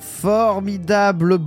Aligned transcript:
Formidable 0.00 1.38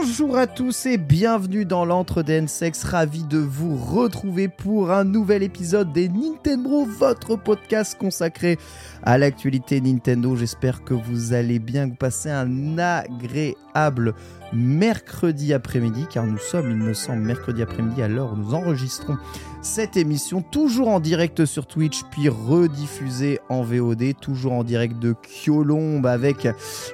Bonjour 0.00 0.38
à 0.38 0.46
tous 0.46 0.86
et 0.86 0.96
bienvenue 0.96 1.64
dans 1.64 1.84
l'entre 1.84 2.22
des 2.22 2.34
N-Sex. 2.34 2.84
Ravi 2.84 3.22
de 3.24 3.38
vous 3.38 3.76
retrouver 3.76 4.48
pour 4.48 4.90
un 4.90 5.04
nouvel 5.04 5.42
épisode 5.42 5.92
des 5.92 6.08
Nintendo, 6.08 6.84
votre 6.84 7.36
podcast 7.36 7.96
consacré 7.98 8.58
à 9.02 9.18
l'actualité 9.18 9.80
Nintendo. 9.80 10.36
J'espère 10.36 10.84
que 10.84 10.94
vous 10.94 11.32
allez 11.32 11.58
bien, 11.58 11.86
que 11.86 11.90
vous 11.90 11.96
passez 11.96 12.30
un 12.30 12.78
agréable 12.78 14.14
mercredi 14.52 15.52
après-midi, 15.54 16.06
car 16.10 16.26
nous 16.26 16.38
sommes, 16.38 16.70
il 16.70 16.76
me 16.76 16.94
semble, 16.94 17.22
mercredi 17.22 17.62
après-midi 17.62 18.02
où 18.02 18.36
nous 18.36 18.54
enregistrons 18.54 19.16
cette 19.62 19.96
émission, 19.96 20.42
toujours 20.42 20.88
en 20.88 21.00
direct 21.00 21.44
sur 21.44 21.66
Twitch, 21.66 22.02
puis 22.10 22.28
rediffusée 22.28 23.40
en 23.50 23.62
VOD, 23.62 24.14
toujours 24.20 24.52
en 24.52 24.64
direct 24.64 24.98
de 24.98 25.14
Kyolombe, 25.22 26.06
avec, 26.06 26.48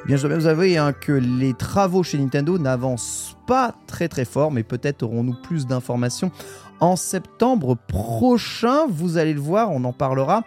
bien 0.06 0.16
je 0.16 0.22
dois 0.22 0.30
bien 0.30 0.38
vous 0.38 0.46
avouer 0.46 0.76
hein, 0.76 0.92
que 0.92 1.12
les 1.12 1.54
travaux 1.54 2.02
chez 2.02 2.18
Nintendo 2.18 2.58
n'avancent 2.58 3.36
pas 3.46 3.74
très 3.86 4.08
très 4.08 4.24
fort, 4.24 4.50
mais 4.50 4.64
peut-être 4.64 5.04
aurons-nous 5.04 5.36
plus 5.42 5.66
d'informations 5.66 6.32
en 6.80 6.96
septembre 6.96 7.76
prochain. 7.88 8.86
Vous 8.88 9.16
allez 9.16 9.32
le 9.32 9.40
voir, 9.40 9.70
on 9.70 9.84
en 9.84 9.92
parlera 9.92 10.44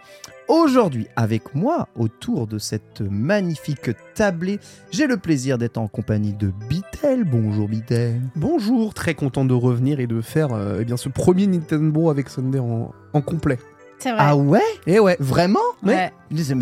Aujourd'hui, 0.50 1.06
avec 1.14 1.54
moi, 1.54 1.86
autour 1.96 2.48
de 2.48 2.58
cette 2.58 3.02
magnifique 3.02 3.92
tablée, 4.16 4.58
j'ai 4.90 5.06
le 5.06 5.16
plaisir 5.16 5.58
d'être 5.58 5.78
en 5.78 5.86
compagnie 5.86 6.32
de 6.32 6.50
Bitel. 6.68 7.22
Bonjour 7.22 7.68
Bitel. 7.68 8.20
Bonjour, 8.34 8.92
très 8.92 9.14
content 9.14 9.44
de 9.44 9.54
revenir 9.54 10.00
et 10.00 10.08
de 10.08 10.20
faire 10.20 10.52
euh, 10.52 10.78
eh 10.80 10.84
bien, 10.84 10.96
ce 10.96 11.08
premier 11.08 11.46
Nintendo 11.46 12.10
avec 12.10 12.28
Sunday 12.28 12.58
en, 12.58 12.90
en 13.12 13.20
complet. 13.20 13.60
C'est 14.00 14.10
vrai. 14.10 14.18
Ah 14.20 14.34
ouais? 14.36 14.60
Et 14.88 14.98
ouais, 14.98 15.16
Vraiment? 15.20 15.60
Ouais. 15.84 16.10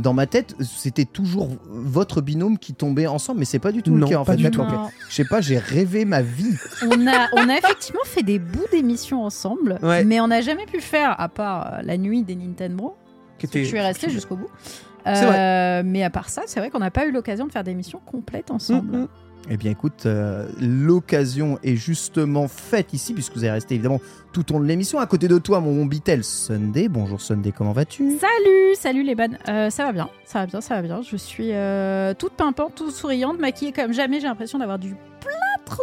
Dans 0.02 0.12
ma 0.12 0.26
tête, 0.26 0.54
c'était 0.60 1.06
toujours 1.06 1.48
votre 1.70 2.20
binôme 2.20 2.58
qui 2.58 2.74
tombait 2.74 3.06
ensemble, 3.06 3.38
mais 3.38 3.46
c'est 3.46 3.58
pas 3.58 3.72
du 3.72 3.82
tout 3.82 3.92
Non, 3.92 4.04
le 4.06 4.12
cas 4.12 4.18
en 4.18 4.24
pas 4.26 4.32
fait. 4.32 4.42
du 4.42 4.50
tout. 4.50 4.64
Je 5.08 5.14
sais 5.14 5.24
pas, 5.24 5.40
j'ai 5.40 5.56
rêvé 5.56 6.04
ma 6.04 6.20
vie. 6.20 6.56
On 6.82 7.06
a, 7.06 7.28
on 7.32 7.48
a 7.48 7.56
effectivement 7.56 8.04
fait 8.04 8.22
des 8.22 8.38
bouts 8.38 8.66
d'émissions 8.70 9.24
ensemble, 9.24 9.78
Ouais. 9.82 10.04
mais 10.04 10.20
on 10.20 10.26
n'a 10.28 10.42
jamais 10.42 10.66
pu 10.66 10.80
faire, 10.82 11.18
à 11.18 11.30
part 11.30 11.72
euh, 11.72 11.82
la 11.82 11.96
nuit 11.96 12.22
des 12.22 12.36
Nintendo. 12.36 12.94
Qui 13.38 13.48
Je 13.52 13.68
suis 13.68 13.80
restée 13.80 14.10
jusqu'au 14.10 14.36
bout. 14.36 14.50
Euh, 15.06 15.82
mais 15.84 16.02
à 16.02 16.10
part 16.10 16.28
ça, 16.28 16.42
c'est 16.46 16.60
vrai 16.60 16.70
qu'on 16.70 16.80
n'a 16.80 16.90
pas 16.90 17.06
eu 17.06 17.12
l'occasion 17.12 17.46
de 17.46 17.52
faire 17.52 17.64
des 17.64 17.74
missions 17.74 18.00
complètes 18.04 18.50
ensemble. 18.50 18.96
Mm, 18.96 19.00
mm. 19.02 19.08
Eh 19.50 19.56
bien 19.56 19.70
écoute, 19.70 20.04
euh, 20.04 20.46
l'occasion 20.60 21.58
est 21.62 21.76
justement 21.76 22.48
faite 22.48 22.92
ici, 22.92 23.14
puisque 23.14 23.32
vous 23.34 23.44
allez 23.44 23.52
rester 23.52 23.74
évidemment 23.76 24.00
tout 24.32 24.50
au 24.50 24.56
long 24.56 24.60
de 24.60 24.68
l'émission. 24.68 24.98
À 24.98 25.06
côté 25.06 25.26
de 25.26 25.38
toi, 25.38 25.60
mon 25.60 25.86
Bitel, 25.86 26.22
Sunday. 26.22 26.88
Bonjour 26.88 27.20
Sunday, 27.20 27.52
comment 27.56 27.72
vas-tu? 27.72 28.18
Salut, 28.18 28.74
salut 28.74 29.02
les 29.02 29.14
bonnes. 29.14 29.38
Euh, 29.48 29.70
ça 29.70 29.84
va 29.84 29.92
bien, 29.92 30.10
ça 30.26 30.40
va 30.40 30.46
bien, 30.46 30.60
ça 30.60 30.74
va 30.74 30.82
bien. 30.82 31.00
Je 31.00 31.16
suis 31.16 31.52
euh, 31.52 32.12
toute 32.12 32.34
pimpante, 32.34 32.74
toute 32.74 32.90
souriante, 32.90 33.38
maquillée 33.38 33.72
comme 33.72 33.92
jamais. 33.92 34.20
J'ai 34.20 34.26
l'impression 34.26 34.58
d'avoir 34.58 34.78
du 34.78 34.94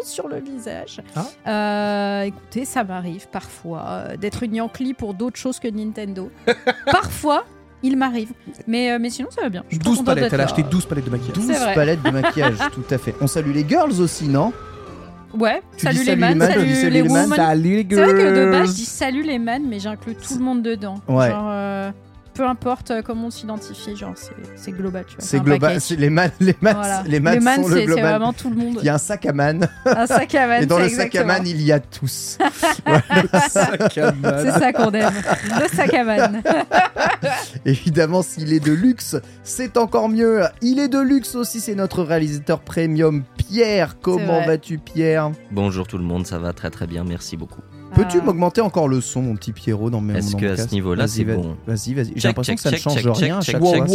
sur 0.03 0.27
le 0.27 0.39
visage. 0.39 1.01
Ah. 1.15 1.25
Euh, 1.47 2.21
écoutez, 2.23 2.65
ça 2.65 2.83
m'arrive 2.83 3.27
parfois 3.29 3.83
euh, 3.87 4.17
d'être 4.17 4.43
une 4.43 4.55
Yankee 4.55 4.93
pour 4.93 5.13
d'autres 5.13 5.37
choses 5.37 5.59
que 5.59 5.67
Nintendo. 5.67 6.29
parfois, 6.91 7.45
il 7.83 7.97
m'arrive. 7.97 8.31
Mais, 8.67 8.91
euh, 8.91 8.99
mais 8.99 9.09
sinon, 9.09 9.29
ça 9.31 9.41
va 9.41 9.49
bien. 9.49 9.63
Je 9.69 9.75
suis 9.75 9.79
trop 9.79 9.91
12 9.91 9.99
contente 9.99 10.15
palettes, 10.15 10.33
elle 10.33 10.41
a 10.41 10.45
acheté 10.45 10.63
12 10.63 10.85
palettes 10.85 11.05
de 11.05 11.09
maquillage. 11.09 11.35
12 11.35 11.45
C'est 11.47 11.59
vrai. 11.59 11.75
palettes 11.75 12.03
de 12.03 12.09
maquillage, 12.09 12.57
tout 12.73 12.83
à 12.89 12.97
fait. 12.97 13.15
On 13.21 13.27
salue 13.27 13.53
les 13.53 13.67
girls 13.67 13.99
aussi, 14.01 14.27
non? 14.27 14.53
Ouais, 15.37 15.61
Tu 15.77 15.83
salut 15.85 15.99
dis 15.99 16.05
les 16.05 16.11
salut 16.11 16.21
man, 16.21 16.33
les 16.33 16.39
man, 16.39 16.51
salut, 16.53 16.65
dis 16.65 16.75
salut 16.75 16.89
les 16.91 17.01
les 17.01 17.09
man. 17.09 17.27
Salut 17.35 17.75
les 17.75 17.85
C'est 17.89 17.95
vrai 17.95 18.13
que 18.13 18.29
de 18.35 18.51
base, 18.51 18.53
girls. 18.53 18.67
je 18.67 18.73
dis 18.73 18.85
salut 18.85 19.23
les 19.23 19.39
man, 19.39 19.63
mais 19.67 19.79
j'inclus 19.79 20.15
tout 20.15 20.35
le 20.37 20.43
monde 20.43 20.61
dedans. 20.61 20.95
Ouais. 21.09 21.29
Genre, 21.29 21.47
euh, 21.49 21.91
peu 22.35 22.45
importe 22.45 22.91
euh, 22.91 23.01
comment 23.01 23.27
on 23.27 23.31
s'identifie, 23.31 23.95
genre, 23.95 24.11
c'est- 24.15 24.33
c'est 24.55 24.71
global, 24.71 25.05
tu 25.07 25.15
vois. 25.15 25.23
C'est 25.25 25.37
un 25.39 25.43
global. 25.43 25.77
Les 25.97 26.09
man, 26.09 26.29
les 26.39 26.55
man, 26.61 26.75
Voilà. 26.75 27.03
les 27.07 27.19
man 27.19 27.41
man, 27.41 27.61
sont 27.63 27.67
le 27.69 27.73
c'est 27.75 27.79
c'est 27.81 27.85
global. 27.87 28.03
vraiment 28.05 28.33
tout 28.33 28.49
le 28.49 28.55
monde. 28.57 28.77
Il 28.81 28.85
y 28.85 28.89
a 28.89 28.95
un 28.95 28.99
sac 28.99 29.25
à 29.25 29.33
man, 29.33 29.67
Un 29.85 30.05
sac 30.05 30.35
à 30.35 30.47
man. 30.47 30.63
et 30.63 30.65
dans 30.65 30.77
le 30.79 30.89
sac 30.89 31.15
à 31.15 31.23
man, 31.23 31.43
il 31.45 31.61
y 31.61 31.71
a 31.71 31.79
tous. 31.79 32.37
Sac 33.49 33.97
à 33.97 34.11
man. 34.11 34.41
C'est 34.43 34.59
ça 34.59 34.73
qu'on 34.73 34.91
aime. 34.91 35.13
Le 35.61 35.67
sac 35.75 35.93
à 35.93 36.03
man. 36.03 36.43
Évidemment, 37.65 38.21
s'il 38.21 38.51
est 38.53 38.59
de 38.59 38.71
luxe, 38.73 39.15
c'est 39.43 39.77
encore 39.77 40.09
mieux. 40.09 40.41
Il 40.61 40.79
est 40.79 40.87
de 40.89 40.99
luxe 40.99 41.35
aussi, 41.35 41.59
c'est 41.61 41.75
notre 41.75 42.03
réalisateur 42.03 42.59
premium, 42.59 43.23
Pierre. 43.37 43.97
Comment 44.01 44.45
vas-tu, 44.45 44.77
Pierre? 44.77 45.31
Bonjour 45.51 45.87
tout 45.87 45.97
le 45.97 46.03
monde, 46.03 46.27
ça 46.27 46.37
va 46.37 46.53
très 46.53 46.69
très 46.69 46.87
bien, 46.87 47.03
merci 47.03 47.37
beaucoup. 47.37 47.61
Peux-tu 47.95 48.19
Ah. 48.21 48.25
m'augmenter 48.25 48.61
encore 48.61 48.87
le 48.87 48.99
son, 49.01 49.21
mon 49.21 49.35
petit 49.35 49.51
Pierrot, 49.53 49.89
dans 49.89 50.01
mes 50.01 50.17
Est-ce 50.17 50.33
dans 50.33 50.37
que 50.39 50.45
mon 50.45 50.53
à 50.53 50.57
ce 50.57 50.71
niveau-là, 50.73 51.03
Vas-y, 51.05 51.09
c'est 51.09 51.23
bon 51.23 51.55
Vas-y, 51.65 51.93
vas-y. 51.93 52.13
J'ai 52.15 52.27
l'impression 52.27 52.55
que 52.55 52.61
ça 52.61 52.71
ne 52.71 52.75
change 52.75 52.95
check, 52.95 53.05
rien 53.15 53.37
à 53.37 53.41
chaque 53.41 53.55
check, 53.55 53.61
fois. 53.61 53.71
En 53.71 53.85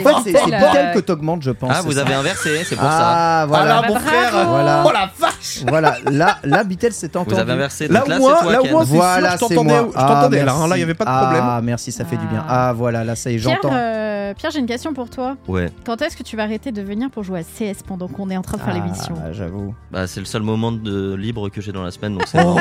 fait, 0.00 0.14
c'est 0.24 0.36
euh, 0.36 0.92
que 0.94 0.98
t'augmentes, 1.00 1.42
je 1.42 1.50
pense. 1.50 1.70
Ah, 1.72 1.82
vous 1.84 1.96
avez 1.98 2.14
inversé, 2.14 2.64
c'est 2.64 2.74
pour 2.76 2.84
ça. 2.84 2.98
Ah, 3.00 3.44
voilà. 3.46 3.82
Ah, 3.84 3.88
mon 3.88 3.94
frère. 3.98 4.48
Voilà. 4.48 4.84
Oh 4.86 4.90
la 4.92 5.10
vache 5.18 5.60
Voilà, 5.66 5.96
là, 6.10 6.38
là, 6.44 6.64
Bitel 6.64 6.92
s'est 6.92 7.16
entendu. 7.16 7.34
Vous 7.34 7.40
avez 7.40 7.52
inversé, 7.52 7.88
Là 7.88 8.04
moi- 8.18 8.42
là 8.50 8.58
moi, 8.70 8.84
Voilà, 8.84 9.36
sûr, 9.36 9.48
je 9.48 9.54
c'est 9.54 9.54
t'entendais- 9.54 9.74
Ah, 9.94 10.28
là, 10.30 10.54
hein, 10.54 10.68
là, 10.68 10.76
il 10.76 10.80
y 10.80 10.82
merci. 10.82 10.82
avait 10.82 10.94
pas 10.94 11.04
de 11.04 11.10
problème. 11.10 11.44
Ah, 11.44 11.60
merci, 11.62 11.92
ça 11.92 12.04
fait 12.04 12.16
du 12.16 12.26
bien. 12.26 12.44
Ah. 12.48 12.72
Voilà, 12.76 13.04
là, 13.04 13.14
ça 13.16 13.30
y 13.30 13.36
est, 13.36 13.38
j'entends. 13.38 13.70
Euh, 14.28 14.34
Pierre, 14.34 14.50
j'ai 14.52 14.58
une 14.60 14.66
question 14.66 14.92
pour 14.94 15.10
toi. 15.10 15.36
Ouais, 15.48 15.70
Quand 15.84 16.00
est-ce 16.02 16.16
que 16.16 16.22
tu 16.22 16.36
vas 16.36 16.44
arrêter 16.44 16.72
de 16.72 16.82
venir 16.82 17.10
pour 17.10 17.22
jouer 17.22 17.40
à 17.40 17.42
CS 17.42 17.82
pendant 17.86 18.08
qu'on 18.08 18.30
est 18.30 18.36
en 18.36 18.42
train 18.42 18.56
de 18.58 18.62
faire 18.62 18.74
l'émission 18.74 19.14
Ah, 19.22 19.32
j'avoue. 19.32 19.74
bah, 19.90 20.06
c'est 20.06 20.20
le 20.20 20.26
seul 20.26 20.42
moment 20.42 20.72
de 20.72 21.14
libre 21.14 21.48
que 21.48 21.60
j'ai 21.60 21.72
dans 21.72 21.82
la 21.82 21.90
semaine, 21.90 22.14
donc 22.14 22.24
c'est. 22.26 22.38
Oh 22.44 22.56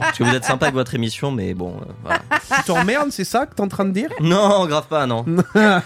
Parce 0.00 0.18
que 0.18 0.24
vous 0.24 0.34
êtes 0.34 0.44
sympa 0.44 0.66
avec 0.66 0.74
votre 0.74 0.94
émission, 0.94 1.30
mais 1.30 1.54
bon, 1.54 1.74
euh, 1.80 1.92
voilà. 2.02 2.20
Tu 2.56 2.62
t'emmerdes, 2.64 3.10
c'est 3.10 3.24
ça 3.24 3.46
que 3.46 3.54
t'es 3.54 3.60
en 3.62 3.68
train 3.68 3.84
de 3.84 3.92
dire? 3.92 4.10
Non, 4.20 4.66
grave 4.66 4.86
pas, 4.88 5.06
non. 5.06 5.24
Un 5.54 5.80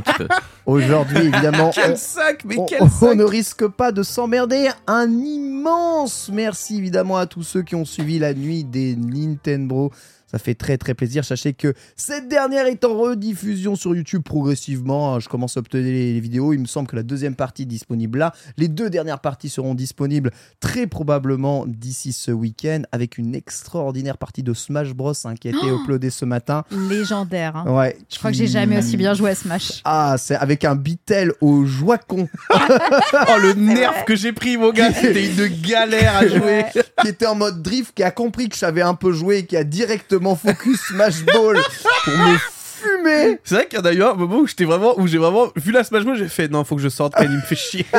petit 0.00 0.12
peu. 0.18 0.28
Aujourd'hui, 0.66 1.18
évidemment, 1.18 1.70
Quel 1.74 1.92
on- 1.92 1.96
sac, 1.96 2.42
mais 2.44 2.58
on, 2.58 2.66
quel 2.66 2.82
on 2.82 2.88
sac 2.90 3.14
ne 3.16 3.24
risque 3.24 3.66
pas 3.68 3.92
de 3.92 4.02
s'emmerder. 4.02 4.68
Un 4.86 5.08
immense 5.10 6.28
merci 6.32 6.78
évidemment 6.78 7.16
à 7.16 7.26
tous 7.26 7.42
ceux 7.42 7.62
qui 7.62 7.74
ont 7.74 7.84
suivi 7.84 8.18
la 8.18 8.34
nuit 8.34 8.64
des 8.64 8.96
Nintendo. 8.96 9.90
Ça 10.36 10.44
fait 10.44 10.54
très 10.54 10.76
très 10.76 10.92
plaisir. 10.92 11.24
Sachez 11.24 11.54
que 11.54 11.72
cette 11.96 12.28
dernière 12.28 12.66
est 12.66 12.84
en 12.84 12.94
rediffusion 12.94 13.74
sur 13.74 13.94
YouTube 13.96 14.22
progressivement. 14.22 15.14
hein. 15.14 15.18
Je 15.18 15.30
commence 15.30 15.56
à 15.56 15.60
obtenir 15.60 15.86
les, 15.86 16.20
vidéos. 16.20 16.52
Il 16.52 16.58
me 16.60 16.66
semble 16.66 16.86
que 16.88 16.94
la 16.96 17.02
deuxième 17.02 17.34
partie 17.34 17.62
est 17.62 17.64
disponible 17.64 18.18
là. 18.18 18.34
Les 18.58 18.68
deux 18.68 18.90
dernières 18.90 19.20
parties 19.20 19.48
seront 19.48 19.74
disponibles 19.74 20.30
très 20.60 20.86
probablement 20.86 21.64
d'ici 21.66 22.12
ce 22.12 22.30
week-end 22.32 22.82
avec 22.92 23.16
une 23.16 23.34
extraordinaire 23.34 24.18
partie 24.18 24.42
de 24.42 24.52
Smash 24.52 24.92
Bros 24.92 25.14
hein, 25.24 25.36
qui 25.36 25.48
a 25.48 25.52
été 25.52 25.66
uploadée 25.66 26.10
ce 26.10 26.26
matin. 26.26 26.64
Légendaire. 26.70 27.56
hein. 27.56 27.64
Ouais, 27.74 27.96
Je 28.12 28.18
crois 28.18 28.30
que 28.30 28.36
j'ai 28.36 28.46
jamais 28.46 28.76
aussi 28.78 28.98
bien 28.98 29.14
joué 29.14 29.30
à 29.30 29.34
Smash. 29.34 29.80
Ah, 29.86 30.16
c'est 30.18 30.36
avec 30.36 30.66
un 30.66 30.76
Bitel 30.76 31.32
au 31.40 31.64
joie-con. 31.64 32.28
Oh, 33.28 33.38
le 33.40 33.54
nerf 33.54 34.04
que 34.04 34.14
j'ai 34.14 34.32
pris, 34.32 34.56
mon 34.56 34.70
gars, 34.70 34.92
c'était 34.92 35.26
une 35.26 35.46
galère 35.62 36.16
à 36.16 36.26
jouer. 36.26 36.40
Ouais. 36.46 36.66
qui 37.00 37.08
était 37.08 37.26
en 37.26 37.34
mode 37.34 37.62
drift, 37.62 37.92
qui 37.94 38.02
a 38.02 38.10
compris 38.10 38.48
que 38.48 38.56
j'avais 38.56 38.82
un 38.82 38.94
peu 38.94 39.12
joué 39.12 39.38
et 39.38 39.46
qui 39.46 39.56
a 39.56 39.64
directement 39.64 40.25
focus 40.34 40.80
Smash 40.88 41.24
Ball 41.24 41.58
pour 42.04 42.12
me 42.14 42.36
fumer. 42.38 43.38
C'est 43.44 43.54
vrai 43.54 43.68
qu'il 43.68 43.78
y 43.78 43.82
en 43.82 43.84
a 43.84 43.92
eu 43.92 44.02
un 44.02 44.14
moment 44.14 44.38
où 44.38 44.46
j'étais 44.46 44.64
vraiment, 44.64 44.98
où 44.98 45.06
j'ai 45.06 45.18
vraiment 45.18 45.48
vu 45.56 45.70
la 45.72 45.84
Smash 45.84 46.04
Bros, 46.04 46.14
j'ai 46.14 46.28
fait 46.28 46.48
non, 46.48 46.64
faut 46.64 46.76
que 46.76 46.82
je 46.82 46.88
sorte, 46.88 47.14
quand 47.14 47.22
il 47.24 47.30
me 47.30 47.40
fait 47.40 47.54
chier. 47.56 47.86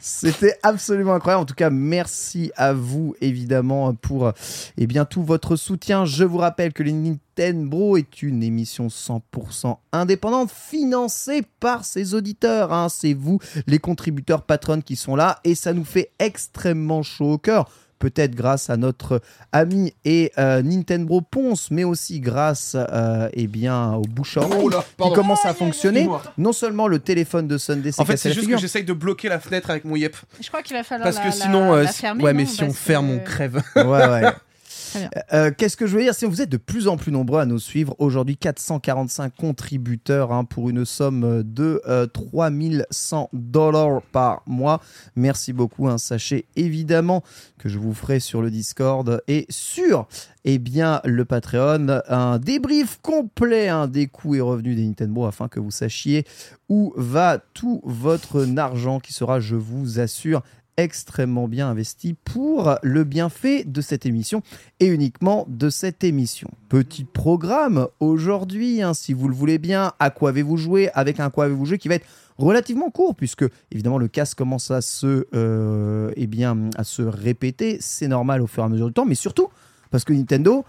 C'était 0.00 0.58
absolument 0.62 1.14
incroyable. 1.14 1.42
En 1.42 1.46
tout 1.46 1.54
cas, 1.54 1.70
merci 1.70 2.50
à 2.56 2.72
vous 2.72 3.14
évidemment 3.20 3.94
pour 3.94 4.26
euh, 4.26 4.32
eh 4.76 4.86
bien 4.86 5.04
tout 5.04 5.22
votre 5.22 5.56
soutien. 5.56 6.04
Je 6.04 6.24
vous 6.24 6.38
rappelle 6.38 6.72
que 6.72 6.82
les 6.82 6.92
Nintendo 6.92 7.96
est 7.96 8.22
une 8.22 8.42
émission 8.42 8.88
100% 8.88 9.76
indépendante 9.92 10.50
financée 10.50 11.42
par 11.60 11.84
ses 11.84 12.14
auditeurs. 12.14 12.72
hein. 12.72 12.88
C'est 12.90 13.14
vous, 13.14 13.38
les 13.66 13.78
contributeurs 13.78 14.42
patrons 14.42 14.80
qui 14.80 14.96
sont 14.96 15.16
là 15.16 15.38
et 15.44 15.54
ça 15.54 15.72
nous 15.72 15.84
fait 15.84 16.10
extrêmement 16.18 17.02
chaud 17.02 17.32
au 17.32 17.38
cœur. 17.38 17.70
Peut-être 18.02 18.34
grâce 18.34 18.68
à 18.68 18.76
notre 18.76 19.20
ami 19.52 19.94
et 20.04 20.32
euh, 20.36 20.60
Nintendo 20.60 21.20
Ponce, 21.20 21.70
mais 21.70 21.84
aussi 21.84 22.18
grâce 22.18 22.74
euh, 22.76 23.28
eh 23.32 23.46
bien, 23.46 23.92
au 23.92 24.02
bouche 24.02 24.36
à 24.38 24.40
oreille 24.40 24.68
qui 25.00 25.12
commence 25.12 25.44
à 25.44 25.54
fonctionner. 25.54 26.08
Non 26.36 26.52
seulement 26.52 26.88
le 26.88 26.98
téléphone 26.98 27.46
de 27.46 27.56
Sunday 27.58 27.92
s'est 27.92 28.02
En 28.02 28.04
fait, 28.04 28.16
c'est 28.16 28.30
juste 28.30 28.40
figure. 28.40 28.56
que 28.56 28.60
j'essaye 28.60 28.82
de 28.82 28.92
bloquer 28.92 29.28
la 29.28 29.38
fenêtre 29.38 29.70
avec 29.70 29.84
mon 29.84 29.94
yep. 29.94 30.16
Je 30.40 30.48
crois 30.48 30.62
qu'il 30.62 30.76
va 30.76 30.82
falloir 30.82 31.04
Parce 31.04 31.16
la, 31.16 31.22
que 31.22 31.26
la- 31.38 31.44
sinon, 31.44 31.74
euh, 31.74 31.82
la 31.84 31.92
si- 31.92 32.00
fermer. 32.00 32.24
ouais, 32.24 32.32
non 32.32 32.36
mais 32.40 32.46
si 32.46 32.64
on 32.64 32.72
ferme, 32.72 33.08
que- 33.10 33.14
on 33.20 33.24
crève. 33.24 33.62
Ouais, 33.76 33.84
ouais. 33.84 34.22
Bien. 34.94 35.10
Euh, 35.32 35.50
Qu'est-ce 35.56 35.76
que 35.76 35.86
je 35.86 35.96
veux 35.96 36.02
dire? 36.02 36.14
Si 36.14 36.24
vous 36.24 36.40
êtes 36.40 36.48
de 36.48 36.56
plus 36.56 36.88
en 36.88 36.96
plus 36.96 37.12
nombreux 37.12 37.40
à 37.40 37.46
nous 37.46 37.58
suivre, 37.58 37.94
aujourd'hui 37.98 38.36
445 38.36 39.34
contributeurs 39.36 40.32
hein, 40.32 40.44
pour 40.44 40.70
une 40.70 40.84
somme 40.84 41.42
de 41.44 41.80
euh, 41.86 42.06
3100 42.06 43.30
dollars 43.32 44.02
par 44.12 44.42
mois. 44.46 44.80
Merci 45.16 45.52
beaucoup. 45.52 45.88
hein. 45.88 45.98
Sachez 45.98 46.46
évidemment 46.56 47.22
que 47.58 47.68
je 47.68 47.78
vous 47.78 47.94
ferai 47.94 48.20
sur 48.20 48.42
le 48.42 48.50
Discord 48.50 49.22
et 49.28 49.46
sur 49.48 50.06
eh 50.44 50.58
bien, 50.58 51.00
le 51.04 51.24
Patreon 51.24 52.00
un 52.08 52.38
débrief 52.38 52.98
complet 53.00 53.68
hein, 53.68 53.86
des 53.86 54.08
coûts 54.08 54.34
et 54.34 54.40
revenus 54.40 54.76
des 54.76 54.84
Nintendo 54.84 55.24
afin 55.24 55.48
que 55.48 55.60
vous 55.60 55.70
sachiez 55.70 56.24
où 56.68 56.92
va 56.96 57.38
tout 57.38 57.80
votre 57.84 58.46
argent 58.56 58.98
qui 58.98 59.12
sera, 59.12 59.40
je 59.40 59.56
vous 59.56 60.00
assure, 60.00 60.42
extrêmement 60.76 61.48
bien 61.48 61.68
investi 61.68 62.14
pour 62.24 62.76
le 62.82 63.04
bienfait 63.04 63.64
de 63.64 63.80
cette 63.80 64.06
émission 64.06 64.42
et 64.80 64.86
uniquement 64.86 65.44
de 65.48 65.70
cette 65.70 66.04
émission. 66.04 66.48
Petit 66.68 67.04
programme 67.04 67.88
aujourd'hui, 68.00 68.82
hein, 68.82 68.94
si 68.94 69.12
vous 69.12 69.28
le 69.28 69.34
voulez 69.34 69.58
bien, 69.58 69.92
à 69.98 70.10
quoi 70.10 70.30
avez-vous 70.30 70.56
joué 70.56 70.90
Avec 70.94 71.20
un 71.20 71.30
quoi 71.30 71.44
avez-vous 71.44 71.66
joué 71.66 71.78
qui 71.78 71.88
va 71.88 71.96
être 71.96 72.06
relativement 72.38 72.90
court 72.90 73.14
puisque 73.14 73.44
évidemment 73.70 73.98
le 73.98 74.08
casque 74.08 74.38
commence 74.38 74.72
euh, 75.04 76.12
eh 76.16 76.28
à 76.76 76.84
se 76.84 77.02
répéter, 77.02 77.78
c'est 77.80 78.08
normal 78.08 78.42
au 78.42 78.46
fur 78.46 78.62
et 78.62 78.66
à 78.66 78.68
mesure 78.68 78.86
du 78.86 78.92
temps, 78.92 79.06
mais 79.06 79.14
surtout 79.14 79.48
parce 79.90 80.04
que 80.04 80.12
Nintendo 80.12 80.64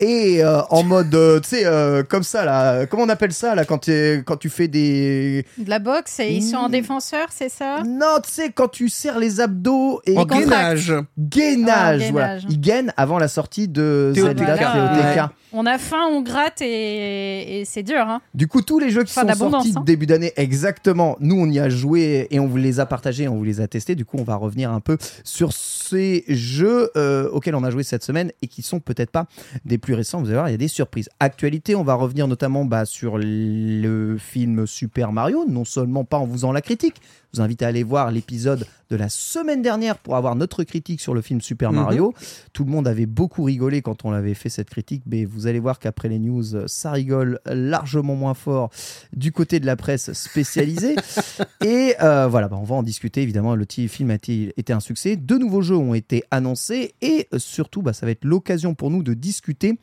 est 0.00 0.42
euh, 0.42 0.60
en 0.70 0.82
mode, 0.82 1.14
euh, 1.14 1.38
tu 1.40 1.50
sais, 1.50 1.62
euh, 1.64 2.02
comme 2.02 2.22
ça 2.24 2.44
là, 2.44 2.86
comment 2.86 3.04
on 3.04 3.08
appelle 3.08 3.32
ça 3.32 3.54
là 3.54 3.64
quand, 3.64 3.78
t'es- 3.78 4.22
quand 4.26 4.36
tu 4.36 4.48
fais 4.50 4.66
des... 4.68 5.46
De 5.58 5.70
la 5.70 5.78
boxe 5.78 6.18
et 6.20 6.28
ils 6.32 6.42
sont 6.42 6.56
en 6.56 6.68
Mmh. 6.68 6.72
défenseur, 6.72 7.26
c'est 7.30 7.48
ça? 7.48 7.82
Non, 7.86 8.18
tu 8.24 8.30
sais, 8.32 8.50
quand 8.50 8.68
tu 8.68 8.88
serres 8.88 9.18
les 9.18 9.40
abdos 9.40 10.00
et 10.06 10.16
En 10.18 10.24
gainage. 10.26 10.92
gainage, 11.18 12.02
Ah, 12.08 12.10
voilà. 12.12 12.26
gainage. 12.28 12.46
Il 12.50 12.60
gaine 12.60 12.92
avant 12.96 13.18
la 13.18 13.28
sortie 13.28 13.68
de. 13.68 14.12
Zelda 14.14 14.56
Voilà. 14.56 15.30
On 15.54 15.66
a 15.66 15.78
faim, 15.78 16.06
on 16.10 16.22
gratte 16.22 16.62
et, 16.62 17.60
et 17.60 17.64
c'est 17.64 17.82
dur. 17.82 18.00
Hein. 18.00 18.20
Du 18.34 18.48
coup, 18.48 18.62
tous 18.62 18.78
les 18.78 18.90
jeux 18.90 19.04
qui 19.04 19.12
Fin 19.12 19.30
sont 19.34 19.50
sortis 19.50 19.74
hein. 19.76 19.82
début 19.84 20.06
d'année, 20.06 20.32
exactement, 20.36 21.16
nous 21.20 21.36
on 21.36 21.46
y 21.46 21.58
a 21.58 21.68
joué 21.68 22.26
et 22.30 22.40
on 22.40 22.46
vous 22.46 22.56
les 22.56 22.80
a 22.80 22.86
partagés, 22.86 23.28
on 23.28 23.36
vous 23.36 23.44
les 23.44 23.60
a 23.60 23.68
testés. 23.68 23.94
Du 23.94 24.04
coup, 24.04 24.16
on 24.18 24.24
va 24.24 24.36
revenir 24.36 24.70
un 24.72 24.80
peu 24.80 24.96
sur 25.24 25.52
ces 25.52 26.24
jeux 26.28 26.90
euh, 26.96 27.28
auxquels 27.30 27.54
on 27.54 27.64
a 27.64 27.70
joué 27.70 27.82
cette 27.82 28.02
semaine 28.04 28.32
et 28.40 28.46
qui 28.48 28.62
sont 28.62 28.80
peut-être 28.80 29.10
pas 29.10 29.26
des 29.64 29.78
plus 29.78 29.94
récents. 29.94 30.20
Vous 30.20 30.26
allez 30.26 30.34
voir, 30.34 30.48
il 30.48 30.52
y 30.52 30.54
a 30.54 30.58
des 30.58 30.68
surprises. 30.68 31.08
Actualité, 31.20 31.74
on 31.74 31.84
va 31.84 31.94
revenir 31.94 32.28
notamment 32.28 32.64
bah, 32.64 32.84
sur 32.84 33.18
le 33.18 34.16
film 34.18 34.66
Super 34.66 35.12
Mario, 35.12 35.44
non 35.48 35.64
seulement 35.64 36.04
pas 36.04 36.18
en 36.18 36.24
vous 36.26 36.34
faisant 36.34 36.52
la 36.52 36.62
critique. 36.62 36.96
Je 37.32 37.38
vous 37.38 37.44
invite 37.44 37.62
à 37.62 37.68
aller 37.68 37.82
voir 37.82 38.10
l'épisode 38.10 38.66
de 38.90 38.96
la 38.96 39.08
semaine 39.08 39.62
dernière 39.62 39.96
pour 39.96 40.16
avoir 40.16 40.34
notre 40.36 40.64
critique 40.64 41.00
sur 41.00 41.14
le 41.14 41.22
film 41.22 41.40
Super 41.40 41.72
Mhm. 41.72 41.78
Mario. 41.78 42.14
Tout 42.52 42.64
le 42.64 42.70
monde 42.70 42.86
avait 42.86 43.06
beaucoup 43.06 43.42
rigolé 43.44 43.80
quand 43.80 44.04
on 44.04 44.10
l'avait 44.10 44.34
fait 44.34 44.50
cette 44.50 44.68
critique, 44.68 45.02
mais 45.06 45.24
vous 45.24 45.41
allez 45.46 45.60
voir 45.60 45.78
qu'après 45.78 46.08
les 46.08 46.18
news, 46.18 46.54
euh, 46.54 46.64
ça 46.66 46.92
rigole 46.92 47.40
largement 47.46 48.14
moins 48.14 48.34
fort 48.34 48.70
du 49.12 49.32
côté 49.32 49.60
de 49.60 49.66
la 49.66 49.76
presse 49.76 50.12
spécialisée. 50.12 50.96
Et 51.64 51.94
euh, 52.00 52.26
voilà, 52.28 52.48
bah, 52.48 52.58
on 52.60 52.64
va 52.64 52.76
en 52.76 52.82
discuter. 52.82 53.22
Évidemment, 53.22 53.54
le 53.54 53.66
film 53.88 54.10
a 54.10 54.14
été, 54.14 54.72
un 54.72 54.80
succès? 54.80 55.16
De 55.16 55.36
nouveaux 55.36 55.62
jeux 55.62 55.76
ont 55.76 55.94
été 55.94 56.24
annoncés 56.30 56.94
et 57.00 57.28
euh, 57.32 57.38
surtout, 57.38 57.82
bah, 57.82 57.92
ça 57.92 58.06
va 58.06 58.12
être 58.12 58.24
l'occasion 58.24 58.74
pour 58.74 58.90
nous 58.90 59.02
de 59.02 59.14
discuter 59.14 59.78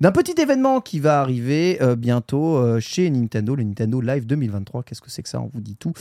d'un 0.00 0.12
petit 0.12 0.40
événement 0.40 0.80
qui 0.80 1.00
va 1.00 1.20
arriver 1.20 1.78
euh, 1.80 1.96
bientôt 1.96 2.56
euh, 2.56 2.80
chez 2.80 3.10
Nintendo, 3.10 3.54
le 3.54 3.64
Nintendo 3.64 4.00
Live 4.00 4.26
2023. 4.26 4.82
Qu'est-ce 4.82 5.00
que 5.00 5.10
c'est 5.10 5.22
que 5.22 5.28
ça? 5.28 5.40
On 5.40 5.50
vous 5.52 5.60
dit 5.60 5.76
tout 5.76 5.92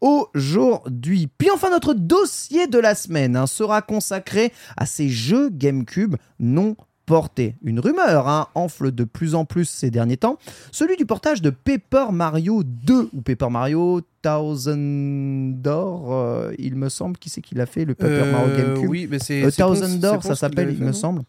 aujourd'hui. 0.00 1.28
Puis 1.38 1.50
enfin, 1.50 1.70
notre 1.70 1.94
dossier 1.94 2.66
de 2.66 2.78
la 2.78 2.94
semaine 2.94 3.36
hein, 3.36 3.46
sera 3.46 3.82
consacré 3.82 4.52
à 4.76 4.86
ces 4.86 5.08
jeux 5.08 5.48
GameCube 5.50 6.16
non 6.38 6.76
portés. 7.06 7.54
Une 7.62 7.80
rumeur 7.80 8.28
hein, 8.28 8.46
enfle 8.54 8.90
de 8.92 9.04
plus 9.04 9.34
en 9.34 9.44
plus 9.44 9.68
ces 9.68 9.90
derniers 9.90 10.16
temps, 10.16 10.38
celui 10.72 10.96
du 10.96 11.04
portage 11.06 11.42
de 11.42 11.50
Paper 11.50 12.06
Mario 12.12 12.62
2 12.64 13.10
ou 13.12 13.20
Paper 13.22 13.48
Mario 13.50 14.00
Thousand 14.22 15.52
Door, 15.62 16.12
euh, 16.12 16.52
il 16.58 16.76
me 16.76 16.88
semble. 16.88 17.18
Qui 17.18 17.28
c'est 17.30 17.40
qui 17.42 17.54
l'a 17.54 17.66
fait, 17.66 17.84
le 17.84 17.94
Paper 17.94 18.24
Mario 18.30 18.48
Euh, 18.48 18.56
GameCube? 18.56 18.90
Oui, 18.90 19.06
mais 19.10 19.18
c'est. 19.18 19.42
euh, 19.44 19.50
Thousand 19.50 19.98
Door, 19.98 20.22
ça 20.22 20.34
s'appelle, 20.34 20.70
il 20.72 20.82
me 20.84 20.92
semble. 20.92 21.22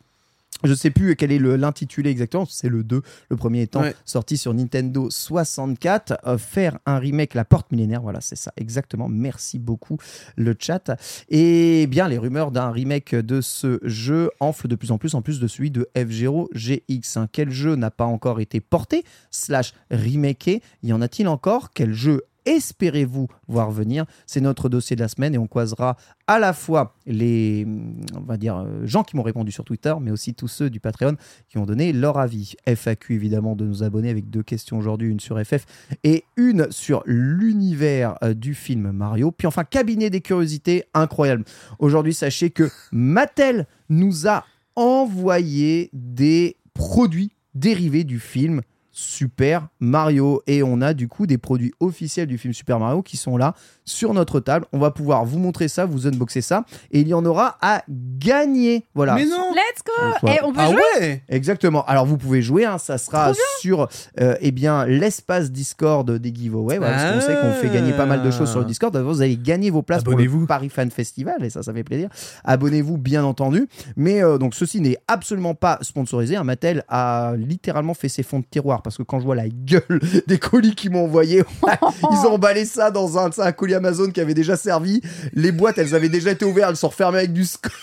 Je 0.63 0.73
sais 0.73 0.89
plus 0.89 1.15
quel 1.15 1.31
est 1.31 1.37
l'intitulé 1.39 2.09
exactement, 2.09 2.45
c'est 2.49 2.69
le 2.69 2.83
2, 2.83 3.01
le 3.29 3.35
premier 3.35 3.61
étant 3.61 3.81
Ouais. 3.81 3.93
sorti 4.05 4.37
sur 4.37 4.53
Nintendo 4.53 5.09
64. 5.09 6.17
Euh, 6.25 6.37
faire 6.37 6.79
un 6.85 6.97
remake, 6.97 7.33
la 7.33 7.45
porte 7.45 7.71
millénaire, 7.71 8.01
voilà, 8.01 8.21
c'est 8.21 8.37
ça, 8.37 8.51
exactement. 8.57 9.07
Merci 9.09 9.59
beaucoup, 9.59 9.97
le 10.37 10.55
chat. 10.57 10.91
Et 11.29 11.87
bien, 11.87 12.07
les 12.07 12.17
rumeurs 12.17 12.51
d'un 12.51 12.71
remake 12.71 13.13
de 13.15 13.41
ce 13.41 13.79
jeu 13.83 14.31
enflent 14.39 14.67
de 14.69 14.75
plus 14.75 14.91
en 14.91 14.97
plus, 14.97 15.13
en 15.13 15.21
plus 15.21 15.39
de 15.39 15.47
celui 15.47 15.71
de 15.71 15.87
F-Zero 15.95 16.49
GX. 16.53 17.17
hein. 17.17 17.27
Quel 17.31 17.51
jeu 17.51 17.75
n'a 17.75 17.91
pas 17.91 18.05
encore 18.05 18.39
été 18.39 18.59
porté, 18.61 19.03
slash 19.31 19.73
remaké? 19.91 20.61
Y 20.83 20.93
en 20.93 21.01
a-t-il 21.01 21.27
encore? 21.27 21.71
Quel 21.73 21.93
jeu 21.93 22.21
espérez-vous 22.45 23.27
voir 23.47 23.71
venir 23.71 24.05
C'est 24.25 24.41
notre 24.41 24.69
dossier 24.69 24.95
de 24.95 25.01
la 25.01 25.07
semaine 25.07 25.35
et 25.35 25.37
on 25.37 25.47
croisera 25.47 25.97
à 26.27 26.39
la 26.39 26.53
fois 26.53 26.95
les 27.05 27.67
on 28.15 28.21
va 28.21 28.37
dire, 28.37 28.57
euh, 28.57 28.85
gens 28.85 29.03
qui 29.03 29.15
m'ont 29.15 29.23
répondu 29.23 29.51
sur 29.51 29.63
Twitter, 29.63 29.93
mais 30.01 30.11
aussi 30.11 30.33
tous 30.33 30.47
ceux 30.47 30.69
du 30.69 30.79
Patreon 30.79 31.15
qui 31.47 31.57
ont 31.57 31.65
donné 31.65 31.93
leur 31.93 32.17
avis. 32.17 32.55
FAQ 32.65 33.13
évidemment 33.15 33.55
de 33.55 33.65
nos 33.65 33.83
abonnés 33.83 34.09
avec 34.09 34.29
deux 34.29 34.43
questions 34.43 34.77
aujourd'hui, 34.77 35.09
une 35.09 35.19
sur 35.19 35.39
FF 35.43 35.65
et 36.03 36.23
une 36.37 36.67
sur 36.71 37.03
l'univers 37.05 38.15
euh, 38.23 38.33
du 38.33 38.53
film 38.53 38.91
Mario. 38.91 39.31
Puis 39.31 39.47
enfin, 39.47 39.63
cabinet 39.63 40.09
des 40.09 40.21
curiosités, 40.21 40.85
incroyable. 40.93 41.43
Aujourd'hui, 41.79 42.13
sachez 42.13 42.49
que 42.49 42.69
Mattel 42.91 43.67
nous 43.89 44.27
a 44.27 44.45
envoyé 44.75 45.89
des 45.93 46.57
produits 46.73 47.31
dérivés 47.53 48.03
du 48.03 48.19
film 48.19 48.61
Super 48.97 49.67
Mario 49.81 50.41
et 50.47 50.63
on 50.63 50.79
a 50.79 50.93
du 50.93 51.09
coup 51.09 51.27
des 51.27 51.37
produits 51.37 51.73
officiels 51.81 52.27
du 52.27 52.37
film 52.37 52.53
Super 52.53 52.79
Mario 52.79 53.01
qui 53.01 53.17
sont 53.17 53.35
là 53.35 53.53
sur 53.83 54.13
notre 54.13 54.39
table. 54.39 54.65
On 54.71 54.79
va 54.79 54.89
pouvoir 54.89 55.25
vous 55.25 55.37
montrer 55.37 55.67
ça, 55.67 55.85
vous 55.85 56.07
unboxer 56.07 56.39
ça 56.39 56.63
et 56.91 57.01
il 57.01 57.07
y 57.09 57.13
en 57.13 57.25
aura 57.25 57.57
à 57.61 57.83
gagner. 57.89 58.85
Voilà. 58.95 59.15
Mais 59.15 59.25
non 59.25 59.51
Let's 59.53 59.83
go 59.85 60.27
Et 60.29 60.39
on 60.43 60.53
peut 60.53 60.59
Ah 60.61 60.71
jouer 60.71 60.81
ouais 61.01 61.23
Exactement. 61.27 61.83
Alors 61.87 62.05
vous 62.05 62.17
pouvez 62.17 62.41
jouer, 62.41 62.63
hein, 62.63 62.77
ça 62.77 62.97
sera 62.97 63.33
sur 63.59 63.89
euh, 64.21 64.37
eh 64.39 64.51
bien 64.51 64.85
l'espace 64.85 65.51
Discord 65.51 66.09
des 66.09 66.33
giveaways. 66.33 66.77
Voilà, 66.77 66.95
parce 66.95 67.13
qu'on 67.13 67.21
sait 67.21 67.41
qu'on 67.41 67.51
fait 67.51 67.69
gagner 67.69 67.91
pas 67.91 68.05
mal 68.05 68.23
de 68.23 68.31
choses 68.31 68.49
sur 68.49 68.59
le 68.59 68.65
Discord. 68.65 68.93
D'abord, 68.93 69.11
Vous 69.13 69.21
allez 69.21 69.35
gagner 69.35 69.71
vos 69.71 69.81
places 69.81 70.03
pour 70.03 70.13
le. 70.17 70.45
Paris 70.47 70.69
Fan 70.69 70.89
Festival 70.89 71.43
et 71.43 71.49
ça, 71.49 71.63
ça 71.63 71.73
fait 71.73 71.83
plaisir. 71.83 72.07
Abonnez-vous 72.45 72.97
bien 72.97 73.25
entendu. 73.25 73.67
Mais 73.97 74.23
euh, 74.23 74.37
donc 74.37 74.55
ceci 74.55 74.79
n'est 74.79 74.97
absolument 75.09 75.53
pas 75.53 75.79
sponsorisé. 75.81 76.37
hein. 76.37 76.45
Mattel 76.45 76.85
a 76.87 77.33
littéralement 77.37 77.93
fait 77.93 78.09
ses 78.09 78.23
fonds 78.23 78.39
de 78.39 78.45
tiroir 78.49 78.81
parce 78.85 78.97
que 78.97 79.03
quand 79.03 79.19
je 79.19 79.25
vois 79.25 79.35
la 79.35 79.49
gueule 79.49 79.99
des 80.27 80.37
colis 80.39 80.73
qu'ils 80.75 80.91
m'ont 80.91 81.03
envoyé, 81.03 81.43
ils 82.11 82.25
ont 82.27 82.35
emballé 82.35 82.63
ça 82.65 82.91
dans 82.91 83.17
un, 83.19 83.29
un 83.37 83.51
colis 83.51 83.73
Amazon 83.75 84.09
qui 84.11 84.21
avait 84.21 84.33
déjà 84.33 84.55
servi. 84.55 85.01
Les 85.33 85.51
boîtes, 85.51 85.77
elles 85.77 85.93
avaient 85.95 86.07
déjà 86.09 86.31
été 86.31 86.45
ouvertes, 86.45 86.69
elles 86.71 86.75
sont 86.77 86.87
refermées 86.89 87.17
avec 87.19 87.33
du 87.33 87.43
scotch. 87.43 87.73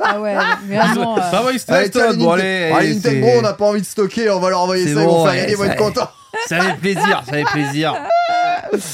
Ah 0.00 0.20
ouais, 0.20 0.34
mais 0.68 0.76
vraiment. 0.78 1.16
euh, 1.16 1.20
Ah 1.32 1.44
ouais, 1.44 1.54
il 1.54 1.60
se 1.60 1.70
Allez, 1.72 1.88
tiens, 1.90 2.12
bon, 2.14 2.32
allez, 2.32 2.70
Ah, 2.74 2.84
Nintendo, 2.84 3.26
on 3.38 3.42
n'a 3.42 3.52
pas 3.54 3.64
envie 3.66 3.80
de 3.80 3.86
stocker, 3.86 4.28
on 4.30 4.40
va 4.40 4.50
leur 4.50 4.60
envoyer 4.62 4.84
ça, 4.84 4.90
ils 4.90 4.94
vont 4.96 5.04
bon, 5.06 5.24
faire 5.24 5.32
ouais, 5.32 5.36
gagner, 5.38 5.52
ils 5.52 5.56
vont 5.56 5.64
ça- 5.64 5.72
être 5.72 5.78
contents. 5.78 6.10
Ça 6.48 6.60
fait 6.60 6.76
plaisir, 6.78 7.22
ça 7.24 7.32
fait 7.32 7.44
plaisir. 7.44 7.94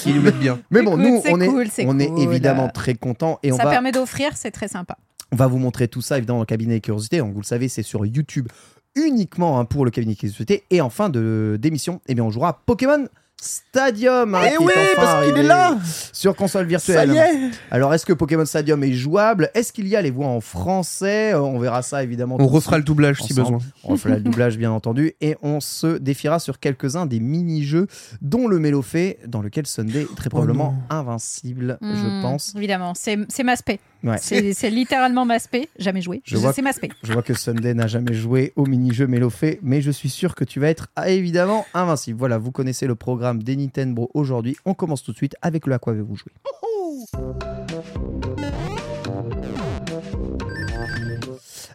Ils 0.07 0.14
nous 0.17 0.23
mettent 0.23 0.38
bien. 0.38 0.59
Mais 0.71 0.83
bon, 0.83 0.99
Écoute, 0.99 1.25
nous, 1.26 1.33
on 1.33 1.40
est, 1.40 1.47
cool, 1.47 1.67
on 1.87 1.99
est 2.00 2.11
évidemment 2.19 2.69
très 2.69 2.95
contents 2.95 3.38
et 3.43 3.52
on 3.52 3.57
ça 3.57 3.64
va, 3.64 3.71
permet 3.71 3.93
d'offrir, 3.93 4.33
c'est 4.35 4.50
très 4.50 4.69
sympa. 4.69 4.97
on 5.33 5.37
va 5.37 5.47
vous 5.47 5.59
montrer 5.59 5.88
tout 5.88 6.02
ça 6.02 6.19
évidemment 6.19 6.38
dans 6.38 6.43
le 6.43 6.47
cabinet 6.47 6.75
des 6.75 6.81
curiosités. 6.81 7.19
Donc, 7.19 7.33
vous 7.33 7.40
le 7.40 7.45
savez, 7.47 7.69
c'est 7.69 7.83
sur 7.85 8.05
YouTube 8.05 8.49
uniquement 8.97 9.59
hein, 9.61 9.64
pour 9.64 9.85
le 9.85 9.90
cabinet 9.90 10.12
des 10.12 10.16
curiosités. 10.18 10.64
Et 10.71 10.80
en 10.80 10.90
fin 10.90 11.09
de 11.09 11.59
d'émission, 11.61 12.00
eh 12.09 12.14
bien, 12.14 12.25
on 12.25 12.30
jouera 12.30 12.49
à 12.49 12.52
Pokémon 12.66 13.07
Stadium. 13.40 14.35
hein, 14.35 14.40
Eh 14.45 14.49
qui 14.49 14.54
est 14.54 14.59
oui, 14.66 14.73
enfin 14.76 14.97
parce 14.97 15.26
qu'il 15.28 15.38
est 15.38 15.42
là 15.47 15.78
Sur 16.12 16.35
console 16.35 16.64
Ça 16.64 16.68
virtuelle. 16.68 17.12
y 17.12 17.16
est 17.18 17.50
Alors, 17.71 17.95
est-ce 17.95 18.04
que 18.04 18.12
Pokémon 18.12 18.45
Stadium 18.45 18.83
est 18.83 18.92
jouable? 18.92 19.50
Est-ce 19.54 19.73
qu'il 19.73 19.87
y 19.87 19.95
a 19.95 20.02
les 20.02 20.11
voix 20.11 20.26
en 20.26 20.40
français? 20.40 21.33
Euh, 21.35 21.40
On 21.40 21.61
verra 21.61 21.83
ça 21.83 22.02
évidemment. 22.02 22.37
On 22.40 22.49
refera 22.49 22.78
le 22.78 22.83
doublage 22.85 23.23
si 23.23 23.35
besoin. 23.35 23.59
On 23.85 23.97
fera 23.97 24.16
le 24.16 24.21
doublage 24.23 24.59
bien 24.59 24.73
entendu 24.73 25.12
et 25.21 25.37
on 25.42 25.61
se 25.61 25.99
défiera 25.99 26.40
sur 26.40 26.59
quelques-uns 26.59 27.07
des 27.07 27.21
mini-jeux 27.21 27.87
dont 28.23 28.49
le 28.49 28.59
Mélo 28.59 28.83
fait, 28.83 29.21
dans 29.28 29.40
lequel 29.40 29.68
Sunday 29.68 30.02
est 30.02 30.14
très 30.16 30.30
probablement 30.30 30.75
invincible, 30.90 31.78
je 31.80 31.87
Hmm, 31.87 32.23
pense. 32.23 32.52
Évidemment, 32.57 32.95
c'est 32.95 33.18
c'est 33.28 33.45
Maspé. 33.45 33.78
Ouais. 34.02 34.19
C'est 34.19 34.71
littéralement 34.71 35.25
Maspé. 35.25 35.69
Jamais 35.78 36.00
joué. 36.00 36.23
Je 36.25 36.37
vois 36.37 36.52
C'est 36.52 36.62
Maspé. 36.62 36.90
Je 37.02 37.12
vois 37.12 37.23
que 37.23 37.35
Sunday 37.35 37.75
n'a 37.75 37.87
jamais 37.87 38.14
joué 38.14 38.52
au 38.57 38.67
mini-jeu 38.67 39.07
Mélo 39.07 39.31
fait, 39.31 39.59
mais 39.62 39.81
je 39.81 39.90
suis 39.90 40.11
sûr 40.11 40.35
que 40.35 40.45
tu 40.45 40.61
vas 40.61 40.69
être 40.69 40.88
ah, 40.97 41.11
évidemment 41.11 41.67
invincible. 41.75 42.19
Voilà, 42.19 42.38
vous 42.38 42.52
connaissez 42.52 42.87
le 42.87 42.95
programme 42.95 43.43
des 43.43 43.57
Nintendo 43.57 44.11
aujourd'hui. 44.14 44.57
On 44.64 44.75
commence 44.75 45.02
tout 45.02 45.12
de 45.12 45.17
suite 45.17 45.37
avec 45.43 45.67
le 45.67 45.75
à 45.75 45.78
quoi 45.78 45.93
avez-vous 45.93 46.17
joué? 46.17 46.33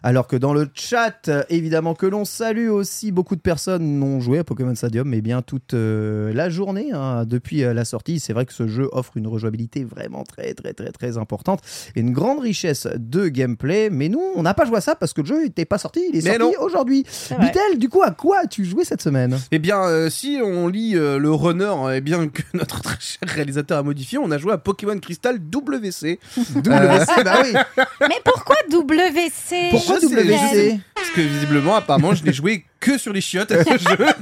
Alors 0.06 0.26
que 0.26 0.36
dans 0.36 0.52
le 0.52 0.68
chat, 0.74 1.30
évidemment 1.48 1.94
que 1.94 2.04
l'on 2.04 2.26
salue 2.26 2.68
aussi, 2.68 3.10
beaucoup 3.10 3.36
de 3.36 3.40
personnes 3.40 3.98
n'ont 3.98 4.20
joué 4.20 4.38
à 4.38 4.44
Pokémon 4.44 4.74
Stadium, 4.74 5.08
mais 5.08 5.22
bien 5.22 5.40
toute 5.40 5.72
euh, 5.72 6.30
la 6.34 6.50
journée 6.50 6.90
hein, 6.92 7.24
depuis 7.24 7.64
euh, 7.64 7.72
la 7.72 7.86
sortie. 7.86 8.20
C'est 8.20 8.34
vrai 8.34 8.44
que 8.44 8.52
ce 8.52 8.68
jeu 8.68 8.90
offre 8.92 9.16
une 9.16 9.26
rejouabilité 9.26 9.82
vraiment 9.82 10.22
très 10.22 10.52
très 10.52 10.74
très 10.74 10.90
très 10.90 11.16
importante 11.16 11.60
et 11.96 12.00
une 12.00 12.12
grande 12.12 12.40
richesse 12.40 12.86
de 12.94 13.28
gameplay. 13.28 13.88
Mais 13.88 14.10
nous, 14.10 14.20
on 14.36 14.42
n'a 14.42 14.52
pas 14.52 14.66
joué 14.66 14.76
à 14.76 14.82
ça 14.82 14.94
parce 14.94 15.14
que 15.14 15.22
le 15.22 15.26
jeu 15.26 15.42
n'était 15.42 15.64
pas 15.64 15.78
sorti. 15.78 16.04
Il 16.12 16.18
est 16.18 16.22
Mais 16.22 16.36
sorti 16.36 16.56
aujourd'hui. 16.58 17.06
Bitel, 17.40 17.78
du 17.78 17.88
coup, 17.88 18.02
à 18.02 18.10
quoi 18.10 18.40
as-tu 18.44 18.66
joué 18.66 18.84
cette 18.84 19.00
semaine? 19.00 19.38
Eh 19.52 19.58
bien, 19.58 19.84
euh, 19.84 20.10
si 20.10 20.38
on 20.44 20.68
lit 20.68 20.96
euh, 20.96 21.18
le 21.18 21.30
runner, 21.30 21.72
eh 21.94 22.02
bien 22.02 22.28
que 22.28 22.42
notre 22.52 22.82
très 22.82 23.00
cher 23.00 23.26
réalisateur 23.26 23.78
a 23.78 23.82
modifié, 23.82 24.18
on 24.18 24.30
a 24.30 24.36
joué 24.36 24.52
à 24.52 24.58
Pokémon 24.58 24.98
Crystal 24.98 25.38
WC. 25.38 26.20
WC, 26.36 27.24
bah 27.24 27.38
oui. 27.42 27.54
Mais 28.02 28.20
pourquoi 28.22 28.56
WC 28.70 29.70
Pourquoi 29.70 29.93
WC. 29.98 30.80
Parce 30.94 31.10
que 31.10 31.20
visiblement, 31.20 31.74
apparemment, 31.76 32.14
je 32.14 32.24
l'ai 32.24 32.32
joué 32.32 32.64
que 32.80 32.98
sur 32.98 33.12
les 33.12 33.20
chiottes. 33.20 33.52
Je- 33.52 34.12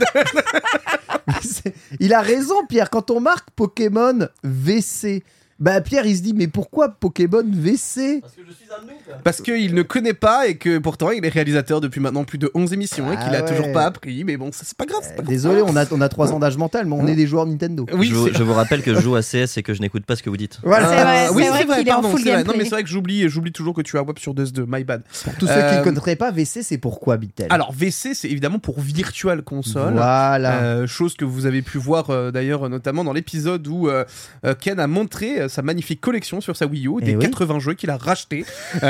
C'est- 1.42 1.74
Il 2.00 2.12
a 2.14 2.20
raison, 2.20 2.66
Pierre. 2.68 2.90
Quand 2.90 3.10
on 3.10 3.20
marque 3.20 3.50
Pokémon 3.56 4.28
VC, 4.44 5.22
bah 5.62 5.80
Pierre, 5.80 6.04
il 6.06 6.16
se 6.16 6.22
dit 6.22 6.34
mais 6.34 6.48
pourquoi 6.48 6.88
Pokémon 6.88 7.44
VC 7.46 8.20
Parce 8.20 8.34
que 8.34 8.42
je 8.46 8.52
suis 8.52 8.64
un 8.76 8.82
noob. 8.84 9.20
Parce 9.22 9.40
qu'il 9.40 9.74
ne 9.74 9.82
connaît 9.82 10.12
pas 10.12 10.48
et 10.48 10.56
que 10.56 10.78
pourtant 10.78 11.10
il 11.12 11.24
est 11.24 11.28
réalisateur 11.28 11.80
depuis 11.80 12.00
maintenant 12.00 12.24
plus 12.24 12.38
de 12.38 12.50
11 12.54 12.72
émissions 12.72 13.12
et 13.12 13.16
Ah 13.18 13.24
qu'il 13.24 13.34
a 13.36 13.42
ouais. 13.42 13.48
toujours 13.48 13.72
pas 13.72 13.84
appris. 13.84 14.24
Mais 14.24 14.36
bon, 14.36 14.50
ça, 14.50 14.64
c'est 14.64 14.76
pas 14.76 14.86
grave. 14.86 15.00
c'est 15.02 15.10
pas 15.16 15.22
grave. 15.22 15.28
Désolé, 15.28 15.62
on 15.62 15.76
a, 15.76 15.84
on 15.92 16.00
a 16.00 16.08
3 16.08 16.32
ans 16.32 16.40
d'âge 16.40 16.56
mental, 16.56 16.86
mais 16.86 16.94
on 16.98 17.06
est 17.06 17.14
des 17.14 17.26
joueurs 17.28 17.46
Nintendo. 17.46 17.86
Oui, 17.94 18.08
je, 18.08 18.14
vous- 18.14 18.26
c'est- 18.28 18.34
je 18.36 18.42
vous 18.42 18.52
rappelle 18.54 18.82
que 18.82 18.92
je 18.94 19.00
joue 19.00 19.14
à 19.14 19.22
CS 19.22 19.56
et 19.56 19.62
que 19.62 19.72
je 19.72 19.80
n'écoute 19.80 20.04
pas 20.04 20.16
ce 20.16 20.22
que 20.24 20.30
vous 20.30 20.36
dites. 20.36 20.58
Voilà. 20.64 20.88
C'est 20.88 20.94
vrai, 20.96 21.26
Ah, 21.28 21.32
oui, 21.32 21.42
c'est 21.44 21.50
vrai 21.64 21.78
qu'il 21.78 21.88
est 21.88 21.92
en 21.92 21.94
pardon, 21.94 22.10
full 22.10 22.20
c'est 22.20 22.24
vrai. 22.30 22.32
Non, 22.32 22.38
gameplay. 22.44 22.58
mais 22.58 22.64
c'est 22.64 22.70
vrai 22.70 22.82
que 22.82 22.88
j'oublie, 22.88 23.28
j'oublie 23.28 23.52
toujours 23.52 23.74
que 23.74 23.82
tu 23.82 23.96
as 23.98 24.02
web 24.02 24.18
sur 24.18 24.34
2 24.34 24.44
my 24.66 24.82
bad. 24.82 25.02
Pour 25.24 25.34
tous 25.36 25.46
ceux 25.46 25.52
Euh, 25.52 25.70
qui 25.70 25.78
ne 25.78 25.84
connaîtraient 25.84 26.16
pas, 26.16 26.32
VC, 26.32 26.62
c'est 26.64 26.78
pourquoi, 26.78 27.16
Bitel? 27.18 27.46
Alors, 27.50 27.72
VC, 27.72 28.14
c'est 28.14 28.28
évidemment 28.28 28.58
pour 28.58 28.80
Virtual 28.80 29.42
Console. 29.42 29.92
Voilà. 29.94 30.62
Euh, 30.62 30.86
chose 30.88 31.14
que 31.14 31.24
vous 31.24 31.46
avez 31.46 31.62
pu 31.62 31.78
voir 31.78 32.10
euh, 32.10 32.30
d'ailleurs 32.32 32.68
notamment 32.68 33.04
dans 33.04 33.12
l'épisode 33.12 33.66
où 33.68 33.88
euh, 33.88 34.04
euh, 34.44 34.54
Ken 34.58 34.80
a 34.80 34.86
montré 34.88 35.40
euh, 35.40 35.48
sa 35.52 35.62
magnifique 35.62 36.00
collection 36.00 36.40
sur 36.40 36.56
sa 36.56 36.66
Wii 36.66 36.86
U 36.88 36.92
Eh 37.00 37.04
des 37.04 37.16
oui. 37.16 37.24
80 37.24 37.58
jeux 37.60 37.74
qu'il 37.74 37.90
a 37.90 37.96
rachetés. 37.96 38.44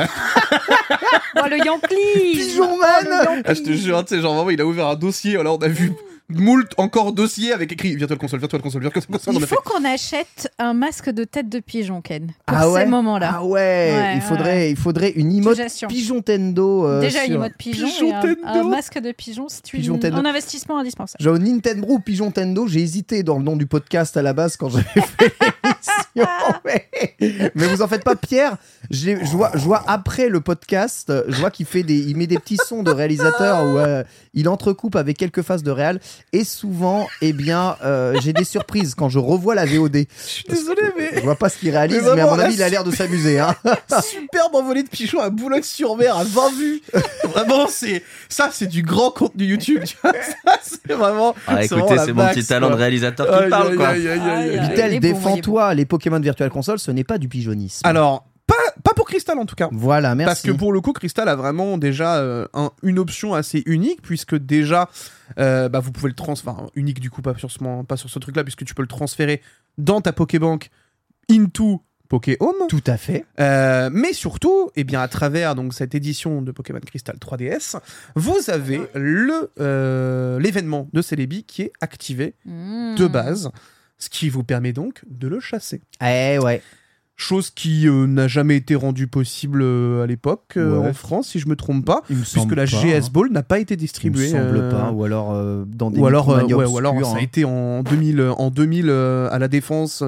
Oh, 1.35 1.49
le 1.49 1.57
Yankee 1.64 1.95
Pigeon 2.35 2.76
Man 2.78 3.42
Ah, 3.47 3.54
je 3.54 3.62
te 3.62 3.73
jure, 3.73 4.04
tu 4.04 4.14
sais, 4.14 4.21
genre 4.21 4.35
vraiment, 4.35 4.50
il 4.50 4.61
a 4.61 4.66
ouvert 4.66 4.87
un 4.88 4.95
dossier. 4.97 5.37
Alors, 5.38 5.59
on 5.59 5.62
a 5.64 5.69
vu 5.69 5.92
moult 6.28 6.69
encore 6.76 7.12
dossier 7.12 7.52
avec 7.52 7.73
écrit 7.73 7.97
Virtual 7.97 8.19
Console, 8.19 8.38
Virtual 8.40 8.61
Console, 8.61 8.83
Virtual 8.83 9.04
Console. 9.07 9.35
On 9.37 9.40
Il 9.40 9.47
faut 9.47 9.57
qu'on 9.64 9.83
achète 9.85 10.50
un 10.59 10.75
masque 10.75 11.09
de 11.11 11.25
tête 11.25 11.49
de 11.49 11.59
pigeon, 11.61 12.02
Ken, 12.02 12.33
pour 12.47 12.57
Ah 12.57 12.71
ouais 12.71 12.83
ces 12.85 12.87
moments-là. 12.87 13.33
Ah 13.37 13.45
ouais, 13.45 13.50
Ouais, 13.97 14.12
il, 14.16 14.21
faudrait, 14.21 14.45
ouais. 14.50 14.71
il 14.73 14.76
faudrait 14.76 15.11
une 15.11 15.33
emote 15.33 15.57
te 15.57 15.78
jure. 15.78 15.88
Pigeon 15.88 16.21
Tendo. 16.21 16.87
euh, 16.87 17.00
Déjà 17.00 17.25
une 17.25 17.38
mode 17.38 17.54
pigeon, 17.59 17.87
Pigeon 17.88 18.09
et 18.23 18.37
un, 18.47 18.64
masque 18.64 18.99
de 19.00 19.12
pigeon, 19.12 19.47
c'est 19.49 19.73
une- 19.73 20.04
un 20.14 20.25
investissement 20.26 20.78
indispensable. 20.78 21.23
Genre 21.25 21.38
Nintendo 21.38 21.87
ou 21.88 21.99
Pigeon 21.99 22.31
Tendo, 22.31 22.66
j'ai 22.66 22.81
hésité 22.81 23.23
dans 23.23 23.38
le 23.38 23.45
nom 23.45 23.57
du 23.57 23.66
podcast 23.66 24.16
à 24.19 24.23
la 24.23 24.35
base 24.35 24.57
quand 24.59 24.69
j'avais 24.69 24.85
fait 25.19 25.33
mais, 26.64 26.88
mais 27.54 27.66
vous 27.66 27.82
en 27.82 27.88
faites 27.88 28.04
pas, 28.04 28.16
Pierre. 28.16 28.56
Je 28.90 29.12
vois, 29.12 29.50
je 29.54 29.60
vois 29.60 29.82
après 29.86 30.28
le 30.28 30.40
podcast, 30.40 31.12
je 31.28 31.36
vois 31.36 31.50
qu'il 31.50 31.66
fait 31.66 31.82
des, 31.82 31.98
il 31.98 32.16
met 32.16 32.26
des 32.26 32.38
petits 32.38 32.58
sons 32.58 32.82
de 32.82 32.90
réalisateur 32.90 33.64
où 33.64 33.78
euh, 33.78 34.02
il 34.34 34.48
entrecoupe 34.48 34.96
avec 34.96 35.16
quelques 35.16 35.42
phases 35.42 35.62
de 35.62 35.70
réal. 35.70 36.00
Et 36.32 36.44
souvent, 36.44 37.06
eh 37.20 37.32
bien, 37.32 37.76
euh, 37.84 38.14
j'ai 38.22 38.32
des 38.32 38.44
surprises 38.44 38.94
quand 38.94 39.08
je 39.08 39.18
revois 39.18 39.54
la 39.54 39.64
VOD. 39.64 39.96
je 39.96 40.28
suis 40.28 40.44
désolé, 40.48 40.82
mais. 40.96 41.10
Je 41.14 41.20
vois 41.20 41.36
pas 41.36 41.48
ce 41.48 41.58
qu'il 41.58 41.70
réalise, 41.70 42.02
Mais 42.04 42.16
mais, 42.16 42.20
à 42.22 42.26
mon 42.26 42.38
avis, 42.38 42.54
il 42.54 42.62
a 42.62 42.68
l'air 42.68 42.84
de 42.84 42.90
s'amuser. 42.90 43.38
Hein. 43.38 43.54
Superbe 44.02 44.54
envolée 44.54 44.82
de 44.82 44.88
pigeons 44.88 45.20
à 45.20 45.30
Boulogne-sur-Mer 45.30 46.16
à 46.16 46.24
20 46.24 46.52
vues. 46.58 46.82
vraiment, 47.24 47.66
c'est 47.68 48.02
ça, 48.28 48.50
c'est 48.52 48.66
du 48.66 48.82
grand 48.82 49.10
contenu 49.10 49.44
YouTube. 49.44 49.82
Tu 49.84 49.96
vois, 50.02 50.12
ça, 50.44 50.58
c'est 50.62 50.92
vraiment. 50.92 51.34
Ah, 51.46 51.64
écoutez, 51.64 51.98
c'est 51.98 52.12
mon 52.12 52.22
max, 52.24 52.36
petit 52.36 52.46
talent 52.46 52.70
de 52.70 52.74
réalisateur 52.74 53.26
qui 53.26 53.44
Aïe, 53.44 53.50
parle, 53.50 53.70
aïe, 53.70 53.76
quoi. 53.76 53.88
aïe, 53.88 54.08
aïe, 54.08 54.20
aïe, 54.20 54.30
aïe. 54.30 54.42
Aïe, 54.50 54.58
aïe. 54.58 54.68
Vitel, 54.68 54.92
il 54.94 55.00
les 55.74 55.84
Pokémon 55.86 56.20
Virtual 56.20 56.50
Console, 56.50 56.78
ce 56.78 56.90
n'est 56.90 57.04
pas 57.04 57.18
du 57.18 57.28
pigeonisme. 57.28 57.80
Alors, 57.86 58.28
pas, 58.46 58.54
pas 58.82 58.92
pour 58.94 59.06
Crystal 59.06 59.38
en 59.38 59.46
tout 59.46 59.54
cas. 59.54 59.68
voilà, 59.72 60.14
merci. 60.14 60.28
Parce 60.28 60.42
que 60.42 60.50
pour 60.50 60.72
le 60.72 60.80
coup, 60.80 60.92
Crystal 60.92 61.28
a 61.28 61.36
vraiment 61.36 61.78
déjà 61.78 62.16
euh, 62.16 62.46
un- 62.54 62.72
une 62.82 62.98
option 62.98 63.34
assez 63.34 63.62
unique, 63.66 64.02
puisque 64.02 64.34
déjà, 64.36 64.88
euh, 65.38 65.68
bah, 65.68 65.78
vous 65.80 65.92
pouvez 65.92 66.08
le 66.08 66.14
transférer. 66.16 66.54
Enfin, 66.56 66.66
unique 66.74 67.00
du 67.00 67.08
coup, 67.10 67.22
pas 67.22 67.34
sur 67.36 67.50
ce, 67.50 67.58
pas 67.84 67.96
sur 67.96 68.10
ce 68.10 68.18
truc-là, 68.18 68.42
puisque 68.44 68.64
tu 68.64 68.74
peux 68.74 68.82
le 68.82 68.88
transférer 68.88 69.40
dans 69.78 70.00
ta 70.00 70.12
Pokébank 70.12 70.70
into 71.30 71.82
Pokéhome. 72.08 72.66
Tout 72.68 72.82
à 72.86 72.98
fait. 72.98 73.24
Euh, 73.40 73.88
mais 73.90 74.12
surtout, 74.12 74.70
eh 74.76 74.84
bien, 74.84 75.00
à 75.00 75.08
travers 75.08 75.54
donc 75.54 75.72
cette 75.72 75.94
édition 75.94 76.42
de 76.42 76.52
Pokémon 76.52 76.80
Crystal 76.84 77.16
3DS, 77.16 77.76
vous 78.16 78.36
avez 78.50 78.82
le 78.94 79.50
euh, 79.60 80.38
l'événement 80.38 80.88
de 80.92 81.00
Celebi 81.00 81.44
qui 81.44 81.62
est 81.62 81.72
activé 81.80 82.34
Mmh. 82.44 82.96
de 82.96 83.06
base, 83.06 83.50
ce 84.02 84.11
qui 84.11 84.28
vous 84.30 84.42
permet 84.42 84.73
donc 84.73 85.02
de 85.09 85.28
le 85.28 85.38
chasser. 85.38 85.80
Eh 86.04 86.37
ouais. 86.40 86.61
Chose 87.14 87.50
qui 87.50 87.87
euh, 87.87 88.06
n'a 88.09 88.26
jamais 88.26 88.56
été 88.56 88.75
rendue 88.75 89.06
possible 89.06 89.61
euh, 89.62 90.02
à 90.02 90.06
l'époque 90.09 90.54
euh, 90.56 90.80
Ouais. 90.80 90.88
en 90.88 90.92
France, 90.92 91.28
si 91.28 91.38
je 91.38 91.47
me 91.47 91.54
trompe 91.54 91.85
pas, 91.85 92.02
Il 92.11 92.16
me 92.16 92.23
puisque 92.23 92.50
la 92.50 92.64
pas, 92.64 92.64
GS 92.64 93.06
hein. 93.06 93.09
Ball 93.12 93.30
n'a 93.30 93.44
pas 93.44 93.61
été 93.61 93.75
Il 93.75 93.76
me 93.76 93.80
distribuée. 93.80 94.28
semble 94.30 94.71
pas, 94.71 94.90
ou 94.90 95.04
alors 95.04 95.32
dans 95.66 95.90
des 95.92 96.00
ou 96.00 96.06
alors, 96.06 96.26
Micromania 96.26 96.56
ouais, 96.56 96.64
ou 96.64 96.78
alors 96.78 96.94
obscurs, 96.94 97.11
ça 97.12 97.16
a 97.16 97.21
hein. 97.21 97.23
été 97.23 97.44
en 97.44 97.85
2000, 97.85 98.23
en 98.38 98.50
2000 98.50 98.87
euh, 98.88 99.28
à 99.30 99.38
la 99.38 99.47
défense, 99.47 100.02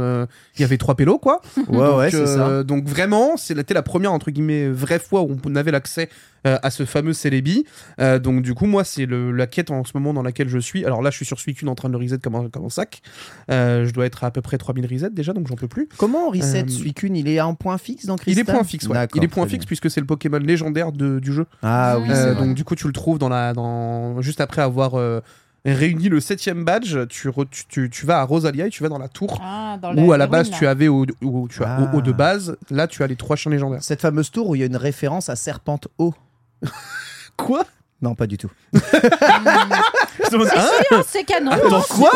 il 0.57 0.61
y 0.63 0.65
avait 0.65 0.79
trois 0.79 0.95
pélos 0.95 1.19
quoi. 1.19 1.41
Ouais, 1.57 1.65
donc, 1.79 1.99
ouais, 1.99 2.11
c'est 2.11 2.27
ça. 2.27 2.47
euh, 2.49 2.63
donc 2.63 2.87
vraiment, 2.87 3.37
c'était 3.37 3.75
la 3.75 3.83
première 3.83 4.13
entre 4.13 4.31
guillemets 4.31 4.69
vraie 4.69 4.99
fois 4.99 5.23
où 5.23 5.37
on 5.45 5.57
avait 5.57 5.71
l'accès 5.71 6.09
euh, 6.47 6.59
à 6.63 6.71
ce 6.71 6.85
fameux 6.85 7.13
Celebi. 7.15 7.65
Euh, 8.01 8.19
donc 8.19 8.43
du 8.43 8.53
coup, 8.55 8.67
moi, 8.67 8.85
c'est 8.85 9.07
la 9.09 9.47
quête 9.47 9.71
en 9.71 9.83
ce 9.85 9.93
moment 9.95 10.13
dans 10.13 10.23
laquelle 10.23 10.49
je 10.49 10.59
suis. 10.59 10.85
Alors 10.85 11.01
là, 11.01 11.11
je 11.11 11.17
suis 11.17 11.25
sur 11.25 11.41
Suicune 11.41 11.69
en 11.71 11.75
train 11.75 11.89
de 11.89 11.95
le 11.97 11.99
reset 12.05 12.19
comme 12.19 12.35
un, 12.35 12.49
comme 12.51 12.67
un 12.67 12.71
sac. 12.71 13.01
Je 13.49 13.91
dois 13.91 14.05
être 14.07 14.25
à 14.25 14.27
à 14.27 14.31
peu 14.31 14.41
près 14.43 14.59
3000 14.59 14.87
resets 14.87 15.11
déjà, 15.11 15.33
donc 15.33 15.47
j'en 15.49 15.55
peux 15.55 15.69
plus. 15.69 15.89
Comment 15.97 16.27
on 16.29 16.31
reset 16.31 16.69
Suicune? 16.69 17.15
Il 17.17 17.29
est 17.29 17.39
à 17.39 17.47
un 17.47 17.55
point 17.55 17.79
fixe 17.79 18.05
dans 18.07 18.17
Il 18.17 18.21
Crystal 18.21 18.43
est 18.43 18.53
point 18.53 18.65
fixe, 18.65 18.87
ouais. 18.89 19.07
Il 19.15 19.23
est 19.25 19.29
point 19.29 19.47
fixe 19.47 19.65
puisque 19.67 19.91
c'est 19.91 20.01
le 20.01 20.07
Pokémon 20.07 20.39
légendaire 20.39 20.93
de- 20.93 21.19
du 21.19 21.33
jeu. 21.33 21.47
Ah 21.63 21.99
oui, 22.01 22.09
donc 22.39 22.55
du 22.55 22.65
coup, 22.65 22.75
tu 22.75 22.87
le 22.87 22.93
trouves 22.93 23.19
dans 23.19 23.29
la, 23.29 23.53
dans 23.55 24.21
juste 24.23 24.41
après 24.41 24.61
avoir 24.63 24.95
euh, 25.66 25.75
réuni 25.75 26.09
le 26.09 26.21
septième 26.21 26.64
badge. 26.64 26.99
Tu, 27.09 27.28
re- 27.28 27.47
tu, 27.50 27.64
tu- 27.66 27.90
tu 27.90 28.06
vas 28.06 28.21
à 28.21 28.25
Rosalia 28.25 28.66
et 28.66 28.71
tu 28.71 28.83
vas 28.83 28.88
dans 28.88 28.99
la 28.99 29.09
tour. 29.09 29.40
Ah, 29.42 29.78
dans 29.80 29.97
Où 29.97 30.12
à 30.12 30.18
la 30.18 30.26
base 30.26 30.49
ruines, 30.49 30.59
tu 30.59 30.66
avais 30.66 30.88
au, 30.88 31.06
où 31.23 31.49
tu 31.49 31.62
as 31.62 31.80
au, 31.80 31.85
Ah. 31.87 31.90
haut 31.94 32.02
de 32.02 32.12
base, 32.12 32.56
là 32.71 32.87
tu 32.87 33.02
as 33.02 33.06
les 33.06 33.16
trois 33.16 33.37
chiens 33.37 33.50
légendaires. 33.50 33.83
Cette 33.83 34.00
fameuse 34.00 34.30
tour 34.30 34.49
où 34.50 34.54
il 34.54 34.61
y 34.61 34.62
a 34.62 34.66
une 34.66 34.76
référence 34.76 35.28
à 35.28 35.37
Serpente 35.37 35.88
Eau. 35.99 36.14
Quoi? 37.37 37.64
Non, 38.02 38.14
pas 38.14 38.26
du 38.26 38.37
tout. 38.38 38.50
Ah, 40.37 41.02
c'est 41.06 41.25
canon. 41.25 41.50
Attends 41.52 41.83
quoi? 41.83 42.11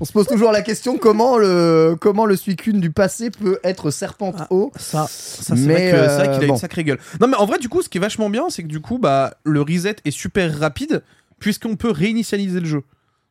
On 0.00 0.04
se 0.04 0.12
pose 0.12 0.26
toujours 0.26 0.52
la 0.52 0.62
question 0.62 0.96
comment 0.98 1.36
le, 1.38 1.96
comment 2.00 2.24
le 2.24 2.36
Suicune 2.36 2.80
du 2.80 2.90
passé 2.90 3.30
peut 3.30 3.58
être 3.64 3.90
Serpente 3.90 4.36
Ah. 4.38 4.46
Eau 4.50 4.72
Ça, 4.76 5.06
ça 5.08 5.54
c'est 5.56 5.62
vrai 5.64 5.92
vrai 5.92 6.22
qu'il 6.24 6.32
a 6.32 6.36
euh, 6.44 6.46
bon. 6.46 6.54
une 6.54 6.58
sacrée 6.60 6.84
gueule. 6.84 6.98
Non 7.20 7.26
mais 7.28 7.36
en 7.36 7.46
vrai 7.46 7.58
du 7.58 7.68
coup, 7.68 7.82
ce 7.82 7.88
qui 7.88 7.98
est 7.98 8.00
vachement 8.00 8.30
bien, 8.30 8.44
c'est 8.48 8.62
que 8.62 8.68
du 8.68 8.80
coup, 8.80 8.98
bah 8.98 9.34
le 9.44 9.60
reset 9.60 9.96
est 10.04 10.10
super 10.10 10.58
rapide 10.58 11.02
puisqu'on 11.46 11.76
peut 11.76 11.92
réinitialiser 11.92 12.58
le 12.58 12.66
jeu. 12.66 12.82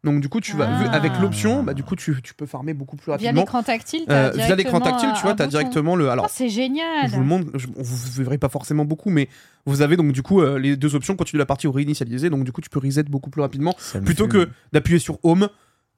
Donc 0.05 0.21
du 0.21 0.29
coup, 0.29 0.39
tu 0.39 0.55
vas 0.55 0.67
vu- 0.79 0.85
Ah. 0.87 0.93
avec 0.95 1.11
l'option, 1.19 1.63
bah 1.63 1.73
du 1.73 1.83
coup, 1.83 1.97
tu, 1.97 2.15
tu 2.23 2.33
peux 2.33 2.45
farmer 2.45 2.73
beaucoup 2.73 2.95
plus 2.95 3.07
Via 3.07 3.13
rapidement. 3.15 3.41
l'écran 3.41 3.61
tactile, 3.61 4.03
Euh, 4.07 4.31
t'as 4.33 4.45
via 4.45 4.55
l'écran 4.55 4.79
tactile, 4.79 5.09
tu 5.15 5.21
vois, 5.23 5.31
un 5.31 5.35
t'as 5.35 5.45
bouton. 5.47 5.57
directement 5.57 5.97
le. 5.97 6.09
Alors, 6.09 6.27
Oh, 6.29 6.31
c'est 6.33 6.47
génial. 6.47 7.09
je 7.09 7.13
vous 7.15 7.19
le 7.19 7.25
montre, 7.25 7.47
je- 7.55 7.67
vous 7.75 8.19
ne 8.19 8.23
verrez 8.23 8.37
pas 8.37 8.47
forcément 8.47 8.85
beaucoup, 8.85 9.09
mais 9.09 9.27
vous 9.65 9.81
avez 9.81 9.97
donc 9.97 10.13
du 10.13 10.21
coup 10.21 10.39
euh, 10.41 10.57
les 10.59 10.77
deux 10.77 10.95
options 10.95 11.17
continue 11.17 11.39
la 11.39 11.45
partie 11.45 11.67
ou 11.67 11.73
réinitialiser, 11.73 12.29
donc 12.29 12.45
du 12.45 12.53
coup 12.53 12.61
tu 12.61 12.69
peux 12.69 12.79
reset 12.79 13.03
beaucoup 13.03 13.29
plus 13.29 13.41
rapidement 13.41 13.75
plutôt 14.05 14.29
que 14.29 14.47
d'appuyer 14.71 14.99
sur 14.99 15.17
Home, 15.23 15.49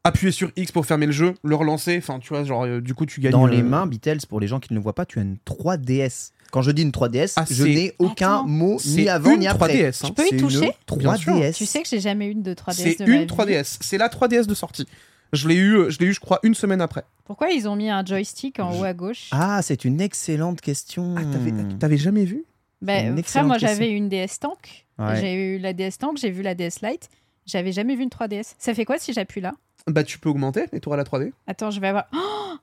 appuyer 0.04 0.32
sur 0.32 0.50
X 0.56 0.72
pour 0.72 0.86
fermer 0.88 1.06
le 1.06 1.12
jeu, 1.12 1.34
le 1.44 1.56
relancer. 1.56 1.98
Enfin, 2.00 2.18
tu 2.20 2.30
vois, 2.30 2.44
genre 2.46 2.64
euh, 2.66 2.80
du 2.82 2.96
coup 2.96 3.06
tu 3.06 3.20
gagnes. 3.20 3.34
Dans 3.34 3.46
euh, 3.46 3.52
les 3.52 3.62
mains, 3.62 3.86
Beatles, 3.86 4.26
pour 4.28 4.40
les 4.40 4.48
gens 4.48 4.60
qui 4.60 4.72
ne 4.74 4.78
le 4.80 4.82
voient 4.84 4.96
pas, 4.96 5.06
tu 5.06 5.20
as 5.20 5.22
une 5.22 5.38
3DS. 5.46 6.32
Quand 6.52 6.62
je 6.62 6.72
dis 6.72 6.82
une 6.84 6.92
3DS, 6.92 7.34
Ah, 7.36 7.46
je 7.50 7.64
n'ai 7.66 7.94
aucun 8.00 8.36
Attends. 8.40 8.48
mot 8.48 8.78
ni 8.86 9.10
avant 9.10 9.32
une 9.34 9.40
ni 9.42 9.48
après. 9.48 9.68
3DS. 9.74 10.04
hein. 10.04 10.08
Tu 10.08 10.14
peux 10.14 10.26
y 10.34 10.38
toucher 10.38 10.72
une 10.92 10.98
Bien 10.98 11.16
sûr. 11.18 11.34
3DS. 11.34 11.54
Tu 11.56 11.66
sais 11.66 11.82
que 11.82 11.90
j'ai 11.90 12.00
jamais 12.00 12.28
eu 12.28 12.36
de 12.36 12.54
3DS 12.54 12.74
C'est 12.74 13.00
de 13.06 13.10
ma 13.10 13.16
une 13.18 13.22
vie. 13.22 13.28
3DS. 13.28 13.78
C'est 13.82 13.98
la 13.98 14.08
3DS 14.10 14.46
de 14.46 14.54
sortie. 14.54 14.86
Je 15.34 15.48
l'ai 15.50 15.56
eu, 15.56 15.92
je 15.92 16.00
l'ai 16.00 16.06
eu, 16.06 16.14
je 16.14 16.20
crois, 16.22 16.40
une 16.44 16.56
semaine 16.56 16.80
après. 16.82 17.04
Pourquoi 17.26 17.50
ils 17.50 17.68
ont 17.68 17.76
mis 17.76 17.90
un 17.90 18.06
joystick 18.06 18.60
en 18.62 18.74
haut 18.80 18.86
à 18.86 18.94
gauche? 18.94 19.28
Ah, 19.32 19.62
c'est 19.62 19.84
une 19.84 20.00
excellente 20.00 20.62
question. 20.62 21.16
Ah, 21.18 21.22
t'avais, 21.32 21.52
t'avais 21.80 21.98
jamais 21.98 22.24
vu? 22.24 22.46
Ben, 22.82 23.18
une 23.18 23.24
frère, 23.24 23.44
moi 23.44 23.58
question. 23.58 23.68
j'avais 23.76 23.92
une 23.92 24.08
DS 24.08 24.40
Tank. 24.40 24.86
Ouais. 25.00 25.20
J'ai 25.20 25.34
eu 25.34 25.60
la 25.60 25.74
DS 25.74 25.98
Tank, 26.00 26.18
j'ai 26.18 26.30
vu 26.32 26.44
la 26.44 26.56
DS 26.56 26.80
Lite. 26.82 27.10
J'avais 27.46 27.72
jamais 27.74 27.96
vu 27.96 28.04
une 28.04 28.10
3DS. 28.10 28.54
Ça 28.58 28.74
fait 28.74 28.86
quoi 28.86 28.98
si 29.00 29.12
j'appuie 29.14 29.42
là? 29.42 29.54
Bah, 29.88 30.04
tu 30.04 30.18
peux 30.20 30.30
augmenter 30.30 30.66
et 30.72 30.80
tu 30.80 30.88
auras 30.88 30.98
la 30.98 31.04
3D. 31.04 31.32
Attends, 31.48 31.72
je 31.72 31.80
vais 31.82 31.88
avoir. 31.90 32.06
Oh 32.16 32.56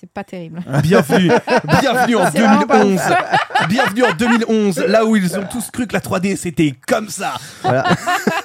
c'est 0.00 0.10
pas 0.10 0.24
terrible. 0.24 0.60
Bienvenue, 0.82 1.30
bienvenue 1.80 2.16
en 2.16 2.24
C'est 2.32 2.40
vraiment 2.40 2.66
pas 2.66 2.80
2011. 2.82 3.00
bienvenue 3.68 4.02
en 4.04 4.12
2011, 4.12 4.78
là 4.88 5.04
où 5.04 5.14
ils 5.14 5.38
ont 5.38 5.44
tous 5.50 5.70
cru 5.70 5.86
que 5.86 5.92
la 5.92 6.00
3D 6.00 6.36
c'était 6.36 6.74
comme 6.88 7.08
ça. 7.08 7.34
Voilà. 7.62 7.84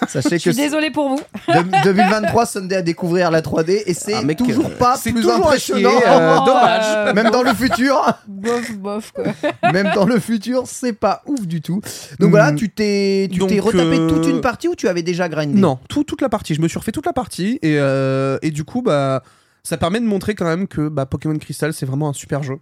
Sachez 0.07 0.37
Je 0.37 0.45
que 0.45 0.51
suis 0.51 0.55
désolée 0.55 0.91
pour 0.91 1.09
vous. 1.09 1.21
de- 1.47 1.83
2023 1.83 2.45
Sunday 2.45 2.75
à 2.77 2.81
découvrir 2.83 3.31
la 3.31 3.41
3D 3.41 3.81
et 3.85 3.93
c'est 3.95 4.13
Ah, 4.13 4.21
mec, 4.21 4.37
toujours 4.37 4.67
euh, 4.67 4.77
pas 4.77 4.95
c'est 4.95 5.11
plus 5.11 5.21
toujours 5.21 5.37
à 5.37 5.47
impressionnant. 5.47 5.89
chier, 5.89 6.07
euh, 6.07 6.37
Oh, 6.39 6.45
dommage. 6.45 6.85
euh, 6.87 7.13
Même 7.13 7.31
dans 7.31 7.41
le 7.43 7.53
futur, 7.55 8.19
Bof, 8.27 8.71
bof, 8.73 9.11
quoi. 9.11 9.25
même 9.73 9.91
dans 9.95 10.05
le 10.05 10.19
futur, 10.19 10.63
c'est 10.67 10.93
pas 10.93 11.23
ouf 11.25 11.47
du 11.47 11.61
tout. 11.61 11.81
Donc 12.19 12.29
voilà, 12.29 12.51
Mm. 12.51 12.55
tu 12.55 12.69
t'es 12.69 13.27
tu 13.31 13.39
t'es 13.39 13.59
retapé 13.59 13.97
euh, 13.99 14.07
toute 14.07 14.27
une 14.27 14.41
partie 14.41 14.67
ou 14.67 14.75
tu 14.75 14.87
avais 14.87 15.01
déjà 15.03 15.27
grindé? 15.27 15.59
Non, 15.59 15.79
tout- 15.89 16.03
toute 16.03 16.21
la 16.21 16.29
partie. 16.29 16.53
Je 16.53 16.61
me 16.61 16.67
suis 16.67 16.77
refait 16.77 16.91
toute 16.91 17.05
la 17.07 17.13
partie 17.13 17.57
et, 17.63 17.77
euh, 17.79 18.37
et 18.43 18.51
du 18.51 18.63
coup, 18.63 18.81
bah, 18.83 19.23
ça 19.63 19.77
permet 19.77 19.99
de 19.99 20.05
montrer 20.05 20.35
quand 20.35 20.45
même 20.45 20.67
que 20.67 20.87
bah, 20.89 21.05
Pokémon 21.05 21.37
Crystal 21.37 21.73
c'est 21.73 21.85
vraiment 21.85 22.09
un 22.09 22.13
super 22.13 22.43
jeu. 22.43 22.59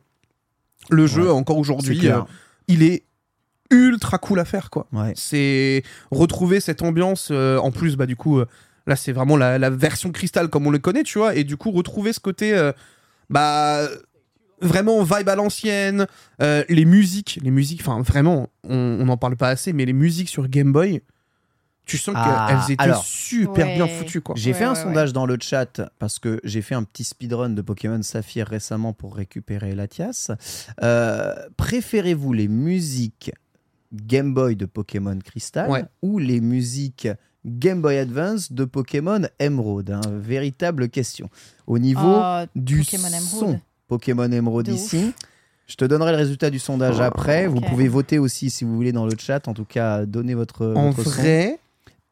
Le 0.90 1.08
jeu, 1.08 1.32
encore 1.32 1.58
aujourd'hui, 1.58 2.08
euh, 2.08 2.22
il 2.68 2.84
est 2.84 3.04
ultra 3.72 4.18
cool 4.18 4.40
à 4.40 4.46
faire 4.46 4.70
quoi. 4.70 4.88
Ouais. 4.94 5.12
C'est 5.16 5.84
retrouver 6.12 6.60
cette 6.60 6.82
ambiance. 6.82 7.30
euh, 7.32 7.58
en 7.58 7.72
plus, 7.72 7.96
bah 7.96 8.06
du 8.06 8.16
coup, 8.16 8.40
euh, 8.40 8.46
là 8.86 8.96
c'est 8.96 9.12
vraiment 9.12 9.36
la, 9.38 9.58
la 9.58 9.70
version 9.70 10.12
cristal 10.12 10.50
comme 10.50 10.66
on 10.68 10.72
le 10.72 10.80
connaît, 10.80 11.04
tu 11.04 11.18
vois. 11.18 11.36
Et 11.36 11.44
du 11.44 11.58
coup, 11.58 11.72
retrouver 11.72 12.14
ce 12.14 12.20
côté, 12.20 12.72
bah 13.30 13.88
vraiment 14.62 15.04
vibe 15.04 15.30
à 15.30 15.36
l'ancienne. 15.36 16.08
les 16.40 16.86
musiques, 16.86 17.40
les 17.42 17.52
musiques. 17.52 17.82
Enfin, 17.82 18.02
vraiment, 18.02 18.50
on 18.64 19.04
n'en 19.04 19.18
parle 19.18 19.36
pas 19.36 19.50
assez, 19.50 19.74
mais 19.74 19.86
les 19.86 19.94
musiques 19.94 20.30
sur 20.30 20.48
Game 20.48 20.72
Boy, 20.72 21.02
tu 21.88 21.98
sens 21.98 22.14
Ah, 22.18 22.48
qu'elles 22.68 22.74
étaient 22.74 22.84
alors. 22.84 23.04
super 23.04 23.66
Ouais. 23.66 23.76
bien 23.76 23.88
foutues, 23.88 24.22
quoi. 24.22 24.36
J'ai 24.38 24.52
Ouais, 24.52 24.58
fait 24.58 24.66
un 24.66 24.74
ouais, 24.76 24.82
sondage 24.84 25.14
dans 25.14 25.26
le 25.26 25.38
chat 25.42 25.82
parce 26.00 26.20
que 26.20 26.40
j'ai 26.44 26.62
fait 26.62 26.76
un 26.76 26.84
petit 26.84 27.04
speedrun 27.04 27.50
de 27.50 27.62
Pokémon 27.62 28.02
Saphir 28.04 28.46
récemment 28.48 28.94
pour 28.94 29.16
récupérer 29.16 29.74
Latias. 29.74 30.32
Euh, 30.84 31.34
Préférez-vous 31.58 32.34
les 32.34 32.48
musiques 32.48 33.32
Game 33.94 34.34
Boy 34.34 34.56
de 34.56 34.66
Pokémon 34.66 35.18
Crystal 35.24 35.70
Ouais. 35.70 35.86
ou 36.02 36.20
les 36.20 36.42
musiques 36.42 37.08
Game 37.46 37.82
Boy 37.82 37.98
Advance 37.98 38.52
de 38.52 38.66
Pokémon 38.66 39.22
Emerald 39.40 39.90
hein? 39.92 40.02
Véritable 40.20 40.90
question. 40.90 41.30
Au 41.66 41.80
niveau 41.80 42.02
Oh, 42.22 42.44
du 42.56 42.80
Pokémon 42.80 43.08
Emerald. 43.08 43.24
son 43.24 43.62
Pokémon 43.88 44.30
Emerald 44.32 44.68
De 44.68 44.74
ici. 44.74 45.14
Je 45.68 45.76
te 45.76 45.86
donnerai 45.86 46.12
le 46.12 46.18
résultat 46.18 46.50
du 46.50 46.60
sondage 46.60 47.00
après. 47.02 47.48
Vous 47.48 47.60
pouvez 47.62 47.88
voter 47.88 48.20
aussi 48.20 48.50
si 48.50 48.64
vous 48.66 48.76
voulez 48.76 48.92
dans 48.94 49.06
le 49.06 49.14
chat. 49.18 49.48
En 49.48 49.54
tout 49.54 49.66
cas, 49.66 50.06
donnez 50.06 50.34
votre, 50.34 50.66
En 50.76 50.92
votre 50.92 51.10
son. 51.12 51.22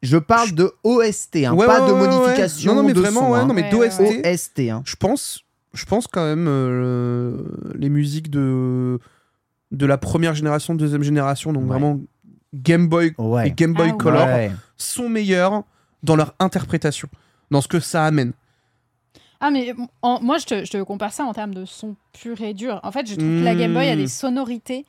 Je 0.02 0.18
parle 0.18 0.52
de 0.52 0.72
OST, 0.84 1.36
hein, 1.46 1.54
Ouais, 1.54 1.66
pas 1.66 1.80
ouais, 1.82 1.88
de 1.88 1.92
ouais, 1.92 2.08
modification. 2.08 2.74
Non, 2.74 2.82
non, 2.82 2.86
mais 2.88 2.92
de 2.94 3.00
vraiment, 3.00 3.20
son, 3.20 3.30
ouais, 3.32 3.38
hein. 3.40 3.46
non, 3.46 3.54
mais 3.54 3.62
Ouais, 3.64 3.70
d'OST. 3.70 4.00
ouais, 4.00 4.32
OST. 4.32 4.60
Hein. 4.70 4.82
je 4.84 4.96
pense, 4.96 5.44
je 5.72 5.84
pense 5.86 6.06
quand 6.06 6.24
même 6.24 6.46
euh, 6.48 7.36
les 7.74 7.88
musiques 7.88 8.30
de 8.30 8.98
de 9.72 9.84
la 9.86 9.98
première 9.98 10.34
génération, 10.34 10.74
deuxième 10.74 11.02
génération, 11.02 11.52
donc 11.52 11.64
Ouais. 11.64 11.68
vraiment 11.70 11.98
Game 12.54 12.86
Boy 12.88 13.14
Ouais. 13.18 13.48
et 13.48 13.50
Game 13.50 13.72
Boy 13.74 13.90
Ah. 13.92 13.96
Color 13.98 14.26
Ouais. 14.26 14.50
sont 14.76 15.08
meilleurs 15.08 15.64
dans 16.04 16.14
leur 16.14 16.34
interprétation, 16.38 17.08
dans 17.50 17.60
ce 17.60 17.66
que 17.68 17.80
ça 17.80 18.04
amène. 18.04 18.32
Ah, 19.40 19.50
mais 19.50 19.74
en- 20.02 20.20
moi, 20.22 20.38
je 20.38 20.46
te, 20.46 20.64
je 20.64 20.70
te 20.70 20.82
compare 20.82 21.12
ça 21.12 21.24
en 21.24 21.34
termes 21.34 21.52
de 21.52 21.64
son 21.64 21.96
pur 22.12 22.40
et 22.42 22.54
dur. 22.54 22.80
En 22.84 22.92
fait, 22.92 23.06
je 23.08 23.16
trouve 23.16 23.26
que 23.28 23.44
la 23.44 23.54
Game 23.54 23.74
Boy 23.74 23.88
a 23.88 23.96
des 23.96 24.06
sonorités, 24.06 24.86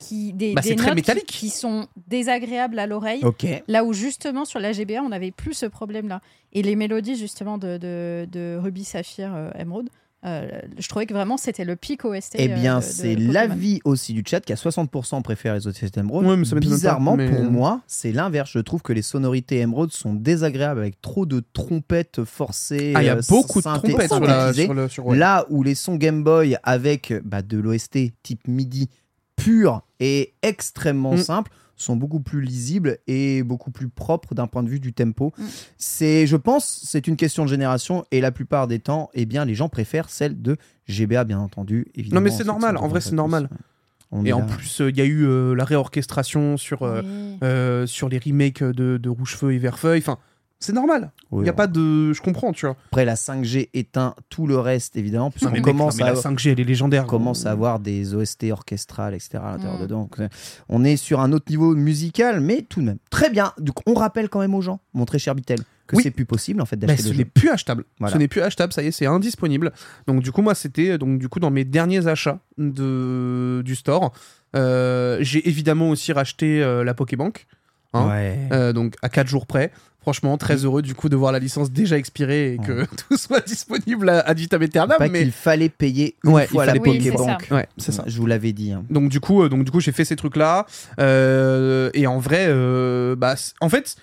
qui, 0.00 0.32
des, 0.32 0.54
Bah, 0.54 0.62
des 0.62 0.74
notes 0.74 0.94
métallique. 0.94 1.26
qui 1.26 1.48
sont 1.50 1.86
désagréables 2.08 2.78
à 2.78 2.86
l'oreille. 2.88 3.22
Là 3.68 3.84
où 3.84 3.92
justement 3.92 4.44
sur 4.44 4.58
la 4.58 4.72
GBA, 4.72 5.00
on 5.02 5.10
n'avait 5.10 5.30
plus 5.30 5.54
ce 5.54 5.66
problème-là. 5.66 6.20
Et 6.52 6.62
les 6.62 6.74
mélodies 6.74 7.16
justement 7.16 7.58
de, 7.58 7.76
de, 7.76 8.26
de 8.32 8.58
Ruby, 8.60 8.82
Saphir, 8.82 9.32
euh, 9.34 9.50
Emerald, 9.56 9.88
euh, 10.26 10.50
je 10.78 10.86
trouvais 10.86 11.06
que 11.06 11.14
vraiment 11.14 11.38
c'était 11.38 11.64
le 11.64 11.76
pic 11.76 12.04
OST. 12.04 12.34
Eh 12.38 12.50
euh, 12.50 12.54
bien, 12.54 12.80
c'est 12.82 13.14
l'avis 13.14 13.80
aussi 13.84 14.12
du 14.12 14.22
chat 14.26 14.40
qui 14.40 14.52
a 14.52 14.56
60% 14.56 15.22
préfère 15.22 15.54
les 15.54 15.66
OST 15.66 15.96
Emerald. 15.96 16.26
Ouais, 16.28 16.36
mais 16.36 16.60
Bizarrement, 16.60 17.12
pas, 17.16 17.22
mais- 17.22 17.30
pour 17.30 17.44
moi, 17.50 17.80
c'est 17.86 18.12
l'inverse. 18.12 18.50
Je 18.52 18.58
trouve 18.58 18.82
que 18.82 18.92
les 18.92 19.00
sonorités 19.00 19.60
Emerald 19.60 19.92
sont 19.92 20.12
désagréables 20.12 20.80
avec 20.80 21.00
trop 21.00 21.24
de 21.24 21.42
trompettes 21.54 22.24
forcées. 22.24 22.92
Ah, 22.96 23.02
il 23.02 23.06
y 23.06 23.08
a 23.08 23.16
euh, 23.16 23.22
beaucoup 23.30 23.60
de 23.60 23.64
trompettes 23.64 24.10
sur 24.12 24.20
la, 24.20 24.52
sur 24.52 24.74
le 24.74 24.88
sur 24.88 25.06
ouais. 25.06 25.16
Là 25.16 25.46
où 25.48 25.62
les 25.62 25.74
sons 25.74 25.96
Game 25.96 26.22
Boy 26.22 26.56
avec 26.64 27.14
bah, 27.24 27.40
de 27.40 27.58
l'OST 27.58 28.12
type 28.22 28.46
MIDI 28.46 28.90
pur 29.44 29.82
et 30.00 30.32
extrêmement 30.42 31.14
Mm. 31.14 31.18
simple 31.18 31.50
sont 31.76 31.96
beaucoup 31.96 32.20
plus 32.20 32.42
lisibles 32.42 32.98
et 33.06 33.42
beaucoup 33.42 33.70
plus 33.70 33.88
propres 33.88 34.34
d'un 34.34 34.46
point 34.46 34.62
de 34.62 34.68
vue 34.68 34.80
du 34.80 34.92
tempo. 34.92 35.32
Mm. 35.38 35.44
C'est, 35.78 36.26
je 36.26 36.36
pense, 36.36 36.80
c'est 36.84 37.06
une 37.06 37.16
question 37.16 37.44
de 37.44 37.48
génération 37.48 38.04
et 38.10 38.20
la 38.20 38.32
plupart 38.32 38.66
des 38.68 38.78
temps, 38.80 39.08
eh 39.14 39.24
bien, 39.24 39.44
les 39.46 39.54
gens 39.54 39.68
préfèrent 39.70 40.10
celle 40.10 40.40
de 40.42 40.56
GBA, 40.88 41.24
bien 41.24 41.38
entendu. 41.38 41.86
Évidemment, 41.94 42.20
Non, 42.20 42.24
mais 42.24 42.30
c'est 42.30 42.44
normal. 42.44 42.76
En 42.76 42.88
vrai, 42.88 43.00
c'est 43.00 43.10
128. 43.10 43.16
normal. 43.16 43.48
On 44.12 44.24
Et 44.24 44.32
en 44.32 44.40
là. 44.40 44.44
plus, 44.46 44.80
euh, 44.80 44.90
il 44.90 44.96
y 44.96 45.00
a 45.00 45.04
eu 45.04 45.24
euh, 45.24 45.54
la 45.54 45.64
réorchestration 45.64 46.56
sur 46.56 46.82
euh, 46.82 47.00
Oui. 47.02 47.38
euh, 47.44 47.86
sur 47.86 48.08
les 48.08 48.18
remakes 48.18 48.62
de, 48.64 48.96
de 48.98 49.08
Rouge-Feu 49.08 49.52
et 49.54 49.58
Vert-Feuille. 49.58 50.00
Enfin, 50.00 50.18
c'est 50.60 50.72
normal. 50.72 51.10
Il 51.32 51.38
Oui, 51.38 51.46
y 51.46 51.48
a 51.48 51.52
pas 51.54 51.66
de, 51.66 52.12
je 52.12 52.20
comprends, 52.20 52.52
tu 52.52 52.66
vois. 52.66 52.76
Après, 52.90 53.04
la 53.04 53.14
5G 53.16 53.70
éteint 53.74 54.14
tout 54.28 54.46
le 54.46 54.58
reste, 54.58 54.96
évidemment, 54.96 55.32
Non, 55.42 55.50
mais 55.50 55.60
commence 55.62 55.98
non, 55.98 56.04
mais 56.04 56.10
à 56.10 56.14
la 56.14 56.20
5G, 56.20 56.52
elle 56.52 56.60
est 56.60 56.64
légendaire. 56.64 57.04
on 57.04 57.08
commence 57.08 57.46
à 57.46 57.50
avoir 57.50 57.80
des 57.80 58.14
OST 58.14 58.52
orchestrales, 58.52 59.14
etc. 59.14 59.38
à 59.42 59.52
l'intérieur 59.52 59.78
Mm. 59.78 59.82
dedans. 59.82 60.00
Donc, 60.02 60.20
euh, 60.20 60.28
on 60.68 60.84
est 60.84 60.96
sur 60.96 61.20
un 61.20 61.32
autre 61.32 61.46
niveau 61.50 61.74
musical, 61.74 62.40
mais 62.40 62.62
tout 62.62 62.80
de 62.80 62.86
même. 62.86 62.98
Très 63.10 63.30
bien. 63.30 63.52
Donc, 63.58 63.76
on 63.86 63.94
rappelle 63.94 64.28
quand 64.28 64.40
même 64.40 64.54
aux 64.54 64.60
gens, 64.62 64.80
mon 64.94 65.04
très 65.06 65.18
cher 65.18 65.34
Bitel, 65.34 65.58
que 65.86 65.96
Oui. 65.96 66.02
c'est 66.04 66.10
plus 66.12 66.24
possible 66.26 66.60
en 66.60 66.66
fait 66.66 66.76
Bah, 66.76 66.86
d'acheter 66.86 67.08
ce 67.08 67.14
n'est 67.14 67.24
plus 67.24 67.48
achetable. 67.48 67.84
Voilà. 67.98 68.12
Ce 68.12 68.18
n'est 68.18 68.28
plus 68.28 68.42
achetable, 68.42 68.72
ça 68.72 68.82
y 68.82 68.86
est, 68.86 68.92
c'est 68.92 69.06
indisponible. 69.06 69.72
Donc 70.06 70.22
du 70.22 70.30
coup, 70.30 70.42
moi, 70.42 70.54
c'était 70.54 70.98
donc 70.98 71.18
du 71.18 71.28
coup 71.28 71.40
dans 71.40 71.50
mes 71.50 71.64
derniers 71.64 72.06
achats 72.06 72.38
de 72.58 73.62
du 73.64 73.74
store. 73.74 74.12
Euh, 74.56 75.18
j'ai 75.20 75.48
évidemment 75.48 75.90
aussi 75.90 76.12
racheté 76.12 76.62
euh, 76.62 76.84
la 76.84 76.94
Pokébank. 76.94 77.46
hein. 77.92 78.08
ouais. 78.08 78.38
Euh, 78.52 78.72
donc 78.72 78.94
à 79.02 79.08
4 79.08 79.26
jours 79.26 79.46
près. 79.46 79.72
Franchement, 80.02 80.38
très 80.38 80.64
heureux 80.64 80.80
du 80.80 80.94
coup 80.94 81.08
de 81.10 81.16
voir 81.16 81.30
la 81.30 81.38
licence 81.38 81.70
déjà 81.70 81.98
expirée 81.98 82.54
et 82.54 82.58
que 82.58 82.86
tout 83.08 83.16
soit 83.18 83.46
disponible 83.46 84.08
à, 84.08 84.20
ad 84.20 84.38
vitam 84.38 84.62
aeternam. 84.62 84.96
Pas 84.98 85.08
Mais 85.08 85.20
qu'il 85.22 85.32
fallait 85.32 85.68
payer 85.68 86.16
une 86.24 86.30
Ouais, 86.32 86.46
fois 86.46 86.64
il 86.64 86.68
la. 86.68 86.72
Oui, 86.74 86.98
Pokébank. 86.98 87.48
ouais, 87.50 87.68
c'est 87.76 87.92
ça. 87.92 88.04
Je 88.06 88.16
vous 88.16 88.26
l'avais 88.26 88.52
dit. 88.52 88.72
hein. 88.72 88.84
Donc 88.88 89.10
du 89.10 89.20
coup, 89.20 89.42
euh, 89.42 89.48
donc 89.50 89.64
du 89.64 89.70
coup, 89.70 89.80
j'ai 89.80 89.92
fait 89.92 90.06
ces 90.06 90.16
trucs 90.16 90.36
là. 90.36 90.64
et 90.98 92.06
en 92.06 92.18
vrai, 92.18 92.46
euh, 92.48 93.14
bah, 93.16 93.34
en 93.60 93.68
fait, 93.68 93.96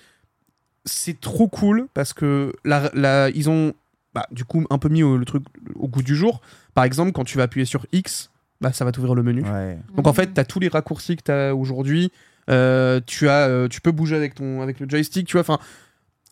c'est 0.84 1.20
trop 1.20 1.48
cool 1.48 1.88
parce 1.94 2.12
que 2.12 2.52
la, 2.64 2.90
la- 2.94 3.30
ils 3.30 3.50
ont, 3.50 3.72
bah, 4.14 4.26
du 4.30 4.44
coup, 4.44 4.64
un 4.70 4.78
peu 4.78 4.88
mis 4.88 5.02
au- 5.02 5.16
le 5.16 5.24
truc 5.24 5.44
au 5.74 5.88
goût 5.88 6.02
du 6.02 6.14
jour. 6.16 6.40
Par 6.74 6.84
exemple, 6.84 7.12
quand 7.12 7.24
tu 7.24 7.36
vas 7.36 7.44
appuyer 7.44 7.66
sur 7.66 7.86
X, 7.92 8.30
bah, 8.60 8.72
ça 8.72 8.84
va 8.84 8.92
t'ouvrir 8.92 9.14
le 9.14 9.22
menu. 9.22 9.42
Ouais. 9.42 9.78
Donc 9.96 10.06
en 10.06 10.12
fait, 10.12 10.32
tu 10.32 10.40
as 10.40 10.44
tous 10.44 10.60
les 10.60 10.68
raccourcis 10.68 11.16
que 11.16 11.22
tu 11.24 11.32
as 11.32 11.54
aujourd'hui. 11.54 12.12
Euh, 12.50 13.00
tu 13.04 13.28
as, 13.28 13.46
euh, 13.48 13.68
tu 13.68 13.80
peux 13.80 13.92
bouger 13.92 14.16
avec 14.16 14.34
ton, 14.34 14.62
avec 14.62 14.80
le 14.80 14.88
joystick. 14.88 15.26
Tu 15.26 15.32
vois, 15.32 15.42
enfin, 15.42 15.58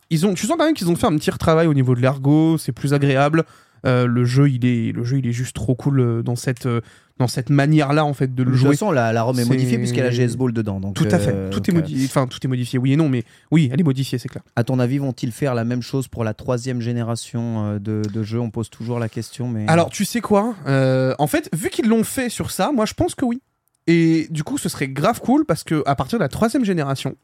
ils 0.09 0.25
ont, 0.25 0.33
tu 0.33 0.45
sens 0.47 0.55
quand 0.57 0.65
même 0.65 0.73
qu'ils 0.73 0.89
ont 0.89 0.95
fait 0.95 1.07
un 1.07 1.15
petit 1.17 1.31
retravail 1.31 1.67
au 1.67 1.73
niveau 1.73 1.95
de 1.95 2.01
l'ergot. 2.01 2.57
C'est 2.57 2.71
plus 2.71 2.93
agréable. 2.93 3.43
Euh, 3.85 4.07
le 4.07 4.25
jeu, 4.25 4.49
il 4.49 4.65
est, 4.65 4.91
le 4.91 5.03
jeu, 5.03 5.19
il 5.19 5.27
est 5.27 5.31
juste 5.31 5.55
trop 5.55 5.75
cool 5.75 5.99
euh, 5.99 6.23
dans 6.23 6.35
cette, 6.35 6.65
euh, 6.65 6.81
dans 7.19 7.27
cette 7.27 7.51
manière-là 7.51 8.03
en 8.05 8.13
fait 8.13 8.33
de 8.33 8.41
le 8.41 8.47
De 8.49 8.55
toute 8.55 8.59
jouer. 8.65 8.71
façon, 8.71 8.91
la, 8.91 9.13
la 9.13 9.21
ROM 9.21 9.37
est 9.39 9.45
modifiée 9.45 9.77
puisqu'il 9.77 9.99
y 9.99 10.01
a 10.01 10.09
GS 10.09 10.35
Ball 10.35 10.51
dedans. 10.51 10.79
Donc, 10.79 10.95
Tout 10.95 11.07
à 11.11 11.19
fait. 11.19 11.31
euh, 11.33 11.49
tout 11.51 11.69
est 11.69 11.73
modifié. 11.73 12.05
Enfin, 12.05 12.25
tout 12.25 12.39
est 12.43 12.47
modifié. 12.47 12.79
Oui 12.79 12.93
et 12.93 12.95
non, 12.95 13.07
mais 13.07 13.23
oui, 13.51 13.69
elle 13.71 13.79
est 13.79 13.83
modifiée, 13.83 14.17
c'est 14.17 14.29
clair. 14.29 14.41
à 14.55 14.63
ton 14.63 14.79
avis, 14.79 14.97
vont-ils 14.97 15.31
faire 15.31 15.53
la 15.53 15.63
même 15.63 15.83
chose 15.83 16.07
pour 16.07 16.23
la 16.23 16.33
troisième 16.33 16.81
génération 16.81 17.75
de, 17.79 18.01
de 18.01 18.23
jeux? 18.23 18.39
On 18.39 18.49
pose 18.49 18.69
toujours 18.71 18.97
la 18.97 19.09
question, 19.09 19.47
mais 19.47 19.65
Alors, 19.67 19.89
tu 19.91 20.05
sais 20.05 20.21
quoi 20.21 20.55
Euh, 20.67 21.13
En 21.19 21.27
fait, 21.27 21.47
vu 21.55 21.69
qu'ils 21.69 21.87
l'ont 21.87 22.03
fait 22.03 22.29
sur 22.29 22.49
ça, 22.49 22.71
moi, 22.73 22.85
je 22.85 22.95
pense 22.95 23.13
que 23.13 23.25
oui. 23.25 23.41
Et 23.85 24.27
du 24.31 24.43
coup, 24.43 24.57
ce 24.57 24.69
serait 24.69 24.87
grave 24.89 25.21
cool 25.21 25.45
parce 25.45 25.63
que 25.63 25.83
à 25.85 25.95
partir 25.95 26.17
de 26.17 26.23
la 26.23 26.29
troisième 26.29 26.65
génération, 26.65 27.15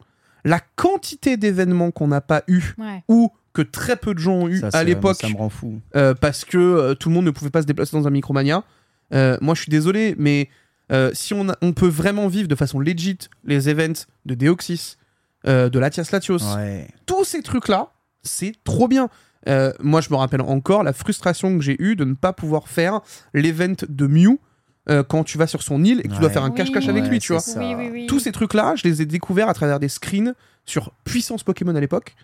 la 0.44 0.60
quantité 0.76 1.36
d'événements 1.36 1.90
qu'on 1.90 2.08
n'a 2.08 2.20
pas 2.20 2.42
eu 2.48 2.74
Ouais. 2.78 3.02
ou 3.08 3.30
que 3.52 3.62
très 3.62 3.96
peu 3.96 4.14
de 4.14 4.18
gens 4.18 4.34
ont 4.34 4.48
eu 4.48 4.58
Ça, 4.58 4.68
à 4.72 4.84
l'époque 4.84 5.16
Ça 5.20 5.28
me 5.28 5.36
rend 5.36 5.48
fou. 5.48 5.80
euh, 5.96 6.14
parce 6.14 6.44
que 6.44 6.58
euh, 6.58 6.94
tout 6.94 7.08
le 7.08 7.14
monde 7.14 7.24
ne 7.24 7.30
pouvait 7.30 7.50
pas 7.50 7.62
se 7.62 7.66
déplacer 7.66 7.96
dans 7.96 8.06
un 8.06 8.10
Micromania. 8.10 8.64
Euh, 9.12 9.38
moi, 9.40 9.54
je 9.54 9.62
suis 9.62 9.70
désolé, 9.70 10.14
mais 10.18 10.48
euh, 10.92 11.10
si 11.14 11.34
on, 11.34 11.48
a- 11.48 11.56
on 11.62 11.72
peut 11.72 11.86
vraiment 11.88 12.26
vivre 12.28 12.48
de 12.48 12.54
façon 12.56 12.80
legit 12.80 13.18
les 13.44 13.68
events 13.68 14.06
de 14.26 14.34
Deoxys, 14.34 14.96
euh, 15.46 15.68
de 15.68 15.78
Latias 15.78 16.08
Latios, 16.12 16.42
Ouais. 16.56 16.88
tous 17.06 17.24
ces 17.24 17.42
trucs-là, 17.42 17.88
c'est 18.22 18.54
trop 18.64 18.88
bien. 18.88 19.08
Euh, 19.48 19.72
moi, 19.80 20.00
je 20.00 20.08
me 20.10 20.16
rappelle 20.16 20.40
encore 20.40 20.82
la 20.82 20.92
frustration 20.94 21.56
que 21.58 21.62
j'ai 21.62 21.76
eue 21.82 21.96
de 21.96 22.04
ne 22.04 22.14
pas 22.14 22.32
pouvoir 22.32 22.68
faire 22.68 23.00
l'event 23.34 23.74
de 23.88 24.06
Mew 24.06 24.38
euh, 24.90 25.02
quand 25.02 25.24
tu 25.24 25.38
vas 25.38 25.46
sur 25.46 25.62
son 25.62 25.82
île 25.84 26.00
et 26.00 26.08
que 26.08 26.14
tu 26.14 26.20
dois 26.20 26.30
faire 26.30 26.44
un 26.44 26.50
Oui. 26.50 26.56
cache-cache 26.56 26.88
avec 26.88 27.04
Ouais, 27.04 27.10
lui, 27.10 27.18
tu 27.18 27.32
vois. 27.32 27.42
Oui, 27.56 27.74
oui, 27.76 27.88
oui. 27.92 28.06
Tous 28.06 28.18
ces 28.20 28.32
trucs-là, 28.32 28.74
je 28.76 28.84
les 28.84 29.00
ai 29.02 29.06
découverts 29.06 29.48
à 29.48 29.54
travers 29.54 29.80
des 29.80 29.88
screens 29.88 30.34
sur 30.66 30.92
Puissance 31.04 31.42
Pokémon 31.42 31.74
à 31.74 31.80
l'époque. 31.80 32.14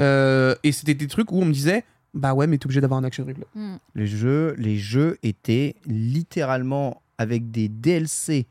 Euh, 0.00 0.54
et 0.62 0.72
c'était 0.72 0.94
des 0.94 1.06
trucs 1.06 1.32
où 1.32 1.40
on 1.40 1.44
me 1.44 1.52
disait, 1.52 1.84
bah 2.14 2.34
ouais, 2.34 2.46
mais 2.46 2.58
t'es 2.58 2.66
obligé 2.66 2.80
d'avoir 2.80 3.00
un 3.00 3.04
action 3.04 3.24
replay. 3.24 3.46
Mm. 3.54 3.76
Les 3.94 4.06
jeux, 4.06 4.54
les 4.58 4.76
jeux 4.76 5.18
étaient 5.22 5.74
littéralement 5.86 7.00
avec 7.18 7.50
des 7.50 7.68
DLC 7.68 8.46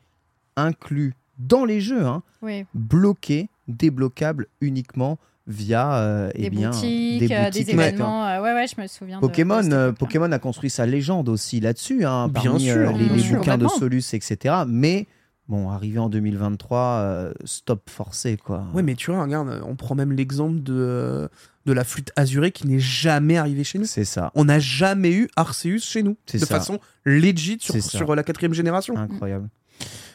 inclus 0.56 1.14
dans 1.38 1.64
les 1.64 1.80
jeux, 1.80 2.04
hein, 2.04 2.22
Oui. 2.42 2.66
bloqués, 2.74 3.48
débloquables 3.68 4.46
uniquement 4.60 5.18
via 5.46 5.94
euh, 5.96 6.30
eh 6.34 6.42
Des, 6.42 6.50
bien, 6.50 6.70
boutiques, 6.70 7.18
des 7.28 7.34
euh, 7.34 7.44
boutiques, 7.46 7.66
des 7.66 7.72
événements. 7.72 8.26
euh, 8.26 8.40
ouais, 8.42 8.54
ouais, 8.54 8.66
je 8.66 8.80
me 8.80 8.86
souviens. 8.86 9.16
de- 9.16 9.22
de 9.22 9.26
Pokémon, 9.26 9.62
euh. 9.72 9.92
Pokémon 9.92 10.30
a 10.32 10.38
construit 10.38 10.70
sa 10.70 10.86
légende 10.86 11.28
aussi 11.28 11.60
là-dessus, 11.60 12.04
hein, 12.04 12.28
Bien 12.28 12.42
parmi 12.42 12.60
sûr, 12.64 12.76
euh, 12.76 12.92
les, 12.92 13.04
bien 13.06 13.16
les 13.16 13.22
sûr. 13.22 13.36
bouquins 13.38 13.58
de. 13.58 13.66
Solus, 13.68 14.04
etc. 14.12 14.54
Mais 14.68 15.06
bon, 15.48 15.70
arrivé 15.70 15.98
en 15.98 16.08
2023, 16.08 16.78
euh, 16.78 17.32
stop 17.44 17.88
forcé 17.90 18.36
quoi. 18.36 18.64
Ouais, 18.74 18.82
mais 18.82 18.94
tu 18.94 19.10
vois, 19.10 19.22
regarde, 19.22 19.62
on 19.66 19.74
prend 19.76 19.94
même 19.96 20.12
l'exemple 20.12 20.62
de, 20.62 21.28
de 21.66 21.72
la 21.72 21.82
flûte 21.84 22.12
azurée 22.16 22.52
qui 22.52 22.68
n'est 22.68 22.78
jamais 22.78 23.36
arrivée 23.36 23.64
chez 23.64 23.78
nous. 23.78 23.86
C'est 23.86 24.04
ça, 24.04 24.30
On 24.36 24.44
n'a 24.44 24.58
jamais 24.60 25.10
eu 25.12 25.28
Arceus 25.36 25.78
chez 25.80 26.02
nous, 26.04 26.16
C'est 26.26 26.38
de 26.38 26.44
ça. 26.44 26.54
façon 26.58 26.78
legit 27.04 27.58
sur, 27.60 27.82
sur 27.82 28.14
la 28.14 28.22
quatrième 28.22 28.54
génération. 28.54 28.96
incroyable. 28.96 29.48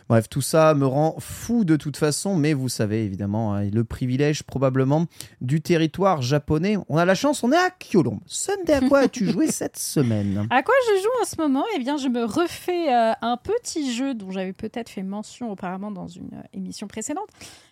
Bref, 0.07 0.29
tout 0.29 0.41
ça 0.41 0.75
me 0.75 0.85
rend 0.85 1.15
fou 1.19 1.65
de 1.65 1.75
toute 1.75 1.97
façon, 1.97 2.35
mais 2.35 2.53
vous 2.53 2.69
savez 2.69 3.03
évidemment, 3.05 3.55
hein, 3.55 3.69
le 3.73 3.83
privilège 3.83 4.43
probablement 4.43 5.05
du 5.41 5.61
territoire 5.61 6.21
japonais. 6.21 6.77
On 6.89 6.97
a 6.97 7.05
la 7.05 7.15
chance, 7.15 7.43
on 7.43 7.51
est 7.51 7.57
à 7.57 7.71
Kyolombe. 7.71 8.19
Sunday, 8.27 8.73
à 8.73 8.81
quoi 8.81 8.99
as-tu 8.99 9.25
joué 9.31 9.47
cette 9.51 9.77
semaine? 9.79 10.45
À 10.51 10.61
quoi 10.61 10.75
je 10.89 11.01
joue 11.01 11.09
en 11.21 11.25
ce 11.25 11.35
moment? 11.41 11.63
Eh 11.75 11.79
bien, 11.79 11.97
je 11.97 12.07
me 12.07 12.23
refais 12.23 12.93
euh, 12.93 13.13
un 13.23 13.37
petit 13.37 13.93
jeu 13.95 14.13
dont 14.13 14.29
j'avais 14.29 14.53
peut-être 14.53 14.89
fait 14.89 15.01
mention 15.03 15.51
auparavant 15.51 15.89
dans 15.89 16.07
une 16.07 16.29
euh, 16.35 16.41
émission 16.53 16.87
précédente. 16.87 17.27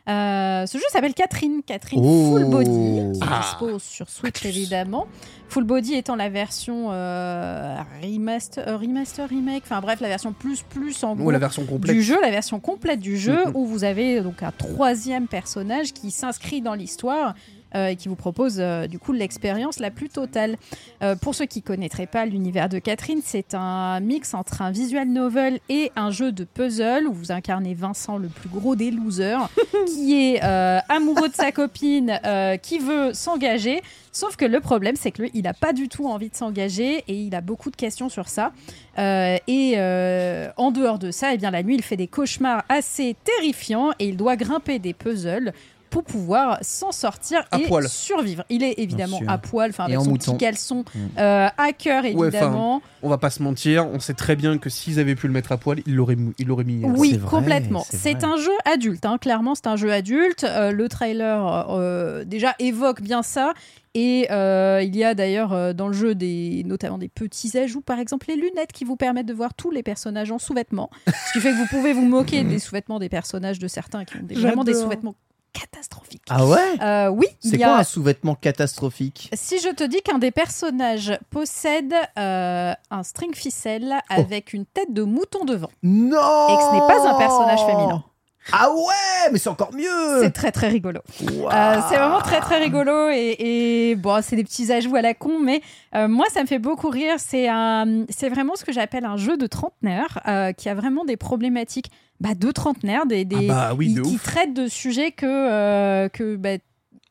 Euh, 0.10 0.66
ce 0.66 0.78
jeu 0.78 0.84
s'appelle 0.90 1.14
Catherine. 1.14 1.62
Catherine 1.66 2.02
Oh. 2.04 2.32
Full 2.32 2.46
Body, 2.50 3.20
qui 3.20 3.20
Ah. 3.30 3.42
dispose 3.44 3.84
sur 3.84 4.10
Switch 4.10 4.44
évidemment. 4.46 5.08
Full 5.50 5.64
Body 5.66 5.94
étant 5.94 6.16
la 6.16 6.30
version 6.30 6.88
euh, 6.92 7.78
remaster, 8.02 8.68
euh, 8.68 8.76
remaster, 8.76 9.30
remake, 9.30 9.64
enfin 9.66 9.80
bref, 9.82 10.02
la 10.02 10.08
version 10.08 10.34
plus 10.34 10.64
plus 10.64 11.04
en 11.04 11.12
Ou 11.14 11.16
gros 11.18 11.32
la 11.32 11.38
version 11.40 11.64
complète. 11.66 11.96
du 11.96 12.02
jeu, 12.02 12.18
la 12.24 12.32
version 12.32 12.60
complète 12.60 13.00
du 13.00 13.18
jeu, 13.18 13.46
Mhm. 13.48 13.52
où 13.56 13.66
vous 13.66 13.84
avez 13.84 14.22
donc 14.22 14.42
un 14.44 14.52
troisième 14.52 15.28
personnage 15.28 15.94
qui 15.94 16.10
s'inscrit 16.12 16.62
dans 16.62 16.74
l'histoire 16.74 17.36
euh, 17.76 17.88
et 17.88 17.96
qui 17.96 18.08
vous 18.08 18.16
propose 18.16 18.58
euh, 18.60 18.88
du 18.88 19.00
coup 19.00 19.14
l'expérience 19.14 19.80
la 19.80 19.92
plus 19.92 20.10
totale. 20.10 20.58
Euh, 21.02 21.16
pour 21.16 21.36
ceux 21.36 21.46
qui 21.46 21.62
connaîtraient 21.62 22.08
pas 22.08 22.26
l'univers 22.26 22.70
de 22.70 22.80
Catherine, 22.80 23.22
c'est 23.24 23.54
un 23.54 24.00
mix 24.00 24.34
entre 24.34 24.62
un 24.62 24.72
visual 24.72 25.08
novel 25.08 25.60
et 25.70 25.92
un 25.96 26.12
jeu 26.12 26.32
de 26.32 26.44
puzzle 26.44 27.08
où 27.08 27.14
vous 27.14 27.32
incarnez 27.32 27.74
Vincent, 27.74 28.18
le 28.18 28.28
plus 28.28 28.50
gros 28.50 28.76
des 28.76 28.92
losers, 28.92 29.50
qui 29.88 30.14
est 30.16 30.42
amoureux 30.42 31.30
de 31.30 31.36
sa 31.36 31.52
copine, 31.52 32.20
qui 32.62 32.80
veut 32.80 33.14
s'engager. 33.14 33.82
Sauf 34.14 34.36
que 34.36 34.46
le 34.46 34.60
problème, 34.60 34.96
c'est 34.96 35.10
que 35.10 35.24
lui, 35.24 35.32
il 35.34 35.42
n'a 35.42 35.56
pas 35.56 35.74
du 35.74 35.90
tout 35.90 36.08
envie 36.08 36.30
de 36.30 36.36
s'engager 36.36 37.04
et 37.08 37.16
il 37.16 37.34
a 37.34 37.42
beaucoup 37.42 37.72
de 37.72 37.76
questions 37.76 38.10
sur 38.10 38.30
ça. 38.30 38.54
Euh, 39.00 39.38
et 39.48 39.74
euh, 39.78 40.50
en 40.56 40.70
dehors 40.70 41.00
de 41.00 41.10
ça, 41.10 41.34
eh 41.34 41.38
bien, 41.38 41.50
la 41.50 41.64
nuit, 41.64 41.74
il 41.74 41.82
fait 41.82 41.98
des 41.98 42.06
cauchemars 42.06 42.64
assez 42.70 43.16
terrifiants 43.24 43.90
et 43.98 44.10
il 44.10 44.16
doit 44.16 44.36
grimper 44.36 44.78
des 44.78 44.94
puzzles 44.94 45.52
pour 45.94 46.04
pouvoir 46.04 46.58
s'en 46.62 46.92
sortir 46.92 47.44
À 47.52 47.60
et 47.60 47.68
poil. 47.68 47.88
survivre. 47.88 48.44
Il 48.50 48.64
est 48.64 48.74
évidemment 48.80 49.20
à 49.28 49.38
poil, 49.38 49.70
enfin 49.70 49.86
avec 49.86 50.00
en 50.00 50.04
son 50.04 50.10
mouton. 50.10 50.32
petit 50.34 50.38
caleçon 50.46 50.84
Mm. 50.96 51.00
euh, 51.20 51.48
à 51.56 51.72
cœur 51.72 52.04
Ouais, 52.04 52.28
évidemment. 52.28 52.82
On 53.04 53.10
va 53.10 53.18
pas 53.20 53.30
se 53.30 53.44
mentir, 53.44 53.88
on 53.88 54.00
sait 54.00 54.14
très 54.16 54.36
bien 54.36 54.58
que 54.58 54.70
s'ils 54.70 55.00
avaient 55.00 55.14
pu 55.16 55.28
le 55.28 55.34
mettre 55.34 55.52
à 55.52 55.58
poil, 55.58 55.82
ils 55.86 55.94
l'auraient 55.96 56.18
ils 56.40 56.48
l'auraient 56.48 56.64
mis. 56.64 56.76
hier. 56.78 56.92
Oui, 56.98 57.18
vrai, 57.18 57.30
complètement. 57.30 57.86
c'est 57.88 58.24
un 58.24 58.38
jeu 58.38 58.52
adulte, 58.66 59.06
hein. 59.06 59.18
clairement, 59.20 59.54
c'est 59.56 59.68
un 59.68 59.76
jeu 59.76 59.92
adulte. 59.94 60.44
Euh, 60.44 60.72
le 60.72 60.90
trailer 60.90 61.68
euh, 61.70 62.24
déjà 62.26 62.56
évoque 62.60 63.02
bien 63.02 63.22
ça. 63.22 63.54
Et 63.96 64.26
euh, 64.32 64.82
il 64.84 64.96
y 64.96 65.04
a 65.04 65.14
d'ailleurs 65.14 65.54
euh, 65.54 65.74
dans 65.74 65.88
le 65.88 65.94
jeu 65.94 66.16
des, 66.16 66.64
notamment 66.66 66.98
des 66.98 67.10
petits 67.10 67.56
ajouts, 67.60 67.82
par 67.82 68.00
exemple 68.00 68.26
les 68.28 68.36
lunettes 68.36 68.72
qui 68.74 68.86
vous 68.86 68.96
permettent 68.96 69.28
de 69.28 69.34
voir 69.36 69.54
tous 69.54 69.70
les 69.70 69.84
personnages 69.84 70.32
en 70.32 70.40
sous-vêtements. 70.40 70.90
Ce 71.06 71.34
qui 71.34 71.40
fait 71.40 71.52
que 71.52 71.58
vous 71.58 71.68
pouvez 71.68 71.94
vous 71.94 72.06
moquer 72.06 72.44
des 72.44 72.58
sous-vêtements 72.58 72.98
des 72.98 73.10
personnages 73.10 73.60
de 73.60 73.68
certains 73.68 74.04
qui 74.06 74.18
ont 74.18 74.24
des- 74.24 74.34
vraiment 74.34 74.64
des 74.64 74.74
sous-vêtements 74.74 75.14
catastrophiques. 75.54 76.24
Ah 76.30 76.46
ouais? 76.46 76.82
Euh, 76.82 77.08
oui, 77.10 77.28
C'est 77.40 77.58
quoi 77.58 77.76
a... 77.76 77.80
un 77.80 77.84
sous-vêtement 77.84 78.36
catastrophique? 78.36 79.30
Si 79.34 79.60
je 79.60 79.70
te 79.70 79.84
dis 79.84 80.02
qu'un 80.02 80.18
des 80.18 80.32
personnages 80.32 81.18
possède 81.30 81.94
euh, 82.18 82.74
un 82.92 83.04
string 83.04 83.34
ficelle 83.36 83.96
avec 84.10 84.54
une 84.54 84.66
tête 84.66 84.92
de 84.92 85.04
mouton 85.04 85.46
devant. 85.46 85.70
Non 85.84 86.48
Et 86.50 86.58
que 86.58 86.64
ce 86.64 86.74
n'est 86.74 86.88
pas 86.88 87.08
un 87.10 87.18
personnage 87.18 87.66
féminin. 87.66 88.04
Ah 88.52 88.70
ouais, 88.72 89.32
mais 89.32 89.40
c'est 89.40 89.50
encore 89.50 89.74
mieux 89.74 90.22
C'est 90.22 90.32
très 90.32 90.52
très 90.52 90.68
rigolo. 90.68 91.00
Euh, 91.22 91.80
c'est 91.90 91.96
vraiment 91.98 92.20
très 92.22 92.40
très 92.42 92.58
rigolo 92.60 93.10
et, 93.10 93.36
et 93.40 93.96
bon, 93.96 94.22
c'est 94.22 94.36
des 94.36 94.44
petits 94.44 94.72
ajouts 94.72 94.96
à 94.96 95.02
la 95.02 95.14
con, 95.14 95.40
mais 95.40 95.62
euh, 95.96 96.08
moi 96.08 96.26
ça 96.34 96.42
me 96.42 96.48
fait 96.48 96.60
beaucoup 96.60 96.90
rire. 96.90 97.16
C'est 97.20 97.48
un, 97.48 98.06
c'est 98.10 98.30
vraiment 98.30 98.56
ce 98.56 98.66
que 98.66 98.74
j'appelle 98.74 99.06
un 99.06 99.18
jeu 99.18 99.38
de 99.38 99.48
trentenaire 99.48 100.20
euh, 100.28 100.52
qui 100.52 100.68
a 100.70 100.76
vraiment 100.76 101.06
des 101.06 101.16
problématiques 101.18 101.90
bah, 102.20 102.36
de 102.36 102.52
trentenaire, 102.52 103.06
des, 103.06 103.24
des 103.26 103.48
Ah 103.50 103.70
bah 103.70 103.76
oui, 103.78 103.94
de 103.94 104.02
qui 104.02 104.16
ouf. 104.16 104.24
traitent 104.24 104.54
de 104.54 104.68
sujets 104.68 105.12
que 105.12 106.08
que 106.10 106.36
bah, 106.36 106.58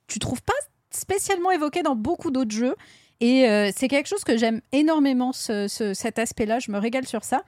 tu 0.09 0.19
trouves 0.19 0.43
pas 0.43 0.53
spécialement 0.91 1.51
évoqués 1.51 1.83
dans 1.83 1.97
beaucoup 1.97 2.31
d'autres 2.31 2.55
jeux. 2.55 2.77
Et 3.21 3.47
c'est 3.77 3.87
quelque 3.89 4.09
chose 4.09 4.25
que 4.25 4.37
j'aime 4.37 4.61
énormément, 4.73 5.33
ce- 5.33 5.69
ce- 5.69 5.95
cet 5.95 6.19
aspect-là. 6.19 6.59
Je 6.59 6.71
me 6.73 6.79
régale 6.79 7.07
sur 7.07 7.23
ça. 7.25 7.43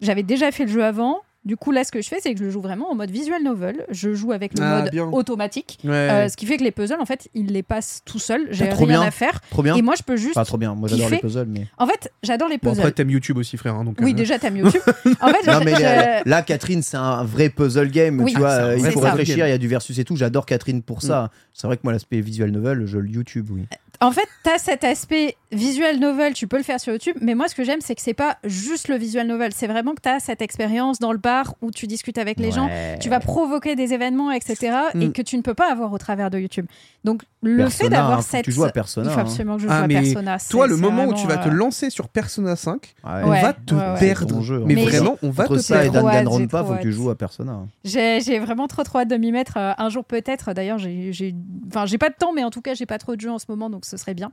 J'avais 0.00 0.24
déjà 0.24 0.50
fait 0.50 0.64
le 0.64 0.72
jeu 0.72 0.84
avant. 0.84 1.20
Du 1.44 1.56
coup, 1.56 1.72
là, 1.72 1.82
ce 1.82 1.90
que 1.90 2.00
je 2.00 2.08
fais, 2.08 2.18
c'est 2.20 2.32
que 2.34 2.38
je 2.38 2.44
le 2.44 2.50
joue 2.50 2.60
vraiment 2.60 2.90
en 2.90 2.94
mode 2.94 3.10
visual 3.10 3.42
novel. 3.42 3.84
Je 3.90 4.14
joue 4.14 4.30
avec 4.30 4.56
le 4.56 4.64
Ah, 4.64 4.82
mode 4.82 4.92
bien. 4.92 5.06
automatique. 5.10 5.78
Ouais. 5.82 5.90
Euh, 5.90 6.28
ce 6.28 6.36
qui 6.36 6.46
fait 6.46 6.56
que 6.56 6.62
les 6.62 6.70
puzzles, 6.70 7.00
en 7.00 7.04
fait, 7.04 7.28
il 7.34 7.46
les 7.46 7.64
passe 7.64 8.02
tout 8.04 8.20
seul. 8.20 8.46
J'ai 8.52 8.68
trop 8.68 8.84
rien 8.84 9.00
bien. 9.00 9.08
à 9.08 9.10
faire. 9.10 9.40
Trop 9.50 9.62
bien 9.64 9.74
Et 9.74 9.82
moi, 9.82 9.94
je 9.98 10.04
peux 10.04 10.16
juste. 10.16 10.34
Pas 10.34 10.44
trop 10.44 10.56
bien, 10.56 10.74
moi 10.76 10.88
j'adore 10.88 11.06
kiffer. 11.06 11.16
les 11.16 11.20
puzzles, 11.20 11.48
mais... 11.48 11.66
En 11.78 11.86
fait, 11.88 12.12
j'adore 12.22 12.48
les 12.48 12.58
Bon, 12.58 12.70
puzzles. 12.70 12.80
après, 12.82 12.92
t'aimes 12.92 13.10
YouTube 13.10 13.38
aussi, 13.38 13.56
frère. 13.56 13.74
hein, 13.74 13.82
donc, 13.84 13.96
oui, 14.00 14.12
euh, 14.12 14.14
déjà, 14.14 14.38
t'aimes 14.38 14.58
YouTube. 14.58 14.82
en 15.20 15.28
fait, 15.28 15.46
Non 15.50 15.60
mais 15.64 15.74
je- 15.74 15.82
là, 15.82 16.22
là, 16.24 16.42
Catherine, 16.42 16.80
c'est 16.82 16.96
un 16.96 17.24
vrai 17.24 17.48
puzzle 17.48 17.90
game. 17.90 18.20
Oui. 18.20 18.32
tu 18.34 18.38
vois, 18.38 18.50
Ah, 18.50 18.64
euh, 18.66 18.78
il 18.78 18.90
faut 18.92 19.00
réfléchir. 19.00 19.44
Il 19.46 19.50
y 19.50 19.52
a 19.52 19.58
du 19.58 19.66
versus 19.66 19.98
et 19.98 20.04
tout. 20.04 20.14
J'adore 20.14 20.46
Catherine 20.46 20.80
pour 20.82 21.02
ça. 21.02 21.30
C'est 21.54 21.66
vrai 21.66 21.76
que 21.76 21.82
moi, 21.82 21.92
l'aspect 21.92 22.20
visual 22.20 22.50
novel, 22.50 22.86
je 22.86 22.98
le 22.98 23.08
YouTube, 23.08 23.48
oui. 23.50 23.64
En 24.00 24.10
fait, 24.10 24.26
t'as 24.42 24.58
cet 24.58 24.82
aspect 24.84 25.36
visual 25.52 25.98
novel, 25.98 26.32
tu 26.32 26.46
peux 26.48 26.56
le 26.56 26.62
faire 26.62 26.80
sur 26.80 26.92
YouTube, 26.92 27.16
mais 27.20 27.34
moi, 27.34 27.46
ce 27.48 27.54
que 27.54 27.62
j'aime, 27.62 27.80
c'est 27.80 27.94
que 27.94 28.00
c'est 28.02 28.14
pas 28.14 28.38
juste 28.44 28.88
le 28.88 28.96
visual 28.96 29.26
novel, 29.26 29.52
c'est 29.54 29.66
vraiment 29.66 29.94
que 29.94 30.00
t'as 30.00 30.18
cette 30.18 30.42
expérience 30.42 30.98
dans 30.98 31.12
le 31.12 31.18
bar 31.18 31.54
où 31.62 31.70
tu 31.70 31.86
discutes 31.86 32.18
avec 32.18 32.38
les 32.40 32.50
gens, 32.50 32.68
tu 33.00 33.08
vas 33.08 33.20
provoquer 33.20 33.76
des 33.76 33.92
événements, 33.92 34.30
etc., 34.32 34.56
et 34.94 35.08
Mm. 35.08 35.12
que 35.12 35.22
tu 35.22 35.36
ne 35.36 35.42
peux 35.42 35.54
pas 35.54 35.70
avoir 35.70 35.92
au 35.92 35.98
travers 35.98 36.30
de 36.30 36.38
YouTube. 36.38 36.66
Donc, 37.04 37.22
le 37.42 37.56
Persona, 37.58 37.84
fait 37.84 37.88
d'avoir 37.90 38.18
hein, 38.18 38.22
cette. 38.22 38.44
tu 38.44 38.52
joues 38.52 38.64
à 38.64 38.70
Persona, 38.70 39.10
Il 39.10 39.12
faut 39.12 39.18
hein. 39.20 39.22
absolument 39.22 39.56
que 39.56 39.62
je 39.62 39.66
joue 39.68 39.72
Ah, 39.74 39.82
à 39.82 39.86
mais 39.86 39.94
Persona. 40.02 40.36
Toi, 40.50 40.66
le 40.66 40.76
moment 40.76 41.04
où 41.04 41.14
tu 41.14 41.26
vas 41.26 41.36
te 41.36 41.48
euh, 41.48 41.52
lancer 41.52 41.90
sur 41.90 42.08
Persona 42.08 42.56
5, 42.56 42.94
Ouais. 43.04 43.10
on 43.24 43.30
Ouais, 43.30 43.42
va 43.42 43.52
te 43.52 43.74
ouais, 43.74 43.80
ouais. 43.80 43.98
perdre. 43.98 44.40
Jeu, 44.42 44.58
mais 44.64 44.74
hein. 44.74 44.76
Mais 44.76 44.84
vraiment, 44.86 45.18
on 45.22 45.30
va 45.30 45.46
te 45.48 45.58
ça 45.58 45.84
et 45.84 45.90
Danganronpa, 45.90 46.64
faut 46.64 46.74
que 46.76 46.82
tu 46.82 46.92
joues 46.92 47.10
à 47.10 47.14
Persona. 47.16 47.52
hein. 47.52 47.68
J'ai 47.84 48.38
vraiment 48.38 48.68
trop 48.68 48.82
trop 48.84 49.00
hâte 49.00 49.08
de 49.08 49.16
m'y 49.16 49.32
mettre 49.32 49.56
euh, 49.56 49.72
un 49.76 49.88
jour 49.88 50.04
peut-être. 50.04 50.52
D'ailleurs, 50.54 50.78
j'ai 50.78 51.12
j'ai- 51.12 51.34
enfin 51.68 51.84
j'ai 51.86 51.98
pas 51.98 52.08
de 52.08 52.14
temps, 52.14 52.32
mais 52.32 52.44
en 52.44 52.50
tout 52.50 52.60
cas 52.62 52.74
j'ai 52.74 52.86
pas 52.86 52.98
trop 52.98 53.16
de 53.16 53.20
jeux 53.20 53.30
en 53.30 53.38
ce 53.38 53.46
moment, 53.48 53.68
donc 53.70 53.84
ce 53.84 53.96
serait 53.96 54.14
bien. 54.14 54.30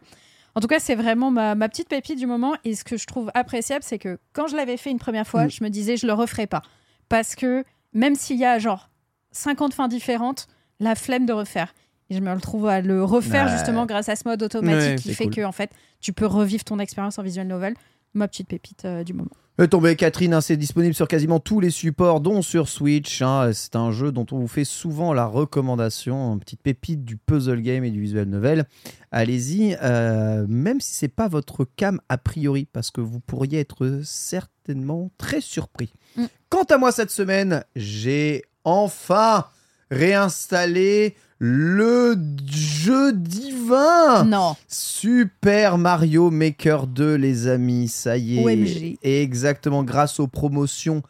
En 0.56 0.62
tout 0.62 0.68
cas, 0.68 0.80
c'est 0.80 0.96
vraiment 0.96 1.32
ma, 1.32 1.56
ma 1.56 1.70
petite 1.70 1.88
pépite 1.90 2.18
du 2.18 2.26
moment. 2.28 2.54
Et 2.64 2.76
ce 2.76 2.84
que 2.84 2.98
je 2.98 3.06
trouve 3.06 3.32
appréciable, 3.34 3.84
c'est 3.84 4.00
que 4.00 4.18
quand 4.34 4.48
je 4.48 4.56
l'avais 4.56 4.78
fait 4.78 4.92
une 4.92 5.00
première 5.00 5.28
fois, 5.28 5.46
Mm. 5.46 5.50
je 5.52 5.64
me 5.64 5.70
disais 5.70 5.98
je 5.98 6.08
le 6.08 6.14
referai 6.14 6.48
pas 6.48 6.62
parce 7.08 7.36
que 7.36 7.64
même 7.94 8.16
s'il 8.16 8.38
y 8.38 8.46
a 8.46 8.60
genre 8.60 8.90
50 9.32 9.74
fins 9.74 9.88
différentes, 9.88 10.48
la 10.80 10.96
flemme 10.96 11.26
de 11.26 11.34
refaire. 11.34 11.74
Et 12.10 12.16
je 12.16 12.20
me 12.22 12.32
retrouve 12.34 12.68
à 12.68 12.82
le 12.82 13.04
refaire 13.04 13.46
Ouais. 13.46 13.52
justement 13.52 13.86
grâce 13.86 14.10
à 14.10 14.16
ce 14.16 14.28
mode 14.28 14.42
automatique 14.42 14.90
Ouais, 14.90 14.96
qui 14.96 15.14
fait 15.14 15.26
cool. 15.26 15.34
que 15.36 15.42
en 15.46 15.52
fait 15.52 15.72
tu 16.02 16.14
peux 16.14 16.26
revivre 16.26 16.64
ton 16.64 16.80
expérience 16.80 17.20
en 17.20 17.24
visual 17.24 17.46
novel. 17.48 17.76
Ma 18.16 18.28
petite 18.28 18.48
pépite 18.48 18.86
euh, 18.86 19.04
du 19.04 19.14
moment. 19.14 19.30
Le 19.60 19.67
tombé 19.67 19.98
Catherine, 19.98 20.34
hein, 20.34 20.39
c'est 20.39 20.56
disponible 20.56 20.93
sur 20.95 21.10
quasiment 21.10 21.41
tous 21.41 21.60
les 21.60 21.69
supports, 21.69 22.22
dont 22.22 22.41
sur 22.41 22.69
Switch. 22.69 23.22
hein. 23.22 23.52
C'est 23.52 23.76
un 23.76 23.91
jeu 23.91 24.13
dont 24.13 24.26
on 24.32 24.39
vous 24.39 24.48
fait 24.48 24.63
souvent 24.63 25.12
la 25.12 25.26
recommandation, 25.26 26.32
une 26.32 26.39
petite 26.39 26.62
pépite 26.62 27.04
du 27.04 27.17
puzzle 27.17 27.62
game 27.62 27.84
et 27.84 27.91
du 27.91 28.00
visual 28.00 28.24
novel. 28.30 28.63
Allez-y, 29.12 29.76
euh, 29.84 30.45
même 30.48 30.80
si 30.80 30.93
c'est 30.93 31.10
pas 31.10 31.28
votre 31.28 31.65
cam 31.76 32.00
a 32.08 32.17
priori, 32.17 32.69
parce 32.72 32.89
que 32.89 33.02
vous 33.02 33.19
pourriez 33.19 33.60
être 33.60 34.00
certainement 34.06 35.12
très 35.17 35.41
surpris. 35.41 35.91
Mm. 36.15 36.24
Quant 36.48 36.63
à 36.63 36.78
moi 36.78 36.93
cette 36.93 37.12
semaine, 37.12 37.65
j'ai 37.76 38.45
enfin 38.63 39.45
réinstallé 39.91 41.17
le 41.39 42.15
jeu 42.45 43.13
divin 43.13 44.25
Non. 44.25 44.56
Super 44.67 45.78
Mario 45.78 46.30
Maker 46.30 46.86
2, 46.88 47.15
les 47.15 47.47
amis, 47.47 47.88
ça 47.88 48.17
y 48.17 48.38
est. 48.39 48.43
OMG. 48.43 48.97
Exactement, 49.04 49.84
grâce 49.84 50.19
aux 50.19 50.28
promotions 50.28 51.02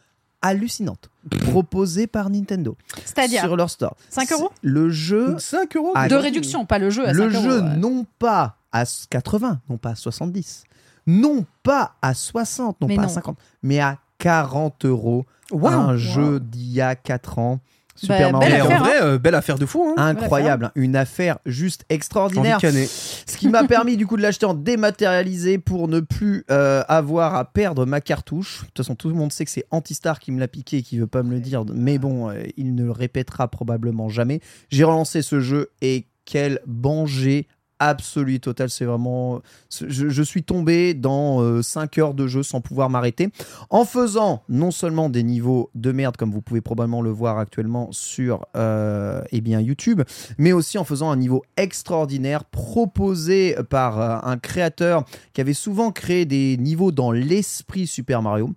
hallucinantes 0.42 1.10
proposées 1.50 2.06
par 2.06 2.30
Nintendo 2.30 2.76
C'est-à-dire 3.04 3.42
sur 3.42 3.56
leur 3.56 3.68
store. 3.68 3.96
5 4.08 4.32
euros 4.32 4.50
Le 4.62 4.88
jeu 4.88 5.36
5 5.38 5.76
euros 5.76 5.92
de 6.08 6.14
réduction, 6.14 6.64
pas 6.64 6.78
le 6.78 6.88
jeu 6.90 7.06
à 7.06 7.12
le 7.12 7.30
5 7.30 7.42
jeu 7.42 7.50
euros. 7.58 7.68
ouais. 7.68 7.76
non 7.76 8.06
pas 8.18 8.56
à 8.72 8.84
80, 9.10 9.60
non 9.68 9.76
pas 9.76 9.90
à 9.90 9.94
70, 9.96 10.64
non 11.06 11.44
pas 11.62 11.96
à 12.00 12.14
60, 12.14 12.80
non 12.80 12.86
Mais 12.86 12.96
pas 12.96 13.02
à 13.02 13.06
non. 13.06 13.12
50, 13.12 13.36
mais 13.62 13.80
à 13.80 13.98
40 14.18 14.84
euros. 14.86 15.26
Wow. 15.50 15.66
Un 15.68 15.96
jeu 15.96 16.38
d'il 16.40 16.70
y 16.72 16.80
a 16.80 16.94
4 16.94 17.38
ans. 17.40 17.58
Bah, 18.06 18.16
Super 18.16 18.38
belle 18.38 18.48
Et 18.54 18.58
Mario. 18.58 18.64
en 18.64 18.66
affaire, 18.66 18.80
vrai, 18.80 19.02
euh, 19.02 19.18
belle 19.18 19.34
affaire 19.34 19.58
de 19.58 19.66
fou. 19.66 19.84
Hein. 19.86 19.94
Incroyable, 19.96 20.66
hein. 20.66 20.72
une 20.74 20.96
affaire 20.96 21.38
juste 21.46 21.84
extraordinaire. 21.88 22.58
Ce 22.60 23.36
qui 23.36 23.48
m'a 23.48 23.64
permis 23.64 23.96
du 23.96 24.06
coup 24.06 24.16
de 24.16 24.22
l'acheter 24.22 24.46
en 24.46 24.54
dématérialisé 24.54 25.58
pour 25.58 25.88
ne 25.88 26.00
plus 26.00 26.44
euh, 26.50 26.82
avoir 26.88 27.34
à 27.34 27.44
perdre 27.44 27.86
ma 27.86 28.00
cartouche. 28.00 28.60
De 28.60 28.66
toute 28.66 28.78
façon, 28.78 28.94
tout 28.94 29.08
le 29.08 29.14
monde 29.14 29.32
sait 29.32 29.44
que 29.44 29.50
c'est 29.50 29.66
Antistar 29.70 30.18
qui 30.20 30.32
me 30.32 30.40
l'a 30.40 30.48
piqué 30.48 30.78
et 30.78 30.82
qui 30.82 30.98
veut 30.98 31.06
pas 31.06 31.22
me 31.22 31.30
le 31.30 31.40
dire, 31.40 31.64
mais 31.72 31.98
bon, 31.98 32.30
euh, 32.30 32.42
il 32.56 32.74
ne 32.74 32.84
le 32.84 32.90
répétera 32.90 33.48
probablement 33.48 34.08
jamais. 34.08 34.40
J'ai 34.70 34.84
relancé 34.84 35.22
ce 35.22 35.40
jeu 35.40 35.70
et 35.82 36.06
quel 36.24 36.60
banger 36.66 37.48
absolu 37.80 38.34
et 38.34 38.38
total. 38.38 38.70
C'est 38.70 38.84
vraiment. 38.84 39.42
Je, 39.70 40.22
suis 40.22 40.44
tombé 40.44 40.94
dans 40.94 41.62
5 41.62 41.98
heures 41.98 42.14
de 42.14 42.28
jeu 42.28 42.44
sans 42.44 42.60
pouvoir 42.60 42.90
m'arrêter. 42.90 43.30
En 43.70 43.84
faisant 43.84 44.42
non 44.48 44.70
seulement 44.70 45.08
des 45.08 45.24
niveaux 45.24 45.70
de 45.74 45.90
merde, 45.90 46.16
comme 46.16 46.30
vous 46.30 46.42
pouvez 46.42 46.60
probablement 46.60 47.02
le 47.02 47.10
voir 47.10 47.38
actuellement 47.38 47.88
sur 47.90 48.46
euh, 48.56 49.22
eh 49.32 49.40
bien, 49.40 49.60
YouTube, 49.60 50.02
mais 50.38 50.52
aussi 50.52 50.78
en 50.78 50.84
faisant 50.84 51.10
un 51.10 51.16
niveau 51.16 51.42
extraordinaire 51.56 52.44
proposé 52.44 53.56
par 53.68 54.00
euh, 54.00 54.18
un 54.22 54.36
créateur 54.38 55.04
qui 55.32 55.40
avait 55.40 55.54
souvent 55.54 55.90
créé 55.90 56.24
des 56.24 56.56
niveaux 56.58 56.92
dans 56.92 57.10
l'esprit 57.12 57.86
Super 57.86 58.22
Mario. 58.22 58.50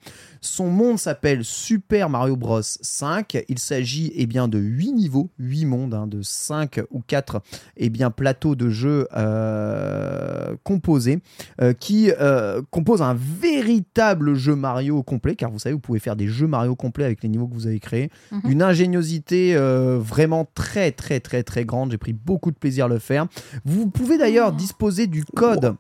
Son 0.45 0.67
monde 0.69 0.99
s'appelle 0.99 1.45
Super 1.45 2.09
Mario 2.09 2.35
Bros 2.35 2.59
5. 2.61 3.45
Il 3.47 3.59
s'agit 3.59 4.11
eh 4.15 4.25
bien 4.25 4.49
de 4.49 4.59
8 4.59 4.91
niveaux, 4.91 5.29
8 5.39 5.65
mondes, 5.65 5.93
hein, 5.93 6.05
de 6.05 6.21
5 6.21 6.81
ou 6.91 7.01
4 7.07 7.41
eh 7.77 7.89
bien, 7.89 8.11
plateaux 8.11 8.53
de 8.55 8.69
jeu 8.69 9.07
euh, 9.15 10.55
composés 10.63 11.19
euh, 11.61 11.71
qui 11.73 12.11
euh, 12.19 12.61
composent 12.71 13.01
un 13.01 13.15
véritable 13.17 14.35
jeu 14.35 14.55
Mario 14.55 15.01
complet, 15.01 15.35
car 15.35 15.49
vous 15.49 15.59
savez, 15.59 15.73
vous 15.73 15.79
pouvez 15.79 15.99
faire 15.99 16.17
des 16.17 16.27
jeux 16.27 16.47
Mario 16.47 16.75
complets 16.75 17.05
avec 17.05 17.23
les 17.23 17.29
niveaux 17.29 17.47
que 17.47 17.53
vous 17.53 17.67
avez 17.67 17.79
créés. 17.79 18.09
Mhm. 18.31 18.41
Une 18.51 18.61
ingéniosité 18.61 19.55
euh, 19.55 19.97
vraiment 19.97 20.45
très 20.55 20.91
très 20.91 21.21
très 21.21 21.43
très 21.43 21.63
grande. 21.63 21.91
J'ai 21.91 21.97
pris 21.97 22.13
beaucoup 22.13 22.51
de 22.51 22.57
plaisir 22.57 22.85
à 22.85 22.89
le 22.89 22.99
faire. 22.99 23.27
Vous 23.63 23.89
pouvez 23.89 24.17
d'ailleurs 24.17 24.51
disposer 24.51 25.07
du 25.07 25.23
code. 25.23 25.75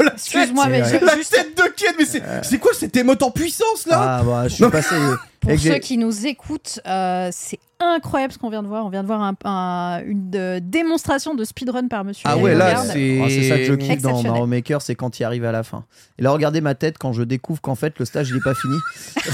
Oh, 0.00 0.02
la 0.04 0.12
Excuse-moi, 0.14 0.68
mais 0.68 0.84
je- 0.84 1.04
La 1.04 1.16
juste 1.16 1.32
tête 1.32 1.56
de 1.56 1.62
Ken, 1.76 1.94
mais 1.98 2.04
c'est 2.06 2.22
c'est 2.42 2.58
quoi 2.58 2.72
cette 2.74 2.96
émote 2.96 3.22
en 3.22 3.30
puissance 3.30 3.86
là? 3.86 4.01
Ah 4.04 4.22
bah 4.24 4.48
je 4.48 4.54
suis 4.54 4.70
passé. 4.70 4.94
pour 5.40 5.58
ceux 5.58 5.78
qui 5.78 5.98
nous 5.98 6.26
écoutent, 6.26 6.80
euh, 6.86 7.28
c'est 7.32 7.58
incroyable 7.80 8.32
ce 8.32 8.38
qu'on 8.38 8.50
vient 8.50 8.62
de 8.62 8.68
voir. 8.68 8.86
On 8.86 8.90
vient 8.90 9.02
de 9.02 9.06
voir 9.08 9.22
un- 9.22 9.34
un- 9.44 10.02
une 10.06 10.30
euh, 10.34 10.60
démonstration 10.62 11.34
de 11.34 11.44
speedrun 11.44 11.88
par 11.88 12.04
monsieur. 12.04 12.24
Ah 12.30 12.36
ouais, 12.36 12.54
là 12.54 12.68
Regarde. 12.68 12.86
c'est. 12.92 13.20
Oh, 13.20 13.28
ça 13.48 13.56
que 13.58 13.64
je 13.64 13.74
kiffe 13.74 14.02
dans. 14.02 14.22
Mario 14.22 14.46
Maker, 14.46 14.80
c'est 14.82 14.94
quand 14.94 15.18
il 15.18 15.24
arrive 15.24 15.44
à 15.44 15.52
la 15.52 15.62
fin. 15.62 15.84
Et 16.18 16.22
là, 16.22 16.30
regardez 16.30 16.60
ma 16.60 16.74
tête 16.74 16.96
quand 16.98 17.12
je 17.12 17.22
découvre 17.22 17.60
qu'en 17.60 17.74
fait 17.74 17.98
le 17.98 18.04
stage 18.04 18.30
il 18.30 18.36
est 18.36 18.44
pas 18.44 18.54
fini. 18.54 18.76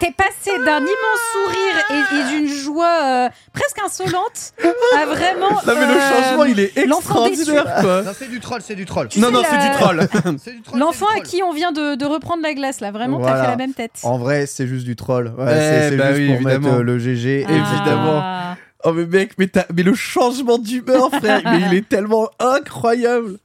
T'es 0.00 0.10
passé 0.12 0.50
d'un 0.64 0.78
immense 0.80 1.22
sourire 1.32 1.84
et, 1.90 2.14
et 2.16 2.38
d'une 2.38 2.48
joie 2.48 3.00
euh, 3.04 3.28
presque 3.52 3.78
insolente 3.84 4.52
à 4.98 5.06
vraiment. 5.06 5.50
Non 5.50 5.56
mais 5.66 5.86
le 5.86 5.92
euh, 5.94 6.10
changement 6.22 6.44
il 6.44 6.60
est 6.60 6.86
l'enfant 6.86 7.28
déçu. 7.28 7.40
extraordinaire 7.42 7.80
quoi. 7.82 8.02
Non, 8.02 8.12
c'est 8.18 8.28
du 8.28 8.40
troll, 8.40 8.60
c'est 8.62 8.74
du 8.74 8.84
troll. 8.84 9.08
Tu 9.08 9.20
Non 9.20 9.28
sais, 9.28 9.32
non 9.32 9.42
la- 9.42 9.48
c'est 9.48 9.68
du 9.70 9.74
troll. 9.76 10.08
C'est 10.42 10.52
du 10.52 10.62
troll, 10.62 10.78
L'enfant 10.80 11.06
c'est 11.12 11.20
à 11.20 11.22
du 11.22 11.28
qui 11.28 11.42
on 11.42 11.52
vient 11.52 11.72
de, 11.72 11.94
de 11.94 12.04
reprendre 12.04 12.42
la 12.42 12.54
glace 12.54 12.80
là, 12.80 12.90
vraiment, 12.90 13.18
t'as 13.18 13.24
Voilà. 13.28 13.42
fait 13.44 13.50
la 13.50 13.56
même 13.56 13.74
tête. 13.74 13.92
En 14.02 14.18
vrai, 14.18 14.46
c'est 14.46 14.66
juste 14.66 14.84
du 14.84 14.96
troll. 14.96 15.32
Ouais, 15.38 15.44
Eh 15.48 15.54
c'est 15.54 15.90
c'est 15.90 15.96
bah 15.96 16.08
juste 16.14 16.18
oui, 16.18 16.26
pour 16.26 16.34
évidemment. 16.36 16.68
mettre 16.68 16.80
euh, 16.80 16.82
le 16.82 16.98
GG. 16.98 17.46
Ah. 17.48 17.52
évidemment. 17.52 18.54
Oh 18.86 18.92
mais 18.92 19.06
mec, 19.06 19.32
mais, 19.38 19.46
t'as- 19.46 19.66
mais 19.74 19.82
le 19.82 19.94
changement 19.94 20.58
d'humeur 20.58 21.08
frère, 21.10 21.40
mais 21.44 21.60
il 21.70 21.74
est 21.78 21.88
tellement 21.88 22.28
incroyable. 22.38 23.38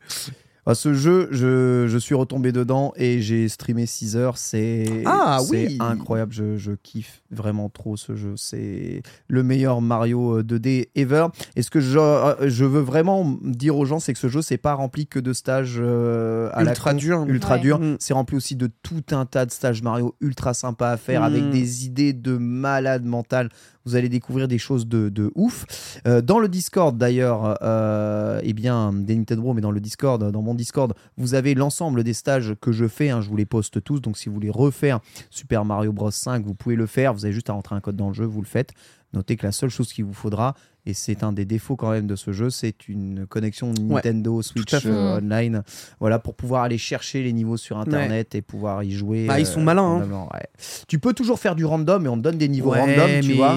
Ah, 0.71 0.75
ce 0.75 0.93
jeu, 0.93 1.27
je, 1.32 1.88
je 1.88 1.97
suis 1.97 2.13
retombé 2.13 2.51
dedans 2.51 2.93
et 2.95 3.23
j'ai 3.23 3.49
streamé 3.49 3.88
6 3.88 4.15
heures. 4.15 4.38
C'est 4.38 5.01
Ah, 5.08 5.39
oui. 5.49 5.75
incroyable. 5.79 6.32
Je, 6.32 6.58
je 6.58 6.73
kiffe 6.73 7.18
vraiment 7.32 7.70
trop 7.70 7.98
ce 7.98 8.15
jeu. 8.15 8.34
C'est 8.38 9.02
le 9.28 9.44
meilleur 9.44 9.82
Mario 9.82 10.39
euh, 10.39 10.44
2D 10.44 10.89
ever. 10.96 11.28
Et 11.56 11.62
ce 11.62 11.70
que 11.70 11.80
je, 11.80 11.98
euh, 12.00 12.50
je 12.50 12.65
veux 12.65 12.82
vraiment 12.82 13.38
dire 13.44 13.78
aux 13.78 13.86
gens, 13.86 14.00
c'est 14.00 14.13
que 14.13 14.20
ce 14.20 14.28
jeu, 14.30 14.42
c'est 14.42 14.58
pas 14.58 14.74
rempli 14.74 15.08
que 15.08 15.20
de 15.20 15.34
stages 15.34 15.78
euh, 15.80 16.50
à 16.54 16.63
la 16.63 16.72
Ultra 16.72 16.92
con, 16.92 16.98
dur. 16.98 17.26
ultra 17.28 17.56
Ouais. 17.56 17.62
dur. 17.62 17.80
Mm. 17.80 17.98
C'est 18.00 18.13
rempli 18.13 18.36
aussi 18.38 18.56
de 18.56 18.70
tout 18.84 19.04
un 19.12 19.26
tas 19.26 19.46
de 19.46 19.52
stages 19.52 19.82
Mario 19.82 20.15
ultra 20.22 20.54
sympas 20.54 20.92
à 20.92 20.98
faire 20.98 21.22
Mm. 21.22 21.24
avec 21.26 21.50
des 21.50 21.86
idées 21.86 22.13
de 22.13 22.38
malade 22.38 23.06
mental. 23.06 23.50
Vous 23.86 23.96
allez 23.96 24.10
découvrir 24.10 24.48
des 24.48 24.58
choses 24.60 24.88
de, 24.88 25.10
de 25.10 25.32
ouf. 25.36 25.65
Euh, 26.06 26.22
dans 26.22 26.38
le 26.39 26.48
Discord 26.48 26.96
d'ailleurs, 26.98 27.58
euh, 27.63 28.39
eh 28.44 28.54
bien, 28.54 28.94
des 28.94 29.15
Nintendo, 29.15 29.54
mais 29.54 29.62
dans 29.62 29.72
le 29.72 29.80
Discord, 29.80 30.32
dans 30.32 30.42
mon 30.42 30.54
Discord, 30.54 30.94
vous 31.18 31.34
avez 31.34 31.56
l'ensemble 31.56 32.04
des 32.04 32.13
stages 32.13 32.54
que 32.62 32.72
je 32.72 32.88
fais. 32.88 33.10
hein, 33.10 33.22
je 33.22 33.30
vous 33.30 33.38
les 33.38 33.46
poste 33.46 33.84
tous. 33.84 34.00
Donc 34.02 34.18
si 34.18 34.30
vous 34.30 34.36
voulez 34.36 34.50
refaire 34.52 35.00
Super 35.32 35.65
Mario 35.65 35.92
Bros 35.92 36.12
5, 36.12 36.46
vous 36.46 36.54
pouvez 36.54 36.76
le 36.76 36.86
faire. 36.86 37.13
Vous 37.19 37.25
avez 37.25 37.34
juste 37.34 37.49
à 37.49 37.53
rentrer 37.53 37.75
un 37.75 37.82
code 37.82 37.95
dans 37.95 38.08
le 38.08 38.13
jeu, 38.13 38.25
vous 38.25 38.41
le 38.41 38.47
faites. 38.47 38.71
Notez 39.13 39.36
que 39.38 39.45
la 39.45 39.51
seule 39.51 39.69
chose 39.69 39.91
qu'il 39.91 40.05
vous 40.05 40.13
faudra, 40.13 40.53
et 40.86 40.93
c'est 40.93 41.23
un 41.23 41.32
des 41.34 41.45
défauts 41.45 41.75
quand 41.75 41.89
même 41.91 42.05
de 42.08 42.15
ce 42.15 42.32
jeu, 42.32 42.49
c'est 42.49 42.88
une 42.88 43.25
connexion 43.27 43.73
Nintendo 43.73 44.41
Switch 44.41 44.73
euh, 44.86 45.17
online. 45.17 45.63
Voilà, 45.99 46.19
pour 46.19 46.36
pouvoir 46.36 46.63
aller 46.63 46.77
chercher 46.77 47.23
les 47.23 47.34
niveaux 47.34 47.58
sur 47.58 47.77
Internet 47.79 48.36
et 48.36 48.41
pouvoir 48.41 48.84
y 48.84 48.91
jouer. 48.91 49.25
Bah, 49.25 49.39
ils 49.39 49.45
sont 49.47 49.62
malins, 49.62 50.01
hein. 50.03 50.27
ouais. 50.34 50.47
Tu 50.88 50.99
peux 50.99 51.13
toujours 51.13 51.39
faire 51.39 51.55
du 51.55 51.65
random 51.65 52.05
et 52.05 52.10
on 52.10 52.17
te 52.17 52.21
donne 52.21 52.38
des 52.38 52.47
niveaux 52.49 52.71
Ouais, 52.71 52.79
random, 52.79 53.19
tu 53.21 53.29
mais- 53.29 53.34
vois. 53.36 53.55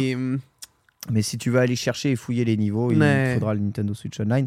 Mais 1.11 1.23
si 1.23 1.37
tu 1.37 1.51
veux 1.51 1.59
aller 1.59 1.75
chercher 1.75 2.13
et 2.13 2.17
fouiller 2.17 2.45
les 2.45 2.57
niveaux, 2.57 2.93
il 2.93 3.35
faudra 3.35 3.55
le 3.55 3.61
Nintendo 3.61 3.93
Switch 3.93 4.21
Online. 4.21 4.47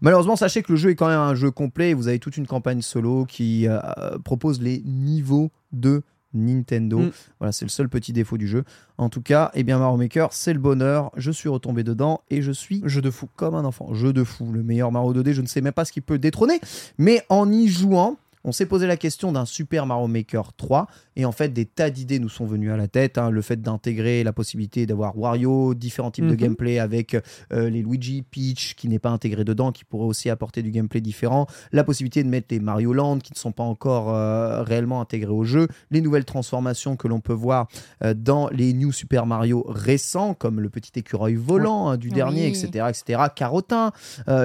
Malheureusement, 0.00 0.34
sachez 0.34 0.62
que 0.62 0.72
le 0.72 0.76
jeu 0.76 0.90
est 0.90 0.94
quand 0.94 1.08
même 1.08 1.18
un 1.18 1.34
jeu 1.34 1.50
complet. 1.50 1.92
Vous 1.92 2.08
avez 2.08 2.18
toute 2.18 2.38
une 2.38 2.46
campagne 2.46 2.80
solo 2.80 3.26
qui 3.26 3.68
euh, 3.68 3.78
propose 4.24 4.62
les 4.62 4.82
niveaux 4.86 5.50
de 5.72 6.02
Nintendo. 6.34 6.98
Mm. 6.98 7.12
Voilà, 7.38 7.52
c'est 7.52 7.64
le 7.64 7.70
seul 7.70 7.88
petit 7.88 8.12
défaut 8.12 8.38
du 8.38 8.46
jeu. 8.46 8.64
En 8.98 9.08
tout 9.08 9.22
cas, 9.22 9.50
eh 9.54 9.62
bien 9.62 9.78
Mario 9.78 9.96
Maker, 9.96 10.32
c'est 10.32 10.52
le 10.52 10.58
bonheur. 10.58 11.10
Je 11.16 11.30
suis 11.30 11.48
retombé 11.48 11.82
dedans 11.82 12.22
et 12.30 12.42
je 12.42 12.52
suis 12.52 12.82
Jeu 12.84 13.00
de 13.00 13.10
fou. 13.10 13.28
comme 13.36 13.54
un 13.54 13.64
enfant. 13.64 13.92
Jeu 13.94 14.12
de 14.12 14.24
fou, 14.24 14.52
le 14.52 14.62
meilleur 14.62 14.92
Mario 14.92 15.14
2D. 15.14 15.32
Je 15.32 15.42
ne 15.42 15.46
sais 15.46 15.60
même 15.60 15.72
pas 15.72 15.84
ce 15.84 15.92
qui 15.92 16.00
peut 16.00 16.18
détrôner, 16.18 16.60
mais 16.98 17.24
en 17.28 17.50
y 17.50 17.68
jouant. 17.68 18.16
On 18.44 18.52
s'est 18.52 18.64
posé 18.66 18.86
la 18.86 18.96
question 18.96 19.32
d'un 19.32 19.44
Super 19.44 19.84
Mario 19.84 20.06
Maker 20.06 20.54
3 20.54 20.86
et 21.16 21.24
en 21.26 21.32
fait 21.32 21.50
des 21.50 21.66
tas 21.66 21.90
d'idées 21.90 22.18
nous 22.18 22.30
sont 22.30 22.46
venues 22.46 22.72
à 22.72 22.76
la 22.78 22.88
tête. 22.88 23.18
hein. 23.18 23.28
Le 23.30 23.42
fait 23.42 23.60
d'intégrer 23.60 24.24
la 24.24 24.32
possibilité 24.32 24.86
d'avoir 24.86 25.18
Wario, 25.18 25.74
différents 25.74 26.10
types 26.10 26.24
de 26.26 26.30
Mhm. 26.30 26.36
gameplay 26.36 26.78
avec 26.78 27.14
euh, 27.52 27.68
les 27.68 27.82
Luigi, 27.82 28.22
Peach 28.22 28.74
qui 28.76 28.88
n'est 28.88 28.98
pas 28.98 29.10
intégré 29.10 29.44
dedans, 29.44 29.72
qui 29.72 29.84
pourrait 29.84 30.06
aussi 30.06 30.30
apporter 30.30 30.62
du 30.62 30.70
gameplay 30.70 31.00
différent. 31.02 31.46
La 31.72 31.84
possibilité 31.84 32.22
de 32.24 32.28
mettre 32.30 32.46
les 32.50 32.60
Mario 32.60 32.92
Land 32.94 33.18
qui 33.18 33.32
ne 33.34 33.38
sont 33.38 33.52
pas 33.52 33.62
encore 33.62 34.14
euh, 34.14 34.62
réellement 34.62 35.00
intégrés 35.02 35.32
au 35.32 35.44
jeu. 35.44 35.68
Les 35.90 36.00
nouvelles 36.00 36.24
transformations 36.24 36.96
que 36.96 37.08
l'on 37.08 37.20
peut 37.20 37.34
voir 37.34 37.68
euh, 38.02 38.14
dans 38.14 38.48
les 38.48 38.72
New 38.72 38.90
Super 38.92 39.26
Mario 39.26 39.64
récents 39.68 40.32
comme 40.32 40.60
le 40.60 40.70
petit 40.70 40.92
écureuil 40.98 41.34
volant 41.34 41.88
hein, 41.90 41.96
du 41.98 42.08
dernier, 42.08 42.46
etc., 42.48 42.86
etc. 42.88 43.22
Carotin 43.36 43.92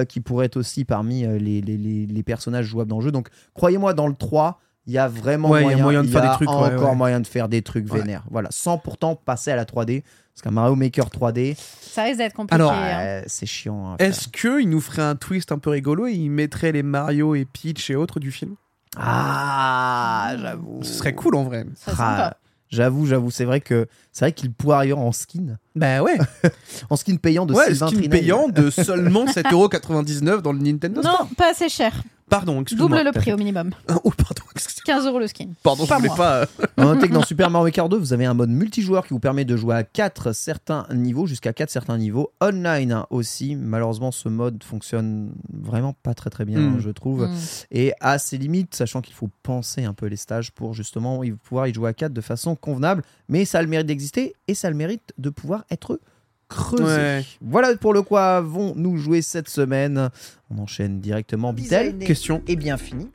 qui 0.08 0.20
pourrait 0.20 0.46
être 0.46 0.56
aussi 0.56 0.84
parmi 0.84 1.22
les, 1.22 1.60
les- 1.60 1.76
les- 1.78 2.06
les 2.06 2.22
personnages 2.22 2.66
jouables 2.66 2.90
dans 2.90 2.98
le 2.98 3.04
jeu. 3.04 3.12
Donc, 3.12 3.28
croyez-moi, 3.54 3.85
dans 3.94 4.06
le 4.08 4.14
3, 4.14 4.60
il 4.86 4.92
y 4.92 4.98
a 4.98 5.08
vraiment 5.08 5.50
Ouais, 5.50 5.64
il 5.64 5.70
y 5.70 5.72
a 5.74 5.76
moyen, 5.82 6.02
de 6.02 6.08
y 6.08 6.12
faire 6.12 6.22
a 6.24 6.28
des 6.28 6.34
trucs, 6.34 6.48
encore 6.48 6.90
ouais. 6.90 6.94
moyen 6.96 7.20
de 7.20 7.26
faire 7.26 7.48
des 7.48 7.62
trucs 7.62 7.92
Ouais. 7.92 8.00
vénères. 8.00 8.24
Voilà, 8.30 8.48
sans 8.52 8.78
pourtant 8.78 9.16
passer 9.16 9.50
à 9.50 9.56
la 9.56 9.64
3D. 9.64 10.02
Parce 10.34 10.42
qu'un 10.42 10.50
Mario 10.50 10.74
Maker 10.74 11.08
3D, 11.08 11.56
Ça 11.80 12.02
risque 12.02 12.18
d'être 12.18 12.34
compliqué. 12.34 12.54
Alors, 12.54 12.72
hein. 12.72 12.98
euh, 13.00 13.22
c'est 13.26 13.46
chiant. 13.46 13.96
faire. 13.96 14.06
Est-ce 14.06 14.28
qu'il 14.28 14.68
nous 14.68 14.80
ferait 14.82 15.00
un 15.02 15.16
twist 15.16 15.50
un 15.50 15.58
peu 15.58 15.70
rigolo 15.70 16.06
et 16.06 16.12
il 16.12 16.30
mettrait 16.30 16.72
les 16.72 16.82
Mario 16.82 17.34
et 17.34 17.46
Peach 17.46 17.88
et 17.90 17.96
autres 17.96 18.20
du 18.20 18.30
film? 18.30 18.54
Ah, 18.98 20.34
j'avoue. 20.38 20.80
Ce 20.82 20.92
serait 20.92 21.14
cool 21.14 21.36
en 21.36 21.44
vrai. 21.44 21.64
Ça 21.74 21.92
Ah. 21.98 22.34
J'avoue, 22.68 23.06
j'avoue, 23.06 23.30
c'est 23.30 23.44
vrai 23.44 23.60
que 23.60 23.86
c'est 24.12 24.24
vrai 24.24 24.32
qu'il 24.32 24.52
pourrait 24.52 24.76
arriver 24.78 24.92
en 24.94 25.12
skin, 25.12 25.56
Bah 25.76 26.02
ouais. 26.02 26.18
en 26.90 26.96
skin 26.96 27.14
payant 27.16 27.46
de 27.46 27.54
ouais, 27.54 27.66
Sylvain 27.66 27.86
skin 27.86 27.96
Trinel. 27.98 28.10
payant 28.10 28.48
de 28.48 28.70
seulement 28.70 29.24
7,99€ 29.26 30.40
dans 30.42 30.52
le 30.52 30.58
Nintendo 30.58 31.00
Store. 31.00 31.20
Non, 31.22 31.28
pas 31.36 31.52
assez 31.52 31.68
cher. 31.68 31.94
Pardon, 32.28 32.60
excuse-moi. 32.60 32.88
Double 32.88 33.04
le 33.04 33.12
prix 33.12 33.32
au 33.32 33.36
minimum. 33.36 33.70
Oh, 34.04 34.10
pardon, 34.10 34.42
excuse- 34.54 34.82
15 34.84 35.06
euros 35.06 35.18
le 35.20 35.26
skin. 35.28 35.48
pardon, 35.62 35.86
Pas 35.86 35.94
je 35.96 36.00
voulais 36.02 36.08
moi. 36.08 36.16
pas. 36.16 36.36
euh, 36.42 36.46
Notez 36.94 37.08
que 37.08 37.12
dans 37.14 37.22
Super 37.22 37.50
Mario 37.50 37.66
Maker 37.66 37.88
2, 37.88 37.96
vous 37.96 38.12
avez 38.12 38.24
un 38.24 38.34
mode 38.34 38.50
multijoueur 38.50 39.04
qui 39.06 39.10
vous 39.14 39.20
permet 39.20 39.44
de 39.44 39.56
jouer 39.56 39.74
à 39.76 39.84
4 39.84 40.32
certains 40.32 40.86
niveaux, 40.92 41.26
jusqu'à 41.26 41.52
4 41.52 41.70
certains 41.70 41.98
niveaux. 41.98 42.32
Online 42.40 42.92
hein, 42.92 43.06
aussi. 43.10 43.54
Malheureusement, 43.56 44.10
ce 44.12 44.28
mode 44.28 44.62
fonctionne 44.64 45.32
vraiment 45.52 45.92
pas 46.02 46.14
très 46.14 46.30
très 46.30 46.44
bien, 46.44 46.58
Mm. 46.60 46.80
je 46.80 46.90
trouve. 46.90 47.26
Mm. 47.28 47.34
Et 47.70 47.92
à 48.00 48.18
ses 48.18 48.38
limites, 48.38 48.74
sachant 48.74 49.00
qu'il 49.02 49.14
faut 49.14 49.30
penser 49.42 49.84
un 49.84 49.94
peu 49.94 50.06
les 50.06 50.16
stages 50.16 50.50
pour 50.52 50.74
justement 50.74 51.22
y- 51.24 51.30
pouvoir 51.32 51.68
y 51.68 51.74
jouer 51.74 51.90
à 51.90 51.92
4 51.94 52.12
de 52.12 52.20
façon 52.20 52.54
convenable. 52.56 53.02
Mais 53.28 53.44
ça 53.44 53.58
a 53.58 53.62
le 53.62 53.68
mérite 53.68 53.86
d'exister 53.86 54.34
et 54.48 54.54
ça 54.54 54.68
a 54.68 54.70
le 54.70 54.76
mérite 54.76 55.12
de 55.18 55.30
pouvoir 55.30 55.64
être 55.70 56.00
creuser. 56.48 56.84
Ouais. 56.84 57.24
Voilà 57.40 57.76
pour 57.76 57.92
le 57.94 58.02
quoi 58.02 58.40
vont 58.40 58.74
nous 58.76 58.96
jouer 58.96 59.22
cette 59.22 59.48
semaine. 59.48 60.10
On 60.50 60.58
enchaîne 60.58 61.00
directement. 61.00 61.52
Bitel. 61.52 61.98
Question. 61.98 62.42
est 62.46 62.56
bien 62.56 62.76
fini. 62.76 63.08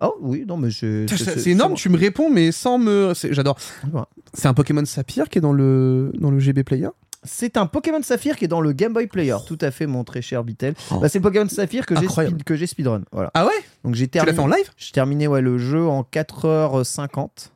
Oh 0.00 0.16
oui, 0.20 0.44
non 0.48 0.56
mais 0.56 0.70
je. 0.70 1.06
C'est 1.06 1.46
énorme, 1.50 1.74
tu 1.74 1.88
me 1.88 1.96
réponds, 1.96 2.28
mais 2.28 2.50
sans 2.50 2.76
me. 2.78 3.12
c'est- 3.14 3.32
J'adore. 3.32 3.56
Voilà. 3.90 4.08
C'est 4.34 4.48
un 4.48 4.54
Pokémon 4.54 4.84
Saphir 4.84 5.28
qui 5.28 5.38
est 5.38 5.40
dans 5.40 5.52
le, 5.52 6.10
dans 6.18 6.30
le 6.32 6.40
GB 6.40 6.64
Player? 6.64 6.88
C'est 7.24 7.56
un 7.56 7.66
Pokémon 7.66 8.02
Saphir 8.02 8.34
qui 8.36 8.46
est 8.46 8.48
dans 8.48 8.60
le 8.60 8.72
Game 8.72 8.92
Boy 8.92 9.06
Player. 9.06 9.36
Tout 9.46 9.58
à 9.60 9.70
fait, 9.70 9.86
mon 9.86 10.02
très 10.02 10.20
cher 10.20 10.42
Bitel. 10.42 10.74
Oh. 10.90 10.96
Bah, 10.98 11.08
c'est 11.08 11.18
le 11.18 11.22
Pokémon 11.22 11.48
Saphir 11.48 11.86
que 11.86 11.94
j'ai 11.94 12.06
Incroyable. 12.06 12.34
speed- 12.38 12.44
que 12.44 12.56
j'ai 12.56 12.66
speedrun. 12.66 13.02
Voilà. 13.12 13.30
Ah 13.34 13.46
ouais? 13.46 13.52
Donc 13.84 13.94
j'ai 13.94 14.08
Tu 14.08 14.18
l'as 14.18 14.24
terminé. 14.24 14.36
fait 14.36 14.42
en 14.42 14.56
live? 14.56 14.70
J'ai 14.76 14.90
terminé 14.90 15.28
ouais, 15.28 15.40
le 15.40 15.56
jeu 15.56 15.86
en 15.86 16.02
4h50. 16.02 17.50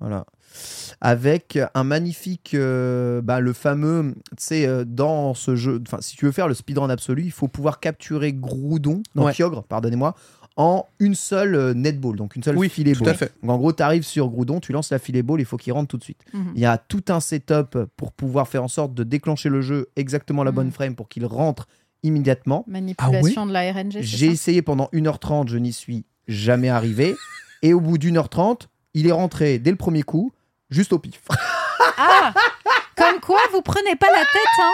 Voilà. 0.00 0.26
Avec 1.04 1.58
un 1.74 1.82
magnifique. 1.84 2.54
euh, 2.54 3.20
bah, 3.20 3.40
le 3.40 3.52
fameux. 3.52 4.14
Tu 4.30 4.34
sais, 4.38 4.66
euh, 4.66 4.84
dans 4.86 5.34
ce 5.34 5.56
jeu. 5.56 5.82
Enfin, 5.86 5.98
si 6.00 6.16
tu 6.16 6.24
veux 6.26 6.32
faire 6.32 6.46
le 6.48 6.54
speedrun 6.54 6.88
absolu, 6.90 7.24
il 7.24 7.32
faut 7.32 7.48
pouvoir 7.48 7.80
capturer 7.80 8.32
Groudon. 8.32 9.02
Non, 9.16 9.24
Ouais. 9.24 9.32
Kyogre, 9.32 9.64
pardonnez-moi. 9.64 10.14
En 10.56 10.86
une 11.00 11.14
seule 11.16 11.54
euh, 11.54 11.74
netball, 11.74 12.14
donc 12.16 12.36
une 12.36 12.42
seule 12.42 12.56
Oui, 12.56 12.68
filet 12.68 12.92
tout 12.92 13.00
ball. 13.04 13.14
à 13.14 13.16
fait. 13.16 13.32
Donc 13.42 13.50
en 13.50 13.58
gros, 13.58 13.72
tu 13.72 13.82
arrives 13.82 14.04
sur 14.04 14.28
Groudon, 14.28 14.60
tu 14.60 14.70
lances 14.72 14.90
la 14.90 14.98
filet 14.98 15.22
ball, 15.22 15.40
il 15.40 15.44
faut 15.46 15.56
qu'il 15.56 15.72
rentre 15.72 15.88
tout 15.88 15.96
de 15.96 16.04
suite. 16.04 16.20
Mhm. 16.34 16.52
Il 16.54 16.60
y 16.60 16.66
a 16.66 16.76
tout 16.78 17.02
un 17.08 17.20
setup 17.20 17.78
pour 17.96 18.12
pouvoir 18.12 18.46
faire 18.46 18.62
en 18.62 18.68
sorte 18.68 18.94
de 18.94 19.02
déclencher 19.02 19.48
le 19.48 19.60
jeu 19.62 19.88
exactement 19.96 20.44
la 20.44 20.50
Mhm. 20.52 20.54
bonne 20.56 20.70
frame 20.70 20.94
pour 20.94 21.08
qu'il 21.08 21.24
rentre 21.26 21.66
immédiatement. 22.02 22.64
Manipulation 22.68 23.46
de 23.46 23.52
la 23.52 23.72
RNG. 23.72 23.98
J'ai 24.02 24.26
essayé 24.26 24.60
pendant 24.62 24.88
1h30, 24.92 25.48
je 25.48 25.56
n'y 25.56 25.72
suis 25.72 26.04
jamais 26.28 26.68
arrivé. 26.68 27.16
Et 27.62 27.72
au 27.72 27.80
bout 27.80 27.96
d'une 27.98 28.18
heure 28.18 28.28
30, 28.28 28.68
il 28.94 29.06
est 29.06 29.12
rentré 29.12 29.58
dès 29.58 29.70
le 29.70 29.76
premier 29.78 30.02
coup, 30.02 30.32
juste 30.72 30.92
au 30.92 30.98
pif. 30.98 31.20
Ah 31.98 32.32
Comme 32.96 33.20
quoi, 33.20 33.38
vous 33.52 33.62
prenez 33.62 33.96
pas 33.96 34.08
la 34.10 34.20
tête, 34.20 34.58
hein 34.58 34.70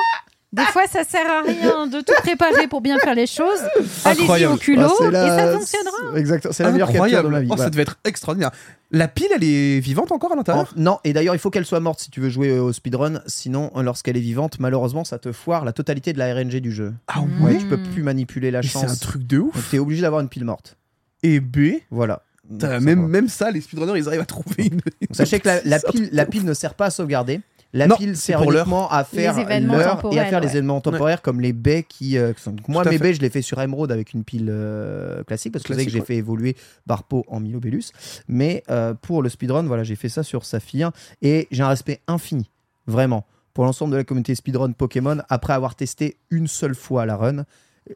Des 0.53 0.65
fois, 0.65 0.87
ça 0.87 1.05
sert 1.05 1.31
à 1.31 1.43
rien 1.43 1.87
de 1.87 2.01
tout 2.01 2.13
préparer 2.23 2.67
pour 2.69 2.81
bien 2.81 2.99
faire 2.99 3.15
les 3.15 3.27
choses. 3.27 3.61
Allez-y 4.05 4.47
au 4.47 4.57
culot 4.57 4.89
Ah, 5.01 5.07
et 5.09 5.29
ça 5.29 5.53
fonctionnera. 5.53 6.19
Exactement, 6.19 6.53
c'est 6.53 6.63
la 6.63 6.71
meilleure 6.73 6.89
capture 6.89 7.05
de 7.05 7.09
Incroyable. 7.17 7.29
ma 7.31 7.41
vie. 7.41 7.47
Oh, 7.51 7.55
voilà. 7.55 7.65
ça 7.65 7.71
devait 7.71 7.83
être 7.83 7.97
extraordinaire. 8.05 8.51
La 8.91 9.07
pile, 9.09 9.29
elle 9.35 9.45
est 9.45 9.81
vivante 9.81 10.13
encore 10.13 10.33
à 10.33 10.37
l'intérieur? 10.37 10.73
Non, 10.77 10.99
et 11.05 11.13
d'ailleurs, 11.13 11.35
il 11.35 11.39
faut 11.39 11.51
qu'elle 11.51 11.67
soit 11.67 11.81
morte 11.81 12.01
si 12.01 12.11
tu 12.11 12.21
veux 12.21 12.31
jouer 12.31 12.59
au 12.59 12.73
speedrun. 12.73 13.21
Sinon, 13.27 13.71
lorsqu'elle 13.77 14.17
est 14.17 14.21
vivante, 14.21 14.59
malheureusement, 14.61 15.05
ça 15.05 15.19
te 15.19 15.31
foire 15.33 15.65
la 15.67 15.73
totalité 15.73 16.13
de 16.15 16.19
la 16.19 16.33
RNG 16.35 16.57
du 16.61 16.73
jeu. 16.73 16.95
Ah. 17.07 17.21
Ouais, 17.41 17.53
ouais 17.53 17.59
tu 17.59 17.67
peux 17.67 17.77
plus 17.77 18.03
manipuler 18.03 18.51
la 18.51 18.61
Mais 18.61 18.67
C'est 18.67 18.73
chance. 18.81 18.91
un 18.91 18.97
truc 18.97 19.27
de 19.27 19.39
ouf. 19.39 19.71
T'es 19.71 19.79
obligé 19.79 20.03
d'avoir 20.03 20.23
une 20.23 20.29
pile 20.31 20.45
morte. 20.47 20.77
Et 21.23 21.41
B, 21.41 21.81
Voilà. 21.91 22.23
Putain, 22.51 22.81
même, 22.81 22.97
ça 22.99 23.03
va. 23.03 23.09
même 23.09 23.29
ça, 23.29 23.51
les 23.51 23.61
speedrunners, 23.61 23.99
ils 23.99 24.09
arrivent 24.09 24.21
à 24.21 24.27
trouver 24.27 24.67
une. 24.67 24.81
Sachez 25.11 25.41
que 25.41 25.49
la, 25.65 25.79
pile, 25.81 26.09
la 26.13 26.27
pile 26.27 26.45
ne 26.45 26.55
sert 26.55 26.75
pas 26.75 26.87
à 26.87 26.91
sauvegarder. 26.91 27.41
La 27.75 27.87
Non, 27.87 27.97
pile 27.97 28.17
c'est 28.17 28.33
sert 28.33 28.41
pour 28.41 28.51
uniquement 28.51 28.91
à 28.91 29.05
faire 29.05 29.35
l'heure 29.37 30.01
et 30.11 30.19
à 30.19 30.25
faire 30.25 30.41
les 30.41 30.49
événements 30.49 30.81
temporaires 30.81 31.21
comme 31.21 31.43
les 31.43 31.53
baies 31.53 31.85
qui. 31.87 32.17
euh, 32.17 32.33
qui 32.33 32.41
sont- 32.41 32.53
donc 32.53 32.67
moi, 32.67 32.83
mes 32.83 32.93
fait. 32.93 32.99
baies, 32.99 33.13
je 33.13 33.21
les 33.21 33.29
fais 33.29 33.43
sur 33.43 33.61
Emerald 33.61 33.93
avec 33.93 34.15
une 34.15 34.25
pile 34.25 34.47
euh, 34.49 35.23
classique 35.25 35.53
parce 35.53 35.65
que 35.65 35.69
vous 35.69 35.75
savez 35.75 35.85
que 35.85 35.93
j'ai 35.93 36.01
fait 36.01 36.17
évoluer 36.17 36.57
Barpo 36.87 37.27
en 37.29 37.41
Milobellus. 37.41 37.85
Mais 38.27 38.63
euh, 38.71 38.95
pour 38.95 39.23
le 39.23 39.29
speedrun, 39.29 39.65
voilà, 39.65 39.85
j'ai 39.85 39.97
fait 39.97 40.09
ça 40.09 40.23
sur 40.23 40.47
Saphir 40.47 40.93
et 41.21 41.47
j'ai 41.51 41.63
un 41.63 41.69
respect 41.69 42.01
infini, 42.09 42.49
vraiment, 42.87 43.27
pour 43.53 43.65
l'ensemble 43.67 43.93
de 43.93 43.99
la 43.99 44.05
communauté 44.05 44.35
speedrun 44.35 44.73
Pokémon 44.73 45.19
après 45.29 45.53
avoir 45.53 45.75
testé 45.75 46.17
une 46.31 46.47
seule 46.49 46.75
fois 46.75 47.05
la 47.05 47.17
run. 47.17 47.45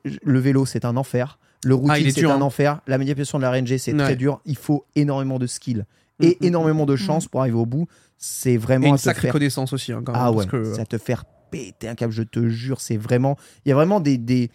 Le 0.04 0.38
vélo, 0.38 0.66
c'est 0.66 0.84
un 0.84 0.98
enfer. 0.98 1.38
Le 1.64 1.74
Ah, 1.74 1.78
routine, 1.78 2.06
est 2.06 2.10
c'est 2.10 2.24
un 2.24 2.30
hein. 2.30 2.40
enfer. 2.40 2.80
La 2.86 2.98
manipulation 2.98 3.38
de 3.38 3.42
la 3.42 3.50
RNG, 3.52 3.78
c'est 3.78 3.92
Ouais. 3.92 3.98
très 3.98 4.16
dur. 4.16 4.40
Il 4.44 4.56
faut 4.56 4.84
énormément 4.96 5.38
de 5.38 5.46
skill 5.46 5.86
et 6.20 6.26
Mm, 6.26 6.30
mm, 6.30 6.46
énormément 6.46 6.86
de 6.86 6.96
chance 6.96 7.28
pour 7.28 7.40
arriver 7.40 7.56
au 7.56 7.66
bout. 7.66 7.86
C'est 8.18 8.56
vraiment 8.56 8.84
Et 8.86 8.88
à 8.88 8.90
une 8.92 8.96
te 8.96 9.02
sacrée 9.02 9.22
faire... 9.22 9.32
connaissance 9.32 9.72
aussi, 9.72 9.92
hein, 9.92 10.02
quand 10.04 10.12
même. 10.12 10.20
Ah 10.24 10.32
ouais, 10.32 10.46
que- 10.46 10.74
ça 10.74 10.84
te 10.84 10.98
faire 10.98 11.24
péter 11.50 11.88
un 11.88 11.94
câble, 11.94 12.12
je 12.12 12.22
te 12.22 12.48
jure. 12.48 12.80
C'est 12.80 12.96
vraiment... 12.96 13.36
Il 13.64 13.68
y 13.68 13.72
a 13.72 13.74
vraiment 13.74 14.00
des... 14.00 14.18
des... 14.18 14.50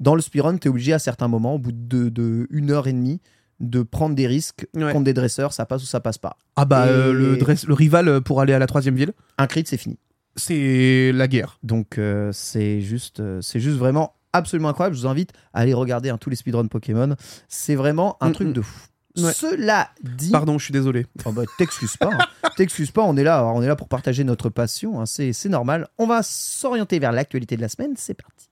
Dans 0.00 0.14
le 0.14 0.20
speedrun, 0.20 0.56
tu 0.56 0.66
es 0.66 0.70
obligé 0.70 0.92
à 0.92 0.98
certains 0.98 1.28
moments, 1.28 1.54
au 1.54 1.58
bout 1.58 1.70
de, 1.72 2.08
de 2.08 2.46
une 2.50 2.70
heure 2.72 2.86
et 2.88 2.92
demie, 2.92 3.20
de 3.60 3.82
prendre 3.82 4.14
des 4.16 4.26
risques 4.26 4.66
Ouais. 4.74 4.92
contre 4.92 5.04
des 5.04 5.14
dresseurs. 5.14 5.52
Ça 5.52 5.64
passe 5.66 5.82
ou 5.82 5.86
ça 5.86 6.00
passe 6.00 6.18
pas. 6.18 6.36
Ah 6.56 6.64
bah, 6.64 6.86
Et- 6.86 6.90
euh, 6.90 7.12
le, 7.12 7.36
dress- 7.36 7.66
le 7.66 7.74
rival 7.74 8.08
euh, 8.08 8.20
pour 8.20 8.40
aller 8.40 8.52
à 8.52 8.58
la 8.58 8.66
troisième 8.66 8.96
ville, 8.96 9.12
Un 9.38 9.46
crit, 9.46 9.62
c'est 9.66 9.76
fini. 9.76 9.98
c'est 10.36 11.12
la 11.12 11.28
guerre. 11.28 11.58
Donc 11.62 11.98
euh, 11.98 12.30
c'est 12.32 12.80
juste, 12.80 13.20
euh, 13.20 13.40
c'est 13.40 13.60
juste 13.60 13.76
vraiment 13.78 14.14
absolument 14.32 14.68
incroyable. 14.70 14.96
Je 14.96 15.02
vous 15.02 15.06
invite 15.08 15.32
à 15.54 15.60
aller 15.60 15.74
regarder 15.74 16.10
hein, 16.10 16.18
tous 16.18 16.30
les 16.30 16.36
speedruns 16.36 16.66
Pokémon. 16.68 17.14
C'est 17.48 17.74
vraiment 17.74 18.16
un 18.20 18.30
Mm, 18.30 18.32
truc 18.32 18.48
mm. 18.48 18.52
de 18.52 18.60
fou. 18.62 18.80
Ouais. 19.18 19.32
Cela 19.34 19.90
dit, 20.02 20.30
Pardon, 20.30 20.58
je 20.58 20.64
suis 20.64 20.72
désolé. 20.72 21.06
Oh 21.26 21.32
bah, 21.32 21.42
t'excuses 21.58 21.96
pas, 21.98 22.10
hein. 22.14 22.48
t'excuses 22.56 22.90
pas. 22.90 23.02
On 23.02 23.14
est 23.16 23.24
là, 23.24 23.44
on 23.46 23.62
est 23.62 23.66
là 23.66 23.76
pour 23.76 23.88
partager 23.88 24.24
notre 24.24 24.48
passion. 24.48 25.00
hein. 25.00 25.06
C'est, 25.06 25.32
c'est 25.34 25.50
normal. 25.50 25.88
On 25.98 26.06
va 26.06 26.22
s'orienter 26.22 26.98
vers 26.98 27.12
l'actualité 27.12 27.56
de 27.56 27.60
la 27.60 27.68
semaine. 27.68 27.92
C'est 27.96 28.14
parti. 28.14 28.48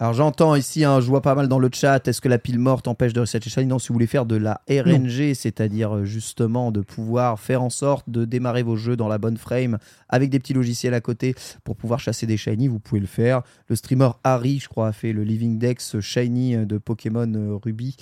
Alors 0.00 0.12
j'entends 0.12 0.54
ici, 0.56 0.84
hein, 0.84 1.00
je 1.00 1.06
vois 1.06 1.22
pas 1.22 1.34
mal 1.36 1.46
dans 1.48 1.58
le 1.60 1.70
chat, 1.72 2.06
est-ce 2.08 2.20
que 2.20 2.28
la 2.28 2.38
pile 2.38 2.58
morte 2.58 2.88
empêche 2.88 3.12
de 3.12 3.20
resetter 3.20 3.48
Shiny 3.48 3.66
Non, 3.66 3.78
si 3.78 3.88
vous 3.88 3.94
voulez 3.94 4.06
faire 4.08 4.26
de 4.26 4.34
la 4.36 4.60
RNG, 4.68 5.34
c'est-à-dire 5.34 5.94
euh, 5.96 6.04
justement 6.04 6.72
de 6.72 6.80
pouvoir 6.80 7.38
faire 7.38 7.62
en 7.62 7.70
sorte 7.70 8.10
de 8.10 8.24
démarrer 8.24 8.62
vos 8.64 8.76
jeux 8.76 8.96
dans 8.96 9.06
la 9.08 9.18
bonne 9.18 9.36
frame 9.36 9.78
avec 10.08 10.30
des 10.30 10.38
petits 10.40 10.52
logiciels 10.52 10.94
à 10.94 11.00
côté 11.00 11.34
pour 11.62 11.76
pouvoir 11.76 12.00
chasser 12.00 12.26
des 12.26 12.36
Shiny, 12.36 12.66
vous 12.68 12.80
pouvez 12.80 13.00
le 13.00 13.06
faire. 13.06 13.42
Le 13.68 13.76
streamer 13.76 14.10
Harry, 14.24 14.58
je 14.60 14.68
crois, 14.68 14.88
a 14.88 14.92
fait 14.92 15.12
le 15.12 15.22
Living 15.22 15.58
Dex 15.58 16.00
Shiny 16.00 16.56
euh, 16.56 16.64
de 16.64 16.78
Pokémon 16.78 17.32
euh, 17.34 17.56
Ruby 17.64 17.96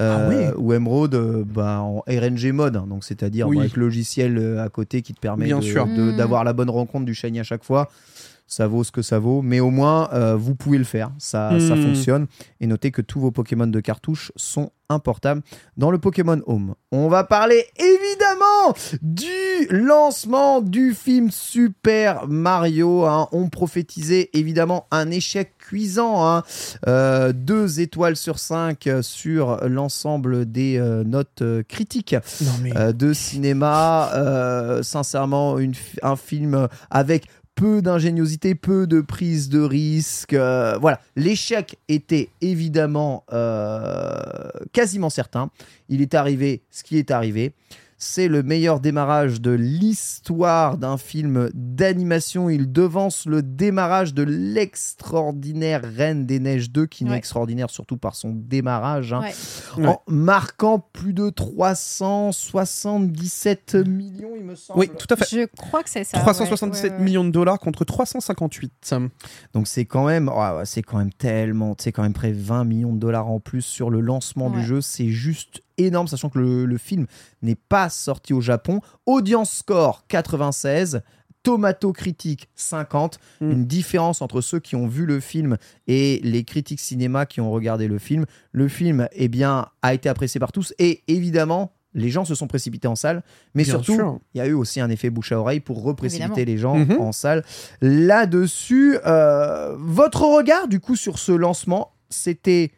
euh, 0.00 0.50
Ah 0.52 0.58
ou 0.58 0.72
Emerald 0.74 1.14
bah, 1.46 1.80
en 1.80 2.02
RNG 2.06 2.52
mode, 2.52 2.76
hein. 2.76 2.86
donc 2.88 3.04
c'est-à-dire 3.04 3.48
Oui. 3.48 3.56
bah, 3.56 3.62
avec 3.62 3.76
le 3.76 3.84
logiciel 3.86 4.58
à 4.58 4.68
côté 4.68 5.00
qui 5.02 5.14
te 5.14 5.20
permet 5.20 5.48
de- 5.48 5.54
de- 5.54 6.12
Mm. 6.12 6.16
d'avoir 6.16 6.44
la 6.44 6.52
bonne 6.52 6.70
rencontre 6.70 7.04
du 7.06 7.14
Shiny 7.14 7.40
à 7.40 7.44
chaque 7.44 7.64
fois 7.64 7.88
ça 8.48 8.66
vaut 8.66 8.82
ce 8.82 8.90
que 8.90 9.02
ça 9.02 9.20
vaut, 9.20 9.40
mais 9.42 9.60
au 9.60 9.70
moins 9.70 10.08
euh, 10.12 10.34
vous 10.34 10.56
pouvez 10.56 10.78
le 10.78 10.84
faire, 10.84 11.10
ça, 11.18 11.60
ça 11.60 11.76
Hmm. 11.76 11.82
fonctionne. 11.82 12.26
Et 12.60 12.66
notez 12.66 12.90
que 12.90 13.02
tous 13.02 13.20
vos 13.20 13.30
Pokémon 13.30 13.66
de 13.68 13.80
cartouche 13.80 14.32
sont 14.34 14.72
importables 14.90 15.42
dans 15.76 15.90
le 15.90 15.98
Pokémon 15.98 16.40
Home. 16.46 16.74
On 16.92 17.08
va 17.08 17.22
parler 17.22 17.62
évidemment 17.76 18.74
du 19.02 19.26
lancement 19.68 20.62
du 20.62 20.94
film 20.94 21.30
Super 21.30 22.26
Mario. 22.26 23.04
hein. 23.04 23.28
On 23.32 23.50
prophétisait 23.50 24.30
évidemment 24.32 24.86
un 24.90 25.10
échec 25.10 25.52
cuisant, 25.58 26.26
hein. 26.26 26.42
Euh, 26.86 27.34
deux 27.34 27.80
étoiles 27.80 28.16
sur 28.16 28.38
cinq 28.38 28.86
euh, 28.86 29.02
sur 29.02 29.58
l'ensemble 29.68 30.50
des 30.50 30.78
euh, 30.78 31.04
notes 31.04 31.42
critiques 31.68 32.16
mais. 32.62 32.72
de 32.94 33.12
cinéma. 33.12 34.10
Sincèrement, 34.82 35.58
une 35.58 35.74
un 36.02 36.16
film 36.16 36.68
avec 36.90 37.26
peu 37.58 37.82
d'ingéniosité, 37.82 38.54
peu 38.54 38.86
de 38.86 39.00
prise 39.00 39.48
de 39.48 39.60
risque. 39.60 40.32
Euh, 40.32 40.78
voilà, 40.80 41.00
l'échec 41.16 41.76
était 41.88 42.28
évidemment 42.40 43.24
euh, 43.32 44.48
quasiment 44.72 45.10
certain. 45.10 45.50
Il 45.88 46.00
est 46.00 46.14
arrivé 46.14 46.62
ce 46.70 46.84
qui 46.84 46.98
est 46.98 47.10
arrivé. 47.10 47.52
C'est 48.00 48.28
le 48.28 48.44
meilleur 48.44 48.78
démarrage 48.78 49.40
de 49.40 49.50
l'histoire 49.50 50.78
d'un 50.78 50.96
film 50.98 51.50
d'animation. 51.52 52.48
Il 52.48 52.70
devance 52.72 53.26
le 53.26 53.42
démarrage 53.42 54.14
de 54.14 54.22
l'extraordinaire 54.22 55.80
Reine 55.82 56.24
des 56.24 56.38
Neiges 56.38 56.70
2, 56.70 56.86
qui 56.86 57.02
n'est 57.04 57.10
Ouais. 57.10 57.16
extraordinaire 57.18 57.70
surtout 57.70 57.96
par 57.96 58.14
son 58.14 58.30
démarrage. 58.32 59.12
hein 59.12 59.22
Ouais. 59.76 59.86
en 59.86 60.00
marquant 60.06 60.78
plus 60.92 61.12
de 61.12 61.28
377 61.28 63.74
millions, 63.86 64.32
il 64.36 64.44
me 64.44 64.54
semble. 64.54 64.78
Oui, 64.78 64.90
tout 64.96 65.06
à 65.10 65.16
fait. 65.16 65.26
Je 65.30 65.46
crois 65.56 65.82
que 65.82 65.90
c'est 65.90 66.04
ça. 66.04 66.18
377 66.18 66.84
ouais, 66.84 66.90
ouais, 66.90 66.98
ouais. 66.98 67.04
millions 67.04 67.24
de 67.24 67.30
dollars 67.30 67.58
contre 67.58 67.84
358. 67.84 68.94
Donc 69.54 69.66
c'est 69.66 69.84
quand 69.86 70.06
même, 70.06 70.28
ouais, 70.28 70.64
c'est 70.64 70.82
quand 70.82 70.98
même 70.98 71.12
tellement, 71.12 71.74
c'est 71.78 71.92
quand 71.92 72.02
même 72.02 72.12
près 72.12 72.32
de 72.32 72.40
20 72.40 72.64
millions 72.64 72.92
de 72.92 72.98
dollars 73.00 73.28
en 73.28 73.40
plus 73.40 73.62
sur 73.62 73.90
le 73.90 74.00
lancement 74.00 74.50
du 74.50 74.62
jeu. 74.62 74.80
C'est 74.80 75.08
juste 75.08 75.62
énorme, 75.78 76.06
sachant 76.08 76.28
que 76.28 76.38
le, 76.38 76.66
le 76.66 76.78
film 76.78 77.06
n'est 77.42 77.54
pas 77.56 77.88
sorti 77.88 78.32
au 78.34 78.40
Japon. 78.40 78.80
Audience 79.06 79.50
score 79.58 80.04
96. 80.08 81.00
Tomato 81.44 81.92
critique 81.92 82.48
50, 82.56 83.18
Mm. 83.40 83.50
une 83.52 83.64
différence 83.64 84.20
entre 84.22 84.40
ceux 84.40 84.58
qui 84.58 84.74
ont 84.76 84.88
vu 84.88 85.06
le 85.06 85.20
film 85.20 85.56
et 85.86 86.20
les 86.24 86.42
critiques 86.44 86.80
cinéma 86.80 87.26
qui 87.26 87.40
ont 87.40 87.50
regardé 87.50 87.86
le 87.88 87.98
film. 87.98 88.26
Le 88.52 88.66
film, 88.68 89.08
eh 89.12 89.28
bien, 89.28 89.66
a 89.80 89.94
été 89.94 90.08
apprécié 90.08 90.40
par 90.40 90.50
tous 90.52 90.74
et 90.80 91.04
évidemment, 91.06 91.72
les 91.94 92.10
gens 92.10 92.24
se 92.26 92.34
sont 92.34 92.48
précipités 92.48 92.86
en 92.88 92.96
salle, 92.96 93.22
mais 93.54 93.62
Bien 93.62 93.74
surtout, 93.74 93.94
sûr. 93.94 94.18
il 94.34 94.38
y 94.38 94.40
a 94.40 94.46
eu 94.46 94.52
aussi 94.52 94.80
un 94.80 94.90
effet 94.90 95.10
bouche 95.10 95.32
à 95.32 95.38
oreille 95.40 95.60
pour 95.60 95.82
reprécipiter 95.82 96.42
Évidemment. 96.42 96.74
les 96.76 96.86
gens 96.88 96.94
Mhm. 96.96 97.00
en 97.00 97.12
salle. 97.12 97.44
Là-dessus, 97.80 98.98
euh, 99.06 99.74
votre 99.78 100.22
regard 100.22 100.68
du 100.68 100.80
coup 100.80 100.96
sur 100.96 101.18
ce 101.18 101.32
lancement, 101.32 101.92
c'était 102.10 102.72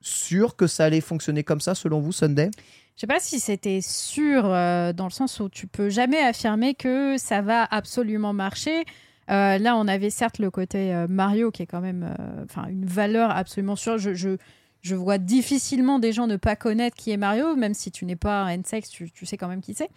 sûr 0.00 0.56
que 0.56 0.66
ça 0.66 0.84
allait 0.84 1.00
fonctionner 1.00 1.44
comme 1.44 1.60
ça 1.60 1.74
selon 1.74 2.00
vous, 2.00 2.12
Sunday? 2.12 2.50
Je 2.96 3.00
sais 3.02 3.06
pas 3.06 3.20
si 3.20 3.40
c'était 3.40 3.80
sûr 3.82 4.44
euh, 4.46 4.92
dans 4.92 5.04
le 5.04 5.10
sens 5.10 5.38
où 5.40 5.48
tu 5.48 5.66
peux 5.66 5.90
jamais 5.90 6.18
affirmer 6.18 6.74
que 6.74 7.18
ça 7.18 7.42
va 7.42 7.64
absolument 7.64 8.32
marcher. 8.32 8.84
Euh, 9.30 9.58
là, 9.58 9.76
on 9.76 9.86
avait 9.86 10.10
certes 10.10 10.38
le 10.38 10.50
côté 10.50 10.94
euh, 10.94 11.06
Mario 11.08 11.50
qui 11.50 11.62
est 11.62 11.66
quand 11.66 11.80
même, 11.80 12.08
une 12.68 12.86
valeur 12.86 13.30
absolument 13.30 13.76
sûre. 13.76 13.98
Je, 13.98 14.14
je, 14.14 14.36
je 14.80 14.94
vois 14.94 15.18
difficilement 15.18 15.98
des 15.98 16.12
gens 16.12 16.26
ne 16.26 16.36
pas 16.36 16.56
connaître 16.56 16.96
qui 16.96 17.10
est 17.10 17.16
Mario, 17.16 17.56
même 17.56 17.74
si 17.74 17.90
tu 17.90 18.06
n'es 18.06 18.16
pas 18.16 18.42
un 18.42 18.48
N-Sex, 18.48 18.88
tu, 18.88 19.10
tu 19.10 19.26
sais 19.26 19.36
quand 19.36 19.48
même 19.48 19.60
qui 19.60 19.74
c'est. 19.74 19.90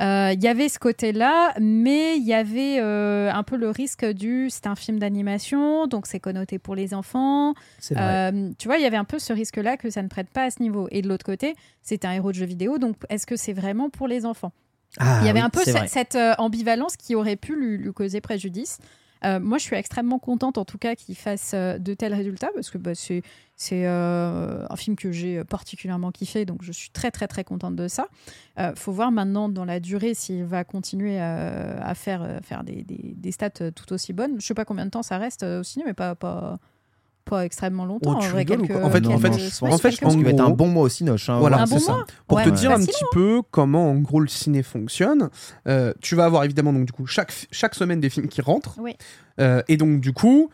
Euh, 0.00 0.32
Il 0.32 0.42
y 0.42 0.48
avait 0.48 0.68
ce 0.68 0.78
côté-là, 0.78 1.54
mais 1.60 2.16
il 2.16 2.24
y 2.24 2.34
avait 2.34 2.78
euh, 2.80 3.32
un 3.32 3.42
peu 3.42 3.56
le 3.56 3.70
risque 3.70 4.04
du 4.04 4.48
c'est 4.50 4.66
un 4.66 4.76
film 4.76 4.98
d'animation, 4.98 5.86
donc 5.86 6.06
c'est 6.06 6.20
connoté 6.20 6.58
pour 6.58 6.74
les 6.74 6.94
enfants. 6.94 7.54
Euh, 7.92 8.50
tu 8.58 8.68
vois, 8.68 8.76
il 8.78 8.82
y 8.82 8.86
avait 8.86 8.96
un 8.96 9.04
peu 9.04 9.18
ce 9.18 9.32
risque-là 9.32 9.76
que 9.76 9.90
ça 9.90 10.02
ne 10.02 10.08
prête 10.08 10.30
pas 10.30 10.44
à 10.44 10.50
ce 10.50 10.62
niveau. 10.62 10.88
Et 10.90 11.02
de 11.02 11.08
l'autre 11.08 11.24
côté, 11.24 11.54
c'est 11.82 12.04
un 12.04 12.12
héros 12.12 12.30
de 12.30 12.36
jeu 12.36 12.46
vidéo, 12.46 12.78
donc 12.78 12.96
est-ce 13.08 13.26
que 13.26 13.36
c'est 13.36 13.52
vraiment 13.52 13.90
pour 13.90 14.06
les 14.06 14.24
enfants? 14.24 14.52
Ah 14.98 15.18
Il 15.20 15.26
y 15.26 15.30
avait 15.30 15.40
oui, 15.40 15.44
un 15.44 15.50
peu 15.50 15.62
cette 15.86 16.14
euh, 16.14 16.34
ambivalence 16.38 16.96
qui 16.96 17.14
aurait 17.14 17.36
pu 17.36 17.56
lui, 17.56 17.76
lui 17.78 17.92
causer 17.92 18.20
préjudice. 18.20 18.78
Euh, 19.24 19.40
moi, 19.40 19.58
je 19.58 19.64
suis 19.64 19.76
extrêmement 19.76 20.18
contente, 20.18 20.58
en 20.58 20.64
tout 20.64 20.78
cas, 20.78 20.94
qu'il 20.94 21.16
fasse 21.16 21.52
euh, 21.54 21.78
de 21.78 21.94
tels 21.94 22.14
résultats, 22.14 22.50
parce 22.54 22.70
que 22.70 22.78
bah, 22.78 22.92
c'est 22.94 23.22
euh, 23.72 24.66
un 24.68 24.76
film 24.76 24.96
que 24.96 25.10
j'ai 25.12 25.44
particulièrement 25.44 26.12
kiffé, 26.12 26.44
donc 26.44 26.62
je 26.62 26.72
suis 26.72 26.90
très 26.90 27.10
très 27.10 27.26
très 27.26 27.44
contente 27.44 27.76
de 27.76 27.88
ça. 27.88 28.08
Euh, 28.58 28.74
faut 28.74 28.92
voir 28.92 29.10
maintenant 29.10 29.48
dans 29.48 29.64
la 29.64 29.80
durée 29.80 30.14
s'il 30.14 30.44
va 30.44 30.64
continuer 30.64 31.18
à 31.20 31.94
faire, 31.94 32.40
des, 32.64 33.32
stats 33.32 33.70
tout 33.72 33.92
aussi 33.92 34.12
bonnes. 34.12 34.40
Je 34.40 34.46
sais 34.46 34.54
pas 34.54 34.64
combien 34.64 34.86
de 34.86 34.90
temps 34.90 35.02
ça 35.02 35.18
reste 35.18 35.42
au 35.42 35.62
ciné, 35.62 35.84
mais 35.86 35.94
pas, 35.94 36.14
pas 37.28 37.44
extrêmement 37.44 37.84
longtemps. 37.84 38.14
Oh, 38.16 38.20
tu 38.20 38.26
en 38.26 38.30
vrai, 38.30 38.38
rigoles 38.38 38.60
ou 38.60 38.66
quelques- 38.66 38.78
quoi 38.78 38.86
En 38.88 38.90
fait- 38.90 39.06
en 39.06 39.18
fait- 39.18 39.28
en 39.28 39.78
fait, 39.78 39.90
je 39.92 39.98
pense 40.00 40.12
en 40.14 40.16
qu'il 40.16 40.24
va 40.24 40.30
être 40.30 40.40
un 40.40 40.50
bon 40.50 40.68
mois 40.68 40.84
au 40.84 40.88
Cinoche. 40.88 41.28
hein, 41.28 41.38
Voilà, 41.38 41.64
c'est 41.66 41.78
ça. 41.78 41.92
mois 41.92 42.06
Pour 42.26 42.42
te 42.42 42.48
Ouais, 42.48 42.54
dire 42.56 42.70
un 42.70 42.76
facilement. 42.76 42.92
petit 42.92 43.04
peu 43.12 43.42
comment 43.50 43.90
en 43.90 43.96
gros 43.96 44.20
le 44.20 44.28
ciné 44.28 44.62
fonctionne, 44.62 45.30
euh, 45.66 45.92
tu 46.00 46.14
vas 46.14 46.24
avoir 46.24 46.44
évidemment 46.44 46.72
donc 46.72 46.86
du 46.86 46.92
coup 46.92 47.06
chaque, 47.06 47.32
chaque 47.50 47.74
semaine 47.74 48.00
des 48.00 48.10
films 48.10 48.28
qui 48.28 48.40
rentrent. 48.40 48.76
Oui. 48.80 48.96
Euh, 49.40 49.62
et 49.68 49.76
donc 49.76 50.00
du 50.00 50.12
coup, 50.12 50.50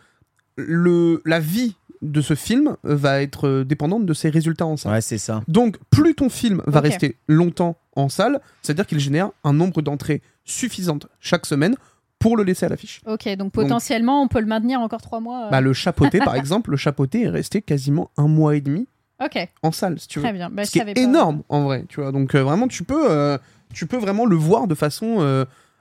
le, 0.57 1.23
la 1.25 1.41
vie 1.41 1.77
de 2.03 2.21
ce 2.21 2.35
film 2.35 2.77
va 2.83 3.23
être 3.23 3.49
euh, 3.49 3.65
dépendante 3.65 4.05
de 4.05 4.13
ses 4.13 4.29
résultats 4.29 4.67
en 4.67 4.77
salle. 4.77 4.93
Ouais, 4.93 5.01
c'est 5.01 5.19
ça. 5.19 5.43
Donc 5.49 5.79
plus 5.91 6.15
ton 6.15 6.29
film 6.29 6.61
va 6.67 6.81
rester 6.81 7.17
longtemps 7.29 7.77
en 7.97 8.09
salle, 8.09 8.41
c'est-à-dire 8.63 8.87
qu'il 8.87 8.99
génère 8.99 9.31
un 9.43 9.53
nombre 9.55 9.81
d'entrées 9.81 10.21
suffisante 10.45 11.07
chaque 11.21 11.47
semaine 11.47 11.77
pour 12.25 12.37
le 12.39 12.43
laisser 12.43 12.65
à 12.65 12.71
l'affiche. 12.71 13.03
Ok, 13.07 13.29
donc 13.37 13.53
potentiellement, 13.53 14.23
on 14.23 14.29
peut 14.29 14.41
le 14.41 14.47
maintenir 14.47 14.81
encore 14.81 15.03
trois 15.03 15.21
mois. 15.21 15.47
euh. 15.47 15.51
Bah, 15.51 15.61
le 15.61 15.73
chapeauté 15.75 16.19
par 16.21 16.35
exemple, 16.41 16.71
le 16.71 16.77
chapeauté 16.79 17.23
est 17.25 17.29
resté 17.29 17.61
quasiment 17.61 18.11
un 18.17 18.29
mois 18.29 18.57
et 18.57 18.63
demi 18.63 18.89
Ok, 19.23 19.37
en 19.63 19.73
salle 19.73 20.01
si 20.01 20.09
tu 20.09 20.19
veux. 20.19 20.25
très 20.25 20.33
bien. 20.33 20.49
Bah, 20.51 20.65
ce 20.65 20.69
je 20.69 20.73
qui 20.73 20.79
savais 20.79 20.93
est 20.93 20.95
pas. 20.95 21.01
énorme 21.03 21.43
en 21.51 21.65
vrai, 21.65 21.85
tu 21.89 22.01
vois. 22.01 22.13
Donc 22.13 22.35
euh, 22.35 22.43
vraiment, 22.43 22.67
tu 22.67 22.83
peux, 22.83 23.11
euh, 23.11 23.37
tu 23.75 23.87
peux 23.87 23.99
vraiment 23.99 24.25
le 24.25 24.37
voir 24.37 24.67
de 24.67 24.75
façon 24.75 25.17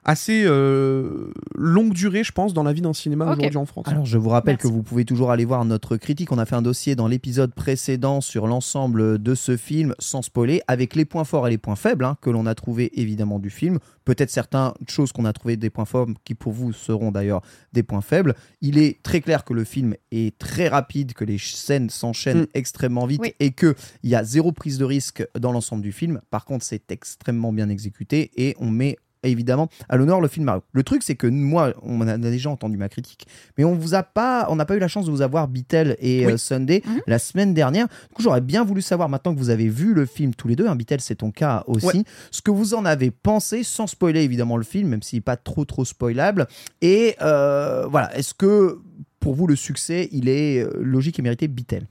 assez 0.05 0.43
euh, 0.45 1.31
longue 1.55 1.93
durée, 1.93 2.23
je 2.23 2.31
pense, 2.31 2.53
dans 2.53 2.63
la 2.63 2.73
vie 2.73 2.81
d'un 2.81 2.93
cinéma 2.93 3.31
aujourd'hui 3.31 3.57
en 3.57 3.65
France. 3.65 3.85
Alors, 3.87 4.05
je 4.05 4.17
vous 4.17 4.29
rappelle 4.29 4.55
Merci. 4.55 4.67
que 4.67 4.73
vous 4.73 4.83
pouvez 4.83 5.05
toujours 5.05 5.31
aller 5.31 5.45
voir 5.45 5.63
notre 5.65 5.97
critique. 5.97 6.31
On 6.31 6.37
a 6.37 6.45
fait 6.45 6.55
un 6.55 6.61
dossier 6.61 6.95
dans 6.95 7.07
l'épisode 7.07 7.53
précédent 7.53 8.21
sur 8.21 8.47
l'ensemble 8.47 9.21
de 9.21 9.35
ce 9.35 9.55
film, 9.57 9.95
sans 9.99 10.21
spoiler, 10.21 10.61
avec 10.67 10.95
les 10.95 11.05
points 11.05 11.23
forts 11.23 11.47
et 11.47 11.51
les 11.51 11.57
points 11.57 11.75
faibles 11.75 12.05
hein, 12.05 12.17
que 12.21 12.29
l'on 12.29 12.45
a 12.45 12.55
trouvé 12.55 12.99
évidemment 12.99 13.39
du 13.39 13.49
film. 13.49 13.79
Peut-être 14.05 14.29
certaines 14.29 14.71
choses 14.87 15.11
qu'on 15.13 15.25
a 15.25 15.31
trouvé 15.33 15.55
des 15.55 15.69
points 15.69 15.85
forts, 15.85 16.07
qui 16.25 16.35
pour 16.35 16.51
vous 16.51 16.73
seront 16.73 17.11
d'ailleurs 17.11 17.41
des 17.71 17.83
points 17.83 18.01
faibles. 18.01 18.35
Il 18.61 18.77
est 18.77 19.01
très 19.03 19.21
clair 19.21 19.45
que 19.45 19.53
le 19.53 19.63
film 19.63 19.95
est 20.11 20.37
très 20.37 20.67
rapide, 20.67 21.13
que 21.13 21.23
les 21.23 21.37
scènes 21.37 21.89
s'enchaînent 21.89 22.33
Mm. 22.33 22.47
extrêmement 22.53 23.05
vite 23.05 23.21
Oui. 23.21 23.33
et 23.39 23.51
qu'il 23.51 23.75
y 24.03 24.15
a 24.15 24.23
zéro 24.23 24.51
prise 24.51 24.77
de 24.77 24.85
risque 24.85 25.25
dans 25.39 25.51
l'ensemble 25.51 25.81
du 25.83 25.91
film. 25.91 26.19
Par 26.31 26.45
contre, 26.45 26.65
c'est 26.65 26.91
extrêmement 26.91 27.53
bien 27.53 27.69
exécuté 27.69 28.31
et 28.35 28.55
on 28.59 28.69
met 28.69 28.97
évidemment 29.29 29.69
à 29.89 29.97
l'honneur 29.97 30.21
le 30.21 30.27
film 30.27 30.45
Mario. 30.45 30.61
Le 30.73 30.83
truc, 30.83 31.03
c'est 31.03 31.15
que 31.15 31.27
moi, 31.27 31.73
on 31.81 32.01
a 32.07 32.17
déjà 32.17 32.49
entendu 32.49 32.77
ma 32.77 32.89
critique, 32.89 33.27
mais 33.57 33.63
on 33.63 33.75
vous 33.75 33.93
a 33.95 34.03
pas, 34.03 34.47
on 34.49 34.55
n'a 34.55 34.65
pas 34.65 34.75
eu 34.75 34.79
la 34.79 34.87
chance 34.87 35.05
de 35.05 35.11
vous 35.11 35.21
avoir 35.21 35.47
Beatle 35.47 35.95
et 35.99 36.25
Oui. 36.25 36.33
euh, 36.33 36.37
Sunday 36.37 36.81
Mhm. 36.85 37.01
la 37.07 37.19
semaine 37.19 37.53
dernière. 37.53 37.87
Du 37.87 38.15
coup, 38.15 38.21
j'aurais 38.21 38.41
bien 38.41 38.63
voulu 38.63 38.81
savoir 38.81 39.09
maintenant 39.09 39.33
que 39.33 39.39
vous 39.39 39.49
avez 39.49 39.67
vu 39.69 39.93
le 39.93 40.05
film 40.05 40.33
tous 40.33 40.47
les 40.47 40.55
deux, 40.55 40.67
hein, 40.67 40.75
Beatle, 40.75 40.99
c'est 41.01 41.15
ton 41.15 41.31
cas 41.31 41.63
aussi, 41.67 41.85
Ouais. 41.85 42.03
ce 42.31 42.41
que 42.41 42.51
vous 42.51 42.73
en 42.73 42.85
avez 42.85 43.11
pensé, 43.11 43.63
sans 43.63 43.87
spoiler 43.87 44.21
évidemment 44.21 44.57
le 44.57 44.63
film, 44.63 44.89
même 44.89 45.01
s'il 45.01 45.17
n'est 45.17 45.21
pas 45.21 45.37
trop 45.37 45.65
trop 45.65 45.85
spoilable. 45.85 46.47
Et 46.81 47.15
euh, 47.21 47.85
voilà, 47.87 48.15
est-ce 48.17 48.33
que 48.33 48.79
pour 49.19 49.35
vous 49.35 49.47
le 49.47 49.55
succès, 49.55 50.09
il 50.11 50.27
est 50.27 50.59
euh, 50.63 50.69
logique 50.81 51.17
et 51.19 51.21
mérité 51.21 51.47
Beatle? 51.47 51.85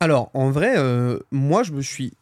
Alors, 0.00 0.30
en 0.34 0.50
vrai, 0.50 0.74
euh, 0.76 1.18
moi, 1.30 1.62
je 1.62 1.72
me 1.72 1.80
suis 1.82 2.12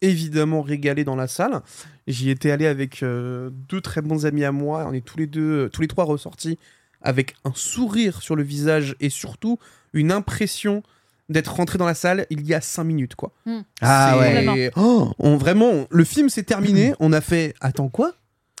évidemment 0.00 0.62
régalé 0.62 1.04
dans 1.04 1.16
la 1.16 1.26
salle. 1.26 1.60
J'y 2.06 2.30
étais 2.30 2.50
allé 2.50 2.66
avec 2.66 3.02
euh, 3.02 3.50
deux 3.68 3.80
très 3.80 4.02
bons 4.02 4.26
amis 4.26 4.44
à 4.44 4.52
moi. 4.52 4.84
On 4.88 4.92
est 4.92 5.04
tous 5.04 5.18
les 5.18 5.26
deux, 5.26 5.68
tous 5.72 5.80
les 5.82 5.88
trois 5.88 6.04
ressortis 6.04 6.58
avec 7.02 7.34
un 7.44 7.52
sourire 7.54 8.22
sur 8.22 8.34
le 8.36 8.42
visage 8.42 8.96
et 9.00 9.10
surtout 9.10 9.58
une 9.92 10.10
impression 10.12 10.82
d'être 11.28 11.54
rentré 11.54 11.78
dans 11.78 11.86
la 11.86 11.94
salle 11.94 12.26
il 12.30 12.46
y 12.46 12.52
a 12.54 12.60
cinq 12.60 12.84
minutes, 12.84 13.14
quoi. 13.14 13.32
Hmm. 13.46 13.60
Ah 13.80 14.16
C'est- 14.20 14.48
ouais. 14.48 14.70
Oh, 14.76 15.12
on, 15.18 15.36
vraiment, 15.36 15.86
le 15.90 16.04
film 16.04 16.28
s'est 16.28 16.42
terminé. 16.42 16.94
on 17.00 17.12
a 17.12 17.20
fait. 17.20 17.54
Attends 17.60 17.88
quoi? 17.88 18.12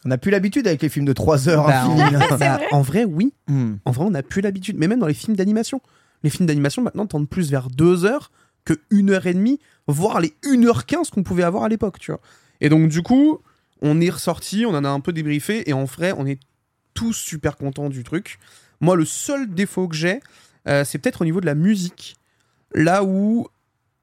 On 0.06 0.10
n'a 0.10 0.18
plus 0.18 0.30
l'habitude 0.30 0.66
avec 0.66 0.82
les 0.82 0.90
films 0.90 1.06
de 1.06 1.14
3 1.14 1.48
heures 1.48 1.66
Bah, 1.66 1.86
en, 1.86 2.36
bah, 2.36 2.58
vrai, 2.82 3.04
oui. 3.04 3.32
Hmm. 3.48 3.76
En 3.86 3.90
vrai, 3.90 4.04
on 4.04 4.10
n'a 4.10 4.22
plus 4.22 4.42
l'habitude. 4.42 4.76
Mais 4.78 4.86
même 4.88 5.00
dans 5.00 5.06
les 5.06 5.14
films 5.14 5.34
d'animation. 5.36 5.80
Les 6.22 6.28
films 6.30 6.46
d'animation 6.46 6.82
maintenant 6.82 7.06
tendent 7.06 7.28
plus 7.28 7.50
vers 7.50 7.68
deux 7.70 8.04
heures 8.04 8.30
que 8.66 8.74
une 8.90 9.10
heure 9.10 9.26
et 9.26 9.32
demie, 9.34 9.60
voire 9.86 10.20
les 10.20 10.34
1h15 10.42 11.10
qu'on 11.10 11.22
pouvait 11.22 11.42
avoir 11.42 11.64
à 11.64 11.68
l'époque, 11.68 11.98
tu 11.98 12.10
vois. 12.10 12.20
Et 12.60 12.68
donc, 12.68 12.88
du 12.88 13.02
coup, 13.02 13.40
on 13.82 14.00
est 14.00 14.10
ressorti, 14.10 14.64
on 14.66 14.74
en 14.74 14.84
a 14.84 14.88
un 14.88 15.00
peu 15.00 15.12
débriefé, 15.12 15.68
et 15.68 15.72
en 15.72 15.84
vrai, 15.84 16.12
on 16.16 16.26
est 16.26 16.40
tous 16.94 17.12
super 17.12 17.56
contents 17.56 17.88
du 17.88 18.04
truc. 18.04 18.38
Moi, 18.80 18.96
le 18.96 19.04
seul 19.04 19.52
défaut 19.52 19.88
que 19.88 19.96
j'ai, 19.96 20.20
euh, 20.68 20.84
c'est 20.84 20.98
peut-être 20.98 21.22
au 21.22 21.24
niveau 21.24 21.40
de 21.40 21.46
la 21.46 21.54
musique. 21.54 22.16
Là 22.72 23.04
où 23.04 23.46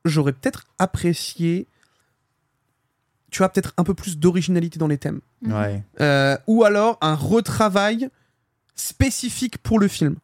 j'aurais 0.05 0.33
peut-être 0.33 0.65
apprécié, 0.79 1.67
tu 3.31 3.39
vois, 3.39 3.49
peut-être 3.49 3.73
un 3.77 3.83
peu 3.83 3.93
plus 3.93 4.17
d'originalité 4.17 4.77
dans 4.77 4.87
les 4.87 4.97
thèmes. 4.97 5.21
Ouais. 5.45 5.83
Euh, 6.01 6.37
ou 6.47 6.63
alors 6.63 6.97
un 7.01 7.15
retravail 7.15 8.09
spécifique 8.75 9.57
pour 9.57 9.79
le 9.79 9.87
film. 9.87 10.15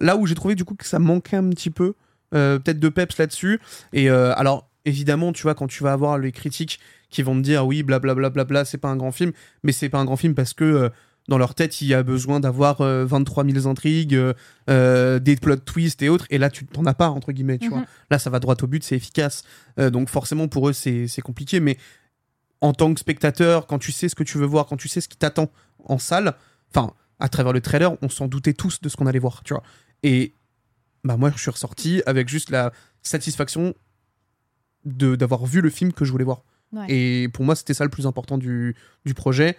Là 0.00 0.16
où 0.16 0.26
j'ai 0.26 0.34
trouvé 0.34 0.54
du 0.54 0.64
coup 0.64 0.74
que 0.74 0.86
ça 0.86 0.98
manquait 0.98 1.36
un 1.36 1.48
petit 1.50 1.70
peu, 1.70 1.94
euh, 2.34 2.58
peut-être 2.58 2.78
de 2.78 2.88
peps 2.88 3.18
là-dessus. 3.18 3.60
Et 3.92 4.10
euh, 4.10 4.32
alors, 4.36 4.68
évidemment, 4.86 5.32
tu 5.32 5.42
vois, 5.42 5.54
quand 5.54 5.66
tu 5.66 5.82
vas 5.82 5.92
avoir 5.92 6.16
les 6.18 6.32
critiques 6.32 6.80
qui 7.10 7.22
vont 7.22 7.34
te 7.36 7.40
dire 7.42 7.66
oui, 7.66 7.82
blablabla, 7.82 8.14
bla, 8.14 8.30
bla, 8.30 8.44
bla, 8.44 8.64
c'est 8.64 8.78
pas 8.78 8.88
un 8.88 8.96
grand 8.96 9.12
film, 9.12 9.32
mais 9.62 9.72
c'est 9.72 9.88
pas 9.90 9.98
un 9.98 10.04
grand 10.06 10.16
film 10.16 10.34
parce 10.34 10.54
que 10.54 10.64
euh, 10.64 10.88
dans 11.28 11.38
leur 11.38 11.54
tête, 11.56 11.80
il 11.80 11.88
y 11.88 11.94
a 11.94 12.02
besoin 12.04 12.38
d'avoir 12.40 12.80
euh, 12.80 13.04
23 13.04 13.44
000 13.44 13.66
intrigues, 13.66 14.14
euh, 14.14 14.32
euh, 14.70 15.18
des 15.18 15.34
plot 15.36 15.56
twists 15.56 16.00
et 16.02 16.08
autres. 16.08 16.26
Et 16.30 16.38
là, 16.38 16.50
tu 16.50 16.64
t'en 16.66 16.86
as 16.86 16.94
pas, 16.94 17.08
entre 17.10 17.32
guillemets, 17.32 17.58
tu 17.58 17.66
Mhm. 17.66 17.70
vois. 17.74 17.84
Là, 18.10 18.18
ça 18.20 18.30
va 18.30 18.38
droit 18.38 18.54
au 18.62 18.66
but, 18.68 18.82
c'est 18.84 18.94
efficace. 18.96 19.42
Donc, 19.76 20.08
forcément, 20.08 20.46
pour 20.48 20.68
eux, 20.68 20.72
c'est 20.72 21.08
compliqué. 21.24 21.58
Mais 21.60 21.78
en 22.60 22.72
tant 22.72 22.94
que 22.94 23.00
spectateur, 23.00 23.66
quand 23.66 23.78
tu 23.80 23.90
sais 23.92 24.08
ce 24.08 24.14
que 24.14 24.22
tu 24.22 24.38
veux 24.38 24.46
voir, 24.46 24.66
quand 24.66 24.76
tu 24.76 24.86
sais 24.88 25.00
ce 25.00 25.08
qui 25.08 25.16
t'attend 25.16 25.50
en 25.84 25.98
salle, 25.98 26.34
enfin, 26.74 26.92
à 27.18 27.28
travers 27.28 27.52
le 27.52 27.60
trailer, 27.60 27.96
on 28.02 28.08
s'en 28.08 28.28
doutait 28.28 28.52
tous 28.54 28.80
de 28.80 28.88
ce 28.88 28.96
qu'on 28.96 29.06
allait 29.06 29.18
voir, 29.18 29.42
tu 29.42 29.52
vois. 29.52 29.62
Et 30.04 30.34
bah 31.02 31.16
moi, 31.16 31.32
je 31.34 31.40
suis 31.40 31.50
ressorti 31.50 32.02
avec 32.06 32.28
juste 32.28 32.50
la 32.50 32.72
satisfaction 33.02 33.74
d'avoir 34.86 35.44
vu 35.46 35.60
le 35.60 35.68
film 35.70 35.92
que 35.92 36.04
je 36.04 36.12
voulais 36.12 36.24
voir. 36.24 36.42
Ouais. 36.72 36.86
Et 36.88 37.28
pour 37.28 37.44
moi, 37.44 37.54
c'était 37.54 37.74
ça 37.74 37.84
le 37.84 37.90
plus 37.90 38.06
important 38.06 38.38
du, 38.38 38.74
du 39.04 39.12
projet. 39.14 39.56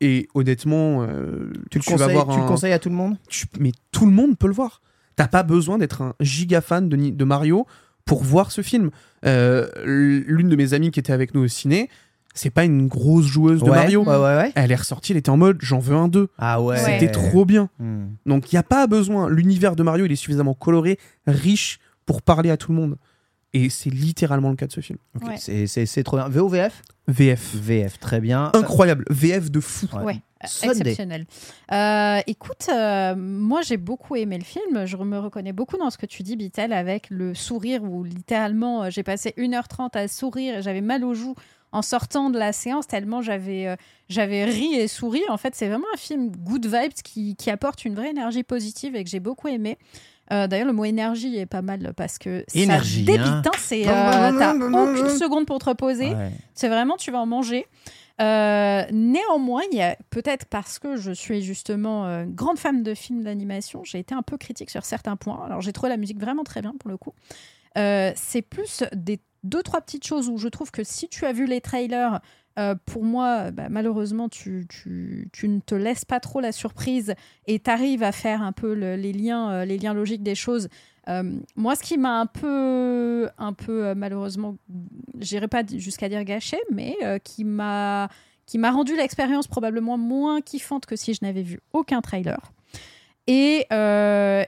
Et 0.00 0.28
honnêtement, 0.34 1.02
euh, 1.02 1.50
Tu, 1.70 1.78
le, 1.78 1.84
conseilles, 1.84 2.12
voir 2.12 2.28
tu 2.28 2.38
le 2.38 2.46
conseilles 2.46 2.72
à 2.72 2.78
tout 2.78 2.88
le 2.90 2.94
monde? 2.94 3.16
Tu- 3.28 3.46
mais 3.58 3.72
tout 3.92 4.04
le 4.06 4.12
monde 4.12 4.36
peut 4.38 4.46
le 4.46 4.52
voir. 4.52 4.82
T'as 5.16 5.28
pas 5.28 5.42
besoin 5.42 5.78
d'être 5.78 6.02
un 6.02 6.14
giga 6.20 6.60
fan 6.60 6.88
de, 6.88 6.96
Ni- 6.96 7.12
de 7.12 7.24
Mario 7.24 7.66
pour 8.04 8.22
voir 8.22 8.52
ce 8.52 8.60
film. 8.60 8.90
Euh, 9.24 9.66
L'une 9.84 10.48
de 10.50 10.56
mes 10.56 10.74
amies 10.74 10.90
qui 10.90 11.00
était 11.00 11.12
avec 11.14 11.34
nous 11.34 11.42
au 11.44 11.48
ciné, 11.48 11.88
c'est 12.34 12.50
pas 12.50 12.64
une 12.64 12.86
grosse 12.88 13.24
joueuse 13.24 13.60
de 13.62 13.70
Ouais, 13.70 13.76
Mario. 13.76 14.02
Ouais, 14.02 14.10
ouais, 14.16 14.36
ouais. 14.36 14.52
Elle 14.54 14.70
est 14.70 14.74
ressortie, 14.76 15.12
elle 15.12 15.18
était 15.18 15.30
en 15.30 15.38
mode 15.38 15.56
j'en 15.60 15.78
veux 15.78 15.96
un 15.96 16.08
2. 16.08 16.28
Ah 16.36 16.60
ouais. 16.60 16.76
C'était 16.76 17.10
trop 17.10 17.46
bien. 17.46 17.70
Hmm. 17.78 18.08
Donc 18.26 18.52
il 18.52 18.56
n'y 18.56 18.58
a 18.58 18.62
pas 18.62 18.86
besoin. 18.86 19.30
L'univers 19.30 19.74
de 19.76 19.82
Mario, 19.82 20.04
il 20.04 20.12
est 20.12 20.16
suffisamment 20.16 20.52
coloré, 20.52 20.98
riche 21.26 21.78
pour 22.04 22.20
parler 22.20 22.50
à 22.50 22.58
tout 22.58 22.70
le 22.72 22.76
monde. 22.78 22.96
Et 23.64 23.70
c'est 23.70 23.90
littéralement 23.90 24.50
le 24.50 24.56
cas 24.56 24.66
de 24.66 24.72
ce 24.72 24.80
film. 24.80 24.98
Ouais. 25.22 25.36
c'est- 25.38 26.02
trop 26.02 26.16
bien. 26.18 26.28
VOVF 26.28 26.82
VF. 27.08 27.54
VF, 27.54 27.98
très 27.98 28.20
bien. 28.20 28.50
Incroyable. 28.54 29.04
VF 29.10 29.50
de 29.50 29.60
fou. 29.60 29.86
Ouais. 29.98 30.04
Ouais, 30.04 30.20
Sunday. 30.44 30.80
exceptionnel. 30.80 31.24
Euh, 31.72 32.20
écoute, 32.26 32.66
euh, 32.68 33.14
moi 33.16 33.62
j'ai 33.62 33.76
beaucoup 33.78 34.16
aimé 34.16 34.36
le 34.38 34.44
film. 34.44 34.84
Je 34.84 34.96
me 34.96 35.18
reconnais 35.18 35.52
beaucoup 35.52 35.78
dans 35.78 35.88
ce 35.90 35.96
que 35.96 36.04
tu 36.06 36.22
dis, 36.22 36.36
Bitel, 36.36 36.72
avec 36.72 37.08
le 37.08 37.34
sourire 37.34 37.82
où 37.82 38.04
littéralement 38.04 38.84
euh, 38.84 38.90
j'ai 38.90 39.02
passé 39.02 39.32
1h30 39.38 39.96
à 39.96 40.08
sourire 40.08 40.58
et 40.58 40.62
j'avais 40.62 40.82
mal 40.82 41.04
aux 41.04 41.14
joues 41.14 41.34
en 41.72 41.80
sortant 41.82 42.30
de 42.30 42.38
la 42.38 42.52
séance 42.52 42.86
tellement 42.86 43.22
j'avais 43.22 43.66
euh, 43.66 43.76
j'avais 44.08 44.44
ri 44.44 44.74
et 44.74 44.88
souri. 44.88 45.22
En 45.30 45.36
fait, 45.38 45.54
c'est 45.54 45.68
vraiment 45.68 45.86
un 45.94 45.96
film 45.96 46.30
good 46.30 46.66
vibes 46.66 46.92
qui, 47.02 47.34
qui 47.36 47.50
apporte 47.50 47.84
une 47.84 47.94
vraie 47.94 48.10
énergie 48.10 48.42
positive 48.42 48.94
et 48.94 49.04
que 49.04 49.10
j'ai 49.10 49.20
beaucoup 49.20 49.48
aimé. 49.48 49.78
Euh, 50.32 50.46
D'ailleurs, 50.46 50.66
le 50.66 50.72
mot 50.72 50.84
énergie 50.84 51.36
est 51.36 51.46
pas 51.46 51.62
mal 51.62 51.92
parce 51.96 52.18
que 52.18 52.44
Énergie, 52.54 53.04
ça 53.04 53.12
débite. 53.12 53.26
hein. 53.26 53.42
hein, 53.44 53.50
c'est 53.58 53.86
euh, 53.88 54.38
t'as 54.38 54.54
aucune 54.54 55.08
seconde 55.10 55.46
pour 55.46 55.58
te 55.58 55.66
reposer. 55.66 56.14
Ouais. 56.14 56.32
C'est 56.54 56.68
vraiment, 56.68 56.96
tu 56.96 57.10
vas 57.10 57.18
en 57.20 57.26
manger. 57.26 57.66
Euh, 58.20 58.82
néanmoins, 58.92 59.62
il 59.70 59.78
y 59.78 59.82
a 59.82 59.96
peut-être 60.10 60.46
parce 60.46 60.78
que 60.78 60.96
je 60.96 61.12
suis 61.12 61.42
justement 61.42 62.06
euh, 62.06 62.24
grande 62.26 62.58
fan 62.58 62.82
de 62.82 62.94
films 62.94 63.22
d'animation, 63.24 63.84
j'ai 63.84 63.98
été 63.98 64.14
un 64.14 64.22
peu 64.22 64.38
critique 64.38 64.70
sur 64.70 64.84
certains 64.84 65.16
points. 65.16 65.42
Alors, 65.44 65.60
j'ai 65.60 65.72
trouvé 65.72 65.90
la 65.90 65.98
musique 65.98 66.18
vraiment 66.18 66.42
très 66.44 66.62
bien 66.62 66.74
pour 66.78 66.90
le 66.90 66.96
coup. 66.96 67.12
Euh, 67.76 68.12
c'est 68.16 68.40
plus 68.42 68.84
des 68.94 69.20
deux 69.44 69.62
trois 69.62 69.80
petites 69.82 70.06
choses 70.06 70.28
où 70.30 70.38
je 70.38 70.48
trouve 70.48 70.70
que 70.70 70.82
si 70.82 71.08
tu 71.08 71.26
as 71.26 71.32
vu 71.32 71.44
les 71.46 71.60
trailers, 71.60 72.20
euh, 72.58 72.74
pour 72.86 73.04
moi, 73.04 73.50
bah, 73.50 73.68
malheureusement, 73.68 74.28
tu, 74.28 74.66
ne 75.42 75.60
te 75.60 75.74
laisses 75.74 76.04
pas 76.06 76.20
trop 76.20 76.40
la 76.40 76.52
surprise 76.52 77.14
et 77.46 77.58
tu 77.58 77.70
arrives 77.70 78.02
à 78.02 78.12
faire 78.12 78.42
un 78.42 78.52
peu 78.52 78.74
le- 78.74 78.96
les, 78.96 79.12
liens, 79.12 79.50
euh, 79.50 79.64
les 79.64 79.76
liens 79.76 79.92
logiques 79.92 80.22
des 80.22 80.34
choses. 80.34 80.68
Euh, 81.08 81.38
moi, 81.54 81.76
ce 81.76 81.82
qui 81.82 81.98
m'a 81.98 82.18
un 82.18 82.26
peu, 82.26 83.28
un 83.38 83.52
peu 83.52 83.94
malheureusement, 83.94 84.56
j'irai 85.18 85.48
pas 85.48 85.62
jusqu'à 85.66 86.08
dire 86.08 86.24
gâché, 86.24 86.56
mais 86.72 86.96
qui 87.22 87.44
m'a 87.44 88.08
qui 88.46 88.58
m'a 88.58 88.70
rendu 88.70 88.94
l'expérience 88.96 89.48
probablement 89.48 89.98
moins 89.98 90.40
kiffante 90.40 90.86
que 90.86 90.94
si 90.94 91.14
je 91.14 91.18
n'avais 91.22 91.42
vu 91.42 91.58
aucun 91.72 92.00
trailer. 92.00 92.38
Et 93.26 93.66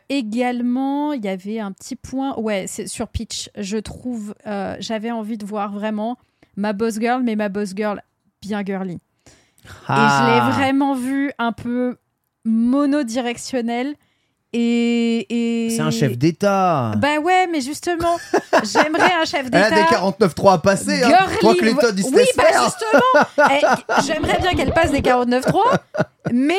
également, 0.08 1.12
il 1.12 1.24
y 1.24 1.28
avait 1.28 1.58
un 1.60 1.72
petit 1.72 1.96
point, 1.96 2.36
ouais, 2.38 2.66
sur 2.66 3.08
Pitch. 3.08 3.50
Je 3.56 3.76
trouve, 3.76 4.34
j'avais 4.80 5.10
envie 5.10 5.36
de 5.38 5.44
voir 5.44 5.72
vraiment 5.72 6.16
ma 6.58 6.72
boss 6.72 6.98
girl, 7.00 7.22
mais 7.22 7.36
ma 7.36 7.48
boss 7.48 7.70
girl 7.74 8.02
bien 8.42 8.62
girly. 8.64 8.98
Ah. 9.86 9.94
Et 9.96 10.08
je 10.10 10.46
l'ai 10.46 10.52
vraiment 10.52 10.94
vu 10.94 11.30
un 11.38 11.52
peu 11.52 11.96
monodirectionnel. 12.44 13.94
Et, 14.54 15.66
et... 15.66 15.70
C'est 15.70 15.82
un 15.82 15.90
chef 15.90 16.16
d'État. 16.16 16.92
Bah 16.96 17.18
ouais, 17.20 17.46
mais 17.48 17.60
justement, 17.60 18.16
j'aimerais 18.64 19.12
un 19.12 19.24
chef 19.26 19.46
Elle 19.52 19.62
a 19.62 19.68
des 19.70 19.76
d'État. 19.76 20.00
49.3 20.00 20.52
à 20.54 20.58
passer. 20.58 21.02
Hein. 21.02 21.08
Girly, 21.08 21.38
Toi, 21.40 21.54
Clinton, 21.54 21.92
il 21.96 22.02
se 22.02 22.08
oui, 22.10 22.22
bah 22.36 22.44
faire. 22.44 22.62
justement, 22.64 23.50
Eh, 23.50 24.02
j'aimerais 24.06 24.38
bien 24.40 24.54
qu'elle 24.54 24.72
passe 24.72 24.90
des 24.90 25.00
49.3, 25.02 25.60
mais 26.32 26.54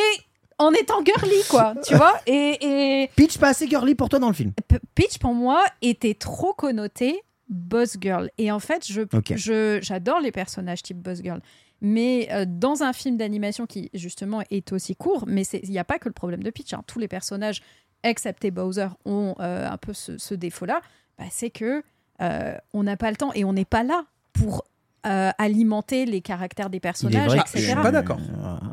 en 0.60 0.72
étant 0.74 1.04
girly, 1.04 1.41
quoi, 1.50 1.74
tu 1.84 1.95
vois. 1.95 2.14
Et, 2.28 3.04
et 3.04 3.10
Pitch 3.16 3.39
pas 3.39 3.50
assez 3.50 3.68
girly 3.68 3.95
pour 3.95 4.08
toi 4.08 4.20
dans 4.20 4.28
le 4.28 4.34
film. 4.36 4.52
P- 4.68 4.78
Peach, 4.93 5.18
pour 5.18 5.34
moi, 5.34 5.64
était 5.82 6.14
trop 6.14 6.54
connoté 6.54 7.24
boss 7.50 7.97
girl. 8.00 8.30
Et 8.38 8.52
en 8.52 8.60
fait, 8.60 8.86
je, 8.88 9.02
je- 9.36 9.80
j'adore 9.82 10.20
les 10.20 10.32
personnages 10.32 10.84
type 10.84 10.97
boss 10.97 11.20
girl. 11.24 11.41
Mais 11.82 12.28
euh, 12.32 12.45
dans 12.47 12.84
un 12.84 12.93
film 12.93 13.18
d'animation 13.18 13.66
qui, 13.66 13.89
justement, 13.93 14.41
est 14.52 14.72
aussi 14.74 14.95
court, 14.95 15.24
mais 15.28 15.43
c'est- 15.43 15.62
il 15.64 15.70
n'y 15.72 15.80
a 15.80 15.84
pas 15.84 15.97
que 15.97 16.08
le 16.10 16.14
problème 16.14 16.43
de 16.43 16.50
Peach. 16.52 16.74
hein. 16.74 16.84
Tous 16.88 17.00
les 17.00 17.08
personnages, 17.08 17.62
excepté 18.04 18.52
Bowser, 18.52 18.88
ont 19.06 19.36
euh, 19.39 19.68
un 19.70 19.78
peu 19.78 19.93
ce, 19.93 20.18
ce 20.18 20.34
défaut-là. 20.36 20.82
Bah, 21.18 21.26
c'est 21.32 21.50
que 21.50 21.84
euh, 22.22 22.56
on 22.74 22.84
n'a 22.84 22.97
pas 22.97 23.10
le 23.10 23.16
temps 23.18 23.32
et 23.34 23.45
on 23.45 23.54
n'est 23.54 23.66
pas 23.66 23.84
là 23.84 24.04
pour 24.34 24.66
euh, 25.08 25.32
alimenter 25.38 26.06
les 26.06 26.20
caractères 26.20 26.70
des 26.70 26.82
personnages, 26.82 27.34
etc. 27.34 27.50
je 27.56 27.60
suis 27.68 27.76
pas 27.76 27.91
d'accord. 27.91 28.20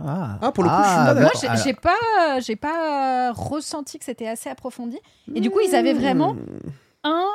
Ah, 0.04 0.38
Ah, 0.42 0.52
pour 0.52 0.64
le 0.64 0.70
coup, 0.70 0.76
je 0.82 0.88
suis 0.88 0.96
pas 0.96 1.14
bah, 1.14 1.14
d'accord. 1.14 1.40
Moi, 1.44 1.54
j'ai- 1.56 1.62
j'ai 1.62 1.74
pas, 1.74 2.40
j'ai 2.40 2.56
pas 2.56 3.32
ressenti 3.32 3.98
que 4.00 4.04
c'était 4.04 4.26
assez 4.26 4.48
approfondi. 4.50 4.98
Et 5.34 5.40
du 5.40 5.50
coup, 5.50 5.60
ils 5.64 5.74
avaient 5.76 5.92
vraiment 5.92 6.34
Hmm. 6.34 6.40
un, 7.04 7.26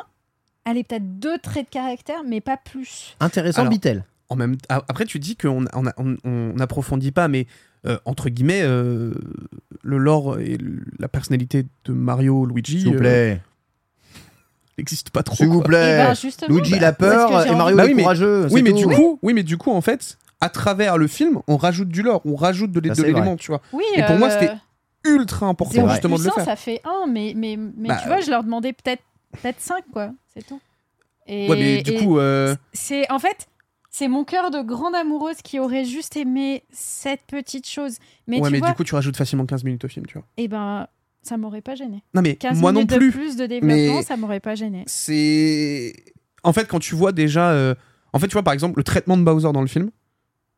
allez, 0.65 0.83
peut-être 0.83 1.19
deux 1.19 1.37
traits 1.39 1.65
de 1.65 1.69
caractère, 1.71 2.21
mais 2.27 2.41
pas 2.41 2.57
plus. 2.57 3.15
Intéressant, 3.19 3.61
Alors, 3.61 3.71
Bitel. 3.71 4.03
En 4.29 4.35
même 4.37 4.55
après, 4.69 5.05
tu 5.05 5.19
dis 5.19 5.35
qu'on 5.35 5.65
on, 5.73 5.85
a- 5.87 5.93
on- 5.97 6.15
on 6.23 6.53
n'approfondit 6.53 7.11
pas, 7.11 7.27
mais 7.27 7.47
euh, 7.85 7.97
entre 8.05 8.29
guillemets, 8.29 8.61
euh, 8.63 9.11
le 9.83 9.97
lore 9.97 10.39
et 10.39 10.57
la 10.99 11.07
personnalité 11.09 11.65
de 11.85 11.91
Mario, 11.91 12.45
Luigi, 12.45 12.79
S'il 12.81 12.89
vous 12.89 12.95
euh, 12.95 12.99
plaît. 12.99 13.41
n'existe 14.77 15.09
pas 15.09 15.23
trop. 15.23 15.35
S'il 15.35 15.47
vous 15.47 15.55
quoi. 15.61 15.65
Et 15.65 15.67
plaît. 15.67 15.97
ben, 15.97 16.13
justement, 16.15 16.55
Luigi 16.55 16.71
bah, 16.71 16.77
il 16.77 16.85
a 16.85 16.93
peur 16.93 17.45
et 17.45 17.55
Mario 17.55 17.75
Bah 17.75 17.83
est 17.85 17.87
oui, 17.89 17.93
mais- 17.95 18.01
courageux. 18.03 18.47
Oui, 18.51 18.61
mais 18.63 18.71
tout. 18.71 18.77
du 18.77 18.87
coup, 18.87 19.19
oui, 19.21 19.33
mais 19.33 19.43
du 19.43 19.57
coup, 19.57 19.71
en 19.71 19.81
fait, 19.81 20.17
à 20.39 20.49
travers 20.49 20.97
le 20.97 21.07
film, 21.07 21.39
on 21.47 21.57
rajoute 21.57 21.89
du 21.89 22.01
lore, 22.01 22.21
on 22.25 22.35
rajoute 22.35 22.71
de, 22.71 22.79
l'élément, 22.79 23.35
tu 23.35 23.47
vois. 23.51 23.61
Oui, 23.73 23.83
Et 23.95 24.03
pour 24.03 24.15
moi, 24.17 24.29
c'était 24.29 24.53
ultra 25.03 25.47
important 25.47 25.89
justement 25.89 26.17
de 26.17 26.23
le 26.23 26.29
faire. 26.31 26.45
ça 26.45 26.55
fait 26.55 26.79
un, 26.85 27.07
mais, 27.11 27.33
mais, 27.35 27.57
mais 27.57 27.89
Bah, 27.89 27.97
tu 28.01 28.07
vois, 28.07 28.21
je 28.21 28.29
leur 28.29 28.43
demandais 28.43 28.71
peut-être 28.73 29.01
peut-être 29.31 29.59
5, 29.59 29.83
quoi. 29.91 30.11
C'est 30.33 30.45
tout. 30.45 30.59
Et, 31.27 31.47
Ouais, 31.49 31.55
mais 31.57 31.81
du 31.83 31.95
coup, 31.97 32.17
euh, 32.19 32.55
c'est 32.73 33.09
en 33.11 33.19
fait, 33.19 33.47
c'est 33.89 34.07
mon 34.07 34.23
cœur 34.23 34.51
de 34.51 34.61
grande 34.61 34.95
amoureuse 34.95 35.37
qui 35.43 35.59
aurait 35.59 35.85
juste 35.85 36.15
aimé 36.17 36.63
cette 36.71 37.21
petite 37.27 37.67
chose. 37.67 37.97
Mais 38.27 38.39
ouais, 38.39 38.47
tu 38.47 38.53
mais 38.53 38.59
vois, 38.59 38.69
du 38.69 38.75
coup, 38.75 38.83
tu 38.83 38.95
rajoutes 38.95 39.15
facilement 39.17 39.45
15 39.45 39.63
minutes 39.63 39.85
au 39.85 39.87
film, 39.87 40.05
tu 40.07 40.15
vois. 40.17 40.27
eh 40.37 40.47
ben, 40.47 40.87
ça 41.21 41.37
m'aurait 41.37 41.61
pas 41.61 41.75
gêné. 41.75 42.03
Non, 42.13 42.21
mais 42.21 42.35
15 42.35 42.59
moi 42.59 42.71
non 42.71 42.85
plus. 42.85 43.11
de 43.11 43.11
plus 43.11 43.35
de 43.35 43.45
développement, 43.45 43.97
mais- 43.97 44.03
ça 44.03 44.17
m'aurait 44.17 44.39
pas 44.39 44.55
gêné. 44.55 44.83
c'est 44.87 45.93
en 46.43 46.51
fait 46.53 46.67
quand 46.67 46.79
tu 46.79 46.95
vois 46.95 47.11
déjà 47.11 47.51
euh, 47.51 47.75
en 48.13 48.17
fait 48.19 48.27
tu 48.27 48.33
vois 48.33 48.41
par 48.43 48.53
exemple 48.53 48.79
le 48.79 48.83
traitement 48.83 49.15
de 49.17 49.23
Bowser 49.23 49.51
dans 49.53 49.61
le 49.61 49.67
film 49.67 49.91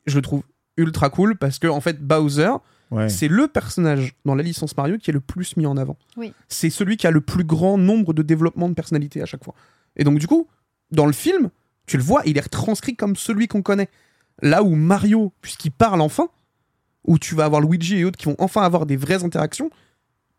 je 0.05 0.15
le 0.15 0.21
trouve 0.21 0.43
ultra 0.77 1.09
cool 1.09 1.35
parce 1.37 1.59
que 1.59 1.67
en 1.67 1.81
fait 1.81 1.99
Bowser 2.01 2.51
Ouais. 2.93 3.09
c'est 3.09 3.27
le 3.27 3.47
personnage 3.47 4.13
dans 4.25 4.35
la 4.35 4.43
licence 4.43 4.75
Mario 4.77 4.97
qui 4.97 5.09
est 5.09 5.13
le 5.13 5.19
plus 5.19 5.57
mis 5.57 5.65
en 5.65 5.75
avant 5.77 5.97
Oui. 6.17 6.31
c'est 6.47 6.69
celui 6.69 6.95
qui 6.97 7.07
a 7.07 7.11
le 7.11 7.21
plus 7.21 7.43
grand 7.43 7.77
nombre 7.77 8.13
de 8.13 8.21
développement 8.21 8.69
de 8.69 8.73
personnalité 8.73 9.21
à 9.21 9.25
chaque 9.25 9.43
fois 9.43 9.55
et 9.95 10.03
donc 10.03 10.19
du 10.19 10.27
coup 10.27 10.47
dans 10.91 11.05
le 11.05 11.13
film 11.13 11.49
tu 11.87 11.97
le 11.97 12.03
vois 12.03 12.21
il 12.25 12.37
est 12.37 12.41
retranscrit 12.41 12.95
comme 12.95 13.15
celui 13.15 13.47
qu'on 13.47 13.61
connaît 13.61 13.89
là 14.41 14.63
où 14.63 14.75
Mario 14.75 15.33
puisqu'il 15.41 15.71
parle 15.71 16.01
enfin 16.01 16.27
où 17.05 17.19
tu 17.19 17.35
vas 17.35 17.45
avoir 17.45 17.61
Luigi 17.61 17.97
et 17.97 18.05
autres 18.05 18.17
qui 18.17 18.25
vont 18.25 18.35
enfin 18.39 18.61
avoir 18.61 18.85
des 18.85 18.95
vraies 18.95 19.23
interactions 19.23 19.69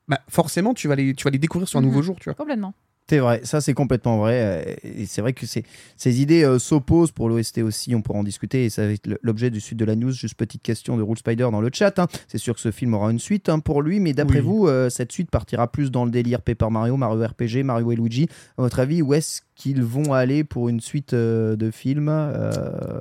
bah 0.09 0.21
forcément 0.29 0.75
tu 0.75 0.87
vas 0.89 0.95
les 0.97 1.15
tu 1.15 1.25
vas 1.25 1.31
les 1.31 1.39
découvrir 1.39 1.69
sur 1.69 1.79
un 1.79 1.83
Mhm. 1.83 1.89
nouveau 1.89 2.03
jour 2.03 2.17
tu 2.21 2.25
vois 2.25 2.35
Complètement. 2.35 2.73
C'est 3.07 3.19
vrai, 3.19 3.43
ça 3.45 3.61
c'est 3.61 3.75
complètement 3.75 4.17
vrai. 4.17 4.65
euh, 4.67 4.75
Et 4.83 5.05
c'est 5.05 5.21
vrai 5.21 5.35
que 5.35 5.45
ces, 5.45 5.63
ces 5.97 6.23
idées 6.23 6.43
euh, 6.43 6.59
s'opposent 6.59 7.13
pour 7.13 7.29
l'OST 7.29 7.59
aussi, 7.59 7.95
on 7.95 8.01
pourra 8.01 8.19
en 8.21 8.25
discuter. 8.25 8.65
Et 8.65 8.71
ça 8.71 8.87
va 8.87 8.93
être 8.93 9.07
l'objet 9.23 9.51
du 9.51 9.61
suite 9.61 9.79
de 9.79 9.85
la 9.85 9.95
news. 9.95 10.11
Juste 10.13 10.37
petite 10.37 10.63
question 10.63 10.97
de 10.97 11.03
Rule 11.03 11.19
Spider 11.19 11.49
dans 11.53 11.61
le 11.61 11.69
chat. 11.71 11.99
hein. 11.99 12.07
C'est 12.29 12.39
sûr 12.39 12.55
que 12.55 12.61
ce 12.61 12.71
film 12.71 12.95
aura 12.95 13.11
une 13.11 13.19
suite 13.19 13.51
hein, 13.51 13.59
pour 13.59 13.83
lui, 13.83 14.01
mais 14.01 14.15
d'après 14.15 14.39
Oui. 14.39 14.47
vous, 14.47 14.69
euh, 14.69 14.89
cette 14.89 15.13
suite 15.13 15.31
partira 15.31 15.71
plus 15.71 15.91
dans 15.91 16.07
le 16.07 16.11
délire 16.11 16.41
Paper 16.41 16.69
Mario, 16.71 16.97
Mario 16.97 17.23
RPG, 17.27 17.63
Mario 17.63 17.93
et 17.93 17.97
Luigi. 17.97 18.27
À 18.57 18.63
votre 18.63 18.81
avis, 18.81 19.03
où 19.03 19.13
est-ce 19.13 19.43
qu'ils 19.55 19.83
vont 19.83 20.15
aller 20.15 20.43
pour 20.43 20.71
une 20.71 20.81
suite 20.81 21.13
euh, 21.13 21.57
de 21.57 21.71
films 21.71 22.09
euh, 22.09 23.01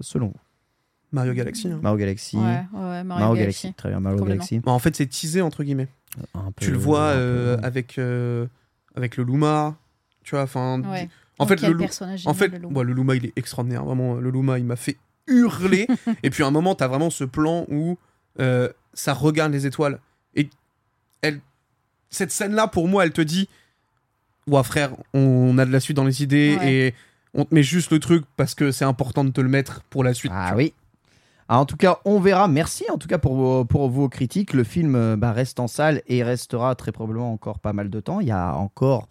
selon 0.00 0.28
vous? 0.28 0.40
Mario 1.12 1.34
Galaxy 1.34 1.68
hein. 1.68 1.78
Mario 1.82 1.98
Galaxy. 1.98 2.38
Ouais, 2.38 2.42
ouais, 2.42 2.64
Mario, 2.72 3.04
Mario 3.04 3.34
Galaxy. 3.34 3.62
Galaxy, 3.66 3.74
très 3.74 3.90
bien, 3.90 4.00
Mario. 4.00 4.24
Galaxy. 4.24 4.60
Bah, 4.60 4.72
en 4.72 4.78
fait, 4.78 4.96
c'est 4.96 5.06
teasé 5.06 5.42
entre 5.42 5.62
guillemets. 5.62 5.88
Un 6.34 6.52
peu- 6.52 6.64
tu 6.64 6.70
le 6.70 6.78
vois 6.78 7.10
un 7.10 7.14
peu, 7.14 7.18
euh, 7.20 7.56
ouais. 7.56 7.64
avec 7.64 7.98
euh, 7.98 8.46
avec 8.96 9.16
le 9.16 9.24
Luma, 9.24 9.76
tu 10.24 10.34
vois. 10.34 10.42
Enfin, 10.44 10.80
Ouais. 10.82 11.08
en 11.38 11.46
fait, 11.46 11.60
le, 11.62 11.76
personnage 11.76 12.26
en 12.26 12.34
fait, 12.34 12.48
le 12.48 12.58
loup. 12.58 12.70
ouais, 12.72 12.84
le 12.84 12.92
Luma, 12.92 13.14
il 13.16 13.26
est 13.26 13.32
extraordinaire. 13.36 13.84
Vraiment, 13.84 14.14
le 14.14 14.30
Luma, 14.30 14.58
il 14.58 14.64
m'a 14.64 14.76
fait 14.76 14.96
hurler. 15.26 15.86
et 16.22 16.30
puis 16.30 16.42
à 16.42 16.46
un 16.46 16.50
moment, 16.50 16.74
t'as 16.74 16.88
vraiment 16.88 17.10
ce 17.10 17.24
plan 17.24 17.64
où 17.68 17.98
euh, 18.40 18.68
ça 18.94 19.12
regarde 19.14 19.52
les 19.52 19.66
étoiles 19.66 19.98
et 20.34 20.48
elle, 21.20 21.40
cette 22.10 22.30
scène-là, 22.32 22.66
pour 22.68 22.88
moi, 22.88 23.04
elle 23.04 23.12
te 23.12 23.20
dit, 23.20 23.48
ouais 24.46 24.62
frère, 24.62 24.90
on 25.14 25.56
a 25.58 25.64
de 25.64 25.70
la 25.70 25.80
suite 25.80 25.96
dans 25.96 26.04
les 26.04 26.22
idées 26.22 26.56
Ouais. 26.58 26.72
et 26.72 26.94
on 27.34 27.44
te 27.44 27.54
met 27.54 27.62
juste 27.62 27.90
le 27.92 27.98
truc 28.00 28.24
parce 28.36 28.54
que 28.54 28.72
c'est 28.72 28.84
important 28.84 29.24
de 29.24 29.30
te 29.30 29.40
le 29.40 29.48
mettre 29.48 29.82
pour 29.84 30.02
la 30.04 30.12
suite. 30.14 30.32
Ah 30.34 30.54
oui. 30.56 30.74
Ah, 31.54 31.58
en 31.58 31.66
tout 31.66 31.76
cas, 31.76 31.98
on 32.06 32.18
verra. 32.18 32.48
Merci 32.48 32.86
en 32.90 32.96
tout 32.96 33.08
cas 33.08 33.18
pour 33.18 33.34
vos, 33.34 34.08
critiques. 34.08 34.54
Le 34.54 34.64
film 34.64 34.94
euh, 34.94 35.16
bah, 35.18 35.32
reste 35.32 35.60
en 35.60 35.66
salle 35.66 36.00
et 36.06 36.22
restera 36.22 36.74
très 36.74 36.92
probablement 36.92 37.30
encore 37.30 37.58
pas 37.58 37.74
mal 37.74 37.90
de 37.90 38.00
temps. 38.00 38.20
Il 38.20 38.26
y 38.26 38.30
a 38.30 38.54
encore 38.54 39.06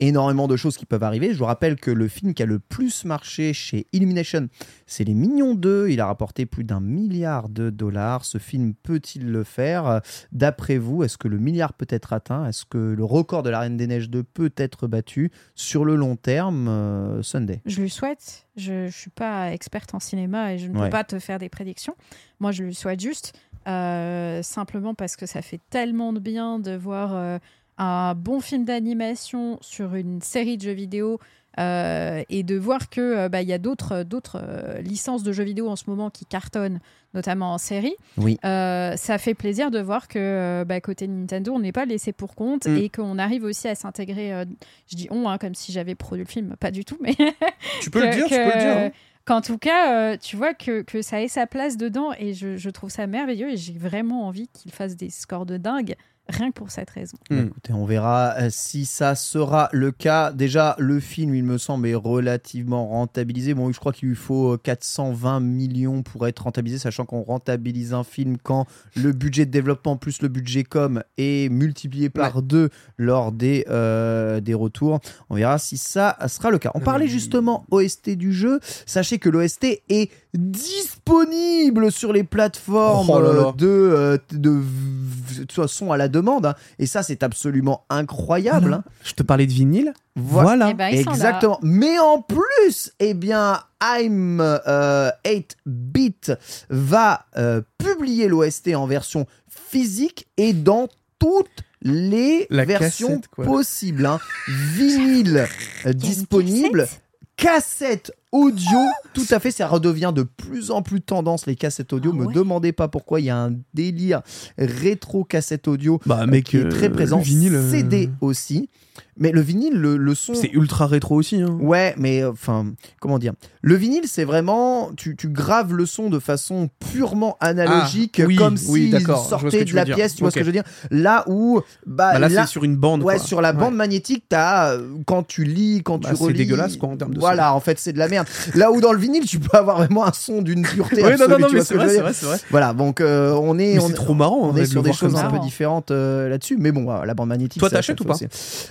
énormément 0.00 0.48
de 0.48 0.56
choses 0.56 0.76
qui 0.76 0.86
peuvent 0.86 1.02
arriver. 1.02 1.32
Je 1.32 1.38
vous 1.38 1.44
rappelle 1.44 1.76
que 1.76 1.90
le 1.90 2.08
film 2.08 2.34
qui 2.34 2.42
a 2.42 2.46
le 2.46 2.58
plus 2.58 3.04
marché 3.04 3.52
chez 3.52 3.86
Illumination, 3.92 4.48
c'est 4.86 5.04
Les 5.04 5.14
Mignons 5.14 5.54
2. 5.54 5.88
Il 5.90 6.00
a 6.00 6.06
rapporté 6.06 6.46
plus 6.46 6.64
d'un 6.64 6.80
milliard 6.80 7.48
de 7.48 7.70
dollars. 7.70 8.24
Ce 8.24 8.38
film 8.38 8.74
peut-il 8.74 9.30
le 9.30 9.44
faire? 9.44 10.00
D'après 10.32 10.78
vous, 10.78 11.02
est-ce 11.04 11.18
que 11.18 11.28
le 11.28 11.38
milliard 11.38 11.72
peut 11.74 11.86
être 11.88 12.12
atteint? 12.12 12.46
Est-ce 12.46 12.64
que 12.64 12.78
le 12.78 13.04
record 13.04 13.42
de 13.42 13.50
La 13.50 13.60
Reine 13.60 13.76
des 13.76 13.86
Neiges 13.86 14.10
2 14.10 14.22
peut 14.22 14.52
être 14.56 14.86
battu 14.86 15.30
sur 15.54 15.84
le 15.84 15.96
long 15.96 16.16
terme? 16.16 16.68
Euh, 16.68 17.22
Sunday 17.22 17.62
Je 17.66 17.80
lui 17.80 17.90
souhaite. 17.90 18.46
Je 18.56 18.84
ne 18.86 18.90
suis 18.90 19.10
pas 19.10 19.52
experte 19.52 19.94
en 19.94 20.00
cinéma 20.00 20.54
et 20.54 20.58
je 20.58 20.68
ne 20.68 20.76
Ouais. 20.78 20.84
peux 20.86 20.90
pas 20.90 21.04
te 21.04 21.18
faire 21.18 21.38
des 21.38 21.48
prédictions. 21.48 21.96
Moi, 22.40 22.52
je 22.52 22.62
lui 22.62 22.74
souhaite 22.74 23.00
juste, 23.00 23.32
euh, 23.66 24.42
simplement 24.42 24.94
parce 24.94 25.16
que 25.16 25.26
ça 25.26 25.40
fait 25.42 25.60
tellement 25.70 26.12
de 26.12 26.18
bien 26.20 26.58
de 26.58 26.74
voir 26.76 27.14
euh, 27.14 27.38
un 27.78 28.14
bon 28.14 28.40
film 28.40 28.64
d'animation 28.64 29.58
sur 29.60 29.94
une 29.94 30.20
série 30.22 30.56
de 30.56 30.62
jeux 30.62 30.72
vidéo 30.72 31.18
euh, 31.60 32.22
et 32.30 32.42
de 32.42 32.56
voir 32.56 32.90
que 32.90 33.00
euh, 33.00 33.28
bah, 33.28 33.40
il 33.42 33.48
y 33.48 33.52
a 33.52 33.58
d'autres 33.58 34.02
d'autres 34.02 34.40
euh, 34.42 34.80
licences 34.80 35.22
de 35.22 35.30
jeux 35.32 35.44
vidéo 35.44 35.68
en 35.68 35.76
ce 35.76 35.84
moment 35.88 36.10
qui 36.10 36.26
cartonnent, 36.26 36.80
notamment 37.14 37.52
en 37.52 37.58
série. 37.58 37.94
Oui. 38.16 38.38
Euh, 38.44 38.96
ça 38.96 39.18
fait 39.18 39.34
plaisir 39.34 39.70
de 39.70 39.78
voir 39.80 40.08
que 40.08 40.64
bah, 40.66 40.80
côté 40.80 41.06
Nintendo, 41.06 41.52
on 41.54 41.60
n'est 41.60 41.70
pas 41.72 41.84
laissé 41.84 42.12
pour 42.12 42.34
compte 42.34 42.66
Mm. 42.66 42.76
et 42.78 42.88
qu'on 42.88 43.18
arrive 43.18 43.44
aussi 43.44 43.68
à 43.68 43.74
s'intégrer. 43.76 44.44
je 44.90 44.96
dis 44.96 45.06
on, 45.10 45.28
hein, 45.28 45.38
comme 45.38 45.54
si 45.54 45.70
j'avais 45.70 45.94
produit 45.94 46.24
le 46.24 46.28
film, 46.30 46.56
pas 46.58 46.70
du 46.72 46.84
tout, 46.84 46.98
mais 47.00 47.14
Tu 47.80 47.90
peux 47.90 48.00
le 48.00 48.10
que- 48.10 48.14
dire, 48.16 48.26
tu 48.26 48.34
peux 48.34 48.44
le 48.54 48.58
dire. 48.60 48.76
hein. 48.78 48.90
Qu'en 49.24 49.40
tout 49.40 49.56
cas, 49.56 50.16
tu 50.18 50.36
vois 50.36 50.52
que, 50.54 50.82
que 50.82 51.00
ça 51.02 51.22
ait 51.22 51.28
sa 51.28 51.46
place 51.46 51.76
dedans 51.78 52.10
et 52.18 52.34
je, 52.34 52.56
je 52.58 52.68
trouve 52.70 52.90
ça 52.90 53.06
merveilleux 53.06 53.50
et 53.52 53.56
j'ai 53.56 53.72
vraiment 53.78 54.26
envie 54.26 54.48
qu'il 54.48 54.70
fasse 54.70 54.96
des 54.96 55.08
scores 55.08 55.46
de 55.46 55.56
dingue 55.56 55.94
rien 56.28 56.50
que 56.50 56.54
pour 56.54 56.70
cette 56.70 56.90
raison. 56.90 57.16
Mm. 57.30 57.46
Écoutez, 57.46 57.72
on 57.72 57.84
verra 57.84 58.34
euh, 58.38 58.48
si 58.50 58.86
ça 58.86 59.14
sera 59.14 59.68
le 59.72 59.90
cas. 59.90 60.32
Déjà, 60.32 60.74
le 60.78 61.00
film, 61.00 61.34
il 61.34 61.44
me 61.44 61.58
semble, 61.58 61.88
est 61.88 61.94
relativement 61.94 62.88
rentabilisé. 62.88 63.54
Bon, 63.54 63.70
je 63.72 63.78
crois 63.78 63.92
qu'il 63.92 64.08
lui 64.08 64.16
faut 64.16 64.54
euh, 64.54 64.56
420 64.56 65.40
millions 65.40 66.02
pour 66.02 66.26
être 66.26 66.40
rentabilisé, 66.40 66.78
sachant 66.78 67.04
qu'on 67.04 67.22
rentabilise 67.22 67.92
un 67.92 68.04
film 68.04 68.36
quand 68.42 68.66
le 68.96 69.12
budget 69.12 69.46
de 69.46 69.50
développement 69.50 69.96
plus 69.96 70.22
le 70.22 70.28
budget 70.28 70.64
com 70.64 71.02
est 71.18 71.50
multiplié 71.50 72.10
par 72.10 72.42
deux 72.42 72.70
lors 72.96 73.32
des, 73.32 73.64
euh, 73.68 74.40
des 74.40 74.54
retours. 74.54 75.00
On 75.30 75.36
verra 75.36 75.58
si 75.58 75.76
ça 75.76 76.16
sera 76.28 76.50
le 76.50 76.58
cas. 76.58 76.70
On 76.74 76.80
parlait 76.80 77.08
justement 77.08 77.66
OST 77.70 78.10
du 78.10 78.32
jeu. 78.32 78.60
Sachez 78.86 79.18
que 79.18 79.28
l'OST 79.28 79.82
est 79.88 80.10
disponible 80.34 81.90
sur 81.92 82.12
les 82.12 82.24
plateformes 82.24 83.10
Oh 83.10 83.20
là 83.20 83.32
là. 83.32 83.42
euh, 83.48 83.52
de, 83.52 83.66
euh, 83.66 84.18
de, 84.32 84.38
de 84.60 85.40
toute 85.40 85.52
façon 85.52 85.92
à 85.92 85.96
la 85.96 86.08
demande. 86.08 86.46
hein. 86.46 86.54
Et 86.78 86.86
ça, 86.86 87.02
c'est 87.02 87.22
absolument 87.22 87.84
incroyable. 87.90 88.60
Voilà. 88.68 88.76
hein. 88.78 88.84
Je 89.04 89.12
te 89.14 89.22
parlais 89.22 89.46
de 89.46 89.52
vinyle. 89.52 89.92
Voilà. 90.16 90.68
Eh 90.70 90.74
ben. 90.74 90.88
Exactement. 90.94 91.58
Mais 91.62 91.98
en 91.98 92.20
plus, 92.22 92.92
eh 93.00 93.14
bien, 93.14 93.60
I'm 93.82 94.40
euh, 94.40 95.10
8-bit 95.24 96.32
va 96.68 97.26
euh, 97.36 97.60
publier 97.78 98.28
l'OST 98.28 98.74
en 98.74 98.86
version 98.86 99.26
physique 99.48 100.26
et 100.36 100.52
dans 100.52 100.88
toutes 101.18 101.48
les 101.82 102.46
La 102.50 102.64
versions 102.64 103.20
cassette, 103.20 103.28
possibles. 103.46 104.06
hein. 104.06 104.18
Vinyle 104.48 105.46
euh, 105.86 105.92
disponible, 105.92 106.88
cassette 107.36 108.12
audio, 108.34 108.78
tout 109.14 109.22
à 109.30 109.38
fait, 109.38 109.50
ça 109.52 109.66
redevient 109.68 110.12
de 110.14 110.22
plus 110.24 110.70
en 110.72 110.82
plus 110.82 111.00
tendance 111.00 111.46
les 111.46 111.54
cassettes 111.54 111.92
audio. 111.92 112.10
Ah 112.14 112.18
Me 112.18 112.26
ouais. 112.26 112.34
demandez 112.34 112.72
pas 112.72 112.88
pourquoi, 112.88 113.20
il 113.20 113.26
y 113.26 113.30
a 113.30 113.36
un 113.38 113.52
délire 113.74 114.22
rétro 114.58 115.24
cassette 115.24 115.68
audio 115.68 116.00
Bah, 116.06 116.20
euh, 116.22 116.26
mec, 116.26 116.44
qui 116.44 116.56
est 116.56 116.68
très 116.68 116.86
euh, 116.88 116.92
présent. 116.92 117.18
le 117.18 117.22
vinyle, 117.24 117.54
euh, 117.54 117.70
CD 117.70 118.10
aussi. 118.20 118.68
Mais 119.16 119.30
le 119.30 119.40
vinyle, 119.40 119.74
le, 119.74 119.96
le 119.96 120.14
son. 120.14 120.34
C'est 120.34 120.50
ultra 120.52 120.86
rétro 120.88 121.14
aussi. 121.16 121.40
Hein. 121.40 121.56
Ouais, 121.60 121.94
mais 121.96 122.22
euh, 122.22 122.30
enfin, 122.32 122.66
comment 123.00 123.18
dire 123.20 123.32
Le 123.62 123.74
vinyle, 123.76 124.04
c'est 124.06 124.24
vraiment. 124.24 124.90
Tu, 124.96 125.14
tu 125.16 125.28
graves 125.28 125.72
le 125.72 125.86
son 125.86 126.10
de 126.10 126.18
façon 126.18 126.68
purement 126.92 127.36
analogique, 127.40 128.20
Ah, 128.20 128.26
oui, 128.26 128.34
comme 128.36 128.56
oui, 128.68 128.90
que 128.90 129.14
sortait 129.14 129.64
de 129.64 129.74
la 129.74 129.84
pièce, 129.84 130.14
tu 130.16 130.22
vois 130.22 130.30
ce 130.32 130.34
que 130.36 130.40
je 130.42 130.46
veux 130.46 130.52
dire 130.52 130.64
Là 130.90 131.24
où. 131.28 131.60
Bah, 131.86 132.12
Bah, 132.14 132.18
là, 132.20 132.28
là- 132.28 132.46
c'est 132.46 132.50
sur 132.52 132.64
une 132.64 132.76
bande. 132.76 133.02
Ouais, 133.04 133.16
quoi. 133.16 133.24
sur 133.24 133.40
la 133.40 133.52
bande 133.52 133.70
Ouais. 133.72 133.78
magnétique, 133.78 134.24
t'as 134.28 134.72
euh, 134.74 134.88
quand 135.06 135.24
tu 135.24 135.44
lis, 135.44 135.82
quand 135.84 135.98
Bah, 136.02 136.10
tu 136.10 136.16
c'est 136.16 136.24
relis. 136.24 136.38
dégueulasse, 136.38 136.76
quoi, 136.76 136.88
en 136.88 136.96
termes 136.96 137.14
de 137.14 137.20
Voilà, 137.20 137.54
en 137.54 137.60
fait, 137.60 137.78
c'est 137.78 137.92
de 137.92 137.98
la 137.98 138.08
merde. 138.08 138.23
Là 138.54 138.70
où 138.72 138.80
dans 138.80 138.92
le 138.92 138.98
vinyle, 138.98 139.24
tu 139.26 139.38
peux 139.38 139.56
avoir 139.56 139.76
vraiment 139.78 140.04
un 140.06 140.12
son 140.12 140.42
d'une 140.42 140.62
pureté 140.62 141.02
Ouais, 141.02 141.16
non, 141.16 141.24
absolue. 141.24 141.30
non, 141.30 141.38
non, 141.40 141.48
ce 141.48 141.64
c'est 141.64 141.74
vrai, 141.74 141.98
vrai, 141.98 142.12
vrai. 142.12 142.38
Voilà, 142.50 142.72
donc 142.72 143.00
euh, 143.00 143.32
on 143.34 143.58
est. 143.58 143.78
On 143.78 143.90
trop 143.90 144.14
marrant. 144.14 144.38
on 144.42 144.50
en 144.50 144.56
est 144.56 144.66
sur 144.66 144.82
de 144.82 144.88
des 144.88 144.92
choses 144.94 145.14
un 145.16 145.30
peu 145.30 145.38
différentes 145.38 145.90
euh, 145.90 146.28
là-dessus, 146.28 146.56
mais 146.58 146.72
bon, 146.72 146.90
la 146.90 147.14
bande 147.14 147.28
magnétique. 147.28 147.60
Toi, 147.60 147.70
t'achètes 147.70 148.00
ou 148.00 148.04
pas. 148.04 148.16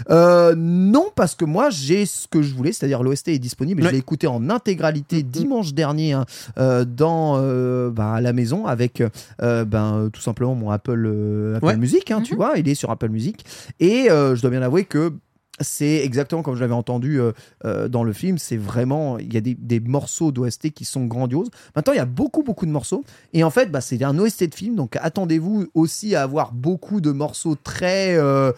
Euh, 0.10 0.54
Non, 0.58 1.08
parce 1.16 1.36
que 1.36 1.46
moi, 1.46 1.70
j'ai 1.70 2.06
ce 2.06 2.28
que 2.28 2.42
je 2.42 2.54
voulais, 2.54 2.72
c'est-à-dire 2.72 3.04
l'OST 3.04 3.30
est 3.30 3.40
disponible. 3.40 3.82
et 3.82 3.84
Ouais. 3.84 3.90
Je 3.90 3.94
l'ai 3.94 4.00
écouté 4.00 4.28
en 4.28 4.50
intégralité 4.50 5.24
dimanche 5.24 5.74
dernier 5.74 6.14
hein, 6.14 6.26
dans 6.86 7.42
bah, 7.92 8.14
à 8.14 8.22
la 8.22 8.34
maison 8.34 8.66
avec 8.66 9.04
ben, 9.42 10.10
tout 10.12 10.22
simplement 10.22 10.56
mon 10.56 10.70
Apple, 10.72 11.54
Apple 11.58 11.66
Ouais. 11.66 11.78
Music, 11.78 12.12
hein, 12.12 12.22
tu 12.22 12.34
Mhm. 12.34 12.38
vois, 12.38 12.54
il 12.58 12.68
est 12.70 12.76
sur 12.76 12.92
Apple 12.92 13.10
Music. 13.10 13.46
Et 13.80 14.08
je 14.10 14.40
dois 14.42 14.50
bien 14.50 14.62
avouer 14.62 14.84
que 14.86 15.14
c'est 15.60 15.98
exactement 16.04 16.42
comme 16.42 16.56
je 16.56 16.62
l'avais 16.62 16.74
entendu 16.74 17.20
euh, 17.22 17.32
euh, 17.64 17.88
dans 17.88 18.04
le 18.04 18.12
film. 18.12 18.38
C'est 18.40 18.58
vraiment, 18.58 19.20
il 19.20 19.32
y 19.34 19.38
a 19.38 19.42
des, 19.42 19.54
des 19.54 19.80
morceaux 19.80 20.32
d'OST 20.32 20.72
qui 20.72 20.84
sont 20.84 21.06
grandioses. 21.06 21.50
Maintenant, 21.76 21.94
il 21.94 21.98
y 21.98 22.00
a 22.00 22.06
beaucoup, 22.06 22.42
beaucoup 22.42 22.66
de 22.66 22.72
morceaux. 22.72 23.04
Et 23.34 23.44
en 23.44 23.52
fait, 23.52 23.70
bah, 23.72 23.80
c'est 23.80 24.02
un 24.04 24.18
OST 24.18 24.46
de 24.50 24.56
film. 24.56 24.76
Donc, 24.76 24.98
attendez-vous 25.00 25.68
aussi 25.76 26.16
à 26.16 26.24
avoir 26.24 26.54
beaucoup 26.54 27.02
de 27.02 27.12
morceaux 27.12 27.56
très, 27.56 28.16
euh, 28.18 28.52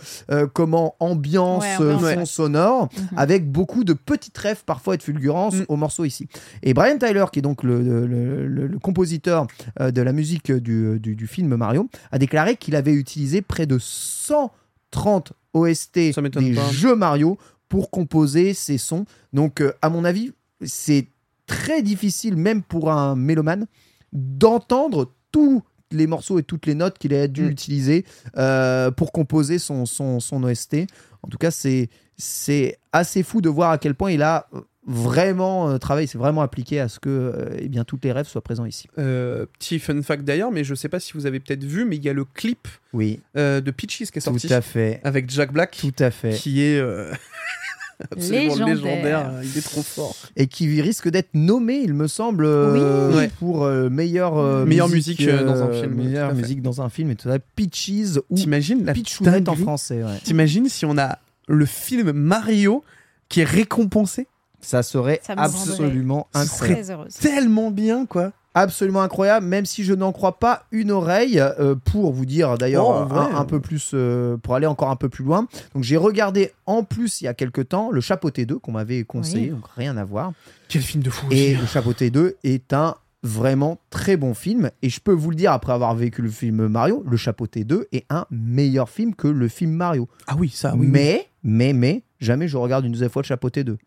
comment, 0.54 0.96
ambiance, 1.02 1.64
Ouais, 1.64 1.86
ambiance, 1.86 2.02
fond 2.02 2.20
ouais. 2.20 2.26
sonore, 2.26 2.90
Mhm. 2.98 3.18
avec 3.18 3.52
beaucoup 3.52 3.84
de 3.84 3.94
petites 3.94 4.38
rêves 4.38 4.64
parfois 4.66 4.94
et 4.96 4.98
de 4.98 5.04
fulgurances 5.04 5.56
Mm. 5.56 5.66
aux 5.68 5.76
morceaux 5.76 6.06
ici. 6.06 6.28
Et 6.64 6.74
Brian 6.74 6.98
Tyler, 6.98 7.26
qui 7.32 7.40
est 7.40 7.42
donc 7.42 7.64
le, 7.64 7.82
le- 7.82 8.08
le- 8.48 8.68
le 8.68 8.80
compositeur 8.80 9.48
de 9.80 10.02
la 10.02 10.14
musique 10.14 10.52
du, 10.52 11.00
du- 11.00 11.16
du 11.16 11.28
film 11.28 11.56
Mario, 11.56 11.90
a 12.12 12.20
déclaré 12.20 12.56
qu'il 12.56 12.76
avait 12.76 12.94
utilisé 12.94 13.42
près 13.42 13.66
de 13.66 13.78
130 13.80 15.34
OST 15.56 16.12
Ça 16.14 16.22
des 16.22 16.54
pas. 16.54 16.70
jeux 16.72 16.96
Mario 16.96 17.38
pour 17.70 17.90
composer 17.90 18.54
ces 18.54 18.78
sons. 18.78 19.06
Donc, 19.34 19.62
euh, 19.62 19.74
à 19.82 19.90
mon 19.90 20.06
avis, 20.06 20.32
c'est 20.64 21.08
très 21.48 21.82
difficile, 21.82 22.36
même 22.38 22.62
pour 22.62 22.92
un 22.92 23.16
mélomane, 23.16 23.66
d'entendre 24.14 25.12
tous 25.32 25.64
les 25.92 26.08
morceaux 26.08 26.40
et 26.40 26.44
toutes 26.44 26.66
les 26.66 26.76
notes 26.76 26.98
qu'il 26.98 27.14
a 27.14 27.28
dû 27.28 27.44
Mm. 27.44 27.50
utiliser 27.50 28.06
euh, 28.38 28.92
pour 28.92 29.12
composer 29.12 29.60
son, 29.60 29.86
son, 29.86 30.20
son 30.20 30.44
OST. 30.44 30.88
En 31.24 31.28
tout 31.28 31.38
cas, 31.38 31.52
c'est 31.52 31.90
c'est 32.18 32.78
assez 32.94 33.24
fou 33.24 33.42
de 33.42 33.50
voir 33.50 33.72
à 33.72 33.78
quel 33.78 33.94
point 33.94 34.12
il 34.12 34.22
a 34.22 34.48
vraiment 34.88 35.70
euh, 35.70 35.78
travaillé, 35.78 36.08
c'est 36.08 36.18
vraiment 36.18 36.42
appliqué 36.42 36.80
à 36.80 36.88
ce 36.90 37.00
que 37.00 37.10
euh, 37.10 37.56
eh 37.60 37.68
bien, 37.70 37.84
toutes 37.84 38.04
les 38.06 38.12
rêves 38.12 38.28
soient 38.28 38.42
présents 38.44 38.66
ici. 38.66 38.88
Euh, 39.00 39.46
petit 39.60 39.80
fun 39.80 40.02
fact 40.02 40.24
d'ailleurs, 40.24 40.52
mais 40.52 40.64
je 40.64 40.76
sais 40.76 40.90
pas 40.90 41.00
si 41.00 41.14
vous 41.14 41.26
avez 41.26 41.40
peut-être 41.40 41.64
vu, 41.64 41.86
mais 41.86 41.96
il 41.98 42.04
y 42.04 42.10
a 42.10 42.14
le 42.14 42.26
clip 42.26 42.68
Oui, 42.94 43.22
euh, 43.38 43.62
de 43.62 43.72
Peaches 43.72 43.98
qui 44.12 44.18
est 44.18 44.22
sorti 44.22 44.48
tout 44.48 44.54
à 44.54 44.62
fait. 44.62 45.00
avec 45.04 45.30
Jack 45.30 45.52
Black, 45.54 45.78
Tout 45.80 45.94
à 46.04 46.12
fait. 46.12 46.34
qui 46.34 46.62
est 46.62 46.78
euh, 46.80 47.12
absolument 48.12 48.54
Légendaire. 48.56 48.76
légendaire. 48.76 49.32
Il 49.44 49.58
est 49.58 49.62
trop 49.66 49.82
fort. 49.82 50.16
Et 50.36 50.48
qui 50.48 50.82
risque 50.82 51.10
d'être 51.10 51.34
nommé, 51.34 51.76
il 51.84 51.94
me 51.94 52.08
semble, 52.08 52.46
Oui. 52.46 53.16
Ouais. 53.16 53.30
pour 53.40 53.64
euh, 53.64 53.90
meilleure, 53.90 54.38
euh, 54.38 54.66
Meilleure 54.66 54.90
musique, 54.90 55.22
euh, 55.22 55.44
dans 55.46 55.64
un 55.64 55.72
film, 55.74 55.96
Meilleure 55.96 56.34
musique 56.36 56.62
dans 56.62 56.82
un 56.82 56.90
film, 56.90 57.10
et 57.12 57.16
tout 57.16 57.30
ça. 57.30 57.40
Peaches 57.56 58.20
ou 58.30 58.36
T'imagines 58.36 58.84
la 58.86 58.94
Pitchounette 58.94 59.50
en 59.50 59.56
français. 59.56 60.04
ouais. 60.04 60.20
T'imagines 60.24 60.68
si 60.70 60.86
on 60.86 60.98
a 60.98 61.18
le 61.48 61.66
film 61.66 62.12
Mario 62.12 62.84
qui 63.30 63.42
est 63.42 63.46
récompensé 63.46 64.28
Ça 64.66 64.84
serait 64.84 65.22
Ça 65.24 65.34
absolument 65.38 66.28
incroyable. 66.34 66.82
Très 66.82 66.92
heureuse. 66.92 67.14
tellement 67.14 67.72
bien, 67.72 68.06
quoi. 68.06 68.32
absolument 68.54 69.02
incroyable, 69.02 69.46
même 69.46 69.66
si 69.66 69.84
je 69.84 69.94
n'en 69.94 70.12
crois 70.12 70.40
pas 70.40 70.64
une 70.72 70.92
oreille, 70.92 71.40
euh, 71.40 71.76
pour 71.76 72.14
vous 72.14 72.26
dire 72.26 72.58
d'ailleurs 72.58 72.88
Oh, 72.88 73.14
un, 73.14 73.46
peu 73.46 73.60
plus, 73.60 73.92
euh, 73.94 74.38
pour 74.38 74.56
aller 74.56 74.68
encore 74.68 74.90
un 74.90 74.96
peu 74.96 75.10
plus 75.10 75.24
loin. 75.26 75.48
Donc 75.74 75.84
j'ai 75.84 75.98
regardé 75.98 76.52
en 76.66 76.84
plus 76.84 77.22
il 77.22 77.26
y 77.26 77.28
a 77.28 77.34
quelques 77.34 77.70
temps 77.70 77.92
le 77.92 78.02
Chapeauté 78.02 78.46
2 78.46 78.58
qu'on 78.60 78.72
m'avait 78.72 79.04
conseillé, 79.04 79.46
Oui. 79.48 79.50
donc 79.52 79.66
rien 79.76 79.98
à 79.98 80.04
voir. 80.06 80.32
Quel 80.70 80.82
film 80.82 81.04
de 81.04 81.10
fou. 81.10 81.28
Et 81.32 81.52
aussi. 81.52 81.62
le 81.62 81.68
Chapeauté 81.68 82.10
2 82.10 82.38
est 82.44 82.74
un 82.74 82.96
vraiment 83.24 83.80
très 83.90 84.18
bon 84.18 84.36
film 84.36 84.70
et 84.84 84.90
je 84.90 85.00
peux 85.00 85.12
vous 85.12 85.32
le 85.32 85.36
dire 85.36 85.52
après 85.52 85.74
avoir 85.74 85.96
vécu 85.96 86.22
le 86.22 86.30
film 86.30 86.68
Mario, 86.68 87.04
le 87.10 87.18
Chapeauté 87.18 87.64
2 87.64 87.88
est 87.92 88.06
un 88.12 88.26
meilleur 88.32 88.88
film 88.88 89.16
que 89.16 89.28
le 89.28 89.48
film 89.48 89.72
Mario. 89.72 90.08
Ah 90.28 90.36
oui, 90.38 90.50
ça, 90.50 90.74
oui. 90.76 90.82
oui. 90.82 90.88
mais, 90.92 91.28
mais, 91.44 91.74
mais, 91.74 92.04
jamais 92.20 92.48
je 92.48 92.56
regarde 92.56 92.86
une 92.86 92.92
deuxième 92.92 93.10
fois 93.10 93.24
le 93.24 93.28
Chapeauté 93.28 93.64
2. 93.64 93.78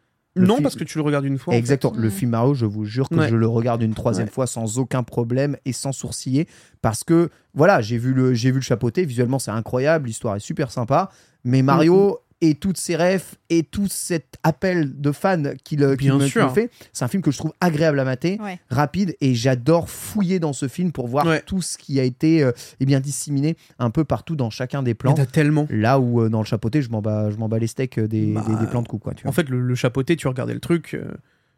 Non, 0.46 0.54
film- 0.54 0.62
parce 0.62 0.76
que 0.76 0.84
tu 0.84 0.98
le 0.98 1.04
regardes 1.04 1.24
une 1.24 1.38
fois. 1.38 1.52
en 1.52 1.54
fait. 1.54 1.58
Exactement. 1.58 1.92
Le 1.96 2.08
Mm. 2.08 2.10
film 2.10 2.30
Mario, 2.30 2.54
je 2.54 2.66
vous 2.66 2.84
jure 2.84 3.08
que 3.08 3.14
Ouais. 3.16 3.28
je 3.28 3.36
le 3.36 3.46
regarde 3.46 3.82
une 3.82 3.94
troisième 3.94 4.26
Ouais. 4.28 4.32
fois 4.32 4.46
sans 4.46 4.78
aucun 4.78 5.02
problème 5.02 5.56
et 5.64 5.72
sans 5.72 5.92
sourciller 5.92 6.46
parce 6.82 7.04
que 7.04 7.30
voilà, 7.54 7.80
j'ai 7.80 7.98
vu 7.98 8.12
le 8.14 8.34
j'ai 8.34 8.50
vu 8.50 8.56
le 8.58 8.62
chapeauté, 8.62 9.04
visuellement 9.04 9.38
c'est 9.38 9.50
incroyable, 9.50 10.06
l'histoire 10.06 10.36
est 10.36 10.40
super 10.40 10.70
sympa, 10.70 11.10
mais 11.44 11.62
Mario. 11.62 12.18
Et 12.40 12.54
toutes 12.54 12.76
ses 12.78 12.94
rêves 12.96 13.34
et 13.50 13.62
tout 13.64 13.88
cet 13.88 14.36
appel 14.44 15.00
de 15.00 15.10
fans 15.12 15.42
qu'il 15.64 15.80
me, 15.80 15.96
me 16.44 16.48
fait, 16.50 16.70
c'est 16.92 17.04
un 17.04 17.08
film 17.08 17.22
que 17.22 17.30
je 17.30 17.38
trouve 17.38 17.52
agréable 17.60 17.98
à 17.98 18.04
mater, 18.04 18.38
Ouais. 18.40 18.60
rapide 18.70 19.16
et 19.20 19.34
j'adore 19.34 19.90
fouiller 19.90 20.38
dans 20.38 20.52
ce 20.52 20.68
film 20.68 20.92
pour 20.92 21.08
voir 21.08 21.26
Ouais. 21.26 21.42
tout 21.44 21.62
ce 21.62 21.76
qui 21.76 21.98
a 21.98 22.04
été 22.04 22.42
euh, 22.44 22.52
eh 22.80 22.86
bien 22.86 23.00
disséminé 23.00 23.56
un 23.78 23.90
peu 23.90 24.04
partout 24.04 24.36
dans 24.36 24.50
chacun 24.50 24.82
des 24.82 24.90
Il 24.90 24.92
y 24.92 24.94
plans. 24.94 25.12
en 25.14 25.18
a 25.18 25.26
tellement. 25.26 25.66
Là 25.70 25.98
où 25.98 26.20
euh, 26.22 26.28
dans 26.28 26.38
le 26.40 26.44
chapeauté, 26.46 26.80
je 26.82 26.90
m'en 26.90 27.02
bats, 27.02 27.30
je 27.30 27.36
m'en 27.36 27.48
bats 27.48 27.58
les 27.58 27.66
steaks 27.66 27.98
euh, 27.98 28.06
des, 28.08 28.32
Bah, 28.32 28.44
des, 28.48 28.54
des 28.56 28.66
plans 28.70 28.82
de 28.82 28.88
coups 28.88 29.02
quoi, 29.02 29.14
tu 29.14 29.22
vois. 29.24 29.30
En 29.30 29.32
fait, 29.32 29.48
le, 29.48 29.60
le 29.60 29.74
chapeauté, 29.74 30.14
tu 30.16 30.28
regardais 30.28 30.54
le 30.54 30.60
truc. 30.60 30.94
euh, 30.94 31.04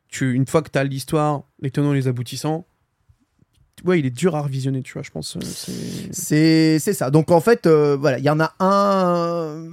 tu, 0.09 0.33
une 0.35 0.47
fois 0.47 0.63
que 0.63 0.71
t'as 0.71 0.83
l'histoire, 0.83 1.43
les 1.61 1.71
tenants 1.71 1.93
et 1.93 1.97
les 1.97 2.09
aboutissants, 2.09 2.67
ouais, 3.85 3.99
il 4.01 4.07
est 4.07 4.11
dur 4.11 4.37
à 4.37 4.43
revisionner, 4.43 4.83
tu 4.83 4.93
vois, 4.95 5.03
je 5.03 5.11
pense. 5.11 5.37
euh, 5.37 5.41
c'est- 6.11 6.79
ça. 6.93 7.11
Donc 7.11 7.31
en 7.31 7.41
fait, 7.41 7.67
euh, 7.67 7.97
voilà, 7.99 8.19
il 8.19 8.25
y 8.25 8.31
en 8.31 8.41
a 8.41 8.53
un. 8.61 9.67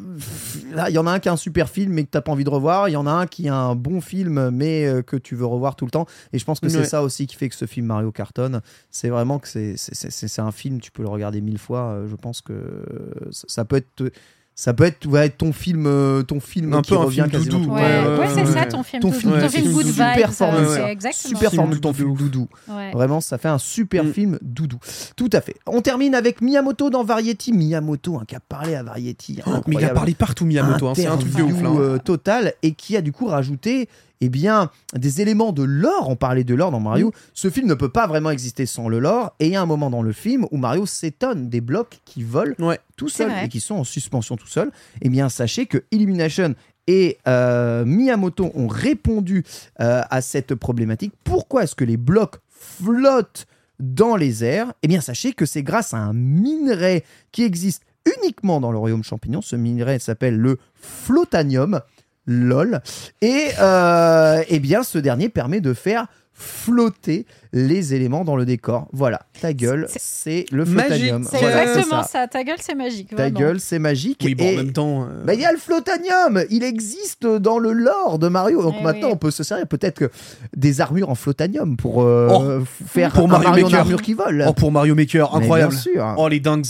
Là, 0.73 0.89
il 0.89 0.93
y 0.95 0.97
en 0.97 1.07
a 1.07 1.11
un 1.11 1.19
qui 1.19 1.29
a 1.29 1.33
un 1.33 1.37
super 1.37 1.69
film 1.69 1.93
mais 1.93 2.03
que 2.03 2.09
t'as 2.11 2.21
pas 2.21 2.31
envie 2.31 2.43
de 2.43 2.49
revoir. 2.49 2.89
Il 2.89 2.93
y 2.93 2.95
en 2.97 3.07
a 3.07 3.11
un 3.11 3.27
qui 3.27 3.47
a 3.49 3.55
un 3.55 3.75
bon 3.75 4.01
film 4.01 4.49
mais 4.51 4.85
euh, 4.85 5.01
que 5.01 5.15
tu 5.17 5.35
veux 5.35 5.45
revoir 5.45 5.75
tout 5.75 5.85
le 5.85 5.91
temps. 5.91 6.05
Et 6.33 6.39
je 6.39 6.45
pense 6.45 6.59
que 6.59 6.69
c'est 6.69 6.79
Ouais. 6.79 6.85
ça 6.85 7.03
aussi 7.03 7.27
qui 7.27 7.35
fait 7.35 7.49
que 7.49 7.55
ce 7.55 7.65
film 7.65 7.87
Mario 7.87 8.11
cartonne. 8.11 8.61
C'est 8.91 9.09
vraiment 9.09 9.39
que 9.39 9.47
c'est 9.47 10.39
un 10.39 10.51
film. 10.51 10.79
Tu 10.79 10.91
peux 10.91 11.03
le 11.03 11.09
regarder 11.09 11.41
mille 11.41 11.57
fois. 11.59 12.01
Je 12.09 12.15
pense 12.15 12.41
que 12.41 12.83
ça 13.31 13.65
peut 13.65 13.77
être. 13.77 14.11
Ça 14.59 14.73
peut 14.73 14.85
être 14.85 15.05
ouais, 15.05 15.29
ton 15.29 15.53
film, 15.53 15.85
euh, 15.85 16.23
ton 16.23 16.39
film 16.39 16.73
Un 16.73 16.81
qui 16.81 16.89
peu 16.89 16.97
un 16.97 17.03
revient 17.03 17.15
film 17.17 17.29
quasiment 17.29 17.59
doudou, 17.59 17.73
Ouais, 17.75 17.81
temps. 18.03 18.09
ouais, 18.09 18.17
ouais, 18.17 18.27
c'est 18.33 18.45
ça 18.47 18.65
ton 18.65 18.81
film. 18.81 19.01
Ton 19.03 19.11
Ton, 19.11 19.13
film 19.19 19.31
ton 19.33 19.37
doudou, 19.37 19.49
film 19.51 19.71
good 19.71 19.85
super 19.85 20.33
formule, 20.33 20.59
euh, 20.61 20.69
ouais. 20.69 20.75
C'est 20.77 20.91
exactement 20.91 21.37
Super 21.39 21.53
formule, 21.53 21.79
ton 21.79 21.93
Film 21.93 22.07
film 22.07 22.17
doudou. 22.17 22.47
Vraiment, 22.91 23.21
ça 23.21 23.37
fait 23.37 23.49
un 23.49 23.59
super 23.59 24.03
Mm. 24.03 24.13
film 24.13 24.39
doudou. 24.41 24.79
Tout 25.15 25.29
à 25.31 25.41
fait. 25.41 25.57
On 25.67 25.81
termine 25.81 26.15
avec 26.15 26.41
Miyamoto 26.41 26.89
dans 26.89 27.03
Variety. 27.03 27.53
Miyamoto, 27.53 28.15
hein, 28.17 28.23
qui 28.27 28.35
a 28.35 28.39
parlé 28.39 28.73
à 28.73 28.81
Variety. 28.81 29.41
Oh, 29.45 29.51
mais 29.67 29.75
il 29.75 29.85
a 29.85 29.89
parlé 29.89 30.15
partout, 30.15 30.45
Miyamoto. 30.45 30.87
hein, 30.87 30.93
C'est 30.95 31.05
un 31.05 31.17
truc 31.17 31.35
de 31.35 31.43
ouf, 31.43 31.61
là. 31.61 31.69
Hein. 31.69 31.75
euh, 31.79 31.97
total 31.99 32.53
et 32.63 32.71
qui 32.71 32.97
a 32.97 33.01
du 33.01 33.11
coup 33.11 33.27
rajouté 33.27 33.87
eh 34.21 34.29
bien, 34.29 34.71
des 34.93 35.21
éléments 35.21 35.51
de 35.51 35.63
lore. 35.63 36.09
On 36.09 36.15
parlait 36.15 36.43
de 36.43 36.55
lore 36.55 36.71
dans 36.71 36.79
Mario. 36.79 37.11
Ce 37.33 37.49
film 37.49 37.67
ne 37.67 37.73
peut 37.73 37.89
pas 37.89 38.07
vraiment 38.07 38.31
exister 38.31 38.65
sans 38.65 38.89
le 38.89 38.99
lore. 38.99 39.33
Et 39.39 39.47
il 39.47 39.51
y 39.51 39.55
a 39.55 39.61
un 39.61 39.65
moment 39.65 39.89
dans 39.89 40.01
le 40.01 40.11
film 40.13 40.45
où 40.51 40.57
Mario 40.57 40.85
s'étonne 40.85 41.49
des 41.49 41.61
blocs 41.61 41.99
qui 42.05 42.23
volent 42.23 42.55
Ouais. 42.59 42.79
tout 42.95 43.07
vrai. 43.07 43.45
et 43.45 43.49
qui 43.49 43.59
sont 43.59 43.75
en 43.75 43.83
suspension 43.83 44.35
tout 44.37 44.47
seuls. 44.47 44.71
Eh 45.01 45.09
bien, 45.09 45.29
sachez 45.29 45.65
que 45.65 45.83
Illumination 45.91 46.55
et 46.87 47.17
euh, 47.27 47.83
Miyamoto 47.85 48.49
ont 48.55 48.67
répondu 48.67 49.43
euh, 49.81 50.01
à 50.09 50.21
cette 50.21 50.55
problématique. 50.55 51.13
Pourquoi 51.23 51.63
est-ce 51.63 51.75
que 51.75 51.83
les 51.83 51.97
blocs 51.97 52.37
flottent 52.49 53.45
dans 53.79 54.15
les 54.15 54.43
airs? 54.43 54.73
Eh 54.83 54.87
bien, 54.87 55.01
sachez 55.01 55.33
que 55.33 55.45
c'est 55.45 55.63
grâce 55.63 55.93
à 55.93 55.97
un 55.97 56.13
minerai 56.13 57.03
qui 57.31 57.43
existe 57.43 57.83
uniquement 58.23 58.61
dans 58.61 58.71
le 58.71 58.77
royaume 58.77 59.03
champignon. 59.03 59.41
Ce 59.41 59.57
minerai 59.57 59.99
s'appelle 59.99 60.37
le 60.37 60.57
flottanium. 60.75 61.81
LOL. 62.27 62.81
Et 63.21 63.47
euh, 63.59 64.43
eh 64.49 64.59
bien, 64.59 64.83
ce 64.83 64.97
dernier 64.99 65.29
permet 65.29 65.61
de 65.61 65.73
faire 65.73 66.07
flotter 66.39 67.25
les 67.51 67.95
éléments 67.95 68.23
dans 68.23 68.35
le 68.35 68.45
décor. 68.45 68.87
Voilà, 68.93 69.21
ta 69.41 69.53
gueule, 69.53 69.87
C'est- 69.95 70.45
le 70.51 70.65
Magique. 70.65 70.79
flottanium. 70.87 71.23
C'est 71.23 71.37
Voilà, 71.39 71.63
exactement 71.63 72.03
ça. 72.03 72.09
ça. 72.09 72.27
Ta 72.27 72.43
gueule, 72.43 72.57
c'est 72.59 72.75
magique. 72.75 73.09
Ta 73.09 73.15
vraiment. 73.15 73.39
gueule, 73.39 73.59
c'est 73.59 73.79
magique. 73.79 74.21
Oui, 74.23 74.35
bon, 74.35 74.43
Et- 74.43 74.53
en 74.53 74.57
même 74.57 74.71
temps. 74.71 75.03
euh, 75.05 75.23
bah, 75.25 75.33
il 75.33 75.39
y 75.39 75.45
a 75.45 75.51
le 75.51 75.57
flottanium, 75.57 76.43
il 76.51 76.63
existe 76.63 77.25
dans 77.25 77.57
le 77.57 77.71
lore 77.71 78.19
de 78.19 78.27
Mario. 78.27 78.61
Donc 78.61 78.75
Eh 78.79 78.83
maintenant, 78.83 79.07
oui. 79.07 79.13
on 79.13 79.17
peut 79.17 79.31
se 79.31 79.41
servir 79.43 79.65
peut-être 79.65 79.95
que 79.97 80.11
des 80.55 80.79
armures 80.79 81.09
en 81.09 81.15
flottanium 81.15 81.75
pour 81.75 82.03
euh, 82.03 82.27
Oh, 82.31 82.63
faire 82.87 83.13
pour 83.13 83.23
un 83.23 83.27
Mario 83.29 83.49
Mario 83.49 83.65
en 83.65 83.69
Maker. 83.69 83.79
armure 83.79 84.01
qui 84.03 84.13
vole. 84.13 84.45
Oh, 84.47 84.53
pour 84.53 84.71
Mario 84.71 84.93
Maker, 84.93 85.33
incroyable. 85.35 85.71
Bien 85.73 85.81
sûr. 85.81 86.15
Oh, 86.19 86.27
les 86.27 86.39
dingues. 86.39 86.65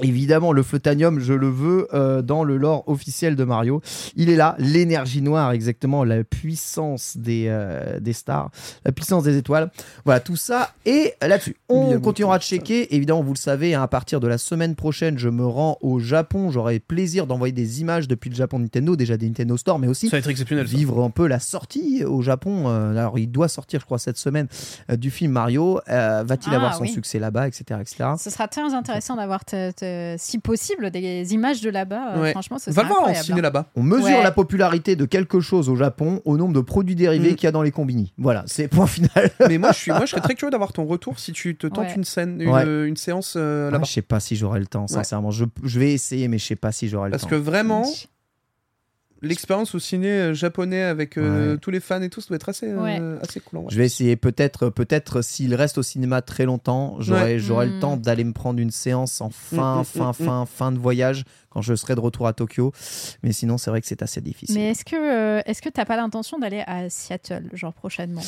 Évidemment, 0.00 0.52
le 0.52 0.62
flottanium, 0.62 1.18
je 1.18 1.32
le 1.32 1.48
veux 1.48 1.88
euh, 1.92 2.22
dans 2.22 2.44
le 2.44 2.56
lore 2.56 2.84
officiel 2.88 3.34
de 3.36 3.44
Mario. 3.44 3.80
Il 4.14 4.30
est 4.30 4.36
là, 4.36 4.54
l'énergie 4.58 5.22
noire, 5.22 5.50
exactement, 5.52 6.04
la 6.04 6.22
puissance 6.24 7.16
des, 7.16 7.46
euh, 7.48 7.98
des 8.00 8.12
stars, 8.12 8.50
la 8.84 8.92
puissance 8.92 9.24
des 9.24 9.36
étoiles. 9.36 9.70
Voilà, 10.04 10.20
tout 10.20 10.36
ça. 10.36 10.70
Et 10.86 11.14
là-dessus, 11.20 11.56
on 11.68 11.98
continuera 12.00 12.38
de 12.38 12.42
checker. 12.44 12.94
Évidemment, 12.94 13.22
vous 13.22 13.32
le 13.34 13.38
savez, 13.38 13.74
hein, 13.74 13.82
à 13.82 13.88
partir 13.88 14.20
de 14.20 14.28
la 14.28 14.38
semaine 14.38 14.74
prochaine, 14.76 15.18
je 15.18 15.28
me 15.28 15.44
rends 15.46 15.78
au 15.80 15.98
Japon. 15.98 16.50
J'aurai 16.50 16.78
plaisir 16.78 17.26
d'envoyer 17.26 17.52
des 17.52 17.80
images 17.80 18.06
depuis 18.08 18.30
le 18.30 18.36
Japon 18.36 18.58
Nintendo, 18.60 18.94
déjà 18.96 19.16
des 19.16 19.26
Nintendo 19.26 19.56
Store, 19.56 19.78
mais 19.78 19.88
aussi 19.88 20.08
Ça 20.08 20.16
va 20.16 20.18
être 20.20 20.28
exceptionnel. 20.30 20.68
ça. 20.68 20.76
vivre 20.76 21.02
un 21.02 21.10
peu 21.10 21.26
la 21.26 21.40
sortie 21.40 22.04
au 22.04 22.22
Japon. 22.22 22.68
Euh, 22.68 22.92
alors, 22.92 23.18
il 23.18 23.30
doit 23.30 23.48
sortir, 23.48 23.80
je 23.80 23.84
crois, 23.84 23.98
cette 23.98 24.18
semaine 24.18 24.46
euh, 24.90 24.96
du 24.96 25.10
film 25.10 25.32
Mario. 25.32 25.80
Euh, 25.88 26.22
Va-t-il 26.24 26.52
Ah, 26.52 26.56
avoir 26.56 26.74
son 26.74 26.82
oui. 26.82 26.88
succès 26.90 27.18
là-bas, 27.18 27.48
etc., 27.48 27.64
etc. 27.80 28.10
Ce 28.18 28.30
sera 28.30 28.46
très 28.48 28.62
intéressant 28.74 29.16
d'avoir, 29.16 29.44
te- 29.44 29.70
te- 29.72 29.87
si 30.18 30.38
possible, 30.38 30.90
des 30.90 31.32
images 31.34 31.60
de 31.60 31.70
là-bas. 31.70 32.14
Euh, 32.16 32.20
Ouais. 32.22 32.30
Franchement, 32.32 32.58
ce 32.58 32.70
Va 32.70 32.74
sera 32.74 32.82
le 32.82 32.88
voir 32.88 32.98
en 33.00 33.02
incroyable. 33.04 33.26
ciné 33.26 33.40
là-bas. 33.40 33.66
On 33.76 33.82
mesure 33.82 34.04
Ouais. 34.18 34.22
la 34.22 34.30
popularité 34.32 34.96
de 34.96 35.04
quelque 35.04 35.40
chose 35.40 35.68
au 35.68 35.76
Japon 35.76 36.20
au 36.24 36.36
nombre 36.36 36.52
de 36.54 36.60
produits 36.60 36.94
dérivés 36.94 37.32
Mm. 37.32 37.34
qu'il 37.36 37.44
y 37.44 37.48
a 37.48 37.52
dans 37.52 37.62
les 37.62 37.70
combini. 37.70 38.12
Voilà, 38.18 38.42
c'est 38.46 38.68
point 38.68 38.86
final. 38.86 39.08
Mais 39.48 39.58
moi, 39.58 39.72
je 39.72 39.78
suis, 39.78 39.90
moi, 39.90 40.02
je 40.04 40.10
serais 40.10 40.20
très 40.20 40.34
curieux 40.34 40.50
d'avoir 40.50 40.72
ton 40.72 40.84
retour 40.86 41.18
si 41.18 41.32
tu 41.32 41.56
te 41.56 41.66
tentes 41.66 41.78
Ouais. 41.88 41.94
une 41.96 42.04
scène, 42.04 42.40
une, 42.40 42.50
Ouais. 42.50 42.64
euh, 42.66 42.86
une 42.86 42.96
séance 42.96 43.34
euh, 43.36 43.70
là-bas. 43.70 43.84
je 43.84 43.92
sais 43.92 44.02
pas 44.02 44.20
si 44.20 44.36
j'aurai 44.36 44.60
le 44.60 44.66
temps, 44.66 44.86
sincèrement. 44.86 45.30
Je, 45.30 45.44
je 45.62 45.78
vais 45.80 45.92
essayer, 45.92 46.28
mais 46.28 46.38
je 46.38 46.44
sais 46.46 46.56
pas 46.56 46.72
si 46.72 46.88
j'aurai 46.88 47.08
le 47.08 47.12
Parce 47.12 47.22
temps. 47.24 47.28
que 47.30 47.34
vraiment, 47.36 47.84
l'expérience 49.22 49.74
au 49.74 49.78
ciné 49.78 50.08
euh, 50.08 50.34
japonais 50.34 50.82
avec 50.82 51.16
euh, 51.16 51.52
Ouais. 51.52 51.58
tous 51.58 51.70
les 51.70 51.80
fans 51.80 52.00
et 52.02 52.08
tout, 52.08 52.20
ça 52.20 52.28
doit 52.28 52.36
être 52.36 52.48
assez, 52.48 52.66
euh, 52.68 53.18
assez 53.20 53.40
cool. 53.40 53.60
Je 53.68 53.76
vais 53.76 53.86
essayer 53.86 54.16
peut-être, 54.16 54.68
peut-être 54.70 55.22
s'il 55.22 55.54
reste 55.54 55.78
au 55.78 55.82
cinéma 55.82 56.22
très 56.22 56.44
longtemps, 56.44 56.96
j'aurai, 57.00 57.34
Ouais. 57.34 57.38
j'aurai 57.38 57.66
le 57.66 57.76
Mm. 57.76 57.80
temps 57.80 57.96
d'aller 57.96 58.24
me 58.24 58.32
prendre 58.32 58.60
une 58.60 58.70
séance 58.70 59.20
en 59.20 59.30
fin, 59.30 59.78
Mm, 59.78 59.80
mm, 59.80 59.84
fin, 59.84 60.12
fin, 60.12 60.46
fin 60.46 60.72
de 60.72 60.78
voyage 60.78 61.24
quand 61.50 61.62
je 61.62 61.74
serai 61.74 61.94
de 61.94 62.00
retour 62.00 62.26
à 62.26 62.32
Tokyo. 62.32 62.72
Mais 63.22 63.32
sinon, 63.32 63.58
c'est 63.58 63.70
vrai 63.70 63.80
que 63.80 63.86
c'est 63.86 64.02
assez 64.02 64.20
difficile. 64.20 64.54
Mais 64.56 64.70
est-ce 64.70 64.84
que 64.84 64.96
euh, 64.96 65.40
est-ce 65.46 65.62
que 65.62 65.68
t'as 65.68 65.84
pas 65.84 65.96
l'intention 65.96 66.38
d'aller 66.38 66.62
à 66.66 66.90
Seattle, 66.90 67.48
genre 67.52 67.72
prochainement 67.72 68.20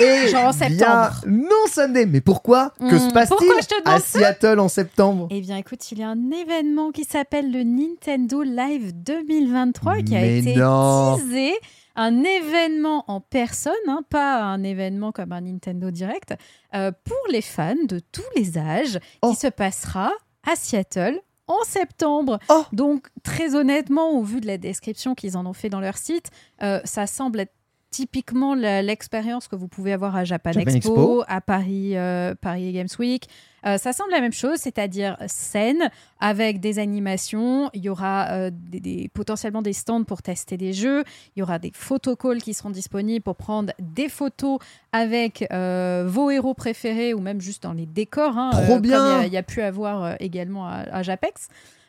Et 0.00 0.28
Genre 0.28 0.46
en 0.46 0.50
bien, 0.50 0.68
septembre. 0.68 1.20
non, 1.26 1.66
Sunday. 1.70 2.06
Mais 2.06 2.20
pourquoi 2.20 2.72
Que 2.80 2.96
Hmm, 2.96 3.08
se 3.08 3.12
passe-t-il 3.12 3.82
à 3.84 4.00
Seattle 4.00 4.58
en 4.60 4.68
septembre? 4.68 5.28
Eh 5.30 5.40
bien, 5.40 5.56
écoute, 5.56 5.90
il 5.92 5.98
y 5.98 6.02
a 6.02 6.08
un 6.08 6.30
événement 6.30 6.90
qui 6.90 7.04
s'appelle 7.04 7.52
le 7.52 7.62
Nintendo 7.62 8.42
Live 8.42 8.92
2023 8.94 10.02
qui 10.02 10.16
a 10.16 10.20
Mais 10.20 10.38
été 10.38 10.56
non. 10.56 11.16
teasé. 11.16 11.52
Un 11.98 12.22
événement 12.24 13.04
en 13.10 13.20
personne, 13.22 13.72
hein, 13.88 14.00
pas 14.10 14.42
un 14.42 14.62
événement 14.62 15.12
comme 15.12 15.32
un 15.32 15.40
Nintendo 15.40 15.90
Direct, 15.90 16.34
euh, 16.74 16.92
pour 17.04 17.16
les 17.30 17.40
fans 17.40 17.74
de 17.88 18.00
tous 18.12 18.20
les 18.36 18.58
âges, 18.58 18.98
Oh. 19.22 19.30
qui 19.30 19.36
se 19.36 19.46
passera 19.46 20.12
à 20.46 20.56
Seattle 20.56 21.18
en 21.46 21.62
septembre. 21.64 22.38
Oh. 22.48 22.64
Donc, 22.72 23.08
très 23.22 23.54
honnêtement, 23.54 24.10
au 24.12 24.22
vu 24.22 24.40
de 24.40 24.46
la 24.46 24.58
description 24.58 25.14
qu'ils 25.14 25.36
en 25.36 25.46
ont 25.46 25.52
fait 25.52 25.68
dans 25.68 25.80
leur 25.80 25.96
site, 25.96 26.30
euh, 26.62 26.80
ça 26.84 27.06
semble 27.06 27.40
être 27.40 27.52
typiquement 27.96 28.54
l'expérience 28.54 29.48
que 29.48 29.56
vous 29.56 29.68
pouvez 29.68 29.94
avoir 29.94 30.14
à 30.16 30.24
Japan, 30.24 30.52
Japan 30.52 30.70
Expo, 30.70 30.76
Expo. 30.76 31.24
à 31.28 31.40
Paris, 31.40 31.96
euh, 31.96 32.34
Paris 32.38 32.70
Games 32.74 32.88
Week. 32.98 33.26
Euh, 33.64 33.78
ça 33.78 33.94
semble 33.94 34.10
la 34.10 34.20
même 34.20 34.34
chose, 34.34 34.58
c'est-à-dire 34.58 35.16
scène 35.28 35.90
avec 36.20 36.60
des 36.60 36.78
animations. 36.78 37.70
Il 37.72 37.82
y 37.82 37.88
aura 37.88 38.28
euh, 38.32 38.50
des, 38.52 38.80
des- 38.80 39.08
potentiellement 39.14 39.62
des 39.62 39.72
stands 39.72 40.04
pour 40.04 40.20
tester 40.20 40.58
des 40.58 40.74
jeux. 40.74 41.04
Il 41.34 41.40
y 41.40 41.42
aura 41.42 41.58
des 41.58 41.72
photocalls 41.74 42.42
qui 42.42 42.52
seront 42.52 42.68
disponibles 42.70 43.22
pour 43.22 43.36
prendre 43.36 43.72
des 43.80 44.10
photos 44.10 44.58
avec 44.92 45.46
vos 45.50 46.30
héros 46.30 46.52
préférés 46.54 47.14
ou 47.14 47.20
même 47.20 47.40
juste 47.40 47.62
dans 47.62 47.72
les 47.72 47.86
décors. 47.86 48.36
hein, 48.36 48.50
Trop 48.52 48.74
comme 48.74 48.82
bien. 48.82 49.20
il 49.20 49.22
y 49.22 49.24
a- 49.24 49.26
il 49.28 49.32
y, 49.32 49.36
a 49.38 49.42
pu 49.42 49.62
avoir 49.62 50.16
également 50.20 50.66
à, 50.68 50.80
à 50.92 51.02
Japex. 51.02 51.48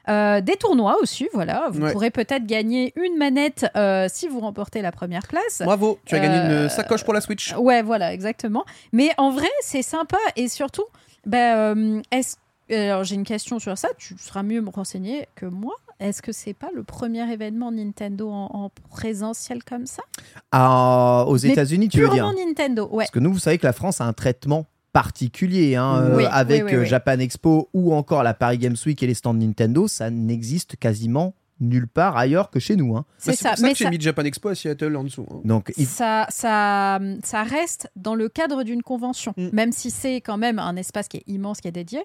Euh, 0.09 0.41
des 0.41 0.55
tournois 0.55 0.97
aussi, 1.01 1.27
voilà. 1.33 1.67
Vous 1.71 1.81
Ouais. 1.81 1.91
pourrez 1.91 2.11
peut-être 2.11 2.45
gagner 2.45 2.93
une 2.95 3.17
manette 3.17 3.65
euh, 3.75 4.07
si 4.09 4.27
vous 4.27 4.39
remportez 4.39 4.81
la 4.81 4.91
première 4.91 5.27
place. 5.27 5.61
Bravo, 5.63 5.99
tu 6.05 6.15
as 6.15 6.19
gagné 6.19 6.37
Euh, 6.37 6.63
une 6.63 6.69
sacoche 6.69 7.03
pour 7.03 7.13
la 7.13 7.21
Switch. 7.21 7.53
Ouais, 7.57 7.81
voilà, 7.81 8.13
exactement. 8.13 8.63
Mais 8.93 9.09
en 9.17 9.31
vrai, 9.31 9.49
c'est 9.61 9.81
sympa 9.81 10.17
et 10.35 10.47
surtout, 10.47 10.85
ben, 11.25 11.75
euh, 11.77 12.01
est-ce 12.11 12.35
alors 12.69 13.05
j'ai 13.05 13.15
une 13.15 13.23
question 13.23 13.59
sur 13.59 13.77
ça. 13.77 13.87
Tu 13.97 14.17
seras 14.17 14.43
mieux 14.43 14.59
me 14.59 14.69
renseigner 14.69 15.29
que 15.35 15.45
moi. 15.45 15.73
Est-ce 16.01 16.21
que 16.21 16.33
c'est 16.33 16.53
pas 16.53 16.67
le 16.75 16.83
premier 16.83 17.21
événement 17.31 17.71
Nintendo 17.71 18.29
en, 18.29 18.49
en 18.53 18.71
présentiel 18.89 19.63
comme 19.63 19.85
ça? 19.87 20.03
Ah, 20.51 21.23
Aux 21.27 21.37
États-Unis, 21.37 21.87
tu 21.87 22.01
veux 22.01 22.09
dire? 22.09 22.25
Purement 22.25 22.45
Nintendo, 22.45 22.87
ouais. 22.91 23.05
Parce 23.05 23.11
que 23.11 23.19
nous, 23.19 23.31
vous 23.31 23.39
savez 23.39 23.57
que 23.57 23.65
la 23.65 23.71
France 23.71 24.01
a 24.01 24.03
un 24.05 24.11
traitement 24.11 24.65
particulier 24.93 25.75
hein, 25.75 26.01
euh, 26.01 26.27
avec 26.31 26.63
oui, 26.65 26.69
oui, 26.71 26.75
euh, 26.77 26.81
oui. 26.81 26.85
Japan 26.87 27.19
Expo 27.19 27.69
ou 27.73 27.93
encore 27.93 28.23
la 28.23 28.33
Paris 28.33 28.57
Games 28.57 28.75
Week 28.85 29.01
et 29.03 29.07
les 29.07 29.13
stands 29.13 29.33
Nintendo. 29.33 29.87
Ça 29.87 30.09
n'existe 30.09 30.75
quasiment 30.77 31.33
nulle 31.59 31.87
part 31.87 32.15
ailleurs 32.17 32.49
que 32.51 32.59
chez 32.59 32.75
nous. 32.75 32.95
hein. 32.95 33.05
C'est 33.17 33.31
Bah, 33.31 33.37
ça. 33.37 33.49
pour 33.49 33.57
ça 33.57 33.63
Mais 33.65 33.71
que 33.73 33.77
j'ai 33.79 33.89
mis 33.89 33.99
Japan 33.99 34.23
Expo 34.23 34.49
à 34.49 34.55
Seattle 34.55 34.95
en 34.95 35.03
dessous. 35.03 35.25
hein. 35.31 35.39
Donc, 35.43 35.73
il- 35.77 35.87
ça, 35.87 36.27
ça, 36.29 36.99
ça 37.23 37.43
reste 37.43 37.89
dans 37.95 38.13
le 38.15 38.29
cadre 38.29 38.63
d'une 38.63 38.83
convention, 38.83 39.33
Mm. 39.37 39.47
même 39.53 39.71
si 39.71 39.89
c'est 39.89 40.17
quand 40.21 40.37
même 40.37 40.59
un 40.59 40.75
espace 40.75 41.07
qui 41.07 41.17
est 41.17 41.23
immense, 41.27 41.59
qui 41.61 41.67
est 41.67 41.71
dédié. 41.71 42.01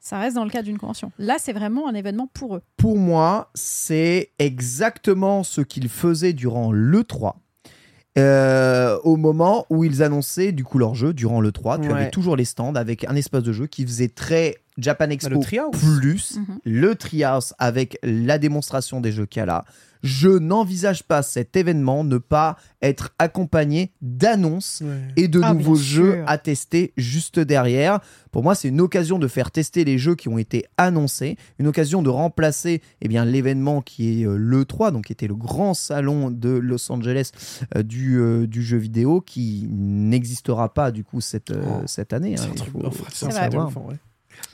Ça 0.00 0.18
reste 0.18 0.36
dans 0.36 0.44
le 0.44 0.50
cadre 0.50 0.64
d'une 0.66 0.78
convention. 0.78 1.10
Là, 1.18 1.36
c'est 1.38 1.52
vraiment 1.52 1.88
un 1.88 1.94
événement 1.94 2.28
pour 2.32 2.56
eux. 2.56 2.62
pour 2.76 2.96
moi, 2.98 3.50
c'est 3.54 4.30
exactement 4.38 5.42
ce 5.42 5.60
qu'ils 5.62 5.88
faisaient 5.88 6.32
durant 6.32 6.70
l'E3. 6.72 7.34
Euh, 8.18 8.98
au 9.04 9.16
moment 9.16 9.66
où 9.70 9.84
ils 9.84 10.02
annonçaient 10.02 10.52
du 10.52 10.64
coup 10.64 10.78
leur 10.78 10.94
jeu 10.94 11.12
durant 11.12 11.40
l'E3, 11.40 11.80
tu 11.80 11.88
Ouais. 11.88 11.94
avais 11.94 12.10
toujours 12.10 12.36
les 12.36 12.44
stands 12.46 12.74
avec 12.74 13.04
un 13.04 13.14
espace 13.14 13.42
de 13.42 13.52
jeu 13.52 13.66
qui 13.66 13.84
faisait 13.84 14.08
très 14.08 14.56
Japan 14.78 15.10
Expo 15.10 15.34
le 15.34 15.40
Treehouse. 15.40 15.70
plus 15.76 16.36
Mhm. 16.38 16.58
le 16.64 16.94
Treehouse 16.94 17.54
avec 17.58 17.98
la 18.02 18.38
démonstration 18.38 19.00
des 19.00 19.12
jeux 19.12 19.26
qu'il 19.26 19.40
y 19.40 19.42
a 19.42 19.46
là. 19.46 19.64
Je 20.02 20.28
n'envisage 20.28 21.02
pas 21.02 21.22
cet 21.22 21.56
événement 21.56 22.04
ne 22.04 22.18
pas 22.18 22.56
être 22.82 23.12
accompagné 23.18 23.92
d'annonces 24.02 24.82
et 25.16 25.26
de 25.26 25.40
Ah, 25.42 25.52
nouveaux 25.54 25.74
jeux 25.74 26.22
à 26.28 26.38
tester 26.38 26.92
juste 26.96 27.40
derrière. 27.40 28.00
Pour 28.30 28.42
moi, 28.44 28.54
c'est 28.54 28.68
une 28.68 28.80
occasion 28.80 29.18
de 29.18 29.26
faire 29.26 29.50
tester 29.50 29.84
les 29.84 29.98
jeux 29.98 30.14
qui 30.14 30.28
ont 30.28 30.38
été 30.38 30.66
annoncés, 30.76 31.36
une 31.58 31.66
occasion 31.66 32.02
de 32.02 32.10
remplacer 32.10 32.82
eh 33.00 33.08
bien 33.08 33.24
l'événement 33.24 33.80
qui 33.80 34.22
est 34.22 34.26
euh, 34.26 34.36
l'E3, 34.36 34.92
donc 34.92 35.06
qui 35.06 35.12
était 35.12 35.26
le 35.26 35.34
grand 35.34 35.74
salon 35.74 36.30
de 36.30 36.50
Los 36.50 36.92
Angeles 36.92 37.30
euh, 37.74 37.82
du, 37.82 38.18
euh, 38.20 38.46
du 38.46 38.62
jeu 38.62 38.76
vidéo, 38.76 39.20
qui 39.22 39.66
n'existera 39.70 40.72
pas 40.72 40.92
du 40.92 41.02
coup 41.02 41.20
cette, 41.20 41.50
euh, 41.50 41.62
Oh. 41.66 41.82
cette 41.86 42.12
année. 42.12 42.36
C'est 42.36 42.44
hein, 42.44 42.48
un 42.50 42.52
il 42.52 42.54
truc 42.56 42.72
faut- 42.72 42.78
de 42.82 42.86
ouf, 42.86 42.96
faut 42.96 43.04
c'est 43.12 43.26
un 43.26 43.28
truc 43.30 43.40
savoir. 43.40 43.72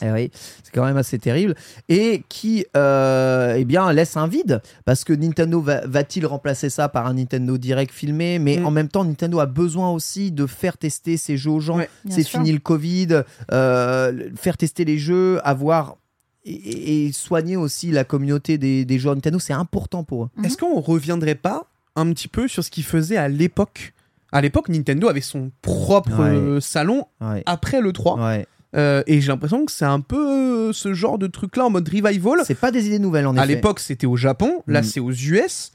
Eh 0.03 0.11
oui, 0.11 0.30
c'est 0.62 0.72
quand 0.72 0.85
même 0.85 0.97
assez 0.97 1.18
terrible. 1.18 1.55
Et 1.89 2.22
qui 2.28 2.64
euh, 2.76 3.55
eh 3.57 3.64
bien, 3.64 3.93
laisse 3.93 4.16
un 4.16 4.26
vide. 4.26 4.61
Parce 4.85 5.05
que 5.05 5.12
Nintendo 5.12 5.61
va- 5.61 5.87
va-t-il 5.87 6.26
remplacer 6.26 6.70
ça 6.70 6.89
par 6.89 7.07
un 7.07 7.14
Nintendo 7.14 7.57
Direct 7.59 7.93
filmé? 7.93 8.39
Mais 8.39 8.59
Mm. 8.59 8.66
en 8.66 8.70
même 8.70 8.89
temps, 8.89 9.05
Nintendo 9.05 9.41
a 9.41 9.47
besoin 9.47 9.91
aussi 9.91 10.33
de 10.33 10.47
faire 10.47 10.76
tester 10.78 11.16
ses 11.16 11.37
jeux 11.37 11.51
aux 11.51 11.61
gens. 11.61 11.76
Ouais. 11.78 11.89
C'est 12.09 12.24
fini 12.26 12.53
le 12.53 12.59
Covid. 12.59 13.22
euh, 13.53 14.30
faire 14.37 14.57
tester 14.57 14.85
les 14.85 14.99
jeux, 14.99 15.41
avoir. 15.47 15.97
Et, 16.45 17.07
et 17.07 17.12
soigner 17.12 17.57
aussi 17.57 17.93
la 17.93 18.03
communauté 18.03 18.59
des, 18.59 18.85
des 18.85 18.99
joueurs 18.99 19.14
Nintendo, 19.14 19.39
c'est 19.39 19.53
important 19.53 20.03
pour 20.03 20.24
eux. 20.24 20.28
Mhm. 20.37 20.45
Est-ce 20.45 20.57
qu'on 20.57 20.80
reviendrait 20.80 21.37
pas 21.37 21.66
un 21.95 22.12
petit 22.12 22.26
peu 22.26 22.49
sur 22.49 22.64
ce 22.64 22.70
qu'ils 22.70 22.83
faisaient 22.85 23.16
à 23.16 23.28
l'époque? 23.28 23.93
À 24.33 24.41
l'époque, 24.41 24.68
Nintendo 24.68 25.09
avait 25.09 25.20
son 25.20 25.53
propre 25.62 26.18
Ouais. 26.18 26.30
euh, 26.30 26.61
salon 26.61 27.05
Ouais. 27.20 27.43
après 27.47 27.80
le 27.80 27.93
3. 27.93 28.18
Ouais. 28.18 28.47
Euh, 28.75 29.03
et 29.07 29.20
j'ai 29.20 29.29
l'impression 29.29 29.64
que 29.66 29.73
c'est 29.73 29.85
un 29.85 30.01
peu 30.01 30.68
euh, 30.68 30.73
ce 30.73 30.95
genre 30.95 31.18
de 31.18 31.27
truc-là 31.27 31.66
en 31.66 31.70
mode 31.70 31.89
revival. 31.89 32.41
C'est 32.45 32.55
pas 32.59 32.70
des 32.70 32.87
idées 32.87 32.99
nouvelles 32.99 33.27
en 33.27 33.37
À 33.37 33.45
effet. 33.45 33.55
l'époque, 33.57 33.81
c'était 33.81 34.07
au 34.07 34.16
Japon. 34.16 34.62
Là, 34.66 34.81
Mm. 34.81 34.85
c'est 34.85 35.01
aux 35.01 35.12
US. 35.12 35.73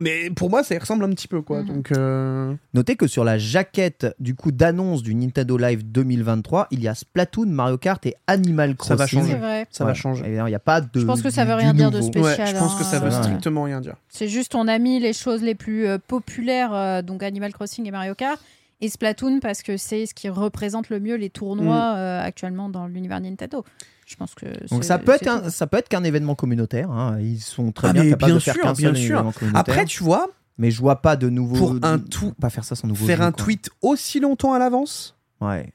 Mais 0.00 0.28
pour 0.28 0.50
moi, 0.50 0.64
ça 0.64 0.74
y 0.74 0.78
ressemble 0.78 1.04
un 1.04 1.10
petit 1.10 1.28
peu, 1.28 1.40
quoi. 1.40 1.62
Donc, 1.62 1.92
euh, 1.92 2.52
Notez 2.74 2.96
que 2.96 3.06
sur 3.06 3.22
la 3.22 3.38
jaquette 3.38 4.08
du 4.18 4.34
coup 4.34 4.50
d'annonce 4.50 5.02
du 5.02 5.14
Nintendo 5.14 5.56
Live 5.56 5.84
2023, 5.84 6.66
il 6.72 6.82
y 6.82 6.88
a 6.88 6.94
Splatoon, 6.96 7.46
Mario 7.46 7.78
Kart 7.78 8.04
et 8.04 8.16
Animal 8.26 8.74
Ça 8.82 8.96
va 8.96 9.06
Crossing. 9.06 9.20
changer. 9.22 9.34
Vrai. 9.36 9.66
ça 9.70 9.84
va 9.84 9.94
changer. 9.94 10.24
Évidemment, 10.26 10.48
Il 10.48 10.50
n'y 10.50 10.56
a 10.56 10.60
pas 10.60 10.80
de. 10.80 10.88
Je 11.00 11.04
pense 11.06 11.22
que 11.22 11.30
ça 11.30 11.44
veut 11.44 11.54
rien 11.54 11.72
dire 11.74 11.92
de 11.92 12.00
spécial. 12.00 12.24
Ouais, 12.40 12.46
je 12.54 12.58
pense 12.58 12.74
que 12.74 12.82
ça 12.82 12.96
hein, 12.96 13.00
veut 13.00 13.10
Ouais. 13.10 13.22
strictement 13.22 13.62
rien 13.62 13.80
dire. 13.80 13.94
C'est 14.08 14.28
juste 14.28 14.54
on 14.56 14.66
a 14.66 14.78
mis 14.78 14.98
les 14.98 15.12
choses 15.12 15.42
les 15.42 15.54
plus 15.54 15.86
euh, 15.86 15.98
populaires, 15.98 16.74
euh, 16.74 17.00
donc 17.02 17.22
Animal 17.22 17.52
Crossing 17.52 17.86
et 17.86 17.90
Mario 17.92 18.14
Kart, 18.16 18.40
et 18.80 18.88
Splatoon 18.88 19.40
parce 19.40 19.62
que 19.62 19.76
c'est 19.76 20.06
ce 20.06 20.14
qui 20.14 20.28
représente 20.28 20.88
le 20.90 21.00
mieux 21.00 21.14
les 21.16 21.30
tournois 21.30 21.94
euh, 21.96 22.20
actuellement 22.22 22.68
dans 22.68 22.86
l'univers 22.86 23.20
Nintendo. 23.20 23.64
Je 24.06 24.16
pense 24.16 24.34
que 24.34 24.44
Donc 24.68 24.84
ça 24.84 24.98
peut 24.98 25.12
être 25.14 25.28
un, 25.28 25.40
tout. 25.40 25.50
ça 25.50 25.66
peut 25.66 25.78
être 25.78 25.88
qu'un 25.88 26.04
événement 26.04 26.34
communautaire. 26.34 26.90
hein. 26.90 27.18
Ils 27.20 27.40
sont 27.40 27.72
très 27.72 27.88
Ah, 27.88 27.92
bien 27.94 28.04
capables 28.10 28.26
bien 28.26 28.34
de 28.34 28.40
faire 28.40 28.54
sûr, 28.54 28.62
qu'un 28.62 28.72
bien 28.74 28.88
seul 28.90 28.96
sûr. 28.96 29.14
événement 29.14 29.32
communautaire. 29.32 29.60
Après, 29.60 29.84
tu 29.86 30.02
vois, 30.02 30.28
mais 30.58 30.70
je 30.70 30.78
vois 30.80 31.00
pas 31.00 31.16
de 31.16 31.30
nouveau. 31.30 31.56
Pour 31.56 31.76
un 31.82 31.98
tout- 31.98 32.32
pas 32.40 32.50
faire 32.50 32.64
ça 32.64 32.74
sans 32.76 32.86
nouveau. 32.86 33.06
faire 33.06 33.18
jeu, 33.18 33.24
un 33.24 33.32
quoi. 33.32 33.44
tweet 33.44 33.70
aussi 33.80 34.20
longtemps 34.20 34.52
à 34.52 34.58
l'avance? 34.58 35.16
Ouais. 35.40 35.72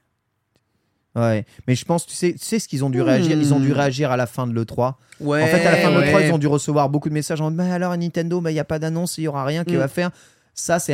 Ouais, 1.16 1.44
mais 1.68 1.74
je 1.76 1.86
pense, 1.86 2.06
tu 2.06 2.14
sais, 2.14 2.34
tu 2.34 2.38
sais 2.46 2.60
ce 2.60 2.68
qu'ils 2.68 2.86
ont 2.86 2.90
dû 2.92 3.00
Hmm. 3.02 3.06
réagir? 3.06 3.36
Ils 3.38 3.54
ont 3.54 3.60
dû 3.60 3.74
réagir 3.74 4.12
à 4.12 4.18
la 4.18 4.28
fin 4.28 4.46
de 4.46 4.54
l'E3. 4.54 4.94
Ouais. 5.20 5.42
en 5.44 5.48
fait, 5.48 5.66
à 5.66 5.72
la 5.72 5.78
fin 5.78 5.90
de 5.92 5.96
l'E3, 6.00 6.14
ouais. 6.16 6.28
ils 6.28 6.32
ont 6.34 6.38
dû 6.38 6.48
recevoir 6.48 6.88
beaucoup 6.90 7.10
de 7.10 7.14
messages 7.16 7.42
en 7.42 7.46
mode, 7.46 7.56
mais 7.56 7.72
alors 7.72 7.98
Nintendo, 7.98 8.42
il 8.48 8.54
n'y 8.54 8.60
a 8.60 8.64
pas 8.64 8.78
d'annonce, 8.78 9.18
il 9.18 9.24
y 9.24 9.28
aura 9.28 9.44
rien 9.44 9.64
qui 9.66 9.74
Hmm. 9.76 9.80
va 9.80 9.88
faire. 9.88 10.12
Ça, 10.60 10.78
c'est 10.80 10.94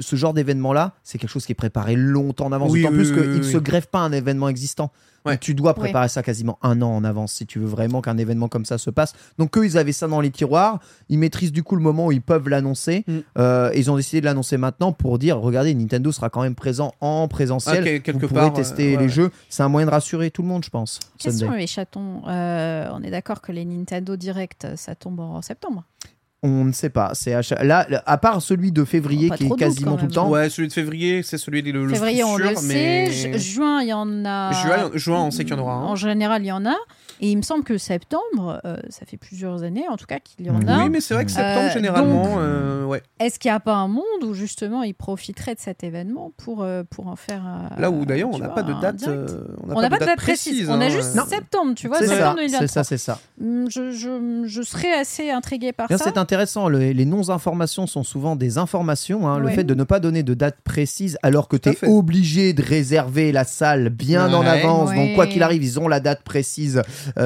ce 0.00 0.16
genre 0.16 0.32
d'événement-là, 0.32 0.92
c'est 1.02 1.18
quelque 1.18 1.28
chose 1.30 1.44
qui 1.44 1.52
est 1.52 1.54
préparé 1.54 1.96
longtemps 1.96 2.46
en 2.46 2.52
avance. 2.52 2.70
Oui, 2.72 2.80
D'autant 2.82 2.94
oui, 2.94 2.98
plus 3.04 3.10
oui, 3.10 3.20
qu'il 3.20 3.30
oui, 3.32 3.38
ne 3.38 3.42
se 3.42 3.58
greffe 3.58 3.86
pas 3.86 3.98
à 3.98 4.02
un 4.02 4.12
événement 4.12 4.48
existant. 4.48 4.90
Ouais. 5.26 5.36
Tu 5.38 5.54
dois 5.54 5.74
préparer 5.74 6.08
ça 6.08 6.22
quasiment 6.22 6.58
un 6.62 6.82
an 6.82 6.88
en 6.90 7.04
avance 7.04 7.32
si 7.34 7.46
tu 7.46 7.60
veux 7.60 7.66
vraiment 7.66 8.00
qu'un 8.00 8.16
événement 8.16 8.48
comme 8.48 8.64
ça 8.64 8.76
se 8.78 8.90
passe. 8.90 9.12
Donc 9.38 9.56
eux, 9.58 9.64
ils 9.66 9.76
avaient 9.78 9.92
ça 9.92 10.08
dans 10.08 10.20
les 10.20 10.30
tiroirs. 10.30 10.80
Ils 11.10 11.18
maîtrisent 11.18 11.52
du 11.52 11.62
coup 11.62 11.76
le 11.76 11.82
moment 11.82 12.06
où 12.06 12.12
ils 12.12 12.22
peuvent 12.22 12.48
l'annoncer. 12.48 13.04
Mm. 13.06 13.18
Euh, 13.38 13.70
ils 13.76 13.90
ont 13.90 13.96
décidé 13.96 14.20
de 14.20 14.24
l'annoncer 14.24 14.56
maintenant 14.56 14.92
pour 14.92 15.18
dire, 15.18 15.38
regardez, 15.38 15.74
Nintendo 15.74 16.10
sera 16.10 16.28
quand 16.30 16.42
même 16.42 16.54
présent 16.56 16.92
en 17.00 17.28
présentiel. 17.28 17.76
Ah, 17.80 17.84
quel- 17.84 18.02
quelque 18.02 18.22
Vous 18.22 18.28
pourrez 18.28 18.40
part, 18.40 18.52
tester 18.54 18.94
euh, 18.94 18.96
ouais, 18.96 19.02
les 19.04 19.08
jeux. 19.10 19.30
C'est 19.48 19.62
un 19.62 19.68
moyen 19.68 19.86
de 19.86 19.92
rassurer 19.92 20.30
tout 20.32 20.42
le 20.42 20.48
monde, 20.48 20.64
je 20.64 20.70
pense. 20.70 20.98
Question 21.18 21.46
Sunday. 21.48 21.60
les 21.60 21.66
chatons. 21.68 22.22
Euh, 22.26 22.88
on 22.92 23.02
est 23.04 23.10
d'accord 23.10 23.42
que 23.42 23.52
les 23.52 23.64
Nintendo 23.66 24.16
Direct, 24.16 24.66
ça 24.76 24.94
tombe 24.96 25.20
en 25.20 25.40
septembre. 25.42 25.84
On 26.44 26.64
ne 26.64 26.72
sait 26.72 26.90
pas. 26.90 27.10
C'est 27.14 27.34
à 27.34 27.42
chaque- 27.42 27.62
là, 27.62 27.86
à 28.04 28.18
part 28.18 28.42
celui 28.42 28.72
de 28.72 28.84
février 28.84 29.28
Oh, 29.30 29.34
qui 29.36 29.46
est 29.46 29.56
quasiment 29.56 29.96
tout 29.96 30.06
le 30.06 30.10
temps. 30.10 30.28
Ouais, 30.28 30.50
celui 30.50 30.66
de 30.68 30.72
février, 30.72 31.22
c'est 31.22 31.38
celui 31.38 31.62
de 31.62 31.70
le, 31.70 31.84
le 31.86 31.94
Février, 31.94 32.24
on 32.24 32.34
plus 32.34 32.44
le 32.48 32.50
sûr, 32.56 32.62
mais... 32.64 33.06
sait. 33.12 33.32
Ju- 33.34 33.38
Juin, 33.54 33.80
il 33.82 33.88
y 33.88 33.92
en 33.92 34.24
a. 34.24 34.50
Juin, 34.52 34.90
juin, 34.94 35.20
on 35.22 35.30
sait 35.30 35.44
qu'il 35.44 35.54
y 35.54 35.56
en 35.56 35.62
aura 35.62 35.74
un. 35.74 35.82
En 35.84 35.94
général, 35.94 36.42
il 36.42 36.46
y 36.46 36.52
en 36.52 36.66
a. 36.66 36.74
Et 37.22 37.30
il 37.30 37.36
me 37.36 37.42
semble 37.42 37.62
que 37.62 37.78
septembre, 37.78 38.60
euh, 38.64 38.76
ça 38.90 39.06
fait 39.06 39.16
plusieurs 39.16 39.62
années 39.62 39.84
en 39.88 39.96
tout 39.96 40.06
cas 40.06 40.18
qu'il 40.18 40.44
y 40.44 40.50
en 40.50 40.60
a. 40.66 40.82
Oui, 40.82 40.90
mais 40.90 41.00
c'est 41.00 41.14
vrai 41.14 41.24
que 41.24 41.30
septembre, 41.30 41.68
Euh, 41.70 41.72
généralement, 41.72 42.24
donc- 42.24 42.38
euh, 42.38 42.84
ouais. 42.84 43.00
Est-ce 43.20 43.38
qu'il 43.38 43.50
n'y 43.50 43.54
a 43.54 43.60
pas 43.60 43.74
un 43.76 43.86
monde 43.86 44.02
où 44.24 44.34
justement 44.34 44.82
ils 44.82 44.92
profiteraient 44.94 45.54
de 45.54 45.60
cet 45.60 45.84
événement 45.84 46.32
pour, 46.36 46.62
euh, 46.64 46.82
pour 46.90 47.06
en 47.06 47.14
faire. 47.16 47.44
euh, 47.46 47.80
Là 47.80 47.90
où 47.92 48.04
d'ailleurs, 48.04 48.30
on 48.32 48.38
n'a 48.38 48.48
pas 48.48 48.64
de 48.64 48.72
date. 48.80 49.04
euh, 49.06 49.26
On 49.68 49.80
n'a 49.80 49.88
pas 49.88 49.98
de 50.00 50.04
date 50.04 50.16
précise. 50.16 50.68
On 50.68 50.80
a 50.80 50.86
hein, 50.86 50.88
juste 50.88 51.12
septembre, 51.28 51.74
tu 51.76 51.86
vois, 51.86 51.98
C'est 51.98 52.08
ça, 52.08 52.14
septembre 52.14 52.36
c'est 52.40 52.46
2023. 52.46 52.68
ça, 52.68 52.84
c'est 52.84 52.98
ça. 52.98 53.18
Hum, 53.40 53.70
Je, 53.70 53.92
je, 53.92 54.42
je 54.46 54.62
serais 54.62 54.92
assez 54.92 55.30
intriguée 55.30 55.72
par 55.72 55.86
Bien, 55.86 55.98
ça. 55.98 56.04
C'est 56.04 56.18
intéressant. 56.18 56.68
le- 56.68 56.90
les 56.90 57.04
non-informations 57.04 57.86
sont 57.86 58.02
souvent 58.02 58.34
des 58.34 58.58
informations. 58.58 59.28
hein. 59.28 59.38
Le 59.38 59.48
fait 59.50 59.62
de 59.64 59.74
ne 59.74 59.84
pas 59.84 60.00
donner 60.00 60.24
de 60.24 60.34
date 60.34 60.56
précise 60.64 61.16
alors 61.22 61.46
que 61.46 61.56
tu 61.56 61.68
es 61.68 61.74
fait. 61.74 61.86
obligé 61.86 62.52
de 62.52 62.62
réserver 62.62 63.30
la 63.30 63.44
salle 63.44 63.90
bien 63.90 64.32
en 64.34 64.40
Ouais. 64.40 64.48
avance. 64.48 64.92
Donc, 64.92 65.14
quoi 65.14 65.28
qu'il 65.28 65.42
arrive, 65.44 65.62
ils 65.62 65.78
ont 65.78 65.86
la 65.86 66.00
date 66.00 66.22
précise 66.24 66.82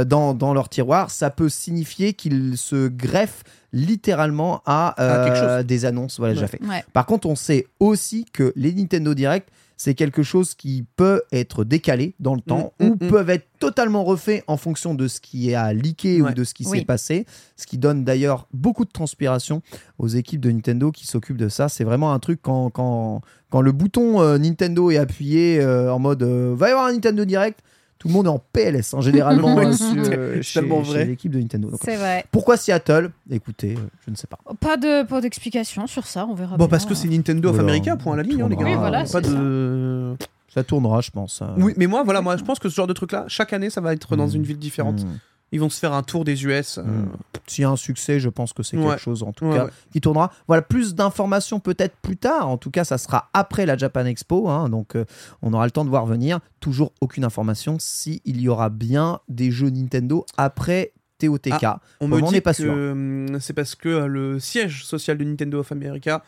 dans, 0.06 0.34
dans 0.34 0.52
leur 0.54 0.68
tiroir. 0.68 1.10
Ça 1.10 1.30
peut 1.30 1.48
signifier 1.48 2.12
qu'ils 2.14 2.56
se 2.58 2.88
greffent 2.88 3.42
littéralement 3.72 4.62
à 4.66 5.00
euh, 5.00 5.58
À 5.58 5.62
des 5.62 5.84
annonces. 5.84 6.18
Voilà, 6.18 6.34
déjà 6.34 6.46
fait. 6.46 6.62
Ouais. 6.64 6.84
Par 6.92 7.06
contre, 7.06 7.26
on 7.28 7.36
sait 7.36 7.66
aussi 7.80 8.24
que 8.32 8.52
les 8.56 8.72
Nintendo 8.72 9.14
Direct, 9.14 9.48
c'est 9.78 9.94
quelque 9.94 10.22
chose 10.22 10.54
qui 10.54 10.86
peut 10.96 11.20
être 11.32 11.62
décalé 11.62 12.14
dans 12.18 12.34
le 12.34 12.40
temps 12.40 12.72
Mm, 12.80 12.84
ou 12.86 12.90
mm, 12.94 12.98
mm. 13.04 13.08
peuvent 13.10 13.28
être 13.30 13.46
totalement 13.58 14.04
refaits 14.04 14.42
en 14.46 14.56
fonction 14.56 14.94
de 14.94 15.06
ce 15.06 15.20
qui 15.20 15.50
est 15.50 15.54
à 15.54 15.74
leaker 15.74 16.22
ou 16.22 16.24
Ouais. 16.26 16.32
de 16.32 16.44
ce 16.44 16.54
qui 16.54 16.66
Oui. 16.66 16.78
s'est 16.78 16.84
passé. 16.86 17.26
Ce 17.56 17.66
qui 17.66 17.76
donne 17.76 18.02
d'ailleurs 18.02 18.48
beaucoup 18.54 18.86
de 18.86 18.90
transpiration 18.90 19.60
aux 19.98 20.08
équipes 20.08 20.40
de 20.40 20.50
Nintendo 20.50 20.90
qui 20.92 21.06
s'occupent 21.06 21.36
de 21.36 21.50
ça. 21.50 21.68
C'est 21.68 21.84
vraiment 21.84 22.14
un 22.14 22.18
truc 22.18 22.40
quand, 22.42 22.70
quand, 22.70 23.20
quand 23.50 23.60
le 23.60 23.72
bouton 23.72 24.22
euh, 24.22 24.38
Nintendo 24.38 24.90
est 24.90 24.96
appuyé 24.96 25.60
euh, 25.60 25.92
en 25.92 25.98
mode 25.98 26.22
euh, 26.22 26.54
va 26.56 26.68
y 26.68 26.70
avoir 26.70 26.86
un 26.86 26.92
Nintendo 26.94 27.26
Direct. 27.26 27.60
Tout 27.98 28.08
le 28.08 28.14
monde 28.14 28.26
est 28.26 28.30
en 28.30 28.38
PLS, 28.52 28.92
hein, 28.94 29.00
généralement, 29.00 29.54
Oui, 29.56 29.64
euh, 29.66 29.72
c'est 29.72 29.84
sur- 29.84 30.12
euh, 30.12 30.42
chez, 30.42 30.60
tellement 30.60 30.84
chez 30.84 30.90
vrai. 30.90 31.04
l'équipe 31.06 31.32
de 31.32 31.38
Nintendo. 31.38 31.70
Donc, 31.70 31.80
C'est 31.82 31.96
vrai. 31.96 32.24
pourquoi 32.30 32.56
Seattle? 32.56 33.10
Écoutez, 33.30 33.74
euh, 33.74 33.80
je 34.04 34.10
ne 34.10 34.16
sais 34.16 34.26
pas. 34.26 34.38
Pas 34.60 34.76
de 34.76 35.02
pas 35.06 35.20
d'explication 35.20 35.86
sur 35.86 36.06
ça, 36.06 36.26
on 36.28 36.34
verra. 36.34 36.52
Bon, 36.58 36.64
bien. 36.64 36.68
parce 36.68 36.84
que 36.84 36.94
c'est 36.94 37.08
Nintendo 37.08 37.48
of. 37.50 37.58
America, 37.58 37.96
point 37.96 38.12
à 38.12 38.16
la 38.18 38.22
ligne, 38.22 38.42
hein, 38.42 38.48
les 38.50 38.56
gars. 38.56 38.64
Oui, 38.64 38.74
voilà, 38.74 39.00
pas 39.00 39.06
c'est 39.06 39.22
de. 39.22 40.14
Ça 40.54 40.62
tournera, 40.64 41.00
je 41.00 41.10
pense. 41.10 41.40
euh. 41.42 41.46
Oui, 41.58 41.74
mais 41.76 41.86
moi, 41.86 42.02
voilà, 42.02 42.20
moi, 42.22 42.36
je 42.36 42.44
pense 42.44 42.58
que 42.58 42.68
ce 42.68 42.74
genre 42.74 42.86
de 42.86 42.92
truc-là, 42.94 43.24
chaque 43.28 43.52
année, 43.52 43.68
ça 43.70 43.80
va 43.80 43.92
être 43.92 44.16
dans 44.16 44.28
une 44.28 44.42
ville 44.42 44.58
différente. 44.58 45.02
Mm. 45.04 45.18
Ils 45.56 45.60
vont 45.60 45.70
se 45.70 45.78
faire 45.78 45.94
un 45.94 46.02
tour 46.02 46.24
des 46.24 46.44
US. 46.44 46.76
euh, 46.76 46.82
Mm. 46.82 47.08
S'il 47.46 47.62
y 47.62 47.64
a 47.64 47.70
un 47.70 47.76
succès, 47.76 48.20
je 48.20 48.28
pense 48.28 48.52
que 48.52 48.62
c'est 48.62 48.76
Ouais. 48.76 48.88
quelque 48.90 49.00
chose 49.00 49.22
en 49.22 49.32
tout 49.32 49.46
Ouais, 49.46 49.56
cas 49.56 49.64
ouais. 49.64 49.70
qui 49.90 50.00
tournera. 50.02 50.30
Voilà, 50.48 50.60
plus 50.62 50.94
d'informations 50.94 51.60
peut-être 51.60 51.96
plus 52.02 52.16
tard. 52.18 52.48
En 52.48 52.58
tout 52.58 52.70
cas, 52.70 52.84
ça 52.84 52.98
sera 52.98 53.30
après 53.32 53.64
la 53.64 53.76
Japan 53.78 54.04
Expo, 54.04 54.48
hein, 54.50 54.68
donc 54.68 54.96
euh, 54.96 55.04
on 55.40 55.54
aura 55.54 55.64
le 55.64 55.70
temps 55.70 55.84
de 55.86 55.88
voir 55.90 56.04
venir. 56.04 56.40
Toujours 56.60 56.92
aucune 57.00 57.24
information 57.24 57.78
s'il 57.80 58.20
y 58.40 58.48
aura 58.48 58.68
bien 58.68 59.20
des 59.28 59.50
jeux 59.50 59.70
Nintendo 59.70 60.26
après 60.36 60.92
TOTK. 61.18 61.62
Ah, 61.64 61.80
On 62.00 62.08
Pour 62.10 62.18
me 62.18 62.24
on 62.24 62.30
dit 62.30 62.40
pas 62.42 62.52
que 62.52 62.62
sûr. 62.62 62.72
hum, 62.74 63.38
c'est 63.40 63.54
parce 63.54 63.74
que 63.74 63.88
euh, 63.88 64.06
le 64.06 64.38
siège 64.38 64.84
social 64.84 65.16
de 65.16 65.24
Nintendo 65.24 65.60
of 65.60 65.72
America 65.72 66.22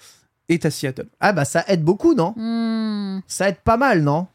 est 0.48 0.64
à 0.64 0.70
Seattle. 0.70 1.08
Ah 1.20 1.32
bah 1.34 1.44
ça 1.44 1.62
aide 1.68 1.82
beaucoup, 1.84 2.14
non? 2.14 2.32
Hmm, 2.36 3.20
Ça 3.26 3.50
aide 3.50 3.58
pas 3.62 3.76
mal, 3.76 4.02
non? 4.02 4.28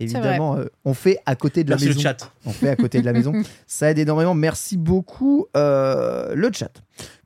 Évidemment, 0.00 0.56
euh, 0.56 0.64
on 0.84 0.94
fait 0.94 1.18
à 1.26 1.36
côté 1.36 1.64
de 1.64 1.70
la 1.70 1.76
Merci 1.76 1.88
le 1.88 1.94
maison. 1.94 2.00
chat. 2.02 2.32
On 2.46 2.50
fait 2.50 2.68
à 2.68 2.76
côté 2.76 3.00
de 3.00 3.06
la 3.06 3.12
maison. 3.12 3.32
Ça 3.66 3.90
aide 3.90 3.98
énormément. 3.98 4.34
Merci 4.34 4.76
beaucoup 4.76 5.46
euh, 5.56 6.34
le 6.34 6.50
chat. 6.52 6.72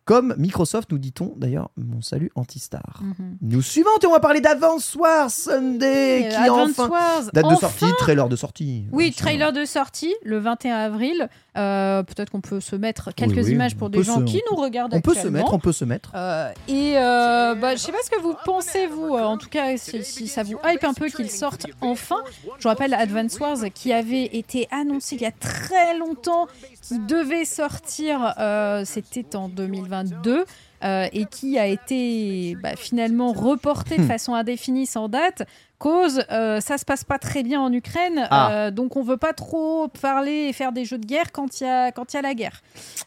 Comme 0.05 0.35
Microsoft, 0.37 0.93
nous 0.93 0.99
dit-on 0.99 1.33
d'ailleurs, 1.39 1.71
mon 1.79 2.03
salut 2.03 2.31
Antistar. 2.35 3.01
mhm. 3.03 3.39
Nous 3.41 3.63
suivante 3.63 4.05
et 4.05 4.07
on 4.07 4.13
va 4.13 4.21
parler 4.21 4.43
d'Advance 4.43 4.95
Wars 4.97 5.31
Sunday 5.31 6.27
Et 6.27 6.29
qui 6.29 6.35
Advance 6.35 6.79
enfin 6.79 6.89
Wars, 6.91 7.23
date 7.33 7.49
de 7.49 7.55
sortie, 7.55 7.87
trailer 7.99 8.29
de 8.29 8.37
sortie. 8.37 8.85
Oui, 8.93 9.13
trailer 9.13 9.53
de 9.55 9.65
sortie 9.65 10.15
le 10.23 10.39
21 10.39 10.75
avril. 10.77 11.29
Euh, 11.57 12.03
Peut-être 12.03 12.31
qu'on 12.31 12.41
peut 12.41 12.61
se 12.61 12.75
mettre 12.77 13.13
quelques 13.15 13.37
Oui, 13.37 13.43
oui, 13.45 13.53
images 13.53 13.77
pour 13.77 13.89
des 13.91 14.03
gens 14.03 14.19
se- 14.21 14.25
qui 14.25 14.43
nous 14.51 14.57
regardent 14.57 14.95
On 14.95 15.01
peut 15.01 15.15
se 15.15 15.29
mettre, 15.29 15.53
on 15.55 15.59
peut 15.61 15.73
se 15.73 15.85
mettre. 15.85 16.11
Euh, 16.15 16.51
et 16.69 16.95
euh, 16.99 17.55
bah, 17.55 17.77
je 17.77 17.81
sais 17.81 17.93
pas 17.93 17.99
ce 18.05 18.11
que 18.11 18.21
vous 18.21 18.35
pensez, 18.45 18.87
vous, 18.89 19.15
euh, 19.15 19.23
en 19.23 19.39
tout 19.39 19.49
cas, 19.49 19.77
si, 19.77 20.03
si 20.05 20.27
ça 20.27 20.43
vous 20.43 20.59
hype 20.65 20.83
un 20.85 20.95
peu 20.95 21.09
qu'il 21.09 21.31
sorte 21.31 21.67
enfin. 21.81 22.23
Je 22.59 22.63
vous 22.65 22.69
rappelle 22.69 22.93
Advance 22.95 23.39
Wars 23.39 23.59
qui 23.73 23.93
avait 23.93 24.25
été 24.25 24.67
annoncé 24.73 25.15
il 25.17 25.23
y 25.23 25.27
a 25.27 25.31
très 25.33 25.97
longtemps, 25.97 26.49
qui 26.83 26.99
devait 26.99 27.45
sortir, 27.45 28.35
c'était 28.85 29.37
en 29.37 29.49
2022. 29.49 30.45
euh, 30.83 31.07
et 31.15 31.25
qui 31.25 31.59
a 31.59 31.67
été 31.67 32.57
bah, 32.63 32.77
finalement 32.77 33.33
reporté 33.33 33.97
de 33.97 34.03
Hmm. 34.03 34.07
façon 34.09 34.35
indéfinie 34.35 34.85
sans 34.85 35.09
date 35.09 35.45
cause 35.85 36.23
euh, 36.31 36.61
ça 36.61 36.79
se 36.79 36.85
passe 36.85 37.05
pas 37.05 37.19
très 37.19 37.43
bien 37.43 37.61
en 37.61 37.73
Ukraine 37.73 38.27
Ah. 38.31 38.51
euh, 38.53 38.71
donc 38.71 38.97
on 38.97 39.03
veut 39.03 39.17
pas 39.19 39.33
trop 39.35 39.89
parler 40.01 40.49
et 40.49 40.53
faire 40.53 40.73
des 40.73 40.85
jeux 40.85 40.99
de 40.99 41.07
guerre 41.07 41.31
quand 41.33 41.61
il 41.61 41.65
y 41.65 41.67
a 41.69 41.93
quand 41.93 42.13
il 42.13 42.17
y 42.17 42.19
a 42.19 42.23
la 42.23 42.35
guerre 42.35 42.63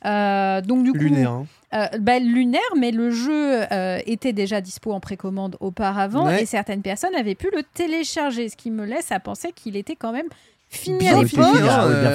Euh, 0.06 0.62
donc 0.62 0.84
du 0.84 0.92
coup 0.92 1.00
Lunaire. 1.00 1.32
hein. 1.32 1.90
bah, 2.00 2.20
lunaire, 2.20 2.62
mais 2.78 2.92
le 2.92 3.10
jeu 3.12 3.62
était 4.06 4.34
déjà 4.34 4.62
dispo 4.62 4.92
en 4.94 5.00
précommande 5.00 5.58
auparavant 5.60 6.26
Ouais. 6.28 6.44
et 6.44 6.46
certaines 6.46 6.82
personnes 6.82 7.16
avaient 7.16 7.36
pu 7.36 7.50
le 7.54 7.64
télécharger, 7.64 8.48
ce 8.50 8.56
qui 8.56 8.70
me 8.72 8.86
laisse 8.86 9.12
à 9.12 9.20
penser 9.20 9.52
qu'il 9.56 9.76
était 9.76 9.96
quand 9.96 10.12
même 10.12 10.28
fini 10.70 10.98
Bien 11.00 11.18
à 11.20 11.24
l'époque 11.24 11.44
hein, 11.46 11.56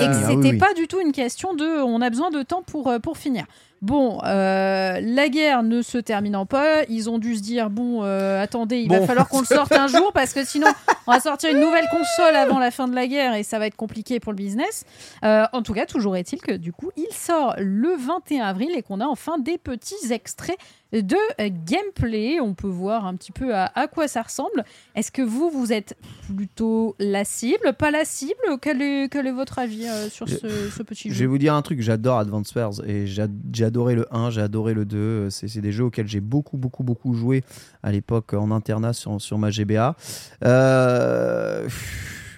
et 0.01 0.07
que 0.07 0.13
ah 0.13 0.17
oui, 0.19 0.25
c'était 0.29 0.51
oui. 0.55 0.59
pas 0.59 0.75
du 0.75 0.87
tout 0.87 1.01
une 1.01 1.13
question 1.13 1.55
de 1.55 1.67
on 1.83 2.01
a 2.03 2.11
besoin 2.11 2.31
de 2.31 2.43
temps 2.43 2.63
pour, 2.63 2.93
pour 3.03 3.17
finir. 3.17 3.45
Bon, 3.83 4.21
euh, 4.25 5.01
la 5.03 5.29
guerre 5.29 5.65
ne 5.65 5.83
se 5.83 5.99
terminant 5.99 6.47
pas, 6.47 6.85
ils 6.89 7.11
ont 7.11 7.19
dû 7.19 7.35
se 7.35 7.43
dire 7.43 7.69
bon, 7.69 8.05
euh, 8.05 8.41
attendez, 8.41 8.79
il 8.79 8.89
va 8.89 9.05
falloir 9.05 9.29
qu'on 9.29 9.41
le 9.41 9.45
sorte 9.47 9.73
un 9.73 9.89
jour 9.89 10.13
parce 10.13 10.33
que 10.33 10.45
sinon 10.45 10.69
on 11.09 11.13
va 11.13 11.19
sortir 11.19 11.51
une 11.51 11.59
nouvelle 11.59 11.89
console 11.91 12.37
avant 12.37 12.61
la 12.61 12.71
fin 12.71 12.87
de 12.87 12.95
la 12.95 13.09
guerre 13.09 13.35
et 13.35 13.43
ça 13.43 13.59
va 13.59 13.67
être 13.67 13.75
compliqué 13.75 14.21
pour 14.21 14.31
le 14.31 14.37
business. 14.37 14.85
Euh, 15.25 15.47
en 15.53 15.63
tout 15.63 15.75
cas, 15.75 15.85
toujours 15.85 16.17
est-il 16.17 16.41
que 16.41 16.53
du 16.53 16.73
coup, 16.73 16.93
il 16.97 17.13
sort 17.13 17.57
le 17.59 17.97
21 17.97 18.45
avril 18.45 18.71
et 18.77 18.83
qu'on 18.83 19.01
a 19.01 19.07
enfin 19.07 19.39
des 19.39 19.59
petits 19.59 20.13
extraits 20.13 20.59
de 20.93 21.17
euh, 21.41 21.49
gameplay. 21.65 22.41
On 22.41 22.55
peut 22.55 22.69
voir 22.69 23.07
un 23.07 23.15
petit 23.15 23.33
peu 23.33 23.55
à, 23.55 23.71
à 23.75 23.87
quoi 23.87 24.09
ça 24.09 24.23
ressemble. 24.23 24.65
Est-ce 24.95 25.13
que 25.13 25.23
vous, 25.23 25.51
vous 25.51 25.73
êtes 25.73 25.97
plutôt 26.35 26.97
la 26.99 27.25
cible, 27.25 27.73
pas 27.79 27.91
la 27.91 28.05
cible? 28.05 28.59
Quel 28.61 28.83
est, 28.83 29.09
quel 29.11 29.27
est 29.27 29.33
votre 29.33 29.59
avis 29.59 29.87
euh, 29.87 30.09
sur 30.09 30.29
ce, 30.29 30.71
ce 30.71 30.83
petit 30.83 31.09
Je 31.09 31.15
vais 31.15 31.21
jeu 31.21 31.27
vous 31.27 31.39
dire 31.39 31.55
un 31.55 31.63
truc, 31.63 31.81
j'adore 31.81 32.19
Advance 32.19 32.55
Wars 32.55 32.75
et 32.87 33.07
j'ai 33.07 33.65
adoré 33.65 33.95
le 33.95 34.07
1, 34.15 34.31
j'ai 34.31 34.41
adoré 34.43 34.75
le 34.75 34.85
2. 34.85 35.31
C'est 35.31 35.49
c'est 35.53 35.61
des 35.61 35.73
jeux 35.73 35.85
auxquels 35.85 36.09
j'ai 36.09 36.21
beaucoup, 36.21 36.57
beaucoup, 36.57 36.83
beaucoup 36.83 37.15
joué 37.15 37.45
à 37.83 37.93
l'époque 37.93 38.35
en 38.35 38.51
internat 38.51 38.93
sur, 38.93 39.21
sur 39.21 39.39
ma 39.39 39.51
GBA. 39.51 39.97
Euh, 40.45 41.69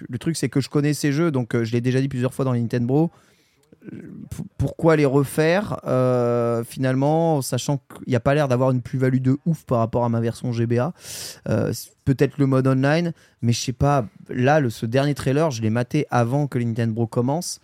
le 0.09 0.17
truc, 0.17 0.35
c'est 0.35 0.49
que 0.49 0.59
je 0.59 0.69
connais 0.69 0.93
ces 0.93 1.11
jeux, 1.11 1.31
donc 1.31 1.55
euh, 1.55 1.63
je 1.63 1.71
l'ai 1.71 1.81
déjà 1.81 2.01
dit 2.01 2.07
plusieurs 2.07 2.33
fois 2.33 2.45
dans 2.45 2.51
les 2.53 2.61
Nintendo. 2.61 3.09
Pourquoi 4.57 4.95
les 4.95 5.05
refaire 5.05 5.79
euh, 5.85 6.63
finalement, 6.63 7.41
sachant 7.41 7.77
qu'il 7.77 8.09
n'y 8.09 8.15
a 8.15 8.19
pas 8.19 8.33
l'air 8.33 8.47
d'avoir 8.47 8.71
une 8.71 8.81
plus-value 8.81 9.21
de 9.21 9.37
ouf 9.45 9.63
par 9.65 9.79
rapport 9.79 10.05
à 10.05 10.09
ma 10.09 10.21
version 10.21 10.51
GBA. 10.51 10.93
Euh, 11.49 11.73
Peut-être 12.05 12.37
le 12.37 12.45
mode 12.45 12.67
online, 12.67 13.13
mais 13.41 13.51
je 13.51 13.59
sais 13.59 13.73
pas. 13.73 14.05
Là, 14.29 14.59
le, 14.59 14.69
ce 14.69 14.85
dernier 14.85 15.15
trailer, 15.15 15.49
je 15.49 15.63
l'ai 15.63 15.71
maté 15.71 16.05
avant 16.11 16.45
que 16.45 16.59
Nintendo 16.59 17.07
commence. 17.07 17.59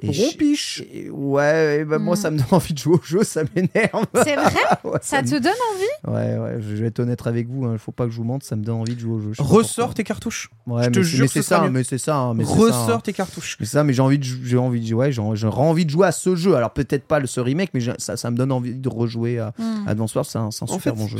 Et 0.00 0.12
je- 0.12 0.22
Rompiche. 0.24 0.82
et 0.92 1.08
ouais, 1.08 1.78
et 1.80 1.84
bah, 1.86 1.98
moi 1.98 2.14
Hmm. 2.14 2.20
ça 2.20 2.30
me 2.30 2.36
donne 2.38 2.46
envie 2.52 2.74
de 2.74 2.78
jouer 2.78 2.96
au 2.96 3.02
jeu, 3.02 3.24
ça 3.24 3.42
m'énerve. 3.54 4.04
C'est 4.24 4.36
vrai 4.36 4.52
Ouais, 4.84 4.98
Ça 5.00 5.22
me- 5.22 5.26
te 5.28 5.38
donne 5.38 5.52
envie 5.74 6.14
Ouais, 6.14 6.38
ouais, 6.38 6.56
je 6.60 6.74
vais 6.76 6.88
être 6.88 7.00
honnête 7.00 7.26
avec 7.26 7.48
vous, 7.48 7.72
il 7.72 7.78
faut 7.78 7.92
pas 7.92 8.04
que 8.04 8.10
je 8.10 8.16
vous 8.18 8.24
mente, 8.24 8.42
ça 8.44 8.56
me 8.56 8.62
donne 8.62 8.76
envie 8.76 8.94
de 8.94 9.00
jouer 9.00 9.14
au 9.14 9.20
jeu. 9.20 9.30
je 9.32 9.42
Ressors 9.42 9.94
tes 9.94 10.04
cartouches. 10.04 10.50
Ouais, 10.66 10.84
je 10.84 10.90
te 10.90 10.98
mais, 10.98 11.04
jure 11.04 11.20
mais 11.22 11.26
que 11.28 11.32
c'est 11.32 11.42
ça, 11.42 11.68
mais 11.70 11.82
c'est 11.84 11.98
ça, 11.98 12.16
hein, 12.16 12.34
mais 12.34 12.44
c'est 12.44 12.50
ça, 12.50 12.56
hein. 12.56 12.60
Ressors 12.60 13.02
tes 13.02 13.12
cartouches. 13.14 13.56
Mais 13.58 13.64
ça, 13.66 13.84
mais 13.84 13.92
j'ai 13.94 14.02
envie 14.02 14.18
de, 14.18 14.24
j'ai 14.24 14.58
envie, 14.58 14.80
de, 14.86 14.94
ouais, 14.94 15.12
j'ai 15.12 15.22
j'aurais 15.34 15.62
envie 15.62 15.86
de 15.86 15.90
jouer 15.90 16.06
à 16.08 16.12
ce 16.12 16.36
jeu. 16.36 16.54
Alors 16.56 16.72
peut-être 16.72 17.06
pas 17.06 17.18
le 17.18 17.26
ce 17.26 17.40
remake, 17.40 17.70
mais 17.72 17.80
ça, 17.98 18.16
ça 18.18 18.30
me 18.30 18.36
donne 18.36 18.52
envie 18.52 18.74
de 18.74 18.88
rejouer 18.88 19.38
à 19.38 19.54
Hmm. 19.58 19.88
Advance 19.88 20.14
Wars. 20.14 20.26
C'est 20.26 20.38
un, 20.38 20.50
c'est 20.50 20.64
un 20.64 20.66
En 20.68 20.74
super 20.74 20.92
fait, 20.94 20.98
bon 20.98 21.08
jeu. 21.08 21.18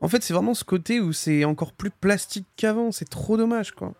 en 0.00 0.08
fait, 0.08 0.22
c'est 0.24 0.34
vraiment 0.34 0.54
ce 0.54 0.64
côté 0.64 0.98
où 1.00 1.12
c'est 1.12 1.44
encore 1.44 1.72
plus 1.72 1.90
plastique 1.90 2.46
qu'avant. 2.56 2.90
C'est 2.90 3.08
trop 3.08 3.36
dommage, 3.36 3.70
quoi. 3.72 3.92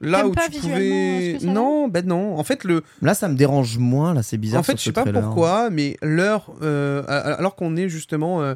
Là 0.00 0.26
où 0.26 0.32
pas 0.32 0.48
tu 0.48 0.60
pouvais. 0.60 1.30
spécialement 1.32 1.52
Non, 1.82 1.88
ben 1.88 2.06
non. 2.06 2.38
En 2.38 2.44
fait, 2.44 2.64
le. 2.64 2.82
Là, 3.02 3.12
ça 3.14 3.28
me 3.28 3.34
dérange 3.36 3.76
moins. 3.78 4.14
Là, 4.14 4.22
c'est 4.22 4.38
bizarre. 4.38 4.60
en 4.60 4.62
fait, 4.62 4.72
je 4.72 4.78
ce 4.78 4.84
sais 4.84 4.92
pas 4.92 5.02
trailer. 5.02 5.22
pourquoi, 5.22 5.68
mais 5.70 5.96
l'heure, 6.02 6.52
euh, 6.62 7.02
alors 7.06 7.54
qu'on 7.54 7.76
est 7.76 7.88
justement 7.90 8.40
euh, 8.42 8.54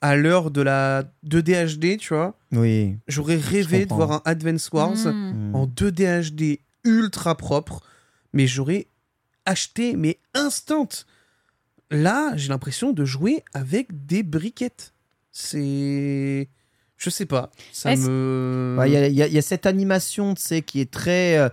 à 0.00 0.14
l'heure 0.16 0.50
de 0.52 0.62
la 0.62 1.02
2D 1.26 1.76
HD, 1.78 1.96
tu 1.98 2.14
vois, 2.14 2.36
Oui. 2.52 2.96
j'aurais 3.08 3.36
rêvé 3.36 3.86
de 3.86 3.92
voir 3.94 4.12
un 4.12 4.22
Advance 4.24 4.70
Wars 4.72 4.94
Hmm. 5.04 5.50
Mm. 5.50 5.54
en 5.56 5.66
2D 5.66 6.30
HD 6.30 6.60
ultra 6.84 7.36
propre, 7.36 7.80
mais 8.32 8.46
j'aurais 8.46 8.86
acheté, 9.46 9.96
mais 9.96 10.18
instant. 10.34 10.88
Là, 11.90 12.32
j'ai 12.36 12.48
l'impression 12.48 12.92
de 12.92 13.04
jouer 13.04 13.42
avec 13.52 14.06
des 14.06 14.22
briquettes. 14.22 14.92
C'est. 15.30 16.48
Je 17.02 17.10
sais 17.10 17.26
pas. 17.26 17.50
Ça 17.72 17.96
me. 17.96 18.76
Ouais, 18.78 18.90
Il 18.90 19.12
y, 19.14 19.22
a- 19.22 19.26
y 19.26 19.36
y 19.36 19.42
cette 19.42 19.66
animation, 19.66 20.34
tu 20.34 20.42
sais, 20.42 20.62
qui 20.62 20.80
est 20.80 20.90
très. 20.90 21.36
euh, 21.38 21.48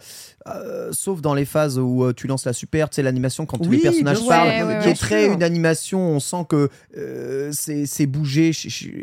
euh, 0.47 0.89
sauf 0.93 1.21
dans 1.21 1.33
les 1.33 1.45
phases 1.45 1.77
où 1.77 2.03
euh, 2.03 2.13
tu 2.13 2.25
lances 2.25 2.45
la 2.45 2.53
super, 2.53 2.89
tu 2.89 2.95
sais, 2.95 3.03
l'animation 3.03 3.45
quand 3.45 3.59
Oui, 3.67 3.77
les 3.77 3.81
personnages 3.83 4.25
parlent. 4.27 4.47
Ouais, 4.47 4.63
ouais, 4.63 4.79
qui 4.79 4.85
ouais. 4.87 4.91
est 4.91 4.95
très 4.95 5.23
sûr. 5.25 5.33
une 5.33 5.43
animation, 5.43 5.99
on 5.99 6.19
sent 6.19 6.45
que 6.47 6.69
euh, 6.97 7.49
c'est 7.51 7.85
c'est 7.85 8.05
bougé 8.07 8.51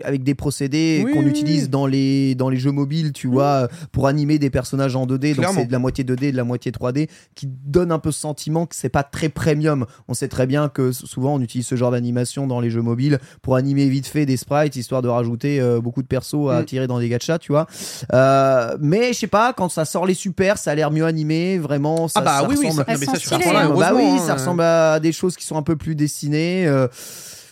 avec 0.02 0.22
des 0.24 0.34
procédés 0.34 1.02
Oui, 1.04 1.12
qu'on 1.12 1.20
oui, 1.24 1.30
utilise 1.30 1.64
oui. 1.64 1.68
dans 1.68 1.86
les, 1.86 2.34
dans 2.34 2.48
les 2.48 2.56
jeux 2.56 2.72
mobiles, 2.72 3.12
tu 3.12 3.26
vois, 3.28 3.68
pour 3.92 4.06
animer 4.06 4.38
des 4.38 4.50
personnages 4.50 4.96
en 4.96 5.06
2D. 5.06 5.34
Donc 5.36 5.46
c'est 5.54 5.66
de 5.66 5.72
la 5.72 5.78
moitié 5.78 6.04
2D 6.04 6.24
et 6.24 6.32
de 6.32 6.36
la 6.36 6.44
moitié 6.44 6.72
3D 6.72 7.08
qui 7.34 7.46
donne 7.46 7.92
un 7.92 7.98
peu 7.98 8.12
ce 8.12 8.20
sentiment 8.20 8.66
que 8.66 8.74
c'est 8.74 8.88
pas 8.88 9.02
très 9.04 9.28
premium. 9.28 9.84
On 10.08 10.14
sait 10.14 10.28
très 10.28 10.46
bien 10.46 10.68
que 10.68 10.90
souvent 10.92 11.34
on 11.34 11.40
utilise 11.40 11.66
ce 11.66 11.74
genre 11.76 11.90
d'animation 11.90 12.46
dans 12.46 12.60
les 12.60 12.70
jeux 12.70 12.82
mobiles 12.82 13.18
pour 13.42 13.56
animer 13.56 13.88
vite 13.88 14.06
fait 14.06 14.26
des 14.26 14.36
sprites 14.36 14.74
histoire 14.76 15.02
de 15.02 15.08
rajouter 15.08 15.60
euh, 15.60 15.80
beaucoup 15.80 16.02
de 16.02 16.08
persos 16.08 16.34
à 16.48 16.60
Mm. 16.60 16.64
tirer 16.64 16.86
dans 16.86 16.98
des 16.98 17.08
gachas, 17.08 17.38
tu 17.38 17.52
vois. 17.52 17.66
Euh, 18.12 18.76
mais 18.80 19.12
je 19.12 19.18
sais 19.18 19.26
pas, 19.26 19.52
quand 19.52 19.68
ça 19.68 19.84
sort 19.84 20.06
les 20.06 20.14
super, 20.14 20.58
ça 20.58 20.70
a 20.70 20.74
l'air 20.74 20.90
mieux 20.90 21.04
animé, 21.04 21.58
vraiment. 21.58 22.08
Ça, 22.08 22.20
Ah 22.20 22.22
bah 22.22 22.38
ça 22.42 22.48
oui, 22.48 22.56
oui, 22.58 22.66
ressemble- 22.68 22.84
ça, 22.86 22.98
mais 22.98 23.06
ça, 23.06 23.14
sur 23.16 23.38
bah 23.38 23.92
oui, 23.94 24.18
ça 24.18 24.32
hein. 24.32 24.34
ressemble 24.34 24.62
à 24.62 25.00
des 25.00 25.12
choses 25.12 25.36
qui 25.36 25.44
sont 25.44 25.56
un 25.56 25.62
peu 25.62 25.76
plus 25.76 25.94
dessinées. 25.94 26.66
euh, 26.66 26.88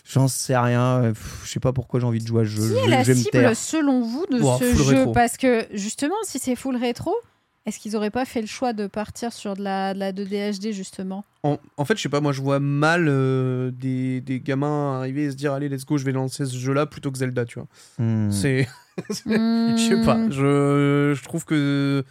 J'en 0.07 0.27
sais 0.27 0.55
rien. 0.55 1.13
Je 1.43 1.49
sais 1.51 1.59
pas 1.59 1.73
pourquoi 1.73 1.99
j'ai 1.99 2.05
envie 2.05 2.19
de 2.21 2.27
jouer 2.27 2.43
à 2.43 2.45
ce 2.45 2.49
jeu. 2.51 2.61
Qui 2.75 2.79
je, 2.81 2.85
est 2.85 2.89
la 2.89 3.03
je 3.03 3.13
cible 3.13 3.55
selon 3.55 4.01
vous 4.01 4.25
de 4.31 4.39
Oh, 4.43 4.55
ce 4.59 4.63
full 4.65 4.85
jeu 4.85 4.95
rétro. 4.99 5.11
Parce 5.13 5.35
que 5.35 5.65
justement, 5.73 6.13
si 6.23 6.37
c'est 6.37 6.55
full 6.55 6.75
rétro, 6.77 7.11
est-ce 7.65 7.79
qu'ils 7.79 7.95
auraient 7.95 8.11
pas 8.11 8.25
fait 8.25 8.41
le 8.41 8.47
choix 8.47 8.73
de 8.73 8.87
partir 8.87 9.33
sur 9.33 9.55
de 9.55 9.63
la, 9.63 9.93
de 9.93 9.99
la 9.99 10.11
2D 10.11 10.59
HD 10.59 10.71
justement? 10.71 11.23
En, 11.43 11.57
en 11.77 11.85
fait, 11.85 11.97
je 11.97 12.01
sais 12.03 12.09
pas, 12.09 12.21
moi 12.21 12.31
je 12.31 12.41
vois 12.41 12.59
mal 12.59 13.05
euh, 13.07 13.71
des, 13.71 14.21
des 14.21 14.39
gamins 14.39 14.97
arriver 14.97 15.23
et 15.25 15.31
se 15.31 15.35
dire 15.35 15.53
allez, 15.53 15.69
let's 15.69 15.85
go, 15.85 15.97
je 15.97 16.05
vais 16.05 16.11
lancer 16.11 16.45
ce 16.45 16.57
jeu-là 16.57 16.85
plutôt 16.85 17.11
que 17.11 17.17
Zelda, 17.17 17.45
tu 17.45 17.59
vois. 17.59 17.67
Hmm. 17.97 18.31
C'est. 18.31 18.67
Hmm. 19.25 19.75
Je 19.77 19.87
sais 19.89 20.01
pas, 20.05 20.29
je, 20.29 21.13
je 21.17 21.23
trouve 21.23 21.43
que. 21.45 22.03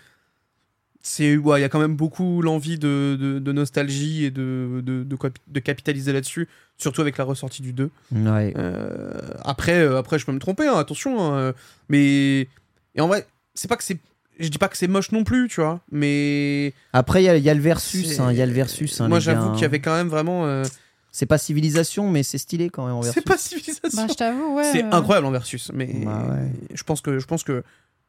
C'est, 1.06 1.36
ouais, 1.36 1.58
il 1.58 1.62
y 1.62 1.64
a 1.64 1.68
quand 1.68 1.80
même 1.80 1.96
beaucoup 1.96 2.40
l'envie 2.40 2.78
de, 2.78 3.18
de, 3.20 3.38
de 3.38 3.52
nostalgie 3.52 4.24
et 4.24 4.30
de, 4.30 4.80
de, 4.82 5.02
de, 5.04 5.16
cap- 5.16 5.38
de 5.46 5.60
capitaliser 5.60 6.14
là-dessus, 6.14 6.48
surtout 6.78 7.02
avec 7.02 7.18
la 7.18 7.24
ressortie 7.24 7.60
du 7.60 7.74
2. 7.74 7.90
Ouais. 8.12 8.54
Euh, 8.56 9.12
après, 9.44 9.80
euh, 9.80 9.98
après, 9.98 10.18
je 10.18 10.24
peux 10.24 10.32
me 10.32 10.38
tromper, 10.38 10.66
hein, 10.66 10.76
attention. 10.78 11.34
hein, 11.34 11.52
mais 11.90 12.48
et 12.94 13.00
en 13.00 13.06
vrai, 13.08 13.26
c'est 13.54 13.68
pas 13.68 13.76
que 13.76 13.84
c'est, 13.84 13.98
je 14.38 14.48
dis 14.48 14.58
pas 14.58 14.68
que 14.68 14.76
c'est 14.76 14.88
moche 14.88 15.12
non 15.12 15.24
plus, 15.24 15.48
tu 15.48 15.60
vois. 15.60 15.80
Mais 15.90 16.72
Après, 16.92 17.22
il 17.22 17.26
y, 17.26 17.28
a- 17.28 17.36
il 17.36 17.42
y 17.44 17.50
a 17.50 17.54
le 17.54 17.60
versus. 17.60 18.08
c'est- 18.16 18.20
hein, 18.20 18.32
Il 18.32 18.38
y 18.38 18.42
a 18.42 18.46
le 18.46 18.52
versus. 18.52 19.00
hein, 19.00 19.08
moi, 19.08 19.18
les 19.18 19.24
j'avoue 19.24 19.52
qu'il 19.52 19.62
y 19.62 19.64
avait 19.64 19.80
quand 19.80 19.94
même 19.94 20.08
vraiment. 20.08 20.46
euh, 20.46 20.64
C'est 21.12 21.26
pas 21.26 21.38
civilisation, 21.38 22.10
mais 22.10 22.22
c'est 22.24 22.38
stylé 22.38 22.70
quand 22.70 22.86
même 22.86 22.96
en 22.96 23.00
versus. 23.00 23.14
c'est 23.22 23.28
pas 23.28 23.38
civilisation. 23.38 23.88
Bah, 23.94 24.06
je 24.08 24.14
t'avoue, 24.14 24.56
ouais. 24.56 24.64
c'est 24.72 24.82
euh, 24.84 24.90
incroyable 24.90 25.26
en 25.26 25.30
versus, 25.30 25.70
mais 25.72 25.86
Bah 26.04 26.26
ouais. 26.30 26.50
je 26.74 26.82
pense 26.82 27.00
que 27.00 27.18
je 27.20 27.26
pense 27.26 27.44
que 27.44 27.62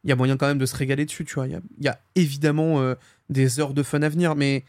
il 0.04 0.10
y 0.10 0.12
a 0.12 0.16
moyen 0.16 0.36
quand 0.36 0.46
même 0.46 0.58
de 0.58 0.66
se 0.66 0.74
régaler 0.76 1.04
dessus, 1.04 1.24
tu 1.24 1.34
vois. 1.34 1.46
Il 1.46 1.52
y 1.52 1.56
a, 1.56 1.60
il 1.78 1.84
y 1.84 1.88
a 1.88 1.98
évidemment 2.16 2.80
euh, 2.80 2.94
des 3.30 3.60
heures 3.60 3.74
de 3.74 3.82
fun 3.84 4.02
à 4.02 4.08
venir, 4.08 4.34
mais 4.34 4.64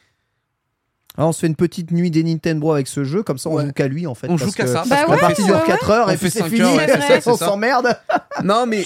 Alors, 1.17 1.29
on 1.29 1.31
se 1.33 1.39
fait 1.39 1.47
une 1.47 1.55
petite 1.55 1.89
nuit 1.91 2.11
des 2.11 2.23
Nintendo 2.23 2.71
avec 2.73 2.87
ce 2.87 3.03
jeu, 3.03 3.23
comme 3.23 3.39
ça 3.39 3.49
on 3.49 3.55
Ouais. 3.55 3.65
joue 3.65 3.71
qu'à 3.71 3.87
lui 3.87 4.05
en 4.05 4.13
fait. 4.13 4.27
On 4.29 4.37
parce 4.37 4.51
joue 4.51 4.51
qu'à 4.55 4.67
ça. 4.67 4.83
Bah 4.87 5.05
La 5.07 5.27
ouais, 5.27 5.33
dure 5.33 5.55
ouais. 5.55 5.61
4 5.65 5.89
heures 5.89 6.07
On 6.07 6.11
et 6.11 6.13
fait 6.13 6.17
puis 6.19 6.29
c'est 6.31 6.39
cinq 6.39 6.49
fini. 6.49 6.61
heures, 6.61 6.75
ouais, 6.75 6.87
c'est 6.87 7.01
ça, 7.01 7.21
c'est 7.21 7.29
on 7.31 7.37
ça. 7.37 7.47
s'emmerde. 7.47 7.97
non, 8.43 8.67
mais 8.67 8.85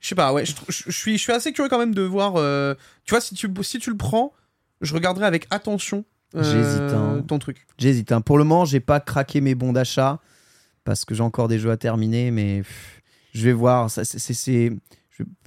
je 0.00 0.08
sais 0.08 0.14
pas, 0.14 0.32
ouais, 0.32 0.44
je, 0.44 0.52
suis 0.92 1.16
je 1.18 1.22
suis 1.22 1.32
assez 1.32 1.52
curieux 1.52 1.68
quand 1.68 1.78
même 1.78 1.94
de 1.94 2.02
voir. 2.02 2.34
euh, 2.36 2.74
tu 3.04 3.10
vois, 3.14 3.20
si 3.20 3.34
tu 3.34 3.48
si 3.62 3.78
tu 3.78 3.90
le 3.90 3.96
prends, 3.96 4.32
je 4.80 4.94
regarderai 4.94 5.26
avec 5.26 5.46
attention. 5.50 6.04
euh, 6.34 6.42
J'hésite, 6.42 6.92
hein. 6.92 7.24
Ton 7.26 7.38
truc. 7.38 7.66
J'hésite. 7.78 8.12
hein. 8.12 8.20
Pour 8.20 8.38
le 8.38 8.44
moment, 8.44 8.64
j'ai 8.64 8.80
pas 8.80 9.00
craqué 9.00 9.40
mes 9.40 9.54
bons 9.54 9.72
d'achat 9.72 10.20
parce 10.84 11.04
que 11.04 11.14
j'ai 11.14 11.22
encore 11.22 11.48
des 11.48 11.58
jeux 11.58 11.70
à 11.70 11.76
terminer, 11.76 12.30
mais 12.30 12.58
pff, 12.58 13.02
je 13.34 13.44
vais 13.44 13.52
voir. 13.52 13.90
Ça, 13.90 14.04
c'est- 14.04 14.72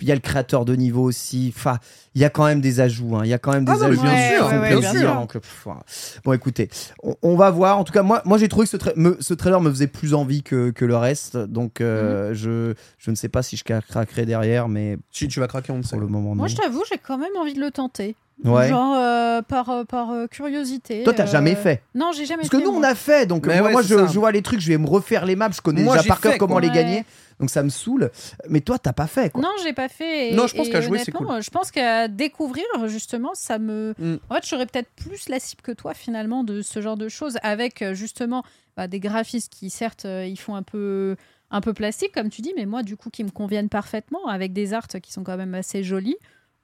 Il 0.02 0.08
y 0.08 0.12
a 0.12 0.16
le 0.16 0.22
créateur 0.22 0.66
de 0.66 0.76
niveau 0.76 1.04
aussi. 1.04 1.54
Enfin, 1.56 1.78
il 2.16 2.22
y 2.22 2.26
a 2.26 2.30
quand 2.30 2.46
même 2.46 2.60
des 2.62 2.80
ajouts. 2.80 3.16
hein. 3.16 3.22
Il 3.24 3.30
y 3.30 3.34
a 3.34 3.38
quand 3.38 3.52
même 3.54 3.66
des 3.66 3.72
Ah 3.72 3.78
mais 3.80 3.86
ajouts 3.86 4.02
bien 4.02 4.30
sûr, 4.38 4.46
ouais, 4.48 4.78
bien 4.78 4.92
sûr. 4.94 5.14
donc, 5.14 5.34
pff, 5.34 5.62
voilà. 5.64 5.82
Bon, 6.26 6.34
écoutez, 6.34 6.70
on, 7.04 7.16
on 7.22 7.36
va 7.36 7.50
voir. 7.52 7.78
En 7.80 7.84
tout 7.84 7.94
cas, 7.94 8.04
moi, 8.04 8.22
moi 8.26 8.38
j'ai 8.38 8.48
trouvé 8.50 8.66
que 8.66 8.72
ce, 8.72 8.78
tra- 8.78 8.94
me- 8.96 9.18
ce 9.20 9.34
trailer 9.34 9.62
me 9.62 9.70
faisait 9.70 9.88
plus 9.88 10.14
envie 10.14 10.44
que, 10.44 10.72
que 10.72 10.84
le 10.86 10.96
reste. 10.98 11.38
Donc, 11.38 11.80
Mhm. 11.80 11.86
euh, 11.88 12.34
je, 12.34 12.74
je 12.98 13.12
ne 13.12 13.16
sais 13.16 13.30
pas 13.30 13.44
si 13.44 13.56
je 13.58 13.64
craquerai 13.64 14.26
derrière, 14.26 14.68
mais 14.68 14.98
Si 15.12 15.28
tu 15.28 15.40
vas 15.40 15.48
craquer, 15.48 15.72
on 15.72 15.78
le 15.78 15.84
sait. 15.84 15.92
pour 15.92 16.00
le 16.02 16.08
moment, 16.08 16.30
non. 16.30 16.36
Moi, 16.36 16.48
je 16.48 16.56
t'avoue, 16.56 16.84
j'ai 16.92 16.98
quand 16.98 17.18
même 17.18 17.36
envie 17.40 17.54
de 17.54 17.62
le 17.62 17.72
tenter. 17.72 18.16
Ouais. 18.44 18.70
Genre 18.70 18.96
euh, 18.98 19.44
par, 19.44 19.70
euh, 19.70 19.84
par 19.84 20.10
euh, 20.10 20.26
curiosité. 20.26 21.04
Toi, 21.04 21.14
t'as 21.14 21.26
euh, 21.26 21.32
jamais 21.32 21.54
fait. 21.54 21.84
Non, 21.94 22.12
j'ai 22.12 22.26
jamais 22.26 22.40
Parce 22.42 22.50
que 22.50 22.58
fait. 22.58 22.64
nous, 22.64 22.72
on 22.72 22.82
a 22.82 22.96
fait. 22.96 23.28
Donc, 23.28 23.46
moi, 23.46 23.56
ouais, 23.62 23.72
moi, 23.72 23.84
c'est 23.84 23.90
je, 23.90 24.18
vois 24.20 24.32
les 24.32 24.42
trucs, 24.42 24.60
je 24.60 24.68
vais 24.70 24.80
me 24.80 24.88
refaire 24.88 25.26
les 25.28 25.36
maps. 25.36 25.50
Je 25.56 25.62
connais 25.62 25.84
Moi, 25.84 25.96
déjà 25.98 26.08
par 26.08 26.20
cœur 26.20 26.38
comment 26.40 26.54
quoi. 26.56 26.62
les 26.62 26.70
Ouais. 26.70 26.74
gagner. 26.74 27.06
Donc, 27.42 27.50
ça 27.50 27.62
me 27.64 27.70
saoule. 27.70 28.10
Mais 28.48 28.62
toi, 28.62 28.80
t'as 28.80 28.94
pas 28.94 29.08
fait, 29.08 29.30
quoi. 29.32 29.42
Non, 29.42 29.50
j'ai 29.64 29.74
pas 29.74 29.90
fait. 29.90 30.32
et- 30.32 30.36
Non, 30.36 30.48
je 30.48 30.56
pense 30.56 30.70
qu'à 30.70 30.80
jouer, 30.80 31.00
c'est 31.00 31.12
cool. 31.12 31.42
Je 31.42 31.50
pense 31.50 31.72
qu'à 31.72 32.08
découvrir, 32.08 32.64
justement, 32.88 33.32
ça 33.34 33.60
me. 33.60 33.94
Mm. 34.00 34.16
En 34.30 34.36
fait, 34.36 34.44
je 34.44 34.48
serais 34.48 34.66
peut-être 34.66 34.90
plus 34.96 35.28
la 35.28 35.40
cible 35.40 35.62
que 35.62 35.74
toi, 35.74 35.94
finalement, 35.94 36.44
de 36.46 36.62
ce 36.62 36.82
genre 36.82 36.96
de 36.98 37.10
choses, 37.10 37.38
avec 37.44 37.82
euh, 37.82 37.94
justement 37.94 38.44
bah, 38.78 38.88
des 38.88 39.02
graphistes 39.02 39.52
qui, 39.52 39.70
certes, 39.70 40.06
euh, 40.06 40.26
ils 40.26 40.38
font 40.40 40.56
un 40.56 40.64
peu 40.64 41.18
un 41.54 41.60
peu 41.60 41.74
plastique, 41.74 42.14
comme 42.14 42.30
tu 42.30 42.42
dis, 42.42 42.54
mais 42.56 42.66
moi, 42.66 42.82
du 42.82 42.96
coup, 42.96 43.10
qui 43.10 43.26
me 43.26 43.30
conviennent 43.30 43.68
parfaitement, 43.68 44.26
avec 44.28 44.54
des 44.54 44.74
arts 44.74 44.88
qui 44.88 45.12
sont 45.12 45.24
quand 45.26 45.36
même 45.36 45.54
assez 45.54 45.84
jolis. 45.84 46.16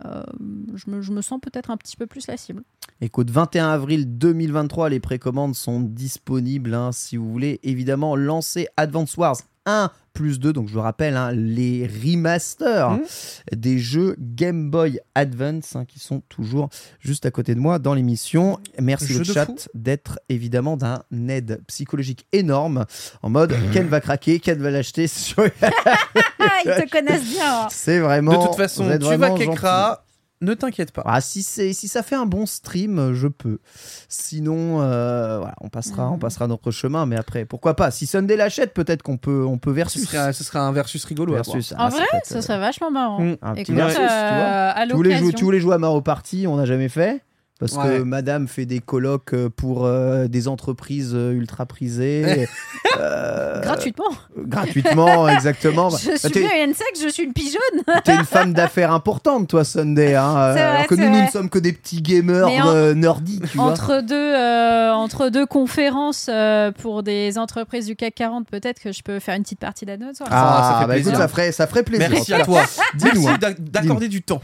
euh, 0.06 0.24
je, 0.76 0.90
me, 0.92 1.02
je 1.02 1.12
me 1.12 1.22
sens 1.22 1.40
peut-être 1.42 1.72
un 1.72 1.76
petit 1.78 1.98
peu 1.98 2.06
plus 2.08 2.28
la 2.28 2.38
cible. 2.38 2.64
Écoute, 3.02 3.30
21 3.30 3.68
avril 3.70 4.18
2023, 4.18 4.90
les 4.90 5.00
précommandes 5.02 5.56
sont 5.56 5.82
disponibles. 5.82 6.74
hein, 6.74 6.92
si 6.94 7.18
vous 7.18 7.30
voulez 7.30 7.60
évidemment 7.64 8.16
lancer 8.16 8.68
Advance 8.78 9.18
Wars 9.18 9.38
1 9.66 9.92
plus 10.18 10.40
2, 10.40 10.52
donc 10.52 10.68
je 10.68 10.74
vous 10.74 10.82
rappelle, 10.82 11.16
hein, 11.16 11.32
les 11.32 11.86
remasters 11.88 12.90
Mhm. 12.92 13.02
des 13.56 13.78
jeux 13.78 14.16
Game 14.20 14.72
Boy 14.72 15.00
Advance 15.14 15.76
hein, 15.76 15.86
qui 15.86 16.00
sont 16.00 16.22
toujours 16.28 16.70
juste 17.00 17.26
à 17.28 17.32
côté 17.32 17.54
de 17.54 17.60
moi 17.60 17.78
dans 17.78 17.94
l'émission. 17.94 18.58
Merci 18.82 19.14
Jeu 19.14 19.20
le 19.20 19.24
chat 19.26 19.70
d'être 19.76 20.20
évidemment 20.30 20.76
d'un 20.76 21.04
aide 21.30 21.62
psychologique 21.68 22.26
énorme 22.34 22.86
en 23.22 23.30
mode. 23.30 23.54
Ken 23.74 23.88
va 23.88 24.02
craquer, 24.02 24.40
Ken 24.40 24.60
va 24.60 24.72
l'acheter. 24.72 25.06
sur- 25.08 25.46
ils 26.66 26.72
te 26.72 26.90
connaissent 26.90 27.30
bien 27.30 27.68
C'est 27.70 28.00
vraiment. 28.00 28.42
De 28.42 28.48
toute 28.48 28.56
façon, 28.56 28.84
tu 28.98 29.16
vas 29.18 29.30
ne 30.42 30.54
t'inquiète 30.54 30.92
pas. 30.92 31.02
Ah, 31.06 31.20
si, 31.22 31.42
c'est- 31.44 31.74
si 31.74 31.88
ça 31.88 32.04
fait 32.04 32.16
un 32.16 32.26
bon 32.26 32.46
stream, 32.46 33.14
je 33.14 33.28
peux. 33.28 33.58
Sinon, 34.10 34.82
euh, 34.82 35.38
voilà, 35.40 35.56
on, 35.62 35.70
passera, 35.70 36.06
Mhm. 36.08 36.14
on 36.14 36.18
passera 36.20 36.48
notre 36.48 36.72
chemin. 36.72 37.06
Mais 37.06 37.16
après, 37.18 37.46
pourquoi 37.46 37.76
pas? 37.76 37.92
Si 37.92 38.06
Sunday 38.06 38.36
l'achète, 38.36 38.74
peut-être 38.74 39.02
qu'on 39.04 39.18
peut, 39.18 39.44
on 39.46 39.58
peut 39.58 39.72
Ce 39.72 39.76
versus. 39.76 40.10
sera, 40.10 40.34
ce 40.34 40.44
sera 40.44 40.60
un 40.62 40.72
versus 40.72 41.04
rigolo. 41.06 41.34
versus. 41.34 41.72
En 41.74 41.76
Ah, 41.80 41.92
ça 41.92 41.98
vrai, 41.98 42.06
ça 42.24 42.42
serait 42.42 42.60
vachement 42.60 42.92
marrant. 42.92 43.20
Mm. 43.22 43.38
un 43.42 43.54
petit 43.54 43.62
Écoute, 43.62 43.76
versus, 43.76 43.96
tu 43.98 44.02
vois. 44.04 44.10
euh, 44.12 44.72
à 44.76 44.86
voulais, 44.86 45.10
jouer, 45.12 45.20
l'occasion. 45.20 45.38
tu 45.38 45.44
voulais 45.44 45.60
jouer 45.60 45.76
à 45.76 45.78
Mario 45.80 46.02
Party, 46.02 46.46
on 46.48 46.56
n'a 46.58 46.66
jamais 46.66 46.90
fait. 46.90 47.24
Parce 47.60 47.74
Ouais. 47.74 47.98
que 47.98 48.04
madame 48.04 48.48
fait 48.48 48.66
des 48.68 48.80
colloques 48.80 49.34
euh, 49.34 49.50
pour 49.50 49.86
euh, 49.86 50.28
des 50.28 50.48
entreprises 50.48 51.14
euh, 51.16 51.32
ultra 51.32 51.66
prisées. 51.66 52.48
euh, 53.00 53.62
Gratuitement. 53.62 54.12
Gratuitement, 54.38 55.28
exactement. 55.30 55.90
Je 55.90 56.16
suis 56.18 56.30
t'es- 56.32 56.40
bien 56.42 56.66
une 56.66 56.74
sexe, 56.76 57.02
je 57.04 57.10
suis 57.10 57.24
une 57.24 57.34
pigeonne. 57.34 57.82
T'es 58.04 58.14
une 58.16 58.26
femme 58.26 58.54
d'affaires 58.54 58.92
importante, 58.92 59.48
toi, 59.48 59.64
Sunday. 59.64 60.14
Hein, 60.16 60.36
euh, 60.38 60.54
vrai, 60.54 60.62
alors 60.62 60.88
que 60.88 60.96
nous, 60.96 61.10
nous 61.10 61.24
ne 61.24 61.28
sommes 61.30 61.50
que 61.50 61.58
des 61.60 61.74
petits 61.74 62.02
gamers 62.02 62.48
en- 62.48 62.68
euh, 62.70 62.94
vois. 62.94 63.66
Entre 63.66 64.02
deux, 64.02 64.16
euh, 64.16 64.92
entre 64.94 65.30
deux 65.30 65.46
conférences 65.48 66.28
euh, 66.32 66.72
pour 66.72 67.02
des 67.02 67.38
entreprises 67.40 67.88
du 67.88 67.96
CAC 67.96 68.14
40, 68.16 68.48
peut-être 68.50 68.80
que 68.80 68.92
je 68.92 69.02
peux 69.02 69.20
faire 69.20 69.36
une 69.36 69.44
petite 69.44 69.60
partie 69.60 69.86
d'anneau. 69.86 70.08
Ah, 70.30 70.74
ça 70.74 70.82
fait 70.82 70.88
bah 70.88 70.98
écoute, 70.98 71.16
ça 71.16 71.28
ferait, 71.28 71.52
ça 71.52 71.66
ferait 71.66 71.84
plaisir. 71.84 72.08
Merci 72.12 72.34
à 72.36 72.44
toi. 72.46 72.62
Merci 73.04 73.28
hein. 73.28 73.38
d'ac- 73.42 73.60
d'accorder 73.62 74.08
du 74.10 74.22
temps. 74.22 74.42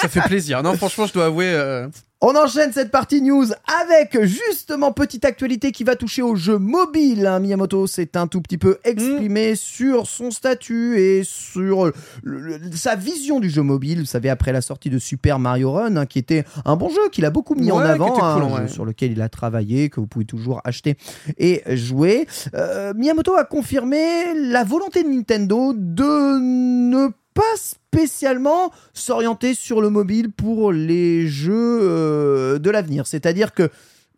Ça 0.00 0.08
fait 0.08 0.20
plaisir. 0.22 0.62
Non, 0.62 0.74
franchement, 0.74 1.06
je 1.06 1.12
dois 1.12 1.26
avouer. 1.26 1.46
euh, 1.52 1.88
On 2.24 2.36
enchaîne 2.36 2.72
cette 2.72 2.92
partie 2.92 3.20
news 3.20 3.46
avec 3.82 4.16
justement 4.24 4.92
petite 4.92 5.24
actualité 5.24 5.72
qui 5.72 5.82
va 5.82 5.96
toucher 5.96 6.22
au 6.22 6.36
jeu 6.36 6.56
mobile. 6.56 7.26
hein. 7.26 7.40
Miyamoto 7.40 7.88
s'est 7.88 8.16
un 8.16 8.28
tout 8.28 8.40
petit 8.40 8.58
peu 8.58 8.78
exprimé 8.84 9.56
sur 9.56 10.06
son 10.06 10.30
statut 10.30 11.00
et 11.00 11.22
sur 11.24 11.86
le- 11.86 11.92
le- 12.22 12.60
sa 12.76 12.94
vision 12.94 13.40
du 13.40 13.50
jeu 13.50 13.62
mobile. 13.62 13.98
Vous 13.98 14.06
savez, 14.06 14.30
après 14.30 14.52
la 14.52 14.60
sortie 14.60 14.88
de 14.88 15.00
Super 15.00 15.40
Mario 15.40 15.72
Run, 15.72 15.96
hein, 15.96 16.06
qui 16.06 16.20
était 16.20 16.44
un 16.64 16.76
bon 16.76 16.90
jeu 16.90 17.08
qu'il 17.10 17.24
a 17.24 17.30
beaucoup 17.30 17.56
mis 17.56 17.72
en 17.72 17.78
Ouais, 17.78 17.88
avant, 17.88 18.16
hein, 18.22 18.34
cool, 18.40 18.52
ouais. 18.52 18.62
jeu 18.62 18.68
sur 18.68 18.84
lequel 18.84 19.10
il 19.10 19.20
a 19.20 19.28
travaillé, 19.28 19.88
que 19.90 19.98
vous 19.98 20.06
pouvez 20.06 20.24
toujours 20.24 20.60
acheter 20.64 20.96
et 21.38 21.62
jouer. 21.76 22.28
Euh, 22.54 22.94
Miyamoto 22.94 23.34
a 23.34 23.42
confirmé 23.44 24.32
la 24.36 24.62
volonté 24.62 25.02
de 25.02 25.08
Nintendo 25.08 25.72
de 25.76 26.38
ne 26.38 27.08
pas 27.34 27.42
spécialement 27.56 28.72
s'orienter 28.94 29.54
sur 29.54 29.80
le 29.80 29.90
mobile 29.90 30.30
pour 30.30 30.72
les 30.72 31.26
jeux 31.28 31.80
euh, 31.82 32.58
de 32.58 32.70
l'avenir. 32.70 33.06
C'est-à-dire 33.06 33.52
que 33.54 33.68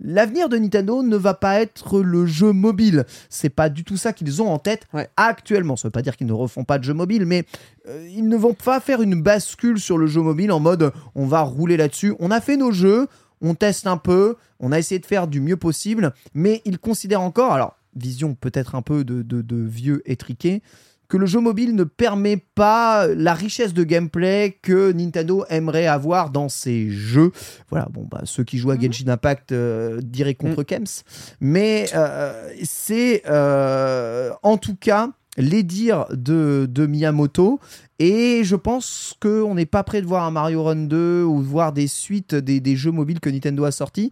l'avenir 0.01 0.49
de 0.49 0.57
Nintendo 0.59 1.03
ne 1.03 1.17
va 1.17 1.35
pas 1.35 1.61
être 1.61 2.01
le 2.01 2.27
jeu 2.27 2.53
mobile. 2.53 3.05
C'est 3.29 3.49
pas 3.51 3.69
du 3.69 3.85
tout 3.85 3.97
ça 3.97 4.13
qu'ils 4.13 4.43
ont 4.43 4.49
en 4.49 4.59
tête 4.59 4.83
Ouais. 4.93 5.09
actuellement. 5.17 5.77
Ça 5.77 5.89
veut 5.89 5.93
pas 5.93 6.03
dire 6.03 6.17
qu'ils 6.17 6.27
ne 6.27 6.33
refont 6.33 6.65
pas 6.65 6.79
de 6.79 6.85
jeux 6.85 6.95
mobile, 6.95 7.27
mais 7.27 7.45
euh, 7.89 8.07
ils 8.11 8.29
ne 8.29 8.37
vont 8.37 8.55
pas 8.55 8.81
faire 8.81 9.03
une 9.03 9.21
bascule 9.23 9.79
sur 9.81 9.99
le 9.99 10.07
jeu 10.07 10.21
mobile 10.21 10.53
en 10.53 10.61
mode 10.61 10.93
on 11.15 11.27
va 11.27 11.41
rouler 11.43 11.77
là-dessus. 11.77 12.15
On 12.19 12.31
a 12.31 12.41
fait 12.41 12.57
nos 12.57 12.73
jeux, 12.73 13.07
on 13.41 13.55
teste 13.55 13.87
un 13.87 13.97
peu, 13.97 14.37
on 14.61 14.73
a 14.73 14.79
essayé 14.79 14.99
de 14.99 15.07
faire 15.07 15.27
du 15.27 15.41
mieux 15.41 15.57
possible, 15.57 16.13
mais 16.35 16.63
ils 16.65 16.79
considèrent 16.79 17.21
encore, 17.21 17.53
alors 17.53 17.77
vision 17.97 18.35
peut-être 18.35 18.75
un 18.75 18.83
peu 18.83 19.05
de, 19.05 19.23
de- 19.23 19.43
de 19.43 19.57
vieux 19.57 20.03
étriqué, 20.05 20.63
que 21.09 21.17
le 21.17 21.27
jeu 21.27 21.41
mobile 21.41 21.75
ne 21.75 21.85
permet 21.85 22.37
pas 22.55 23.07
la 23.07 23.35
richesse 23.35 23.75
de 23.75 23.85
gameplay 23.85 24.59
que 24.63 24.93
Nintendo 24.93 25.45
aimerait 25.49 25.87
avoir 25.87 26.31
dans 26.31 26.49
ses 26.49 26.91
jeux. 26.91 27.33
Voilà, 27.71 27.89
bon, 27.91 28.07
bah, 28.11 28.23
ceux 28.25 28.45
qui 28.45 28.59
jouent 28.59 28.71
à 28.71 28.79
Genshin 28.79 29.09
Impact 29.09 29.53
euh, 29.53 30.01
diraient 30.03 30.35
contre 30.35 30.63
Kems. 30.63 31.03
Mais 31.41 31.87
euh, 31.95 32.51
c'est 32.63 33.23
euh, 33.29 34.31
en 34.43 34.57
tout 34.57 34.77
cas 34.77 35.11
les 35.37 35.63
dires 35.63 36.07
de, 36.11 36.69
de 36.71 36.87
Miyamoto. 36.87 37.61
Et 37.99 38.43
je 38.45 38.57
pense 38.57 39.15
qu'on 39.21 39.55
n'est 39.55 39.67
pas 39.67 39.85
prêt 39.85 40.03
de 40.03 40.07
voir 40.07 40.25
un 40.25 40.31
Mario 40.31 40.65
Run 40.65 40.87
2 40.87 41.23
ou 41.23 41.43
de 41.43 41.47
voir 41.47 41.73
des 41.73 41.87
suites 41.87 42.35
des, 42.35 42.61
des 42.61 42.77
jeux 42.77 42.91
mobiles 42.91 43.21
que 43.21 43.31
Nintendo 43.31 43.65
a 43.65 43.71
sortis. 43.71 44.11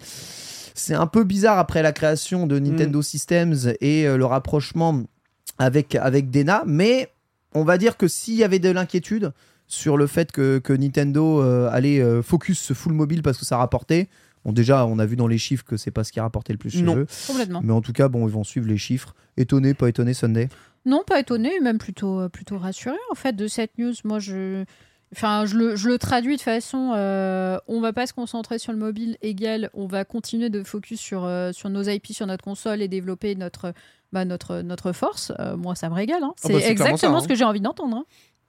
C'est 0.75 0.95
un 0.95 1.07
peu 1.07 1.25
bizarre 1.25 1.59
après 1.59 1.83
la 1.83 1.93
création 1.93 2.47
de 2.47 2.59
Nintendo 2.59 3.03
Systems 3.03 3.75
et 3.81 4.07
euh, 4.07 4.17
le 4.17 4.25
rapprochement 4.25 5.03
avec, 5.59 5.95
avec 5.95 6.31
Dena, 6.31 6.63
mais 6.67 7.09
on 7.55 7.65
va 7.65 7.79
dire 7.79 7.97
que 7.97 8.09
s'il 8.09 8.35
y 8.35 8.45
avait 8.45 8.59
de 8.59 8.71
l'inquiétude 8.71 9.33
sur 9.67 9.97
le 9.97 10.07
fait 10.07 10.33
que, 10.33 10.59
que 10.59 10.73
Nintendo 10.73 11.43
euh, 11.43 11.69
allait 11.71 12.01
euh, 12.01 12.23
focus 12.23 12.59
ce 12.61 12.75
full 12.75 12.93
mobile 12.93 13.23
parce 13.23 13.39
que 13.39 13.45
ça 13.45 13.57
rapportait, 13.57 14.09
bon 14.45 14.53
déjà 14.53 14.87
on 14.87 14.99
a 14.99 15.07
vu 15.07 15.17
dans 15.17 15.27
les 15.29 15.39
chiffres 15.39 15.65
que 15.65 15.77
c'est 15.77 15.91
pas 15.91 16.05
ce 16.05 16.13
qui 16.13 16.21
rapportait 16.21 16.53
le 16.53 16.59
plus 16.59 16.71
chez 16.71 16.83
Non. 16.83 16.97
eux, 16.97 17.07
Complètement. 17.27 17.61
mais 17.63 17.73
en 17.73 17.81
tout 17.81 17.93
cas 17.93 18.09
bon 18.09 18.27
ils 18.27 18.33
vont 18.33 18.45
suivre 18.45 18.67
les 18.69 18.79
chiffres. 18.79 19.15
Étonné, 19.37 19.73
pas 19.73 19.89
étonné 19.89 20.13
Sunday 20.15 20.49
Non, 20.85 21.03
pas 21.07 21.21
étonné, 21.21 21.59
même 21.61 21.79
plutôt, 21.79 22.21
euh, 22.21 22.29
plutôt 22.29 22.59
rassuré 22.59 22.97
en 23.11 23.15
fait 23.15 23.35
de 23.35 23.47
cette 23.47 23.79
news. 23.79 23.95
Moi, 24.05 24.19
je, 24.19 24.65
enfin, 25.15 25.47
je 25.47 25.57
le, 25.57 25.75
je 25.77 25.89
le 25.89 25.97
traduis 25.97 26.37
de 26.37 26.43
façon, 26.43 26.93
euh, 26.95 27.57
on 27.67 27.81
va 27.81 27.95
pas 27.95 28.07
se 28.07 28.13
concentrer 28.13 28.59
sur 28.59 28.73
le 28.73 28.79
mobile 28.79 29.17
égal, 29.23 29.71
on 29.73 29.87
va 29.87 30.05
continuer 30.05 30.51
de 30.51 30.63
focus 30.63 31.01
sur, 31.01 31.25
euh, 31.25 31.53
sur 31.53 31.71
nos 31.71 31.83
IP, 31.83 32.09
sur 32.09 32.27
notre 32.27 32.45
console 32.45 32.83
et 32.83 32.89
développer 32.89 33.35
notre, 33.37 33.73
bah, 34.13 34.25
notre, 34.25 34.61
notre 34.63 34.93
force. 34.93 35.33
Euh, 35.41 35.57
moi, 35.57 35.75
ça 35.75 35.89
me 35.89 35.95
régale. 35.95 36.23
hein. 36.23 36.33
Ah 36.37 36.41
C'est 36.47 36.53
bah, 36.53 36.59
exactement 36.67 37.15
ça, 37.15 37.21
ce 37.21 37.25
hein. 37.25 37.29
que 37.29 37.35
j'ai 37.35 37.45
envie 37.45 37.61
d'entendre. 37.61 37.97
hein. 37.97 38.05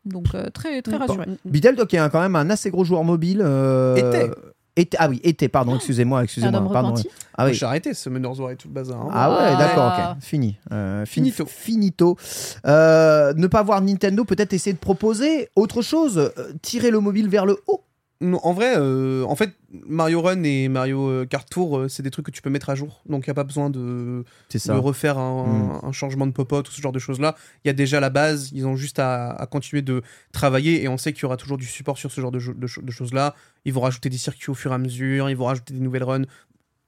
Donc 0.06 0.26
euh, 0.36 0.50
très, 0.50 0.82
très 0.82 0.98
rassuré. 0.98 1.26
Bitel, 1.46 1.76
toi 1.76 1.86
qui 1.86 1.96
est 1.96 2.10
quand 2.10 2.20
même 2.20 2.36
un 2.36 2.50
assez 2.50 2.70
gros 2.70 2.84
joueur 2.84 3.04
mobile. 3.06 3.42
euh, 3.42 3.96
Était. 3.96 4.32
était- 4.76 4.98
Ah 5.00 5.08
oui, 5.08 5.22
était, 5.24 5.48
pardon, 5.48 5.76
excusez-moi, 5.76 6.24
excusez-moi. 6.26 6.68
pardon. 6.74 6.94
Ah 7.38 7.46
oui. 7.46 7.54
J'ai 7.54 7.66
arrêté 7.66 7.94
ce 7.94 8.10
Meneurs 8.10 8.38
War 8.40 8.52
et 8.52 8.58
tout 8.58 8.68
le 8.68 8.74
bazar. 8.74 9.00
hein. 9.00 9.10
Ah 9.14 9.30
ouais, 9.32 9.38
Ah. 9.40 9.56
d'accord, 9.56 9.94
ok. 10.18 10.22
Fini. 10.22 10.58
Euh, 10.74 11.06
fini- 11.06 11.32
Finito. 11.32 11.46
Finito. 11.48 12.18
Euh, 12.66 13.34
ne 13.38 13.48
pas 13.48 13.64
voir 13.64 13.82
Nintendo, 13.82 14.26
peut-être 14.26 14.52
essayer 14.52 14.74
de 14.74 14.78
proposer 14.80 15.48
autre 15.56 15.82
chose, 15.82 16.18
euh, 16.18 16.52
tirer 16.62 16.92
le 16.92 17.00
mobile 17.00 17.30
vers 17.30 17.46
le 17.46 17.58
haut. 17.68 17.82
En 18.24 18.54
vrai, 18.54 18.74
euh, 18.78 19.24
en 19.26 19.36
fait, 19.36 19.54
Mario 19.86 20.22
Run 20.22 20.44
et 20.44 20.70
Mario 20.70 21.10
euh, 21.10 21.26
Kart 21.26 21.50
Tour, 21.50 21.78
euh, 21.78 21.88
c'est 21.90 22.04
des 22.04 22.12
trucs 22.12 22.26
que 22.26 22.32
tu 22.32 22.42
peux 22.42 22.50
mettre 22.50 22.70
à 22.70 22.76
jour. 22.76 23.02
Donc, 23.08 23.26
il 23.26 23.30
n'y 23.30 23.32
a 23.32 23.34
pas 23.34 23.44
besoin 23.44 23.70
de, 23.70 24.24
refaire 24.70 25.18
un, 25.18 25.34
Mm. 25.46 25.80
un 25.84 25.92
changement 25.92 26.28
de 26.28 26.32
popote 26.32 26.70
ou 26.70 26.72
ce 26.72 26.82
genre 26.82 26.92
de 26.92 27.00
choses-là. 27.00 27.36
Il 27.64 27.68
y 27.68 27.70
a 27.70 27.74
déjà 27.74 28.00
la 28.00 28.10
base, 28.10 28.52
ils 28.54 28.66
ont 28.66 28.76
juste 28.76 29.00
à, 29.00 29.32
à 29.32 29.46
continuer 29.46 29.82
de 29.82 30.02
travailler 30.32 30.84
et 30.84 30.88
on 30.88 30.98
sait 30.98 31.14
qu'il 31.14 31.24
y 31.24 31.26
aura 31.26 31.38
toujours 31.38 31.58
du 31.58 31.66
support 31.66 31.98
sur 31.98 32.12
ce 32.12 32.22
genre 32.22 32.32
de, 32.32 32.40
choses-là. 32.68 33.36
Ils 33.66 33.74
vont 33.74 33.82
rajouter 33.82 34.10
des 34.10 34.18
circuits 34.18 34.52
au 34.52 34.56
fur 34.56 34.72
et 34.72 34.76
à 34.76 34.78
mesure, 34.78 35.30
ils 35.30 35.38
vont 35.38 35.46
rajouter 35.46 35.74
des 35.74 35.80
nouvelles 35.80 36.04
runs. 36.04 36.26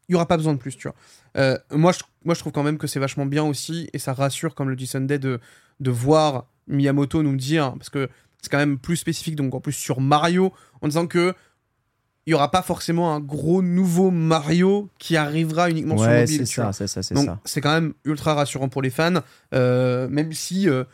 Il 0.07 0.11
n'y 0.11 0.15
aura 0.15 0.27
pas 0.27 0.37
besoin 0.37 0.53
de 0.53 0.59
plus, 0.59 0.77
tu 0.77 0.87
vois. 0.87 0.95
Euh, 1.37 1.57
moi, 1.71 1.91
je, 1.91 1.99
moi, 2.23 2.35
je 2.35 2.39
trouve 2.39 2.53
quand 2.53 2.63
même 2.63 2.77
que 2.77 2.87
c'est 2.87 2.99
vachement 2.99 3.25
bien 3.25 3.43
aussi 3.43 3.89
et 3.93 3.99
ça 3.99 4.13
rassure, 4.13 4.53
comme 4.53 4.69
le 4.69 4.75
dit 4.75 4.87
Sunday, 4.87 5.17
de, 5.17 5.39
de 5.79 5.91
voir 5.91 6.45
Miyamoto 6.67 7.23
nous 7.23 7.35
dire, 7.35 7.73
parce 7.73 7.89
que 7.89 8.09
c'est 8.45 8.51
quand 8.51 8.57
même 8.57 8.77
plus 8.77 8.97
spécifique, 8.97 9.35
donc 9.35 9.53
en 9.53 9.59
plus 9.59 9.73
sur 9.73 9.99
Mario, 10.01 10.53
en 10.81 10.87
disant 10.87 11.07
que 11.07 11.33
il 12.27 12.31
y 12.31 12.33
aura 12.33 12.49
pas 12.49 12.63
forcément 12.63 13.13
un 13.13 13.19
gros 13.19 13.61
nouveau 13.61 14.09
Mario 14.09 14.89
qui 14.97 15.15
arrivera 15.15 15.69
uniquement 15.69 15.95
sur 15.97 16.07
Ouais, 16.07 16.21
mobile. 16.21 16.37
c'est 16.37 16.45
ça, 16.45 16.73
c'est 16.73 16.87
ça, 16.87 17.03
c'est 17.03 17.15
ça. 17.15 17.39
c'est 17.45 17.61
quand 17.61 17.71
même 17.73 17.93
ultra 18.03 18.33
rassurant 18.33 18.67
pour 18.67 18.81
les 18.81 18.89
fans, 18.89 19.21
euh, 19.53 20.07
même 20.07 20.33
si 20.33 20.67
euh, 20.67 20.85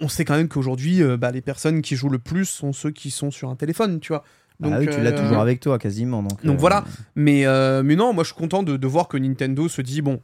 on 0.00 0.08
sait 0.08 0.24
quand 0.24 0.36
même 0.36 0.48
qu'aujourd'hui, 0.48 1.02
euh, 1.02 1.18
bah, 1.18 1.30
les 1.32 1.42
personnes 1.42 1.82
qui 1.82 1.96
jouent 1.96 2.08
le 2.08 2.18
plus 2.18 2.46
sont 2.46 2.72
ceux 2.72 2.90
qui 2.90 3.10
sont 3.10 3.30
sur 3.30 3.50
un 3.50 3.56
téléphone, 3.56 4.00
tu 4.00 4.08
vois. 4.08 4.24
Donc, 4.60 4.72
ah 4.74 4.78
oui, 4.78 4.88
tu 4.90 5.02
l'as 5.02 5.12
toujours 5.12 5.40
avec 5.40 5.60
toi 5.60 5.78
quasiment. 5.78 6.22
Donc, 6.22 6.42
donc 6.44 6.58
voilà. 6.58 6.84
Mais, 7.14 7.44
mais 7.82 7.96
non, 7.96 8.14
moi 8.14 8.24
je 8.24 8.28
suis 8.28 8.38
content 8.38 8.62
de, 8.62 8.76
de 8.78 8.86
voir 8.86 9.08
que 9.08 9.18
Nintendo 9.18 9.68
se 9.68 9.82
dit 9.82 10.00
bon, 10.00 10.22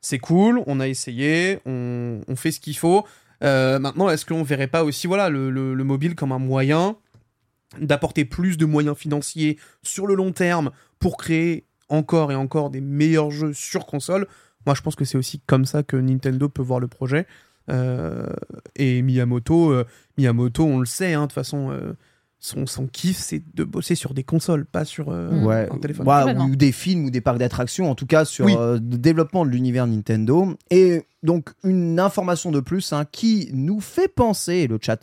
c'est 0.00 0.18
cool, 0.18 0.62
on 0.66 0.80
a 0.80 0.86
essayé, 0.86 1.58
on, 1.66 2.20
on 2.28 2.36
fait 2.36 2.52
ce 2.52 2.60
qu'il 2.60 2.76
faut. 2.76 3.04
Euh, 3.42 3.78
maintenant, 3.78 4.08
est-ce 4.10 4.26
qu'on 4.26 4.42
verrait 4.42 4.66
pas 4.66 4.84
aussi 4.84 5.06
voilà, 5.06 5.28
le, 5.30 5.50
le- 5.50 5.74
le 5.74 5.84
mobile 5.84 6.14
comme 6.14 6.32
un 6.32 6.38
moyen 6.38 6.96
d'apporter 7.80 8.24
plus 8.24 8.56
de 8.56 8.66
moyens 8.66 8.96
financiers 8.96 9.58
sur 9.82 10.06
le 10.06 10.14
long 10.14 10.32
terme 10.32 10.70
pour 10.98 11.16
créer 11.16 11.64
encore 11.88 12.32
et 12.32 12.34
encore 12.34 12.70
des 12.70 12.80
meilleurs 12.80 13.30
jeux 13.30 13.52
sur 13.52 13.86
console? 13.86 14.26
Moi 14.66 14.74
je 14.74 14.82
pense 14.82 14.94
que 14.96 15.04
c'est 15.04 15.16
aussi 15.18 15.40
comme 15.46 15.64
ça 15.64 15.82
que 15.82 15.96
Nintendo 15.96 16.48
peut 16.48 16.62
voir 16.62 16.80
le 16.80 16.88
projet. 16.88 17.26
Euh, 17.70 18.26
et 18.76 19.00
Miyamoto, 19.02 19.70
euh, 19.72 19.84
Miyamoto, 20.18 20.64
on 20.64 20.80
le 20.80 20.86
sait, 20.86 21.14
hein, 21.14 21.22
de 21.22 21.26
toute 21.26 21.34
façon, 21.34 21.70
son, 22.42 22.66
son 22.66 22.86
kiff 22.86 23.18
c'est 23.18 23.42
de 23.54 23.64
bosser 23.64 23.94
sur 23.94 24.14
des 24.14 24.24
consoles, 24.24 24.64
pas 24.64 24.84
sur 24.86 25.10
euh, 25.10 25.42
Ouais, 25.44 25.68
un 25.70 25.76
téléphone. 25.78 26.08
Ouais, 26.08 26.20
Complètement. 26.20 26.46
ou 26.46 26.56
des 26.56 26.72
films 26.72 27.04
ou 27.04 27.10
des 27.10 27.20
parcs 27.20 27.38
d'attractions, 27.38 27.90
en 27.90 27.94
tout 27.94 28.06
cas 28.06 28.24
sur 28.24 28.46
Oui. 28.46 28.54
euh, 28.58 28.74
le 28.74 28.96
développement 28.98 29.44
de 29.44 29.50
l'univers 29.50 29.86
Nintendo. 29.86 30.56
Et 30.70 31.02
donc, 31.22 31.50
une 31.64 32.00
information 32.00 32.50
de 32.50 32.60
plus 32.60 32.92
hein, 32.94 33.04
qui 33.12 33.50
nous 33.52 33.80
fait 33.80 34.08
penser, 34.08 34.54
et 34.54 34.66
le 34.66 34.78
chat 34.80 35.00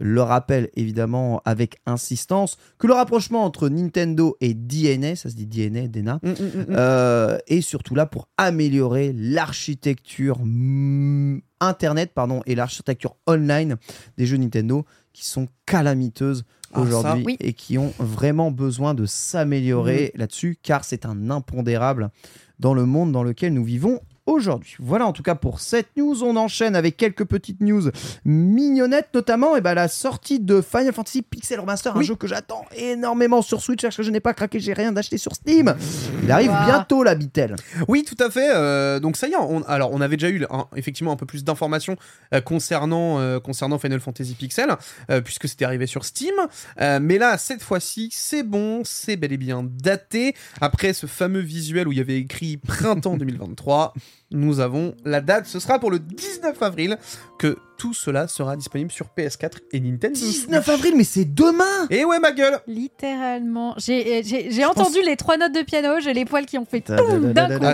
le 0.00 0.22
rappelle 0.22 0.70
évidemment 0.74 1.42
avec 1.44 1.76
insistance, 1.86 2.56
que 2.78 2.86
le 2.88 2.94
rapprochement 2.94 3.44
entre 3.44 3.68
Nintendo 3.68 4.36
et 4.40 4.54
DNA, 4.54 5.14
ça 5.16 5.28
se 5.28 5.36
dit 5.36 5.46
DNA, 5.46 5.86
DNA, 5.86 6.18
Mm, 6.22 6.28
mm, 6.28 6.32
mm, 6.32 6.60
mm. 6.62 6.66
euh, 6.70 7.38
est 7.46 7.60
surtout 7.60 7.94
là 7.94 8.06
pour 8.06 8.26
améliorer 8.38 9.12
l'architecture 9.12 10.38
mm, 10.42 11.40
Internet 11.60 12.10
pardon, 12.14 12.40
et 12.46 12.54
l'architecture 12.56 13.16
online 13.28 13.76
des 14.18 14.26
jeux 14.26 14.38
Nintendo 14.38 14.84
qui 15.12 15.24
sont 15.26 15.48
calamiteuses 15.66 16.44
Ah, 16.72 16.80
aujourd'hui 16.80 17.24
oui. 17.26 17.36
et 17.40 17.52
qui 17.52 17.78
ont 17.78 17.92
vraiment 17.98 18.50
besoin 18.50 18.94
de 18.94 19.06
s'améliorer 19.06 20.12
là-dessus 20.14 20.58
car 20.62 20.84
c'est 20.84 21.04
un 21.06 21.30
impondérable 21.30 22.10
dans 22.58 22.74
le 22.74 22.86
monde 22.86 23.12
dans 23.12 23.22
lequel 23.22 23.52
nous 23.54 23.64
vivons 23.64 24.00
aujourd'hui. 24.26 24.76
Voilà 24.78 25.06
en 25.06 25.12
tout 25.12 25.22
cas 25.22 25.34
pour 25.34 25.60
cette 25.60 25.96
news. 25.96 26.22
On 26.22 26.36
enchaîne 26.36 26.76
avec 26.76 26.96
quelques 26.96 27.24
petites 27.24 27.60
news 27.60 27.90
mignonnettes, 28.24 29.08
notamment 29.14 29.56
et 29.56 29.60
ben, 29.60 29.74
la 29.74 29.88
sortie 29.88 30.40
de 30.40 30.60
Final 30.60 30.92
Fantasy 30.92 31.22
Pixel 31.22 31.60
Remaster, 31.60 31.96
un 31.96 32.02
jeu 32.02 32.14
que 32.14 32.26
j'attends 32.26 32.64
énormément 32.76 33.42
sur 33.42 33.60
Switch, 33.62 33.82
parce 33.82 33.96
que 33.96 34.02
je 34.02 34.10
n'ai 34.10 34.20
pas 34.20 34.34
craqué, 34.34 34.60
j'ai 34.60 34.72
rien 34.72 34.92
d'acheté 34.92 35.18
sur 35.18 35.32
Steam. 35.34 35.74
Il 36.22 36.30
arrive 36.30 36.52
bientôt 36.66 37.02
la 37.02 37.14
Bitel. 37.14 37.56
Oui, 37.88 38.04
tout 38.04 38.22
à 38.22 38.30
fait. 38.30 38.50
euh, 38.54 39.00
donc 39.00 39.16
ça 39.16 39.28
y 39.28 39.32
est, 39.32 39.36
on, 39.36 39.62
alors 39.64 39.90
on 39.92 40.00
avait 40.00 40.16
déjà 40.16 40.30
eu 40.30 40.44
un- 40.50 40.66
effectivement 40.76 41.12
un 41.12 41.16
peu 41.16 41.26
plus 41.26 41.44
d'informations 41.44 41.96
euh, 42.34 42.40
concernant, 42.40 43.18
euh, 43.18 43.40
concernant 43.40 43.78
Final 43.78 44.00
Fantasy 44.00 44.34
Pixel, 44.34 44.68
euh, 45.10 45.20
puisque 45.20 45.48
c'était 45.48 45.64
arrivé 45.64 45.86
sur 45.86 46.04
Steam. 46.04 46.34
Euh, 46.80 46.98
mais 47.02 47.18
là, 47.18 47.38
cette 47.38 47.62
fois-ci, 47.62 48.08
c'est 48.12 48.42
bon, 48.42 48.82
c'est 48.84 49.16
bel 49.16 49.32
et 49.32 49.36
bien 49.36 49.62
daté. 49.64 50.34
Après 50.60 50.92
ce 50.92 51.06
fameux 51.06 51.40
visuel 51.40 51.88
où 51.88 51.92
il 51.92 51.98
y 51.98 52.00
avait 52.00 52.18
écrit 52.18 52.56
printemps 52.56 53.16
2023, 53.22 53.94
nous 54.32 54.60
avons 54.60 54.94
la 55.04 55.20
date. 55.20 55.46
Ce 55.46 55.60
sera 55.60 55.78
pour 55.78 55.90
le 55.90 55.98
19 55.98 56.60
avril 56.62 56.96
que 57.38 57.56
tout 57.78 57.94
cela 57.94 58.28
sera 58.28 58.54
disponible 58.56 58.92
sur 58.92 59.06
PS4 59.16 59.58
et 59.72 59.80
Nintendo. 59.80 60.14
19 60.18 60.64
Switch. 60.64 60.74
avril, 60.74 60.94
mais 60.96 61.02
c'est 61.04 61.24
demain 61.24 61.86
Et 61.90 62.04
ouais, 62.04 62.20
ma 62.20 62.30
gueule 62.30 62.60
Littéralement. 62.68 63.74
J'ai 63.78 64.22
j'ai 64.22 64.64
entendu 64.64 64.98
les 65.04 65.16
trois 65.16 65.36
notes 65.36 65.52
de 65.52 65.62
piano, 65.62 65.98
j'ai 66.00 66.12
les 66.12 66.24
poils 66.24 66.46
qui 66.46 66.58
ont 66.58 66.64
fait 66.64 66.80
toum 66.80 67.32
d'un 67.32 67.58
coup. 67.58 67.64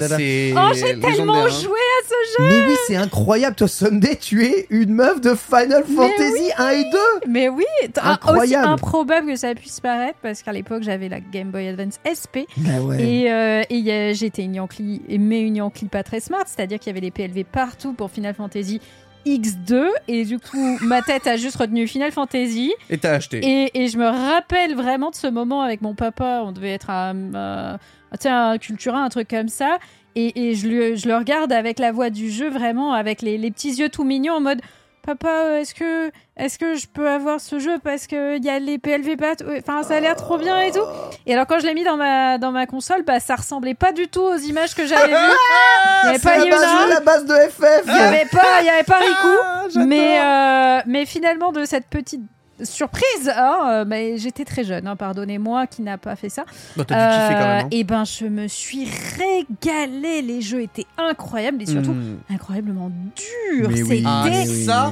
Ah, 0.57 0.69
Oh, 0.71 0.75
j'ai 0.75 0.99
tellement 0.99 1.45
hein. 1.45 1.49
joué 1.49 1.79
à 1.79 2.09
ce 2.09 2.43
jeu 2.43 2.49
Mais 2.49 2.67
oui, 2.69 2.75
c'est 2.87 2.97
incroyable, 2.97 3.57
toi 3.57 3.69
Sunday, 3.69 4.17
tu 4.17 4.45
es 4.47 4.67
une 4.71 4.95
meuf 4.95 5.21
de 5.21 5.35
Final 5.35 5.85
Mais 5.89 5.95
Fantasy 5.95 6.51
1 6.57 6.69
et 6.71 6.85
2 6.91 6.99
Mais 7.29 7.49
oui, 7.51 7.65
un- 7.83 7.89
aussi 7.89 8.09
Incroyable. 8.11 8.69
improbable 8.69 9.27
que 9.29 9.37
ça 9.37 9.55
puisse 9.55 9.81
paraître, 9.81 10.19
parce 10.23 10.43
qu'à 10.43 10.53
l'époque 10.53 10.83
j'avais 10.85 11.09
la 11.11 11.21
Game 11.21 11.51
Boy 11.51 11.69
Advance 11.69 11.99
SP 12.09 12.47
Bah 12.57 12.81
ouais. 12.81 13.03
et, 13.03 13.33
euh, 13.33 13.63
et 13.69 13.93
a- 13.93 14.13
j'étais 14.15 14.43
une 14.43 14.55
Yankee, 14.55 15.03
mais 15.19 15.43
une 15.43 15.57
Yankee 15.57 15.87
pas 15.87 16.03
très 16.03 16.21
smart, 16.21 16.45
c'est-à-dire 16.57 16.79
qu'il 16.79 16.89
y 16.89 16.91
avait 16.97 17.01
des 17.01 17.11
PLV 17.11 17.45
partout 17.45 17.93
pour 17.93 18.11
Final 18.11 18.35
Fantasy 18.35 18.81
X2 19.27 19.87
et 20.07 20.25
du 20.25 20.39
coup 20.39 20.79
ma 20.83 21.03
tête 21.03 21.27
a 21.27 21.37
juste 21.37 21.57
retenu 21.57 21.87
Final 21.87 22.13
Fantasy 22.13 22.73
Et 22.89 22.99
t'as 22.99 23.15
acheté. 23.15 23.41
et, 23.43 23.83
et 23.83 23.89
je 23.89 23.99
me 23.99 24.07
rappelle 24.07 24.75
vraiment 24.75 25.11
de 25.11 25.17
ce 25.17 25.27
moment 25.27 25.61
avec 25.63 25.83
mon 25.83 25.95
papa, 25.95 26.43
on 26.45 26.53
devait 26.53 26.73
être 26.73 26.89
à, 26.91 27.11
euh, 27.13 27.77
un 28.25 28.59
Cultura, 28.59 28.99
un 28.99 29.09
truc 29.09 29.29
comme 29.29 29.49
ça. 29.49 29.79
Et, 30.15 30.49
et 30.49 30.55
je, 30.55 30.67
lui- 30.67 30.97
je 30.97 31.07
le 31.07 31.17
regarde 31.17 31.53
avec 31.53 31.79
la 31.79 31.93
voix 31.93 32.11
du 32.11 32.31
jeu, 32.31 32.49
vraiment, 32.49 32.93
avec 32.93 33.23
les, 33.23 33.39
les 33.39 33.51
petits 33.53 33.75
yeux 33.75 33.89
tout 33.89 34.03
mignons, 34.05 34.35
en 34.35 34.41
mode 34.41 34.61
Papa, 35.09 35.59
est-ce 35.59 35.73
que, 35.73 36.09
est 36.37 36.59
que 36.59 36.75
je 36.75 36.87
peux 36.87 37.09
avoir 37.09 37.41
ce 37.41 37.59
jeu 37.59 37.79
parce 37.83 38.07
qu'il 38.07 38.45
y 38.45 38.51
a 38.51 38.59
les 38.59 38.77
PLV 38.77 39.17
pas 39.17 39.33
Enfin, 39.59 39.83
ça 39.83 39.97
a 39.97 40.01
l'air 40.01 40.17
trop 40.17 40.37
bien 40.37 40.61
et 40.61 40.71
tout. 40.71 40.85
Et 41.25 41.33
alors, 41.33 41.47
quand 41.47 41.59
je 41.61 41.67
l'ai 41.67 41.73
mis 41.73 41.83
dans 41.83 41.97
ma, 41.97 42.37
dans 42.37 42.53
ma 42.53 42.67
console, 42.67 43.05
bah, 43.05 43.19
ça 43.19 43.37
ressemblait 43.37 43.73
pas 43.73 43.93
du 43.93 44.09
tout 44.09 44.21
aux 44.21 44.37
images 44.37 44.75
que 44.75 44.85
j'avais 44.87 45.07
vues. 45.07 45.15
Il 45.15 46.11
n'y 46.11 46.15
avait 46.15 46.19
pas 46.19 46.37
la 46.37 46.45
base, 46.45 46.63
Yuna, 46.63 46.87
la 46.89 47.01
base 47.01 47.25
de 47.25 47.35
FF 47.35 47.85
il 47.87 47.93
n'y 47.95 47.99
avait 48.01 48.27
pas, 48.27 48.61
il 48.61 48.67
y 48.67 48.69
avait 48.69 48.83
pas 48.83 48.99
Riku. 48.99 49.39
Ah, 49.43 49.63
j'adore. 49.71 49.89
Mais, 49.89 50.21
euh, 50.21 50.83
mais 50.85 51.07
finalement, 51.07 51.53
de 51.53 51.65
cette 51.65 51.87
petite 51.87 52.21
surprise, 52.65 53.31
hein, 53.35 53.59
euh, 53.69 53.85
mais 53.87 54.19
j'étais 54.19 54.45
très 54.45 54.65
jeune, 54.65 54.87
hein, 54.87 54.97
pardonnez-moi 54.97 55.67
qui 55.67 55.83
n'a 55.83 55.99
pas 55.99 56.17
fait 56.17 56.29
ça. 56.29 56.45
Bah, 56.77 56.85
t'as 56.87 56.95
dû 57.11 57.17
kiffer 57.17 57.35
quand 57.35 57.47
même. 57.49 57.65
hein. 57.67 57.69
et 57.71 57.85
ben, 57.85 58.05
je 58.05 58.27
me 58.27 58.49
suis 58.49 58.87
régalée. 59.17 60.23
Les 60.23 60.41
jeux 60.41 60.63
étaient 60.63 60.87
incroyables 60.97 61.63
et 61.63 61.67
surtout 61.67 61.93
Hmm. 61.93 62.19
incroyablement 62.31 62.91
durs. 63.17 63.71
C'était 63.77 64.03
Ah, 64.07 64.25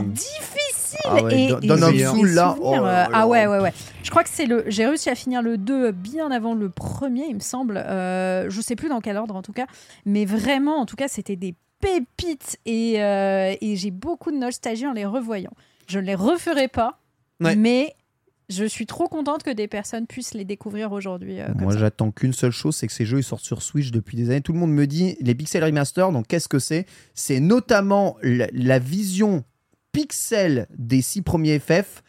difficile. 0.03 1.01
Ah 1.05 1.23
ouais, 1.23 1.35
et, 1.35 1.45
et 1.63 1.67
là, 1.67 1.77
souvenirs, 1.77 2.57
oh 2.61 2.75
euh, 2.75 3.05
ah 3.13 3.27
ouais, 3.27 3.47
ouais, 3.47 3.59
ouais. 3.61 3.73
Je 4.03 4.11
crois 4.11 4.23
que 4.23 4.31
c'est 4.33 4.47
le. 4.47 4.65
J'ai 4.69 4.87
réussi 4.87 5.11
à 5.11 5.15
finir 5.15 5.43
le 5.43 5.59
2 5.59 5.91
bien 5.93 6.31
avant 6.31 6.55
le 6.55 6.71
premier, 6.71 7.27
il 7.29 7.35
me 7.35 7.41
semble. 7.41 7.77
Euh, 7.77 8.49
je 8.49 8.61
sais 8.61 8.77
plus 8.77 8.89
dans 8.89 9.01
quel 9.01 9.17
ordre 9.17 9.35
en 9.37 9.43
tout 9.43 9.53
cas, 9.53 9.67
mais 10.07 10.25
vraiment, 10.25 10.77
en 10.79 10.87
tout 10.87 10.97
cas, 10.97 11.09
c'était 11.09 11.37
des 11.37 11.55
pépites 11.81 12.59
et, 12.65 13.03
euh, 13.03 13.55
et 13.61 13.77
j'ai 13.77 13.91
beaucoup 13.91 14.31
de 14.31 14.37
nostalgie 14.39 14.87
en 14.87 14.93
les 14.93 15.05
revoyant. 15.05 15.53
Je 15.89 15.99
ne 15.99 16.05
les 16.07 16.15
referai 16.15 16.69
pas, 16.69 16.99
Ouais. 17.41 17.57
mais 17.57 17.95
je 18.49 18.65
suis 18.65 18.87
trop 18.87 19.09
contente 19.09 19.43
que 19.43 19.51
des 19.51 19.67
personnes 19.69 20.07
puissent 20.07 20.35
les 20.35 20.45
découvrir 20.45 20.93
aujourd'hui. 20.93 21.41
euh, 21.41 21.49
Moi, 21.59 21.77
j'attends 21.77 22.13
qu'une 22.13 22.33
seule 22.33 22.53
chose, 22.53 22.77
c'est 22.77 22.87
que 22.87 22.93
ces 22.93 23.05
jeux 23.05 23.19
ils 23.19 23.25
sortent 23.25 23.43
sur 23.45 23.61
Switch 23.61 23.91
depuis 23.91 24.17
des 24.17 24.31
années. 24.31 24.41
Tout 24.41 24.53
le 24.53 24.59
monde 24.61 24.73
me 24.73 24.87
dit 24.87 25.17
les 25.21 25.35
Pixel 25.35 25.65
Remaster. 25.65 26.13
Donc, 26.13 26.29
qu'est-ce 26.29 26.49
que 26.49 26.61
c'est? 26.61 26.87
C'est 27.15 27.41
notamment 27.41 28.17
la, 28.23 28.47
la 28.53 28.79
vision 28.79 29.43
pixel 29.93 30.67
des 30.79 31.03
six 31.03 31.23
premiers 31.23 31.59
FF 31.59 32.03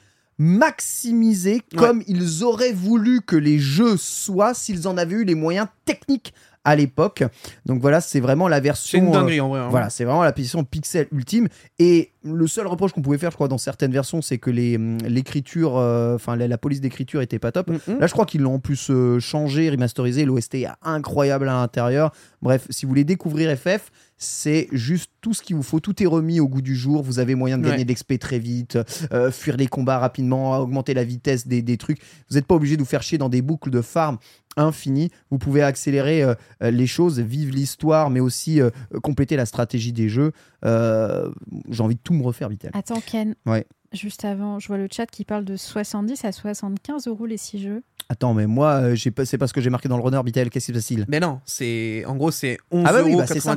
maximisée 0.61 1.61
comme 1.75 2.03
ils 2.07 2.43
auraient 2.43 2.71
voulu 2.73 3.21
que 3.21 3.35
les 3.35 3.59
jeux 3.59 3.97
soient 3.97 4.53
s'ils 4.53 4.87
en 4.87 4.97
avaient 4.97 5.15
eu 5.15 5.23
les 5.25 5.35
moyens 5.35 5.67
techniques 5.85 6.33
à 6.63 6.75
l'époque. 6.75 7.23
Donc 7.65 7.81
voilà, 7.81 8.01
c'est 8.01 8.19
vraiment 8.19 8.47
la 8.47 8.59
version. 8.59 8.99
C'est 8.99 9.03
une 9.05 9.09
euh, 9.09 9.13
dinguerie 9.19 9.39
en 9.39 9.49
vrai. 9.49 9.59
hein. 9.61 9.69
Voilà, 9.69 9.89
c'est 9.89 10.03
vraiment 10.03 10.23
la 10.23 10.33
position 10.33 10.63
pixel 10.65 11.07
ultime. 11.13 11.47
Et 11.79 12.11
le 12.33 12.47
seul 12.47 12.67
reproche 12.67 12.91
qu'on 12.93 13.01
pouvait 13.01 13.17
faire, 13.17 13.31
je 13.31 13.35
crois, 13.35 13.47
dans 13.47 13.57
certaines 13.57 13.91
versions, 13.91 14.21
c'est 14.21 14.37
que 14.37 14.49
les, 14.49 14.75
hum, 14.77 14.97
l'écriture, 15.07 15.77
euh, 15.77 16.15
enfin 16.15 16.35
la, 16.35 16.47
la 16.47 16.57
police 16.57 16.81
d'écriture 16.81 17.21
était 17.21 17.39
pas 17.39 17.51
top. 17.51 17.69
Mhm. 17.69 17.99
Là, 17.99 18.07
je 18.07 18.11
crois 18.13 18.25
qu'ils 18.25 18.41
l'ont 18.41 18.55
en 18.55 18.59
plus 18.59 18.89
euh, 18.89 19.19
changé, 19.19 19.69
remasterisé. 19.69 20.25
L'OST 20.25 20.55
est 20.55 20.67
incroyable 20.83 21.47
à 21.49 21.53
l'intérieur. 21.53 22.11
Bref, 22.41 22.67
si 22.69 22.85
vous 22.85 22.89
voulez 22.89 23.03
découvrir 23.03 23.55
FF, 23.57 23.91
c'est 24.19 24.67
juste 24.71 25.11
tout 25.21 25.33
ce 25.33 25.41
qu'il 25.43 25.55
vous 25.55 25.63
faut. 25.63 25.79
Tout 25.79 26.01
est 26.01 26.07
remis 26.07 26.39
au 26.39 26.47
goût 26.47 26.61
du 26.61 26.75
jour. 26.75 27.03
Vous 27.03 27.19
avez 27.19 27.35
moyen 27.35 27.57
de 27.57 27.63
gagner 27.63 27.77
Ouais. 27.79 27.85
de 27.85 27.91
l'XP 27.91 28.17
très 28.19 28.39
vite, 28.39 28.77
euh, 29.11 29.29
fuir 29.31 29.57
les 29.57 29.67
combats 29.67 29.99
rapidement, 29.99 30.57
augmenter 30.59 30.93
la 30.95 31.03
vitesse 31.03 31.47
des, 31.47 31.61
des 31.61 31.77
trucs. 31.77 31.99
Vous 32.29 32.35
n'êtes 32.35 32.45
pas 32.47 32.55
obligé 32.55 32.77
de 32.77 32.81
vous 32.81 32.87
faire 32.87 33.03
chier 33.03 33.17
dans 33.19 33.29
des 33.29 33.41
boucles 33.43 33.69
de 33.69 33.81
farm 33.81 34.17
infinies. 34.55 35.11
Vous 35.29 35.37
pouvez 35.37 35.61
accélérer 35.61 36.23
euh, 36.23 36.33
les 36.61 36.87
choses, 36.87 37.19
vivre 37.19 37.53
l'histoire, 37.53 38.09
mais 38.09 38.19
aussi 38.19 38.59
compléter 39.03 39.35
la 39.35 39.45
stratégie 39.45 39.93
des 39.93 40.09
jeux. 40.09 40.31
Euh, 40.67 41.29
J'ai 41.69 41.81
envie 41.81 41.95
de 41.95 42.01
tout 42.01 42.13
me 42.13 42.23
refaire, 42.23 42.49
Vitel. 42.49 42.71
Attends, 42.73 43.01
Ken. 43.05 43.35
Ouais. 43.45 43.65
Juste 43.93 44.25
avant, 44.25 44.59
je 44.59 44.67
vois 44.67 44.77
le 44.77 44.87
chat 44.91 45.05
qui 45.05 45.23
parle 45.23 45.45
de 45.45 45.55
70 45.55 46.25
à 46.25 46.31
75 46.33 47.07
euros 47.07 47.25
les 47.25 47.37
6 47.37 47.59
jeux. 47.61 47.83
Attends, 48.09 48.33
mais 48.33 48.45
moi, 48.45 48.71
euh, 48.81 48.95
j'ai 48.95 49.11
pas- 49.11 49.25
c'est 49.25 49.37
parce 49.37 49.53
que 49.53 49.61
j'ai 49.61 49.69
marqué 49.69 49.87
dans 49.87 49.97
le 49.97 50.03
runner, 50.03 50.19
Vitel. 50.25 50.49
Qu'est-ce 50.49 50.71
qui 50.73 50.81
se 50.81 50.95
passe 50.95 51.07
Mais 51.07 51.19
non, 51.21 51.39
c'est 51.45 52.03
en 52.05 52.15
gros 52.15 52.31
c'est 52.31 52.57
11,99 52.71 52.85
Ah 52.85 52.91
bah 52.93 53.01
oui, 53.05 53.15
bah 53.15 53.27
c'est 53.27 53.39
ça. 53.39 53.55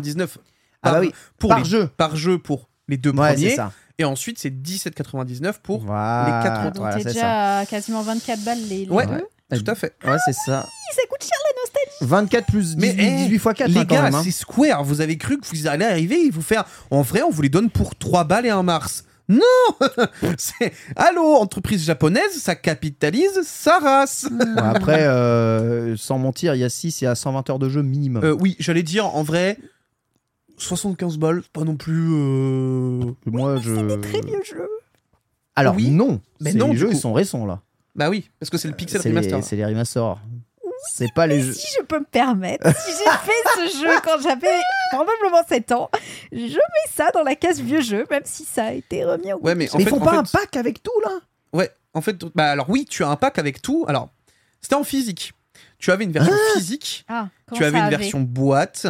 Ah 0.83 0.93
bah 0.93 1.01
oui, 1.01 1.13
pour 1.39 1.51
par 1.51 1.59
les- 1.59 1.65
jeu. 1.65 1.89
par 1.97 2.17
jeu 2.17 2.39
pour 2.39 2.71
les 2.89 2.97
deux 2.97 3.11
Ouais, 3.11 3.31
c'est 3.31 3.35
premiers 3.43 3.57
ça. 3.57 3.73
et 3.99 4.05
ensuite 4.05 4.39
c'est 4.39 4.51
17,99 4.51 5.61
pour 5.61 5.81
Voilà, 5.85 6.25
les 6.39 6.49
quatre 6.49 6.61
autres. 6.63 6.73
Donc 6.77 6.83
voilà, 6.83 6.97
t'es 6.97 7.03
c'est 7.03 7.09
ça. 7.09 7.15
déjà 7.15 7.59
à 7.59 7.67
quasiment 7.67 8.03
24 8.03 8.43
balles 8.45 8.59
les, 8.69 8.87
les 8.87 8.91
Ouais. 8.91 9.07
deux. 9.07 9.25
Tout 9.59 9.71
à 9.71 9.75
fait. 9.75 9.95
Ouais, 10.05 10.17
c'est 10.25 10.33
ça. 10.33 10.67
Ça 10.95 11.03
coûte 11.09 11.23
cher 11.23 11.39
la 11.45 11.61
nostalgie. 11.61 12.11
24 12.11 12.47
plus 12.47 12.77
18, 12.77 12.97
Mais, 12.97 13.05
eh, 13.05 13.17
18 13.29 13.35
x 13.37 13.45
4 13.45 13.69
les 13.69 13.79
hein, 13.79 13.85
gars, 13.85 14.05
hein. 14.13 14.23
c'est 14.25 14.31
Square, 14.31 14.85
vous 14.85 15.01
avez 15.01 15.17
cru 15.19 15.39
que 15.39 15.47
vous 15.47 15.67
allez 15.67 15.85
arriver 15.85 16.27
et 16.27 16.31
vous 16.31 16.43
faire 16.43 16.65
en 16.91 17.03
vrai, 17.03 17.23
on 17.23 17.31
vous 17.31 17.43
les 17.43 17.49
donne 17.49 17.71
pour 17.71 17.95
3 17.97 18.25
balles 18.25 18.47
et 18.47 18.51
un 18.51 18.63
mars. 18.63 19.05
Non 19.29 19.41
C'est 20.39 20.73
Allô, 20.97 21.37
entreprise 21.37 21.85
japonaise, 21.85 22.33
ça 22.41 22.57
capitalise 22.57 23.43
sa 23.45 23.79
race. 23.79 24.27
Ouais, 24.29 24.47
après, 24.63 25.07
euh, 25.07 25.97
sans 25.97 26.19
mentir, 26.19 26.57
il 26.57 26.59
y 26.59 26.65
a 26.65 26.69
6 26.69 27.03
et 27.03 27.07
à 27.07 27.15
120 27.15 27.49
heures 27.51 27.59
de 27.61 27.69
jeu 27.69 27.83
minimum. 27.83 28.25
Euh, 28.25 28.33
oui, 28.33 28.57
j'allais 28.59 28.83
dire 28.83 29.07
en 29.15 29.23
vrai 29.23 29.57
75 30.59 31.17
balles, 31.19 31.41
c'est 31.43 31.53
pas 31.53 31.65
non 31.65 31.77
plus 31.77 32.09
euh, 32.13 33.13
Moi, 33.27 33.61
je. 33.63 33.97
Très 34.01 34.21
vieux 34.21 34.43
jeu. 34.45 34.69
Alors, 35.57 35.75
Oui, 35.77 35.91
non. 35.91 36.21
mais 36.41 36.53
C'est 36.53 36.59
non, 36.59 36.73
Les 36.73 36.77
jeux, 36.77 36.87
coup. 36.89 36.93
ils 36.93 36.99
sont 36.99 37.13
récents, 37.13 37.47
là. 37.47 37.61
Bah 37.95 38.09
oui, 38.09 38.31
parce 38.39 38.51
que 38.51 38.59
c'est 38.59 38.69
le 38.69 38.75
Pixel 38.75 39.01
C'est 39.03 39.09
Remaster. 39.11 39.37
les, 39.37 39.43
c'est 39.43 39.57
les 39.57 39.65
remasters. 39.67 40.19
C'est 40.95 41.13
pas 41.15 41.27
les 41.27 41.43
jeux. 41.43 41.53
Si 41.53 41.67
je 41.79 41.85
peux 41.85 41.99
me 41.99 42.05
permettre, 42.07 42.67
si 42.75 42.91
j'ai 42.93 43.11
fait 43.11 43.69
ce 43.71 43.79
jeu 43.83 43.91
quand 44.03 44.19
j'avais 44.23 44.49
probablement 44.93 45.43
7 45.47 45.73
ans, 45.73 45.91
je 46.33 46.39
mets 46.39 46.91
ça 46.91 47.11
dans 47.13 47.23
la 47.23 47.35
case 47.37 47.61
vieux 47.61 47.83
jeu, 47.83 48.07
même 48.11 48.23
si 48.25 48.45
ça 48.45 48.67
a 48.67 48.73
été 48.73 49.05
remis 49.05 49.33
au 49.35 49.39
Ouais, 49.41 49.55
mais 49.55 49.69
en 49.75 49.77
mais 49.79 49.85
fait, 49.85 49.91
ils 49.91 49.95
font 49.97 50.01
en 50.01 50.05
pas 50.05 50.11
fait- 50.13 50.17
un 50.37 50.41
pack 50.41 50.57
avec 50.57 50.83
tout, 50.83 50.99
là 51.05 51.19
Ouais, 51.53 51.71
en 51.93 52.01
fait, 52.01 52.17
bah 52.35 52.51
alors 52.51 52.71
oui, 52.71 52.87
tu 52.89 53.05
as 53.05 53.09
un 53.09 53.17
pack 53.17 53.39
avec 53.39 53.61
tout. 53.61 53.85
Alors, 53.89 54.09
c'était 54.63 54.75
en 54.77 54.85
physique. 54.85 55.35
Tu 55.79 55.91
avais 55.91 56.05
une 56.05 56.13
version 56.13 56.33
physique, 56.55 57.05
Ah, 57.09 57.29
tu 57.53 57.63
avais 57.65 57.79
une 57.79 57.85
avait 57.85 57.97
version 57.97 58.21
boîte 58.21 58.87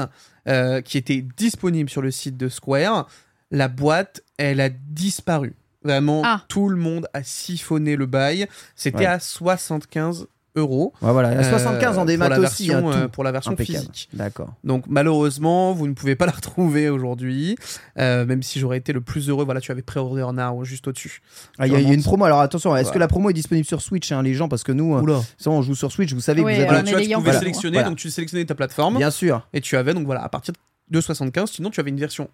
euh, 0.49 0.81
qui 0.83 0.97
était 0.99 1.25
disponible 1.37 1.89
sur 1.91 2.03
le 2.03 2.11
site 2.13 2.37
de 2.37 2.49
Square. 2.49 3.09
La 3.51 3.67
boîte, 3.69 4.23
elle 4.37 4.61
a 4.61 4.69
disparu. 4.69 5.55
Vraiment, 5.83 6.23
Ah. 6.25 6.43
tout 6.49 6.69
le 6.69 6.77
monde 6.77 7.07
a 7.15 7.23
siphonné 7.23 7.97
le 7.97 8.07
bail. 8.07 8.47
C'était 8.77 8.99
Ouais. 8.99 9.07
à 9.07 9.19
75 9.21 10.27
euros. 10.57 10.93
Ouais, 11.01 11.13
voilà. 11.13 11.31
Il 11.33 11.35
y 11.37 11.45
a 11.45 11.47
euh, 11.47 11.51
75 11.51 11.97
en 11.97 12.05
démat 12.05 12.27
pour 12.27 12.35
la 12.35 12.41
aussi. 12.49 12.67
version, 12.69 12.91
hein, 12.91 12.93
euh, 12.97 13.03
tout. 13.05 13.09
pour 13.11 13.25
la 13.25 13.31
version 13.33 13.53
Impeccable. 13.53 13.79
physique. 13.79 14.09
D'accord. 14.13 14.53
Donc 14.65 14.85
malheureusement, 14.89 15.73
vous 15.73 15.87
ne 15.87 15.93
pouvez 15.95 16.17
pas 16.17 16.27
la 16.27 16.33
retrouver 16.33 16.89
aujourd'hui, 16.91 17.57
Euh, 17.99 18.27
même 18.27 18.43
si 18.43 18.59
j'aurais 18.59 18.79
été 18.79 18.93
le 18.93 19.01
plus 19.01 19.29
heureux. 19.29 19.45
Voilà, 19.45 19.61
tu 19.61 19.71
avais 19.73 19.81
pré-order 19.83 20.27
now 20.35 20.65
juste 20.65 20.89
au-dessus. 20.89 21.23
Ah, 21.59 21.67
Il 21.67 21.73
y, 21.73 21.77
a- 21.77 21.81
il 21.81 21.89
y 21.89 21.91
a 21.91 21.95
une 21.95 22.03
promo. 22.03 22.25
Alors, 22.25 22.41
attention, 22.41 22.75
est-ce 22.77 22.85
Voilà. 22.85 22.95
que 22.95 22.99
la 22.99 23.09
promo 23.09 23.31
est 23.31 23.35
disponible 23.35 23.67
sur 23.67 23.81
Switch, 23.81 24.11
hein, 24.13 24.23
les 24.23 24.35
gens? 24.35 24.49
Parce 24.49 24.65
que 24.65 24.73
nous, 24.73 24.95
euh, 24.97 25.21
ça, 25.39 25.51
on 25.51 25.63
joue 25.63 25.75
sur 25.77 25.91
Switch, 25.93 26.13
vous 26.13 26.21
savez 26.21 26.43
que 26.43 26.47
vous 26.49 26.53
avez. 26.55 26.65
Voilà, 26.65 26.83
tu 26.83 26.93
vois, 26.93 27.01
tu 27.03 27.13
pouvais 27.15 27.33
sélectionner, 27.39 27.75
Voilà. 27.77 27.89
donc 27.89 27.99
tu 27.99 28.11
sélectionnais 28.11 28.45
ta 28.45 28.55
plateforme 28.57 28.97
Bien 28.99 29.11
sûr. 29.13 29.47
et 29.53 29.61
tu 29.61 29.77
avais 29.77 29.95
donc 29.95 30.05
voilà 30.05 30.23
à 30.25 30.29
partir 30.29 30.53
de 30.91 31.01
75. 31.01 31.51
Sinon, 31.53 31.71
tu 31.71 31.79
avais 31.79 31.91
une 31.91 32.01
version 32.01 32.29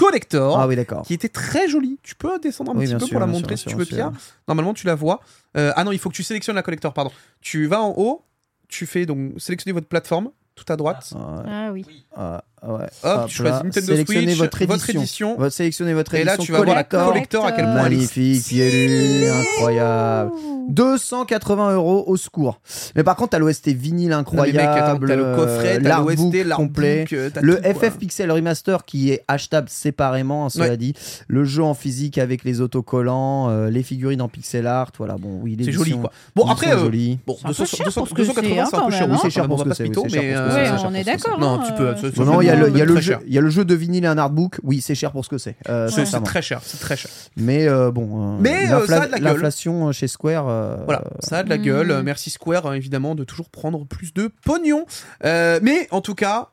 collector 0.00 0.58
Ah 0.58 0.66
oui, 0.66 0.76
d'accord. 0.76 1.02
qui 1.02 1.14
était 1.14 1.28
très 1.28 1.68
jolie. 1.68 1.98
Tu 2.02 2.14
peux 2.14 2.38
descendre 2.38 2.72
un 2.72 2.76
Oui, 2.76 2.86
petit 2.86 2.94
peu 2.94 3.00
sûr, 3.00 3.10
pour 3.10 3.20
la 3.20 3.26
montrer 3.26 3.56
sûr, 3.56 3.70
si 3.70 3.74
tu 3.76 3.78
veux. 3.78 3.86
Pierre. 3.86 4.12
Normalement, 4.48 4.74
tu 4.74 4.86
la 4.86 4.94
vois. 4.94 5.20
Euh, 5.56 5.72
ah 5.76 5.84
non, 5.84 5.92
il 5.92 5.98
faut 5.98 6.08
que 6.10 6.14
tu 6.14 6.22
sélectionnes 6.22 6.56
la 6.56 6.62
collector. 6.62 6.92
Pardon. 6.94 7.10
Tu 7.40 7.66
vas 7.66 7.80
en 7.82 7.94
haut. 7.96 8.24
Tu 8.68 8.86
fais 8.86 9.04
donc 9.04 9.32
sélectionner 9.38 9.72
votre 9.72 9.88
plateforme, 9.88 10.30
tout 10.54 10.70
à 10.72 10.76
droite. 10.76 11.12
Ouais, 11.14 11.20
Ah 11.48 11.70
oui. 11.72 11.84
ah, 12.16 12.42
ouais. 12.62 12.84
Hop, 13.02 13.26
tu 13.28 13.36
choisis. 13.36 13.62
Nintendo 13.64 13.86
Sélectionnez 13.86 14.26
Switch, 14.26 14.38
votre 14.38 14.62
édition. 14.62 14.76
votre 14.76 14.90
édition. 14.90 15.36
Votre- 15.38 15.54
sélectionnez 15.54 15.94
votre 15.94 16.14
Et 16.14 16.18
édition. 16.20 16.36
là, 16.38 16.44
tu 16.44 16.52
vas 16.52 16.62
voir 16.62 16.76
la 16.76 16.84
collector. 16.84 17.46
à 17.46 17.52
quel 17.52 17.64
point 17.64 17.86
elle 17.86 17.92
est 17.94 17.96
Magnifique, 17.96 18.44
Pielu, 18.46 19.26
incroyable. 19.28 20.30
280 20.68 21.74
euros 21.74 22.04
au 22.06 22.16
secours. 22.16 22.60
Mais 22.94 23.02
par 23.02 23.16
contre, 23.16 23.30
t'as 23.30 23.38
l'OST 23.38 23.68
vinyle 23.72 24.12
incroyable. 24.12 24.58
t'as 25.06 25.16
le 25.16 25.34
coffret, 25.36 25.76
euh, 25.78 25.80
t'as 25.82 25.88
l'artbook 25.88 26.34
l'OST, 26.34 26.48
complet. 26.54 27.04
euh, 27.12 27.30
t'as 27.32 27.40
Le. 27.40 27.56
FF 27.56 27.96
Pixel 27.98 28.30
Remaster 28.30 28.84
qui 28.84 29.10
est 29.10 29.22
achetable 29.26 29.68
séparément, 29.68 30.46
hein, 30.46 30.48
cela 30.50 30.76
dit. 30.76 30.94
Le 31.28 31.44
jeu 31.44 31.62
en 31.64 31.74
physique 31.74 32.18
avec 32.18 32.44
les 32.44 32.60
autocollants, 32.60 33.48
euh, 33.50 33.70
les 33.70 33.82
figurines 33.82 34.22
en 34.22 34.28
pixel 34.28 34.66
art. 34.66 34.92
Voilà, 34.98 35.16
bon, 35.16 35.40
oui, 35.42 35.56
C'est 35.64 35.72
joli, 35.72 35.92
quoi. 35.98 36.12
Bon, 36.36 36.46
après, 36.46 36.72
euh. 36.72 36.88
Bon, 37.26 37.36
C'est 37.40 37.46
un 37.46 37.48
peu 37.48 37.54
200, 37.54 37.64
cher 37.76 37.86
200, 37.86 38.00
pour 38.00 38.08
ce 38.08 38.14
que 38.14 38.22
280, 38.22 38.66
c'est, 38.70 38.76
un 38.76 38.78
hein, 38.78 38.84
peu 38.86 38.92
cher. 38.92 39.08
même, 39.08 39.16
c'est 39.20 39.26
hein. 39.26 39.30
cher 39.30 39.46
pour 39.48 39.58
ce 39.58 39.64
que 39.64 39.74
c'est. 39.74 39.88
mais, 39.88 40.34
euh, 40.34 40.38
euh, 40.40 40.49
Ouais, 40.54 40.66
c'est 40.78 40.84
on 40.86 40.94
est 40.94 41.04
d'accord. 41.04 41.38
Non, 41.38 41.60
hein, 41.60 41.64
tu 41.66 41.72
peux. 41.74 42.24
Non, 42.24 42.40
il 42.40 42.46
y 42.46 42.50
a 42.50 42.56
le, 42.56 42.68
il 42.68 42.76
y 42.76 42.82
a 42.82 42.84
le 42.84 42.92
très 42.94 43.02
jeu, 43.02 43.12
cher. 43.14 43.20
il 43.26 43.32
y 43.34 43.38
a 43.38 43.40
le 43.40 43.50
jeu 43.50 43.64
de 43.64 43.74
vinyle 43.74 44.04
et 44.04 44.06
un 44.08 44.18
artbook. 44.18 44.58
Oui, 44.62 44.80
c'est 44.80 44.94
cher 44.94 45.12
pour 45.12 45.24
ce 45.24 45.30
que 45.30 45.38
c'est. 45.38 45.56
Euh, 45.68 45.88
C'est 45.88 46.04
très 46.22 46.42
cher, 46.42 46.60
c'est 46.62 46.78
très 46.80 46.96
cher. 46.96 47.10
Mais 47.36 47.66
euh, 47.68 47.90
bon, 47.90 48.34
euh, 48.34 48.38
Mais, 48.40 48.70
euh, 48.72 48.86
ça 48.86 49.02
a 49.02 49.06
de 49.06 49.12
la 49.12 49.18
gueule. 49.18 49.32
l'inflation 49.32 49.92
chez 49.92 50.08
Square. 50.08 50.48
euh, 50.48 50.76
Voilà, 50.84 51.04
ça 51.20 51.38
a 51.38 51.42
de 51.42 51.48
la 51.48 51.58
Mm. 51.58 51.62
gueule. 51.62 52.02
Merci 52.04 52.30
Square, 52.30 52.66
euh, 52.66 52.72
évidemment, 52.74 53.14
de 53.14 53.24
toujours 53.24 53.50
prendre 53.50 53.84
plus 53.86 54.12
de 54.14 54.30
pognon. 54.44 54.86
Mais 55.22 55.88
en 55.90 56.00
tout 56.00 56.14
cas, 56.14 56.48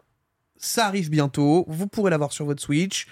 ça 0.58 0.86
arrive 0.88 1.10
bientôt. 1.10 1.66
Vous 1.68 1.88
pourrez 1.88 2.10
l'avoir 2.12 2.32
sur 2.34 2.46
votre 2.46 2.62
Switch. 2.62 3.08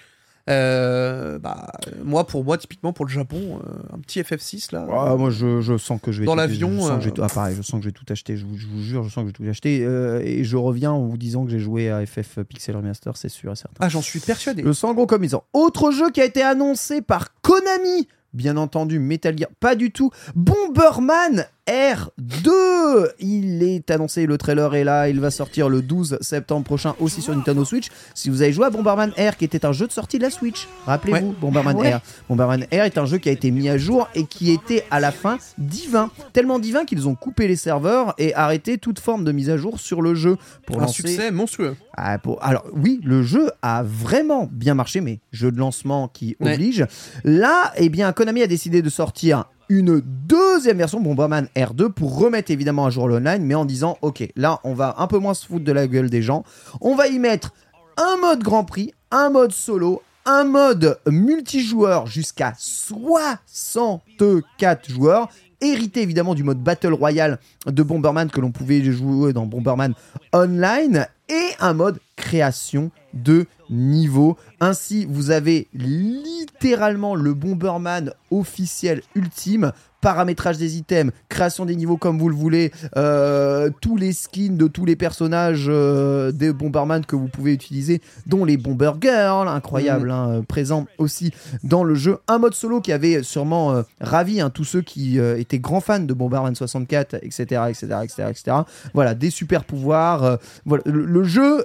Euh, 0.48 1.38
bah, 1.38 1.66
moi, 2.04 2.26
pour 2.26 2.44
moi, 2.44 2.56
typiquement 2.56 2.92
pour 2.92 3.04
le 3.04 3.10
Japon, 3.10 3.60
euh, 3.66 3.94
un 3.94 3.98
petit 3.98 4.20
FF6 4.20 4.72
là. 4.72 4.86
Ah, 4.92 5.16
moi, 5.16 5.30
je, 5.30 5.60
je 5.60 5.76
sens 5.76 6.00
que 6.00 6.12
je 6.12 6.20
vais 6.20 6.26
Dans 6.26 6.32
tout- 6.32 6.38
l'avion, 6.38 6.70
Je 6.70 6.80
sens 6.80 6.98
que 6.98 7.04
je 7.04 7.10
vais 7.10 7.20
euh, 7.20 7.24
ah, 7.24 7.34
pareil, 7.34 7.56
je 7.56 7.62
sens 7.62 7.78
que 7.80 7.82
je 7.84 7.88
vais 7.88 7.92
tout 7.92 8.04
acheter. 8.10 8.36
Je 8.36 8.44
vous, 8.46 8.56
je 8.56 8.66
vous 8.66 8.80
jure, 8.82 9.02
je 9.02 9.08
sens 9.08 9.24
que 9.24 9.30
je 9.30 9.32
vais 9.42 9.44
tout 9.44 9.50
acheter. 9.50 9.84
euh, 9.84 10.20
et 10.22 10.44
je 10.44 10.56
reviens 10.56 10.92
en 10.92 11.04
vous 11.06 11.16
disant 11.16 11.44
que 11.44 11.50
j'ai 11.50 11.58
joué 11.58 11.90
à 11.90 12.04
FF 12.06 12.40
Pixel 12.48 12.76
Remaster, 12.76 13.16
c'est 13.16 13.28
sûr 13.28 13.52
et 13.52 13.56
certain. 13.56 13.76
Ah, 13.80 13.88
j'en 13.88 14.02
suis 14.02 14.20
persuadé. 14.20 14.62
Le 14.62 14.72
sang 14.72 14.94
gros 14.94 15.06
comme 15.06 15.24
ils 15.24 15.34
ont. 15.34 15.42
Autre 15.52 15.90
jeu 15.90 16.10
qui 16.10 16.20
a 16.20 16.24
été 16.24 16.42
annoncé 16.42 17.02
par 17.02 17.34
Konami. 17.42 18.06
Bien 18.32 18.56
entendu, 18.56 18.98
Metal 18.98 19.36
Gear, 19.36 19.48
pas 19.60 19.74
du 19.74 19.90
tout. 19.92 20.10
Bomberman 20.34 21.46
R2. 21.68 23.08
Il 23.18 23.62
est 23.62 23.90
annoncé, 23.90 24.26
le 24.26 24.38
trailer 24.38 24.74
est 24.74 24.84
là, 24.84 25.08
il 25.08 25.20
va 25.20 25.30
sortir 25.30 25.68
le 25.68 25.82
12 25.82 26.18
septembre 26.20 26.64
prochain 26.64 26.94
aussi 27.00 27.22
sur 27.22 27.34
Nintendo 27.34 27.64
Switch. 27.64 27.88
Si 28.14 28.30
vous 28.30 28.42
avez 28.42 28.52
joué 28.52 28.66
à 28.66 28.70
Bomberman 28.70 29.10
R, 29.18 29.36
qui 29.36 29.44
était 29.44 29.64
un 29.66 29.72
jeu 29.72 29.86
de 29.86 29.92
sortie 29.92 30.18
de 30.18 30.22
la 30.22 30.30
Switch, 30.30 30.68
rappelez-vous, 30.86 31.32
Bomberman 31.40 31.76
Ouais. 31.76 31.94
R. 31.94 32.00
Bomberman 32.28 32.64
R 32.72 32.84
est 32.84 32.98
un 32.98 33.06
jeu 33.06 33.18
qui 33.18 33.28
a 33.28 33.32
été 33.32 33.50
mis 33.50 33.68
à 33.68 33.76
jour 33.78 34.08
et 34.14 34.24
qui 34.24 34.50
était 34.50 34.84
à 34.90 35.00
la 35.00 35.12
fin 35.12 35.38
divin. 35.58 36.10
Tellement 36.32 36.58
divin 36.58 36.84
qu'ils 36.84 37.08
ont 37.08 37.14
coupé 37.14 37.48
les 37.48 37.56
serveurs 37.56 38.14
et 38.18 38.34
arrêté 38.34 38.78
toute 38.78 38.98
forme 38.98 39.24
de 39.24 39.32
mise 39.32 39.50
à 39.50 39.56
jour 39.56 39.78
sur 39.80 40.02
le 40.02 40.14
jeu. 40.14 40.36
Pour 40.66 40.78
un 40.78 40.86
lancer- 40.86 41.02
succès 41.02 41.30
monstrueux. 41.30 41.76
ah, 41.96 42.18
pour- 42.18 42.42
Alors 42.42 42.64
oui, 42.72 43.00
le 43.04 43.22
jeu 43.22 43.50
a 43.62 43.82
vraiment 43.82 44.48
bien 44.50 44.74
marché, 44.74 45.00
mais 45.00 45.20
jeu 45.32 45.50
de 45.50 45.58
lancement 45.58 46.08
qui 46.08 46.36
Ouais. 46.40 46.54
oblige. 46.54 46.86
Là, 47.24 47.72
eh 47.76 47.88
bien, 47.88 48.12
Konami 48.12 48.42
a 48.42 48.46
décidé 48.46 48.82
de 48.82 48.88
sortir 48.90 49.44
une 49.68 50.00
deuxième 50.00 50.78
version 50.78 51.00
Bomberman 51.00 51.48
R2 51.56 51.90
pour 51.90 52.18
remettre 52.18 52.50
évidemment 52.50 52.86
à 52.86 52.90
jour 52.90 53.06
l'online, 53.08 53.44
mais 53.44 53.54
en 53.54 53.64
disant 53.64 53.96
ok, 54.02 54.28
là 54.36 54.60
on 54.64 54.74
va 54.74 54.96
un 54.98 55.06
peu 55.06 55.18
moins 55.18 55.34
se 55.34 55.46
foutre 55.46 55.64
de 55.64 55.72
la 55.72 55.86
gueule 55.86 56.10
des 56.10 56.22
gens. 56.22 56.44
On 56.80 56.94
va 56.94 57.08
y 57.08 57.18
mettre 57.18 57.52
un 57.96 58.16
mode 58.20 58.42
Grand 58.42 58.64
Prix, 58.64 58.92
un 59.10 59.30
mode 59.30 59.52
solo, 59.52 60.02
un 60.24 60.44
mode 60.44 60.98
multijoueur 61.06 62.06
jusqu'à 62.06 62.54
64 62.58 64.90
joueurs. 64.90 65.28
Hérité 65.60 66.02
évidemment 66.02 66.34
du 66.34 66.44
mode 66.44 66.62
Battle 66.62 66.92
Royale 66.92 67.38
de 67.66 67.82
Bomberman 67.82 68.30
que 68.30 68.42
l'on 68.42 68.52
pouvait 68.52 68.84
jouer 68.84 69.32
dans 69.32 69.46
Bomberman 69.46 69.94
Online 70.34 71.06
et 71.30 71.48
un 71.60 71.72
mode 71.72 71.98
création 72.16 72.90
de 73.14 73.46
niveau. 73.70 74.36
Ainsi, 74.60 75.06
vous 75.08 75.30
avez 75.30 75.68
littéralement 75.74 77.14
le 77.14 77.34
Bomberman 77.34 78.12
officiel 78.30 79.02
ultime. 79.14 79.72
Paramétrage 80.02 80.58
des 80.58 80.76
items, 80.76 81.10
création 81.28 81.64
des 81.64 81.74
niveaux 81.74 81.96
comme 81.96 82.18
vous 82.18 82.28
le 82.28 82.34
voulez, 82.36 82.70
euh, 82.96 83.70
tous 83.80 83.96
les 83.96 84.12
skins 84.12 84.56
de 84.56 84.68
tous 84.68 84.84
les 84.84 84.94
personnages 84.94 85.66
euh, 85.68 86.30
des 86.30 86.52
Bomberman 86.52 87.04
que 87.04 87.16
vous 87.16 87.26
pouvez 87.26 87.52
utiliser, 87.52 88.00
dont 88.26 88.44
les 88.44 88.56
Bomber 88.56 88.92
Girls, 89.00 89.48
incroyable, 89.48 90.12
hein, 90.12 90.28
euh, 90.28 90.42
présents 90.42 90.86
aussi 90.98 91.32
dans 91.64 91.82
le 91.82 91.96
jeu. 91.96 92.18
Un 92.28 92.38
mode 92.38 92.54
solo 92.54 92.80
qui 92.80 92.92
avait 92.92 93.24
sûrement 93.24 93.72
euh, 93.72 93.82
ravi 94.00 94.40
hein, 94.40 94.50
tous 94.50 94.64
ceux 94.64 94.82
qui 94.82 95.18
étaient 95.18 95.58
grands 95.58 95.80
fans 95.80 95.98
de 95.98 96.14
Bomberman 96.14 96.54
64, 96.54 97.14
etc., 97.22 97.42
etc., 97.68 97.86
etc., 98.04 98.28
etc. 98.30 98.56
Voilà, 98.94 99.14
des 99.14 99.30
super 99.30 99.64
pouvoirs. 99.64 100.38
voilà, 100.66 100.84
le, 100.86 101.04
le 101.04 101.24
jeu 101.24 101.64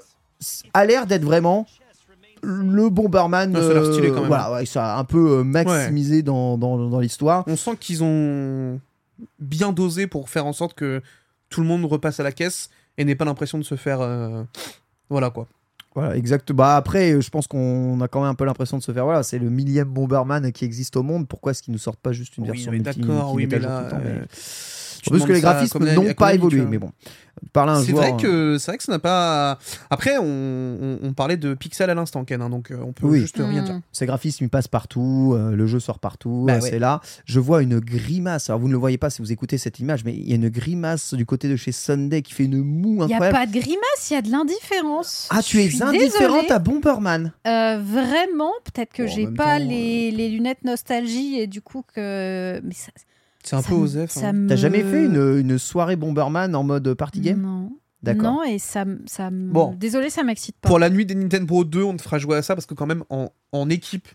a 0.74 0.86
l'air 0.86 1.06
d'être 1.08 1.24
vraiment 1.24 1.68
le 2.44 2.90
Bomberman. 2.90 3.56
Ouais, 3.56 3.62
ça 3.62 3.70
a 3.70 3.74
l'air 3.74 3.86
stylé 3.86 4.10
quand 4.10 4.22
même. 4.22 4.28
Voilà, 4.28 4.52
ouais, 4.54 4.66
ça 4.66 4.96
a 4.96 5.00
un 5.00 5.04
peu 5.04 5.40
euh, 5.40 5.44
maximisé 5.44 6.24
dans, 6.24 6.58
dans, 6.58 6.90
dans 6.90 7.00
l'histoire. 7.00 7.44
On 7.48 7.56
sent 7.56 7.78
qu'ils 7.80 8.04
ont 8.04 8.80
bien 9.40 9.72
dosé 9.72 10.08
pour 10.08 10.30
faire 10.30 10.46
en 10.46 10.54
sorte 10.54 10.74
que 10.74 11.02
tout 11.50 11.62
le 11.62 11.68
monde 11.68 11.86
repasse 11.86 12.20
à 12.20 12.24
la 12.24 12.32
caisse 12.32 12.70
et 12.98 13.06
n'ait 13.06 13.16
pas 13.16 13.26
l'impression 13.26 13.58
de 13.58 13.64
se 13.64 13.76
faire. 13.76 14.02
euh, 14.02 14.44
Voilà 15.10 15.30
quoi. 15.30 15.48
Voilà, 15.94 16.16
exact. 16.16 16.54
Bah 16.54 16.78
après, 16.78 17.12
euh, 17.12 17.20
je 17.22 17.30
pense 17.30 17.48
qu'on 17.48 18.00
a 18.00 18.08
quand 18.08 18.22
même 18.22 18.30
un 18.30 18.34
peu 18.36 18.46
l'impression 18.46 18.78
de 18.78 18.82
se 18.84 18.94
faire. 18.94 19.04
Voilà, 19.04 19.24
c'est 19.24 19.38
le 19.40 19.50
millième 19.50 19.90
Bomberman 19.90 20.52
qui 20.54 20.64
existe 20.64 20.96
au 20.96 21.04
monde. 21.04 21.28
Pourquoi 21.28 21.52
est-ce 21.52 21.62
qu'ils 21.62 21.74
nous 21.74 21.80
sortent 21.80 22.00
pas 22.00 22.14
juste 22.14 22.38
une 22.38 22.44
Oui, 22.46 22.52
version 22.52 22.72
d'accord, 22.72 23.34
oui, 23.34 23.46
mais 23.46 23.60
là. 23.60 23.84
temps, 23.90 23.98
mais- 24.02 24.10
euh, 24.12 24.26
tu 25.02 25.10
Parce 25.10 25.26
que 25.26 25.32
les 25.34 25.42
graphismes 25.42 25.84
n'ont 25.94 26.14
pas 26.14 26.34
évolué, 26.34 26.62
vois. 26.62 26.70
mais 26.70 26.78
bon. 26.78 26.92
Par 27.54 27.66
là, 27.66 27.74
un 27.74 27.84
C'est 27.84 27.94
vrai 27.94 28.16
que 28.18 28.58
c'est 28.60 28.72
vrai 28.72 28.78
que 28.78 28.84
ça 28.84 28.92
n'a 28.92 29.00
pas. 29.00 29.58
Après, 29.90 30.18
on, 30.18 30.24
on- 30.26 31.00
on 31.02 31.14
parlait 31.14 31.38
de 31.38 31.54
pixels 31.56 31.90
à 31.90 31.96
l'instant, 31.96 32.24
Ken, 32.24 32.42
hein, 32.42 32.50
donc 32.50 32.70
euh, 32.72 32.78
on 32.86 32.92
peut 32.92 33.08
Oui. 33.08 33.22
juste 33.22 33.38
rien 33.38 33.64
dire. 33.64 33.80
Ces 33.92 34.06
graphismes, 34.06 34.44
ils 34.44 34.50
passent 34.50 34.68
partout, 34.68 35.34
euh, 35.36 35.56
le 35.56 35.66
jeu 35.66 35.80
sort 35.80 35.98
partout, 36.00 36.44
Bah 36.46 36.54
euh, 36.56 36.60
ouais. 36.62 36.70
c'est 36.70 36.78
là. 36.80 37.00
Je 37.26 37.40
vois 37.40 37.64
une 37.64 37.80
grimace, 37.80 38.50
alors 38.50 38.60
vous 38.60 38.68
ne 38.68 38.74
le 38.74 38.78
voyez 38.78 38.98
pas 38.98 39.10
si 39.10 39.22
vous 39.22 39.32
écoutez 39.32 39.58
cette 39.58 39.80
image, 39.80 40.04
mais 40.06 40.14
il 40.14 40.30
y 40.30 40.34
a 40.34 40.36
une 40.36 40.50
grimace 40.50 41.14
du 41.14 41.26
côté 41.26 41.48
de 41.50 41.56
chez 41.56 41.72
Sunday 41.72 42.22
qui 42.22 42.34
fait 42.34 42.44
une 42.44 42.62
moue 42.62 42.90
Il 43.04 43.06
n'y 43.08 43.14
a 43.14 43.16
incroyable. 43.16 43.38
pas 43.38 43.46
de 43.48 43.52
grimace, 43.54 44.10
il 44.12 44.14
y 44.14 44.18
a 44.18 44.22
de 44.22 44.30
l'indifférence. 44.30 45.28
Ah, 45.32 45.42
tu 45.42 45.62
es 45.62 45.82
indifférente 45.82 46.42
désolée. 46.42 46.52
à 46.52 46.60
Bomberman. 46.60 47.32
Euh, 47.48 47.80
vraiment, 47.82 48.52
peut-être 48.66 48.94
que 48.94 49.04
Bon, 49.04 49.10
en 49.10 49.16
j'ai 49.16 49.28
pas 49.28 49.58
temps, 49.58 49.66
les, 49.68 50.12
les 50.12 50.30
lunettes 50.30 50.64
nostalgie 50.64 51.40
et 51.40 51.48
du 51.48 51.62
coup 51.62 51.84
que. 51.96 52.62
Mais 52.64 52.74
ça, 52.74 52.92
C'est 53.44 53.56
un 53.56 53.62
ça 53.62 53.70
peu 53.70 53.88
ça 54.08 54.30
hein. 54.30 54.34
me- 54.34 54.48
T'as 54.50 54.56
jamais 54.56 54.84
fait 54.84 55.06
une, 55.06 55.38
une 55.40 55.58
soirée 55.58 55.96
Bomberman 55.96 56.56
en 56.56 56.64
mode 56.64 56.94
party 56.94 57.22
game? 57.22 57.42
Non. 57.42 57.72
D'accord. 58.04 58.34
Non, 58.34 58.44
et 58.44 58.58
ça, 58.58 58.84
me- 58.86 59.02
ça 59.06 59.30
me- 59.30 59.52
Bon. 59.52 59.76
Désolé, 59.80 60.10
ça 60.10 60.24
m'excite 60.24 60.56
pas. 60.60 60.68
Pour 60.70 60.80
la 60.80 60.90
nuit 60.90 61.06
des 61.06 61.14
Nintendo 61.16 61.64
2, 61.64 61.84
on 61.84 61.96
te 61.96 62.02
fera 62.02 62.18
jouer 62.18 62.38
à 62.38 62.42
ça 62.42 62.56
parce 62.56 62.66
que 62.66 62.74
quand 62.74 62.88
même 62.88 63.04
en, 63.10 63.30
en 63.52 63.70
équipe. 63.70 64.08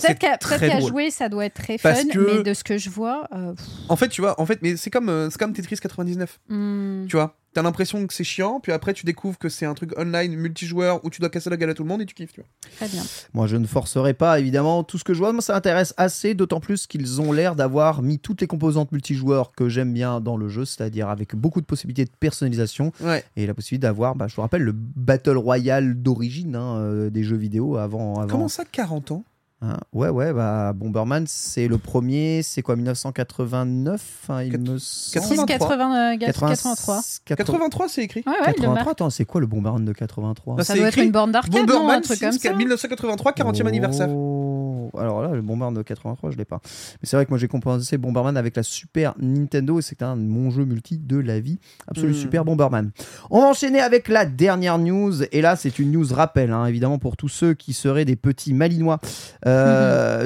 Peut-être 0.00 0.58
qu'à 0.58 0.80
jouer, 0.80 1.10
ça 1.10 1.28
doit 1.28 1.44
être 1.46 1.54
très 1.54 1.76
Parce 1.78 2.00
fun, 2.02 2.08
que- 2.08 2.18
mais 2.38 2.42
de 2.42 2.54
ce 2.54 2.64
que 2.64 2.78
je 2.78 2.90
vois. 2.90 3.28
euh, 3.34 3.54
En 3.88 3.96
fait, 3.96 4.08
tu 4.08 4.20
vois, 4.20 4.40
en 4.40 4.46
fait, 4.46 4.58
mais 4.62 4.76
c'est 4.76 4.90
comme 4.90 5.08
euh, 5.08 5.28
c'est 5.30 5.38
comme 5.38 5.52
Tetris 5.52 5.76
99. 5.76 6.40
hmm. 6.48 7.06
Tu 7.08 7.16
vois, 7.16 7.36
t'as 7.52 7.62
l'impression 7.62 8.06
que 8.06 8.14
c'est 8.14 8.24
chiant, 8.24 8.58
puis 8.60 8.72
après 8.72 8.94
tu 8.94 9.04
découvres 9.04 9.38
que 9.38 9.48
c'est 9.50 9.66
un 9.66 9.74
truc 9.74 9.92
online 9.98 10.34
multijoueur 10.34 11.04
où 11.04 11.10
tu 11.10 11.20
dois 11.20 11.28
casser 11.28 11.50
la 11.50 11.56
gueule 11.58 11.70
à 11.70 11.74
tout 11.74 11.82
le 11.82 11.88
monde 11.90 12.00
et 12.00 12.06
tu 12.06 12.14
kiffes. 12.14 12.32
Tu 12.32 12.40
vois. 12.40 12.48
Très 12.76 12.88
bien. 12.88 13.02
Moi, 13.34 13.46
je 13.46 13.56
ne 13.56 13.66
forcerai 13.66 14.14
pas, 14.14 14.40
évidemment. 14.40 14.82
Tout 14.82 14.96
ce 14.98 15.04
que 15.04 15.12
je 15.12 15.18
vois, 15.18 15.32
moi, 15.32 15.42
ça 15.42 15.52
m'intéresse 15.52 15.92
assez, 15.98 16.32
d'autant 16.34 16.60
plus 16.60 16.86
qu'ils 16.86 17.20
ont 17.20 17.30
l'air 17.32 17.54
d'avoir 17.54 18.00
mis 18.02 18.18
toutes 18.18 18.40
les 18.40 18.46
composantes 18.46 18.92
multijoueurs 18.92 19.52
que 19.52 19.68
j'aime 19.68 19.92
bien 19.92 20.20
dans 20.20 20.36
le 20.38 20.48
jeu, 20.48 20.64
c'est-à-dire 20.64 21.10
avec 21.10 21.36
beaucoup 21.36 21.60
de 21.60 21.66
possibilités 21.66 22.06
de 22.06 22.10
personnalisation 22.18 22.92
Ouais. 23.00 23.22
et 23.36 23.46
la 23.46 23.52
possibilité 23.52 23.86
d'avoir, 23.86 24.14
bah, 24.14 24.26
je 24.28 24.34
vous 24.36 24.42
rappelle, 24.42 24.62
le 24.62 24.72
Battle 24.74 25.36
Royale 25.36 26.00
d'origine 26.00 26.56
hein, 26.56 26.76
euh, 26.78 27.10
des 27.10 27.22
jeux 27.24 27.36
vidéo 27.36 27.76
avant. 27.76 28.16
avant 28.20 28.28
Comment 28.28 28.48
ça, 28.48 28.64
40 28.64 29.10
ans? 29.10 29.24
Hein. 29.62 29.78
Ouais, 29.92 30.08
ouais, 30.10 30.32
bah, 30.32 30.72
Bomberman, 30.74 31.24
c'est 31.26 31.68
le 31.68 31.78
premier, 31.78 32.42
c'est 32.42 32.62
quoi, 32.62 32.76
1989 32.76 34.02
hein, 34.28 34.42
Il 34.42 34.52
Quat- 34.52 34.58
me 34.72 34.78
6, 34.78 35.12
83. 35.14 35.36
semble. 35.36 35.48
80, 35.48 36.12
euh, 36.14 36.18
80 36.18 36.48
83. 36.48 37.00
83, 37.24 37.88
c'est 37.88 38.02
écrit. 38.02 38.22
Ouais, 38.26 38.32
ouais, 38.32 38.38
il 38.40 38.46
le 38.48 38.52
83, 38.54 38.74
marque. 38.74 38.88
attends, 38.88 39.10
c'est 39.10 39.24
quoi 39.24 39.40
le 39.40 39.46
Bomberman 39.46 39.84
de 39.84 39.92
83 39.92 40.56
Bah, 40.56 40.64
Ça 40.64 40.74
doit 40.74 40.88
être 40.88 40.98
une 40.98 41.10
borne 41.12 41.32
d'arcade, 41.32 41.52
non 41.54 41.60
Un 41.60 41.66
Bomberman 41.66 42.00
truc 42.02 42.18
6, 42.18 42.24
comme 42.24 42.32
ça 42.38 42.52
1983, 42.54 43.32
40e 43.32 43.66
anniversaire. 43.66 44.08
Oh. 44.10 44.90
Alors 44.98 45.22
là, 45.22 45.30
le 45.30 45.40
Bomberman 45.40 45.72
de 45.74 45.82
83, 45.82 46.30
je 46.32 46.36
l'ai 46.36 46.44
pas. 46.44 46.60
Mais 46.64 47.08
c'est 47.08 47.16
vrai 47.16 47.24
que 47.24 47.30
moi 47.30 47.38
j'ai 47.38 47.48
compensé 47.48 47.96
Bomberman 47.96 48.36
avec 48.36 48.56
la 48.56 48.62
Super 48.62 49.14
Nintendo 49.18 49.78
et 49.78 49.82
c'est 49.82 50.02
un 50.02 50.16
de 50.16 50.22
mon 50.22 50.50
jeu 50.50 50.64
multi 50.66 50.98
de 50.98 51.16
la 51.18 51.40
vie. 51.40 51.58
Absolument 51.88 52.12
Hmm. 52.16 52.20
super 52.20 52.44
Bomberman. 52.44 52.90
On 53.30 53.40
va 53.40 53.46
enchaîner 53.46 53.80
avec 53.80 54.08
la 54.08 54.26
dernière 54.26 54.78
news. 54.78 55.22
Et 55.32 55.40
là, 55.40 55.56
c'est 55.56 55.78
une 55.78 55.92
news 55.92 56.06
rappel, 56.12 56.50
hein, 56.52 56.66
évidemment, 56.66 56.98
pour 56.98 57.16
tous 57.16 57.28
ceux 57.28 57.54
qui 57.54 57.72
seraient 57.72 58.04
des 58.04 58.16
petits 58.16 58.52
malinois 58.52 58.98
euh, 59.46 59.51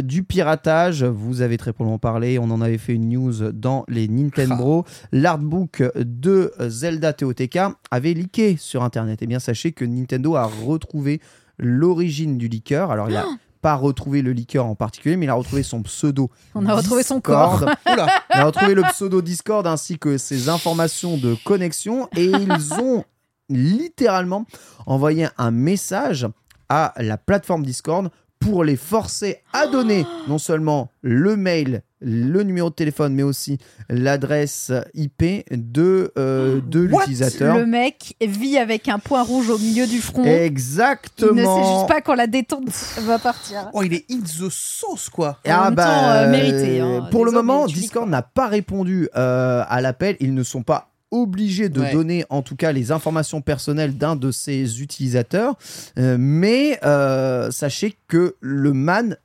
du 0.02 0.22
piratage. 0.22 1.04
Vous 1.04 1.40
avez 1.40 1.56
très 1.56 1.72
probablement 1.72 1.98
parlé. 1.98 2.38
On 2.38 2.50
en 2.50 2.60
avait 2.60 2.78
fait 2.78 2.92
une 2.92 3.08
news 3.08 3.52
dans 3.52 3.84
les 3.88 4.08
Nintendo. 4.08 4.84
L'artbook 5.12 5.82
de 5.96 6.52
Zelda 6.60 7.12
TOTK 7.12 7.58
avait 7.90 8.14
leaké 8.14 8.56
sur 8.56 8.82
Internet. 8.82 9.22
Et 9.22 9.26
bien, 9.26 9.38
sachez 9.38 9.72
que 9.72 9.84
Nintendo 9.84 10.36
a 10.36 10.44
retrouvé 10.44 11.20
l'origine 11.58 12.38
du 12.38 12.48
leaker. 12.48 12.90
Alors, 12.90 13.08
il 13.08 13.16
a 13.16 13.24
pas 13.62 13.74
retrouvé 13.74 14.22
le 14.22 14.32
leaker 14.32 14.64
en 14.64 14.74
particulier, 14.74 15.16
mais 15.16 15.26
il 15.26 15.30
a 15.30 15.34
retrouvé 15.34 15.62
son 15.62 15.82
pseudo. 15.82 16.30
On 16.54 16.66
a 16.66 16.74
retrouvé 16.74 17.02
son 17.02 17.16
Discord. 17.16 17.60
corps. 17.60 17.70
Oula, 17.92 18.06
Il 18.34 18.40
a 18.40 18.44
retrouvé 18.44 18.74
le 18.74 18.82
pseudo 18.82 19.22
Discord 19.22 19.66
ainsi 19.66 19.98
que 19.98 20.18
ses 20.18 20.48
informations 20.48 21.16
de 21.16 21.34
connexion 21.44 22.08
et 22.16 22.26
ils 22.26 22.74
ont 22.74 23.04
littéralement 23.48 24.44
envoyer 24.86 25.28
un 25.38 25.50
message 25.50 26.26
à 26.68 26.94
la 26.98 27.16
plateforme 27.16 27.64
Discord 27.64 28.10
pour 28.38 28.64
les 28.64 28.76
forcer 28.76 29.38
à 29.52 29.66
donner 29.66 30.06
non 30.28 30.38
seulement 30.38 30.90
le 31.02 31.36
mail, 31.36 31.82
le 32.00 32.42
numéro 32.42 32.70
de 32.70 32.74
téléphone, 32.74 33.14
mais 33.14 33.22
aussi 33.22 33.58
l'adresse 33.88 34.72
IP 34.94 35.44
de, 35.50 36.12
euh, 36.18 36.60
de 36.66 36.80
l'utilisateur. 36.80 37.56
Le 37.56 37.66
mec 37.66 38.16
vit 38.20 38.58
avec 38.58 38.88
un 38.88 38.98
point 38.98 39.22
rouge 39.22 39.50
au 39.50 39.58
milieu 39.58 39.86
du 39.86 40.00
front. 40.00 40.24
Il 40.24 40.28
Exactement. 40.28 41.32
ne 41.58 41.62
sait 41.64 41.72
juste 41.72 41.88
pas 41.88 42.00
quand 42.00 42.14
la 42.14 42.26
détente 42.26 42.68
va 43.00 43.18
partir. 43.18 43.70
Oh, 43.72 43.82
il 43.82 43.94
est 43.94 44.04
in 44.10 44.20
the 44.20 44.50
sauce, 44.50 45.08
quoi. 45.08 45.38
En 45.46 45.64
même 45.64 45.76
temps, 45.76 45.82
euh, 45.86 46.30
mérité, 46.30 46.80
hein. 46.80 47.08
Pour 47.10 47.24
le 47.24 47.32
moment, 47.32 47.66
Discord 47.66 48.08
n'a 48.08 48.22
pas 48.22 48.48
répondu 48.48 49.08
euh, 49.16 49.64
à 49.66 49.80
l'appel. 49.80 50.16
Ils 50.20 50.34
ne 50.34 50.42
sont 50.42 50.62
pas 50.62 50.90
obligés 51.10 51.68
de 51.68 51.80
Ouais. 51.80 51.92
donner 51.92 52.24
en 52.30 52.42
tout 52.42 52.56
cas 52.56 52.72
les 52.72 52.90
informations 52.92 53.40
personnelles 53.40 53.96
d'un 53.96 54.16
de 54.16 54.30
ses 54.30 54.82
utilisateurs. 54.82 55.56
Euh, 55.98 56.16
mais 56.18 56.78
euh, 56.84 57.50
sachez 57.50 57.94
que 58.08 58.34
le 58.40 58.72
man 58.72 59.16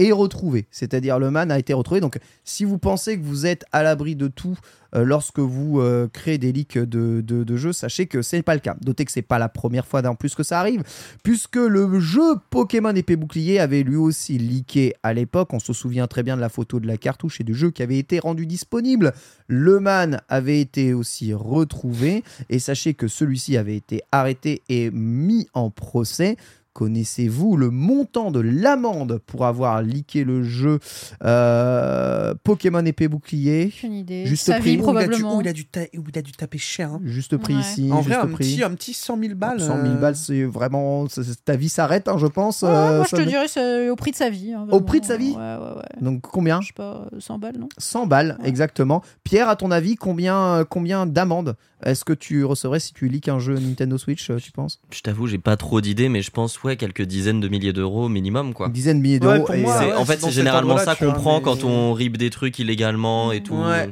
est 0.00 0.12
retrouvé. 0.12 0.66
C'est-à-dire 0.70 1.18
le 1.18 1.30
man 1.30 1.50
a 1.50 1.58
été 1.58 1.72
retrouvé. 1.72 2.00
Donc 2.00 2.18
si 2.44 2.64
vous 2.64 2.78
pensez 2.78 3.18
que 3.18 3.24
vous 3.24 3.46
êtes 3.46 3.64
à 3.72 3.82
l'abri 3.82 4.16
de 4.16 4.28
tout 4.28 4.58
euh, 4.94 5.04
lorsque 5.04 5.38
vous 5.38 5.80
euh, 5.80 6.08
créez 6.12 6.38
des 6.38 6.52
leaks 6.52 6.78
de, 6.78 7.20
de, 7.20 7.56
jeux, 7.56 7.72
sachez 7.72 8.06
que 8.06 8.22
ce 8.22 8.36
n'est 8.36 8.42
pas 8.42 8.54
le 8.54 8.60
cas. 8.60 8.76
Notez 8.84 9.04
que 9.04 9.12
c'est 9.12 9.22
pas 9.22 9.38
la 9.38 9.48
première 9.48 9.86
fois 9.86 10.02
d'un 10.02 10.14
plus 10.14 10.34
que 10.34 10.42
ça 10.42 10.58
arrive, 10.58 10.82
puisque 11.22 11.56
le 11.56 12.00
jeu 12.00 12.36
Pokémon 12.50 12.94
épée 12.94 13.16
bouclier 13.16 13.60
avait 13.60 13.82
lui 13.82 13.96
aussi 13.96 14.38
leaké 14.38 14.94
à 15.02 15.12
l'époque. 15.12 15.52
On 15.52 15.60
se 15.60 15.72
souvient 15.72 16.06
très 16.06 16.22
bien 16.22 16.36
de 16.36 16.40
la 16.40 16.48
photo 16.48 16.80
de 16.80 16.86
la 16.86 16.96
cartouche 16.96 17.40
et 17.40 17.44
du 17.44 17.54
jeu 17.54 17.70
qui 17.70 17.82
avait 17.82 17.98
été 17.98 18.18
rendu 18.18 18.46
disponible. 18.46 19.12
Le 19.46 19.80
man 19.80 20.20
avait 20.28 20.60
été 20.60 20.92
aussi 20.92 21.34
retrouvé, 21.34 22.24
et 22.48 22.58
sachez 22.58 22.94
que 22.94 23.08
celui-ci 23.08 23.56
avait 23.56 23.76
été 23.76 24.02
arrêté 24.10 24.62
et 24.68 24.90
mis 24.90 25.46
en 25.54 25.70
procès. 25.70 26.36
Connaissez-vous 26.72 27.56
le 27.56 27.70
montant 27.70 28.30
de 28.30 28.38
l'amende 28.40 29.18
pour 29.26 29.44
avoir 29.44 29.82
leaké 29.82 30.22
le 30.24 30.42
jeu 30.44 30.78
euh, 31.24 32.34
Pokémon 32.44 32.84
épée 32.84 33.08
bouclier? 33.08 33.72
Idée. 33.82 34.24
Juste 34.26 34.46
Sa 34.46 34.54
prix. 34.58 34.62
vie, 34.62 34.70
il 34.70 34.74
a 34.74 34.76
dû- 34.78 34.82
probablement. 34.82 35.36
oh, 35.36 35.40
il 35.40 35.48
a 35.48 35.52
dû 35.52 35.66
ta- 35.66 35.80
oh, 35.98 36.02
il 36.12 36.18
a 36.18 36.22
dû 36.22 36.32
taper 36.32 36.58
cher. 36.58 36.92
hein. 36.92 37.00
Juste 37.04 37.36
prix 37.36 37.54
Ouais. 37.54 37.60
ici. 37.60 37.88
En 37.90 37.96
vrai, 38.00 38.14
juste 38.14 38.24
un 38.24 38.28
prix. 38.28 38.44
petit, 38.54 38.62
un 38.62 38.74
petit 38.74 38.94
100 38.94 39.18
000 39.18 39.34
balles. 39.34 39.60
100 39.60 39.82
000 39.82 39.94
euh, 39.94 39.98
balles, 39.98 40.16
c'est 40.16 40.44
vraiment. 40.44 41.08
c'est- 41.08 41.24
c'est- 41.24 41.44
ta 41.44 41.56
vie 41.56 41.68
s'arrête, 41.68 42.08
hein, 42.08 42.16
je 42.18 42.26
pense. 42.26 42.62
Ouais, 42.62 42.68
euh, 42.68 42.96
moi, 42.98 43.06
je 43.10 43.16
te 43.16 43.22
dirais 43.22 43.48
c'est 43.48 43.88
au 43.90 43.96
prix 43.96 44.12
de 44.12 44.16
sa 44.16 44.30
vie. 44.30 44.52
hein, 44.52 44.66
Au 44.70 44.80
prix 44.80 45.00
de 45.00 45.06
sa 45.06 45.16
vie? 45.16 45.30
Ouais, 45.30 45.36
ouais, 45.36 45.76
ouais. 45.76 46.02
Donc 46.02 46.20
combien? 46.22 46.60
Je 46.60 46.68
sais 46.68 46.72
pas, 46.72 47.08
euh, 47.12 47.20
100 47.20 47.38
balles, 47.38 47.58
non? 47.58 47.68
100 47.78 48.06
balles, 48.06 48.36
Ouais. 48.40 48.48
exactement. 48.48 49.02
Pierre, 49.24 49.48
à 49.48 49.56
ton 49.56 49.70
avis, 49.70 49.96
combien, 49.96 50.64
combien 50.70 51.06
d'amendes 51.06 51.56
est-ce 51.84 52.04
que 52.04 52.12
tu 52.12 52.44
recevrais 52.44 52.78
si 52.78 52.92
tu 52.92 53.08
leaks 53.08 53.28
un 53.28 53.38
jeu 53.38 53.54
Nintendo 53.58 53.96
Switch, 53.96 54.30
tu 54.42 54.52
penses? 54.52 54.80
Je 54.90 55.00
t'avoue, 55.00 55.26
j'ai 55.26 55.38
pas 55.38 55.56
trop 55.56 55.80
d'idées, 55.80 56.08
mais 56.10 56.20
je 56.22 56.30
pense, 56.30 56.59
ouais, 56.64 56.76
quelques 56.76 57.02
dizaines 57.02 57.40
de 57.40 57.48
milliers 57.48 57.72
d'euros 57.72 58.08
minimum, 58.08 58.52
quoi. 58.54 58.66
Une 58.66 58.72
dizaine 58.72 58.98
de 58.98 59.02
milliers 59.02 59.20
Ouais, 59.24 59.38
d'euros. 59.38 59.52
et, 59.52 59.62
moi, 59.62 59.76
euh, 59.76 59.86
ouais, 59.86 59.92
en 59.94 60.04
fait, 60.04 60.20
c'est 60.20 60.30
généralement 60.30 60.78
ça 60.78 60.94
qu'on 60.96 61.12
prend 61.12 61.38
mais- 61.38 61.42
quand 61.42 61.64
on 61.64 61.92
rip 61.92 62.16
des 62.16 62.30
trucs 62.30 62.58
illégalement 62.58 63.32
et 63.32 63.42
tout. 63.42 63.54
Ouais. 63.54 63.90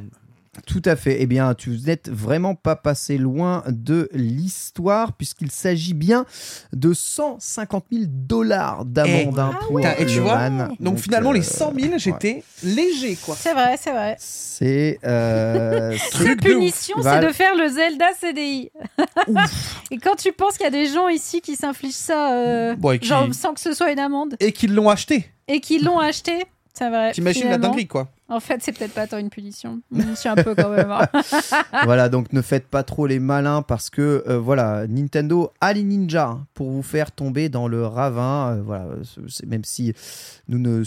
Tout 0.65 0.81
à 0.85 0.95
fait. 0.95 1.17
Eh 1.21 1.25
bien, 1.25 1.53
tu 1.55 1.71
n'êtes 1.85 2.09
vraiment 2.09 2.55
pas 2.55 2.75
passé 2.75 3.17
loin 3.17 3.63
de 3.67 4.09
l'histoire, 4.13 5.13
puisqu'il 5.13 5.51
s'agit 5.51 5.93
bien 5.93 6.25
de 6.73 6.93
150 6.93 7.85
000 7.91 8.03
dollars 8.07 8.85
d'amende 8.85 9.35
Eh, 9.37 9.39
hein, 9.41 9.51
pour 9.67 9.77
putain, 9.77 9.93
et 9.97 10.05
tu 10.05 10.15
le 10.15 10.21
vois. 10.21 10.49
Donc, 10.79 10.97
finalement, 10.99 11.31
euh, 11.31 11.35
les 11.35 11.41
100 11.43 11.73
000, 11.79 11.91
ouais. 11.93 11.99
j'étais 11.99 12.43
léger, 12.63 13.17
quoi. 13.23 13.35
C'est 13.37 13.53
vrai, 13.53 13.75
c'est 13.79 13.91
vrai. 13.91 14.15
C'est. 14.19 14.99
euh, 15.05 15.95
Sa 16.11 16.17
Truc 16.17 16.41
de 16.41 16.49
ouf. 16.49 16.55
punition, 16.55 16.95
c'est 17.01 17.19
de 17.25 17.31
faire 17.31 17.55
le 17.55 17.67
Zelda 17.67 18.07
CDI. 18.19 18.71
Et 19.91 19.97
quand 19.97 20.15
tu 20.15 20.31
penses 20.31 20.53
qu'il 20.57 20.63
y 20.65 20.67
a 20.67 20.71
des 20.71 20.85
gens 20.87 21.07
ici 21.07 21.41
qui 21.41 21.55
s'infligent 21.55 21.93
ça, 21.93 22.33
euh, 22.33 22.75
Bon, 22.75 22.97
qui- 22.97 23.07
genre 23.07 23.27
sans 23.33 23.53
que 23.53 23.59
ce 23.59 23.73
soit 23.73 23.91
une 23.91 23.99
amende, 23.99 24.35
Et 24.39 24.51
qu'ils 24.51 24.73
l'ont 24.75 24.89
acheté. 24.89 25.29
et 25.47 25.59
qui 25.59 25.79
l'ont 25.79 25.99
acheté, 25.99 26.45
c'est 26.73 26.89
vrai. 26.89 27.11
T'imagines 27.11 27.49
la 27.49 27.57
dinguerie, 27.57 27.87
quoi. 27.87 28.09
En 28.29 28.39
fait, 28.39 28.61
c'est 28.61 28.71
peut-être 28.71 28.93
pas 28.93 29.07
tant 29.07 29.17
une 29.17 29.29
punition. 29.29 29.81
Je 29.91 30.13
suis 30.15 30.29
un 30.29 30.35
peu 30.35 30.53
quand 30.55 30.69
même. 30.69 30.91
hein. 30.91 31.07
voilà, 31.83 32.09
donc 32.09 32.31
ne 32.31 32.41
faites 32.41 32.67
pas 32.67 32.83
trop 32.83 33.07
les 33.07 33.19
malins 33.19 33.63
parce 33.63 33.89
que 33.89 34.23
euh, 34.27 34.37
voilà, 34.37 34.85
Nintendo 34.87 35.51
a 35.61 35.73
les 35.73 35.83
ninjas 35.83 36.37
pour 36.53 36.69
vous 36.69 36.83
faire 36.83 37.11
tomber 37.11 37.49
dans 37.49 37.67
le 37.67 37.85
ravin. 37.85 38.55
Euh, 38.57 38.61
voilà, 38.63 38.85
même 39.47 39.63
si 39.63 39.93
nous 40.47 40.59
ne 40.59 40.83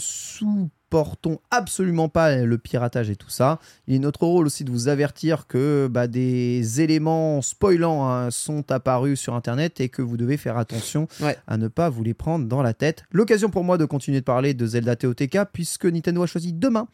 supportons 0.93 1.39
absolument 1.49 2.07
pas 2.07 2.35
le 2.35 2.57
piratage 2.59 3.09
et 3.09 3.15
tout 3.15 3.29
ça, 3.31 3.57
il 3.87 3.95
est 3.95 3.99
notre 3.99 4.23
rôle 4.27 4.45
aussi 4.45 4.63
de 4.63 4.69
vous 4.69 4.89
avertir 4.89 5.47
que 5.47 5.87
bah, 5.89 6.05
des 6.07 6.81
éléments 6.81 7.41
spoilants 7.41 8.07
hein, 8.07 8.29
sont 8.29 8.71
apparus 8.71 9.19
sur 9.19 9.33
Internet 9.33 9.81
et 9.81 9.89
que 9.89 10.03
vous 10.03 10.17
devez 10.17 10.37
faire 10.37 10.55
attention 10.57 11.07
Ouais. 11.19 11.35
à 11.47 11.57
ne 11.57 11.67
pas 11.67 11.89
vous 11.89 12.03
les 12.03 12.13
prendre 12.13 12.45
dans 12.47 12.61
la 12.61 12.73
tête. 12.75 13.05
L'occasion 13.11 13.49
pour 13.49 13.63
moi 13.63 13.79
de 13.79 13.85
continuer 13.85 14.19
de 14.19 14.25
parler 14.25 14.53
de 14.53 14.65
Zelda 14.67 14.95
TOTK 14.95 15.39
puisque 15.51 15.85
Nintendo 15.85 16.21
a 16.21 16.27
choisi 16.27 16.53
demain 16.53 16.87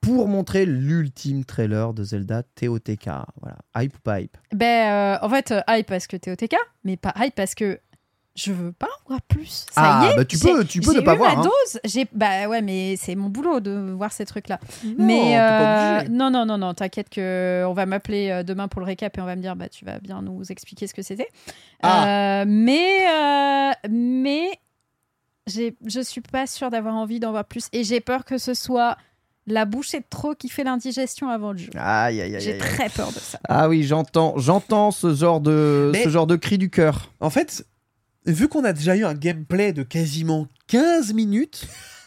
pour 0.00 0.28
montrer 0.28 0.64
l'ultime 0.64 1.44
trailer 1.44 1.92
de 1.92 2.04
Zelda 2.04 2.42
TOTK. 2.54 3.10
Voilà, 3.42 3.58
hype 3.76 3.94
ou 3.94 4.00
pas 4.02 4.20
hype? 4.22 4.36
Ben, 4.54 4.90
euh, 4.90 5.18
en 5.26 5.28
fait, 5.28 5.50
euh, 5.50 5.60
hype 5.68 5.86
parce 5.88 6.06
que 6.06 6.16
t'es 6.16 6.30
au 6.30 6.36
TK, 6.36 6.54
mais 6.84 6.96
pas 6.96 7.12
hype 7.18 7.34
parce 7.34 7.54
que 7.54 7.78
je 8.34 8.52
veux 8.52 8.72
pas 8.72 8.86
en 8.86 9.08
voir 9.08 9.20
plus. 9.22 9.66
Ça 9.70 9.82
Ah, 10.00 10.06
y 10.06 10.12
est, 10.12 10.16
bah 10.16 10.24
tu 10.24 10.38
peux- 10.38 10.64
tu 10.64 10.80
peux 10.80 10.94
ne 10.94 11.00
pas 11.00 11.14
eu 11.14 11.18
voir, 11.18 11.34
ma 11.36 11.40
hein. 11.40 11.44
dose. 11.44 11.80
J'ai, 11.84 12.06
bah 12.12 12.48
ouais, 12.48 12.62
mais 12.62 12.96
c'est 12.96 13.14
mon 13.14 13.28
boulot 13.28 13.60
de 13.60 13.92
voir 13.96 14.10
ces 14.12 14.24
trucs-là. 14.24 14.58
Non, 14.84 14.94
mais 14.98 15.38
euh, 15.38 16.02
non, 16.10 16.30
non, 16.30 16.46
non, 16.46 16.56
non, 16.58 16.72
t'inquiète 16.74 17.10
que 17.10 17.64
on 17.68 17.72
va 17.74 17.84
m'appeler 17.86 18.30
euh, 18.30 18.42
demain 18.42 18.68
pour 18.68 18.80
le 18.80 18.86
récap 18.86 19.16
et 19.18 19.20
on 19.20 19.26
va 19.26 19.36
me 19.36 19.42
dire, 19.42 19.54
bah 19.56 19.68
tu 19.68 19.84
vas 19.84 19.98
bien 19.98 20.22
nous 20.22 20.50
expliquer 20.50 20.86
ce 20.86 20.94
que 20.94 21.02
c'était. 21.02 21.28
Ah. 21.82 22.42
Euh, 22.42 22.44
mais, 22.48 23.06
euh, 23.10 23.72
mais 23.90 24.48
j'ai, 25.46 25.76
je 25.86 26.00
suis 26.00 26.20
pas 26.20 26.46
sûre 26.46 26.70
d'avoir 26.70 26.94
envie 26.94 27.20
d'en 27.20 27.32
voir 27.32 27.44
plus 27.44 27.66
et 27.72 27.84
j'ai 27.84 28.00
peur 28.00 28.24
que 28.24 28.38
ce 28.38 28.54
soit 28.54 28.96
la 29.48 29.64
bouchée 29.64 29.98
de 29.98 30.04
trop 30.08 30.34
qui 30.36 30.48
fait 30.48 30.62
l'indigestion 30.62 31.28
avant 31.28 31.50
le 31.52 31.58
jeu. 31.58 31.70
Aïe, 31.76 32.20
aïe, 32.20 32.34
aïe. 32.36 32.40
J'ai 32.40 32.52
aïe. 32.52 32.58
très 32.58 32.88
peur 32.88 33.08
de 33.08 33.18
ça. 33.18 33.40
Ah 33.48 33.68
oui, 33.68 33.82
j'entends, 33.82 34.34
j'entends 34.38 34.92
ce 34.92 35.12
genre 35.14 35.40
de, 35.40 35.90
Mais- 35.92 36.04
ce 36.04 36.08
genre 36.10 36.28
de 36.28 36.36
cri 36.36 36.58
du 36.58 36.70
cœur. 36.70 37.10
En 37.18 37.28
fait, 37.28 37.66
vu 38.26 38.48
qu'on 38.48 38.64
a 38.64 38.72
déjà 38.72 38.96
eu 38.96 39.04
un 39.04 39.14
gameplay 39.14 39.72
de 39.72 39.82
quasiment 39.82 40.46
15 40.68 41.12
minutes. 41.14 41.66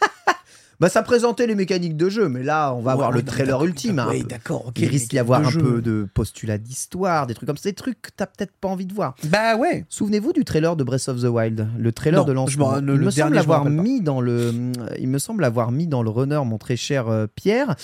Bah 0.78 0.90
ça 0.90 1.02
présentait 1.02 1.46
les 1.46 1.54
mécaniques 1.54 1.96
de 1.96 2.10
jeu, 2.10 2.28
mais 2.28 2.42
là 2.42 2.74
on 2.74 2.82
va 2.82 2.92
avoir 2.92 3.08
Ouais, 3.08 3.14
le 3.16 3.20
non, 3.22 3.26
trailer 3.26 3.64
ultime. 3.64 3.98
hein, 3.98 4.08
Oui, 4.10 4.24
d'accord, 4.24 4.66
ok. 4.66 4.74
Il 4.78 4.88
risque 4.88 5.08
d'y 5.08 5.18
avoir 5.18 5.40
un 5.40 5.48
jeu. 5.48 5.58
peu 5.62 5.80
de 5.80 6.06
postulat 6.12 6.58
d'histoire, 6.58 7.26
des 7.26 7.32
trucs 7.32 7.46
comme 7.46 7.56
ça, 7.56 7.70
des 7.70 7.74
trucs 7.74 8.02
que 8.02 8.10
t'as 8.14 8.26
peut-être 8.26 8.52
pas 8.60 8.68
envie 8.68 8.84
de 8.84 8.92
voir. 8.92 9.14
Bah 9.24 9.56
ouais. 9.56 9.86
Souvenez-vous 9.88 10.34
du 10.34 10.44
trailer 10.44 10.76
de 10.76 10.84
Breath 10.84 11.08
of 11.08 11.22
the 11.22 11.28
Wild, 11.28 11.66
le 11.78 11.92
trailer 11.92 12.20
Non, 12.20 12.26
de 12.26 12.32
lancement. 12.32 12.72
m'en- 12.72 12.80
le- 12.82 12.92
il 12.92 12.98
le 12.98 13.06
me 13.06 13.10
semble 13.10 13.38
avoir 13.38 13.62
pas. 13.64 13.70
mis 13.70 14.02
dans 14.02 14.20
le, 14.20 14.52
il 14.98 15.08
me 15.08 15.18
semble 15.18 15.44
avoir 15.44 15.72
mis 15.72 15.86
dans 15.86 16.02
le 16.02 16.10
runner 16.10 16.42
mon 16.44 16.58
très 16.58 16.76
cher 16.76 17.08
euh, 17.08 17.26
Pierre. 17.26 17.74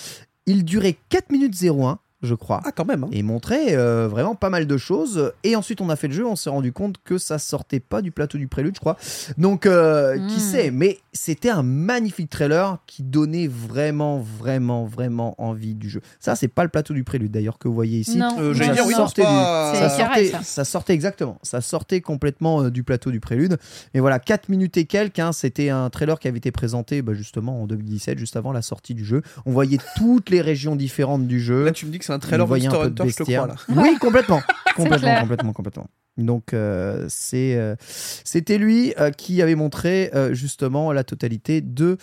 Il 0.44 0.62
durait 0.66 0.98
4 1.08 1.30
minutes 1.32 1.54
01, 1.62 1.98
je 2.22 2.34
crois. 2.34 2.60
Ah, 2.64 2.72
quand 2.72 2.84
même. 2.84 3.04
hein. 3.04 3.08
et 3.12 3.22
montrait 3.22 3.74
euh, 3.76 4.08
vraiment 4.08 4.34
pas 4.34 4.50
mal 4.50 4.66
de 4.66 4.76
choses. 4.76 5.32
Et 5.44 5.56
ensuite, 5.56 5.80
on 5.80 5.88
a 5.90 5.96
fait 5.96 6.08
le 6.08 6.14
jeu, 6.14 6.26
on 6.26 6.36
s'est 6.36 6.50
rendu 6.50 6.72
compte 6.72 6.96
que 7.04 7.18
ça 7.18 7.38
sortait 7.38 7.80
pas 7.80 8.02
du 8.02 8.10
plateau 8.12 8.38
du 8.38 8.48
prélude, 8.48 8.74
je 8.74 8.80
crois. 8.80 8.96
Donc, 9.38 9.66
euh, 9.66 10.18
qui 10.28 10.40
sait 10.40 10.70
Mais 10.70 10.98
c'était 11.12 11.50
un 11.50 11.62
magnifique 11.62 12.30
trailer 12.30 12.78
qui 12.86 13.02
donnait 13.02 13.48
vraiment, 13.48 14.18
vraiment, 14.18 14.84
vraiment 14.84 15.34
envie 15.38 15.74
du 15.74 15.88
jeu. 15.90 16.00
Ça, 16.20 16.36
c'est 16.36 16.48
pas 16.48 16.62
le 16.62 16.68
plateau 16.68 16.94
du 16.94 17.04
prélude 17.04 17.30
d'ailleurs 17.32 17.58
que 17.58 17.68
vous 17.68 17.74
voyez 17.74 17.98
ici. 18.00 18.18
Non, 18.18 18.28
Euh, 18.38 18.54
ça 18.54 18.68
dire, 18.68 18.84
oui, 18.86 18.92
non, 18.92 18.98
sortait 18.98 19.22
pas. 19.22 19.74
Ça 19.74 19.88
sortait, 19.90 20.26
ça. 20.28 20.42
ça 20.42 20.64
sortait 20.64 20.92
exactement, 20.94 21.38
ça 21.42 21.60
sortait 21.60 22.00
complètement 22.00 22.62
euh, 22.64 22.70
du 22.70 22.82
plateau 22.82 23.10
du 23.10 23.20
prélude. 23.20 23.58
Et 23.94 24.00
voilà, 24.00 24.18
4 24.18 24.48
minutes 24.48 24.76
et 24.76 24.84
quelques, 24.84 25.18
hein, 25.18 25.32
c'était 25.32 25.70
un 25.70 25.90
trailer 25.90 26.18
qui 26.18 26.28
avait 26.28 26.38
été 26.38 26.50
présenté 26.52 27.02
bah, 27.02 27.14
justement 27.14 27.62
en 27.62 27.66
2017, 27.66 28.18
juste 28.18 28.36
avant 28.36 28.52
la 28.52 28.62
sortie 28.62 28.94
du 28.94 29.04
jeu. 29.04 29.22
On 29.46 29.52
voyait 29.52 29.78
toutes 29.96 30.30
les 30.30 30.40
régions 30.40 30.76
différentes 30.76 31.26
du 31.26 31.40
jeu. 31.40 31.64
Là, 31.64 31.72
tu 31.72 31.86
me 31.86 31.90
dis 31.90 31.98
que 31.98 32.04
c'est 32.12 32.16
un 32.16 32.18
trailer 32.18 32.46
Monster 32.46 32.68
un 32.68 32.80
Hunter, 32.86 33.08
je 33.08 33.16
te 33.16 33.22
crois 33.22 33.46
là. 33.46 33.54
Oui, 33.68 33.96
complètement. 34.00 34.42
complètement, 34.76 35.14
complètement, 35.20 35.52
complètement. 35.52 35.86
Donc, 36.18 36.52
euh, 36.52 37.06
c'est, 37.08 37.56
euh, 37.56 37.74
c'était 37.80 38.58
lui 38.58 38.92
euh, 39.00 39.10
qui 39.10 39.40
avait 39.40 39.54
montré 39.54 40.10
euh, 40.14 40.34
justement 40.34 40.92
la 40.92 41.04
totalité 41.04 41.62
de, 41.62 41.96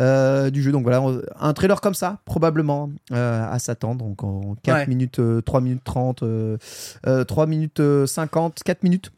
euh, 0.00 0.50
du 0.50 0.62
jeu. 0.62 0.70
Donc 0.70 0.82
voilà, 0.82 1.02
un 1.40 1.52
trailer 1.54 1.80
comme 1.80 1.94
ça, 1.94 2.18
probablement 2.26 2.90
euh, 3.12 3.46
à 3.50 3.58
s'attendre. 3.58 4.04
Donc 4.04 4.22
en 4.22 4.54
4 4.62 4.74
Ouais. 4.80 4.86
minutes, 4.86 5.18
euh, 5.18 5.40
3 5.40 5.62
minutes 5.62 5.82
30, 5.82 6.22
euh, 6.22 6.58
euh, 7.06 7.24
3 7.24 7.46
minutes 7.46 7.80
euh, 7.80 8.06
50, 8.06 8.62
4 8.62 8.82
minutes. 8.82 9.12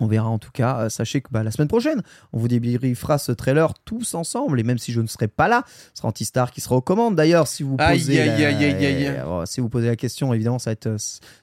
On 0.00 0.08
verra 0.08 0.28
en 0.28 0.40
tout 0.40 0.50
cas. 0.52 0.78
Euh, 0.80 0.88
sachez 0.88 1.20
que 1.20 1.28
bah, 1.30 1.44
la 1.44 1.52
semaine 1.52 1.68
prochaine, 1.68 2.02
on 2.32 2.38
vous 2.40 2.48
débriefera 2.48 3.16
ce 3.16 3.30
trailer 3.30 3.74
tous 3.84 4.14
ensemble. 4.14 4.58
Et 4.58 4.64
même 4.64 4.76
si 4.78 4.90
je 4.90 5.00
ne 5.00 5.06
serai 5.06 5.28
pas 5.28 5.46
là, 5.46 5.62
ce 5.92 5.98
sera 5.98 6.08
Antistar 6.08 6.50
qui 6.50 6.60
sera 6.60 6.74
aux 6.74 6.80
commandes. 6.80 7.14
D'ailleurs, 7.14 7.46
si 7.46 7.62
vous 7.62 7.76
posez, 7.76 8.20
aïe, 8.20 8.28
la... 8.28 8.48
aïe, 8.48 8.64
aïe, 8.64 8.86
aïe. 8.86 9.06
euh, 9.06 9.46
si 9.46 9.60
vous 9.60 9.68
posez 9.68 9.86
la 9.86 9.94
question, 9.94 10.34
évidemment, 10.34 10.58
ça, 10.58 10.70
va 10.70 10.72
être, 10.72 10.86
euh, 10.88 10.96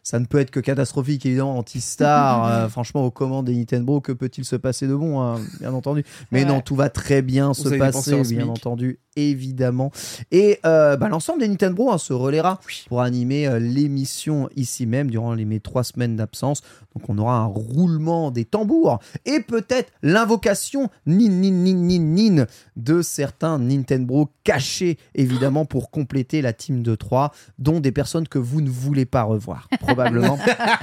ça 0.03 0.19
ne 0.19 0.25
peut 0.25 0.37
être 0.39 0.51
que 0.51 0.59
catastrophique. 0.59 1.25
Évidemment, 1.25 1.57
Antistar, 1.57 2.45
euh, 2.51 2.67
franchement, 2.67 3.05
aux 3.05 3.11
commandes 3.11 3.45
des 3.45 3.55
Nintendo, 3.55 4.01
que 4.01 4.11
peut-il 4.11 4.43
se 4.43 4.57
passer 4.57 4.85
de 4.85 4.95
bon, 4.95 5.21
hein, 5.21 5.39
bien 5.61 5.73
entendu. 5.73 6.03
Mais 6.31 6.41
Ouais. 6.41 6.45
non, 6.45 6.59
tout 6.59 6.75
va 6.75 6.89
très 6.89 7.21
bien 7.21 7.53
se 7.53 7.69
passer, 7.69 8.21
bien 8.23 8.49
entendu, 8.49 8.99
évidemment. 9.15 9.91
Et 10.31 10.59
euh, 10.65 10.97
bah, 10.97 11.07
l'ensemble 11.07 11.39
des 11.39 11.47
Nintendo 11.47 11.89
hein, 11.89 11.97
se 11.97 12.11
relaiera 12.13 12.59
pour 12.89 13.01
animer 13.01 13.47
euh, 13.47 13.59
l'émission 13.59 14.49
ici 14.55 14.85
même 14.85 15.09
durant 15.09 15.33
les, 15.33 15.45
mes 15.45 15.59
trois 15.61 15.83
semaines 15.83 16.15
d'absence. 16.17 16.61
Donc 16.95 17.09
on 17.09 17.17
aura 17.17 17.37
un 17.37 17.45
roulement 17.45 18.30
des 18.31 18.45
tambours 18.45 18.99
et 19.25 19.39
peut-être 19.41 19.91
l'invocation 20.01 20.89
nin 21.05 21.29
nin 21.29 21.51
nin 21.51 21.75
nin 21.75 21.99
nin 21.99 22.45
de 22.75 23.01
certains 23.01 23.59
Nintendo 23.59 24.29
cachés 24.43 24.97
évidemment 25.15 25.65
pour 25.65 25.91
compléter 25.91 26.41
la 26.41 26.53
team 26.53 26.83
de 26.83 26.95
3 26.95 27.31
dont 27.59 27.79
des 27.79 27.91
personnes 27.91 28.27
que 28.27 28.39
vous 28.39 28.61
ne 28.61 28.69
voulez 28.69 29.05
pas 29.05 29.23
revoir 29.23 29.67
probablement. 29.79 30.37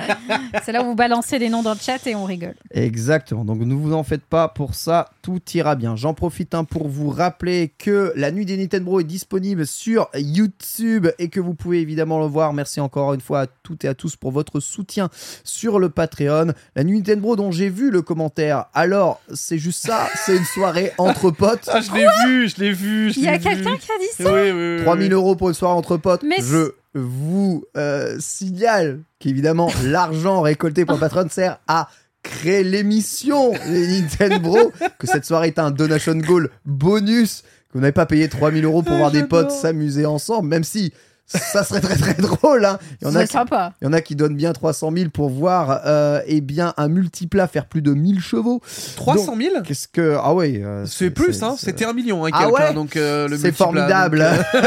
C'est 0.65 0.73
là 0.73 0.83
où 0.83 0.87
vous 0.87 0.95
balancez 0.95 1.39
des 1.39 1.49
noms 1.49 1.63
dans 1.63 1.75
le 1.75 1.79
chat 1.79 2.07
et 2.07 2.15
on 2.15 2.25
rigole. 2.25 2.55
Exactement. 2.71 3.45
Donc 3.45 3.61
ne 3.61 3.75
vous 3.75 3.93
en 3.93 4.03
faites 4.03 4.25
pas 4.25 4.49
pour 4.49 4.75
ça, 4.75 5.11
tout 5.29 5.43
ira 5.53 5.75
bien. 5.75 5.95
J'en 5.95 6.15
profite 6.15 6.55
hein, 6.55 6.65
pour 6.65 6.89
vous 6.89 7.11
rappeler 7.11 7.75
que 7.77 8.15
la 8.17 8.31
nuit 8.31 8.47
des 8.47 8.57
Nintendo 8.57 8.99
est 8.99 9.05
disponible 9.05 9.67
sur 9.67 10.09
YouTube 10.15 11.09
et 11.19 11.29
que 11.29 11.39
vous 11.39 11.53
pouvez 11.53 11.83
évidemment 11.83 12.19
le 12.19 12.25
voir. 12.25 12.55
Merci 12.55 12.81
encore 12.81 13.13
une 13.13 13.21
fois 13.21 13.43
à 13.43 13.47
toutes 13.47 13.85
et 13.85 13.89
à 13.89 13.95
tous 13.95 14.17
pour 14.17 14.33
votre 14.33 14.59
soutien 14.59 15.11
sur 15.45 15.79
le 15.81 15.91
Patreon. 15.91 16.55
La 16.77 16.83
nuit 16.83 16.97
Nintendo 16.97 17.37
dont 17.37 17.51
j'ai 17.51 17.69
vu 17.69 17.91
le 17.91 18.01
commentaire. 18.01 18.69
Alors, 18.73 19.21
c'est 19.35 19.59
juste 19.59 19.87
ça, 19.87 20.09
c'est 20.25 20.35
une 20.35 20.47
soirée 20.47 20.93
entre 20.97 21.31
potes. 21.31 21.69
Ah, 21.79 21.83
je 21.83 21.93
l'ai 21.93 22.07
vu, 22.25 22.49
je 22.49 22.57
l'ai 22.61 22.73
vu. 22.73 23.13
Il 23.15 23.23
y 23.23 23.29
a 23.29 23.39
quelqu'un 23.39 23.77
qui 23.77 23.93
a 23.93 23.99
dit 23.99 24.23
ça 24.23 24.33
oui, 24.33 24.51
oui, 24.51 24.77
oui. 24.79 24.85
3000 24.85 25.13
euros 25.13 25.37
pour 25.37 25.49
une 25.51 25.55
soirée 25.55 25.75
entre 25.75 25.99
potes. 25.99 26.23
Mais 26.23 26.37
je 26.41 26.73
vous 26.95 27.65
euh, 27.77 28.17
signale 28.19 29.01
qu'évidemment, 29.19 29.71
l'argent 29.85 30.41
récolté 30.41 30.87
pour 30.87 30.95
le 30.95 31.01
Patreon 31.01 31.29
sert 31.29 31.59
à 31.69 31.91
créer 32.23 32.65
l'émission 32.65 33.53
les 33.67 34.01
Nintendo 34.03 34.73
que 34.99 35.07
cette 35.07 35.25
soirée 35.25 35.49
est 35.49 35.59
un 35.59 35.71
donation 35.71 36.15
goal 36.17 36.51
bonus 36.65 37.43
que 37.69 37.75
vous 37.75 37.81
n'avez 37.81 37.93
pas 37.93 38.07
payé 38.07 38.29
3000 38.29 38.65
euros 38.65 38.83
pour 38.83 38.95
Ah, 38.95 38.99
voir 38.99 39.11
des 39.11 39.25
potes 39.25 39.51
s'amuser 39.51 40.07
ensemble 40.07 40.49
même 40.49 40.65
si 40.65 40.93
ça 41.29 41.63
serait 41.63 41.81
très 41.81 41.97
très 41.97 42.15
drôle 42.15 42.65
hein. 42.65 42.79
il 43.01 43.07
y 43.07 43.11
en 43.11 43.15
a 43.15 43.21
C'est 43.21 43.27
qui, 43.27 43.33
sympa. 43.33 43.75
il 43.81 43.85
y 43.85 43.89
en 43.89 43.93
a 43.93 44.01
qui 44.01 44.17
donnent 44.17 44.35
bien 44.37 44.53
300 44.53 44.91
000 44.97 45.11
pour 45.11 45.29
voir 45.29 45.83
euh, 45.85 46.21
eh 46.27 46.41
bien 46.41 46.73
un 46.79 46.89
multiplat 46.89 47.47
faire 47.49 47.67
plus 47.67 47.83
de 47.83 47.93
1000 47.93 48.21
chevaux 48.21 48.61
300 48.97 49.37
000 49.37 49.63
qu'est-ce 49.63 49.89
que 49.89 50.17
ah 50.21 50.33
ouais 50.35 50.63
euh, 50.65 50.87
C'est 50.87 51.11
plus, 51.11 51.43
hein, 51.43 51.55
c'est- 51.59 51.67
c'était 51.67 51.85
un 51.85 51.93
million, 51.93 52.25
hein, 52.25 52.31
Ah 52.33 52.45
quelqu'un, 52.47 52.53
ouais 52.69 52.75
donc 52.75 52.97
euh, 52.97 53.29
le 53.29 53.37
c'est 53.37 53.45
multiplat, 53.49 53.65
formidable. 53.67 54.19
donc, 54.19 54.47
euh, 54.55 54.63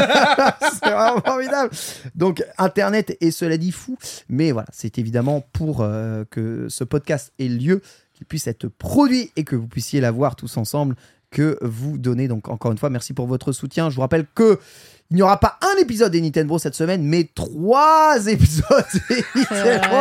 c'est 0.82 0.90
vraiment 0.90 1.20
formidable. 1.24 1.70
Donc 2.14 2.44
Internet 2.58 3.16
est 3.20 3.30
cela 3.32 3.56
dit 3.56 3.72
fou, 3.72 3.98
mais 4.28 4.52
voilà, 4.52 4.68
c'est 4.72 4.98
évidemment 4.98 5.44
pour 5.52 5.80
euh, 5.80 6.24
que 6.30 6.66
ce 6.68 6.84
podcast 6.84 7.32
ait 7.38 7.48
lieu, 7.48 7.82
qu'il 8.14 8.26
puisse 8.26 8.46
être 8.46 8.68
produit 8.68 9.30
et 9.36 9.44
que 9.44 9.56
vous 9.56 9.66
puissiez 9.66 10.00
la 10.00 10.10
voir 10.10 10.36
tous 10.36 10.56
ensemble, 10.56 10.94
que 11.30 11.58
vous 11.62 11.98
donnez. 11.98 12.28
Donc 12.28 12.48
encore 12.48 12.70
une 12.72 12.78
fois, 12.78 12.90
merci 12.90 13.14
pour 13.14 13.26
votre 13.26 13.52
soutien. 13.52 13.90
Je 13.90 13.94
vous 13.96 14.02
rappelle 14.02 14.26
que 14.34 14.58
il 15.12 15.16
n'y 15.16 15.22
aura 15.22 15.38
pas 15.38 15.58
un 15.60 15.78
épisode 15.80 16.10
des 16.10 16.20
Nintendo 16.22 16.58
cette 16.58 16.74
semaine, 16.74 17.02
mais 17.02 17.28
trois 17.34 18.16
épisodes. 18.26 18.64
des 19.10 19.22
Nintendo. 19.34 19.96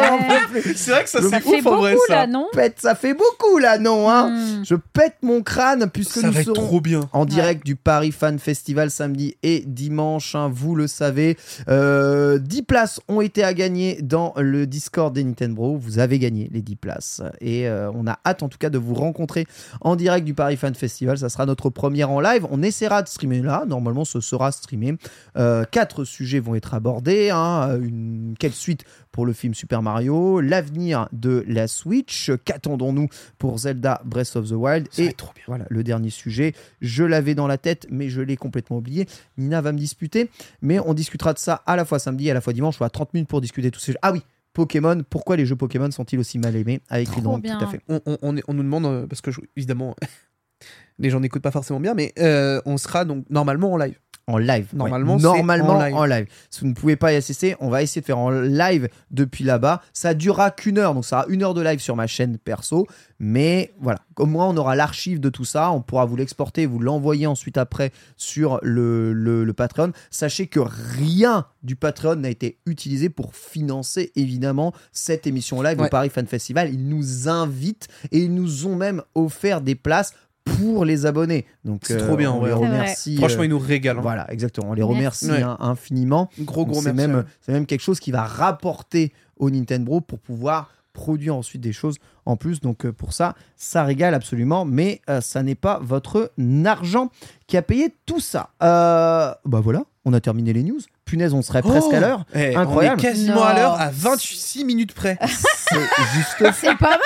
C'est 0.76 0.92
vrai 0.92 1.04
que 1.04 1.10
ça, 1.10 1.22
fait 1.22 1.46
ouf 1.46 1.66
en 1.66 1.78
vrai, 1.78 1.92
beaucoup 1.94 2.04
ça. 2.08 2.16
là, 2.16 2.28
non? 2.28 2.48
Pète, 2.54 2.78
ça 2.80 2.96
fait 2.96 3.14
beaucoup 3.14 3.58
là, 3.58 3.78
non 3.78 4.10
hein 4.10 4.30
Hmm. 4.32 4.64
Je 4.64 4.76
pète 4.76 5.16
mon 5.22 5.42
crâne 5.42 5.90
puisque 5.92 6.20
Ça 6.22 6.28
nous 6.28 6.34
serons 6.34 6.54
trop 6.54 6.80
bien. 6.82 7.02
en 7.12 7.26
direct 7.26 7.66
du 7.66 7.76
Paris 7.76 8.12
Fan 8.12 8.40
Festival 8.40 8.90
samedi 8.90 9.36
et 9.44 9.64
dimanche, 9.68 10.36
hein, 10.36 10.50
vous 10.54 10.76
le 10.76 10.88
savez. 10.88 11.38
Euh, 11.68 12.38
10 12.40 12.62
places 12.64 13.00
ont 13.10 13.20
été 13.22 13.44
à 13.44 13.54
gagner 13.54 14.02
dans 14.02 14.34
le 14.38 14.66
Discord 14.68 15.14
des 15.14 15.24
Nintendo. 15.24 15.76
Vous 15.78 16.00
avez 16.00 16.20
gagné 16.20 16.50
les 16.54 16.62
10 16.62 16.76
places. 16.78 17.22
Et 17.42 17.68
euh, 17.68 17.92
on 17.94 18.08
a 18.08 18.20
hâte 18.26 18.44
en 18.44 18.50
tout 18.50 18.58
cas 18.58 18.70
de 18.70 18.78
vous 18.78 18.94
rencontrer 18.94 19.46
en 19.82 19.96
direct 19.96 20.26
du 20.26 20.34
Paris 20.34 20.56
Fan 20.58 20.76
Festival. 20.76 21.18
Ça 21.18 21.30
sera 21.30 21.46
notre 21.46 21.70
première 21.70 22.10
en 22.12 22.22
live. 22.22 22.46
On 22.50 22.62
essaiera 22.64 23.02
de 23.02 23.08
streamer 23.10 23.42
là. 23.42 23.64
Normalement, 23.68 24.06
ce 24.06 24.20
sera 24.22 24.52
streamé. 24.52 24.96
Euh, 25.38 25.64
quatre 25.70 26.04
sujets 26.04 26.40
vont 26.40 26.56
être 26.56 26.74
abordés. 26.74 27.30
hein. 27.30 27.78
Une, 27.82 28.36
quelle 28.40 28.52
suite 28.54 28.84
pour 29.12 29.26
le 29.26 29.34
film 29.34 29.54
Super 29.54 29.82
Mario 29.82 30.42
L'avenir 30.42 31.08
de 31.12 31.44
la 31.48 31.68
Switch 31.68 32.32
Qu'attendons-nous 32.46 33.08
pour 33.38 33.58
Zelda 33.60 34.02
Breath 34.06 34.36
of 34.36 34.48
the 34.50 34.54
Wild 34.54 34.88
Ça 34.92 35.04
Et 35.04 35.06
être 35.08 35.18
trop 35.18 35.34
bien. 35.34 35.44
voilà, 35.48 35.66
le 35.70 35.84
dernier 35.84 36.10
sujet. 36.10 36.54
Je 36.82 37.04
l'avais 37.04 37.36
dans 37.36 37.48
la 37.48 37.58
tête, 37.58 37.88
mais 37.90 38.10
je 38.10 38.22
l'ai 38.22 38.38
complètement 38.38 38.78
oublié. 38.78 39.08
Nina 39.38 39.62
va 39.62 39.72
me 39.72 39.78
disputer, 39.78 40.30
mais 40.62 40.80
on 40.80 40.94
discutera 40.94 41.34
de 41.34 41.40
ça 41.40 41.62
à 41.66 41.76
la 41.76 41.86
fois 41.86 42.00
samedi 42.00 42.28
et 42.28 42.32
à 42.32 42.34
la 42.34 42.42
fois 42.42 42.54
dimanche. 42.54 42.76
On 42.82 42.86
a 42.86 42.90
30 42.90 43.14
minutes 43.14 43.30
pour 43.30 43.42
discuter 43.42 43.70
de 43.70 43.74
tous 43.76 43.82
ces 43.82 43.92
jeux. 43.94 43.98
Ah 44.02 44.12
oui, 44.12 44.22
Pokémon. 44.54 45.02
Pourquoi 45.10 45.38
les 45.38 45.46
jeux 45.46 45.56
Pokémon 45.56 45.90
sont-ils 45.92 46.20
aussi 46.20 46.38
mal 46.40 46.56
aimés 46.58 46.82
Avec 46.90 47.08
Trop 47.10 47.38
bien. 47.38 47.58
tout 47.58 47.64
à 47.66 47.68
fait. 47.68 47.80
On, 47.88 48.02
on- 48.06 48.18
on 48.22 48.36
est- 48.38 48.44
on 48.50 48.54
nous 48.54 48.64
demande, 48.64 48.86
euh, 48.86 49.08
parce 49.08 49.22
que 49.22 49.32
je- 49.32 49.40
évidemment, 49.56 49.96
les 51.00 51.10
gens 51.10 51.20
n'écoutent 51.20 51.42
pas 51.42 51.52
forcément 51.52 51.80
bien, 51.80 51.94
mais 51.94 52.14
euh, 52.20 52.62
on 52.66 52.78
sera 52.78 53.06
donc 53.06 53.26
normalement 53.30 53.74
en 53.74 53.78
live. 53.78 53.98
En 54.28 54.38
live. 54.38 54.68
Normalement, 54.74 55.18
Normalement 55.18 55.78
en 55.78 55.84
live. 55.86 55.96
en 55.96 56.06
live. 56.06 56.26
Si 56.50 56.62
vous 56.62 56.68
ne 56.68 56.74
pouvez 56.74 56.96
pas 56.96 57.12
y 57.12 57.16
assister, 57.16 57.56
on 57.60 57.70
va 57.70 57.82
essayer 57.82 58.02
de 58.02 58.06
faire 58.06 58.20
en 58.20 58.30
live 58.30 58.88
depuis 59.10 59.44
là-bas. 59.44 59.82
Ça 59.94 60.14
durera 60.14 60.52
qu'une 60.52 60.78
heure, 60.78 60.94
donc 60.94 61.04
ça 61.04 61.22
sera 61.22 61.26
une 61.28 61.44
heure 61.44 61.54
de 61.54 61.62
live 61.62 61.80
sur 61.80 61.96
ma 61.96 62.08
chaîne 62.08 62.38
perso. 62.38 62.88
Mais 63.20 63.74
voilà, 63.80 64.00
au 64.18 64.26
moins 64.26 64.48
on 64.48 64.56
aura 64.58 64.76
l'archive 64.76 65.20
de 65.20 65.30
tout 65.30 65.44
ça. 65.46 65.72
On 65.72 65.82
pourra 65.82 66.06
vous 66.06 66.16
l'exporter, 66.16 66.66
vous 66.66 66.80
l'envoyer 66.80 67.28
ensuite 67.28 67.58
après 67.58 67.92
sur 68.16 68.60
le, 68.64 69.12
le, 69.14 69.44
le 69.44 69.54
Patreon. 69.54 69.92
Sachez 70.12 70.48
que 70.48 70.60
rien 70.60 71.46
du 71.64 71.76
Patreon 71.76 72.16
n'a 72.16 72.30
été 72.30 72.58
utilisé 72.66 73.10
pour 73.10 73.36
financer 73.36 74.12
évidemment 74.16 74.74
cette 74.92 75.28
émission 75.28 75.62
live 75.62 75.80
au. 75.82 75.88
Paris 75.90 76.10
Fan 76.10 76.26
Festival. 76.28 76.74
Ils 76.74 76.88
nous 76.88 77.28
invitent 77.28 77.88
et 78.12 78.20
ils 78.20 78.34
nous 78.34 78.66
ont 78.68 78.76
même 78.76 79.02
offert 79.14 79.62
des 79.62 79.76
places 79.76 80.14
pour 80.44 80.86
les 80.86 81.06
abonnés. 81.06 81.46
Donc 81.66 81.82
C'est 81.86 81.98
trop 81.98 82.16
bien, 82.16 82.32
on 82.32 82.42
ouais. 82.42 82.50
les 82.50 82.54
remercie. 82.54 83.18
Franchement, 83.18 83.42
euh, 83.42 83.46
ils 83.46 83.50
nous 83.50 83.60
régalent. 83.60 84.00
hein. 84.00 84.02
voilà, 84.02 84.32
exactement. 84.32 84.70
On 84.70 84.74
les 84.74 84.82
Merci. 84.82 84.96
remercie 85.26 85.32
Ouais. 85.32 85.42
hein, 85.42 85.58
infiniment. 85.60 86.30
Gros, 86.40 86.62
Donc, 86.62 86.72
gros 86.74 86.82
c'est 86.82 86.94
merci. 86.94 87.12
même, 87.12 87.26
c'est 87.42 87.52
même 87.52 87.66
quelque 87.66 87.82
chose 87.82 88.00
qui 88.00 88.12
va 88.12 88.24
rapporter 88.24 89.14
au 89.38 89.50
Nintendo 89.50 90.02
pour 90.02 90.20
pouvoir 90.20 90.70
produire 90.94 91.36
ensuite 91.36 91.62
des 91.62 91.72
choses 91.74 91.96
en 92.26 92.36
plus. 92.36 92.60
Donc 92.60 92.86
euh, 92.86 92.92
pour 92.92 93.14
ça, 93.14 93.36
ça 93.56 93.84
régale 93.84 94.14
absolument, 94.14 94.66
mais 94.66 95.02
euh, 95.10 95.22
ça 95.22 95.42
n'est 95.42 95.56
pas 95.56 95.80
votre 95.82 96.32
argent 96.66 97.10
qui 97.48 97.56
a 97.58 97.62
payé 97.62 97.96
tout 98.06 98.20
ça. 98.20 98.50
Euh, 98.62 99.32
bah 99.46 99.62
voilà, 99.64 99.84
on 100.06 100.14
a 100.14 100.20
terminé 100.20 100.52
les 100.54 100.64
news. 100.64 100.80
Punaise, 101.06 101.34
on 101.34 101.42
serait 101.42 101.62
presque 101.62 101.88
Oh 101.92 101.96
à 101.96 102.00
l'heure. 102.00 102.26
Eh, 102.34 102.56
Incroyable. 102.56 102.96
On 102.96 103.00
est 103.00 103.08
quasiment 103.08 103.36
Non. 103.36 103.44
à 103.44 103.54
l'heure, 103.54 103.80
à 103.82 103.90
26 103.90 104.64
minutes 104.66 104.94
près. 104.94 105.18
C'est 105.22 105.76
juste 106.14 106.54
C'est 106.60 106.78
pas 106.78 106.90
mal. 106.92 107.00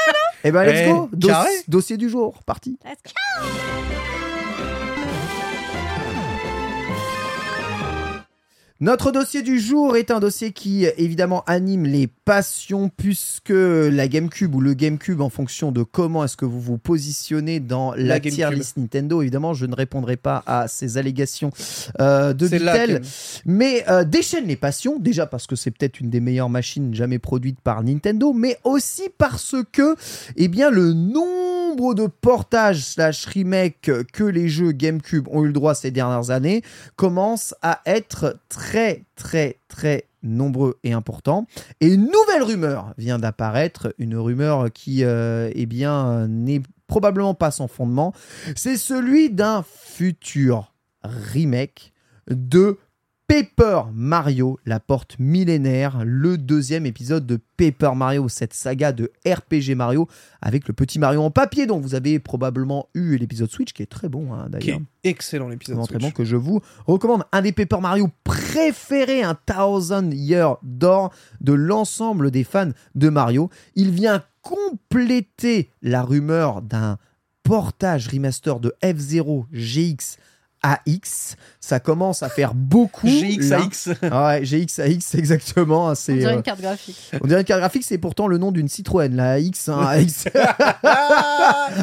Eh 0.46 0.52
ben 0.52 0.64
let's 0.64 0.80
Eh, 0.82 0.92
go. 0.92 1.10
Dos- 1.12 1.64
dossier 1.68 1.98
du 1.98 2.08
jour, 2.08 2.36
parti. 2.46 2.78
Let's 2.86 3.02
go. 3.04 4.15
Notre 8.82 9.14
dossier 9.14 9.42
du 9.42 9.58
jour 9.58 9.96
est 9.96 10.12
un 10.12 10.20
dossier 10.20 10.52
qui 10.52 10.84
évidemment 10.98 11.46
anime 11.48 11.86
les 11.86 12.08
passions 12.08 12.90
puisque 12.90 13.48
la 13.54 14.10
GameCube 14.10 14.54
ou 14.54 14.60
le 14.60 14.74
GameCube 14.74 15.22
en 15.22 15.30
fonction 15.30 15.72
de 15.72 15.82
comment 15.84 16.26
est-ce 16.26 16.36
que 16.36 16.44
vous 16.44 16.60
vous 16.60 16.78
positionnez 16.78 17.62
dans 17.62 17.94
la, 17.94 18.04
La 18.04 18.20
tier 18.20 18.44
list 18.52 18.76
Nintendo, 18.76 19.22
évidemment 19.22 19.54
je 19.54 19.66
ne 19.66 19.74
répondrai 19.74 20.18
pas 20.18 20.44
à 20.46 20.68
ces 20.68 20.98
allégations 20.98 21.52
euh, 22.02 22.34
de 22.34 22.50
que- 22.98 23.02
mais 23.46 23.86
euh, 23.90 24.04
déchaîne 24.04 24.46
les 24.46 24.58
passions, 24.58 25.00
déjà 25.00 25.26
parce 25.26 25.48
que 25.48 25.56
c'est 25.56 25.72
peut-être 25.72 26.02
une 26.02 26.10
des 26.10 26.20
meilleures 26.20 26.50
machines 26.50 26.94
jamais 26.94 27.18
produites 27.20 27.62
par 27.62 27.82
Nintendo, 27.82 28.34
mais 28.34 28.58
aussi 28.66 29.04
parce 29.18 29.56
que 29.72 29.96
eh 30.36 30.50
bien, 30.50 30.70
le 30.70 30.92
nombre 30.92 31.94
de 31.94 32.08
portages 32.08 32.82
slash 32.84 33.26
remake 33.26 33.90
que 34.12 34.24
les 34.26 34.50
jeux 34.50 34.74
GameCube 34.74 35.30
ont 35.32 35.44
eu 35.44 35.48
le 35.48 35.54
droit 35.54 35.76
ces 35.76 35.92
dernières 35.92 36.30
années 36.30 36.62
commence 36.98 37.56
à 37.62 37.80
être 37.86 38.38
très 38.50 38.65
très 39.16 39.60
très 39.68 40.08
nombreux 40.24 40.80
et 40.84 40.94
importants. 40.94 41.46
Et 41.82 41.88
une 41.88 42.06
nouvelle 42.06 42.44
rumeur 42.44 42.94
vient 42.98 43.20
d'apparaître, 43.20 43.94
une 43.98 44.16
rumeur 44.16 44.72
qui 44.72 45.04
euh, 45.04 45.52
eh 45.54 45.66
bien 45.66 46.28
n'est 46.28 46.62
probablement 46.88 47.34
pas 47.34 47.52
sans 47.52 47.68
fondement. 47.68 48.14
C'est 48.56 48.78
celui 48.78 49.30
d'un 49.30 49.64
futur 49.64 50.74
remake 51.04 51.94
de 52.30 52.80
Paper 53.28 53.86
Mario, 53.92 54.60
la 54.68 54.80
porte 54.80 55.16
millénaire, 55.18 56.04
le 56.06 56.38
deuxième 56.38 56.86
épisode 56.86 57.26
de 57.26 57.40
Paper 57.58 57.96
Mario, 57.96 58.30
cette 58.30 58.54
saga 58.54 58.92
de 58.92 59.12
RPG 59.26 59.76
Mario 59.76 60.08
avec 60.44 60.68
le 60.68 60.76
petit 60.76 61.00
Mario 61.00 61.24
en 61.24 61.32
papier 61.32 61.66
dont 61.66 61.80
vous 61.80 61.96
avez 61.96 62.20
probablement 62.20 62.88
eu 62.94 63.18
l'épisode 63.18 63.50
Switch 63.50 63.74
qui 63.74 63.82
est 63.82 63.88
très 63.88 64.10
bon 64.10 64.32
hein, 64.32 64.48
d'ailleurs. 64.50 64.80
excellent 65.04 65.48
l'épisode. 65.50 65.76
Vraiment 65.76 65.88
très 65.88 65.96
Switch. 65.96 66.04
bon 66.04 66.12
que 66.12 66.24
je 66.24 66.36
vous 66.36 66.62
recommande. 66.86 67.24
Un 67.32 67.42
des 67.42 67.52
Paper 67.52 67.80
Mario 67.82 68.10
préférés, 68.24 69.24
un 69.24 69.34
Thousand 69.34 70.12
Year 70.12 70.58
d'or 70.62 71.12
de 71.42 71.54
l'ensemble 71.54 72.30
des 72.30 72.44
fans 72.44 72.72
de 72.94 73.10
Mario. 73.10 73.50
Il 73.76 73.90
vient 73.90 74.24
compléter 74.44 75.72
la 75.82 76.04
rumeur 76.04 76.62
d'un 76.62 77.00
portage 77.42 78.08
remaster 78.08 78.60
de 78.60 78.76
F0 78.84 79.46
GX 79.52 80.18
AX. 80.74 81.36
Ça 81.60 81.80
commence 81.80 82.22
à 82.22 82.30
faire 82.30 82.54
beaucoup. 82.54 83.08
GXAX. 83.10 83.90
Ah 84.04 84.28
ouais, 84.28 84.44
GX 84.44 84.80
AX, 84.80 85.16
exactement. 85.16 85.88
On 85.88 86.14
dirait 86.14 86.26
euh, 86.26 86.36
une 86.36 86.44
carte 86.44 86.62
graphique. 86.62 87.12
on 87.22 87.28
dirait 87.28 87.42
une 87.42 87.46
carte 87.46 87.62
graphique, 87.62 87.84
c'est 87.84 87.98
pourtant 87.98 88.28
le 88.28 88.38
nom 88.38 88.52
d'une 88.52 88.68
Citroën, 88.68 89.16
la 89.16 89.34
AX. 89.34 89.70
Hein, 89.70 89.80
AX. 89.88 90.28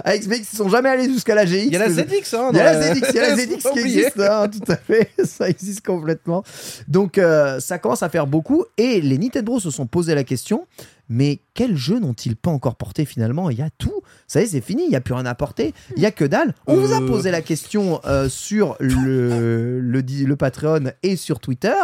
AX, 0.05 0.27
mais 0.29 0.39
ils 0.39 0.45
sont 0.45 0.69
jamais 0.69 0.89
allés 0.89 1.09
jusqu'à 1.09 1.35
la 1.35 1.45
GX. 1.45 1.67
Il 1.67 1.73
y 1.73 1.77
a 1.77 1.81
la 1.81 1.91
ZX. 1.91 2.35
Hein, 2.35 2.51
il 2.53 2.57
y 2.57 2.61
a 2.61 2.73
la 2.73 2.95
ZX, 2.95 3.09
il 3.09 3.15
y 3.15 3.19
a 3.19 3.29
la 3.29 3.37
ZX 3.37 3.71
qui 3.73 3.79
existe, 3.79 4.21
hein, 4.21 4.49
tout 4.49 4.73
à 4.73 4.77
fait, 4.77 5.11
ça 5.25 5.49
existe 5.49 5.85
complètement. 5.85 6.45
Donc 6.89 7.19
euh, 7.19 7.61
ça 7.61 7.79
commence 7.79 8.03
à 8.03 8.09
faire 8.09 8.27
beaucoup 8.27 8.65
et 8.77 9.01
les 9.01 9.19
Nintendo 9.19 9.59
se 9.61 9.71
sont 9.71 9.87
posé 9.87 10.15
la 10.15 10.25
question, 10.25 10.67
mais 11.13 11.41
quels 11.53 11.77
jeux 11.77 12.01
n'ont-ils 12.01 12.37
pas 12.37 12.51
encore 12.51 12.77
porté 12.77 13.05
finalement? 13.05 13.51
Il 13.51 13.59
y 13.59 13.63
a 13.63 13.69
tout, 13.77 14.01
ça 14.27 14.41
y 14.41 14.45
est, 14.45 14.47
c'est 14.47 14.63
fini, 14.63 14.85
il 14.85 14.89
n'y 14.89 14.97
a 14.97 15.03
plus 15.03 15.13
rien 15.13 15.27
à 15.27 15.35
porter, 15.35 15.75
il 15.95 16.01
n'y 16.01 16.07
a 16.07 16.11
que 16.11 16.25
dalle. 16.25 16.55
On 16.67 16.77
vous 16.77 16.93
a 16.95 17.03
Euh. 17.03 17.07
posé 17.07 17.31
la 17.31 17.43
question 17.43 18.01
euh, 18.07 18.31
sur 18.31 18.77
le, 18.81 19.79
le, 19.81 20.37
Patreon 20.37 20.93
et 21.03 21.17
sur 21.17 21.39
Twitter 21.39 21.75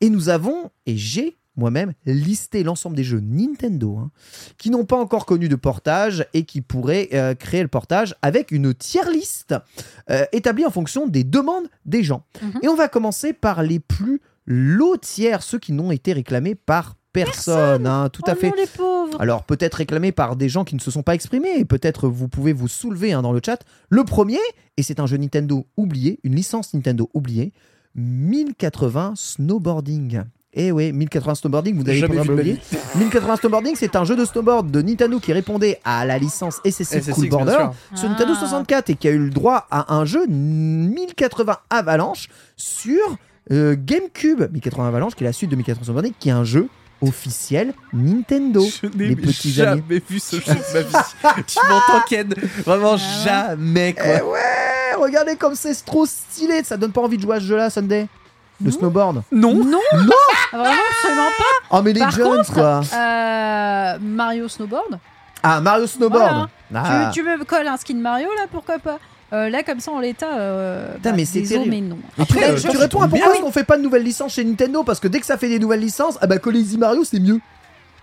et 0.00 0.08
nous 0.08 0.30
avons, 0.30 0.70
et 0.86 0.96
j'ai 0.96 1.36
moi-même 1.56 1.92
listé 2.06 2.62
l'ensemble 2.62 2.96
des 2.96 3.04
jeux 3.04 3.20
Nintendo 3.20 3.98
hein, 3.98 4.10
qui 4.56 4.70
n'ont 4.70 4.86
pas 4.86 4.96
encore 4.96 5.26
connu 5.26 5.48
de 5.50 5.56
portage 5.56 6.24
et 6.32 6.44
qui 6.44 6.62
pourraient 6.62 7.10
euh, 7.12 7.34
créer 7.34 7.60
le 7.60 7.68
portage 7.68 8.14
avec 8.22 8.50
une 8.50 8.72
tier 8.72 9.02
list 9.12 9.54
euh, 10.08 10.24
établie 10.32 10.64
en 10.64 10.70
fonction 10.70 11.06
des 11.06 11.22
demandes 11.24 11.68
des 11.84 12.02
gens. 12.02 12.24
Mhm. 12.40 12.60
Et 12.62 12.68
on 12.68 12.76
va 12.76 12.88
commencer 12.88 13.34
par 13.34 13.62
les 13.62 13.78
plus 13.78 14.22
lotières, 14.46 15.42
ceux 15.42 15.58
qui 15.58 15.72
n'ont 15.72 15.90
été 15.90 16.14
réclamés 16.14 16.54
par 16.54 16.96
personne. 17.12 17.86
hein, 17.86 18.08
tout 18.10 18.22
à 18.26 18.32
oh 18.32 18.36
fait. 18.36 18.48
non, 18.48 18.54
les 18.56 18.66
pauvres. 18.66 19.20
Alors 19.20 19.44
peut-être 19.44 19.74
réclamés 19.74 20.12
par 20.12 20.36
des 20.36 20.48
gens 20.48 20.64
qui 20.64 20.74
ne 20.74 20.80
se 20.80 20.90
sont 20.90 21.02
pas 21.02 21.14
exprimés, 21.14 21.58
et 21.58 21.64
peut-être 21.64 22.08
vous 22.08 22.28
pouvez 22.28 22.52
vous 22.52 22.68
soulever 22.68 23.12
hein, 23.12 23.22
dans 23.22 23.32
le 23.32 23.40
chat. 23.44 23.62
Le 23.88 24.04
premier, 24.04 24.38
et 24.76 24.82
c'est 24.82 25.00
un 25.00 25.06
jeu 25.06 25.16
Nintendo 25.16 25.66
oublié, 25.76 26.20
une 26.24 26.34
licence 26.34 26.74
Nintendo 26.74 27.10
oubliée, 27.14 27.52
1080 27.96 29.14
Snowboarding. 29.16 30.22
Eh 30.52 30.72
oui, 30.72 30.92
1080 30.92 31.34
Snowboarding, 31.36 31.76
vous 31.76 31.88
avez 31.88 32.00
probablement 32.02 32.32
oublié. 32.40 32.58
1080 32.96 33.36
Snowboarding, 33.36 33.74
c'est 33.76 33.94
un 33.94 34.04
jeu 34.04 34.16
de 34.16 34.24
snowboard 34.24 34.70
de 34.70 34.82
Nintendo 34.82 35.20
qui 35.20 35.32
répondait 35.32 35.78
à 35.84 36.04
la 36.04 36.18
licence 36.18 36.60
SSX 36.64 37.00
SSX, 37.02 37.12
Cool 37.14 37.28
Border 37.28 37.66
sur 37.94 38.08
Nintendo 38.08 38.32
Ah. 38.36 38.40
64 38.40 38.90
et 38.90 38.94
qui 38.96 39.06
a 39.06 39.12
eu 39.12 39.18
le 39.18 39.30
droit 39.30 39.68
à 39.70 39.94
un 39.94 40.04
jeu 40.04 40.26
1080 40.26 41.56
Avalanche 41.70 42.28
sur 42.56 42.98
euh, 43.52 43.76
GameCube. 43.78 44.42
1080 44.52 44.88
Avalanche, 44.88 45.14
qui 45.14 45.22
est 45.22 45.26
la 45.28 45.32
suite 45.32 45.50
de 45.50 45.56
1080 45.56 45.84
Snowboarding, 45.84 46.12
qui 46.18 46.28
est 46.30 46.32
un 46.32 46.44
jeu 46.44 46.68
officiel 47.00 47.72
Nintendo. 47.92 48.62
Je 48.82 48.86
n'ai 48.88 49.08
les 49.08 49.16
petits 49.16 49.52
jamais 49.52 49.70
amis. 49.88 50.02
vu 50.08 50.18
ce 50.20 50.36
jeu 50.36 50.42
de 50.54 50.74
ma 50.74 50.80
vie. 51.34 51.44
tu 51.46 51.58
m'entends, 51.68 52.00
Ken 52.08 52.34
Vraiment 52.64 52.92
Ah 52.92 52.94
ouais. 52.94 53.24
jamais, 53.24 53.92
quoi. 53.94 54.04
Eh 54.06 54.22
ouais, 54.22 54.94
regardez 54.98 55.36
comme 55.36 55.54
c'est 55.54 55.74
trop 55.84 56.06
stylé. 56.06 56.62
Ça 56.64 56.76
donne 56.76 56.92
pas 56.92 57.00
envie 57.00 57.16
de 57.16 57.22
jouer 57.22 57.36
à 57.36 57.40
ce 57.40 57.44
jeu-là, 57.46 57.70
Sunday 57.70 58.06
Le 58.62 58.70
Non. 58.70 58.76
snowboard. 58.78 59.22
Non. 59.32 59.54
Non, 59.64 59.78
Ah, 59.92 59.96
Vraiment, 60.56 60.74
absolument 60.90 61.28
pas. 61.38 61.76
Oh, 61.78 61.82
mais 61.82 61.92
les 61.92 62.00
Par 62.00 62.10
jeunes, 62.10 62.36
contre, 62.36 62.52
quoi. 62.52 62.80
euh, 62.92 63.98
Mario 64.00 64.48
Snowboard. 64.48 64.98
Ah, 65.42 65.60
Mario 65.60 65.86
Snowboard. 65.86 66.48
Voilà. 66.70 66.86
Ah. 67.06 67.10
Tu, 67.14 67.20
tu 67.20 67.26
me 67.26 67.42
colles 67.44 67.66
un 67.68 67.76
skin 67.76 67.94
Mario 67.94 68.28
là, 68.36 68.44
pourquoi 68.50 68.78
pas? 68.78 68.98
Euh, 69.32 69.48
Là, 69.48 69.62
comme 69.62 69.80
ça, 69.80 69.92
en 69.92 70.00
l'état. 70.00 70.38
Euh, 70.38 70.94
Putain, 70.96 71.12
mais 71.12 71.24
c'est 71.24 71.42
terrible. 71.42 71.70
mais 71.70 71.80
non. 71.80 71.98
Après, 72.18 72.38
Après, 72.40 72.50
euh, 72.52 72.56
je- 72.56 72.68
tu 72.68 72.76
réponds 72.76 73.00
à 73.02 73.08
pourquoi 73.08 73.32
est-ce 73.34 73.42
qu'on 73.42 73.52
fait 73.52 73.64
pas 73.64 73.76
de 73.76 73.82
nouvelles 73.82 74.02
licences 74.02 74.34
chez 74.34 74.44
Nintendo 74.44 74.82
Parce 74.82 74.98
que 75.00 75.08
dès 75.08 75.20
que 75.20 75.26
ça 75.26 75.36
fait 75.38 75.48
des 75.48 75.58
nouvelles 75.58 75.80
licences, 75.80 76.18
ah 76.20 76.26
bah 76.26 76.38
Colisée 76.38 76.76
Mario 76.78 77.04
c'est 77.04 77.20
mieux. 77.20 77.38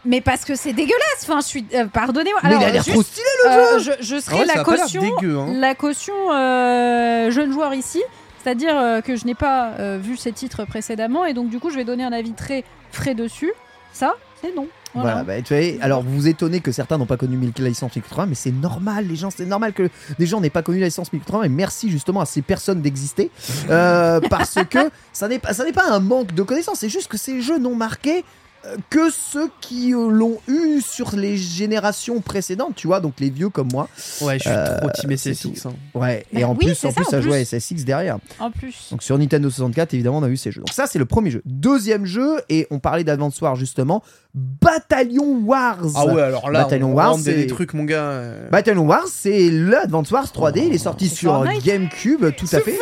Mais 0.06 0.22
parce 0.22 0.46
que 0.46 0.56
c'est 0.56 0.72
dégueulasse. 0.74 1.24
Enfin, 1.24 1.40
je 1.42 1.46
suis. 1.48 1.66
euh, 1.74 1.86
Pardonnez-moi. 1.88 2.40
mais 2.44 2.56
il 2.56 2.64
a 2.64 2.70
l'air 2.72 2.84
juste, 2.84 2.92
trop 2.94 3.04
stylé 3.04 3.26
euh, 3.48 3.80
je, 3.80 3.92
je 4.00 4.16
Ah 4.16 4.22
serai 4.22 4.36
ouais, 4.40 4.46
ça 4.46 4.54
la 4.56 4.62
a 4.62 4.64
pas 4.64 4.72
l'air 4.76 4.84
caution. 4.86 5.02
dégueu, 5.02 5.38
hein. 5.38 5.48
La 5.56 5.76
caution 5.76 6.14
euh, 6.34 7.30
jeune 7.32 7.52
joueur 7.52 7.74
ici. 7.74 8.02
C'est-à-dire 8.44 8.78
euh, 8.80 9.02
que 9.02 9.18
je 9.18 9.26
n'ai 9.26 9.36
pas 9.36 9.72
euh, 9.80 9.98
vu 10.02 10.16
ces 10.16 10.32
titres 10.32 10.64
précédemment 10.64 11.26
et 11.26 11.34
donc 11.34 11.50
du 11.50 11.60
coup 11.60 11.70
je 11.70 11.76
vais 11.76 11.84
donner 11.84 12.06
un 12.06 12.14
avis 12.14 12.32
très 12.32 12.64
frais 12.94 13.14
dessus. 13.16 13.52
Ça, 13.92 14.14
c'est 14.42 14.56
non. 14.56 14.68
Voilà, 14.94 15.12
Voilà. 15.12 15.24
bah, 15.24 15.42
tu 15.42 15.54
vois, 15.56 15.84
alors 15.84 16.02
vous 16.02 16.14
vous 16.16 16.28
étonnez 16.28 16.60
que 16.62 16.72
certains 16.72 16.98
n'ont 16.98 17.06
pas 17.06 17.18
connu 17.18 17.38
la 17.60 17.70
licence 17.70 17.96
1080, 17.96 18.26
mais 18.28 18.36
c'est 18.36 18.52
normal, 18.52 19.06
les 19.08 19.16
gens, 19.16 19.30
c'est 19.30 19.46
normal 19.46 19.74
que 19.74 19.90
des 20.18 20.26
gens 20.26 20.40
n'aient 20.42 20.50
pas 20.50 20.64
connu 20.64 20.80
la 20.80 20.86
licence 20.88 21.12
1080, 21.14 21.44
et 21.44 21.50
merci 21.50 21.90
justement 21.90 22.22
à 22.22 22.26
ces 22.26 22.42
personnes 22.42 22.82
d'exister, 22.82 23.30
euh, 23.70 24.20
parce 24.30 24.56
que 24.70 24.80
ça 25.14 25.28
n'est 25.28 25.40
pas, 25.40 25.54
ça 25.54 25.66
n'est 25.66 25.72
pas 25.74 25.90
un 25.92 26.00
manque 26.00 26.34
de 26.34 26.44
connaissances, 26.44 26.80
c'est 26.80 26.90
juste 26.90 27.08
que 27.10 27.18
ces 27.18 27.42
jeux 27.42 27.60
n'ont 27.60 27.76
marqué 27.76 28.24
que 28.90 29.10
ceux 29.12 29.50
qui 29.62 29.92
l'ont 29.92 30.40
eu 30.48 30.82
sur 30.82 31.16
les 31.16 31.38
générations 31.38 32.20
précédentes, 32.22 32.74
tu 32.76 32.88
vois, 32.88 33.00
donc 33.00 33.14
les 33.20 33.30
vieux 33.30 33.50
comme 33.50 33.70
moi. 33.72 33.88
Ouais, 34.22 34.36
je 34.40 34.44
suis 34.44 34.50
Euh, 34.52 34.78
trop 34.80 34.90
team 34.90 35.12
SSX. 35.16 35.66
hein. 35.66 35.74
Ouais, 35.94 36.26
et 36.34 36.42
Bah 36.42 36.48
en 36.50 36.52
oui, 36.52 36.66
plus, 36.66 36.72
en 36.86 36.90
ça, 36.90 36.92
plus, 36.92 37.06
en 37.08 37.10
ça 37.10 37.22
joue 37.22 37.32
à 37.34 37.38
plus. 37.38 37.46
SSX 37.46 37.86
derrière. 37.86 38.18
En 38.40 38.52
plus. 38.52 38.90
Donc 38.92 39.04
sur 39.04 39.18
Nintendo 39.18 39.50
64, 39.50 39.94
évidemment, 39.94 40.18
on 40.18 40.24
a 40.24 40.30
eu 40.30 40.38
ces 40.38 40.52
jeux. 40.52 40.62
Donc 40.62 40.74
ça, 40.74 40.86
c'est 40.88 41.00
le 41.00 41.06
premier 41.06 41.32
jeu. 41.32 41.42
Deuxième 41.46 42.06
jeu, 42.06 42.42
et 42.50 42.68
on 42.72 42.80
parlait 42.80 43.04
d'Advance 43.04 43.40
Wars 43.42 43.56
justement, 43.56 44.04
Battalion 44.34 45.40
Wars. 45.46 45.78
Ah 45.96 46.06
ouais, 46.06 46.22
alors 46.22 46.50
là, 46.52 46.64
Bataillon 46.64 46.92
on 46.92 46.94
Wars, 46.94 47.12
rentre 47.12 47.24
des, 47.24 47.32
c'est- 47.32 47.38
des 47.38 47.48
trucs, 47.48 47.74
mon 47.74 47.84
gars. 47.86 48.02
euh. 48.04 48.50
Battalion 48.50 48.86
Wars, 48.86 49.08
c'est 49.10 49.50
le 49.50 49.78
Advance 49.78 50.12
Wars 50.12 50.26
3D. 50.32 50.66
Il 50.68 50.74
est 50.74 50.78
sorti 50.78 51.08
C'est 51.10 51.16
sur 51.16 51.34
Fortnite 51.34 51.64
GameCube, 51.64 52.26
tout 52.36 52.46
à 52.52 52.60
fait. 52.60 52.78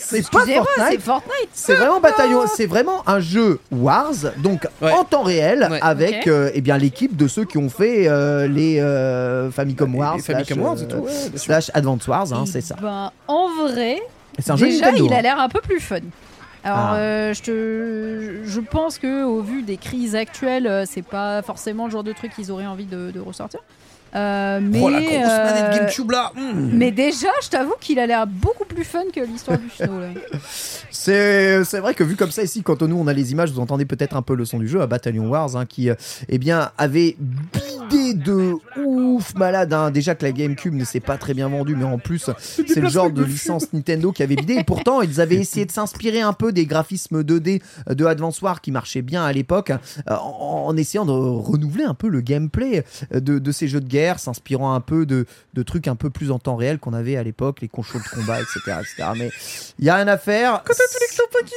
C'est 0.00 0.28
pas 0.30 0.40
Fortnite. 0.40 1.48
C'est 1.52 1.74
vraiment 1.74 2.00
Bataillon. 2.00 2.44
C'est 2.54 2.66
vraiment 2.66 3.02
un 3.08 3.20
jeu 3.20 3.60
Wars, 3.70 4.12
donc 4.38 4.66
Ouais. 4.80 4.92
en 4.92 5.04
temps 5.04 5.22
réel, 5.22 5.66
Ouais. 5.70 5.78
avec 5.82 6.14
Ok. 6.22 6.26
euh, 6.28 6.50
eh 6.54 6.60
bien 6.60 6.78
l'équipe 6.78 7.16
de 7.16 7.28
ceux 7.28 7.44
qui 7.44 7.58
ont 7.58 7.68
fait 7.68 8.08
euh, 8.08 8.46
les 8.46 8.80
euh, 8.80 9.50
Famicom 9.50 9.92
Les- 9.92 9.98
Wars, 9.98 10.16
les 10.16 10.22
Famicom 10.22 10.46
slash, 10.56 10.58
Wars 10.64 10.78
et 10.78 10.82
euh, 10.82 10.86
tout, 10.86 10.96
ouais, 10.96 11.02
bien 11.12 11.30
sûr. 11.30 11.38
slash 11.38 11.70
Advance 11.74 12.06
Wars, 12.08 12.32
hein, 12.32 12.44
Eh 12.46 12.50
c'est 12.50 12.60
ça. 12.60 12.76
Ben, 12.80 13.10
en 13.28 13.48
vrai, 13.64 14.00
Et 14.38 14.42
C'est 14.42 14.50
un 14.50 14.56
jeu 14.56 14.66
déjà, 14.66 14.86
Nintendo. 14.86 15.06
il 15.06 15.12
a 15.14 15.16
hein. 15.18 15.22
l'air 15.22 15.40
un 15.40 15.48
peu 15.48 15.60
plus 15.60 15.80
fun. 15.80 15.96
Alors, 16.62 16.78
Ah. 16.78 16.96
euh, 16.96 17.32
je, 17.34 17.42
te... 17.42 18.40
je 18.44 18.60
pense 18.60 18.98
que 18.98 19.24
au 19.24 19.40
vu 19.40 19.62
des 19.62 19.76
crises 19.76 20.14
actuelles, 20.16 20.66
euh, 20.66 20.84
c'est 20.86 21.02
pas 21.04 21.40
forcément 21.42 21.86
le 21.86 21.90
genre 21.92 22.02
de 22.04 22.12
truc 22.12 22.34
qu'ils 22.34 22.50
auraient 22.50 22.66
envie 22.66 22.86
de, 22.86 23.10
de 23.12 23.20
ressortir. 23.20 23.60
Euh, 24.14 24.60
mais, 24.62 24.80
Oh 24.82 24.88
la 24.88 25.00
grosse 25.00 25.10
manette 25.12 25.64
euh, 25.64 25.78
GameCube 25.78 26.10
là. 26.10 26.32
mm. 26.34 26.70
mais 26.72 26.90
déjà, 26.90 27.28
je 27.42 27.48
t'avoue 27.48 27.74
qu'il 27.80 27.98
a 27.98 28.06
l'air 28.06 28.26
beaucoup 28.26 28.64
plus 28.64 28.84
fun 28.84 29.02
que 29.14 29.20
l'histoire 29.20 29.58
du 29.58 29.68
snow. 29.68 30.00
Là. 30.00 30.08
C'est 30.90 31.62
c'est 31.64 31.78
vrai 31.80 31.94
que 31.94 32.02
vu 32.02 32.16
comme 32.16 32.30
ça 32.30 32.42
ici, 32.42 32.62
quand 32.62 32.82
nous 32.82 32.96
on 32.96 33.06
a 33.06 33.12
les 33.12 33.30
images, 33.32 33.52
vous 33.52 33.60
entendez 33.60 33.84
peut-être 33.84 34.16
un 34.16 34.22
peu 34.22 34.34
le 34.34 34.44
son 34.44 34.58
du 34.58 34.66
jeu 34.66 34.80
à 34.80 34.86
Battalion 34.86 35.28
Wars, 35.28 35.54
hein, 35.56 35.66
qui 35.66 35.90
euh, 35.90 35.94
eh 36.28 36.38
bien 36.38 36.70
avait 36.78 37.16
bidé 37.20 38.14
de 38.14 38.54
ouf 38.84 39.34
malade. 39.34 39.72
hein. 39.72 39.90
Déjà 39.90 40.14
que 40.14 40.24
la 40.24 40.32
GameCube 40.32 40.74
ne 40.74 40.84
s'est 40.84 41.00
pas 41.00 41.16
très 41.18 41.34
bien 41.34 41.48
vendue, 41.48 41.76
mais 41.76 41.84
en 41.84 41.98
plus 41.98 42.30
c'est 42.66 42.80
le 42.80 42.88
genre 42.88 43.10
de 43.10 43.22
licence 43.22 43.72
Nintendo 43.72 44.10
qui 44.12 44.22
avait 44.22 44.36
bidé. 44.36 44.54
Et 44.54 44.64
pourtant 44.64 45.02
ils 45.02 45.20
avaient 45.20 45.36
essayé 45.36 45.66
de 45.66 45.70
s'inspirer 45.72 46.22
un 46.22 46.32
peu 46.32 46.50
des 46.52 46.66
graphismes 46.66 47.20
2D 47.22 47.60
de 47.90 48.04
Advance 48.06 48.40
Wars 48.42 48.60
qui 48.60 48.70
marchaient 48.72 49.02
bien 49.02 49.24
à 49.24 49.32
l'époque, 49.32 49.72
en, 50.08 50.14
en 50.66 50.76
essayant 50.76 51.04
de 51.04 51.12
renouveler 51.12 51.84
un 51.84 51.94
peu 51.94 52.08
le 52.08 52.20
gameplay 52.20 52.84
de, 53.12 53.38
de 53.38 53.52
ces 53.52 53.68
jeux 53.68 53.80
de 53.80 53.88
guerre, 53.96 54.18
s'inspirant 54.18 54.74
un 54.74 54.80
peu 54.80 55.06
de, 55.06 55.24
de 55.54 55.62
trucs 55.62 55.88
un 55.88 55.96
peu 55.96 56.10
plus 56.10 56.30
en 56.30 56.38
temps 56.38 56.56
réel 56.56 56.78
qu'on 56.78 56.92
avait 56.92 57.16
à 57.16 57.22
l'époque, 57.22 57.60
les 57.62 57.68
consoles 57.68 58.02
de 58.02 58.08
combat, 58.08 58.38
etc., 58.40 58.60
etc. 58.80 59.08
Mais 59.16 59.30
il 59.78 59.84
y 59.86 59.90
a 59.90 59.94
rien 59.96 60.08
à 60.08 60.18
faire. 60.18 60.62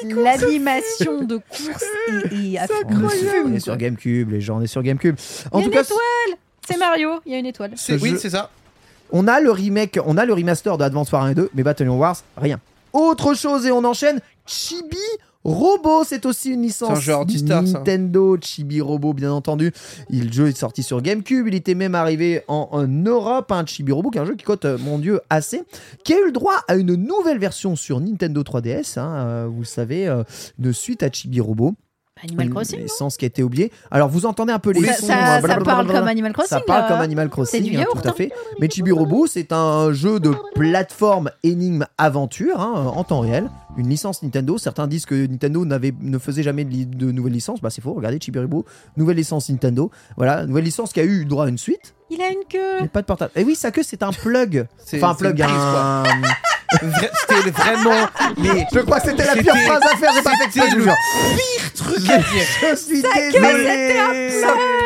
L'animation 0.04 1.24
de 1.24 1.38
course 1.38 1.84
est, 2.32 2.54
est 2.54 2.58
à 2.58 2.66
On 2.88 3.10
est, 3.10 3.10
sur, 3.10 3.30
on 3.30 3.44
fume, 3.44 3.56
est 3.56 3.60
sur 3.60 3.74
quoi. 3.74 3.78
GameCube, 3.78 4.32
les 4.32 4.42
gens, 4.42 4.58
on 4.58 4.62
est 4.62 4.68
sur 4.68 4.82
GameCube. 4.84 5.16
En 5.52 5.60
Il 5.60 5.62
y 5.62 5.66
a 5.66 5.68
tout 5.68 5.72
une 5.72 5.76
cas, 5.78 5.84
étoile 5.84 6.38
C'est 6.68 6.78
Mario, 6.78 7.20
il 7.26 7.32
y 7.32 7.36
a 7.36 7.40
une 7.40 7.46
étoile. 7.46 7.72
C'est- 7.76 7.98
ce 7.98 8.04
Oui, 8.04 8.16
c'est 8.20 8.30
ça. 8.30 8.50
on 9.12 9.28
a 9.28 9.40
le 9.40 9.52
remake, 9.52 10.00
on 10.06 10.18
a 10.18 10.26
le 10.26 10.34
remaster 10.34 10.78
de 10.78 10.84
Advance 10.84 11.12
Wars 11.12 11.24
1 11.24 11.32
et 11.32 11.36
2, 11.36 11.50
mais 11.54 11.64
Battalion 11.64 11.98
Wars, 11.98 12.18
rien. 12.38 12.60
Autre 12.94 13.34
chose 13.34 13.66
et 13.66 13.72
on 13.72 13.84
enchaîne. 13.84 14.20
Chibi 14.46 14.98
Robo, 15.46 16.04
c'est 16.04 16.26
aussi 16.26 16.52
une 16.52 16.64
licence 16.64 16.90
C'est 16.90 16.98
un 16.98 17.00
jeu 17.00 17.14
Artistar, 17.14 17.66
ça. 17.66 17.74
Nintendo. 17.80 18.38
Chibi 18.42 18.82
Robo, 18.82 19.14
bien 19.14 19.32
entendu. 19.32 19.72
Il, 20.10 20.28
le 20.28 20.32
jeu 20.34 20.48
est 20.48 20.58
sorti 20.58 20.84
sur 20.84 21.02
GameCube. 21.02 21.48
Il 21.48 21.56
était 21.56 21.76
même 21.76 21.96
arrivé 21.96 22.44
en, 22.48 22.68
en 22.72 22.88
Europe. 22.88 23.52
Un 23.52 23.66
Chibi 23.66 23.92
Robo, 23.92 24.10
qui 24.10 24.18
est 24.18 24.22
un 24.22 24.26
jeu 24.26 24.36
qui 24.36 24.44
cote, 24.46 24.66
euh, 24.66 24.78
mon 24.78 25.00
dieu, 25.00 25.22
assez. 25.30 25.64
Qui 26.04 26.14
a 26.14 26.20
eu 26.20 26.26
le 26.26 26.32
droit 26.34 26.56
à 26.68 26.76
une 26.76 26.94
nouvelle 26.96 27.40
version 27.40 27.76
sur 27.76 28.00
Nintendo 28.02 28.42
3DS. 28.44 29.00
hein, 29.00 29.14
euh, 29.16 29.48
vous 29.50 29.60
le 29.62 29.66
savez, 29.66 30.08
euh, 30.08 30.24
une 30.62 30.74
suite 30.74 31.04
à 31.04 31.12
Chibi 31.12 31.40
Robo. 31.40 31.74
Animal 32.24 32.50
Crossing 32.50 32.78
non 32.80 32.84
licence 32.84 33.18
qui 33.18 33.26
a 33.26 33.28
été 33.28 33.44
oubliée. 33.44 33.72
Alors 33.92 34.10
vous 34.10 34.26
entendez 34.26 34.52
un 34.54 34.60
peu 34.60 34.72
les 34.72 34.84
ça, 34.86 34.94
sons. 34.94 35.08
ça- 35.08 35.38
euh, 35.38 35.64
parle 35.64 35.88
comme 35.88 36.08
Animal 36.08 36.34
Crossing. 36.34 36.50
Ça 36.58 36.60
parle 36.62 36.88
comme 36.88 37.00
Animal 37.02 37.28
C'est 37.28 37.32
Crossing, 37.32 37.64
du 37.64 37.78
hein, 37.78 37.86
tout 37.92 38.08
à 38.08 38.12
fait. 38.14 38.32
Mais 38.60 38.70
Chibi 38.70 38.92
Robo, 38.92 39.28
c'est 39.28 39.52
un 39.54 39.92
jeu 39.94 40.20
de 40.20 40.34
plateforme 40.56 41.32
énigme 41.44 41.86
aventure 41.98 42.60
hein, 42.60 42.92
en 42.96 43.04
temps 43.04 43.20
réel. 43.22 43.50
une 43.78 43.88
licence 43.90 44.22
Nintendo. 44.24 44.58
Certains 44.58 44.88
disent 44.88 45.06
que 45.06 45.28
Nintendo 45.28 45.64
n'avait, 45.66 45.94
ne 46.02 46.18
faisait 46.18 46.44
jamais 46.44 46.66
de, 46.66 46.70
li- 46.72 46.86
de 46.86 47.12
nouvelles 47.12 47.34
licences. 47.34 47.62
Bah 47.62 47.70
c'est 47.70 47.82
faux. 47.82 47.94
Regardez 47.94 48.20
Chibiribo, 48.20 48.66
nouvelle 48.98 49.18
licence 49.18 49.50
Nintendo. 49.50 49.90
Voilà, 50.18 50.46
nouvelle 50.46 50.66
licence 50.66 50.92
qui 50.94 51.00
a 51.00 51.04
eu 51.06 51.26
droit 51.26 51.46
à 51.46 51.50
une 51.50 51.58
suite, 51.58 51.94
Il 52.10 52.22
a 52.22 52.30
une 52.30 52.44
queue. 52.50 52.82
mais 52.82 52.88
pas 52.90 53.02
de 53.02 53.06
portable. 53.06 53.32
Et 53.36 53.44
oui, 53.44 53.56
sa 53.56 53.72
queue 53.72 53.84
c'est 53.84 54.04
un 54.04 54.12
plug. 54.12 54.68
C'est- 54.78 54.98
Enfin 54.98 55.12
un 55.12 55.16
plug, 55.16 55.38
prise, 55.42 55.56
un. 55.56 56.04
C'était 56.72 57.50
vraiment. 57.52 58.08
Mais 58.38 58.68
Je 58.74 58.80
crois 58.80 59.00
que 59.00 59.10
c'était 59.10 59.26
la 59.26 59.36
pire 59.36 59.56
phrase 59.66 59.82
à 59.94 59.98
faire. 59.98 60.12
J'ai 60.16 60.22
pas 60.22 60.32
fait 60.32 60.46
exprès, 60.46 60.70
je 60.72 60.76
vous 60.76 60.84
jure. 60.84 60.96
pire 61.36 61.74
truc 61.74 62.10
à 62.10 62.18
dire. 62.18 62.26
Je 62.72 62.76
suis 62.76 63.02
désolé. 63.02 63.96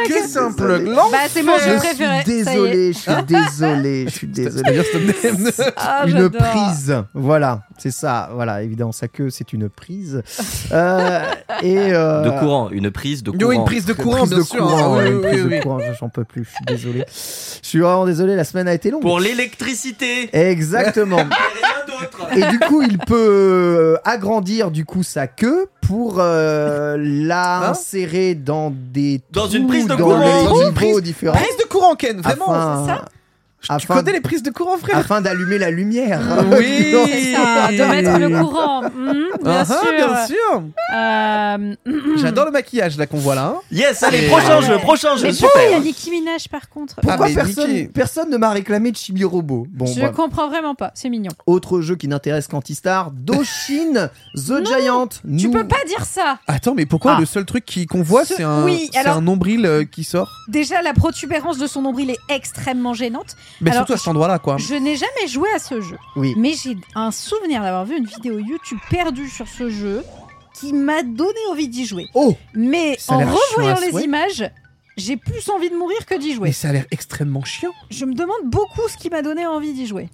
Que 0.08 0.28
c'est 0.28 0.40
un 0.40 0.52
plug. 0.52 0.94
Bah, 0.94 1.18
c'est 1.30 1.44
mon 1.44 1.58
jeu 1.58 1.74
Je 1.74 1.78
préféré. 1.78 2.24
désolé, 2.26 2.94
je 2.94 2.98
suis 3.00 3.24
désolé, 3.28 4.06
je 4.08 4.14
suis 4.14 4.28
désolé. 4.28 4.82
Ah, 5.78 6.04
une 6.08 6.30
prise. 6.30 7.04
Voilà, 7.14 7.62
c'est 7.84 7.92
ça. 7.92 8.30
Voilà, 8.34 8.64
évidemment, 8.64 8.94
sa 8.94 9.08
queue, 9.10 9.30
c'est 9.30 9.52
une 9.52 9.68
prise. 9.68 10.24
Euh, 10.72 11.22
et 11.62 11.78
euh, 11.94 12.24
De 12.24 12.40
courant, 12.40 12.70
une 12.70 12.90
prise 12.92 13.24
de 13.24 13.32
courant. 13.32 13.42
Yo, 13.42 13.52
une 13.52 13.66
prise 13.66 13.86
de 13.86 13.92
courant, 13.94 14.18
prise 14.20 14.30
bien 14.30 14.38
de 14.40 14.44
sûr. 14.44 14.60
courant, 14.66 14.96
ouais, 14.96 15.04
Oui, 15.04 15.10
une 15.10 15.16
oui, 15.18 15.22
prise 15.22 15.44
oui, 15.44 15.50
de 15.50 15.56
oui. 15.56 15.60
courant, 15.62 15.80
j'en 16.00 16.08
peux 16.10 16.24
plus, 16.24 16.46
je 16.46 16.50
suis 16.50 16.66
désolé. 16.66 17.04
Je 17.08 17.68
suis 17.68 17.80
vraiment 17.80 18.06
désolé, 18.06 18.36
la 18.38 18.46
semaine 18.46 18.68
a 18.70 18.74
été 18.74 18.90
longue. 18.90 19.02
Pour 19.02 19.20
l'électricité. 19.20 20.30
Exactement. 20.34 21.18
Et 21.20 21.22
rien 21.22 21.86
d'autre. 21.88 22.38
Et 22.38 22.50
du 22.52 22.60
coup, 22.60 22.82
il 22.82 22.98
peut 22.98 23.16
euh, 23.80 23.98
agrandir 24.06 24.72
du 24.72 24.86
coup 24.86 25.04
sa 25.04 25.28
queue 25.28 25.68
pour 25.82 26.16
euh, 26.20 26.96
la 27.00 27.58
Hein 27.68 27.72
insérer 27.72 28.36
dans 28.36 28.72
des 28.74 29.22
Dans 29.32 29.48
une 29.48 29.68
prise 29.68 29.84
de 29.86 29.90
dans 29.90 29.98
courant. 29.98 30.20
les 30.20 30.46
Dans 30.46 30.56
une 30.56 30.60
niveaux 30.60 30.72
prise- 30.72 31.02
différents. 31.02 31.36
Prise 31.38 31.58
de 31.60 31.68
courant, 31.68 31.96
Ken, 31.96 32.22
vraiment. 32.22 32.52
afin, 32.52 32.84
c'est 32.86 32.92
ça 32.94 33.06
Tu 33.64 33.72
afin- 33.72 33.96
connais 33.96 34.12
les 34.12 34.22
prises 34.22 34.44
de 34.44 34.50
courant, 34.52 34.78
frère 34.78 34.98
afin 34.98 35.22
d'allumer 35.22 35.58
la 35.58 35.72
lumière. 35.72 36.22
Oui. 36.58 36.94
C'est 37.08 37.34
ça, 37.34 37.72
de 37.72 37.84
mettre 37.92 38.18
le 38.20 38.30
courant. 38.30 38.82
Mhm, 38.84 38.90
bien 39.44 39.58
Ah, 39.60 39.66
sûr. 39.66 39.76
ah, 39.82 39.96
bien 39.96 40.28
sûr. 40.28 40.64
Euh, 40.94 41.76
J'adore 42.18 42.46
le 42.46 42.52
maquillage 42.52 42.98
là 42.98 43.08
qu'on 43.08 43.18
voit 43.18 43.36
là. 43.36 43.46
hein. 43.56 43.62
Yes, 43.72 44.04
allez, 44.04 44.26
Et- 44.26 44.28
prochain 44.28 44.62
jeu, 44.62 44.76
Ouais. 44.76 44.80
prochain 44.82 45.16
jeu, 45.16 45.28
Mais 45.28 45.34
pourquoi 45.34 45.62
il 45.62 45.64
y 45.64 45.68
a 45.68 45.78
super. 45.78 45.82
Nicki 45.82 46.12
Minaj 46.12 46.48
par 46.50 46.70
contre? 46.70 46.96
Pourquoi 46.96 47.28
Ah, 47.30 47.34
personne, 47.34 47.88
personne 47.90 48.30
ne 48.30 48.38
m'a 48.38 48.50
réclamé 48.52 48.92
de 48.92 48.98
Chibi 48.98 49.24
Robot 49.24 49.66
Bon, 49.70 49.86
Je 49.86 50.00
bref. 50.00 50.12
comprends 50.16 50.50
vraiment 50.50 50.76
pas, 50.76 50.92
c'est 50.94 51.10
mignon. 51.10 51.32
autre 51.48 51.82
jeu 51.82 51.96
qui 51.96 52.08
n'intéresse 52.08 52.48
qu'Antistar, 52.48 53.12
Doshin 53.12 54.10
The 54.36 54.66
Giant. 54.66 55.08
Tu 55.08 55.20
Nous- 55.26 55.52
peux 55.52 55.68
pas 55.68 55.84
dire 55.88 56.06
ça 56.06 56.38
Attends, 56.48 56.74
mais 56.76 56.86
pourquoi 56.86 57.16
Ah. 57.16 57.20
le 57.20 57.26
seul 57.26 57.46
truc 57.46 57.64
qu'on 57.90 58.02
voit, 58.04 58.26
Ce- 58.26 58.36
c'est 58.36 58.44
un, 58.44 58.64
oui, 58.64 58.90
c'est 58.92 59.00
alors- 59.00 59.18
un 59.18 59.22
nombril 59.22 59.66
euh, 59.66 59.84
qui 59.86 60.04
sort? 60.04 60.30
Déjà, 60.48 60.82
la 60.82 60.94
protubérance 60.94 61.58
de 61.58 61.68
son 61.68 61.82
nombril 61.82 62.10
est 62.12 62.20
extrêmement 62.34 62.94
gênante. 62.94 63.36
Mais 63.62 63.72
Alors, 63.72 63.82
surtout 63.82 63.94
à 63.94 63.98
cet 63.98 64.08
endroit-là, 64.10 64.40
quoi. 64.40 64.58
Je 64.58 64.76
n'ai 64.76 64.96
jamais 64.96 65.28
joué 65.28 65.50
à 65.56 65.60
ce 65.60 65.80
jeu, 65.82 65.98
Oui. 66.16 66.34
mais 66.38 66.54
j'ai 66.54 66.76
un 66.96 67.12
souvenir 67.12 67.62
d'avoir 67.62 67.86
vu 67.86 67.98
une 67.98 68.06
vidéo 68.06 68.40
YouTube 68.40 68.80
perdue 68.90 69.30
sur 69.30 69.48
ce 69.48 69.70
jeu 69.70 70.04
qui 70.60 70.74
m'a 70.74 71.04
donné 71.04 71.40
envie 71.52 71.68
d'y 71.68 71.86
jouer. 71.86 72.06
Oh 72.14 72.36
Mais 72.54 72.98
en 73.08 73.18
revoyant 73.20 73.80
les 73.80 73.90
souhait. 73.92 74.04
images, 74.04 74.50
j'ai 74.98 75.18
plus 75.18 75.50
envie 75.50 75.70
de 75.70 75.76
mourir 75.76 76.06
que 76.06 76.16
d'y 76.18 76.30
Mais 76.30 76.34
jouer. 76.36 76.52
ça 76.52 76.70
a 76.70 76.74
l'air 76.74 76.86
extrêmement 76.92 77.44
chiant. 77.44 77.72
Je 77.90 78.06
me 78.06 78.14
demande 78.14 78.44
beaucoup 78.46 78.82
ce 78.90 78.98
qui 78.98 79.10
m'a 79.10 79.22
donné 79.22 79.46
envie 79.46 79.74
d'y 79.74 79.88
jouer. 79.88 80.10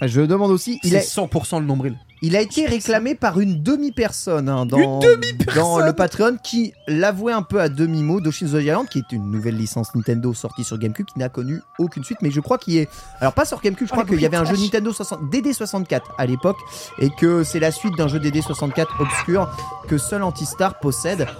Je 0.00 0.20
demande 0.20 0.50
aussi, 0.50 0.78
il 0.82 0.90
C'est 0.90 0.96
a, 0.98 1.00
100% 1.26 1.60
le 1.60 1.66
nombril. 1.66 1.96
Il 2.22 2.36
a 2.36 2.40
été 2.40 2.66
réclamé 2.66 3.14
par 3.14 3.40
une 3.40 3.62
demi-personne 3.62 4.48
hein, 4.48 4.64
dans, 4.64 4.78
Une 4.78 5.00
demi-personne 5.00 5.62
dans 5.62 5.78
le 5.80 5.92
Patreon 5.92 6.36
qui 6.42 6.72
l'avouait 6.86 7.32
un 7.32 7.42
peu 7.42 7.60
à 7.60 7.68
demi-mot 7.68 8.20
Doshin 8.20 8.46
The 8.46 8.60
Giant, 8.60 8.84
qui 8.84 8.98
est 9.00 9.12
une 9.12 9.30
nouvelle 9.30 9.56
licence 9.56 9.94
Nintendo 9.94 10.32
sortie 10.32 10.62
sur 10.62 10.78
GameCube 10.78 11.06
qui 11.06 11.18
n'a 11.18 11.28
connu 11.28 11.60
aucune 11.78 12.04
suite, 12.04 12.18
mais 12.22 12.30
je 12.30 12.40
crois 12.40 12.58
qu'il 12.58 12.76
est. 12.76 12.88
Alors, 13.20 13.32
pas 13.32 13.44
sur 13.44 13.60
GameCube, 13.60 13.88
je 13.88 13.92
Oh, 13.92 13.96
crois 13.96 14.06
qu'il 14.06 14.20
y 14.22 14.26
avait 14.26 14.36
un 14.36 14.44
jeu. 14.44 14.56
Nintendo 14.56 14.92
60... 14.92 15.20
DD64 15.32 16.00
à 16.16 16.26
l'époque 16.26 16.58
et 17.00 17.10
que 17.10 17.42
c'est 17.42 17.60
la 17.60 17.72
suite 17.72 17.96
d'un 17.96 18.08
jeu 18.08 18.18
DD64 18.18 18.86
obscur 19.00 19.50
que 19.88 19.98
seul 19.98 20.22
Antistar 20.22 20.78
possède. 20.78 21.26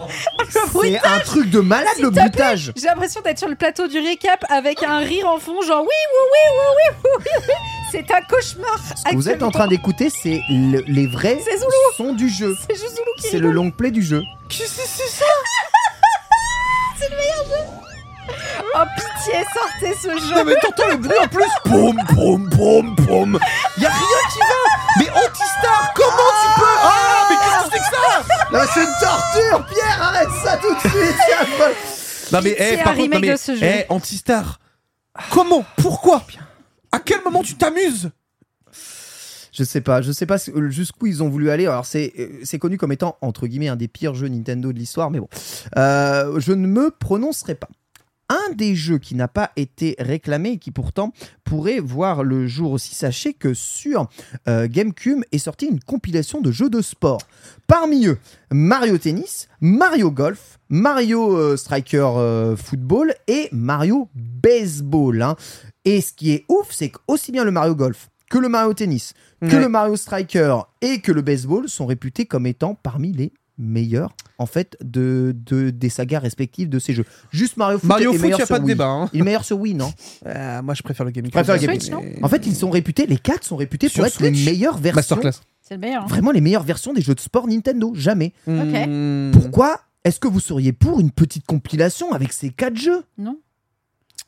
C'est 0.83 0.99
un 0.99 1.19
truc 1.21 1.49
de 1.51 1.61
malade 1.61 1.95
le 2.01 2.11
bruitage 2.11 2.73
J'ai 2.77 2.87
l'impression 2.87 3.21
d'être 3.23 3.39
sur 3.39 3.49
le 3.49 3.55
plateau 3.55 3.87
du 3.87 3.99
récap 3.99 4.45
avec 4.51 4.83
un 4.83 4.99
rire 4.99 5.27
en 5.29 5.39
fond, 5.39 5.61
genre 5.63 5.83
oui, 5.83 5.87
oui, 5.87 6.29
oui, 6.33 6.59
oui, 6.59 6.65
oui, 6.77 7.11
oui, 7.15 7.21
oui, 7.27 7.45
oui. 7.49 7.55
C'est 7.93 8.11
un 8.11 8.23
cauchemar. 8.23 8.79
Ce 8.97 9.11
que 9.11 9.15
vous 9.15 9.29
êtes 9.29 9.43
en 9.43 9.51
train 9.51 9.69
d'écouter, 9.69 10.09
c'est 10.11 10.41
le- 10.73 10.85
les 10.87 11.07
vrais 11.07 11.39
C'est 11.45 11.57
Zoulou. 11.59 11.71
sons 11.97 12.13
du 12.15 12.29
jeu. 12.29 12.57
C'est 12.69 12.75
juste 12.77 12.97
Zoulou 12.97 13.13
qui 13.19 13.29
C'est 13.29 13.39
le 13.39 13.49
rigole. 13.49 13.55
long 13.67 13.71
play 13.71 13.91
du 13.91 14.03
jeu. 14.03 14.23
Qu'est-ce 14.49 14.77
que 14.77 14.83
c'est 14.87 15.09
ça 15.09 15.25
Oh 18.75 18.85
pitié, 18.97 19.45
sortez 19.53 19.95
ce 20.01 20.09
jeu. 20.29 20.35
Non 20.35 20.45
mais 20.45 20.55
t'entends 20.63 20.89
le 20.89 20.97
bruit 20.97 21.19
en 21.21 21.29
plus 21.29 21.45
Poum, 21.65 21.97
poum, 22.15 22.49
poum, 22.51 22.97
poum 22.97 23.39
Y'a 23.79 23.89
rien 23.91 24.23
qui 24.33 24.39
va 24.39 24.99
Mais 24.99 25.11
Antistar, 25.11 25.93
comment 25.95 26.33
tu 26.43 26.61
peux 26.61 26.77
Ah, 26.83 27.27
mais 27.29 27.37
qu'est-ce 27.37 27.65
que 27.65 27.71
c'est 27.73 27.79
que 27.79 27.97
ça 27.97 28.25
Non, 28.53 28.61
c'est 28.73 28.85
une 28.85 28.97
torture, 29.01 29.67
Pierre, 29.67 30.03
arrête 30.03 30.29
ça 30.45 30.57
tout 30.59 30.75
de 30.75 30.81
suite. 30.81 31.17
Non 32.33 32.41
mais, 32.43 32.55
C'est 32.57 32.75
eh, 32.75 32.81
un 32.81 32.85
par 32.85 32.95
contre, 32.95 32.97
non, 32.97 33.03
remake 33.17 33.21
mais, 33.21 33.33
de 33.33 33.37
ce 33.37 33.57
jeu. 33.57 33.67
eh, 33.67 33.87
Antistar, 33.91 34.59
comment 35.31 35.65
Pourquoi 35.77 36.23
À 36.93 36.99
quel 37.01 37.23
moment 37.23 37.43
tu 37.43 37.55
t'amuses 37.57 38.11
Je 39.53 39.65
sais 39.65 39.81
pas, 39.83 40.01
je 40.03 40.13
sais 40.13 40.27
pas 40.27 40.39
ce- 40.39 40.71
jusqu'où 40.71 41.07
ils 41.07 41.23
ont 41.23 41.29
voulu 41.29 41.51
aller. 41.51 41.67
Alors 41.67 41.85
c'est 41.87 42.13
euh, 42.19 42.29
c'est 42.43 42.59
connu 42.59 42.79
comme 42.79 42.93
étant 42.93 43.17
entre 43.21 43.47
guillemets 43.47 43.69
un 43.69 43.77
des 43.77 43.89
pires 43.89 44.15
jeux 44.15 44.29
Nintendo 44.29 44.73
de 44.73 44.79
l'histoire, 44.79 45.11
mais 45.11 45.21
bon, 45.21 45.29
Euh, 45.77 46.41
je 46.41 46.53
ne 46.53 46.67
me 46.67 46.91
prononcerai 46.91 47.55
pas. 47.55 47.69
Un 48.31 48.55
des 48.55 48.75
jeux 48.75 48.97
qui 48.97 49.15
n'a 49.15 49.29
pas 49.29 49.51
été 49.57 49.95
réclamé 49.99 50.53
et 50.53 50.59
qui 50.59 50.71
pourtant 50.71 51.13
pourrait 51.45 51.81
voir 51.81 52.25
le 52.25 52.47
jour 52.47 52.73
aussi, 52.73 52.95
sachez 52.95 53.35
que 53.35 53.53
sur 53.53 54.09
euh, 54.49 54.69
GameCube 54.71 55.21
est 55.33 55.39
sortie 55.39 55.67
une 55.67 55.81
compilation 55.81 56.41
de 56.41 56.51
jeux 56.51 56.71
de 56.71 56.81
sport. 56.81 57.19
Parmi 57.67 58.07
eux, 58.07 58.17
Mario 58.51 58.97
Tennis, 58.97 59.49
Mario 59.61 60.11
Golf, 60.11 60.59
Mario 60.71 61.37
euh, 61.37 61.59
Striker 61.59 62.09
euh, 62.17 62.57
Football 62.57 63.13
et 63.27 63.51
Mario 63.53 64.09
Baseball. 64.15 65.21
hein. 65.21 65.37
Et 65.85 66.01
ce 66.01 66.13
qui 66.15 66.33
est 66.33 66.45
ouf, 66.49 66.69
c'est 66.71 66.89
qu'aussi 66.91 67.33
bien 67.33 67.45
le 67.45 67.51
Mario 67.51 67.75
Golf 67.75 68.09
que 68.33 68.39
le 68.39 68.49
Mario 68.49 68.73
Tennis, 68.73 69.13
que 69.43 69.47
Ouais. 69.47 69.61
le 69.61 69.69
Mario 69.69 69.95
Striker 69.97 70.57
et 70.81 71.01
que 71.01 71.13
le 71.13 71.21
baseball 71.23 71.69
sont 71.69 71.85
réputés 71.87 72.25
comme 72.25 72.47
étant 72.47 72.75
parmi 72.75 73.13
les 73.13 73.33
meilleurs 73.59 74.17
en 74.39 74.47
fait 74.47 74.77
de, 74.83 75.37
de- 75.47 75.69
des 75.71 75.91
sagas 75.91 76.19
respectives 76.19 76.69
de 76.71 76.79
ces 76.79 76.95
jeux. 76.95 77.05
Juste 77.31 77.59
Mario 77.59 77.79
Foot 77.79 77.89
Mario 77.89 78.11
est 78.11 78.15
Foot, 78.15 78.23
meilleur 78.23 78.39
y 78.39 78.43
a 78.43 78.47
sur 78.47 78.55
pas 78.55 78.59
de 78.59 78.65
Wii. 78.65 78.75
débat. 78.75 78.87
hein. 78.89 79.11
Il 79.13 79.21
est 79.21 79.25
meilleur 79.25 79.45
sur 79.45 79.59
Wii, 79.61 79.75
non? 79.75 79.93
Euh, 80.27 80.63
moi 80.63 80.73
je 80.75 80.83
préfère 80.83 81.05
le 81.05 81.13
GameCube. 81.13 81.33
Préfère 81.35 81.57
le. 81.57 81.61
Switch, 81.61 81.91
non? 81.91 82.03
En 82.23 82.29
fait, 82.29 82.47
ils 82.47 82.57
sont 82.57 82.71
réputés, 82.71 83.07
les 83.07 83.19
quatre 83.19 83.45
sont 83.45 83.57
réputés 83.57 83.89
Sur 83.89 83.99
pour 83.99 84.07
être 84.07 84.21
les 84.21 84.31
meilleures 84.31 84.79
versions, 84.79 85.17
Masterclass. 85.17 85.45
C'est 85.61 85.75
le 85.75 85.81
meilleur. 85.81 86.05
hein. 86.05 86.07
vraiment 86.09 86.31
les 86.33 86.41
meilleures 86.41 86.63
versions 86.65 86.93
des 86.95 87.03
jeux 87.03 87.15
de 87.15 87.21
sport 87.21 87.47
Nintendo. 87.47 87.93
Jamais. 87.95 88.33
Hmm. 88.47 89.31
Pourquoi 89.33 89.81
est-ce 90.05 90.19
que 90.19 90.27
vous 90.29 90.41
seriez 90.41 90.73
pour 90.73 90.99
une 91.01 91.11
petite 91.11 91.45
compilation 91.47 92.13
avec 92.13 92.33
ces 92.33 92.49
quatre 92.51 92.77
jeux? 92.77 93.03
Non 93.19 93.39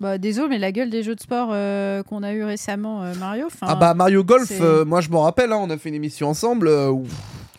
bah, 0.01 0.19
désolé, 0.19 0.49
mais 0.49 0.59
la 0.59 0.73
gueule 0.73 0.91
des 0.91 1.03
jeux 1.03 1.15
de 1.15 1.21
sport 1.21 1.51
euh, 1.53 2.03
qu'on 2.03 2.23
a 2.23 2.33
eu 2.33 2.45
récemment, 2.45 3.03
euh, 3.05 3.15
Mario. 3.19 3.49
Ah 3.63 3.75
bah 3.77 3.95
Mario 3.95 4.25
Golf, 4.25 4.51
euh, 4.61 4.85
moi 4.85 5.01
je 5.01 5.09
m'en 5.11 5.23
rappelle, 5.23 5.53
hein, 5.53 5.59
on 5.61 5.71
a 5.71 5.79
fait 5.79 5.89
une 5.89 5.95
émission 5.95 6.29
ensemble. 6.29 6.69
euh, 6.69 6.91
où- 6.91 7.05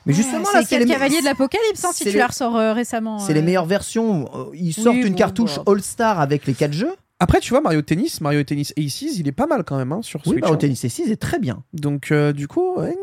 Mais 0.06 0.14
ouais, 0.14 0.18
justement 0.18 0.46
c'est 0.52 0.58
là, 0.60 0.64
c'est 0.68 0.80
le 0.80 0.86
cavalier 0.86 1.20
de 1.22 1.26
l'apocalypse 1.26 1.84
hein, 1.84 1.90
si 1.94 2.04
tu 2.04 2.12
les- 2.12 2.18
la 2.20 2.28
ressors 2.28 2.56
euh, 2.58 2.74
récemment. 2.74 3.20
c'est 3.20 3.34
les 3.34 3.42
meilleures 3.42 3.66
versions. 3.66 4.30
Ils 4.54 4.74
sortent 4.74 4.98
une 4.98 5.10
bon, 5.10 5.16
cartouche 5.16 5.56
bah. 5.58 5.72
All-Star 5.72 6.20
avec 6.20 6.46
les 6.46 6.54
quatre 6.54 6.74
jeux. 6.74 6.94
Après 7.20 7.40
tu 7.40 7.50
vois 7.52 7.62
Mario 7.62 7.82
Tennis, 7.82 8.20
Mario 8.22 8.44
Tennis 8.44 8.74
Aces, 8.78 9.18
il 9.18 9.28
est 9.28 9.32
pas 9.32 9.48
mal 9.48 9.64
quand 9.64 9.78
même 9.78 9.92
hein, 9.94 10.02
sur 10.02 10.20
Oui, 10.26 10.34
Switch. 10.34 10.42
Mario 10.42 10.56
hein. 10.56 10.60
Tennis 10.60 10.86
6 10.86 11.10
est 11.12 11.16
très 11.22 11.40
bien. 11.40 11.64
Donc 11.74 12.12
euh, 12.12 12.34
du 12.34 12.48
coup, 12.50 12.76
ouais, 12.76 12.96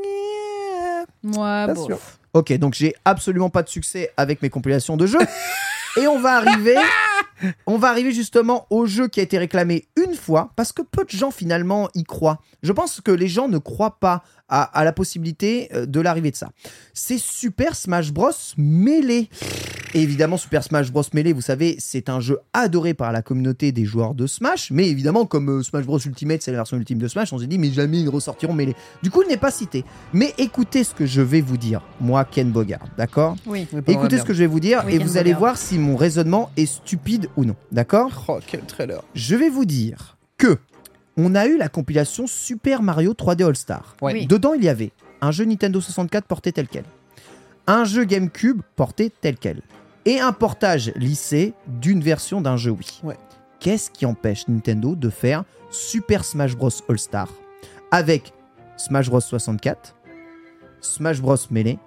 Moi, 1.22 1.64
pas 1.66 1.74
bon. 1.74 1.86
sûr. 1.86 1.98
Ok, 2.34 2.52
donc 2.58 2.74
j'ai 2.74 2.94
absolument 3.04 3.50
pas 3.50 3.62
de 3.62 3.68
succès 3.68 4.10
avec 4.16 4.42
mes 4.42 4.50
compilations 4.50 4.96
de 4.96 5.06
jeux. 5.06 5.18
Et 6.00 6.06
on 6.06 6.18
va 6.18 6.36
arriver, 6.36 6.74
on 7.66 7.78
va 7.78 7.88
arriver 7.88 8.12
justement 8.12 8.66
au 8.70 8.86
jeu 8.86 9.08
qui 9.08 9.20
a 9.20 9.22
été 9.22 9.38
réclamé 9.38 9.88
une 9.96 10.14
fois, 10.14 10.52
parce 10.56 10.72
que 10.72 10.82
peu 10.82 11.04
de 11.04 11.10
gens 11.10 11.30
finalement 11.30 11.88
y 11.94 12.04
croient. 12.04 12.40
Je 12.62 12.72
pense 12.72 13.00
que 13.00 13.10
les 13.10 13.28
gens 13.28 13.48
ne 13.48 13.58
croient 13.58 13.98
pas 13.98 14.22
à, 14.48 14.84
la 14.84 14.92
possibilité 14.92 15.70
euh, 15.74 15.86
de 15.86 16.00
l'arrivée 16.00 16.30
de 16.30 16.36
ça. 16.36 16.50
C'est 16.92 17.18
Super 17.18 17.74
Smash 17.74 18.12
Bros 18.12 18.32
Melee. 18.58 19.30
Et 19.94 20.02
évidemment, 20.02 20.38
Super 20.38 20.64
Smash 20.64 20.90
Bros 20.90 21.02
Melee, 21.12 21.32
vous 21.32 21.42
savez, 21.42 21.76
c'est 21.78 22.08
un 22.08 22.18
jeu 22.18 22.38
adoré 22.54 22.94
par 22.94 23.12
la 23.12 23.20
communauté 23.20 23.72
des 23.72 23.84
joueurs 23.84 24.14
de 24.14 24.26
Smash. 24.26 24.70
Mais 24.70 24.88
évidemment, 24.88 25.26
comme 25.26 25.50
euh, 25.50 25.62
Smash 25.62 25.84
Bros 25.84 25.98
Ultimate, 25.98 26.40
c'est 26.40 26.50
la 26.50 26.56
version 26.58 26.78
ultime 26.78 26.98
de 26.98 27.08
Smash, 27.08 27.30
on 27.34 27.38
s'est 27.38 27.46
dit, 27.46 27.58
mais 27.58 27.70
jamais 27.70 28.00
ils 28.00 28.08
ressortiront 28.08 28.54
Melee. 28.54 28.74
Du 29.02 29.10
coup, 29.10 29.22
il 29.22 29.28
n'est 29.28 29.36
pas 29.36 29.50
cité. 29.50 29.84
Mais 30.14 30.32
écoutez 30.38 30.82
ce 30.84 30.94
que 30.94 31.04
je 31.04 31.20
vais 31.20 31.42
vous 31.42 31.58
dire, 31.58 31.82
moi, 32.00 32.24
Ken 32.24 32.50
Bogard, 32.50 32.86
d'accord? 32.96 33.36
Oui. 33.44 33.66
Écoutez 33.86 34.18
ce 34.18 34.24
que 34.24 34.32
je 34.32 34.38
vais 34.38 34.46
vous 34.46 34.60
dire 34.60 34.82
Oui, 34.86 34.94
et 34.94 34.98
Ken 34.98 35.06
vous 35.06 35.18
allez 35.18 35.30
Bogard. 35.34 35.40
voir 35.40 35.56
si 35.58 35.78
mon 35.78 35.96
raisonnement 35.96 36.50
est 36.56 36.66
stupide 36.66 37.28
ou 37.36 37.44
non, 37.44 37.56
d'accord? 37.70 38.24
Oh 38.28 38.38
quel 38.46 38.62
trailer. 38.62 39.02
Je 39.14 39.36
vais 39.36 39.50
vous 39.50 39.66
dire 39.66 40.16
que 40.38 40.58
on 41.18 41.34
a 41.34 41.46
eu 41.46 41.58
la 41.58 41.68
compilation 41.68 42.26
Super 42.26 42.82
Mario 42.82 43.12
3D 43.12 43.44
All 43.46 43.56
Star. 43.56 43.94
Ouais. 44.00 44.14
Oui. 44.14 44.26
Dedans, 44.26 44.54
il 44.54 44.64
y 44.64 44.70
avait 44.70 44.92
un 45.20 45.30
jeu 45.32 45.44
Nintendo 45.44 45.82
64 45.82 46.24
porté 46.26 46.52
tel 46.52 46.66
quel, 46.66 46.84
un 47.66 47.84
jeu 47.84 48.04
GameCube 48.04 48.62
porté 48.74 49.12
tel 49.20 49.36
quel, 49.36 49.60
et 50.04 50.20
un 50.20 50.32
portage 50.32 50.92
lissé 50.96 51.54
d'une 51.66 52.00
version 52.00 52.40
d'un 52.40 52.56
jeu 52.56 52.70
Wii. 52.70 53.00
Ouais. 53.02 53.18
Qu'est-ce 53.60 53.90
qui 53.90 54.06
empêche 54.06 54.48
Nintendo 54.48 54.94
de 54.94 55.10
faire 55.10 55.44
Super 55.70 56.24
Smash 56.24 56.56
Bros 56.56 56.70
All 56.88 56.98
Star 56.98 57.28
avec 57.90 58.32
Smash 58.76 59.08
Bros 59.08 59.20
64, 59.20 59.94
Smash 60.80 61.20
Bros 61.20 61.36
Melee, 61.50 61.78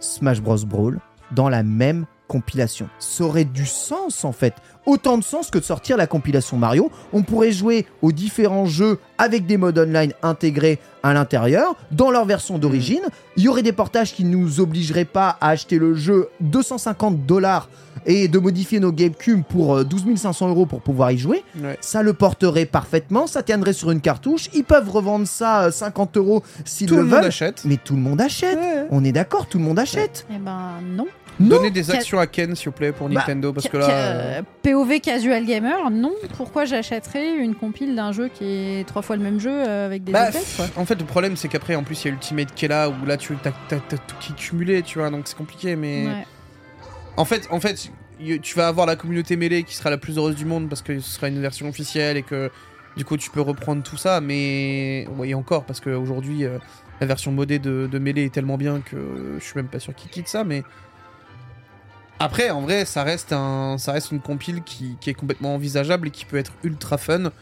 Smash 0.00 0.42
Bros 0.42 0.64
Brawl 0.66 0.98
dans 1.30 1.48
la 1.48 1.62
même 1.62 2.06
compilation. 2.32 2.88
Ça 2.98 3.24
aurait 3.24 3.44
du 3.44 3.66
sens 3.66 4.24
en 4.24 4.32
fait. 4.32 4.54
Autant 4.86 5.18
de 5.18 5.22
sens 5.22 5.50
que 5.50 5.58
de 5.58 5.64
sortir 5.64 5.96
la 5.98 6.06
compilation 6.06 6.56
Mario. 6.56 6.90
On 7.12 7.22
pourrait 7.22 7.52
jouer 7.52 7.86
aux 8.00 8.10
différents 8.10 8.64
jeux 8.66 8.98
avec 9.18 9.46
des 9.46 9.56
modes 9.58 9.78
online 9.78 10.12
intégrés 10.22 10.80
à 11.04 11.12
l'intérieur, 11.12 11.76
dans 11.90 12.10
leur 12.10 12.24
version 12.24 12.58
d'origine. 12.58 13.02
Il 13.36 13.42
y 13.44 13.48
aurait 13.48 13.62
des 13.62 13.72
portages 13.72 14.12
qui 14.14 14.24
nous 14.24 14.60
obligeraient 14.60 15.04
pas 15.04 15.36
à 15.40 15.50
acheter 15.50 15.78
le 15.78 15.94
jeu 15.94 16.28
250 16.40 17.26
dollars 17.26 17.68
et 18.06 18.26
de 18.28 18.38
modifier 18.38 18.80
nos 18.80 18.90
GameCube 18.92 19.42
pour 19.48 19.76
euh, 19.76 19.84
12 19.84 20.16
500 20.16 20.48
euros 20.48 20.66
pour 20.66 20.80
pouvoir 20.80 21.12
y 21.12 21.18
jouer. 21.18 21.44
Ouais. 21.62 21.76
Ça 21.80 22.02
le 22.02 22.12
porterait 22.14 22.64
parfaitement, 22.66 23.26
ça 23.28 23.42
tiendrait 23.44 23.74
sur 23.74 23.90
une 23.92 24.00
cartouche. 24.00 24.48
Ils 24.54 24.64
peuvent 24.64 24.88
revendre 24.90 25.26
ça 25.28 25.64
euh, 25.64 25.70
50 25.70 26.16
euros 26.16 26.42
s'ils 26.64 26.88
Tout 26.88 26.94
le 26.96 27.02
le 27.02 27.06
monde 27.06 27.16
veulent. 27.18 27.24
achète. 27.26 27.62
Mais 27.64 27.76
tout 27.76 27.94
le 27.94 28.00
monde 28.00 28.20
achète. 28.20 28.58
Ouais. 28.58 28.86
On 28.90 29.04
est 29.04 29.12
d'accord, 29.12 29.46
tout 29.46 29.58
le 29.58 29.64
monde 29.64 29.78
achète. 29.78 30.26
Eh 30.34 30.38
ben 30.38 30.80
non. 30.96 31.06
Non. 31.40 31.56
Donnez 31.56 31.70
des 31.70 31.90
actions 31.90 32.18
à 32.18 32.26
Ken, 32.26 32.54
s'il 32.54 32.66
vous 32.66 32.72
plaît, 32.76 32.92
pour 32.92 33.08
Bah, 33.08 33.14
Nintendo, 33.14 33.52
parce 33.52 33.66
que 33.68 33.76
là. 33.76 33.88
euh, 33.90 34.42
POV 34.62 35.00
Casual 35.00 35.44
Gamer, 35.44 35.90
non. 35.90 36.12
Pourquoi 36.36 36.64
j'achèterais 36.66 37.36
une 37.36 37.54
compile 37.54 37.96
d'un 37.96 38.12
jeu 38.12 38.28
qui 38.28 38.44
est 38.44 38.86
trois 38.86 39.02
fois 39.02 39.16
le 39.16 39.22
même 39.22 39.40
jeu 39.40 39.50
euh, 39.50 39.86
avec 39.86 40.04
des 40.04 40.12
Bah, 40.12 40.28
updates 40.28 40.44
quoi? 40.56 40.66
En 40.76 40.84
fait, 40.84 40.94
le 40.96 41.04
problème, 41.06 41.36
c'est 41.36 41.48
qu'après, 41.48 41.74
en 41.74 41.82
plus, 41.82 42.04
il 42.04 42.08
y 42.08 42.10
a 42.10 42.14
Ultimate 42.14 42.54
qui 42.54 42.66
est 42.66 42.68
là, 42.68 42.88
où 42.90 43.06
là, 43.06 43.16
tu 43.16 43.32
as, 43.44 43.50
tout 43.76 44.16
qui 44.20 44.32
est 44.32 44.36
cumulé, 44.36 44.82
tu 44.82 44.98
vois, 44.98 45.10
donc 45.10 45.22
c'est 45.26 45.36
compliqué, 45.36 45.74
mais. 45.74 46.06
Ouais. 46.06 46.26
En 47.16 47.24
fait, 47.24 47.48
en 47.50 47.60
fait, 47.60 47.90
tu 48.42 48.54
vas 48.56 48.68
avoir 48.68 48.86
la 48.86 48.96
communauté 48.96 49.36
mêlée 49.36 49.64
qui 49.64 49.74
sera 49.74 49.90
la 49.90 49.98
plus 49.98 50.16
heureuse 50.18 50.36
du 50.36 50.44
monde 50.44 50.68
parce 50.68 50.80
que 50.82 51.00
ce 51.00 51.10
sera 51.10 51.28
une 51.28 51.40
version 51.40 51.68
officielle 51.68 52.16
et 52.16 52.22
que 52.22 52.50
du 52.96 53.04
coup 53.04 53.16
tu 53.16 53.30
peux 53.30 53.40
reprendre 53.40 53.82
tout 53.82 53.96
ça. 53.96 54.20
Mais 54.20 55.06
oui, 55.18 55.34
encore 55.34 55.64
parce 55.64 55.80
qu'aujourd'hui 55.80 56.44
euh, 56.44 56.58
la 57.00 57.06
version 57.06 57.32
modée 57.32 57.58
de, 57.58 57.88
de 57.90 57.98
mêlée 57.98 58.24
est 58.26 58.32
tellement 58.32 58.56
bien 58.56 58.80
que 58.80 58.96
je 59.38 59.44
suis 59.44 59.54
même 59.56 59.66
pas 59.66 59.78
sûr 59.80 59.94
qu'ils 59.94 60.10
quittent 60.10 60.28
ça. 60.28 60.44
Mais 60.44 60.62
après, 62.22 62.50
en 62.50 62.60
vrai, 62.60 62.84
ça 62.84 63.02
reste 63.02 63.32
un, 63.32 63.76
ça 63.78 63.92
reste 63.92 64.12
une 64.12 64.20
compile 64.20 64.62
qui, 64.62 64.96
est 65.06 65.14
complètement 65.14 65.54
envisageable 65.54 66.08
et 66.08 66.10
qui 66.10 66.24
peut 66.24 66.36
être 66.36 66.52
ultra 66.62 66.96
fun 66.96 67.32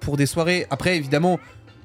pour 0.00 0.16
des 0.16 0.26
soirées. 0.26 0.66
Après, 0.70 0.96
évidemment. 0.96 1.38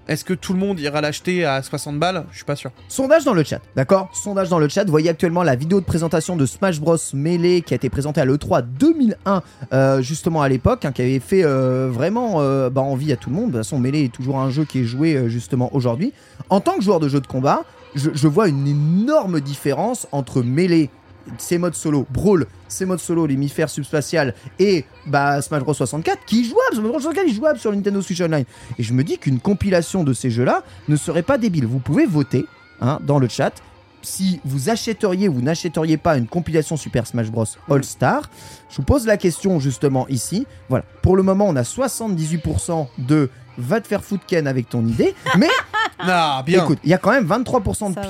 Est-ce 0.08 0.26
que 0.26 0.34
tout 0.34 0.54
le 0.54 0.60
monde 0.60 0.80
ira 0.80 1.02
l'acheter 1.02 1.46
à 1.46 1.62
60 1.62 2.00
balles? 2.00 2.26
Je 2.32 2.38
suis 2.38 2.46
pas 2.46 2.56
sûr. 2.56 2.72
Sondage 2.88 3.26
dans 3.26 3.36
le 3.36 3.44
chat, 3.44 3.62
d'accord? 3.76 4.10
Sondage 4.12 4.50
dans 4.50 4.58
le 4.58 4.68
chat. 4.68 4.84
Voyez 4.90 5.12
actuellement 5.12 5.44
la 5.44 5.56
vidéo 5.56 5.80
de 5.80 5.86
présentation 5.86 6.36
de 6.36 6.48
Smash 6.48 6.82
Bros 6.82 6.98
Melee 7.14 7.62
qui 7.62 7.76
a 7.76 7.78
été 7.78 7.92
présentée 7.92 8.20
à 8.20 8.26
l'E3 8.26 8.64
2001, 8.64 9.44
euh, 9.72 10.02
justement 10.02 10.42
à 10.42 10.50
l'époque, 10.50 10.84
hein, 10.84 10.92
qui 10.94 11.04
avait 11.04 11.20
fait 11.20 11.44
euh, 11.46 11.90
vraiment 11.92 12.38
euh, 12.42 12.72
bah, 12.72 12.82
envie 12.82 13.12
à 13.12 13.18
tout 13.18 13.30
le 13.30 13.36
monde. 13.36 13.52
De 13.52 13.58
toute 13.58 13.66
façon, 13.66 13.78
Melee 13.78 14.06
est 14.06 14.12
toujours 14.12 14.40
un 14.40 14.50
jeu 14.50 14.66
qui 14.66 14.80
est 14.80 14.86
joué 14.86 15.30
justement 15.30 15.70
aujourd'hui. 15.76 16.12
En 16.50 16.60
tant 16.60 16.76
que 16.78 16.82
joueur 16.82 17.00
de 17.00 17.08
jeu 17.08 17.22
de 17.22 17.28
combat, 17.28 17.62
je, 17.94 18.10
je 18.12 18.28
vois 18.28 18.48
une 18.48 18.68
énorme 18.68 19.40
différence 19.40 20.08
entre 20.12 20.42
Melee, 20.42 20.90
ses 21.38 21.58
modes 21.58 21.76
solo, 21.76 22.06
Brawl, 22.10 22.46
ses 22.68 22.86
modes 22.86 23.00
solo, 23.00 23.26
l'hémisphère 23.26 23.70
subspatial 23.70 24.34
et 24.60 24.86
bah, 25.06 25.42
Smash 25.42 25.62
Bros 25.64 25.74
64 25.74 26.26
qui 26.26 26.42
est 26.42 26.44
jouable. 26.44 26.74
Smash 26.74 26.86
Bros 26.86 27.00
64 27.00 27.28
est 27.28 27.34
jouable 27.34 27.60
sur 27.60 27.72
Nintendo 27.72 28.02
Switch 28.02 28.22
Online. 28.22 28.46
Et 28.78 28.84
je 28.84 28.94
me 28.94 29.04
dis 29.04 29.18
qu'une 29.18 29.40
compilation 29.40 30.04
de 30.04 30.14
ces 30.14 30.30
jeux-là 30.32 30.64
ne 30.88 30.96
serait 30.96 31.24
pas 31.24 31.38
débile. 31.38 31.66
Vous 31.66 31.80
pouvez 31.80 32.06
voter 32.06 32.46
hein, 32.82 33.00
dans 33.04 33.20
le 33.20 33.28
chat 33.28 33.54
si 34.02 34.40
vous 34.46 34.70
achèteriez 34.70 35.28
ou 35.28 35.42
n'achèteriez 35.42 35.98
pas 35.98 36.18
une 36.18 36.28
compilation 36.28 36.78
Super 36.78 37.06
Smash 37.06 37.30
Bros 37.30 37.46
All 37.70 37.84
Star. 37.84 38.30
Je 38.70 38.78
vous 38.78 38.84
pose 38.84 39.06
la 39.06 39.18
question 39.18 39.60
justement 39.60 40.08
ici. 40.08 40.48
Voilà. 40.70 40.86
Pour 41.02 41.18
le 41.18 41.24
moment, 41.24 41.48
on 41.50 41.56
a 41.58 41.64
78% 41.64 42.88
de 42.98 43.30
va 43.58 43.82
te 43.82 43.88
faire 43.90 44.04
foutre 44.04 44.26
Ken 44.26 44.48
avec 44.48 44.70
ton 44.70 44.86
idée. 44.86 45.14
Mais 45.38 45.50
Ah, 46.00 46.44
bien. 46.46 46.64
écoute, 46.64 46.80
il 46.86 46.90
y 46.90 46.94
a 46.94 46.98
quand 46.98 47.12
même 47.12 47.28
23% 47.28 47.90
de 47.90 47.96
Ça 47.96 48.02
va. 48.02 48.08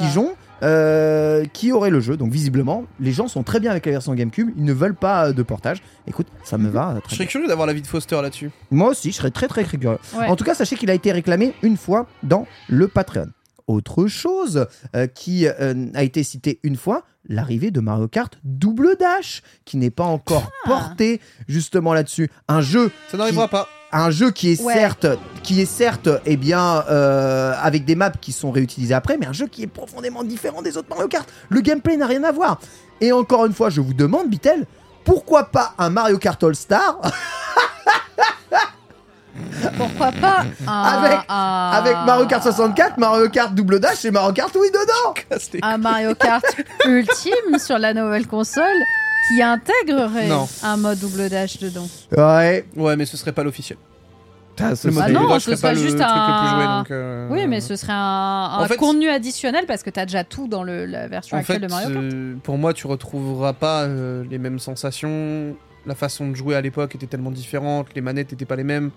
Euh, 0.64 1.46
qui 1.54 1.72
auraient 1.72 1.90
le 1.90 2.00
jeu 2.00 2.18
donc 2.18 2.32
visiblement 2.32 2.84
les 3.00 3.12
gens 3.12 3.28
sont 3.28 3.44
très 3.44 3.60
bien 3.60 3.72
avec 3.72 3.86
la 3.86 3.92
version 3.94 4.14
GameCube 4.14 4.50
ils 4.58 4.64
ne 4.66 4.74
veulent 4.74 4.96
pas 4.96 5.32
de 5.32 5.44
portage 5.44 5.82
écoute 6.08 6.28
ça 6.44 6.58
me 6.58 6.70
va 6.70 6.90
euh, 6.90 6.96
je 6.96 7.00
très 7.02 7.10
serais 7.16 7.26
bien. 7.26 7.32
curieux 7.32 7.48
d'avoir 7.48 7.66
l'avis 7.68 7.82
de 7.82 7.88
Foster 7.88 8.22
là-dessus. 8.22 8.52
moi 8.72 8.90
aussi 8.90 9.12
je 9.12 9.18
serais 9.18 9.32
très 9.32 9.48
très 9.48 9.64
curieux 9.64 9.80
Ouais. 9.80 10.28
en 10.28 10.36
tout 10.36 10.44
cas, 10.44 10.56
sachez 10.56 10.76
qu'il 10.76 10.90
a 10.90 10.94
été 10.94 11.12
réclamé 11.12 11.54
une 11.62 11.78
fois 11.78 12.08
dans 12.24 12.46
le 12.68 12.88
Patreon. 12.88 13.28
Autre 13.68 14.08
chose 14.08 14.66
euh, 14.96 15.06
qui 15.08 15.48
euh, 15.48 15.86
a 15.94 16.04
été 16.04 16.24
citée 16.24 16.60
une 16.64 16.76
fois, 16.76 17.04
l'arrivée 17.28 17.70
de 17.72 17.80
Mario 17.80 18.08
Kart 18.08 18.40
Double 18.44 18.96
Dash, 19.00 19.44
qui 19.64 19.78
n'est 19.78 19.92
pas 19.92 20.04
encore 20.06 20.50
Ah. 20.66 20.68
porté 20.68 21.22
justement 21.48 21.94
là-dessus. 21.94 22.30
Un 22.48 22.62
jeu, 22.62 22.92
Ça 23.10 23.18
n'arrivera 23.18 23.48
pas. 23.48 23.70
Un 23.92 24.12
jeu 24.12 24.32
qui 24.32 24.52
est 24.52 24.62
Ouais. 24.62 24.74
certes, 24.74 25.08
qui 25.44 25.62
est 25.62 25.66
certes, 25.66 26.10
eh 26.26 26.38
bien, 26.38 26.84
euh, 26.90 27.54
avec 27.62 27.86
des 27.86 27.96
maps 27.96 28.12
qui 28.12 28.32
sont 28.32 28.52
réutilisées 28.52 28.94
après, 28.94 29.18
mais 29.18 29.26
un 29.26 29.34
jeu 29.34 29.48
qui 29.48 29.64
est 29.64 29.68
profondément 29.68 30.24
différent 30.24 30.62
des 30.62 30.78
autres 30.78 30.90
Mario 30.90 31.08
Kart. 31.08 31.28
Le 31.50 31.62
gameplay 31.62 31.98
n'a 31.98 32.06
rien 32.08 32.24
à 32.24 32.32
voir. 32.32 32.60
Et 33.02 33.12
encore 33.12 33.46
une 33.46 33.54
fois, 33.54 33.70
je 33.70 33.82
vous 33.82 33.94
demande, 33.94 34.30
Bitel, 34.30 34.66
pourquoi 35.06 35.46
pas 35.46 35.74
un 35.78 35.90
Mario 35.90 36.18
Kart 36.18 36.44
All 36.44 36.56
Star 36.56 36.98
Pourquoi 39.78 40.12
pas 40.12 40.44
un- 40.68 40.84
Avec- 40.84 41.20
un- 41.30 41.72
avec 41.74 41.96
Mario 42.06 42.26
Kart 42.28 42.44
64, 42.44 42.98
Mario 42.98 43.30
Kart 43.30 43.54
Double 43.54 43.80
Dash 43.80 44.04
et 44.04 44.12
Mario 44.12 44.34
Kart 44.34 44.54
Wii 44.54 44.70
dedans 44.72 45.14
un 45.66 45.78
Mario 45.78 46.14
Kart 46.16 46.44
ultime 46.86 47.58
sur 47.58 47.78
la 47.78 47.94
nouvelle 47.94 48.28
console 48.28 48.66
qui 49.28 49.42
intégrerait 49.42 50.28
Non. 50.28 50.48
un 50.64 50.78
mode 50.78 51.00
double 51.00 51.30
dash 51.30 51.60
dedans. 51.60 51.88
Ouais. 52.16 52.66
Ouais, 52.76 52.96
mais 52.96 53.06
ce 53.06 53.18
serait 53.18 53.32
pas 53.34 53.44
l'officiel. 53.44 53.78
ce 54.58 54.88
Le 54.88 54.94
serait- 54.94 55.06
Ah 55.08 55.10
non, 55.10 55.40
ce 55.40 55.56
serait 55.56 55.76
juste 55.76 55.98
truc 55.98 56.00
le 56.00 56.06
un- 56.06 56.42
plus 56.42 56.50
joué. 56.50 56.66
Donc, 56.66 56.92
euh, 56.92 57.28
Oui, 57.32 57.48
mais 57.48 57.62
ce 57.62 57.76
serait 57.78 57.94
un, 57.94 57.96
un 57.96 58.64
En 58.64 58.68
fait- 58.68 58.76
contenu 58.76 59.08
additionnel 59.08 59.66
parce 59.68 59.84
que 59.84 59.90
t'as 59.90 60.06
déjà 60.06 60.24
tout 60.26 60.48
dans 60.50 60.64
le- 60.64 60.86
la 60.86 61.08
version 61.08 61.38
En 61.38 61.40
actuelle 61.40 61.62
fait, 61.62 61.68
de 61.68 61.72
Mario 61.72 61.90
Kart. 61.90 62.04
euh, 62.14 62.36
pour 62.44 62.58
moi, 62.58 62.74
tu 62.74 62.86
retrouveras 62.88 63.54
pas 63.54 63.84
euh, 63.84 64.24
les 64.30 64.38
mêmes 64.38 64.60
sensations. 64.60 65.56
La 65.86 65.96
façon 65.96 66.28
de 66.30 66.36
jouer 66.36 66.56
à 66.56 66.62
l'époque 66.62 66.94
était 66.96 67.08
tellement 67.08 67.32
différente, 67.32 67.88
les 67.96 68.02
manettes 68.02 68.32
n'étaient 68.32 68.44
pas 68.46 68.58
les 68.58 68.66
mêmes. 68.66 68.92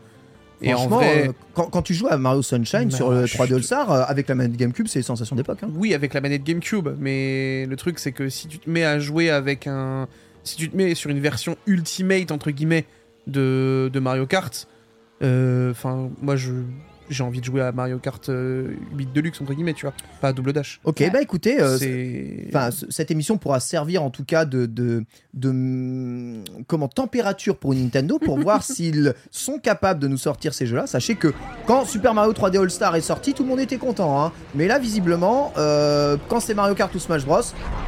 Et 0.62 0.74
en 0.74 0.86
vrai, 0.89 1.28
euh, 1.28 1.32
quand, 1.55 1.64
quand 1.66 1.82
tu 1.82 1.94
joues 1.94 2.06
à 2.09 2.16
Mario 2.16 2.43
Sunshine 2.43 2.89
Bah, 2.89 2.97
sur 2.97 3.10
le 3.10 3.26
je 3.26 3.34
3D 3.36 3.44
suis- 3.47 3.55
All 3.55 3.62
Star, 3.62 3.90
euh, 3.90 4.02
avec 4.06 4.28
la 4.28 4.34
manette 4.34 4.56
GameCube, 4.56 4.86
c'est 4.89 4.98
les 5.01 5.02
sensations 5.05 5.34
d'époque. 5.36 5.59
hein. 5.62 5.70
oui, 5.74 5.94
avec 5.94 6.14
la 6.14 6.20
manette 6.20 6.44
GameCube, 6.44 6.89
mais 6.98 7.66
le 7.66 7.76
truc 7.76 7.98
c'est 7.98 8.12
que 8.12 8.28
si 8.28 8.47
tu 8.48 8.59
te 8.59 8.68
mets 8.70 8.84
à 8.84 8.98
jouer 8.98 9.30
avec 9.30 9.66
un, 9.66 10.06
si 10.44 10.56
tu 10.56 10.68
te 10.70 10.76
mets 10.76 10.94
sur 10.94 11.10
une 11.10 11.20
version 11.20 11.56
ultimate 11.66 12.30
entre 12.32 12.51
guillemets 12.51 12.84
de, 13.26 13.90
de 13.93 14.01
Mario 14.01 14.26
Kart, 14.26 14.66
euh, 15.22 15.70
enfin, 15.70 16.10
moi 16.20 16.36
je 16.36 16.51
j'ai 17.12 17.22
envie 17.22 17.40
de 17.40 17.44
jouer 17.44 17.60
à 17.62 17.72
Mario 17.72 17.98
Kart 17.98 18.28
euh, 18.28 18.74
8 18.97 19.12
Deluxe 19.12 19.40
entre 19.40 19.55
guillemets, 19.55 19.74
tu 19.74 19.86
vois, 19.86 19.94
pas 20.20 20.28
à 20.28 20.32
double 20.32 20.52
dash. 20.52 20.80
Ok, 20.84 21.01
Ouais. 21.01 21.10
bah 21.10 21.20
écoutez, 21.22 21.60
euh, 21.60 21.76
Enfin, 22.48 22.70
cette 22.90 23.10
émission 23.10 23.36
pourra 23.39 23.60
servir 23.60 24.02
en 24.02 24.10
tout 24.10 24.24
cas 24.24 24.44
de, 24.44 24.66
de, 24.66 25.05
de, 25.34 25.48
hum, 25.48 26.44
comment 26.66 26.89
température 26.89 27.56
pour 27.56 27.74
Nintendo 27.74 28.18
pour 28.18 28.39
voir 28.40 28.62
s'ils 28.62 29.14
sont 29.30 29.59
capables 29.59 30.01
de 30.01 30.09
nous 30.09 30.16
sortir 30.18 30.55
ces 30.55 30.66
jeux-là. 30.66 30.86
Sachez 30.86 31.14
que 31.14 31.32
quand 31.66 31.84
Super 31.84 32.14
Mario 32.14 32.32
3D 32.32 32.59
All 32.60 32.70
Star 32.70 32.94
est 32.97 33.01
sorti, 33.01 33.34
tout 33.34 33.43
le 33.43 33.48
monde 33.48 33.60
était 33.60 33.76
content. 33.78 34.22
hein. 34.24 34.32
Mais 34.55 34.66
là, 34.66 34.78
visiblement, 34.78 35.52
euh, 35.56 36.16
quand 36.28 36.40
c'est 36.40 36.55
Mario 36.55 36.74
Kart 36.74 36.94
ou 36.94 36.98
Smash 36.98 37.24
Bros, 37.24 37.40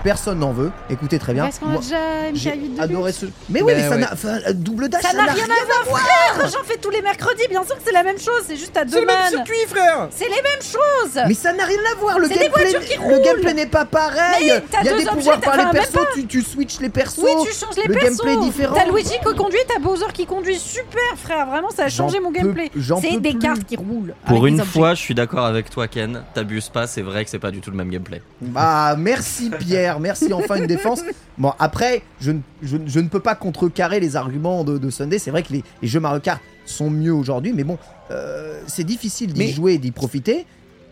personne 0.03 0.39
n'en 0.39 0.53
veut. 0.53 0.71
Écoutez 0.91 1.19
très 1.19 1.35
bien. 1.35 1.45
Parce 1.45 1.59
qu'on 1.59 1.71
a 1.75 1.79
déjà 1.79 2.33
J'ai 2.35 2.51
MK8 2.51 2.81
adoré 2.81 3.13
Deluxe. 3.13 3.19
ce. 3.19 3.27
Mais 3.53 3.63
oui, 3.63 3.73
Mais 3.77 3.83
mais 3.83 3.89
ça 3.89 3.97
n'a. 3.97 4.13
euh, 4.49 4.53
double 4.53 4.89
dash, 4.89 5.03
Ça 5.03 5.13
n'a 5.13 5.33
rien 5.33 5.45
à 5.45 5.85
voir, 5.89 5.99
frère 5.99 6.49
J'en 6.51 6.65
fais 6.65 6.77
tous 6.79 6.91
les 6.91 7.03
mercredis, 7.03 7.47
bien 7.49 7.65
sûr 7.65 7.77
que 7.77 7.83
c'est 7.85 7.93
la 7.93 8.03
même 8.03 8.19
chose, 8.19 8.43
c'est 8.47 8.57
juste 8.57 8.77
à 8.77 8.85
deux 8.85 9.05
même 9.15 9.23
man. 9.23 9.31
circuit, 9.47 9.67
frère 9.69 10.09
C'est 10.11 10.25
les 10.25 10.31
mêmes 10.31 10.63
choses 10.63 11.23
Mais 11.27 11.35
ça 11.35 11.53
n'a 11.53 11.65
rien 11.65 11.79
à 11.93 11.99
voir, 12.01 12.19
le 12.19 12.29
gameplay, 12.29 12.73
le 12.73 13.25
gameplay 13.25 13.55
n'est 13.55 13.67
pas 13.67 13.85
pareil. 13.85 14.53
Il 14.83 14.87
y 14.87 14.89
a 14.89 14.93
deux 14.93 14.99
des 14.99 15.05
pouvoirs 15.07 15.41
par 15.41 15.57
les 15.57 15.65
persos, 15.71 15.99
tu, 16.15 16.27
tu 16.27 16.43
switches 16.43 16.81
les 16.81 16.89
persos. 16.89 17.19
Oui, 17.25 17.31
tu 17.47 17.53
changes 17.55 17.77
les 17.77 17.85
le 17.85 17.95
persos 17.95 18.19
gameplay 18.19 18.33
est 18.35 18.45
différent. 18.51 18.75
T'as 18.77 18.87
Luigi 18.91 19.11
qui 19.25 19.35
conduit, 19.35 19.59
t'as 19.69 19.79
Bowser 19.81 20.07
qui 20.13 20.27
conduit, 20.27 20.59
super 20.59 21.01
frère, 21.17 21.47
vraiment 21.47 21.71
ça 21.71 21.85
a 21.85 21.89
changé 21.89 22.21
mon 22.21 22.31
gameplay. 22.31 22.71
C'est 23.01 23.21
des 23.21 23.31
plus. 23.31 23.39
cartes 23.39 23.65
qui 23.65 23.77
roulent. 23.77 24.15
Pour 24.27 24.47
une 24.47 24.65
fois, 24.65 24.95
je 24.95 25.01
suis 25.01 25.15
d'accord 25.15 25.45
avec 25.47 25.71
toi, 25.71 25.89
Ken. 25.89 26.23
T'abuses 26.35 26.69
pas, 26.69 26.87
c'est 26.87 27.03
vrai 27.03 27.25
que 27.25 27.31
c'est 27.31 27.39
pas 27.39 27.51
du 27.51 27.61
tout 27.61 27.71
le 27.71 27.77
même 27.77 27.91
gameplay. 27.91 28.23
Ah, 28.57 28.95
merci 28.99 29.51
Pierre, 29.51 30.01
merci 30.01 30.33
enfin 30.33 30.57
une 30.57 30.67
défense. 30.67 31.01
Bon, 31.37 31.53
après, 31.59 32.03
je, 32.21 32.31
ne- 32.31 32.39
je, 32.63 32.77
je 32.87 33.01
ne 33.01 33.09
peux 33.09 33.19
pas 33.19 33.35
contrecarrer 33.35 33.99
les 33.99 34.15
arguments 34.15 34.63
de, 34.63 34.79
de 34.79 34.89
Sunday. 34.89 35.19
C'est 35.19 35.33
vrai 35.33 35.43
que 35.43 35.53
les, 35.53 35.65
les 35.83 35.89
jeux 35.89 35.99
Mario 35.99 36.21
Kart 36.21 36.41
sont 36.65 36.91
mieux 36.91 37.13
aujourd'hui, 37.15 37.53
mais 37.53 37.65
bon, 37.65 37.79
euh, 38.11 38.61
c'est 38.67 38.85
difficile 38.85 39.33
d'y 39.33 39.41
Mais- 39.41 39.49
jouer 39.53 39.75
et 39.75 39.79
d'y 39.79 39.91
profiter. 39.91 40.47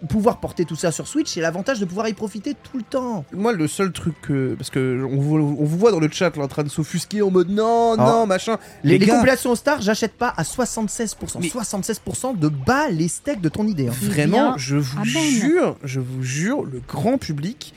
Pouvoir 0.09 0.41
porter 0.41 0.65
tout 0.65 0.75
ça 0.75 0.91
sur 0.91 1.07
Switch, 1.07 1.29
c'est 1.33 1.41
l'avantage 1.41 1.79
de 1.79 1.85
pouvoir 1.85 2.09
y 2.09 2.13
profiter 2.13 2.55
tout 2.61 2.77
le 2.77 2.83
temps. 2.83 3.25
Moi, 3.33 3.53
le 3.53 3.69
seul 3.69 3.93
truc 3.93 4.21
que. 4.21 4.57
Parce 4.59 4.69
que 4.69 5.01
on 5.09 5.21
vous, 5.21 5.37
on 5.37 5.65
vous 5.65 5.79
voit 5.79 5.93
dans 5.93 6.01
le 6.01 6.09
chat 6.11 6.37
là, 6.37 6.43
en 6.43 6.49
train 6.49 6.65
de 6.65 6.69
s'offusquer 6.69 7.23
en 7.23 7.31
mode 7.31 7.51
non, 7.51 7.95
Ah. 7.97 8.05
non, 8.05 8.27
machin. 8.27 8.59
Les, 8.83 8.95
Les 8.95 8.99
les 8.99 9.07
gars. 9.07 9.15
compilations 9.15 9.55
Star, 9.55 9.81
j'achète 9.81 10.15
pas 10.15 10.35
à 10.37 10.43
76%. 10.43 11.39
Mais- 11.41 11.47
76% 11.49 12.35
de 12.35 12.49
bas 12.49 12.89
les 12.91 13.07
steaks 13.07 13.41
de 13.41 13.49
ton 13.49 13.65
idée. 13.69 13.87
hein. 13.87 13.93
Vraiment, 14.03 14.49
bien 14.49 14.55
je 14.57 14.75
vous 14.75 14.99
Amen. 14.99 15.07
jure, 15.31 15.77
je 15.85 16.01
vous 16.01 16.25
jure, 16.25 16.65
le 16.65 16.81
grand 16.89 17.17
public 17.17 17.73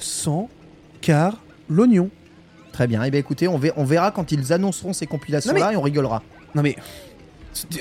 sans 0.00 0.48
car 1.00 1.36
l'oignon. 1.68 2.10
Très 2.72 2.88
bien. 2.88 3.04
Et 3.04 3.10
bien 3.12 3.20
écoutez, 3.20 3.46
on, 3.46 3.56
ver- 3.56 3.72
on 3.76 3.84
verra 3.84 4.10
quand 4.10 4.32
ils 4.32 4.52
annonceront 4.52 4.92
ces 4.92 5.06
compilations-là 5.06 5.72
et 5.72 5.76
on 5.76 5.82
rigolera. 5.82 6.24
Non 6.56 6.62
mais. 6.62 6.74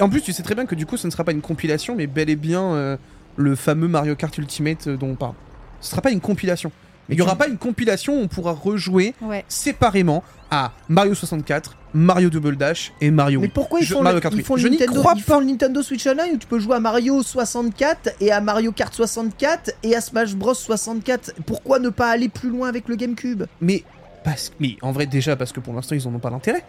En 0.02 0.10
plus, 0.10 0.22
tu 0.22 0.34
sais 0.34 0.43
très 0.43 0.56
bien 0.56 0.65
que 0.65 0.76
du 0.76 0.85
coup, 0.85 0.97
ce 0.97 1.07
ne 1.07 1.11
sera 1.11 1.23
pas 1.23 1.31
une 1.31 1.41
compilation, 1.41 1.95
mais 1.95 2.07
bel 2.07 2.30
et 2.30 2.35
bien 2.35 2.64
euh, 2.73 2.97
le 3.38 3.56
fameux 3.56 3.88
Mario 3.88 4.15
Kart 4.15 4.35
Ultimate 4.38 4.88
euh, 4.88 4.97
dont 4.97 5.10
on 5.10 5.15
parle. 5.15 5.34
ce 5.81 5.91
sera 5.91 6.02
pas 6.02 6.11
une 6.11 6.22
compilation. 6.22 6.72
Mais 7.07 7.14
Il 7.15 7.19
y 7.19 7.22
aura 7.22 7.35
pas 7.35 7.47
une 7.47 7.57
compilation 7.60 8.18
où 8.18 8.22
on 8.23 8.27
pourra 8.27 8.52
rejouer 8.53 9.14
Ouais. 9.22 9.45
séparément 9.47 10.23
à 10.49 10.72
Mario 10.89 11.14
64, 11.14 11.76
Mario 11.93 12.30
Double 12.31 12.56
Dash 12.56 12.93
et 12.99 13.11
Mario 13.11 13.41
Mais 13.41 13.47
pourquoi 13.47 13.80
ils 13.80 13.85
Je- 13.85 13.93
font, 13.93 14.02
Mario 14.02 14.18
le, 14.18 14.22
Kart 14.22 14.34
ils 14.34 14.38
Wii. 14.38 14.45
font 14.45 14.56
le 14.56 14.61
Je 14.61 14.68
n'y 14.69 14.77
Nintendo, 14.80 14.99
crois 15.02 15.14
ils 15.15 15.22
font 15.22 15.39
le 15.39 15.45
Nintendo 15.45 15.84
Switch 15.84 16.07
Online 16.07 16.31
où 16.34 16.38
tu 16.38 16.47
peux 16.47 16.57
jouer 16.57 16.76
à 16.77 16.80
Mario 16.80 17.22
64 17.22 18.10
et 18.22 18.31
à 18.31 18.41
Mario 18.41 18.72
Kart 18.72 18.91
64 18.93 19.72
et 19.84 19.95
à 19.95 20.02
Smash 20.02 20.34
Bros 20.35 20.53
64 20.56 21.34
Pourquoi 21.45 21.77
ne 21.77 21.89
pas 21.89 22.10
aller 22.10 22.27
plus 22.30 22.49
loin 22.49 22.68
avec 22.69 22.88
le 22.88 22.95
GameCube? 22.95 23.43
Mais, 23.61 23.84
parce... 24.23 24.52
mais 24.60 24.77
en 24.81 24.91
vrai, 24.91 25.06
déjà, 25.06 25.35
parce 25.35 25.52
que 25.52 25.60
pour 25.60 25.73
l'instant, 25.76 25.93
ils 25.95 26.07
en 26.07 26.14
ont 26.15 26.19
pas 26.19 26.31
l'intérêt. 26.31 26.64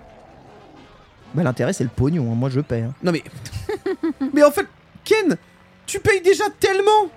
Bah 1.37 1.43
l'intérêt 1.43 1.73
c'est 1.75 1.85
le 1.85 1.91
pognon, 1.91 2.33
hein. 2.33 2.35
moi 2.35 2.49
je 2.49 2.61
paie. 2.61 2.81
hein. 2.83 2.95
Non 3.03 3.13
mais. 3.13 3.23
mais 4.33 4.43
en 4.43 4.51
fait, 4.51 4.67
Ken, 5.05 5.37
tu 5.87 6.01
payes 6.01 6.23
déjà 6.23 6.45
tellement 6.59 7.11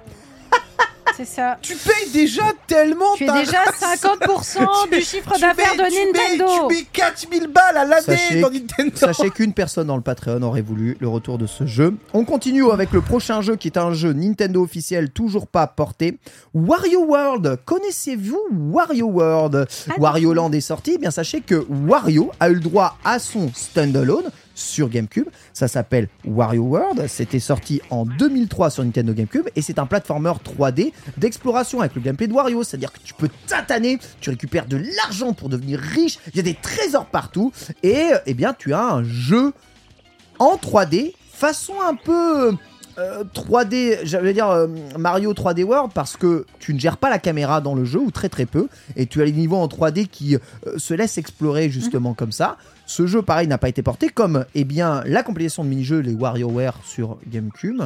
C'est 1.18 1.26
ça. 1.26 1.58
Tu 1.62 1.76
payes 1.76 2.10
déjà 2.14 2.44
tellement 2.68 3.16
Tu 3.18 3.24
es 3.24 3.28
ta 3.28 3.40
déjà 3.40 3.64
race. 3.64 4.02
50% 4.02 4.90
du 4.92 5.02
chiffre 5.02 5.32
d'affaires 5.40 5.76
de 5.76 5.90
tu 5.90 5.96
mets- 5.96 6.38
Nintendo. 6.38 6.68
Tu 6.70 6.76
mets 6.76 6.84
4000 6.94 7.48
balles 7.48 7.78
à 7.78 7.86
l'année 7.86 8.02
Sachez- 8.06 8.42
dans 8.42 8.50
Nintendo 8.50 8.92
Sachez 8.96 9.30
qu'une 9.32 9.54
personne 9.54 9.88
dans 9.88 9.96
le 9.98 10.02
Patreon 10.02 10.42
aurait 10.44 10.62
voulu 10.62 10.96
le 11.00 11.08
retour 11.08 11.38
de 11.38 11.48
ce 11.48 11.66
jeu. 11.66 11.96
On 12.14 12.24
continue 12.26 12.70
avec 12.72 12.92
le 12.92 13.02
prochain 13.02 13.42
jeu 13.42 13.56
qui 13.56 13.68
est 13.68 13.78
un 13.78 13.94
jeu 13.94 14.14
Nintendo 14.14 14.64
officiel, 14.64 15.10
toujours 15.12 15.48
pas 15.48 15.68
porté. 15.68 16.18
Wario 16.54 17.04
World. 17.06 17.60
Connaissez-vous 17.66 18.40
Wario 18.52 19.08
World? 19.08 19.68
Ah. 19.90 19.94
Wario 19.98 20.34
Land 20.34 20.52
est 20.54 20.62
sorti. 20.62 20.94
Eh 20.96 20.98
bien, 20.98 21.12
sachez 21.12 21.42
que 21.42 21.66
Wario 21.88 22.32
a 22.40 22.50
eu 22.50 22.54
le 22.56 22.60
droit 22.60 22.98
à 23.04 23.20
son 23.20 23.52
standalone 23.54 24.30
sur 24.60 24.90
GameCube. 24.90 25.28
Ça 25.54 25.68
s'appelle 25.68 26.08
Wario 26.26 26.64
World. 26.64 27.08
C'était 27.08 27.40
sorti 27.40 27.82
en 27.90 28.06
2003 28.06 28.70
sur 28.70 28.84
Nintendo 28.84 29.14
GameCube 29.14 29.48
et 29.56 29.62
c'est 29.62 29.80
un 29.80 29.86
platformer 29.86 30.34
3D 30.44 30.94
d'exploration 31.18 31.80
avec 31.80 31.96
le 31.96 32.02
gameplay 32.02 32.28
de 32.28 32.34
Wario. 32.34 32.64
C'est-à-dire 32.64 32.92
que 32.92 33.00
tu 33.00 33.14
peux 33.14 33.30
tataner, 33.48 34.00
tu 34.22 34.30
récupères 34.30 34.66
de 34.66 34.78
l'argent 34.78 35.34
pour 35.34 35.50
devenir 35.50 35.80
riche, 35.80 36.20
il 36.28 36.38
y 36.38 36.40
a 36.40 36.44
des 36.44 36.56
trésors 36.56 37.06
partout 37.06 37.52
et 37.84 38.10
eh 38.26 38.34
bien 38.34 38.54
tu 38.54 38.74
as 38.74 38.84
un 38.84 39.04
jeu 39.04 39.54
en 40.40 40.56
3D 40.56 41.14
façon 41.32 41.74
un 41.88 41.96
peu 41.96 42.56
euh, 43.00 43.24
3D, 43.34 44.00
j'allais 44.04 44.34
dire 44.34 44.50
euh, 44.50 44.68
Mario 44.98 45.34
3D 45.34 45.64
World 45.64 45.92
parce 45.94 46.18
que 46.18 46.46
tu 46.60 46.74
ne 46.74 46.80
gères 46.80 46.98
pas 46.98 47.10
la 47.10 47.20
caméra 47.20 47.62
dans 47.62 47.74
le 47.76 47.86
jeu 47.86 48.00
ou 48.00 48.12
très 48.12 48.30
très 48.30 48.46
peu 48.46 48.68
et 48.96 49.06
tu 49.06 49.22
as 49.22 49.26
les 49.26 49.32
niveaux 49.32 49.58
en 49.58 49.68
3D 49.68 50.08
qui 50.08 50.36
euh, 50.36 50.40
se 50.78 50.94
laissent 50.94 51.18
explorer 51.18 51.70
justement 51.70 52.14
comme 52.14 52.32
ça. 52.32 52.58
Ce 52.86 53.06
jeu 53.08 53.22
pareil 53.22 53.48
n'a 53.48 53.58
pas 53.58 53.70
été 53.70 53.82
porté 53.84 54.10
comme 54.10 54.46
eh 54.56 54.64
bien 54.64 55.04
la 55.06 55.24
compilation 55.24 55.64
de 55.64 55.70
mini-jeux 55.70 56.00
les 56.00 56.14
WarioWare 56.14 56.80
sur 56.84 57.18
GameCube 57.28 57.84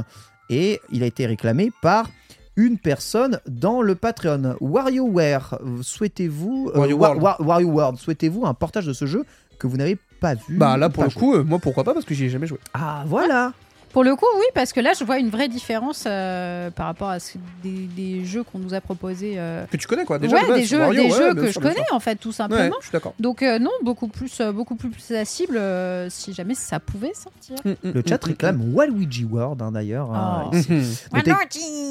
et 0.49 0.79
il 0.91 1.03
a 1.03 1.05
été 1.05 1.25
réclamé 1.25 1.71
par 1.81 2.09
une 2.55 2.77
personne 2.77 3.39
dans 3.47 3.81
le 3.81 3.95
Patreon. 3.95 4.55
WarioWare, 4.61 5.57
souhaitez-vous 5.81 6.71
euh, 6.75 6.77
Wario 6.79 6.97
Wa- 6.97 7.15
World. 7.17 7.41
Wario 7.47 7.67
World, 7.69 7.97
souhaitez-vous 7.99 8.45
un 8.45 8.53
portage 8.53 8.85
de 8.85 8.93
ce 8.93 9.05
jeu 9.05 9.23
que 9.59 9.67
vous 9.67 9.77
n'avez 9.77 9.97
pas 10.19 10.35
vu 10.35 10.57
Bah 10.57 10.77
là, 10.77 10.89
pour 10.89 11.03
le 11.03 11.09
coup, 11.09 11.33
euh, 11.35 11.43
moi 11.43 11.59
pourquoi 11.59 11.83
pas, 11.83 11.93
parce 11.93 12.05
que 12.05 12.13
j'y 12.13 12.25
ai 12.25 12.29
jamais 12.29 12.47
joué. 12.47 12.59
Ah 12.73 13.03
voilà 13.07 13.53
Pour 13.93 14.03
le 14.03 14.15
coup, 14.15 14.25
oui, 14.39 14.45
parce 14.55 14.73
que 14.73 14.79
là, 14.79 14.91
je 14.99 15.03
vois 15.03 15.19
une 15.19 15.29
vraie 15.29 15.47
différence 15.47 16.03
euh, 16.07 16.71
par 16.71 16.87
rapport 16.87 17.09
à 17.09 17.19
ce- 17.19 17.37
des, 17.63 17.87
des 17.95 18.25
jeux 18.25 18.43
qu'on 18.43 18.57
nous 18.59 18.73
a 18.73 18.81
proposés. 18.81 19.35
euh, 19.37 19.65
Que 19.71 19.77
tu 19.77 19.85
connais 19.87 20.03
quoi, 20.03 20.17
déjà 20.19 20.35
ouais, 20.35 20.41
de 20.41 20.47
base, 20.47 20.57
des 20.57 20.65
jeux, 20.65 20.79
des 20.79 21.01
ouais, 21.01 21.35
que 21.35 21.51
sûr, 21.51 21.53
je 21.53 21.59
connais 21.59 21.85
en 21.91 21.99
fait, 21.99 22.15
tout 22.15 22.29
Ouais, 22.29 22.33
simplement. 22.33 22.75
je 22.79 22.85
suis 22.87 22.91
d'accord. 22.91 23.13
Donc 23.19 23.43
euh, 23.43 23.59
non, 23.59 23.69
beaucoup 23.83 24.07
plus, 24.07 24.41
euh, 24.41 24.51
beaucoup 24.51 24.75
plus 24.75 24.89
accessible 25.11 25.57
euh, 25.57 26.09
si 26.09 26.33
jamais 26.33 26.55
ça 26.55 26.79
pouvait 26.79 27.13
sortir. 27.13 27.55
Le 27.83 28.01
chat 28.07 28.23
réclame 28.23 28.73
Waluigi 28.73 29.25
World 29.25 29.61
hein, 29.61 29.71
d'ailleurs. 29.71 30.11
hein, 30.11 30.49
Oh. 30.51 30.55
ici. 30.55 30.71
Mhm. 30.71 30.83
Notez, 31.13 31.31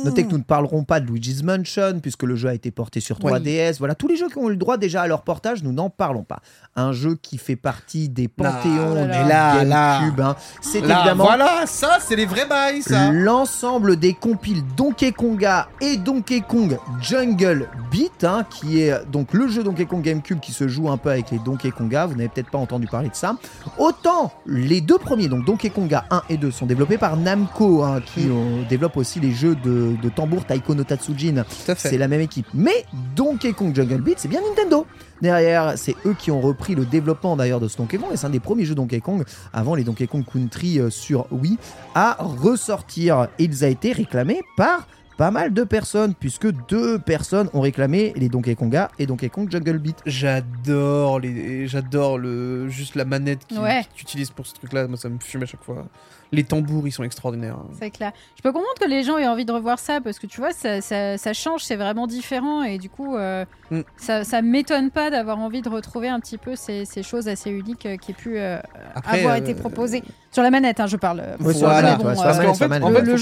notez 0.04 0.24
que 0.24 0.30
nous 0.32 0.38
ne 0.38 0.42
parlerons 0.42 0.82
pas 0.82 0.98
de 0.98 1.06
Luigi's 1.06 1.42
Mansion 1.44 2.00
puisque 2.00 2.24
le 2.24 2.34
jeu 2.34 2.48
a 2.48 2.54
été 2.54 2.70
porté 2.72 2.98
sur 2.98 3.18
3DS. 3.20 3.78
Voilà, 3.78 3.94
tous 3.94 4.08
les 4.08 4.16
jeux 4.16 4.28
qui 4.28 4.38
ont 4.38 4.48
eu 4.48 4.50
le 4.52 4.56
droit 4.56 4.76
déjà 4.76 5.02
à 5.02 5.06
leur 5.06 5.22
portage, 5.22 5.62
nous 5.62 5.72
n'en 5.72 5.88
parlons 5.88 6.24
pas. 6.24 6.40
Un 6.74 6.92
jeu 6.92 7.14
qui 7.14 7.38
fait 7.38 7.54
partie 7.56 8.08
des 8.08 8.26
panthéons 8.28 8.94
là, 8.94 9.04
du 9.04 9.28
là, 9.28 9.64
là. 9.64 10.00
GameCube. 10.00 10.20
hein. 10.20 10.36
C'est 10.60 10.78
évidemment 10.78 11.24
voilà, 11.24 11.66
ça, 11.66 11.91
c'est 12.00 12.16
les 12.16 12.26
vrais 12.26 12.46
bails, 12.46 12.82
ça. 12.82 13.10
l'ensemble 13.12 13.96
des 13.96 14.14
compiles 14.14 14.62
Donkey 14.76 15.12
Konga 15.12 15.68
et 15.80 15.96
Donkey 15.96 16.40
Kong 16.40 16.78
Jungle 17.00 17.68
Beat, 17.90 18.24
hein, 18.24 18.44
qui 18.48 18.80
est 18.80 19.04
donc 19.10 19.32
le 19.32 19.48
jeu 19.48 19.62
Donkey 19.62 19.86
Kong 19.86 20.02
GameCube 20.02 20.40
qui 20.40 20.52
se 20.52 20.68
joue 20.68 20.90
un 20.90 20.96
peu 20.96 21.10
avec 21.10 21.30
les 21.30 21.38
Donkey 21.38 21.70
Konga. 21.70 22.06
Vous 22.06 22.14
n'avez 22.14 22.28
peut-être 22.28 22.50
pas 22.50 22.58
entendu 22.58 22.86
parler 22.86 23.08
de 23.08 23.14
ça. 23.14 23.36
Autant 23.78 24.32
les 24.46 24.80
deux 24.80 24.98
premiers, 24.98 25.28
donc 25.28 25.44
Donkey 25.44 25.70
Konga 25.70 26.04
1 26.10 26.22
et 26.28 26.36
2, 26.36 26.50
sont 26.50 26.66
développés 26.66 26.98
par 26.98 27.16
Namco, 27.16 27.82
hein, 27.82 28.00
qui 28.14 28.28
euh, 28.28 28.62
développe 28.68 28.96
aussi 28.96 29.20
les 29.20 29.32
jeux 29.32 29.54
de, 29.56 29.94
de 30.02 30.08
tambour 30.08 30.44
Taiko 30.44 30.74
no 30.74 30.84
Tatsujin. 30.84 31.44
C'est 31.76 31.98
la 31.98 32.08
même 32.08 32.20
équipe. 32.20 32.46
Mais 32.54 32.84
Donkey 33.14 33.52
Kong 33.52 33.74
Jungle 33.74 34.00
Beat, 34.00 34.18
c'est 34.18 34.28
bien 34.28 34.40
Nintendo. 34.40 34.86
Derrière, 35.22 35.74
c'est 35.76 35.94
eux 36.04 36.16
qui 36.18 36.32
ont 36.32 36.40
repris 36.40 36.74
le 36.74 36.84
développement 36.84 37.36
d'ailleurs 37.36 37.60
de 37.60 37.68
ce 37.68 37.76
Donkey 37.76 37.96
Kong. 37.96 38.10
Et 38.12 38.16
c'est 38.16 38.26
un 38.26 38.30
des 38.30 38.40
premiers 38.40 38.64
jeux 38.64 38.74
Donkey 38.74 39.00
Kong, 39.00 39.24
avant 39.52 39.76
les 39.76 39.84
Donkey 39.84 40.08
Kong 40.08 40.24
Country 40.24 40.80
euh, 40.80 40.90
sur 40.90 41.26
Wii, 41.30 41.58
à 41.94 42.16
ressortir. 42.18 43.28
Et 43.38 43.44
il 43.44 43.64
a 43.64 43.68
été 43.68 43.92
réclamé 43.92 44.40
par 44.56 44.88
pas 45.22 45.30
mal 45.30 45.52
de 45.54 45.62
personnes, 45.62 46.14
puisque 46.18 46.50
deux 46.66 46.98
personnes 46.98 47.48
ont 47.54 47.60
réclamé 47.60 48.12
les 48.16 48.28
Donkey 48.28 48.56
Konga 48.56 48.90
et 48.98 49.06
Donkey 49.06 49.28
Kong 49.28 49.48
Jungle 49.48 49.78
Beat. 49.78 49.98
J'adore 50.04 51.20
les, 51.20 51.68
j'adore 51.68 52.18
le, 52.18 52.68
juste 52.68 52.96
la 52.96 53.04
manette 53.04 53.46
qui- 53.46 53.56
Ouais. 53.56 53.84
que 53.84 53.94
tu 53.94 54.02
utilises 54.02 54.30
pour 54.30 54.48
ce 54.48 54.54
truc-là. 54.54 54.88
Moi, 54.88 54.96
ça 54.96 55.08
me 55.08 55.20
fume 55.20 55.44
à 55.44 55.46
chaque 55.46 55.62
fois. 55.62 55.86
Les 56.32 56.42
tambours, 56.42 56.88
ils 56.88 56.90
sont 56.90 57.04
extraordinaires. 57.04 57.58
C'est 57.78 57.90
clair. 57.90 58.10
Je 58.36 58.42
peux 58.42 58.50
comprendre 58.50 58.74
que 58.80 58.88
les 58.88 59.04
gens 59.04 59.16
aient 59.16 59.28
envie 59.28 59.44
de 59.44 59.52
revoir 59.52 59.78
ça 59.78 60.00
parce 60.00 60.18
que 60.18 60.26
tu 60.26 60.40
vois, 60.40 60.50
ça, 60.52 60.80
ça- 60.80 61.16
ça 61.18 61.32
change, 61.34 61.62
c'est 61.62 61.76
vraiment 61.76 62.08
différent 62.08 62.64
et 62.64 62.78
du 62.78 62.88
coup, 62.88 63.14
euh, 63.14 63.44
Mm. 63.70 63.80
ça, 63.96 64.24
ça 64.24 64.42
m'étonne 64.42 64.90
pas 64.90 65.08
d'avoir 65.10 65.38
envie 65.38 65.62
de 65.62 65.68
retrouver 65.68 66.08
un 66.08 66.18
petit 66.18 66.38
peu 66.38 66.56
ces, 66.56 66.84
ces 66.84 67.04
choses 67.04 67.28
assez 67.28 67.48
uniques 67.50 67.86
euh, 67.86 67.96
qui 67.96 68.10
aient 68.10 68.14
pu 68.14 68.38
euh, 68.38 68.58
Après, 68.96 69.18
avoir 69.20 69.34
euh, 69.34 69.38
été 69.38 69.54
proposées 69.54 70.02
sur 70.32 70.42
la 70.42 70.50
manette. 70.50 70.80
hein, 70.80 70.88
je 70.88 70.96
parle. 70.96 71.22
Ouais, 71.38 71.54
sur 71.54 71.68
la 71.68 71.80
manette, 71.82 71.98
bon, 71.98 72.08
ouais, 72.08 72.14
Parce 72.16 72.38
fait, 72.38 72.46
en 72.48 72.54
fait, 72.90 73.02
le 73.02 73.16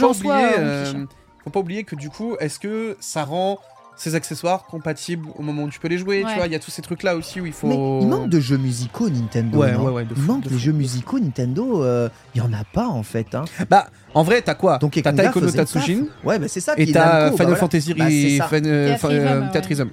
euh, 1.40 1.42
euh, 1.42 1.44
faut 1.44 1.50
pas 1.50 1.60
oublier 1.60 1.84
que 1.84 1.96
du 1.96 2.10
coup, 2.10 2.36
est-ce 2.40 2.58
que 2.58 2.96
ça 3.00 3.24
rend 3.24 3.58
ces 3.96 4.14
accessoires 4.14 4.64
compatibles 4.64 5.28
au 5.36 5.42
moment 5.42 5.64
où 5.64 5.68
tu 5.68 5.78
peux 5.78 5.88
les 5.88 5.98
jouer 5.98 6.24
Ouais. 6.24 6.30
Tu 6.30 6.36
vois, 6.38 6.46
il 6.46 6.52
y 6.52 6.56
a 6.56 6.58
tous 6.58 6.70
ces 6.70 6.80
trucs-là 6.80 7.16
aussi 7.16 7.38
où 7.38 7.44
il 7.44 7.52
faut. 7.52 7.66
Mais 7.66 7.74
il 7.74 8.08
manque 8.08 8.30
de 8.30 8.40
jeux 8.40 8.56
musicaux 8.56 9.10
Nintendo. 9.10 9.58
Ouais, 9.58 9.72
non? 9.72 9.84
ouais, 9.84 9.92
ouais, 9.92 10.04
de 10.06 10.14
il 10.16 10.22
manque 10.22 10.44
de 10.44 10.48
des 10.48 10.54
fou, 10.54 10.60
jeux 10.60 10.72
musicaux 10.72 11.18
Nintendo. 11.18 11.82
euh, 11.84 12.08
Il 12.34 12.38
y 12.38 12.40
en 12.40 12.52
a 12.54 12.64
pas 12.64 12.86
en 12.88 13.02
fait. 13.02 13.34
Hein. 13.34 13.44
Bah, 13.68 13.88
en 14.14 14.22
vrai, 14.22 14.42
t'as 14.42 14.54
quoi 14.54 14.78
Donkey 14.78 15.02
T'as 15.02 15.12
Taiko 15.12 15.40
no 15.40 15.50
Tatsujin. 15.50 16.04
Ouais, 16.24 16.38
bah 16.38 16.46
c'est 16.48 16.60
ça. 16.60 16.74
qui 16.74 16.82
et 16.82 16.90
est 16.90 16.92
t'as 16.92 17.32
Final. 17.32 17.56
Fantasy 17.56 17.94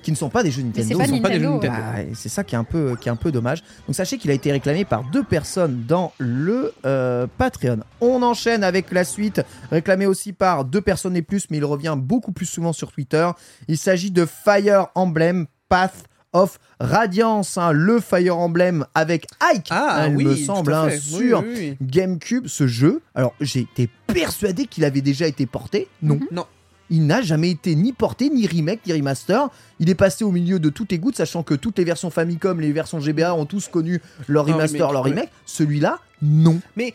qui 0.02 0.12
ne 0.12 0.16
sont 0.16 0.30
pas 0.30 0.44
des 0.44 0.52
jeux 0.52 0.64
Mais 0.64 0.82
Nintendo. 0.82 0.88
c'est 0.90 0.98
pas 0.98 1.06
Ils 1.06 1.10
sont 1.10 1.22
pas 1.22 1.30
des 1.30 1.40
jeux 1.40 1.50
Nintendo. 1.50 1.76
Et 2.00 2.16
c'est 2.16 2.30
ça 2.30 2.44
qui 2.44 2.56
est 2.56 2.58
un 2.58 2.64
peu 2.64 2.96
qui 3.00 3.10
est 3.10 3.12
un 3.12 3.16
peu 3.16 3.32
dommage. 3.32 3.64
Donc 3.88 3.96
sachez 3.96 4.18
qu'il 4.18 4.32
a 4.32 4.34
été 4.34 4.52
réclamé 4.52 4.86
par 4.86 5.04
deux 5.12 5.24
personnes 5.24 5.84
dans 5.88 6.14
le 6.18 6.74
euh, 6.86 7.28
Patreon. 7.38 7.80
On 8.02 8.22
enchaîne 8.24 8.64
avec 8.64 8.92
la 8.92 9.04
suite, 9.04 9.42
réclamé 9.72 10.06
aussi 10.06 10.34
par 10.34 10.66
deux 10.66 10.82
personnes 10.82 11.16
et 11.16 11.22
plus, 11.22 11.48
mais 11.50 11.58
il 11.58 11.66
revient 11.66 11.96
beaucoup 11.98 12.32
plus 12.32 12.46
souvent 12.46 12.74
sur 12.74 12.92
Twitter. 12.92 13.30
Il 13.68 13.78
s'agit 13.78 14.12
de 14.12 14.26
Fire 14.26 14.88
Emblem 14.96 15.48
Path 15.70 16.06
of 16.34 16.60
Radiance, 16.80 17.58
hein, 17.58 17.72
le 17.72 18.00
Fire 18.00 18.38
Emblem 18.38 18.86
avec 18.94 19.26
Ike, 19.42 19.68
Ah, 19.70 20.04
hein, 20.04 20.10
il 20.10 20.18
oui, 20.18 20.26
me 20.26 20.36
tout 20.36 20.44
semble, 20.44 20.74
hein, 20.74 20.90
sur 21.00 21.40
oui, 21.42 21.54
oui. 21.58 21.78
GameCube, 21.82 22.48
ce 22.48 22.68
jeu. 22.68 23.02
Alors 23.16 23.34
j'ai 23.42 23.62
été 23.62 23.90
persuadé 24.08 24.66
qu'il 24.68 24.86
avait 24.86 25.02
déjà 25.02 25.28
été 25.28 25.46
porté. 25.46 25.88
Non. 26.02 26.20
Non. 26.32 26.46
Il 26.90 27.06
n'a 27.06 27.22
jamais 27.22 27.50
été 27.52 27.76
ni 27.76 27.92
porté, 27.92 28.30
ni 28.30 28.48
remake, 28.48 28.80
ni 28.86 28.94
remaster. 28.94 29.50
Il 29.80 29.90
est 29.90 29.96
passé 29.96 30.24
au 30.24 30.32
milieu 30.32 30.58
de 30.60 30.70
toutes 30.70 30.92
les 30.92 31.00
gouttes, 31.00 31.18
sachant 31.18 31.44
que 31.44 31.54
toutes 31.54 31.78
les 31.80 31.84
versions 31.84 32.10
Famicom, 32.10 32.62
les 32.62 32.72
versions 32.72 33.00
GBA 33.02 33.34
ont 33.36 33.46
tous 33.46 33.68
connu 33.68 34.02
leur 34.28 34.46
remaster, 34.46 34.88
remake, 34.88 34.94
leur 34.94 35.04
remake. 35.04 35.30
Celui-là, 35.46 36.00
non. 36.22 36.60
Mais 36.78 36.94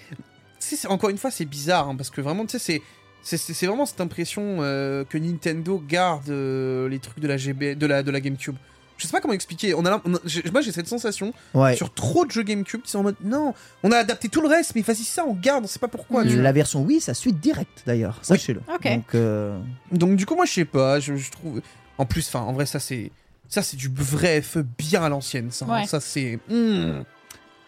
encore 0.89 1.11
une 1.11 1.19
fois, 1.19 1.31
c'est 1.31 1.45
bizarre 1.45 1.93
parce 1.97 2.09
que 2.11 2.21
vraiment, 2.23 2.47
tu 2.47 2.53
sais, 2.53 2.59
c'est 2.59 2.83
c'est- 3.25 3.37
c'est 3.37 3.53
c'est 3.55 3.67
vraiment 3.67 3.87
cette 3.87 4.01
impression 4.01 4.59
euh, 4.61 5.05
que 5.05 5.17
Nintendo 5.19 5.83
garde 5.87 6.29
euh, 6.31 6.89
les 6.89 6.99
trucs 6.99 7.21
de 7.21 7.29
la 7.29 7.37
GB, 7.37 7.75
de 7.75 7.87
la 7.87 8.03
de 8.03 8.11
la 8.11 8.21
GameCube. 8.21 8.57
Je 9.03 9.09
sais 9.09 9.13
pas 9.13 9.21
comment 9.21 9.35
expliquer. 9.35 9.75
On 9.75 9.85
a, 9.85 10.01
on 10.05 10.11
moi, 10.11 10.61
j'ai 10.63 10.73
cette 10.73 10.87
sensation 10.89 11.33
Ouais. 11.55 11.75
sur 11.77 11.93
trop 11.93 12.25
de 12.25 12.31
jeux 12.31 12.43
GameCube 12.45 12.83
qui 12.83 12.91
sont 12.91 13.01
en 13.01 13.03
mode 13.03 13.17
non, 13.25 13.53
on 13.83 13.91
a 13.91 13.97
adapté 13.97 14.29
tout 14.29 14.41
le 14.41 14.49
reste, 14.49 14.73
mais 14.77 14.83
vas-y 14.83 15.03
ça, 15.05 15.25
on 15.27 15.35
garde, 15.35 15.65
on 15.65 15.67
sait 15.67 15.79
pas 15.81 15.89
pourquoi. 15.89 16.23
La 16.25 16.53
version 16.53 16.83
Wii, 16.83 17.01
ça 17.01 17.15
suite 17.15 17.41
directe 17.41 17.83
d'ailleurs, 17.87 18.19
sachez-le. 18.23 18.61
Donc, 18.69 19.15
euh, 19.15 19.59
Donc 19.91 20.17
du 20.17 20.25
coup, 20.27 20.37
moi, 20.37 20.45
je 20.45 20.53
sais 20.53 20.65
pas. 20.65 21.01
Je, 21.01 21.17
je 21.17 21.31
trouve. 21.31 21.61
En 21.99 22.07
plus, 22.07 22.27
enfin, 22.29 22.41
en 22.41 22.53
vrai, 22.53 22.65
ça 22.67 22.79
c'est 22.79 23.11
ça 23.49 23.63
c'est 23.63 23.77
du 23.77 23.91
vrai 23.95 24.41
FE 24.41 24.61
bien 24.79 25.03
à 25.03 25.09
l'ancienne. 25.09 25.51
Ça, 25.51 25.67
hein. 25.69 25.81
Ouais. 25.81 25.87
ça 25.87 26.01
c'est. 26.01 26.39
hmm. 26.49 27.03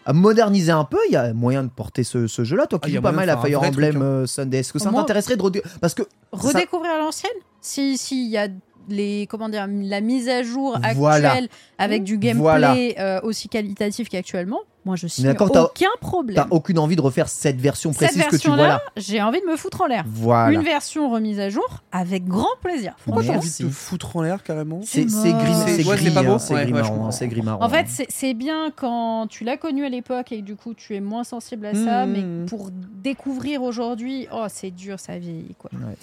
à 0.07 0.13
moderniser 0.13 0.71
un 0.71 0.83
peu, 0.85 0.97
il 1.09 1.13
y 1.13 1.15
a 1.15 1.33
moyen 1.33 1.63
de 1.63 1.69
porter 1.69 2.03
ce, 2.03 2.27
ce 2.27 2.43
jeu-là. 2.43 2.67
Toi 2.67 2.79
Ah, 2.81 2.85
qui 2.85 2.91
il 2.91 2.93
y 2.93 2.97
a 2.97 2.99
joues 2.99 3.03
pas 3.03 3.11
mal 3.11 3.29
à 3.29 3.37
Fire 3.37 3.61
Emblem 3.61 3.91
truc, 3.91 4.01
hein. 4.01 4.05
euh, 4.05 4.25
Sunday, 4.25 4.59
est-ce 4.59 4.71
que 4.73 4.79
ça 4.79 4.91
t'intéresserait 4.91 5.35
de 5.35 5.41
redé- 5.41 5.63
Parce 5.81 5.93
que 5.93 6.03
ça- 6.03 6.47
Redécouvrir 6.49 6.91
à 6.93 6.97
l'ancienne 6.99 7.31
Si 7.61 7.97
s'il 7.97 8.29
y 8.29 8.37
a 8.37 8.47
les 8.89 9.27
comment 9.29 9.49
dire 9.49 9.67
la 9.69 10.01
mise 10.01 10.29
à 10.29 10.43
jour 10.43 10.75
actuelle 10.75 10.95
Voilà. 10.97 11.35
avec 11.77 12.03
du 12.03 12.17
gameplay 12.17 12.41
Voilà. 12.41 12.75
euh, 12.99 13.19
aussi 13.23 13.49
qualitatif 13.49 14.09
qu'actuellement, 14.09 14.59
moi 14.85 14.95
je 14.95 15.07
signe 15.07 15.29
aucun 15.29 15.87
problème. 15.99 16.35
T'as 16.35 16.47
aucune 16.51 16.77
envie 16.79 16.95
de 16.95 17.01
refaire 17.01 17.27
cette 17.27 17.59
version 17.59 17.91
Cette 17.91 18.09
précise 18.09 18.17
que 18.23 18.25
tu 18.27 18.31
version 18.31 18.55
vois 18.55 18.67
là, 18.67 18.81
j'ai 18.97 19.21
envie 19.21 19.41
de 19.41 19.45
me 19.45 19.55
foutre 19.57 19.81
en 19.81 19.87
l'air. 19.87 20.03
Voilà. 20.07 20.51
Une 20.53 20.61
version 20.63 21.09
remise 21.09 21.39
à 21.39 21.49
jour 21.49 21.83
avec 21.91 22.25
grand 22.25 22.47
plaisir. 22.61 22.95
Pourquoi 23.03 23.23
t'as 23.23 23.37
envie 23.37 23.49
de 23.49 23.67
te 23.67 23.69
foutre 23.69 24.15
en 24.15 24.21
l'air 24.21 24.43
carrément 24.43 24.81
C'est 24.83 25.09
C'est 25.09 25.09
c'est 25.09 25.33
gris, 25.33 25.53
c'est 25.65 25.83
gris, 25.83 26.11
pas 26.11 26.23
beau. 26.23 26.33
hein, 26.33 26.39
c'est 26.39 26.53
Ouais, 26.53 26.63
gris 26.63 26.73
marron, 26.73 26.89
comprends. 26.89 27.07
hein, 27.07 27.11
c'est 27.11 27.27
gris 27.27 27.41
marron. 27.41 27.63
En 27.63 27.69
fait, 27.69 27.85
c'est- 27.87 28.07
c'est 28.09 28.33
bien 28.33 28.71
quand 28.75 29.27
tu 29.27 29.43
l'as 29.43 29.57
connu 29.57 29.85
à 29.85 29.89
l'époque 29.89 30.31
et 30.31 30.41
du 30.41 30.55
coup 30.55 30.73
tu 30.73 30.95
es 30.95 30.99
moins 31.01 31.23
sensible 31.23 31.65
à 31.65 31.73
ça, 31.73 32.05
Mmh. 32.05 32.11
mais 32.11 32.45
pour 32.45 32.69
découvrir 32.71 33.63
aujourd'hui, 33.63 34.27
oh 34.31 34.45
c'est 34.49 34.71
dur, 34.71 34.99
ça 34.99 35.17
vieillit 35.17 35.55
quoi. 35.57 35.71
Ouais. 35.73 35.95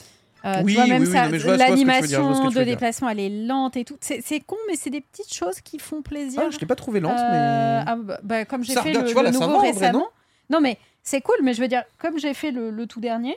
Euh, 0.45 0.63
Oui, 0.65 0.73
tu 0.73 0.79
vois, 0.79 0.87
même 0.89 1.03
oui, 1.03 1.09
mais 1.09 1.57
l'animation 1.57 2.49
de 2.51 2.63
déplacement, 2.65 3.09
elle 3.11 3.21
est 3.21 3.29
lente 3.47 3.77
et 3.77 3.85
tout. 3.85 3.97
C'est 4.01 4.41
con, 4.41 4.57
mais 4.69 4.77
c'est 4.77 4.91
des 4.91 5.01
petites 5.01 5.33
choses 5.33 5.61
qui 5.61 5.79
font 5.79 6.03
plaisir. 6.03 6.43
Ah, 6.45 6.51
je 6.51 6.59
l'ai 6.59 6.67
pas 6.67 6.75
trouvé 6.75 7.01
lente, 7.01 7.19
Euh, 7.19 7.79
mais. 7.81 7.85
ah, 7.87 7.97
bah, 7.97 8.21
bah, 8.23 8.45
comme 8.45 8.65
j'ai 8.65 8.75
fait 8.75 8.93
le, 8.93 9.01
vois, 9.13 9.23
nouveau 9.31 9.39
va, 9.47 9.47
en 9.55 9.59
vrai, 9.59 9.71
récemment. 9.71 9.99
non? 10.01 10.07
Non 10.51 10.61
mais 10.61 10.79
c'est 11.03 11.21
cool, 11.21 11.37
mais 11.43 11.55
je 11.55 11.61
veux 11.61 11.69
dire, 11.69 11.85
comme 11.99 12.19
j'ai 12.19 12.35
fait 12.35 12.51
le, 12.51 12.71
le 12.71 12.87
tout 12.87 13.01
dernier, 13.01 13.37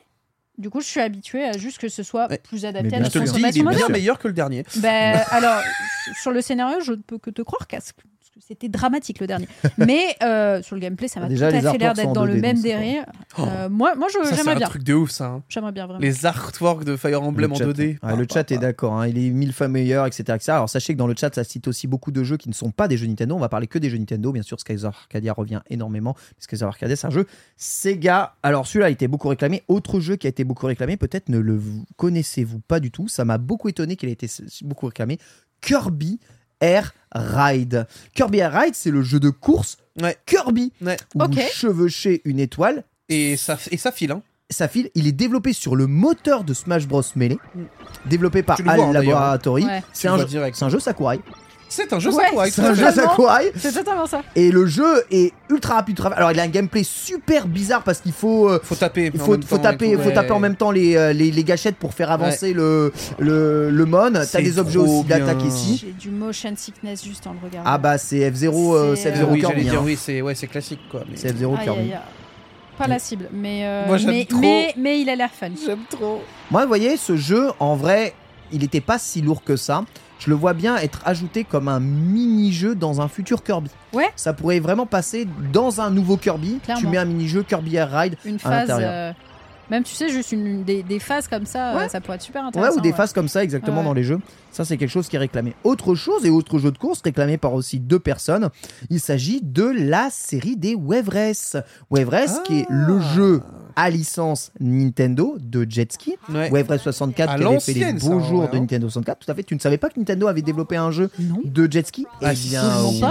du 0.58 0.70
coup 0.70 0.82
je 0.82 0.88
suis 0.88 1.00
habituée 1.02 1.44
à 1.46 1.58
juste 1.58 1.78
que 1.78 1.88
ce 1.90 2.04
soit 2.04 2.28
plus 2.28 2.64
Mais 2.64 2.70
adapté 2.70 2.90
bien 2.90 2.98
à 3.00 3.02
la 3.02 3.08
Je 3.08 3.12
te 3.14 3.18
le 3.20 3.24
dis, 3.26 3.30
il 3.30 3.34
consommation 3.44 3.70
est 3.72 3.76
bien 3.76 3.90
meilleur 3.90 4.20
que 4.20 4.28
le 4.28 4.34
dernier. 4.34 4.64
Ben, 4.78 5.22
alors, 5.32 5.62
sur 6.22 6.32
le 6.32 6.42
scénario, 6.42 6.80
je 6.82 6.92
ne 6.94 6.98
peux 6.98 7.18
que 7.18 7.30
te 7.30 7.42
croire 7.42 7.68
qu'à 7.68 7.80
ce 7.82 7.94
que 7.94 8.02
c'était 8.48 8.70
dramatique 8.70 9.20
le 9.20 9.28
dernier. 9.28 9.48
Mais 9.78 10.16
euh, 10.24 10.62
sur 10.62 10.76
le 10.76 10.82
gameplay, 10.82 11.08
ça 11.08 11.20
m'a 11.20 11.28
tout 11.28 11.34
à 11.44 11.50
les 11.52 11.62
fait 11.62 11.78
l'air 11.78 11.94
d'être 11.94 12.14
dans 12.14 12.26
le 12.26 12.36
2D, 12.36 12.42
même 12.42 12.62
délire. 12.62 13.06
Euh, 13.40 13.70
moi, 13.70 13.96
moi 13.96 14.08
je- 14.14 14.24
Ça, 14.24 14.30
c'est 14.32 14.36
j'aimerais 14.38 14.56
un 14.56 14.58
bien. 14.60 14.68
truc 14.68 14.84
de 14.84 14.94
ouf, 14.94 15.10
ça. 15.12 15.26
hein. 15.28 15.44
J'aimerais 15.50 15.72
bien 15.72 15.86
vraiment. 15.88 16.00
Les 16.00 16.26
artworks 16.26 16.84
de 16.84 16.96
Fire 16.96 17.22
Emblem 17.24 17.52
en 17.52 17.56
Le 17.58 17.66
chat. 17.66 17.72
2D. 17.72 17.98
Ouais, 18.04 18.16
le 18.16 18.28
chat 18.32 18.52
est 18.52 18.58
d'accord, 18.58 18.94
hein, 19.00 19.08
il 19.08 19.18
est 19.18 19.30
mille 19.32 19.54
fois 19.54 19.68
meilleur, 19.68 20.06
etc., 20.06 20.24
etc. 20.36 20.52
Alors 20.54 20.70
sachez 20.70 20.94
que 20.94 20.98
dans 21.00 21.08
le 21.08 21.16
chat, 21.18 21.34
ça 21.34 21.44
cite 21.44 21.68
aussi 21.68 21.88
beaucoup 21.88 22.12
de 22.12 22.24
jeux 22.24 22.38
qui 22.38 22.50
ne 22.50 22.54
sont 22.54 22.72
pas 22.72 22.88
des 22.88 22.98
jeux 22.98 23.08
Nintendo. 23.08 23.36
On 23.36 23.40
va 23.40 23.50
parler 23.50 23.68
que 23.68 23.80
des 23.80 23.90
jeux 23.90 23.98
Nintendo. 23.98 24.32
Bien 24.32 24.44
sûr, 24.44 24.60
Skies 24.60 24.86
Arcadia 24.86 25.34
revient 25.34 25.62
énormément. 25.70 26.16
Skies 26.40 26.64
Arcadia, 26.64 26.96
c'est 26.96 27.08
un 27.08 27.12
jeu 27.12 27.26
Sega. 27.58 28.36
Alors 28.44 28.68
celui-là 28.68 28.88
a 28.88 28.90
été 28.90 29.08
beaucoup 29.08 29.28
réclamé. 29.28 29.64
Autre 29.68 30.00
jeu 30.00 30.16
qui 30.18 30.28
a 30.28 30.30
été 30.30 30.44
beaucoup 30.44 30.66
réclamé, 30.68 30.98
peut-être 30.98 31.30
ne 31.30 31.40
le 31.40 31.56
vous- 31.56 31.86
connaissez-vous 31.98 32.60
pas 32.60 32.80
du 32.80 32.92
tout. 32.92 33.08
Ça 33.08 33.26
m'a 33.26 33.38
beaucoup 33.38 33.70
étonné 33.70 33.96
qu'il 33.96 34.08
ait 34.10 34.14
été 34.14 34.28
beaucoup 34.62 34.86
réclamé. 34.86 35.18
Kirby 35.62 36.20
Air 36.62 36.94
Ride. 37.14 37.88
Kirby 38.14 38.40
Air 38.40 38.54
Ride, 38.54 38.76
c'est 38.76 38.92
le 38.92 39.02
jeu 39.02 39.20
de 39.20 39.30
course 39.30 39.78
Ouais. 40.02 40.18
Kirby. 40.26 40.74
Ouais. 40.82 40.98
Où 41.16 41.24
Ok. 41.24 41.36
vous 41.36 41.42
chevauchez 41.54 42.22
une 42.26 42.40
étoile 42.40 42.84
Et 43.10 43.38
ça, 43.38 43.58
et 43.72 43.78
ça 43.78 43.92
file, 43.94 44.12
hein. 44.12 44.22
ça 44.50 44.68
file. 44.68 44.90
Il 44.96 45.08
est 45.08 45.12
développé 45.14 45.54
sur 45.54 45.76
le 45.76 45.88
moteur 45.88 46.44
de 46.44 46.54
Smash 46.54 46.88
Bros 46.88 47.02
Melee, 47.16 47.38
développé 48.06 48.44
par 48.44 48.60
hein, 48.60 48.64
HAL 48.68 48.78
d'ailleurs, 48.94 49.20
Laboratory. 49.20 49.66
Ouais. 49.66 49.84
C'est 49.94 50.08
un, 50.10 50.18
jeu- 50.18 50.26
direct. 50.26 50.62
un 50.62 50.70
jeu 50.70 50.80
Sakurai. 50.80 51.20
C'est 51.68 51.92
un 51.92 52.00
jeu 52.00 52.12
Ouais, 52.12 52.24
Sakurai, 52.26 52.52
C'est 52.52 52.62
un 52.62 52.74
jeu 52.74 52.92
Sakurai. 52.92 53.52
C'est 53.56 53.72
totalement 53.74 54.06
ça. 54.06 54.22
Et 54.36 54.52
le 54.52 54.66
jeu 54.66 55.04
est 55.12 55.34
ultra 55.50 55.76
rapide. 55.76 56.00
Alors 56.16 56.32
il 56.32 56.40
a 56.40 56.44
un 56.44 56.48
gameplay 56.48 56.84
super 56.84 57.48
bizarre 57.48 57.84
parce 57.84 58.00
qu'il 58.00 58.12
faut, 58.14 58.50
euh, 58.50 58.60
Faut 58.64 58.76
taper. 58.76 59.12
il 59.14 59.22
en 59.22 59.26
faut, 59.26 59.38
taper, 59.58 59.96
faut 59.96 60.02
ouais. 60.04 60.14
taper 60.14 60.32
en 60.32 60.40
même 60.40 60.56
temps 60.56 60.72
les, 60.72 60.96
euh, 60.96 61.12
les, 61.12 61.32
les 61.32 61.44
gâchettes 61.44 61.76
pour 61.78 61.94
faire 61.94 62.12
avancer 62.12 62.54
le, 62.54 62.94
le, 63.20 63.70
le 63.70 63.86
mon. 63.86 64.12
T'as 64.14 64.42
des 64.42 64.60
objets 64.60 64.78
aussi 64.80 65.04
d'attaque 65.06 65.44
ici. 65.44 65.84
J'ai 65.86 65.92
du 65.92 66.10
motion 66.12 66.54
sickness 66.56 67.04
juste 67.04 67.26
en 67.28 67.34
le 67.34 67.40
regardant. 67.44 67.70
Ah 67.70 67.78
bah 67.78 67.98
c'est 67.98 68.30
F0, 68.30 68.76
euh, 68.76 68.96
C'est, 68.96 69.10
Euh, 69.10 69.24
F0 69.26 69.28
oui, 69.32 69.40
Kirby. 69.40 69.56
j'allais 69.58 69.70
dire, 69.70 69.80
hein. 69.80 69.84
oui, 69.86 69.98
c'est 70.00 70.22
ouais, 70.22 70.36
c'est 70.36 70.48
classique, 70.48 70.80
quoi. 70.90 71.02
mais- 71.10 71.18
C'est 71.18 71.34
F0 71.34 71.58
Aïe, 71.58 71.64
Kirby. 71.66 71.92
Pas 72.78 72.88
la 72.88 73.00
cible, 73.00 73.30
mais, 73.34 73.62
euh, 73.66 73.86
Moi, 73.88 73.98
j'aime 73.98 74.10
mais, 74.12 74.26
trop. 74.26 74.40
mais, 74.40 74.74
mais 74.78 75.00
il 75.02 75.10
a 75.10 75.16
l'air 75.16 75.30
fun. 75.32 75.48
J'aime 75.66 75.80
trop. 75.90 76.22
Moi, 76.52 76.62
vous 76.64 76.68
voyez, 76.68 76.98
ce 76.98 77.16
jeu, 77.16 77.48
en 77.60 77.76
vrai, 77.76 78.14
il 78.52 78.60
n'était 78.60 78.82
pas 78.82 79.00
si 79.00 79.22
lourd 79.22 79.44
que 79.44 79.56
ça. 79.56 79.84
Je 80.26 80.30
le 80.32 80.36
vois 80.36 80.54
bien 80.54 80.76
être 80.78 81.02
ajouté 81.06 81.44
comme 81.44 81.68
un 81.68 81.80
mini-jeu 81.80 82.74
dans 82.76 83.00
un 83.02 83.08
futur 83.08 83.44
Kirby. 83.44 83.70
Ouais. 83.94 84.10
Ça 84.16 84.34
pourrait 84.34 84.60
vraiment 84.60 84.86
passer 84.88 85.28
dans 85.54 85.82
un 85.82 85.92
nouveau 85.92 86.18
Kirby. 86.18 86.54
Tu 86.56 86.60
Clairement. 86.62 86.90
mets 86.90 86.98
un 86.98 87.06
mini-jeu 87.06 87.44
Kirby 87.44 87.76
Air 87.76 87.92
Ride. 87.92 88.16
Une 88.26 88.36
à 88.36 88.40
phase. 88.40 88.68
l'intérieur. 88.70 88.92
euh, 88.92 89.14
même 89.70 89.84
tu 89.84 89.94
sais, 89.96 90.10
juste 90.10 90.32
une, 90.32 90.64
des, 90.64 90.84
des 90.84 91.00
phases 91.00 91.28
comme 91.28 91.46
ça, 91.46 91.76
Ouais. 91.76 91.84
euh, 91.86 91.88
ça 91.90 92.00
pourrait 92.02 92.16
être 92.18 92.22
super 92.24 92.42
Ouais, 92.44 92.48
intéressant. 92.50 92.78
ou 92.78 92.82
des 92.82 92.90
ouais. 92.90 92.96
phases 92.96 93.14
comme 93.14 93.28
ça 93.28 93.44
exactement 93.44 93.78
Ouais. 93.80 93.84
dans 93.84 93.94
les 93.94 94.04
jeux. 94.04 94.20
Ça, 94.52 94.64
c'est 94.66 94.78
quelque 94.78 94.90
chose 94.92 95.08
qui 95.08 95.16
est 95.16 95.20
réclamé. 95.20 95.54
Autre 95.64 95.96
chose 95.96 96.26
et 96.26 96.30
autre 96.30 96.58
jeu 96.60 96.72
de 96.72 96.78
course 96.78 97.02
réclamé 97.04 97.38
par 97.38 97.54
aussi 97.54 97.80
deux 97.80 98.00
personnes. 98.00 98.50
Il 98.90 99.00
s'agit 99.00 99.42
de 99.44 99.64
la 99.66 100.10
série 100.12 100.56
des 100.56 100.76
Wave 100.76 101.10
Race. 101.10 101.56
Wave 101.90 102.10
Race, 102.10 102.42
qui 102.46 102.60
est 102.60 102.66
le 102.70 103.00
Ah. 103.00 103.14
jeu 103.16 103.42
à 103.76 103.90
licence 103.90 104.52
Nintendo 104.60 105.38
de 105.40 105.66
jet 105.70 105.92
ski. 105.92 106.16
Ouais. 106.30 106.50
Wave 106.52 106.68
Race 106.70 106.82
64 106.82 107.30
À 107.32 107.38
qui 107.38 107.44
avait 107.44 107.60
fait 107.60 107.74
les 107.74 107.82
ça, 108.00 108.08
beaux 108.08 108.14
en 108.16 108.20
jours 108.24 108.42
de 108.50 108.56
hein. 108.58 108.62
Nintendo 108.62 108.88
64. 108.90 109.20
Tout 109.26 109.32
à 109.32 109.36
fait. 109.36 109.44
Tu 109.44 109.56
ne 109.56 109.60
savais 109.60 109.78
pas 109.78 109.90
que 109.90 110.00
Nintendo 110.00 110.28
avait 110.28 110.42
développé 110.42 110.76
un 110.78 110.92
jeu 110.92 111.10
Non. 111.20 111.42
de 111.44 111.72
jet 111.72 111.86
ski 111.88 112.06
Eh 112.22 112.34
bien, 112.34 112.64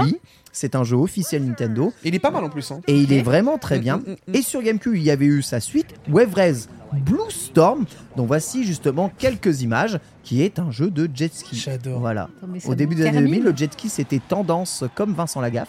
oui. 0.02 0.16
C'est 0.52 0.76
un 0.76 0.84
jeu 0.84 0.96
officiel 0.96 1.44
Nintendo. 1.44 1.92
Il 2.04 2.14
est 2.14 2.20
pas 2.20 2.30
mal 2.30 2.44
en 2.44 2.48
plus. 2.48 2.70
Hein. 2.70 2.80
Et 2.86 2.96
il 2.96 3.12
est 3.12 3.22
vraiment 3.22 3.58
très 3.58 3.80
bien. 3.80 3.96
mm, 3.98 4.02
mm, 4.10 4.16
mm. 4.28 4.34
Et 4.34 4.42
sur 4.42 4.62
GameCube, 4.62 4.94
il 4.94 5.02
y 5.02 5.10
avait 5.10 5.26
eu 5.26 5.42
sa 5.42 5.58
suite, 5.58 5.88
Wave 6.08 6.32
Race 6.32 6.68
Blue 6.92 7.18
Storm. 7.28 7.86
Donc 8.16 8.28
voici 8.28 8.62
justement 8.64 9.10
quelques 9.18 9.62
images, 9.62 9.98
qui 10.22 10.42
est 10.42 10.60
un 10.60 10.70
jeu 10.70 10.90
de 10.90 11.10
jet 11.12 11.34
ski. 11.34 11.56
J'adore. 11.56 11.98
Voilà. 11.98 12.28
Au 12.66 12.76
début 12.76 12.94
des 12.94 13.02
années 13.02 13.12
termine. 13.14 13.30
2000, 13.32 13.44
le 13.44 13.56
jet 13.56 13.72
ski 13.72 13.88
c'était 13.88 14.20
tendance 14.20 14.84
comme 14.94 15.12
Vincent 15.12 15.40
Lagaffe. 15.40 15.68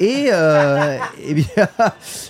Et, 0.00 0.28
euh, 0.32 0.96
et, 1.24 1.34
bien, 1.34 1.68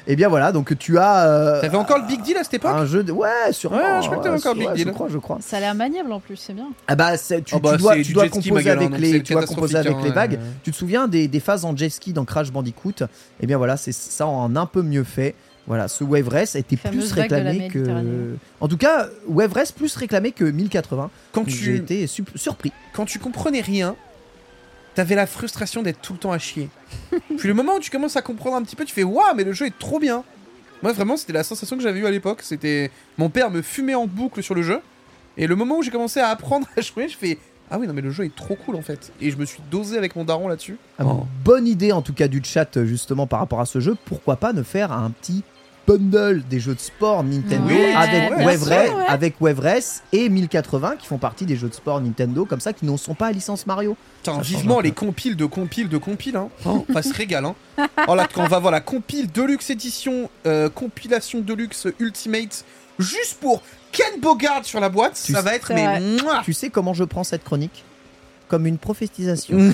et 0.06 0.16
bien 0.16 0.28
voilà, 0.28 0.52
donc 0.52 0.76
tu 0.78 0.98
as 0.98 1.26
euh, 1.28 1.60
T'avais 1.60 1.76
encore 1.76 1.98
le 1.98 2.06
Big 2.06 2.22
Deal 2.22 2.36
à 2.38 2.44
cette 2.44 2.54
époque 2.54 2.70
un 2.74 2.86
jeu 2.86 3.02
de. 3.02 3.12
Ouais, 3.12 3.28
sûrement. 3.52 3.76
Ouais, 3.76 4.00
je 4.02 4.06
crois 4.06 4.18
que 4.18 4.22
t'avais 4.24 4.38
encore 4.38 4.54
ouais, 4.56 4.60
Big 4.66 4.68
Je 4.76 4.84
Deal. 4.84 4.92
crois, 4.92 5.08
je 5.10 5.18
crois. 5.18 5.38
Ça 5.40 5.58
a 5.58 5.60
l'air 5.60 5.74
maniable 5.74 6.12
en 6.12 6.20
plus, 6.20 6.36
c'est 6.36 6.54
bien. 6.54 6.68
Ah 6.86 6.96
bah, 6.96 7.18
tu, 7.18 7.54
Oh 7.54 7.58
bah, 7.60 7.72
tu 7.76 7.78
dois, 7.82 7.96
tu 7.96 8.04
ski, 8.04 8.48
composer 8.48 8.70
avec 8.70 8.92
hein, 8.92 8.96
les, 8.98 9.22
tu 9.22 9.32
dois 9.32 9.44
composer 9.44 9.76
avec 9.76 9.96
les 10.02 10.10
hein, 10.10 10.14
vagues. 10.14 10.34
euh. 10.34 10.50
Tu 10.62 10.70
te 10.70 10.76
souviens 10.76 11.08
des, 11.08 11.28
des 11.28 11.40
phases 11.40 11.64
en 11.64 11.76
jet 11.76 11.90
ski 11.90 12.12
dans 12.12 12.24
Crash 12.24 12.50
Bandicoot? 12.52 13.04
Eh 13.40 13.46
bien 13.46 13.58
voilà, 13.58 13.76
c'est 13.76 13.92
ça 13.92 14.26
en 14.26 14.54
un 14.56 14.66
peu 14.66 14.82
mieux 14.82 15.04
fait. 15.04 15.34
Voilà, 15.66 15.86
ce 15.86 16.02
Wave 16.02 16.28
Race 16.30 16.56
a 16.56 16.60
été 16.60 16.78
plus 16.78 17.12
réclamé 17.12 17.68
que. 17.68 18.34
En 18.60 18.68
tout 18.68 18.78
cas, 18.78 19.08
Wave 19.28 19.52
Race 19.52 19.70
plus 19.72 19.94
réclamé 19.96 20.32
que 20.32 20.44
1080. 20.44 21.10
Quand 21.32 21.40
Donc, 21.42 21.50
J'ai 21.50 21.56
tu, 21.56 21.76
été 21.76 22.06
su- 22.06 22.24
surpris. 22.36 22.72
quand 22.94 23.04
tu 23.04 23.18
comprenais 23.18 23.60
rien, 23.60 23.94
t'avais 24.98 25.14
la 25.14 25.28
frustration 25.28 25.80
d'être 25.84 26.00
tout 26.00 26.12
le 26.12 26.18
temps 26.18 26.32
à 26.32 26.38
chier. 26.38 26.68
Puis 27.38 27.46
le 27.46 27.54
moment 27.54 27.76
où 27.76 27.78
tu 27.78 27.88
commences 27.88 28.16
à 28.16 28.20
comprendre 28.20 28.56
un 28.56 28.62
petit 28.64 28.74
peu, 28.74 28.84
tu 28.84 28.92
fais 28.92 29.04
waouh, 29.04 29.32
mais 29.36 29.44
le 29.44 29.52
jeu 29.52 29.66
est 29.66 29.78
trop 29.78 30.00
bien. 30.00 30.24
Moi 30.82 30.92
vraiment, 30.92 31.16
c'était 31.16 31.32
la 31.32 31.44
sensation 31.44 31.76
que 31.76 31.84
j'avais 31.84 32.00
eue 32.00 32.06
à 32.06 32.10
l'époque. 32.10 32.40
C'était 32.42 32.90
mon 33.16 33.30
père 33.30 33.52
me 33.52 33.62
fumait 33.62 33.94
en 33.94 34.08
boucle 34.08 34.42
sur 34.42 34.56
le 34.56 34.62
jeu. 34.62 34.80
Et 35.36 35.46
le 35.46 35.54
moment 35.54 35.78
où 35.78 35.82
j'ai 35.84 35.92
commencé 35.92 36.18
à 36.18 36.30
apprendre 36.30 36.66
à 36.76 36.80
jouer, 36.80 37.08
je 37.08 37.16
fais 37.16 37.38
ah 37.70 37.78
oui 37.78 37.86
non 37.86 37.92
mais 37.92 38.00
le 38.00 38.10
jeu 38.10 38.24
est 38.24 38.34
trop 38.34 38.56
cool 38.56 38.74
en 38.74 38.82
fait. 38.82 39.12
Et 39.20 39.30
je 39.30 39.36
me 39.36 39.44
suis 39.44 39.62
dosé 39.70 39.96
avec 39.96 40.16
mon 40.16 40.24
daron 40.24 40.48
là-dessus. 40.48 40.78
Ah, 40.98 41.04
Oh. 41.06 41.26
Bonne 41.44 41.68
idée 41.68 41.92
en 41.92 42.02
tout 42.02 42.12
cas 42.12 42.26
du 42.26 42.42
chat 42.42 42.84
justement 42.84 43.28
par 43.28 43.38
rapport 43.38 43.60
à 43.60 43.66
ce 43.66 43.78
jeu. 43.78 43.96
Pourquoi 44.04 44.34
pas 44.34 44.52
ne 44.52 44.64
faire 44.64 44.90
un 44.90 45.10
petit 45.10 45.44
bundle 45.88 46.42
des 46.50 46.60
jeux 46.60 46.74
de 46.74 46.80
sport 46.80 47.24
Nintendo 47.24 47.64
Oui, 47.66 47.92
avec, 47.96 48.44
Wave 48.44 48.68
ouais. 48.68 48.90
avec 49.08 49.40
Wave 49.40 49.60
Race 49.60 50.02
et 50.12 50.28
1080 50.28 50.96
qui 50.98 51.06
font 51.06 51.16
partie 51.16 51.46
des 51.46 51.56
jeux 51.56 51.68
de 51.70 51.74
sport 51.74 52.00
Nintendo 52.00 52.44
comme 52.44 52.60
ça 52.60 52.74
qui 52.74 52.84
ne 52.84 52.94
sont 52.98 53.14
pas 53.14 53.28
à 53.28 53.32
licence 53.32 53.66
Mario. 53.66 53.96
Putain, 54.22 54.38
vivement 54.40 54.80
les 54.80 54.92
compiles 54.92 55.36
de 55.36 55.46
compiles 55.46 55.88
de 55.88 55.96
compiles. 55.96 56.36
Hein. 56.36 56.50
Oh, 56.66 56.84
on 56.94 57.02
se 57.02 57.14
régale. 57.14 57.46
Hein. 57.46 57.54
Oh 58.06 58.14
là, 58.14 58.28
quand 58.32 58.44
on 58.44 58.48
va 58.48 58.58
voir 58.58 58.70
la 58.70 58.80
compile 58.80 59.30
Deluxe 59.32 59.70
Edition, 59.70 60.28
euh, 60.46 60.68
compilation 60.68 61.40
Deluxe 61.40 61.88
Ultimate, 61.98 62.64
juste 62.98 63.38
pour 63.40 63.62
Ken 63.92 64.20
Bogard 64.20 64.64
sur 64.64 64.80
la 64.80 64.90
boîte, 64.90 65.20
Tu 65.24 65.32
ça 65.32 65.40
va 65.40 65.54
être 65.54 65.72
mais 65.72 66.00
mouah. 66.00 66.42
Tu 66.44 66.52
sais 66.52 66.68
comment 66.68 66.92
je 66.92 67.04
prends 67.04 67.24
cette 67.24 67.44
chronique? 67.44 67.84
Comme 68.48 68.66
une 68.66 68.78
prophétisation. 68.78 69.56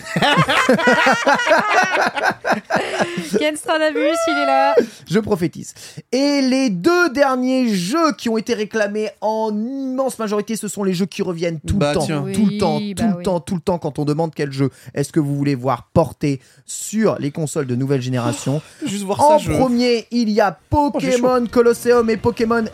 Ken 3.38 3.56
Stradamus, 3.56 4.16
il 4.28 4.32
est 4.42 4.46
là. 4.46 4.74
Je 5.08 5.18
prophétise. 5.20 5.74
Et 6.12 6.40
les 6.42 6.70
deux 6.70 7.10
derniers 7.10 7.68
jeux 7.74 8.12
qui 8.18 8.28
ont 8.28 8.36
été 8.38 8.54
réclamés 8.54 9.10
en 9.20 9.50
immense 9.56 10.18
majorité, 10.18 10.56
ce 10.56 10.68
sont 10.68 10.82
les 10.84 10.94
jeux 10.94 11.06
qui 11.06 11.22
reviennent 11.22 11.60
tout 11.60 11.76
Bah, 11.76 11.92
le 11.92 11.94
temps, 11.94 12.06
tout 12.06 12.46
le 12.46 12.58
temps, 12.58 12.78
bah 12.78 12.84
tout 12.96 13.06
le 13.08 13.16
oui. 13.16 13.22
temps, 13.22 13.40
tout 13.40 13.54
le 13.54 13.60
temps. 13.60 13.78
Quand 13.78 13.98
on 13.98 14.04
demande 14.04 14.32
quel 14.34 14.52
jeu 14.52 14.70
est-ce 14.94 15.12
que 15.12 15.20
vous 15.20 15.36
voulez 15.36 15.54
voir 15.54 15.88
porté 15.92 16.40
sur 16.66 17.16
les 17.18 17.30
consoles 17.30 17.66
de 17.66 17.76
nouvelle 17.76 18.00
génération, 18.02 18.60
Juste 18.84 19.04
voir 19.04 19.20
en 19.20 19.38
ça, 19.38 19.44
je... 19.44 19.52
premier, 19.52 20.06
il 20.10 20.30
y 20.30 20.40
a 20.40 20.58
Oh, 20.76 20.90
Pokémon 20.90 21.46
Colosseum 21.50 22.10
et 22.10 22.16
Pokémon 22.16 22.64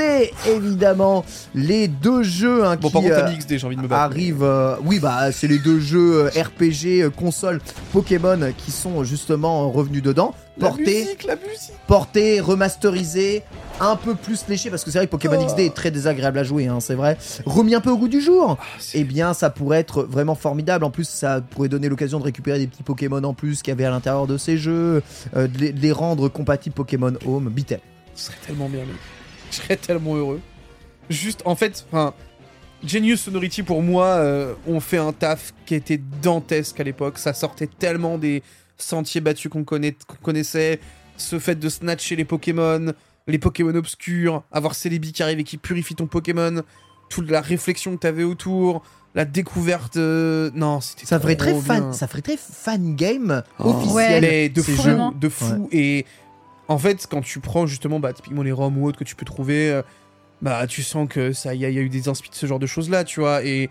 XD, 0.00 0.48
évidemment, 0.48 1.24
les 1.54 1.88
deux 1.88 2.22
jeux 2.22 2.64
hein, 2.64 2.76
Bon, 2.76 2.88
qui 2.88 2.92
par 2.94 3.02
contre, 3.02 3.14
euh, 3.14 3.20
t'as 3.22 3.30
mis 3.30 3.38
XD, 3.38 3.58
j'ai 3.58 3.66
envie 3.66 3.76
de 3.76 3.82
me 3.82 3.88
battre. 3.88 4.02
arrivent. 4.02 4.42
euh, 4.42 4.76
oui, 4.84 4.98
bah 5.00 5.32
c'est 5.32 5.46
les 5.48 5.58
deux 5.58 5.80
jeux 5.80 6.26
euh, 6.26 6.42
RPG 6.42 7.10
console 7.16 7.60
Pokémon 7.92 8.38
qui 8.56 8.70
sont 8.70 9.04
justement 9.04 9.70
revenus 9.70 10.02
dedans, 10.02 10.34
La 10.58 10.68
portés 10.68 11.04
musique, 11.04 11.24
la 11.24 11.36
musique. 11.36 11.72
porté, 11.86 12.40
remasterisé, 12.40 13.42
un 13.80 13.96
peu 13.96 14.14
plus 14.14 14.44
léché 14.48 14.70
parce 14.70 14.84
que 14.84 14.90
c'est 14.90 14.98
vrai 14.98 15.06
que 15.06 15.10
Pokémon 15.12 15.36
Oh. 15.40 15.46
XD 15.46 15.60
est 15.60 15.74
très 15.74 15.90
désagréable 15.90 16.38
à 16.38 16.44
jouer, 16.44 16.66
hein, 16.66 16.80
c'est 16.80 16.94
vrai. 16.94 17.16
Remis 17.46 17.74
un 17.74 17.80
peu 17.80 17.90
au 17.90 17.96
goût 17.96 18.08
du 18.08 18.20
jour. 18.20 18.58
Ah, 18.60 18.64
Eh 18.94 19.04
bien, 19.04 19.32
ça 19.34 19.48
pourrait 19.50 19.78
être 19.80 20.02
vraiment 20.02 20.34
formidable. 20.34 20.84
En 20.84 20.90
plus, 20.90 21.08
ça 21.08 21.40
pourrait 21.40 21.68
donner 21.68 21.88
l'occasion 21.88 22.18
de 22.18 22.24
récupérer 22.24 22.58
des 22.58 22.66
petits 22.66 22.82
Pokémon 22.82 23.22
en 23.24 23.32
plus 23.34 23.62
qu'il 23.62 23.70
y 23.70 23.72
avait 23.72 23.84
à 23.86 23.90
l'intérieur 23.90 24.26
de 24.26 24.36
ces 24.36 24.58
jeux, 24.58 25.02
euh, 25.36 25.46
de, 25.48 25.58
les, 25.58 25.72
de 25.72 25.80
les 25.80 25.92
rendre 25.92 26.28
compatibles 26.28 26.74
Pokémon 26.74 27.12
Home. 27.26 27.48
Bitel. 27.50 27.80
Ce 28.14 28.26
serait 28.26 28.36
tellement 28.46 28.68
bien. 28.68 28.80
Je 29.52 29.56
serais 29.56 29.76
tellement 29.76 30.14
heureux. 30.16 30.40
Juste, 31.08 31.42
en 31.44 31.56
fait, 31.56 31.84
enfin, 31.90 32.14
Genius 32.84 33.22
Sonority, 33.22 33.62
pour 33.62 33.82
moi, 33.82 34.06
euh, 34.06 34.54
ont 34.66 34.80
fait 34.80 34.98
un 34.98 35.12
taf 35.12 35.52
qui 35.66 35.74
était 35.74 36.00
dantesque 36.22 36.78
à 36.80 36.84
l'époque. 36.84 37.18
Ça 37.18 37.34
sortait 37.34 37.66
tellement 37.66 38.16
des 38.18 38.42
sentiers 38.78 39.20
battus 39.20 39.50
qu'on 39.50 39.64
connaît, 39.64 39.96
connaissait. 40.22 40.80
Ce 41.16 41.38
fait 41.38 41.56
de 41.58 41.68
snatcher 41.68 42.16
les 42.16 42.24
Pokémon, 42.24 42.92
les 43.26 43.38
Pokémon 43.38 43.74
obscurs, 43.74 44.42
avoir 44.52 44.74
Celebi 44.74 45.12
qui 45.12 45.22
arrive 45.22 45.38
et 45.40 45.44
qui 45.44 45.58
purifie 45.58 45.94
ton 45.94 46.06
Pokémon, 46.06 46.62
toute 47.10 47.28
la 47.30 47.40
réflexion 47.42 47.94
que 47.96 48.00
t'avais 48.00 48.22
autour, 48.24 48.82
la 49.14 49.24
découverte. 49.26 49.96
euh, 49.98 50.50
Non, 50.54 50.80
c'était 50.80 51.04
Ça 51.04 51.20
ferait 51.20 51.36
très 51.36 51.50
trop 51.50 51.60
fan, 51.60 51.80
bien. 51.82 51.92
ça 51.92 52.06
ferait 52.06 52.22
très 52.22 52.38
fan 52.38 52.94
game 52.96 53.42
Oh. 53.58 53.70
officiel. 53.70 54.22
Mais 54.22 54.48
de 54.48 54.62
ces 54.62 54.72
fou, 54.72 54.82
jeux. 54.82 54.90
Vraiment. 54.92 55.12
de 55.12 55.28
fou. 55.28 55.68
Et 55.72 56.06
en 56.70 56.78
fait, 56.78 57.06
quand 57.10 57.20
tu 57.20 57.40
prends 57.40 57.66
justement, 57.66 58.00
bah, 58.00 58.12
typiquement 58.14 58.42
les 58.42 58.52
ROM 58.52 58.78
ou 58.78 58.86
autres 58.86 58.98
que 58.98 59.04
tu 59.04 59.14
peux 59.16 59.26
trouver, 59.26 59.70
euh, 59.70 59.82
bah, 60.40 60.66
tu 60.66 60.82
sens 60.82 61.06
que 61.08 61.32
ça, 61.32 61.54
il 61.54 61.60
y, 61.60 61.66
a- 61.66 61.68
il 61.68 61.74
y 61.74 61.78
a 61.78 61.82
eu 61.82 61.88
des 61.90 62.08
inspi 62.08 62.30
de 62.30 62.34
ce 62.34 62.46
genre 62.46 62.58
de 62.58 62.66
choses-là, 62.66 63.04
tu 63.04 63.20
vois. 63.20 63.44
Et 63.44 63.68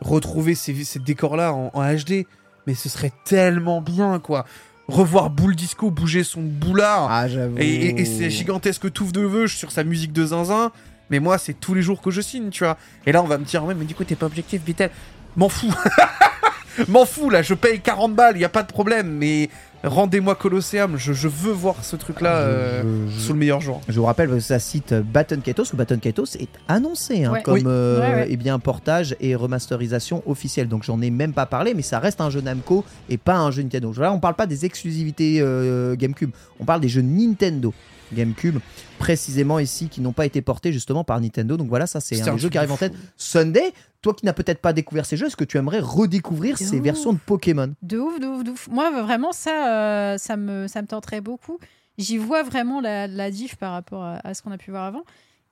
retrouver 0.00 0.54
ces, 0.54 0.74
ces 0.84 0.98
décors-là 0.98 1.52
en, 1.52 1.70
en 1.74 1.82
HD, 1.94 2.26
mais 2.66 2.74
ce 2.74 2.88
serait 2.88 3.12
tellement 3.24 3.80
bien, 3.80 4.18
quoi. 4.18 4.44
Revoir 4.88 5.30
Boule 5.30 5.54
Disco 5.54 5.90
bouger 5.92 6.24
son 6.24 6.40
boulard. 6.42 7.06
Ah. 7.10 7.26
Et, 7.58 7.64
et- 7.68 8.00
et 8.00 8.04
c'est 8.04 8.28
gigantesque 8.30 8.92
touffe 8.92 9.12
de 9.12 9.20
veuche 9.20 9.56
sur 9.56 9.70
sa 9.70 9.84
musique 9.84 10.12
de 10.12 10.26
zinzin. 10.26 10.72
Mais 11.10 11.20
moi, 11.20 11.38
c'est 11.38 11.54
tous 11.54 11.74
les 11.74 11.82
jours 11.82 12.00
que 12.00 12.10
je 12.10 12.20
signe, 12.20 12.50
tu 12.50 12.64
vois. 12.64 12.76
Et 13.06 13.12
là, 13.12 13.22
on 13.22 13.26
va 13.26 13.36
me 13.38 13.44
dire, 13.44 13.64
ouais, 13.64 13.74
mais 13.74 13.84
du 13.84 13.94
coup, 13.94 14.04
t'es 14.04 14.16
pas 14.16 14.26
objectif, 14.26 14.62
Vitel. 14.64 14.90
M'en 15.36 15.48
fous. 15.48 15.72
M'en 16.88 17.04
fous, 17.04 17.30
là, 17.30 17.42
je 17.42 17.54
paye 17.54 17.80
40 17.80 18.14
balles, 18.14 18.38
y 18.38 18.44
a 18.44 18.48
pas 18.48 18.62
de 18.62 18.68
problème. 18.72 19.10
Mais 19.10 19.50
rendez-moi 19.82 20.34
Colosseum, 20.34 20.96
je, 20.96 21.12
je 21.12 21.28
veux 21.28 21.52
voir 21.52 21.76
ce 21.84 21.96
truc-là 21.96 22.36
euh, 22.36 22.82
sous 23.16 23.32
le 23.32 23.38
meilleur 23.38 23.60
jour. 23.60 23.80
Je 23.88 23.98
vous 23.98 24.06
rappelle 24.06 24.28
que 24.28 24.40
ça 24.40 24.58
cite 24.58 24.92
Baton 24.94 25.40
Kaitos, 25.42 25.72
ou 25.72 25.76
Baton 25.76 25.98
Kaitos 25.98 26.36
est 26.38 26.48
annoncé 26.68 27.24
hein, 27.24 27.32
Ouais. 27.32 27.42
comme 27.42 27.54
Oui. 27.54 27.62
euh, 27.66 28.00
Ouais, 28.00 28.14
ouais. 28.16 28.26
eh 28.30 28.36
bien, 28.36 28.58
portage 28.58 29.16
et 29.20 29.34
remasterisation 29.34 30.22
officielle. 30.26 30.68
Donc 30.68 30.82
j'en 30.84 31.00
ai 31.00 31.10
même 31.10 31.32
pas 31.32 31.46
parlé, 31.46 31.74
mais 31.74 31.82
ça 31.82 31.98
reste 31.98 32.20
un 32.20 32.30
jeu 32.30 32.40
Namco 32.40 32.84
et 33.08 33.16
pas 33.16 33.36
un 33.38 33.50
jeu 33.50 33.62
Nintendo. 33.62 33.92
Là, 33.96 34.12
on 34.12 34.18
parle 34.20 34.34
pas 34.34 34.46
des 34.46 34.64
exclusivités 34.64 35.38
euh, 35.40 35.96
GameCube, 35.96 36.30
on 36.58 36.64
parle 36.64 36.80
des 36.80 36.88
jeux 36.88 37.02
Nintendo 37.02 37.72
GameCube, 38.12 38.58
précisément 38.98 39.58
ici, 39.58 39.88
qui 39.88 40.00
n'ont 40.00 40.12
pas 40.12 40.26
été 40.26 40.42
portés 40.42 40.72
justement 40.72 41.04
par 41.04 41.20
Nintendo. 41.20 41.56
Donc 41.56 41.68
voilà, 41.68 41.86
ça 41.86 42.00
c'est 42.00 42.20
un 42.28 42.34
un 42.34 42.36
jeu 42.36 42.48
qui 42.48 42.58
arrive 42.58 42.72
en 42.72 42.76
tête. 42.76 42.92
Sunday, 43.16 43.72
toi 44.02 44.14
qui 44.14 44.24
n'as 44.26 44.32
peut-être 44.32 44.60
pas 44.60 44.72
découvert 44.72 45.06
ces 45.06 45.16
jeux, 45.16 45.26
est-ce 45.26 45.36
que 45.36 45.44
tu 45.44 45.56
aimerais 45.58 45.80
redécouvrir 45.80 46.58
ces 46.58 46.80
versions 46.80 47.12
de 47.12 47.18
Pokémon? 47.18 47.74
De 47.82 47.98
ouf, 47.98 48.20
de 48.20 48.26
ouf, 48.26 48.44
de 48.44 48.50
ouf. 48.50 48.68
Moi, 48.68 48.90
vraiment, 49.02 49.32
ça, 49.32 49.68
euh, 49.68 50.18
ça, 50.18 50.36
me, 50.36 50.66
ça 50.68 50.82
me 50.82 50.86
tenterait 50.86 51.20
beaucoup. 51.20 51.58
J'y 51.98 52.16
vois 52.18 52.42
vraiment 52.42 52.80
la, 52.80 53.06
la 53.06 53.30
diff 53.30 53.56
par 53.56 53.72
rapport 53.72 54.02
à, 54.02 54.20
à 54.26 54.34
ce 54.34 54.42
qu'on 54.42 54.52
a 54.52 54.58
pu 54.58 54.70
voir 54.70 54.84
avant. 54.84 55.02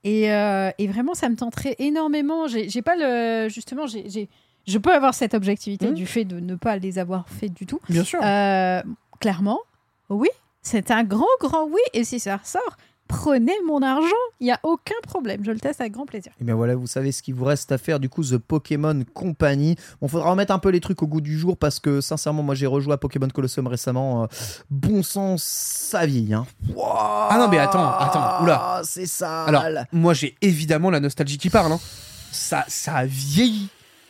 Et, 0.05 0.33
euh, 0.33 0.71
et 0.79 0.87
vraiment, 0.87 1.15
ça 1.15 1.29
me 1.29 1.37
tenterait 1.37 1.75
énormément. 1.79 2.47
J'ai 2.47 2.69
j'ai 2.69 2.83
pas 2.83 2.95
le. 2.97 3.49
Justement, 3.49 3.87
j'ai 3.87 4.29
je 4.67 4.79
peux 4.79 4.93
avoir 4.95 5.15
cette 5.15 5.35
objectivité 5.35 5.89
Mhm. 5.89 5.95
du 5.95 6.07
fait 6.07 6.25
de 6.25 6.41
ne 6.41 6.55
pas 6.55 6.77
les 6.77 6.99
avoir 6.99 7.29
fait 7.29 7.49
du 7.49 7.67
tout. 7.67 7.81
Bien 7.89 8.05
sûr. 8.05 8.21
Euh, 8.23 8.81
clairement, 9.19 9.59
oui, 10.09 10.29
c'est 10.69 10.91
un 10.91 11.05
grand, 11.05 11.27
grand 11.41 11.65
oui. 11.67 11.81
Et 11.95 12.05
si 12.05 12.21
ça 12.21 12.37
ressort, 12.37 12.77
prenez 13.09 13.55
mon 13.67 13.81
argent. 13.83 14.07
Il 14.41 14.45
n'y 14.45 14.53
a 14.53 14.61
aucun 14.63 14.95
problème. 15.03 15.43
Je 15.45 15.51
le 15.51 15.59
teste 15.59 15.81
avec 15.81 15.93
grand 15.93 16.05
plaisir. 16.07 16.31
Et 16.41 16.45
bien 16.45 16.55
voilà, 16.55 16.75
vous 16.77 16.87
savez 16.87 17.11
ce 17.11 17.23
qu'il 17.23 17.35
vous 17.35 17.45
reste 17.47 17.73
à 17.73 17.79
faire 17.79 17.99
du 18.01 18.09
coup, 18.11 18.23
The 18.23 18.37
Pokémon 18.37 19.03
Company. 19.15 19.77
Bon, 20.01 20.09
faudra 20.09 20.31
remettre 20.31 20.53
un 20.53 20.59
peu 20.59 20.69
les 20.69 20.81
trucs 20.81 21.03
au 21.03 21.07
goût 21.07 21.21
du 21.23 21.39
jour 21.39 21.57
parce 21.57 21.81
que 21.81 22.01
sincèrement, 22.03 22.43
moi 22.43 22.55
j'ai 22.55 22.67
rejoué 22.67 22.93
à 22.93 22.99
Pokémon 22.99 23.29
Colosseum 23.29 23.67
récemment. 23.67 24.25
euh, 24.25 24.27
bon 24.71 25.03
sang, 25.03 25.37
ça 25.39 26.05
vieillit. 26.05 26.35
Hein. 26.35 26.47
Ah 26.77 27.37
non, 27.39 27.49
mais 27.49 27.59
attends, 27.59 27.89
attends, 27.91 28.43
oula. 28.43 28.83
C'est 28.85 29.07
ça. 29.07 29.45
Alors, 29.45 29.65
moi, 29.93 30.13
j'ai 30.15 30.37
évidemment 30.43 30.91
la 30.91 31.01
nostalgie 31.01 31.39
qui 31.39 31.49
parle. 31.51 31.73
hein. 31.73 31.81
Ça, 32.31 32.65
ça 32.69 32.95
a 32.97 33.07
vieilli. 33.07 33.69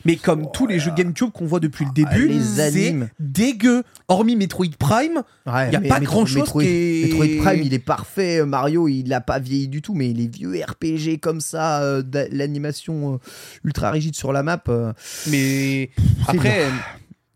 Mais 0.08 0.16
comme 0.16 0.50
tous 0.52 0.66
les 0.66 0.78
jeux 0.80 0.90
GameCube 0.96 1.30
qu'on 1.30 1.46
voit 1.46 1.60
depuis 1.60 1.84
le 1.84 1.92
début, 1.92 2.26
les 2.28 2.40
c'est 2.42 2.96
dégueu. 3.20 3.82
Hormis 4.08 4.34
Metroid 4.36 4.66
Prime, 4.78 5.22
Ouais, 5.46 5.70
y 5.70 5.76
a 5.76 5.80
mais 5.80 5.88
pas 5.88 6.00
Metro- 6.00 6.14
grand-chose 6.16 6.36
Metroid, 6.36 6.62
qui 6.62 6.68
est- 6.68 7.04
Metroid 7.04 7.44
Prime, 7.44 7.62
il 7.62 7.74
est 7.74 7.78
parfait. 7.78 8.44
Mario, 8.44 8.88
il 8.88 9.12
a 9.12 9.20
pas 9.20 9.38
vieilli 9.38 9.68
du 9.68 9.82
tout, 9.82 9.94
mais 9.94 10.12
les 10.12 10.26
vieux 10.26 10.54
RPG 10.64 11.18
comme 11.20 11.40
ça, 11.40 11.82
euh, 11.82 12.02
l'animation 12.32 13.14
euh, 13.14 13.18
ultra 13.64 13.90
rigide 13.90 14.14
sur 14.16 14.32
la 14.32 14.42
map. 14.42 14.62
euh, 14.68 14.92
Mais 15.28 15.90
après, 16.26 16.64
euh, 16.64 16.70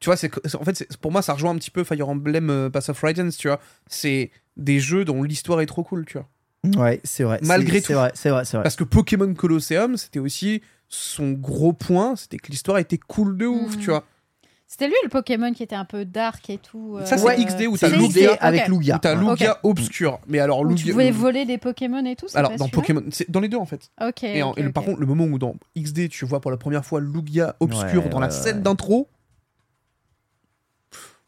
tu 0.00 0.06
vois, 0.06 0.16
c'est 0.16 0.30
en 0.56 0.64
fait, 0.64 0.86
pour 1.00 1.12
moi, 1.12 1.22
ça 1.22 1.34
rejoint 1.34 1.50
un 1.52 1.56
petit 1.58 1.70
peu 1.70 1.84
Fire 1.84 2.08
Emblem 2.08 2.48
euh, 2.50 2.70
Pass 2.70 2.88
of 2.88 3.00
Radiance, 3.00 3.36
tu 3.36 3.48
vois. 3.48 3.60
C'est 3.86 4.30
des 4.56 4.80
jeux 4.80 5.04
dont 5.04 5.22
l'histoire 5.22 5.60
est 5.60 5.66
trop 5.66 5.82
cool, 5.82 6.04
tu 6.06 6.18
vois. 6.18 6.28
Ouais, 6.82 7.00
c'est 7.04 7.24
vrai. 7.24 7.38
Malgré 7.42 7.80
c'est- 7.80 7.86
C'est 7.88 7.92
tout. 7.92 7.98
vrai, 7.98 8.12
c'est 8.14 8.30
vrai, 8.30 8.44
c'est 8.44 8.56
vrai. 8.56 8.62
Parce 8.62 8.76
que 8.76 8.84
Pokémon 8.84 9.32
Colosseum, 9.34 9.96
c'était 9.96 10.20
aussi 10.20 10.62
son 10.94 11.32
gros 11.32 11.72
point, 11.72 12.16
c'était 12.16 12.36
que 12.36 12.50
l'histoire 12.50 12.78
était 12.78 12.98
cool 12.98 13.36
de 13.38 13.46
ouf, 13.46 13.76
Mhm. 13.76 13.80
tu 13.82 13.90
vois. 13.90 14.04
C'était 14.66 14.86
lui 14.86 14.94
le 15.02 15.10
Pokémon 15.10 15.52
qui 15.52 15.62
était 15.62 15.74
un 15.76 15.84
peu 15.84 16.06
dark 16.06 16.48
et 16.48 16.56
tout. 16.56 16.98
Ça, 17.04 17.18
c'est 17.18 17.28
euh, 17.28 17.44
XD 17.44 17.66
où 17.66 17.76
t'as 17.76 17.90
c'est 17.90 17.96
Lugia 17.96 18.32
avec. 18.40 18.68
Lugia. 18.68 18.96
Où 18.96 18.98
t'as. 19.00 19.14
Lugia 19.14 19.58
obscur. 19.64 20.18
Mais 20.28 20.38
alors, 20.38 20.60
Où 20.60 20.66
tu 20.68 20.70
Lugia. 20.72 20.92
pouvais 20.94 21.10
voler 21.10 21.44
des 21.44 21.58
Pokémon 21.58 22.02
et 22.06 22.16
tout. 22.16 22.26
c'est 22.28 22.38
Alors, 22.38 22.56
dans 22.56 22.68
Pokémon, 22.68 23.02
c'est 23.10 23.30
dans 23.30 23.40
les 23.40 23.48
deux 23.48 23.58
en 23.58 23.66
fait. 23.66 23.90
Ok. 24.02 24.24
Et, 24.24 24.42
en- 24.42 24.52
ok, 24.52 24.58
et 24.58 24.62
le- 24.62 24.72
par 24.72 24.84
contre, 24.84 24.98
le 25.00 25.04
moment 25.06 25.24
où 25.24 25.38
dans 25.38 25.56
XD, 25.76 26.08
tu 26.08 26.24
vois 26.24 26.40
pour 26.40 26.50
la 26.50 26.56
première 26.56 26.86
fois 26.86 27.00
Lugia 27.02 27.54
obscur 27.60 28.04
Ouais, 28.04 28.08
dans 28.10 28.20
la 28.20 28.30
scène 28.30 28.56
ouais. 28.56 28.62
d'intro, 28.62 29.08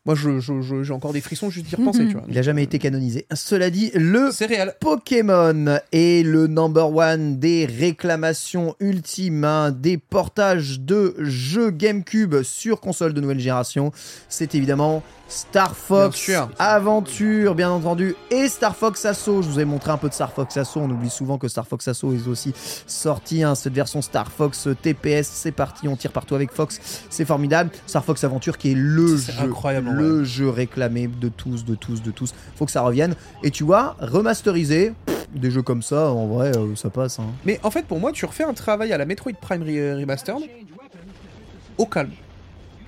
moi, 0.07 0.15
je, 0.15 0.39
je- 0.39 0.61
je- 0.61 0.83
j'ai 0.83 0.93
encore 0.93 1.13
des 1.15 1.21
frissons 1.23 1.49
juste 1.51 1.67
d'y 1.67 1.77
repenser, 1.77 2.03
Mhm. 2.03 2.09
tu 2.09 2.15
vois. 2.15 2.25
Il 2.29 2.39
a 2.39 2.43
jamais 2.43 2.63
été 2.63 2.79
canonisé. 2.79 3.27
Cela 3.35 3.71
dit, 3.71 3.91
le 3.95 4.31
réel. 4.47 4.75
Pokémon 4.81 5.79
est 5.93 6.25
le 6.27 6.47
number 6.47 6.95
one 6.95 7.39
des 7.39 7.65
réclamations 7.67 8.75
ultimes, 8.81 9.45
hein, 9.45 9.71
des 9.71 9.97
portages 9.99 10.81
de 10.81 11.15
jeux 11.21 11.71
GameCube 11.71 12.43
sur 12.43 12.81
console 12.81 13.15
de 13.15 13.21
nouvelle 13.21 13.39
génération. 13.41 13.93
C'est 14.29 14.55
évidemment 14.55 15.03
Star 15.35 15.75
Fox 15.75 16.27
Bien. 16.29 16.49
Aventure, 16.61 17.57
bien 17.57 17.69
entendu, 17.71 18.15
et 18.31 18.49
Star 18.49 18.77
Fox 18.77 19.05
Assault. 19.05 19.43
Je 19.43 19.49
vous 19.49 19.59
ai 19.59 19.65
montré 19.65 19.91
un 19.91 19.97
peu 19.97 20.09
de 20.09 20.15
Star 20.15 20.31
Fox 20.33 20.57
Assault. 20.57 20.83
On 20.83 20.91
oublie 20.91 21.11
souvent 21.11 21.39
que 21.39 21.49
Star 21.49 21.67
Fox 21.67 21.89
Assault 21.89 22.13
est 22.13 22.29
aussi 22.29 22.53
sorti. 22.87 23.43
hein, 23.43 23.57
cette 23.57 23.73
version 23.73 24.01
Star 24.01 24.31
Fox 24.31 24.69
TPS, 24.81 25.29
c'est 25.29 25.51
parti, 25.51 25.89
on 25.89 25.97
tire 25.97 26.13
partout 26.13 26.37
avec 26.37 26.53
Fox. 26.53 26.79
C'est 27.11 27.25
formidable. 27.25 27.71
Star 27.89 28.05
Fox 28.05 28.23
Aventure 28.23 28.59
qui 28.59 28.71
est 28.71 28.75
le 28.77 29.17
jeu, 29.17 29.33
incroyable, 29.41 30.23
jeu 30.23 30.49
réclamé 30.51 31.09
de 31.09 31.29
tous, 31.29 31.65
de 31.65 31.75
tous, 31.75 32.01
de 32.03 32.13
tous. 32.13 32.33
Faut 32.55 32.65
que 32.67 32.71
ça 32.73 32.83
revienne. 32.83 33.17
Et 33.43 33.51
tu 33.51 33.65
vois, 33.65 33.97
remasterisé, 34.01 34.93
pff, 35.07 35.27
des 35.35 35.51
jeux 35.51 35.63
comme 35.63 35.83
ça, 35.83 36.11
en 36.13 36.27
vrai, 36.29 36.57
euh, 36.57 36.77
ça 36.77 36.91
passe. 36.91 37.19
hein. 37.19 37.25
Mais 37.45 37.59
en 37.65 37.71
fait, 37.73 37.87
pour 37.87 37.99
moi, 37.99 38.13
tu 38.13 38.25
refais 38.25 38.45
un 38.45 38.55
travail 38.55 38.93
à 38.93 38.99
la 38.99 39.05
Metroid 39.05 39.33
Prime 39.41 39.65
Re- 39.65 39.99
Remastered 40.01 40.45
au 41.77 41.87
calme. 41.87 42.11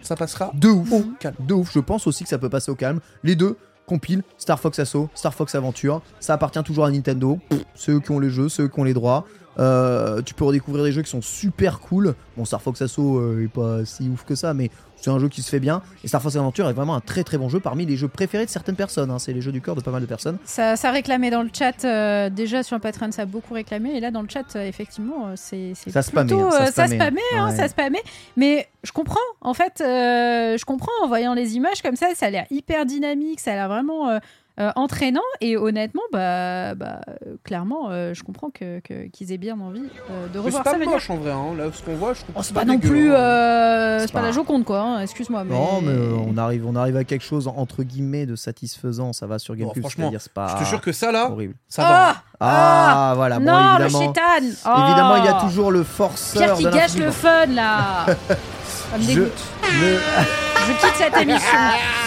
Ça 0.07 0.17
passera 0.17 0.53
De 0.55 0.69
ouf. 0.69 0.93
au 0.93 1.05
calme. 1.19 1.35
De 1.41 1.55
ouf. 1.55 1.73
Je 1.73 1.81
pense 1.81 2.07
aussi 2.07 2.23
que 2.25 2.31
ça 2.31 2.39
peut 2.39 2.49
passer 2.49 2.71
au 2.71 2.77
calme. 2.77 3.01
Les 3.25 3.35
deux 3.35 3.57
compilent 3.87 4.23
Star 4.39 4.59
Fox 4.59 4.79
Assault, 4.79 5.09
Star 5.15 5.35
Fox 5.35 5.55
Aventure. 5.55 6.01
Ça 6.21 6.35
appartient 6.35 6.63
toujours 6.63 6.85
à 6.85 6.91
Nintendo. 6.91 7.39
Ceux 7.75 8.01
qui 8.01 8.11
ont 8.13 8.21
les 8.21 8.31
jeux, 8.31 8.49
ceux 8.49 8.69
qui 8.69 8.79
ont 8.81 8.85
les 8.85 8.95
droits. 8.95 9.27
Euh, 9.59 10.21
tu 10.23 10.35
peux 10.35 10.45
redécouvrir 10.45 10.85
des 10.85 10.93
jeux 10.93 11.03
qui 11.03 11.11
sont 11.11 11.23
super 11.23 11.81
cool. 11.81 12.15
Bon, 12.37 12.45
Star 12.45 12.61
Fox 12.63 12.83
Assault 12.83 13.19
euh, 13.19 13.45
est 13.45 13.49
pas 13.49 13.85
si 13.85 14.09
ouf 14.09 14.25
que 14.25 14.35
ça, 14.35 14.55
mais 14.55 14.71
c'est 15.07 15.13
un 15.13 15.19
jeu 15.21 15.29
qui 15.29 15.41
se 15.43 15.49
fait 15.51 15.61
bien. 15.61 15.83
Et 16.05 16.09
Star 16.09 16.21
Fox 16.21 16.35
Aventure 16.37 16.69
est 16.69 16.73
vraiment 16.73 16.95
un 16.97 17.01
très 17.01 17.23
très 17.25 17.39
bon 17.39 17.49
jeu 17.49 17.61
parmi 17.61 17.87
les 17.87 17.97
jeux 17.97 18.09
préférés 18.09 18.45
de 18.45 18.51
certaines 18.51 18.75
personnes. 18.77 19.11
hein. 19.11 19.19
C'est 19.21 19.33
les 19.33 19.41
jeux 19.41 19.53
du 19.53 19.61
cœur 19.61 19.77
de 19.77 19.81
pas 19.81 19.93
mal 19.93 20.01
de 20.03 20.07
personnes. 20.07 20.37
Ça, 20.45 20.75
ça 20.77 20.91
réclamait 20.91 21.31
dans 21.31 21.43
le 21.43 21.51
chat. 21.57 21.85
euh, 21.85 22.29
déjà 22.29 22.63
sur 22.65 22.81
Patreon, 22.81 23.13
ça 23.13 23.23
a 23.23 23.25
beaucoup 23.27 23.55
réclamé. 23.55 23.91
Et 23.97 24.01
là, 24.01 24.11
dans 24.11 24.23
le 24.23 24.29
chat, 24.29 24.45
euh, 24.57 24.67
effectivement, 24.67 25.29
euh, 25.29 25.33
c'est 25.37 25.75
Ça 25.89 26.03
spammait, 26.03 26.27
plutôt, 26.33 26.47
hein, 26.49 26.51
ça 26.51 26.63
euh, 26.63 26.67
ça 26.67 26.73
spammait. 26.87 26.97
spammait, 26.97 27.21
hein, 27.37 27.51
Ouais. 27.51 27.57
ça 27.57 27.69
spammait. 27.69 28.03
Mais 28.37 28.69
je 28.83 28.91
comprends. 28.93 29.17
En 29.41 29.55
fait, 29.55 29.75
je 29.79 30.65
comprends 30.65 30.91
en 31.03 31.07
voyant 31.09 31.35
les 31.35 31.55
images 31.57 31.83
comme 31.83 31.97
ça. 31.97 32.09
Ça 32.17 32.27
a 32.27 32.31
l'air 32.31 32.47
hyper 32.51 32.85
dynamique. 32.87 33.39
Ça 33.41 33.53
a 33.53 33.55
l'air 33.55 33.69
vraiment 33.69 34.19
euh, 34.59 34.71
entraînant. 34.77 35.21
Et 35.41 35.57
honnêtement, 35.57 36.03
bah, 36.13 36.75
bah, 36.75 37.01
euh, 37.27 37.37
clairement, 37.45 37.89
euh, 37.91 38.15
je 38.15 38.23
comprends 38.23 38.51
que- 38.51 38.81
que- 38.81 39.07
qu'ils 39.09 39.33
aient 39.33 39.39
bien 39.39 39.59
envie 39.61 39.83
euh, 40.11 40.27
de 40.29 40.33
Mais 40.35 40.39
revoir 40.47 40.63
c'est 40.65 40.71
ça. 40.71 40.77
pas 40.77 40.79
mais 40.79 40.87
moche 40.87 41.11
en 41.11 41.17
vrai, 41.17 41.31
hein. 41.33 41.55
là 41.57 41.65
ce 41.73 41.83
qu'on 41.83 41.95
voit, 41.97 42.15
je 42.15 42.21
trouve 42.23 42.35
Oh, 42.39 42.43
c'est 42.43 42.55
pas 42.55 42.65
non 42.65 42.75
dégueu, 42.75 42.89
plus, 42.89 43.13
hein. 43.13 43.17
euh, 43.19 43.99
C'est 44.01 44.07
c'est 44.07 44.13
pas 44.13 44.21
pas- 44.21 44.27
la 44.27 44.33
Joconde 44.33 44.65
quoi. 44.65 44.81
hein, 44.81 45.01
Excuse-moi. 45.01 45.45
Mais... 45.45 45.55
Non, 45.55 45.81
mais 45.83 45.93
euh, 45.93 46.17
on 46.27 46.37
arrive, 46.39 46.67
on 46.67 46.75
arrive 46.77 46.97
à 46.97 47.05
quelque 47.05 47.25
chose 47.25 47.49
entre 47.49 47.83
guillemets 47.83 48.27
de 48.27 48.37
satisfaisant. 48.37 49.13
Ça 49.13 49.27
va 49.27 49.39
sur 49.39 49.55
Bon, 49.55 49.61
GameCube. 49.61 49.83
franchement, 49.83 50.11
c'est 50.19 50.33
pas 50.33 50.49
Je 50.59 50.65
te 50.65 50.69
jure 50.69 50.81
que 50.81 50.93
ça 50.93 51.13
là, 51.13 51.31
horrible. 51.31 51.55
ça 51.69 51.83
va. 51.83 52.11
hein. 52.11 52.15
Ah, 52.41 53.11
Ah, 53.11 53.13
voilà. 53.17 53.39
Bon, 53.39 53.47
non, 53.47 53.79
le 53.79 53.85
évidemment. 53.85 54.07
chétan 54.07 54.23
Oh 54.67 54.81
Évidemment, 54.87 55.17
il 55.17 55.25
y 55.25 55.29
a 55.29 55.41
toujours 55.41 55.71
le 55.71 55.83
forceur 55.85 56.43
Pierre 56.43 56.55
qui 56.57 56.65
de 56.65 56.71
gâche 56.71 56.97
le 56.97 57.11
fun 57.11 57.47
là 57.47 58.07
Ça 58.65 58.99
me 58.99 59.03
Je 59.03 59.07
dégoûte. 59.09 59.41
Je 59.65 60.73
quitte 60.73 60.95
cette 60.97 61.17
émission. 61.17 61.59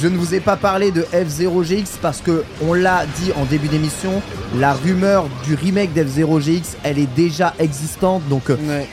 je 0.00 0.08
ne 0.08 0.16
vous 0.16 0.34
ai 0.34 0.40
pas 0.40 0.56
parlé 0.56 0.90
de 0.90 1.02
F0GX 1.12 1.98
parce 2.00 2.20
que 2.20 2.44
on 2.62 2.72
l'a 2.74 3.04
dit 3.20 3.32
en 3.36 3.44
début 3.44 3.68
d'émission, 3.68 4.22
la 4.56 4.72
rumeur 4.72 5.26
du 5.44 5.54
remake 5.54 5.92
d'F0GX, 5.94 6.76
elle 6.82 6.98
est 6.98 7.12
déjà 7.14 7.54
existante. 7.58 8.22
Donc 8.28 8.50
euh, 8.50 8.56
Ouais. 8.68 8.88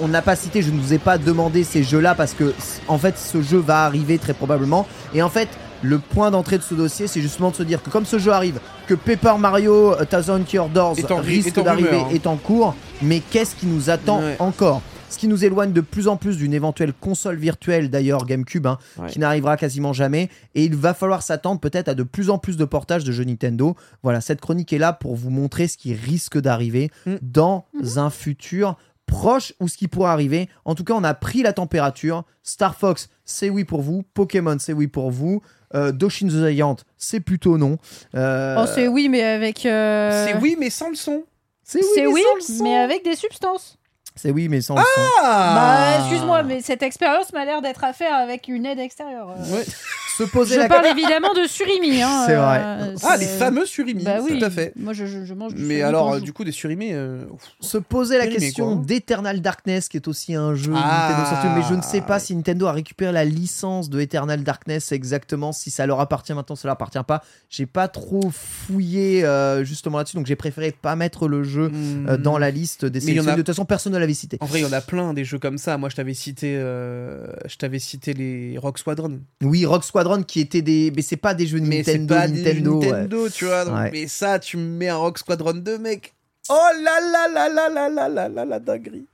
on- 0.00 0.08
n'a 0.08 0.22
pas 0.22 0.36
cité, 0.36 0.62
je 0.62 0.70
ne 0.70 0.80
vous 0.80 0.92
ai 0.92 0.98
pas 0.98 1.18
demandé 1.18 1.64
ces 1.64 1.82
jeux-là 1.82 2.14
parce 2.14 2.32
que 2.34 2.52
en 2.88 2.98
fait 2.98 3.16
ce 3.18 3.40
jeu 3.42 3.58
va 3.58 3.84
arriver 3.84 4.18
très 4.18 4.34
probablement. 4.34 4.86
Et 5.14 5.22
en 5.22 5.28
fait, 5.30 5.48
Le 5.82 5.98
point 5.98 6.30
d'entrée 6.30 6.58
de 6.58 6.62
ce 6.62 6.74
dossier, 6.74 7.06
c'est 7.06 7.22
justement 7.22 7.48
de 7.52 7.56
se 7.56 7.62
dire 7.62 7.82
que 7.82 7.88
comme 7.88 8.04
ce 8.04 8.18
jeu 8.18 8.32
arrive, 8.32 8.60
que 8.86 8.92
Paper 8.92 9.38
Mario 9.38 9.94
euh, 9.94 10.04
Thousand 10.04 10.42
Cure 10.46 10.68
Doors 10.68 10.94
risque 11.22 11.58
d'arriver, 11.62 12.00
hein. 12.00 12.08
est 12.12 12.26
en 12.26 12.36
cours, 12.36 12.74
mais 13.00 13.20
qu'est-ce 13.20 13.54
qui 13.56 13.64
nous 13.64 13.88
attend 13.88 14.18
Ouais. 14.20 14.36
encore? 14.40 14.82
Ce 15.10 15.18
qui 15.18 15.28
nous 15.28 15.44
éloigne 15.44 15.72
de 15.72 15.80
plus 15.82 16.08
en 16.08 16.16
plus 16.16 16.38
d'une 16.38 16.54
éventuelle 16.54 16.92
console 16.94 17.36
virtuelle, 17.36 17.90
d'ailleurs 17.90 18.24
GameCube, 18.24 18.66
hein, 18.66 18.78
Ouais. 18.98 19.08
qui 19.10 19.18
n'arrivera 19.18 19.56
quasiment 19.58 19.92
jamais. 19.92 20.30
Et 20.54 20.64
il 20.64 20.74
va 20.76 20.94
falloir 20.94 21.22
s'attendre 21.22 21.60
peut-être 21.60 21.88
à 21.88 21.94
de 21.94 22.02
plus 22.04 22.30
en 22.30 22.38
plus 22.38 22.56
de 22.56 22.64
portages 22.64 23.04
de 23.04 23.12
jeux 23.12 23.24
Nintendo. 23.24 23.76
Voilà, 24.02 24.20
cette 24.22 24.40
chronique 24.40 24.72
est 24.72 24.78
là 24.78 24.92
pour 24.94 25.16
vous 25.16 25.30
montrer 25.30 25.68
ce 25.68 25.76
qui 25.76 25.92
risque 25.92 26.38
d'arriver 26.40 26.90
Mm. 27.04 27.16
dans 27.22 27.64
un 27.96 28.08
futur 28.10 28.76
proche 29.06 29.52
ou 29.58 29.66
ce 29.66 29.76
qui 29.76 29.88
pourrait 29.88 30.10
arriver. 30.10 30.48
En 30.64 30.74
tout 30.76 30.84
cas, 30.84 30.94
on 30.94 31.02
a 31.02 31.14
pris 31.14 31.42
la 31.42 31.52
température. 31.52 32.22
Star 32.44 32.76
Fox, 32.76 33.08
c'est 33.24 33.50
oui 33.50 33.64
pour 33.64 33.82
vous. 33.82 34.04
Pokémon, 34.14 34.56
c'est 34.60 34.72
oui 34.72 34.86
pour 34.86 35.10
vous. 35.10 35.42
Euh, 35.74 35.90
Doshin 35.92 36.28
the 36.28 36.48
Giant, 36.52 36.76
c'est 36.96 37.20
plutôt 37.20 37.58
non. 37.58 37.78
Euh, 38.14 38.56
Oh, 38.62 38.66
c'est 38.72 38.86
oui, 38.88 39.08
mais 39.08 39.22
avec. 39.22 39.66
euh, 39.66 40.26
C'est 40.26 40.36
oui, 40.40 40.56
mais 40.58 40.70
sans 40.70 40.88
le 40.90 40.94
son. 40.96 41.24
c'est 41.64 41.80
oui, 41.80 41.86
mais 41.96 42.06
oui, 42.06 42.22
sans 42.22 42.34
le 42.52 42.56
son. 42.58 42.64
mais 42.64 42.76
avec 42.76 43.04
des 43.04 43.14
substances. 43.16 43.78
C'est 44.16 44.30
oui, 44.30 44.48
mais 44.48 44.60
sans 44.60 44.76
le 44.76 44.82
son. 44.82 45.00
Ah 45.22 45.54
Bah, 45.54 45.98
excuse-moi, 46.00 46.42
mais 46.42 46.60
cette 46.60 46.82
expérience 46.82 47.32
m'a 47.32 47.44
l'air 47.44 47.62
d'être 47.62 47.84
à 47.84 47.92
faire 47.92 48.14
avec 48.14 48.48
une 48.48 48.66
aide 48.66 48.78
extérieure. 48.78 49.30
Euh, 49.30 49.56
Ouais. 49.56 49.64
Se 50.20 50.30
poser 50.30 50.54
Je 50.56 50.60
la 50.60 50.68
parle 50.68 50.86
évidemment 50.86 51.32
de 51.34 51.46
surimi. 51.48 52.02
Hein, 52.02 52.24
C'est 52.26 52.34
vrai. 52.36 52.60
euh, 52.64 52.94
Ah, 53.02 53.16
les 53.16 53.26
fameux 53.26 53.64
surimi, 53.66 54.04
Bah 54.04 54.18
oui. 54.22 54.38
tout 54.38 54.44
à 54.44 54.50
fait. 54.50 54.72
Moi, 54.76 54.92
je, 54.92 55.04
mange 55.34 55.54
du 55.54 55.62
Mais 55.62 55.66
surimi 55.76 55.82
alors, 55.82 56.12
euh, 56.14 56.20
du 56.20 56.32
coup, 56.32 56.44
des 56.44 56.52
surimés. 56.52 56.90
euh, 56.92 57.24
se 57.60 57.78
poser 57.78 58.18
la 58.18 58.26
question 58.26 58.72
hein. 58.72 58.82
d'Eternal 58.86 59.40
Darkness, 59.40 59.88
qui 59.88 59.96
est 59.96 60.08
aussi 60.08 60.34
un 60.34 60.54
jeu 60.54 60.72
Ah, 60.76 61.08
Nintendo 61.30 61.54
mais 61.60 61.62
je 61.68 61.74
ne 61.74 61.82
sais 61.82 62.00
pas 62.00 62.14
ouais. 62.14 62.20
si 62.20 62.34
Nintendo 62.36 62.66
a 62.66 62.72
récupéré 62.72 63.12
la 63.12 63.24
licence 63.24 63.88
de 63.90 64.00
Eternal 64.00 64.42
Darkness 64.42 64.92
exactement, 64.92 65.52
si 65.52 65.70
ça 65.70 65.86
leur 65.86 66.00
appartient 66.00 66.34
maintenant, 66.34 66.56
ça 66.56 66.68
leur 66.68 66.74
appartient 66.74 66.98
pas. 67.06 67.22
J'ai 67.48 67.66
pas 67.66 67.88
trop 67.88 68.30
fouillé 68.30 69.24
euh, 69.24 69.64
justement 69.64 69.98
là-dessus, 69.98 70.16
donc 70.16 70.26
j'ai 70.26 70.36
préféré 70.36 70.72
pas 70.72 70.96
mettre 70.96 71.28
le 71.28 71.42
jeu 71.44 71.68
Hmm. 71.70 72.16
dans 72.16 72.36
la 72.38 72.50
liste 72.50 72.84
des 72.84 73.00
sélectionnés. 73.00 73.30
a- 73.32 73.36
De 73.36 73.40
toute 73.42 73.46
façon, 73.48 73.64
personne 73.64 73.92
ne 73.92 73.98
l'avait 73.98 74.14
cité. 74.14 74.36
En 74.40 74.46
vrai, 74.46 74.60
il 74.60 74.62
y 74.62 74.66
en 74.66 74.72
a 74.72 74.80
plein 74.80 75.14
des 75.14 75.24
jeux 75.24 75.38
comme 75.38 75.56
ça. 75.58 75.78
Moi, 75.78 75.88
je 75.88 75.96
t'avais 75.96 76.14
cité, 76.14 76.54
je 76.54 77.56
t'avais 77.56 77.78
cité 77.78 78.12
les 78.12 78.58
Rock 78.58 78.78
Squadron. 78.78 79.20
Oui, 79.42 79.64
Rock 79.64 79.84
Squadron 79.84 80.09
qui 80.18 80.40
était 80.40 80.62
des, 80.62 80.92
mais 80.94 81.02
c'est 81.02 81.16
pas 81.16 81.34
des 81.34 81.46
jeux 81.46 81.60
Mais 81.60 81.82
c'est 81.84 81.98
Nintendo, 81.98 82.14
pas 82.14 82.28
des 82.28 82.36
jeux 82.54 82.60
Nintendo. 82.60 82.80
ouais. 83.24 83.30
Tu 83.30 83.44
vois. 83.46 83.64
donc- 83.64 83.74
Ouais. 83.76 83.90
Mais 83.92 84.06
ça, 84.08 84.38
tu 84.38 84.56
me 84.56 84.62
mets 84.64 84.88
un 84.88 84.96
Rock 84.96 85.18
Squadron 85.18 85.54
2, 85.54 85.78
mec. 85.78 86.14
Oh 86.48 86.54
là 86.82 86.98
là 87.12 87.28
là 87.32 87.48
là 87.48 87.68
là 87.68 87.88
là 87.88 88.08
là 88.08 88.28
là 88.28 88.44
la 88.44 88.58
dinguerie. 88.58 89.06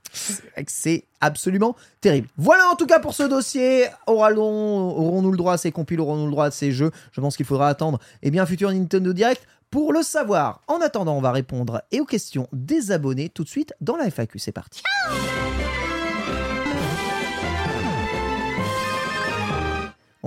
C'est 0.67 1.03
absolument 1.21 1.75
terrible. 2.01 2.27
Voilà 2.37 2.67
en 2.71 2.75
tout 2.75 2.87
cas 2.87 2.99
pour 2.99 3.13
ce 3.13 3.23
dossier. 3.23 3.85
Aurons- 4.07 4.89
Aurons-nous 4.97 5.31
le 5.31 5.37
droit 5.37 5.53
à 5.53 5.57
ces 5.57 5.71
compiles 5.71 5.99
Aurons-nous 5.99 6.25
le 6.25 6.31
droit 6.31 6.45
à 6.45 6.51
ces 6.51 6.71
jeux? 6.71 6.89
Je 7.11 7.21
pense 7.21 7.37
qu'il 7.37 7.45
faudra 7.45 7.67
attendre 7.69 7.99
eh 8.23 8.31
bien, 8.31 8.41
un 8.43 8.45
futur 8.47 8.71
Nintendo 8.71 9.13
Direct 9.13 9.43
pour 9.69 9.93
le 9.93 10.01
savoir. 10.01 10.61
En 10.67 10.79
attendant, 10.79 11.15
on 11.15 11.21
va 11.21 11.31
répondre 11.31 11.83
et 11.91 11.99
aux 11.99 12.05
questions 12.05 12.47
des 12.53 12.91
abonnés 12.91 13.29
tout 13.29 13.43
de 13.43 13.49
suite 13.49 13.73
dans 13.81 13.97
la 13.97 14.05
FAQ. 14.09 14.39
C'est 14.39 14.51
parti. 14.53 14.81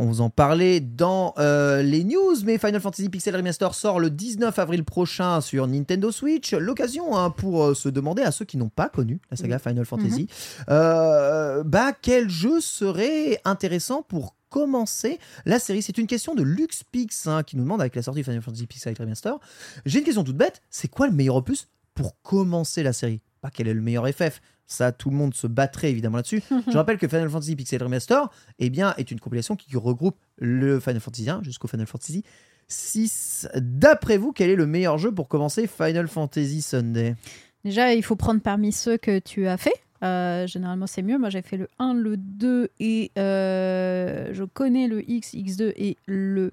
On 0.00 0.06
vous 0.06 0.22
en 0.22 0.30
parlait 0.30 0.80
dans 0.80 1.34
euh, 1.36 1.82
les 1.82 2.04
news, 2.04 2.34
mais 2.46 2.56
Final 2.56 2.80
Fantasy 2.80 3.10
Pixel 3.10 3.36
Remaster 3.36 3.74
sort 3.74 4.00
le 4.00 4.08
19 4.08 4.58
avril 4.58 4.82
prochain 4.82 5.42
sur 5.42 5.66
Nintendo 5.66 6.10
Switch. 6.10 6.54
L'occasion 6.54 7.18
hein, 7.18 7.28
pour 7.28 7.64
euh, 7.64 7.74
se 7.74 7.90
demander 7.90 8.22
à 8.22 8.32
ceux 8.32 8.46
qui 8.46 8.56
n'ont 8.56 8.70
pas 8.70 8.88
connu 8.88 9.20
la 9.30 9.36
saga 9.36 9.58
Final 9.58 9.84
Fantasy, 9.84 10.26
euh, 10.70 11.62
bah, 11.64 11.92
quel 11.92 12.30
jeu 12.30 12.62
serait 12.62 13.42
intéressant 13.44 14.00
pour 14.00 14.36
commencer 14.48 15.18
la 15.44 15.58
série? 15.58 15.82
C'est 15.82 15.98
une 15.98 16.06
question 16.06 16.34
de 16.34 16.44
LuxPix 16.44 17.26
hein, 17.26 17.42
qui 17.42 17.58
nous 17.58 17.64
demande 17.64 17.82
avec 17.82 17.94
la 17.94 18.00
sortie 18.00 18.20
de 18.20 18.24
Final 18.24 18.40
Fantasy 18.40 18.66
Pixel 18.66 18.94
Remaster. 18.98 19.38
J'ai 19.84 19.98
une 19.98 20.06
question 20.06 20.24
toute 20.24 20.38
bête, 20.38 20.62
c'est 20.70 20.88
quoi 20.88 21.08
le 21.08 21.12
meilleur 21.12 21.36
opus 21.36 21.68
pour 21.92 22.18
commencer 22.22 22.82
la 22.82 22.94
série? 22.94 23.20
Pas 23.42 23.50
quel 23.50 23.68
est 23.68 23.74
le 23.74 23.82
meilleur 23.82 24.08
FF 24.08 24.40
ça, 24.72 24.92
tout 24.92 25.10
le 25.10 25.16
monde 25.16 25.34
se 25.34 25.46
battrait 25.46 25.90
évidemment 25.90 26.16
là-dessus. 26.18 26.42
Je 26.70 26.76
rappelle 26.76 26.98
que 26.98 27.08
Final 27.08 27.28
Fantasy 27.28 27.56
Pixel 27.56 27.82
Remaster 27.82 28.28
eh 28.58 28.70
bien, 28.70 28.94
est 28.96 29.10
une 29.10 29.20
compilation 29.20 29.56
qui 29.56 29.76
regroupe 29.76 30.16
le 30.38 30.80
Final 30.80 31.00
Fantasy 31.00 31.28
1 31.28 31.42
jusqu'au 31.42 31.68
Final 31.68 31.86
Fantasy 31.86 32.24
6. 32.68 33.48
D'après 33.56 34.16
vous, 34.16 34.32
quel 34.32 34.50
est 34.50 34.56
le 34.56 34.66
meilleur 34.66 34.96
jeu 34.98 35.12
pour 35.12 35.28
commencer 35.28 35.66
Final 35.66 36.08
Fantasy 36.08 36.62
Sunday? 36.62 37.16
Déjà, 37.64 37.92
il 37.94 38.02
faut 38.02 38.16
prendre 38.16 38.40
parmi 38.40 38.72
ceux 38.72 38.96
que 38.96 39.18
tu 39.18 39.46
as 39.46 39.56
fait. 39.56 39.74
Euh, 40.02 40.46
généralement, 40.46 40.86
c'est 40.86 41.02
mieux. 41.02 41.18
Moi, 41.18 41.28
j'ai 41.30 41.42
fait 41.42 41.56
le 41.56 41.68
1, 41.78 41.92
le 41.94 42.16
2 42.16 42.70
et 42.78 43.10
euh, 43.18 44.30
je 44.32 44.44
connais 44.44 44.86
le 44.88 45.08
X, 45.10 45.34
X2 45.34 45.72
et 45.76 45.96
le 46.06 46.52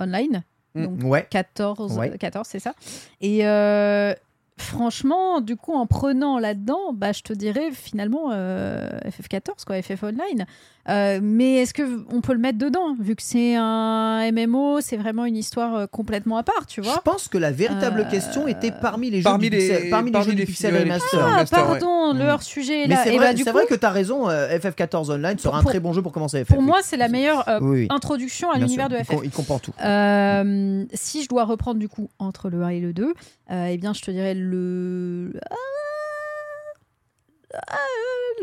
online. 0.00 0.42
Mm. 0.74 0.84
Donc 0.86 1.02
Ouais. 1.04 1.26
14, 1.28 1.98
Ouais. 1.98 2.16
14 2.16 2.46
c'est 2.48 2.60
ça. 2.60 2.74
Et 3.20 3.46
euh, 3.46 4.14
franchement, 4.62 5.40
du 5.40 5.56
coup, 5.56 5.74
en 5.74 5.86
prenant 5.86 6.38
là-dedans, 6.38 6.92
bah, 6.92 7.12
je 7.12 7.22
te 7.22 7.32
dirais 7.32 7.70
finalement 7.72 8.30
euh, 8.32 8.98
FF14, 9.00 9.64
quoi, 9.66 9.82
FF 9.82 10.02
Online. 10.02 10.46
Euh, 10.88 11.20
mais 11.22 11.58
est-ce 11.58 11.72
que 11.72 11.82
on 12.12 12.20
peut 12.20 12.32
le 12.32 12.40
mettre 12.40 12.58
dedans 12.58 12.96
Vu 12.98 13.14
que 13.14 13.22
c'est 13.22 13.54
un 13.56 14.28
MMO, 14.32 14.80
c'est 14.80 14.96
vraiment 14.96 15.24
une 15.24 15.36
histoire 15.36 15.74
euh, 15.76 15.86
complètement 15.86 16.38
à 16.38 16.42
part, 16.42 16.66
tu 16.66 16.82
Je 16.82 16.88
vois 16.88 17.00
pense 17.04 17.28
que 17.28 17.38
la 17.38 17.52
véritable 17.52 18.00
Euh, 18.00 18.10
question 18.10 18.48
était 18.48 18.72
parmi 18.72 19.08
les 19.08 19.18
jeux 19.18 19.22
parmi 19.24 19.48
du 19.48 19.56
les- 19.56 19.68
Pixel, 19.68 19.90
parmi 19.90 20.06
les 20.06 20.12
parmi 20.12 20.26
jeux 20.26 20.32
du 20.32 20.38
les 20.40 20.46
Pixel 20.46 20.70
films, 20.74 20.78
ouais, 20.80 20.84
les 20.84 20.90
Remaster. 20.90 21.08
Pixel 21.10 21.20
Ah, 21.22 21.32
Remaster, 21.36 21.58
ouais. 21.70 21.78
pardon, 21.78 22.12
le 22.18 22.24
Mm. 22.24 22.28
hors-sujet 22.30 22.82
est 22.82 22.88
Mais 22.88 22.94
là. 22.96 23.00
c'est 23.04 23.10
vrai, 23.16 23.18
bah, 23.26 23.32
du 23.32 23.42
c'est 23.44 23.50
coup, 23.52 23.56
vrai 23.58 23.66
que 23.66 23.74
tu 23.76 23.86
as 23.86 23.90
raison, 23.90 24.28
euh, 24.28 24.48
FF14 24.58 25.10
Online 25.10 25.38
sera 25.38 25.58
un 25.58 25.62
très 25.62 25.78
bon 25.78 25.92
jeu 25.92 26.02
pour 26.02 26.10
commencer 26.10 26.44
FF. 26.44 26.48
pour 26.54 26.62
moi, 26.62 26.80
c'est 26.82 26.96
la 26.96 27.08
meilleure 27.08 27.48
euh, 27.48 27.58
Oui, 27.62 27.80
oui. 27.82 27.86
introduction 27.90 28.50
à 28.50 28.58
l'univers 28.58 28.88
de 28.88 28.96
Il 28.96 29.04
FF. 29.04 29.08
com- 29.14 29.20
Il 29.24 29.30
comprend 29.30 29.58
tout. 29.60 29.72
Euh, 29.84 30.84
si 30.94 31.22
je 31.22 31.28
dois 31.28 31.44
reprendre 31.44 31.78
du 31.78 31.88
coup 31.88 32.10
entre 32.18 32.50
le 32.50 32.62
1 32.64 32.68
et 32.70 32.80
le 32.80 32.92
2, 32.92 33.14
euh, 33.52 33.66
eh 33.70 33.76
bien 33.78 33.92
je 33.92 34.02
te 34.02 34.10
dirais 34.10 34.34
le. 34.34 35.32
Ah, 35.48 35.48
ah, 35.52 35.56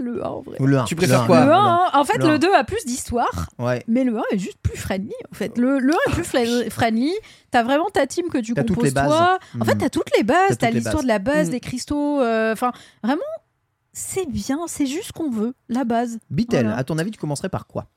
le 0.01 0.23
1 0.23 0.27
en 0.27 0.41
vrai. 0.41 0.57
Le 0.59 0.77
1. 0.77 0.85
Tu 0.85 0.95
préfères 0.95 1.21
le 1.21 1.27
quoi 1.27 1.39
Le 1.41 1.45
le 1.47 1.51
1, 1.51 1.55
un. 1.57 1.65
hein. 1.85 1.89
en 1.93 2.03
fait, 2.05 2.17
Le 2.19 2.25
un. 2.25 2.31
le 2.33 2.39
2 2.39 2.53
a 2.53 2.63
plus 2.63 2.85
d'histoire, 2.85 3.49
Ouais. 3.57 3.83
mais 3.87 4.03
le 4.03 4.17
1 4.17 4.21
est 4.31 4.37
juste 4.37 4.57
plus 4.61 4.77
friendly. 4.77 5.13
En 5.31 5.35
fait, 5.35 5.57
le, 5.57 5.79
le 5.79 5.93
1 5.93 5.97
est 6.09 6.13
plus 6.13 6.23
fla- 6.23 6.69
friendly. 6.69 7.11
T'as 7.51 7.63
vraiment 7.63 7.89
ta 7.89 8.07
team 8.07 8.29
que 8.29 8.37
tu 8.37 8.53
composes 8.53 8.93
toi. 8.93 9.39
En 9.59 9.65
fait, 9.65 9.75
Mm. 9.75 9.79
t'as 9.79 9.89
toutes 9.89 10.15
les 10.17 10.23
bases. 10.23 10.57
T'as 10.57 10.69
l'histoire 10.71 11.03
de 11.03 11.07
la 11.07 11.19
base, 11.19 11.47
Mm. 11.47 11.51
des 11.51 11.59
cristaux. 11.59 12.21
euh, 12.21 12.53
Enfin, 12.53 12.71
vraiment, 13.03 13.21
c'est 13.93 14.27
bien. 14.29 14.59
C'est 14.67 14.85
juste 14.85 15.07
ce 15.07 15.11
qu'on 15.13 15.29
veut, 15.31 15.53
la 15.67 15.83
base. 15.83 16.19
Bitel, 16.29 16.65
Voilà. 16.65 16.77
à 16.77 16.83
ton 16.83 16.97
avis, 16.97 17.11
tu 17.11 17.19
commencerais 17.19 17.49
par 17.49 17.67
quoi? 17.67 17.87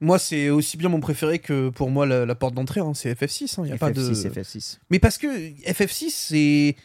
Moi, 0.00 0.18
c'est 0.20 0.48
aussi 0.50 0.76
bien 0.76 0.88
mon 0.88 1.00
préféré 1.00 1.40
que 1.40 1.70
pour 1.70 1.90
moi 1.90 2.06
la, 2.06 2.24
la 2.24 2.34
porte 2.36 2.54
d'entrée. 2.54 2.80
hein, 2.80 2.92
c'est 2.94 3.12
FF6. 3.14 3.58
Il 3.64 3.70
y 3.70 3.72
a 3.72 3.76
pas 3.78 3.90
de. 3.90 4.00
FF6, 4.00 4.28
FF6. 4.30 4.78
Mais 4.90 5.00
parce 5.00 5.18
que 5.18 5.26
FF6, 5.26 6.10
c'est 6.10 6.76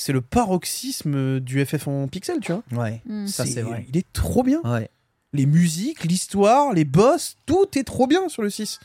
c'est 0.00 0.14
le 0.14 0.22
paroxysme 0.22 1.40
du 1.40 1.62
FF 1.62 1.86
en 1.86 2.08
pixel, 2.08 2.40
tu 2.40 2.52
vois. 2.52 2.62
Ouais. 2.72 3.02
Mm. 3.04 3.26
Ça, 3.26 3.44
c'est 3.44 3.60
vrai. 3.60 3.84
Il 3.86 3.98
est 3.98 4.10
trop 4.14 4.42
bien. 4.42 4.62
Ouais. 4.64 4.88
Les 5.34 5.44
musiques, 5.44 6.04
l'histoire, 6.04 6.72
les 6.72 6.86
boss, 6.86 7.36
tout 7.44 7.66
est 7.76 7.84
trop 7.84 8.06
bien 8.06 8.30
sur 8.30 8.40
le 8.40 8.48
6. 8.48 8.80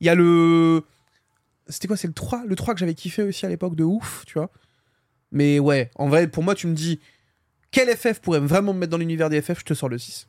Il 0.00 0.08
y 0.08 0.10
a 0.10 0.16
le. 0.16 0.82
C'était 1.68 1.86
quoi 1.86 1.96
C'est 1.96 2.08
le 2.08 2.14
3 2.14 2.46
Le 2.46 2.56
3 2.56 2.74
que 2.74 2.80
j'avais 2.80 2.94
kiffé 2.94 3.22
aussi 3.22 3.46
à 3.46 3.48
l'époque 3.48 3.76
de 3.76 3.84
ouf, 3.84 4.24
tu 4.26 4.34
vois. 4.34 4.50
Mais 5.30 5.60
ouais, 5.60 5.88
en 5.94 6.08
vrai, 6.08 6.26
pour 6.26 6.42
moi, 6.42 6.56
tu 6.56 6.66
me 6.66 6.74
dis 6.74 6.98
quel 7.70 7.88
FF 7.96 8.18
pourrait 8.18 8.40
vraiment 8.40 8.74
me 8.74 8.80
mettre 8.80 8.90
dans 8.90 8.98
l'univers 8.98 9.30
des 9.30 9.40
FF, 9.40 9.60
je 9.60 9.64
te 9.64 9.74
sors 9.74 9.88
le 9.88 9.98
6. 9.98 10.26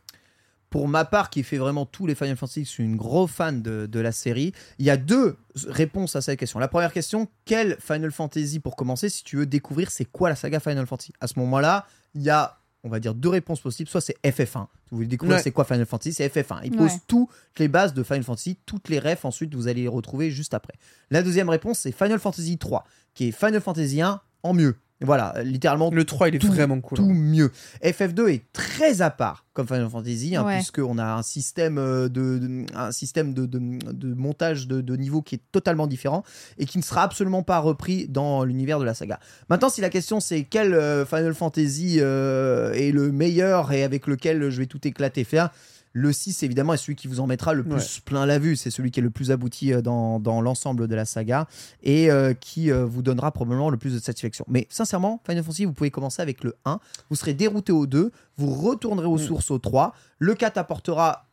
Pour 0.72 0.88
ma 0.88 1.06
part, 1.06 1.30
qui 1.30 1.44
fait 1.44 1.58
vraiment 1.58 1.86
tous 1.86 2.08
les 2.08 2.16
Final 2.16 2.36
Fantasy, 2.38 2.64
je 2.66 2.70
suis 2.70 2.84
une 2.84 2.96
gros 2.96 3.28
fan 3.28 3.62
de, 3.62 3.86
de 3.86 4.00
la 4.00 4.12
série. 4.14 4.54
Il 4.80 4.86
y 4.86 4.90
a 4.90 4.98
deux 4.98 5.38
réponses 5.68 6.16
à 6.16 6.22
cette 6.22 6.40
question. 6.40 6.60
La 6.60 6.70
première 6.70 6.94
question, 6.94 7.28
quel 7.46 7.78
Final 7.80 8.10
Fantasy 8.12 8.60
pour 8.60 8.76
commencer, 8.78 9.10
si 9.10 9.24
tu 9.24 9.36
veux 9.36 9.46
découvrir 9.46 9.92
c'est 9.92 10.06
quoi 10.06 10.30
la 10.30 10.36
saga 10.36 10.60
Final 10.62 10.88
Fantasy? 10.88 11.12
À 11.20 11.28
ce 11.28 11.38
moment-là, 11.40 11.86
il 12.16 12.22
y 12.22 12.30
a, 12.30 12.58
on 12.86 12.90
va 12.90 13.02
dire, 13.02 13.14
deux 13.14 13.28
réponses 13.28 13.60
possibles. 13.60 13.90
Soit 13.90 14.00
c'est 14.00 14.16
FF1. 14.24 14.68
Vous 14.92 14.98
voulez 14.98 15.08
découvrir 15.08 15.36
Ouais. 15.38 15.44
c'est 15.44 15.52
quoi 15.52 15.66
Final 15.66 15.86
Fantasy? 15.86 16.14
C'est 16.14 16.30
FF1. 16.34 16.62
Il 16.64 16.72
Ouais. 16.72 16.78
pose 16.78 16.92
toutes 17.06 17.30
les 17.60 17.68
bases 17.68 17.94
de 17.94 18.02
Final 18.02 18.24
Fantasy, 18.24 18.58
toutes 18.66 18.88
les 18.88 19.00
refs 19.00 19.26
ensuite, 19.26 19.54
vous 19.54 19.68
allez 19.68 19.82
les 19.82 19.88
retrouver 19.90 20.32
juste 20.32 20.54
après. 20.54 20.74
La 21.10 21.22
deuxième 21.22 21.50
réponse, 21.50 21.80
c'est 21.80 21.92
Final 21.92 22.18
Fantasy 22.20 22.58
3, 22.58 22.86
qui 23.14 23.28
est 23.28 23.32
Final 23.32 23.60
Fantasy 23.60 24.02
1 24.02 24.22
en 24.44 24.54
mieux. 24.54 24.78
Voilà, 25.04 25.34
littéralement 25.44 25.90
Le 25.92 26.04
3, 26.06 26.30
il 26.30 26.36
est 26.36 26.40
tout- 26.40 26.48
vraiment 26.48 26.80
cool. 26.80 26.98
tout 27.00 27.06
mieux. 27.10 27.52
FF2 27.84 28.28
est 28.30 28.44
très 28.54 29.02
à 29.02 29.10
part 29.10 29.46
comme 29.54 29.68
Final 29.68 29.90
Fantasy, 29.90 30.36
hein, 30.36 30.46
Ouais. 30.46 30.56
puisqu'on 30.58 30.98
a 30.98 31.06
un 31.16 31.24
système 31.24 31.78
euh, 31.78 32.08
de, 32.08 32.38
de- 32.38 32.66
un 32.76 32.92
système 32.92 33.34
de, 33.34 33.46
de- 33.46 33.60
de 33.92 34.14
montage 34.14 34.68
de, 34.68 34.80
de 34.82 34.96
niveau 34.96 35.22
qui 35.22 35.36
est 35.36 35.42
totalement 35.52 35.88
différent 35.88 36.24
et 36.58 36.66
qui 36.66 36.78
ne 36.78 36.84
sera 36.84 37.04
absolument 37.04 37.44
pas 37.44 37.60
repris 37.60 38.08
dans 38.08 38.44
l'univers 38.46 38.80
de 38.80 38.86
la 38.86 38.94
saga. 38.94 39.20
Maintenant, 39.50 39.70
si 39.70 39.82
la 39.82 39.90
question 39.90 40.20
c'est 40.20 40.44
quel 40.44 40.74
euh, 40.74 41.06
Final 41.06 41.34
Fantasy 41.34 41.98
euh, 42.00 42.72
est 42.74 42.92
le 42.92 43.12
meilleur 43.12 43.72
et 43.72 43.84
avec 43.84 44.08
lequel 44.08 44.50
je 44.50 44.58
vais 44.60 44.68
tout 44.68 44.88
éclater 44.88 45.24
faire. 45.24 45.50
Le 45.94 46.14
6, 46.14 46.44
évidemment, 46.44 46.74
est 46.74 46.78
celui 46.78 46.96
qui 46.96 47.08
vous 47.08 47.20
en 47.20 47.28
mettra 47.28 47.54
le 47.54 47.64
plus 47.64 47.74
Ouais. 47.98 48.02
plein 48.06 48.26
la 48.26 48.40
vue. 48.40 48.56
C'est 48.56 48.72
celui 48.72 48.92
qui 48.92 49.00
est 49.00 49.04
le 49.04 49.10
plus 49.10 49.30
abouti 49.32 49.74
euh, 49.74 49.82
dans, 49.82 50.20
dans 50.20 50.42
l'ensemble 50.42 50.88
de 50.88 50.96
la 50.96 51.06
saga 51.06 51.48
et 51.84 52.10
euh, 52.10 52.34
qui 52.34 52.72
euh, 52.72 52.86
vous 52.86 53.02
donnera 53.02 53.32
probablement 53.32 53.70
le 53.70 53.78
plus 53.78 53.94
de 53.94 54.00
satisfaction. 54.00 54.46
Mais 54.48 54.68
sincèrement, 54.70 55.22
Final 55.26 55.44
Fantasy, 55.44 55.66
vous 55.66 55.74
pouvez 55.74 55.92
commencer 55.92 56.22
avec 56.22 56.44
le 56.44 56.56
1, 56.66 56.80
vous 57.10 57.16
serez 57.16 57.34
dérouté 57.34 57.72
au 57.74 57.88
2, 57.88 58.12
vous 58.38 58.48
retournerez 58.54 59.08
aux 59.08 59.16
Mm. 59.16 59.28
sources 59.28 59.52
au 59.52 59.60
3, 59.60 59.94
le 60.20 60.34
4 60.34 60.58
apportera 60.58 61.28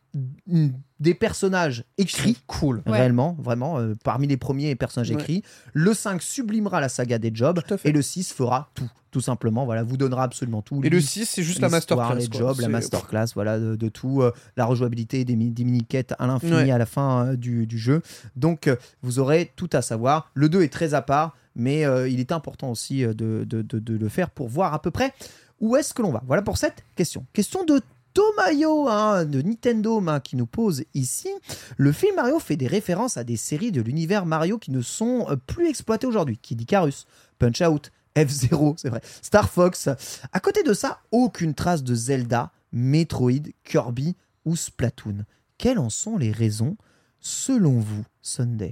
des 0.99 1.13
personnages 1.13 1.85
écrits. 1.97 2.37
Cool. 2.47 2.81
Ouais. 2.87 2.93
Réellement, 2.93 3.37
vraiment, 3.39 3.77
euh, 3.79 3.93
parmi 4.03 4.27
les 4.27 4.37
premiers 4.37 4.75
personnages 4.75 5.09
Ouais. 5.11 5.15
écrits. 5.21 5.43
Le 5.73 5.93
5 5.93 6.21
sublimera 6.21 6.81
la 6.81 6.89
saga 6.89 7.19
des 7.19 7.31
jobs. 7.33 7.61
Et 7.85 7.91
le 7.91 8.01
6 8.01 8.33
fera 8.33 8.69
tout, 8.73 8.89
tout 9.11 9.21
simplement. 9.21 9.65
Voilà, 9.65 9.83
vous 9.83 9.97
donnera 9.97 10.23
absolument 10.23 10.61
tout. 10.61 10.81
Et 10.83 10.89
le 10.89 10.97
L'histoire, 10.97 11.25
6, 11.25 11.31
c'est 11.31 11.43
juste 11.43 11.59
la 11.59 11.69
masterclass. 11.69 12.15
Les 12.19 12.27
quoi. 12.27 12.39
jobs, 12.39 12.59
la 12.59 12.67
masterclass, 12.69 13.25
voilà, 13.33 13.59
de, 13.59 13.75
de 13.75 13.89
tout. 13.89 14.21
euh, 14.21 14.31
la 14.57 14.65
rejouabilité 14.65 15.25
des, 15.25 15.35
mi- 15.35 15.51
des 15.51 15.63
mini-quêtes 15.63 16.13
à 16.19 16.27
l'infini 16.27 16.53
Ouais. 16.53 16.71
à 16.71 16.77
la 16.77 16.85
fin 16.85 17.25
euh, 17.27 17.35
du, 17.35 17.65
du 17.67 17.77
jeu. 17.77 18.01
Donc, 18.35 18.67
euh, 18.67 18.75
vous 19.01 19.19
aurez 19.19 19.51
tout 19.55 19.69
à 19.73 19.81
savoir. 19.81 20.29
Le 20.33 20.49
2 20.49 20.61
est 20.63 20.71
très 20.73 20.93
à 20.93 21.01
part, 21.01 21.35
mais 21.55 21.81
il 22.09 22.19
est 22.19 22.31
important 22.31 22.69
aussi 22.71 23.01
de, 23.01 23.13
de- 23.13 23.61
de- 23.61 23.97
le 23.97 24.09
faire 24.09 24.29
pour 24.29 24.47
voir 24.47 24.73
à 24.73 24.81
peu 24.81 24.91
près 24.91 25.13
où 25.59 25.75
est-ce 25.75 25.93
que 25.93 26.01
l'on 26.01 26.11
va. 26.11 26.23
Voilà 26.25 26.41
pour 26.41 26.57
cette 26.57 26.83
question. 26.95 27.25
Question 27.33 27.65
de 27.65 27.81
Tomayo 28.13 28.87
hein, 28.87 29.25
de 29.25 29.41
Nintendo 29.41 30.01
hein, 30.07 30.19
qui 30.19 30.35
nous 30.35 30.45
pose 30.45 30.83
ici. 30.93 31.29
Le 31.77 31.91
film 31.91 32.15
Mario 32.15 32.39
fait 32.39 32.55
des 32.55 32.67
références 32.67 33.17
à 33.17 33.23
des 33.23 33.37
séries 33.37 33.71
de 33.71 33.81
l'univers 33.81 34.25
Mario 34.25 34.57
qui 34.57 34.71
ne 34.71 34.81
sont 34.81 35.27
plus 35.47 35.67
exploitées 35.69 36.07
aujourd'hui. 36.07 36.37
Kid 36.41 36.59
Icarus, 36.61 37.05
Punch 37.37 37.61
Out, 37.61 37.91
F-Zero, 38.17 38.75
c'est 38.77 38.89
vrai, 38.89 39.01
Star 39.21 39.49
Fox. 39.49 39.89
À 40.31 40.39
côté 40.39 40.63
de 40.63 40.73
ça, 40.73 40.99
aucune 41.11 41.53
trace 41.53 41.83
de 41.83 41.93
Zelda, 41.95 42.51
Metroid, 42.71 43.49
Kirby 43.63 44.15
ou 44.45 44.55
Splatoon. 44.55 45.25
Quelles 45.57 45.79
en 45.79 45.89
sont 45.89 46.17
les 46.17 46.31
raisons 46.31 46.77
selon 47.19 47.79
vous, 47.79 48.03
Sunday? 48.21 48.71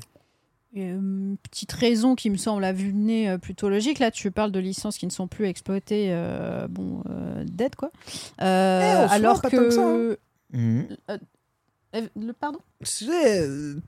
Euh, 0.75 1.35
petite 1.43 1.71
raison 1.71 2.13
qui 2.15 2.29
me 2.29 2.37
semble 2.37 2.63
à 2.63 2.71
vue 2.71 2.91
de 2.91 2.97
nez 2.97 3.29
euh, 3.29 3.37
plutôt 3.37 3.67
logique. 3.69 3.97
Là, 3.99 4.11
tu 4.11 4.29
parles 4.31 4.51
de 4.51 4.59
licences 4.59 4.97
qui 4.97 5.07
ne 5.07 5.11
sont 5.11 5.27
plus 5.27 5.45
exploitées, 5.45 6.07
euh, 6.11 6.67
bon, 6.67 7.01
euh, 7.09 7.43
dead 7.45 7.75
quoi. 7.75 7.89
Euh, 8.41 9.07
Eh, 9.09 9.11
alors 9.13 9.41
que. 9.41 9.47
tant 9.47 9.57
que 9.57 9.69
ça, 9.71 9.81
hein. 9.81 10.15
Mhm. 10.53 10.87
Euh, 11.95 12.07
le 12.15 12.31
pardon? 12.33 12.59
C'est. 12.83 13.41
euh, 13.41 13.79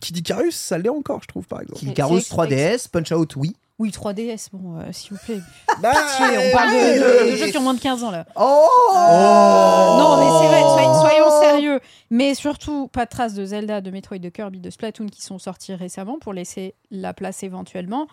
Kid 0.00 0.16
Icarus, 0.16 0.56
ça 0.56 0.78
l'est 0.78 0.88
encore, 0.88 1.20
je 1.22 1.28
trouve, 1.28 1.46
par 1.46 1.60
exemple. 1.60 1.78
Kid 1.80 1.90
Icarus 1.90 2.24
c'est- 2.24 2.30
3DS, 2.34 2.88
Punch 2.88 3.12
Out, 3.12 3.36
oui. 3.36 3.54
Oui, 3.82 3.90
3DS, 3.90 4.48
bon, 4.52 4.78
euh, 4.78 4.92
s'il 4.92 5.10
vous 5.12 5.18
plaît. 5.24 5.40
Bah, 5.82 5.90
on 5.92 6.56
parle 6.56 6.70
de, 6.70 7.26
de- 7.26 7.30
de 7.32 7.36
jeux 7.36 7.46
qui 7.50 7.58
ont 7.58 7.62
moins 7.62 7.74
de 7.74 7.80
15 7.80 8.04
ans 8.04 8.12
là. 8.12 8.24
Oh, 8.36 8.68
Euh, 8.94 9.98
non, 9.98 10.18
mais 10.18 10.30
c'est 10.40 10.46
vrai, 10.46 10.60
soyons, 10.62 11.00
soyons 11.00 11.40
sérieux. 11.40 11.80
Mais 12.10 12.34
surtout, 12.34 12.86
pas 12.88 13.06
de 13.06 13.10
traces 13.10 13.34
de 13.34 13.44
Zelda, 13.44 13.80
de 13.80 13.90
Metroid, 13.90 14.18
de 14.18 14.28
Kirby, 14.28 14.60
de 14.60 14.70
Splatoon 14.70 15.06
qui 15.06 15.22
sont 15.22 15.38
sortis 15.40 15.74
récemment 15.74 16.18
pour 16.20 16.32
laisser 16.32 16.74
la 16.92 17.12
place 17.12 17.42
éventuellement 17.42 18.06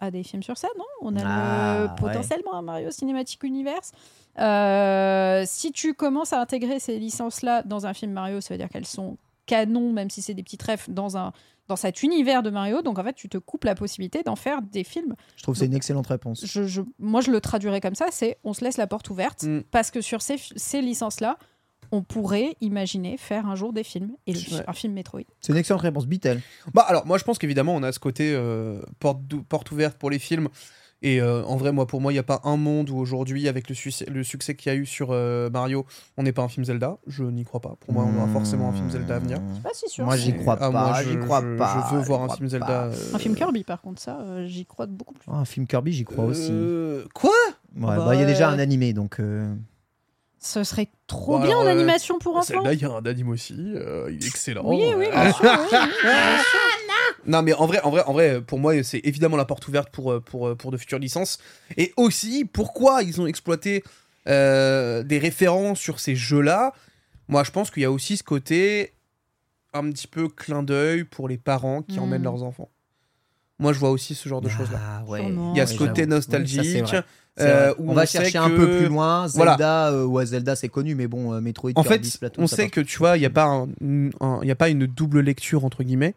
à 0.00 0.10
des 0.10 0.22
films 0.22 0.42
sur 0.42 0.56
ça, 0.56 0.68
non? 0.78 0.84
On 1.02 1.14
a 1.16 1.20
Ah, 1.24 1.74
le- 1.80 1.84
ouais. 1.84 1.90
potentiellement 1.98 2.54
un 2.54 2.62
Mario 2.62 2.90
Cinematic 2.90 3.42
Universe. 3.42 3.92
Euh, 4.38 5.44
si 5.46 5.72
tu 5.72 5.94
commences 5.94 6.32
à 6.32 6.40
intégrer 6.40 6.80
ces 6.80 6.98
licences-là 6.98 7.62
dans 7.64 7.86
un 7.86 7.92
film 7.94 8.12
Mario, 8.12 8.40
ça 8.40 8.54
veut 8.54 8.58
dire 8.58 8.68
qu'elles 8.68 8.86
sont 8.86 9.16
canon, 9.46 9.92
même 9.92 10.08
si 10.10 10.22
c'est 10.22 10.34
des 10.34 10.42
petits 10.42 10.58
refs, 10.66 10.88
dans, 10.88 11.16
un, 11.18 11.32
dans 11.68 11.76
cet 11.76 12.02
univers 12.02 12.42
de 12.42 12.50
Mario. 12.50 12.82
Donc 12.82 12.98
en 12.98 13.04
fait, 13.04 13.14
tu 13.14 13.28
te 13.28 13.38
coupes 13.38 13.64
la 13.64 13.74
possibilité 13.74 14.22
d'en 14.22 14.36
faire 14.36 14.60
des 14.62 14.84
films 14.84 15.14
Je 15.36 15.42
trouve 15.42 15.54
que 15.54 15.58
c'est 15.60 15.66
une 15.66 15.74
excellente 15.74 16.06
réponse. 16.06 16.44
je, 16.44 16.64
je- 16.66 16.82
moi, 16.98 17.20
je 17.20 17.30
le 17.30 17.40
traduirais 17.40 17.80
comme 17.80 17.94
ça, 17.94 18.06
c'est 18.10 18.38
on 18.44 18.52
se 18.52 18.64
laisse 18.64 18.76
la 18.76 18.86
porte 18.86 19.08
ouverte 19.10 19.42
Mm. 19.44 19.60
parce 19.70 19.90
que 19.90 20.00
sur 20.00 20.20
ces, 20.22 20.36
ces 20.56 20.80
licences-là, 20.82 21.38
on 21.92 22.02
pourrait 22.02 22.56
imaginer 22.60 23.16
faire 23.18 23.46
un 23.46 23.54
jour 23.54 23.72
des 23.72 23.84
films 23.84 24.12
et 24.26 24.32
Ouais. 24.32 24.64
un 24.66 24.72
film 24.72 24.94
Metroid. 24.94 25.20
C'est 25.40 25.52
une 25.52 25.58
excellente 25.58 25.82
réponse. 25.82 26.06
Beatle. 26.06 26.40
Bah 26.72 26.82
alors 26.88 27.06
moi 27.06 27.18
je 27.18 27.24
pense 27.24 27.38
qu'évidemment 27.38 27.74
on 27.74 27.82
a 27.82 27.92
ce 27.92 27.98
côté 28.00 28.32
euh, 28.34 28.80
porte, 29.00 29.20
porte 29.48 29.70
ouverte 29.70 29.96
pour 29.98 30.10
les 30.10 30.18
films 30.18 30.48
et 31.02 31.20
euh, 31.20 31.42
en 31.44 31.56
vrai 31.56 31.72
moi 31.72 31.86
pour 31.86 32.00
moi 32.00 32.12
il 32.12 32.14
n'y 32.14 32.18
a 32.20 32.22
pas 32.24 32.40
un 32.44 32.56
monde 32.56 32.88
où 32.90 32.96
aujourd'hui 32.96 33.48
avec 33.48 33.68
le, 33.68 33.74
succès- 33.74 34.08
le 34.10 34.24
succès 34.24 34.54
qu'il 34.54 34.72
y 34.72 34.74
a 34.74 34.78
eu 34.78 34.86
sur 34.86 35.08
euh, 35.10 35.50
Mario 35.50 35.84
on 36.16 36.22
n'est 36.22 36.32
pas 36.32 36.42
un 36.42 36.48
film 36.48 36.64
Zelda 36.64 36.96
je 37.06 37.24
n'y 37.24 37.44
crois 37.44 37.60
pas 37.60 37.74
pour 37.80 37.92
moi 37.92 38.04
on 38.04 38.16
aura 38.16 38.28
forcément 38.28 38.68
un 38.70 38.72
film 38.72 38.90
Zelda 38.90 39.16
à 39.16 39.18
venir 39.18 39.38
Pas 39.62 39.70
si 39.74 39.88
sûr. 39.88 40.04
Moi, 40.04 40.16
j'y 40.16 40.34
crois 40.36 40.54
ah, 40.60 40.70
pas. 40.70 40.70
moi, 40.70 41.02
je- 41.02 41.10
j'y 41.10 41.18
crois 41.18 41.40
je- 41.42 41.56
pas. 41.58 41.86
je 41.90 41.96
veux 41.96 42.02
voir 42.02 42.22
un 42.22 42.28
film 42.28 42.46
pas. 42.46 42.50
Zelda 42.50 42.84
euh, 42.84 42.94
Un 43.14 43.18
film 43.18 43.34
Kirby, 43.34 43.64
par 43.64 43.80
contre, 43.80 44.00
ça, 44.00 44.18
euh, 44.20 44.46
j'y 44.46 44.64
crois 44.66 44.86
beaucoup 44.86 45.14
plus. 45.14 45.28
Ah, 45.30 45.36
un 45.38 45.44
film 45.44 45.66
Kirby, 45.66 45.92
j'y 45.92 46.04
crois 46.04 46.24
aussi. 46.24 46.52
quoi? 47.14 47.30
Ouais, 47.76 47.96
bah 47.96 48.04
bah, 48.04 48.14
il 48.14 48.20
y 48.20 48.22
a 48.22 48.26
déjà 48.26 48.48
un 48.50 48.58
animé, 48.58 48.92
donc. 48.92 49.18
euh, 49.20 49.52
Ce 50.38 50.62
serait 50.64 50.88
trop 51.06 51.38
Bon, 51.38 51.44
bien 51.44 51.58
alors, 51.58 51.64
en 51.64 51.66
animation 51.66 52.18
pour 52.18 52.36
enfants. 52.36 52.44
Zelda 52.54 52.72
il 52.74 52.80
y 52.80 52.84
a 52.84 52.90
un 52.92 53.04
anime 53.04 53.30
aussi 53.30 53.56
euh, 53.74 54.08
il 54.12 54.22
est 54.22 54.28
excellent 54.28 54.62
Oui, 54.64 54.80
oui, 54.96 55.06
bien 55.10 55.32
sûr. 55.32 55.44
oui, 55.44 55.50
oui, 55.60 55.68
bien 56.02 56.38
sûr. 56.38 56.60
Non, 57.26 57.42
mais 57.42 57.52
en 57.54 57.66
vrai, 57.66 57.80
en 57.82 57.90
vrai, 57.90 58.02
en 58.06 58.12
vrai, 58.12 58.40
pour 58.40 58.58
moi, 58.58 58.82
c'est 58.82 59.00
évidemment 59.04 59.36
la 59.36 59.44
porte 59.44 59.66
ouverte 59.68 59.90
pour, 59.90 60.12
euh, 60.12 60.20
pour, 60.20 60.48
euh, 60.48 60.54
pour 60.54 60.70
de 60.70 60.76
futures 60.76 60.98
licences. 60.98 61.38
Et 61.76 61.92
aussi, 61.96 62.44
pourquoi 62.44 63.02
ils 63.02 63.20
ont 63.20 63.26
exploité 63.26 63.82
euh, 64.28 65.02
des 65.02 65.18
références 65.18 65.78
sur 65.80 66.00
ces 66.00 66.16
jeux-là? 66.16 66.72
Moi, 67.28 67.44
je 67.44 67.50
pense 67.50 67.70
qu'il 67.70 67.82
y 67.82 67.86
a 67.86 67.90
aussi 67.90 68.16
ce 68.16 68.22
côté 68.22 68.92
un 69.72 69.90
petit 69.90 70.06
peu 70.06 70.28
clin 70.28 70.62
d'œil 70.62 71.04
pour 71.04 71.28
les 71.28 71.38
parents 71.38 71.82
qui 71.82 71.98
Mm. 71.98 72.02
emmènent 72.02 72.22
leurs 72.22 72.42
enfants. 72.42 72.68
Moi, 73.58 73.72
je 73.72 73.78
vois 73.78 73.90
aussi 73.90 74.14
ce 74.14 74.28
genre 74.28 74.40
de 74.40 74.48
choses-là. 74.48 74.80
Ah, 74.82 75.04
ouais. 75.06 75.20
Sûrement. 75.20 75.52
Il 75.54 75.58
y 75.58 75.60
a 75.60 75.66
ce 75.66 75.76
côté 75.76 76.06
nostalgique. 76.06 76.94
euh, 77.40 77.74
on 77.78 77.94
va 77.94 78.04
chercher 78.06 78.38
un 78.38 78.50
peu 78.50 78.68
plus 78.70 78.88
loin. 78.88 79.26
Voilà. 79.28 79.52
Zelda, 79.52 79.90
euh, 79.92 80.04
ouais, 80.04 80.26
Zelda 80.26 80.54
c'est 80.56 80.68
connu, 80.68 80.94
mais 80.94 81.06
bon, 81.06 81.32
euh, 81.32 81.40
Metroid, 81.40 81.70
En 81.76 81.82
Kirby, 81.82 82.04
fait, 82.06 82.10
Splatoon, 82.10 82.42
on 82.44 82.46
sait 82.46 82.68
que 82.68 82.80
tu 82.80 82.98
vois, 82.98 83.16
il 83.16 83.20
n'y 83.20 83.26
a, 83.26 83.30
pas 83.30 83.44
un- 83.46 83.68
un- 84.20 84.40
il 84.42 84.48
y 84.48 84.50
a 84.52 84.56
pas 84.56 84.68
une 84.68 84.86
double 84.86 85.20
lecture, 85.20 85.64
entre 85.64 85.82
guillemets, 85.84 86.14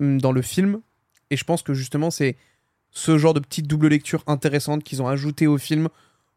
dans 0.00 0.32
le 0.32 0.42
film. 0.42 0.80
Et 1.30 1.36
je 1.36 1.44
pense 1.44 1.62
que 1.62 1.74
justement, 1.74 2.10
c'est 2.10 2.36
ce 2.90 3.18
genre 3.18 3.34
de 3.34 3.40
petite 3.40 3.66
double 3.66 3.88
lecture 3.88 4.22
intéressante 4.26 4.82
qu'ils 4.82 5.02
ont 5.02 5.08
ajouté 5.08 5.46
au 5.46 5.58
film 5.58 5.88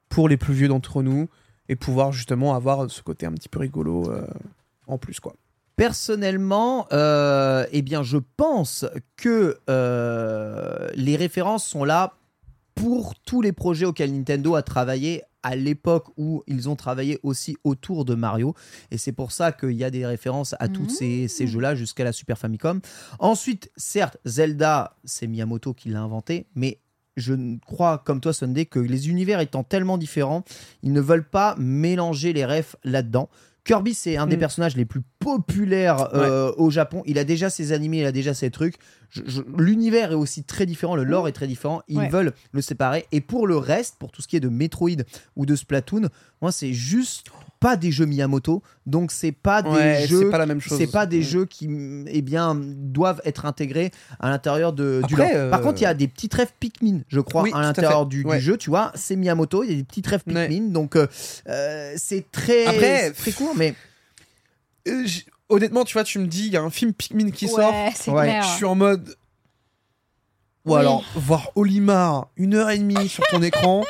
pour 0.09 0.29
les 0.29 0.37
plus 0.37 0.53
vieux 0.53 0.67
d'entre 0.67 1.01
nous 1.01 1.27
et 1.69 1.75
pouvoir 1.75 2.11
justement 2.11 2.53
avoir 2.53 2.89
ce 2.91 3.01
côté 3.01 3.25
un 3.25 3.31
petit 3.31 3.49
peu 3.49 3.59
rigolo 3.59 4.11
euh, 4.11 4.27
en 4.87 4.97
plus, 4.97 5.19
quoi. 5.19 5.33
Personnellement, 5.75 6.87
euh, 6.93 7.65
eh 7.71 7.81
bien, 7.81 8.03
je 8.03 8.17
pense 8.37 8.85
que 9.17 9.57
euh, 9.69 10.87
les 10.93 11.15
références 11.15 11.65
sont 11.65 11.83
là 11.83 12.13
pour 12.75 13.15
tous 13.15 13.41
les 13.41 13.51
projets 13.51 13.85
auxquels 13.85 14.13
Nintendo 14.13 14.55
a 14.55 14.63
travaillé 14.63 15.23
à 15.43 15.55
l'époque 15.55 16.07
où 16.17 16.43
ils 16.47 16.69
ont 16.69 16.75
travaillé 16.75 17.19
aussi 17.21 17.57
autour 17.63 18.05
de 18.05 18.15
Mario. 18.15 18.55
Et 18.91 18.97
c'est 18.97 19.11
pour 19.11 19.31
ça 19.31 19.51
qu'il 19.51 19.73
y 19.73 19.83
a 19.83 19.91
des 19.91 20.05
références 20.05 20.55
à 20.59 20.69
tous 20.69 20.89
ces, 20.89 21.27
ces 21.27 21.47
jeux-là 21.47 21.75
jusqu'à 21.75 22.05
la 22.05 22.13
Super 22.13 22.37
Famicom. 22.37 22.79
Ensuite, 23.19 23.69
certes, 23.75 24.17
Zelda, 24.25 24.95
c'est 25.03 25.27
Miyamoto 25.27 25.73
qui 25.73 25.89
l'a 25.89 26.01
inventé, 26.01 26.47
mais 26.55 26.79
je 27.15 27.57
crois, 27.65 27.99
comme 27.99 28.21
toi, 28.21 28.33
Sunday, 28.33 28.65
que 28.65 28.79
les 28.79 29.09
univers 29.09 29.39
étant 29.39 29.63
tellement 29.63 29.97
différents, 29.97 30.43
ils 30.81 30.93
ne 30.93 31.01
veulent 31.01 31.27
pas 31.27 31.55
mélanger 31.57 32.33
les 32.33 32.45
refs 32.45 32.75
là-dedans. 32.83 33.29
Kirby, 33.65 33.93
c'est 33.93 34.17
un 34.17 34.27
des 34.27 34.35
Mm. 34.35 34.39
personnages 34.39 34.75
les 34.75 34.83
plus 34.85 35.01
populaires 35.19 36.13
euh, 36.13 36.51
au 36.57 36.69
Japon. 36.69 37.01
Il 37.05 37.17
a 37.17 37.23
déjà 37.23 37.49
ses 37.49 37.71
animés, 37.71 37.99
il 37.99 38.05
a 38.05 38.11
déjà 38.11 38.33
ses 38.33 38.51
trucs. 38.51 38.75
L'univers 39.57 40.11
est 40.11 40.15
aussi 40.15 40.43
très 40.43 40.65
différent, 40.65 40.95
le 40.95 41.03
lore 41.03 41.27
est 41.27 41.31
très 41.33 41.47
différent. 41.47 41.81
Ils 41.87 41.97
Ouais. 41.99 42.09
veulent 42.09 42.33
le 42.51 42.61
séparer. 42.61 43.05
Et 43.11 43.21
pour 43.21 43.47
le 43.47 43.55
reste, 43.57 43.95
pour 43.99 44.11
tout 44.11 44.21
ce 44.21 44.27
qui 44.27 44.35
est 44.35 44.41
de 44.41 44.49
Metroid 44.49 45.03
ou 45.35 45.45
de 45.45 45.55
Splatoon, 45.55 46.09
moi, 46.41 46.51
c'est 46.51 46.73
juste 46.73 47.27
pas 47.63 47.77
des 47.77 47.91
jeux 47.91 48.05
Miyamoto. 48.05 48.61
Donc, 48.85 49.11
c'est 49.11 49.31
pas 49.31 49.61
des 49.61 49.69
Ouais, 49.69 50.05
jeux. 50.07 50.19
c'est 50.25 50.29
pas 50.29 50.37
la 50.37 50.45
même 50.45 50.59
chose. 50.59 50.77
C'est 50.77 50.87
pas 50.91 51.05
des 51.05 51.23
jeux 51.23 51.45
qui, 51.45 51.67
eh 52.07 52.21
bien, 52.21 52.55
doivent 52.55 53.21
être 53.23 53.45
intégrés 53.45 53.91
à 54.19 54.29
l'intérieur 54.29 54.73
de, 54.73 55.01
du 55.07 55.13
Après, 55.15 55.33
lore. 55.33 55.49
Par 55.49 55.59
euh, 55.59 55.63
contre, 55.63 55.79
il 55.81 55.85
y 55.85 55.87
a 55.87 55.93
des 55.93 56.07
petits 56.09 56.29
rêves 56.31 56.51
Pikmin, 56.59 56.99
je 57.07 57.21
crois, 57.21 57.43
Oui, 57.43 57.51
à 57.53 57.61
l'intérieur 57.61 58.05
du, 58.05 58.23
du 58.25 58.39
jeu. 58.39 58.57
Tu 58.57 58.69
vois, 58.69 58.91
c'est 58.95 59.15
Miyamoto. 59.15 59.63
Il 59.63 59.69
y 59.71 59.73
a 59.73 59.77
des 59.77 59.83
petits 59.83 60.03
rêves 60.05 60.23
Ouais. 60.27 60.47
Pikmin. 60.49 60.71
Donc, 60.71 60.95
euh, 60.97 61.07
euh, 61.47 61.93
c'est 61.95 62.29
très, 62.31 62.65
Après, 62.65 63.11
très 63.11 63.31
court, 63.31 63.53
mais 63.55 63.73
Euh, 64.89 65.05
honnêtement, 65.47 65.85
tu 65.85 65.93
vois, 65.93 66.03
tu 66.03 66.19
me 66.19 66.27
dis, 66.27 66.47
il 66.47 66.51
y 66.53 66.57
a 66.57 66.61
un 66.61 66.69
film 66.69 66.93
Pikmin 66.93 67.31
qui 67.31 67.47
sort. 67.47 67.73
Je 67.95 68.55
suis 68.57 68.65
en 68.65 68.75
mode. 68.75 69.15
Ou 70.65 70.73
Oui. 70.73 70.79
alors, 70.79 71.03
voir 71.15 71.51
Olimar 71.55 72.27
une 72.37 72.53
heure 72.55 72.69
et 72.69 72.77
demie 72.77 73.07
sur 73.09 73.25
ton 73.27 73.41
écran, 73.41 73.83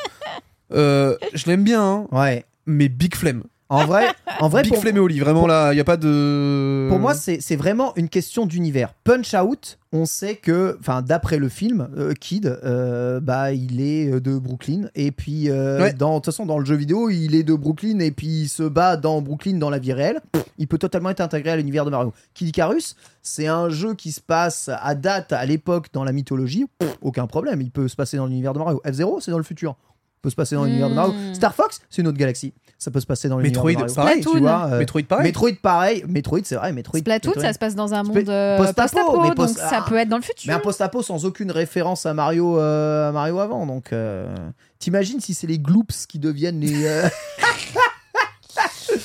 euh, 0.72 1.16
je 1.32 1.46
l'aime 1.46 1.62
bien, 1.64 1.82
hein, 1.82 2.06
ouais. 2.12 2.44
mais 2.66 2.88
Big 2.88 3.14
Flemme. 3.14 3.42
En 3.74 3.86
vrai, 3.86 4.06
en 4.40 4.48
vrai, 4.48 4.62
Big 4.62 4.72
pour, 4.72 4.86
et 4.86 4.98
Oli, 4.98 5.20
vraiment 5.20 5.46
là, 5.46 5.72
il 5.72 5.76
n'y 5.76 5.80
a 5.80 5.84
pas 5.84 5.96
de. 5.96 6.86
pour 6.88 6.98
moi, 6.98 7.14
c'est 7.14 7.56
vraiment 7.56 7.92
une 7.96 8.08
question 8.08 8.46
d'univers. 8.46 8.94
Punch 9.04 9.34
Out, 9.34 9.78
on 9.92 10.06
sait 10.06 10.36
que, 10.36 10.76
enfin, 10.80 11.02
d'après 11.02 11.38
le 11.38 11.48
film, 11.48 11.88
euh, 11.96 12.12
Kid, 12.14 12.46
euh, 12.64 13.20
bah, 13.20 13.52
il 13.52 13.80
est 13.80 14.12
euh, 14.12 14.20
de 14.20 14.36
Brooklyn. 14.38 14.88
Et 14.94 15.10
puis, 15.12 15.50
euh, 15.50 15.80
Ouais. 15.80 15.92
dans, 15.92 16.10
de 16.10 16.14
toute 16.16 16.26
façon, 16.26 16.46
dans 16.46 16.58
le 16.58 16.64
jeu 16.64 16.74
vidéo, 16.74 17.10
il 17.10 17.34
est 17.34 17.42
de 17.42 17.54
Brooklyn 17.54 17.98
et 18.00 18.10
puis 18.10 18.26
il 18.42 18.48
se 18.48 18.62
bat 18.64 18.96
dans 18.96 19.20
Brooklyn 19.22 19.58
dans 19.58 19.70
la 19.70 19.78
vie 19.78 19.92
réelle. 19.92 20.20
Il 20.58 20.66
peut 20.68 20.78
totalement 20.78 21.10
être 21.10 21.20
intégré 21.20 21.50
à 21.50 21.56
l'univers 21.56 21.84
de 21.84 21.90
Mario. 21.90 22.12
Kid 22.34 22.48
Icarus, 22.48 22.96
c'est 23.22 23.46
un 23.46 23.68
jeu 23.68 23.94
qui 23.94 24.12
se 24.12 24.20
passe 24.20 24.70
à 24.72 24.94
date, 24.94 25.32
à 25.32 25.44
l'époque, 25.46 25.88
dans 25.92 26.04
la 26.04 26.12
mythologie. 26.12 26.66
Pff, 26.78 26.96
aucun 27.02 27.26
problème, 27.26 27.60
il 27.60 27.70
peut 27.70 27.88
se 27.88 27.96
passer 27.96 28.16
dans 28.16 28.26
l'univers 28.26 28.52
de 28.52 28.58
Mario. 28.58 28.80
F0, 28.84 29.20
c'est 29.20 29.30
dans 29.30 29.38
le 29.38 29.44
futur. 29.44 29.76
peut 30.22 30.30
se 30.30 30.36
passer 30.36 30.54
dans 30.54 30.64
l'univers 30.64 30.88
de 30.90 30.94
Mario. 30.94 31.12
Hmm. 31.12 31.34
Star 31.34 31.54
Fox, 31.54 31.80
c'est 31.90 32.00
une 32.02 32.08
autre 32.08 32.16
galaxie. 32.18 32.52
Ça 32.78 32.90
peut 32.90 33.00
se 33.00 33.06
passer 33.06 33.28
dans 33.28 33.38
l'univers 33.38 33.64
Metroid, 33.64 33.86
pareil, 33.94 34.16
tu 34.16 34.22
Splatoon. 34.22 34.40
vois. 34.40 34.68
euh, 34.72 34.78
Metroid 34.78 35.02
pareil. 35.04 35.24
Metroid 35.26 35.52
pareil. 35.62 36.04
Metroid, 36.08 36.40
c'est 36.44 36.56
vrai. 36.56 36.72
Metroid. 36.72 36.98
Splatoon, 37.00 37.30
Metroid. 37.30 37.46
ça 37.46 37.52
se 37.52 37.58
passe 37.58 37.74
dans 37.74 37.94
un 37.94 38.02
monde 38.02 38.28
euh, 38.28 38.58
post-apo, 38.58 38.76
post-apo, 38.76 39.20
mais 39.22 39.34
donc 39.34 39.48
ça 39.50 39.68
ah. 39.82 39.84
peut 39.88 39.96
être 39.96 40.08
dans 40.08 40.16
le 40.16 40.22
futur. 40.22 40.48
Mais 40.48 40.54
un 40.54 40.58
post-apo 40.60 41.02
sans 41.02 41.24
aucune 41.24 41.50
référence 41.50 42.04
à 42.04 42.12
Mario, 42.14 42.58
euh, 42.58 43.08
à 43.08 43.12
Mario 43.12 43.38
avant. 43.38 43.64
Donc, 43.66 43.92
euh, 43.92 44.34
t'imagines 44.78 45.20
si 45.20 45.32
c'est 45.34 45.46
les 45.46 45.58
Gloops 45.58 46.06
qui 46.06 46.18
deviennent 46.18 46.60
les. 46.60 46.84
euh, 46.84 47.08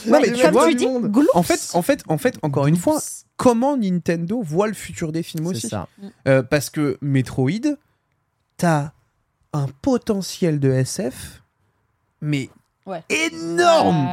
Non, 0.07 0.19
mais 0.21 0.31
tu 0.31 0.41
Comme 0.41 0.51
vois, 0.51 0.67
tu 0.69 0.75
dis, 0.75 0.85
monde. 0.87 1.11
gloops. 1.11 1.29
En 1.33 1.43
fait, 1.43 1.59
en 1.73 1.81
fait, 1.81 2.03
en 2.07 2.17
fait, 2.17 2.37
encore 2.43 2.67
une 2.67 2.75
fois, 2.75 2.99
comment 3.37 3.75
Nintendo 3.77 4.41
voit 4.43 4.67
le 4.67 4.73
futur 4.73 5.11
des 5.11 5.23
films 5.23 5.45
c'est 5.45 5.51
aussi 5.51 5.69
ça. 5.69 5.87
Euh, 6.27 6.43
Parce 6.43 6.69
que 6.69 6.97
Metroid, 7.01 7.75
t'as 8.57 8.91
un 9.53 9.67
potentiel 9.81 10.59
de 10.59 10.69
SF, 10.71 11.41
mais 12.21 12.49
Ouais. 12.89 13.03
énorme. 13.09 14.07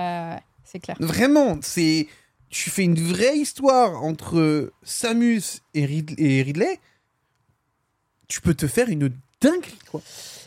C'est 0.64 0.80
clair. 0.80 0.96
Vraiment, 1.00 1.58
c'est 1.62 2.06
tu 2.50 2.70
fais 2.70 2.84
une 2.84 2.98
vraie 3.00 3.36
histoire 3.38 4.02
entre 4.02 4.72
Samus 4.82 5.42
et, 5.74 5.84
Rid- 5.86 6.14
et 6.18 6.42
Ridley. 6.42 6.78
Tu 8.28 8.40
peux 8.40 8.54
te 8.54 8.66
faire 8.66 8.88
une 8.88 9.10
dinguerie, 9.40 9.78
quoi. 9.90 10.00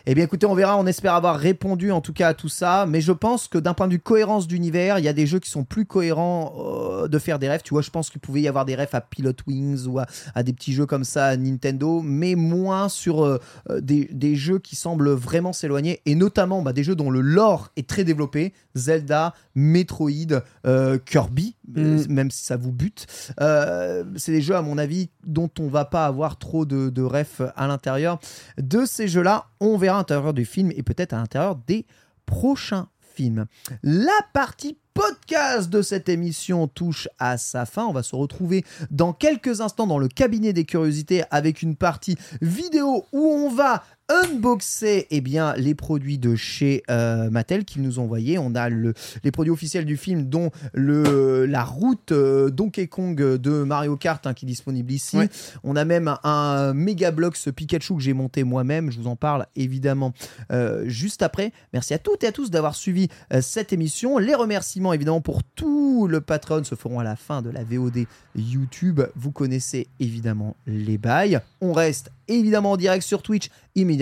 Eh 0.05 0.15
bien 0.15 0.23
écoutez, 0.23 0.45
on 0.45 0.55
verra, 0.55 0.77
on 0.77 0.85
espère 0.85 1.13
avoir 1.13 1.37
répondu 1.37 1.91
en 1.91 2.01
tout 2.01 2.13
cas 2.13 2.29
à 2.29 2.33
tout 2.33 2.49
ça, 2.49 2.85
mais 2.87 3.01
je 3.01 3.11
pense 3.11 3.47
que 3.47 3.57
d'un 3.57 3.73
point 3.73 3.87
de 3.87 3.93
vue 3.93 3.99
cohérence 3.99 4.47
d'univers, 4.47 4.99
il 4.99 5.05
y 5.05 5.07
a 5.07 5.13
des 5.13 5.27
jeux 5.27 5.39
qui 5.39 5.49
sont 5.49 5.63
plus 5.63 5.85
cohérents 5.85 6.53
euh, 6.57 7.07
de 7.07 7.19
faire 7.19 7.39
des 7.39 7.49
refs. 7.49 7.63
Tu 7.63 7.73
vois, 7.73 7.81
je 7.81 7.89
pense 7.89 8.09
qu'il 8.09 8.21
pouvait 8.21 8.41
y 8.41 8.47
avoir 8.47 8.65
des 8.65 8.75
refs 8.75 8.95
à 8.95 9.01
Pilot 9.01 9.33
Wings 9.47 9.87
ou 9.87 9.99
à, 9.99 10.05
à 10.35 10.43
des 10.43 10.53
petits 10.53 10.73
jeux 10.73 10.85
comme 10.85 11.03
ça 11.03 11.27
à 11.27 11.37
Nintendo, 11.37 12.01
mais 12.01 12.35
moins 12.35 12.89
sur 12.89 13.25
euh, 13.25 13.39
euh, 13.69 13.81
des, 13.81 14.09
des 14.11 14.35
jeux 14.35 14.59
qui 14.59 14.75
semblent 14.75 15.11
vraiment 15.11 15.53
s'éloigner, 15.53 16.01
et 16.05 16.15
notamment 16.15 16.61
bah, 16.61 16.73
des 16.73 16.83
jeux 16.83 16.95
dont 16.95 17.11
le 17.11 17.21
lore 17.21 17.71
est 17.75 17.87
très 17.87 18.03
développé, 18.03 18.53
Zelda, 18.75 19.33
Metroid, 19.55 20.41
euh, 20.65 20.97
Kirby, 21.05 21.55
euh, 21.77 22.03
même 22.07 22.31
si 22.31 22.43
ça 22.43 22.55
vous 22.57 22.71
bute. 22.71 23.07
C'est 23.39 24.31
des 24.31 24.41
jeux 24.41 24.55
à 24.55 24.61
mon 24.61 24.77
avis 24.77 25.09
dont 25.25 25.49
on 25.59 25.67
va 25.67 25.85
pas 25.85 26.05
avoir 26.05 26.37
trop 26.37 26.65
de, 26.65 26.89
de 26.89 27.01
refs 27.01 27.41
à 27.55 27.67
l'intérieur 27.67 28.19
de 28.57 28.85
ces 28.85 29.07
jeux-là. 29.07 29.45
On 29.59 29.77
verra 29.77 29.88
à 29.89 29.97
l'intérieur 29.97 30.33
du 30.33 30.45
film 30.45 30.71
et 30.75 30.83
peut-être 30.83 31.13
à 31.13 31.17
l'intérieur 31.17 31.55
des 31.55 31.85
prochains 32.25 32.87
films. 33.15 33.45
La 33.83 34.19
partie 34.33 34.77
podcast 34.93 35.69
de 35.69 35.81
cette 35.81 36.09
émission 36.09 36.67
touche 36.67 37.07
à 37.19 37.37
sa 37.37 37.65
fin. 37.65 37.85
On 37.85 37.93
va 37.93 38.03
se 38.03 38.15
retrouver 38.15 38.65
dans 38.91 39.13
quelques 39.13 39.61
instants 39.61 39.87
dans 39.87 39.97
le 39.97 40.09
cabinet 40.09 40.51
des 40.51 40.65
curiosités 40.65 41.23
avec 41.31 41.61
une 41.61 41.75
partie 41.75 42.17
vidéo 42.41 43.05
où 43.13 43.19
on 43.19 43.49
va 43.49 43.83
unboxer 44.09 45.07
eh 45.11 45.21
bien, 45.21 45.53
les 45.55 45.75
produits 45.75 46.17
de 46.17 46.35
chez 46.35 46.83
euh, 46.89 47.29
Mattel 47.29 47.63
qu'ils 47.63 47.83
nous 47.83 47.99
ont 47.99 48.03
envoyés. 48.03 48.37
On 48.39 48.55
a 48.55 48.69
le, 48.69 48.93
les 49.23 49.31
produits 49.31 49.51
officiels 49.51 49.85
du 49.85 49.97
film, 49.97 50.23
dont 50.23 50.49
le, 50.73 51.45
la 51.45 51.63
route 51.63 52.11
euh, 52.11 52.49
Donkey 52.49 52.87
Kong 52.87 53.15
de 53.15 53.63
Mario 53.63 53.95
Kart 53.97 54.25
hein, 54.25 54.33
qui 54.33 54.45
est 54.45 54.47
disponible 54.47 54.91
ici. 54.91 55.17
Ouais. 55.17 55.29
On 55.63 55.75
a 55.75 55.85
même 55.85 56.07
un, 56.07 56.19
un 56.23 56.73
méga 56.73 57.11
blox 57.11 57.49
Pikachu 57.55 57.95
que 57.95 58.01
j'ai 58.01 58.13
monté 58.13 58.43
moi-même. 58.43 58.91
Je 58.91 58.99
vous 58.99 59.07
en 59.07 59.15
parle 59.15 59.45
évidemment 59.55 60.13
euh, 60.51 60.83
juste 60.87 61.21
après. 61.21 61.53
Merci 61.73 61.93
à 61.93 61.99
toutes 61.99 62.23
et 62.23 62.27
à 62.27 62.31
tous 62.31 62.49
d'avoir 62.49 62.75
suivi 62.75 63.09
cette 63.41 63.73
émission. 63.73 64.17
Les 64.17 64.35
remerciements 64.35 64.93
évidemment 64.93 65.21
pour 65.21 65.43
tout 65.43 66.07
le 66.07 66.21
Patreon 66.21 66.63
se 66.63 66.75
feront 66.75 66.99
à 66.99 67.03
la 67.03 67.15
fin 67.15 67.41
de 67.41 67.49
la 67.49 67.63
VOD 67.63 68.05
YouTube. 68.35 69.01
Vous 69.15 69.31
connaissez 69.31 69.87
évidemment 69.99 70.55
les 70.65 70.97
bails. 70.97 71.39
On 71.61 71.73
reste 71.73 72.11
évidemment 72.27 72.71
en 72.71 72.77
direct 72.77 73.03
sur 73.03 73.21
Twitch 73.21 73.49
immédiatement 73.75 73.98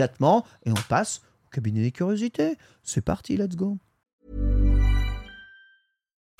et 0.65 0.71
on 0.71 0.81
passe 0.89 1.21
au 1.45 1.49
cabinet 1.49 1.81
des 1.81 1.91
curiosités. 1.91 2.57
C'est 2.83 3.01
parti, 3.01 3.37
let's 3.37 3.55
go. 3.55 3.77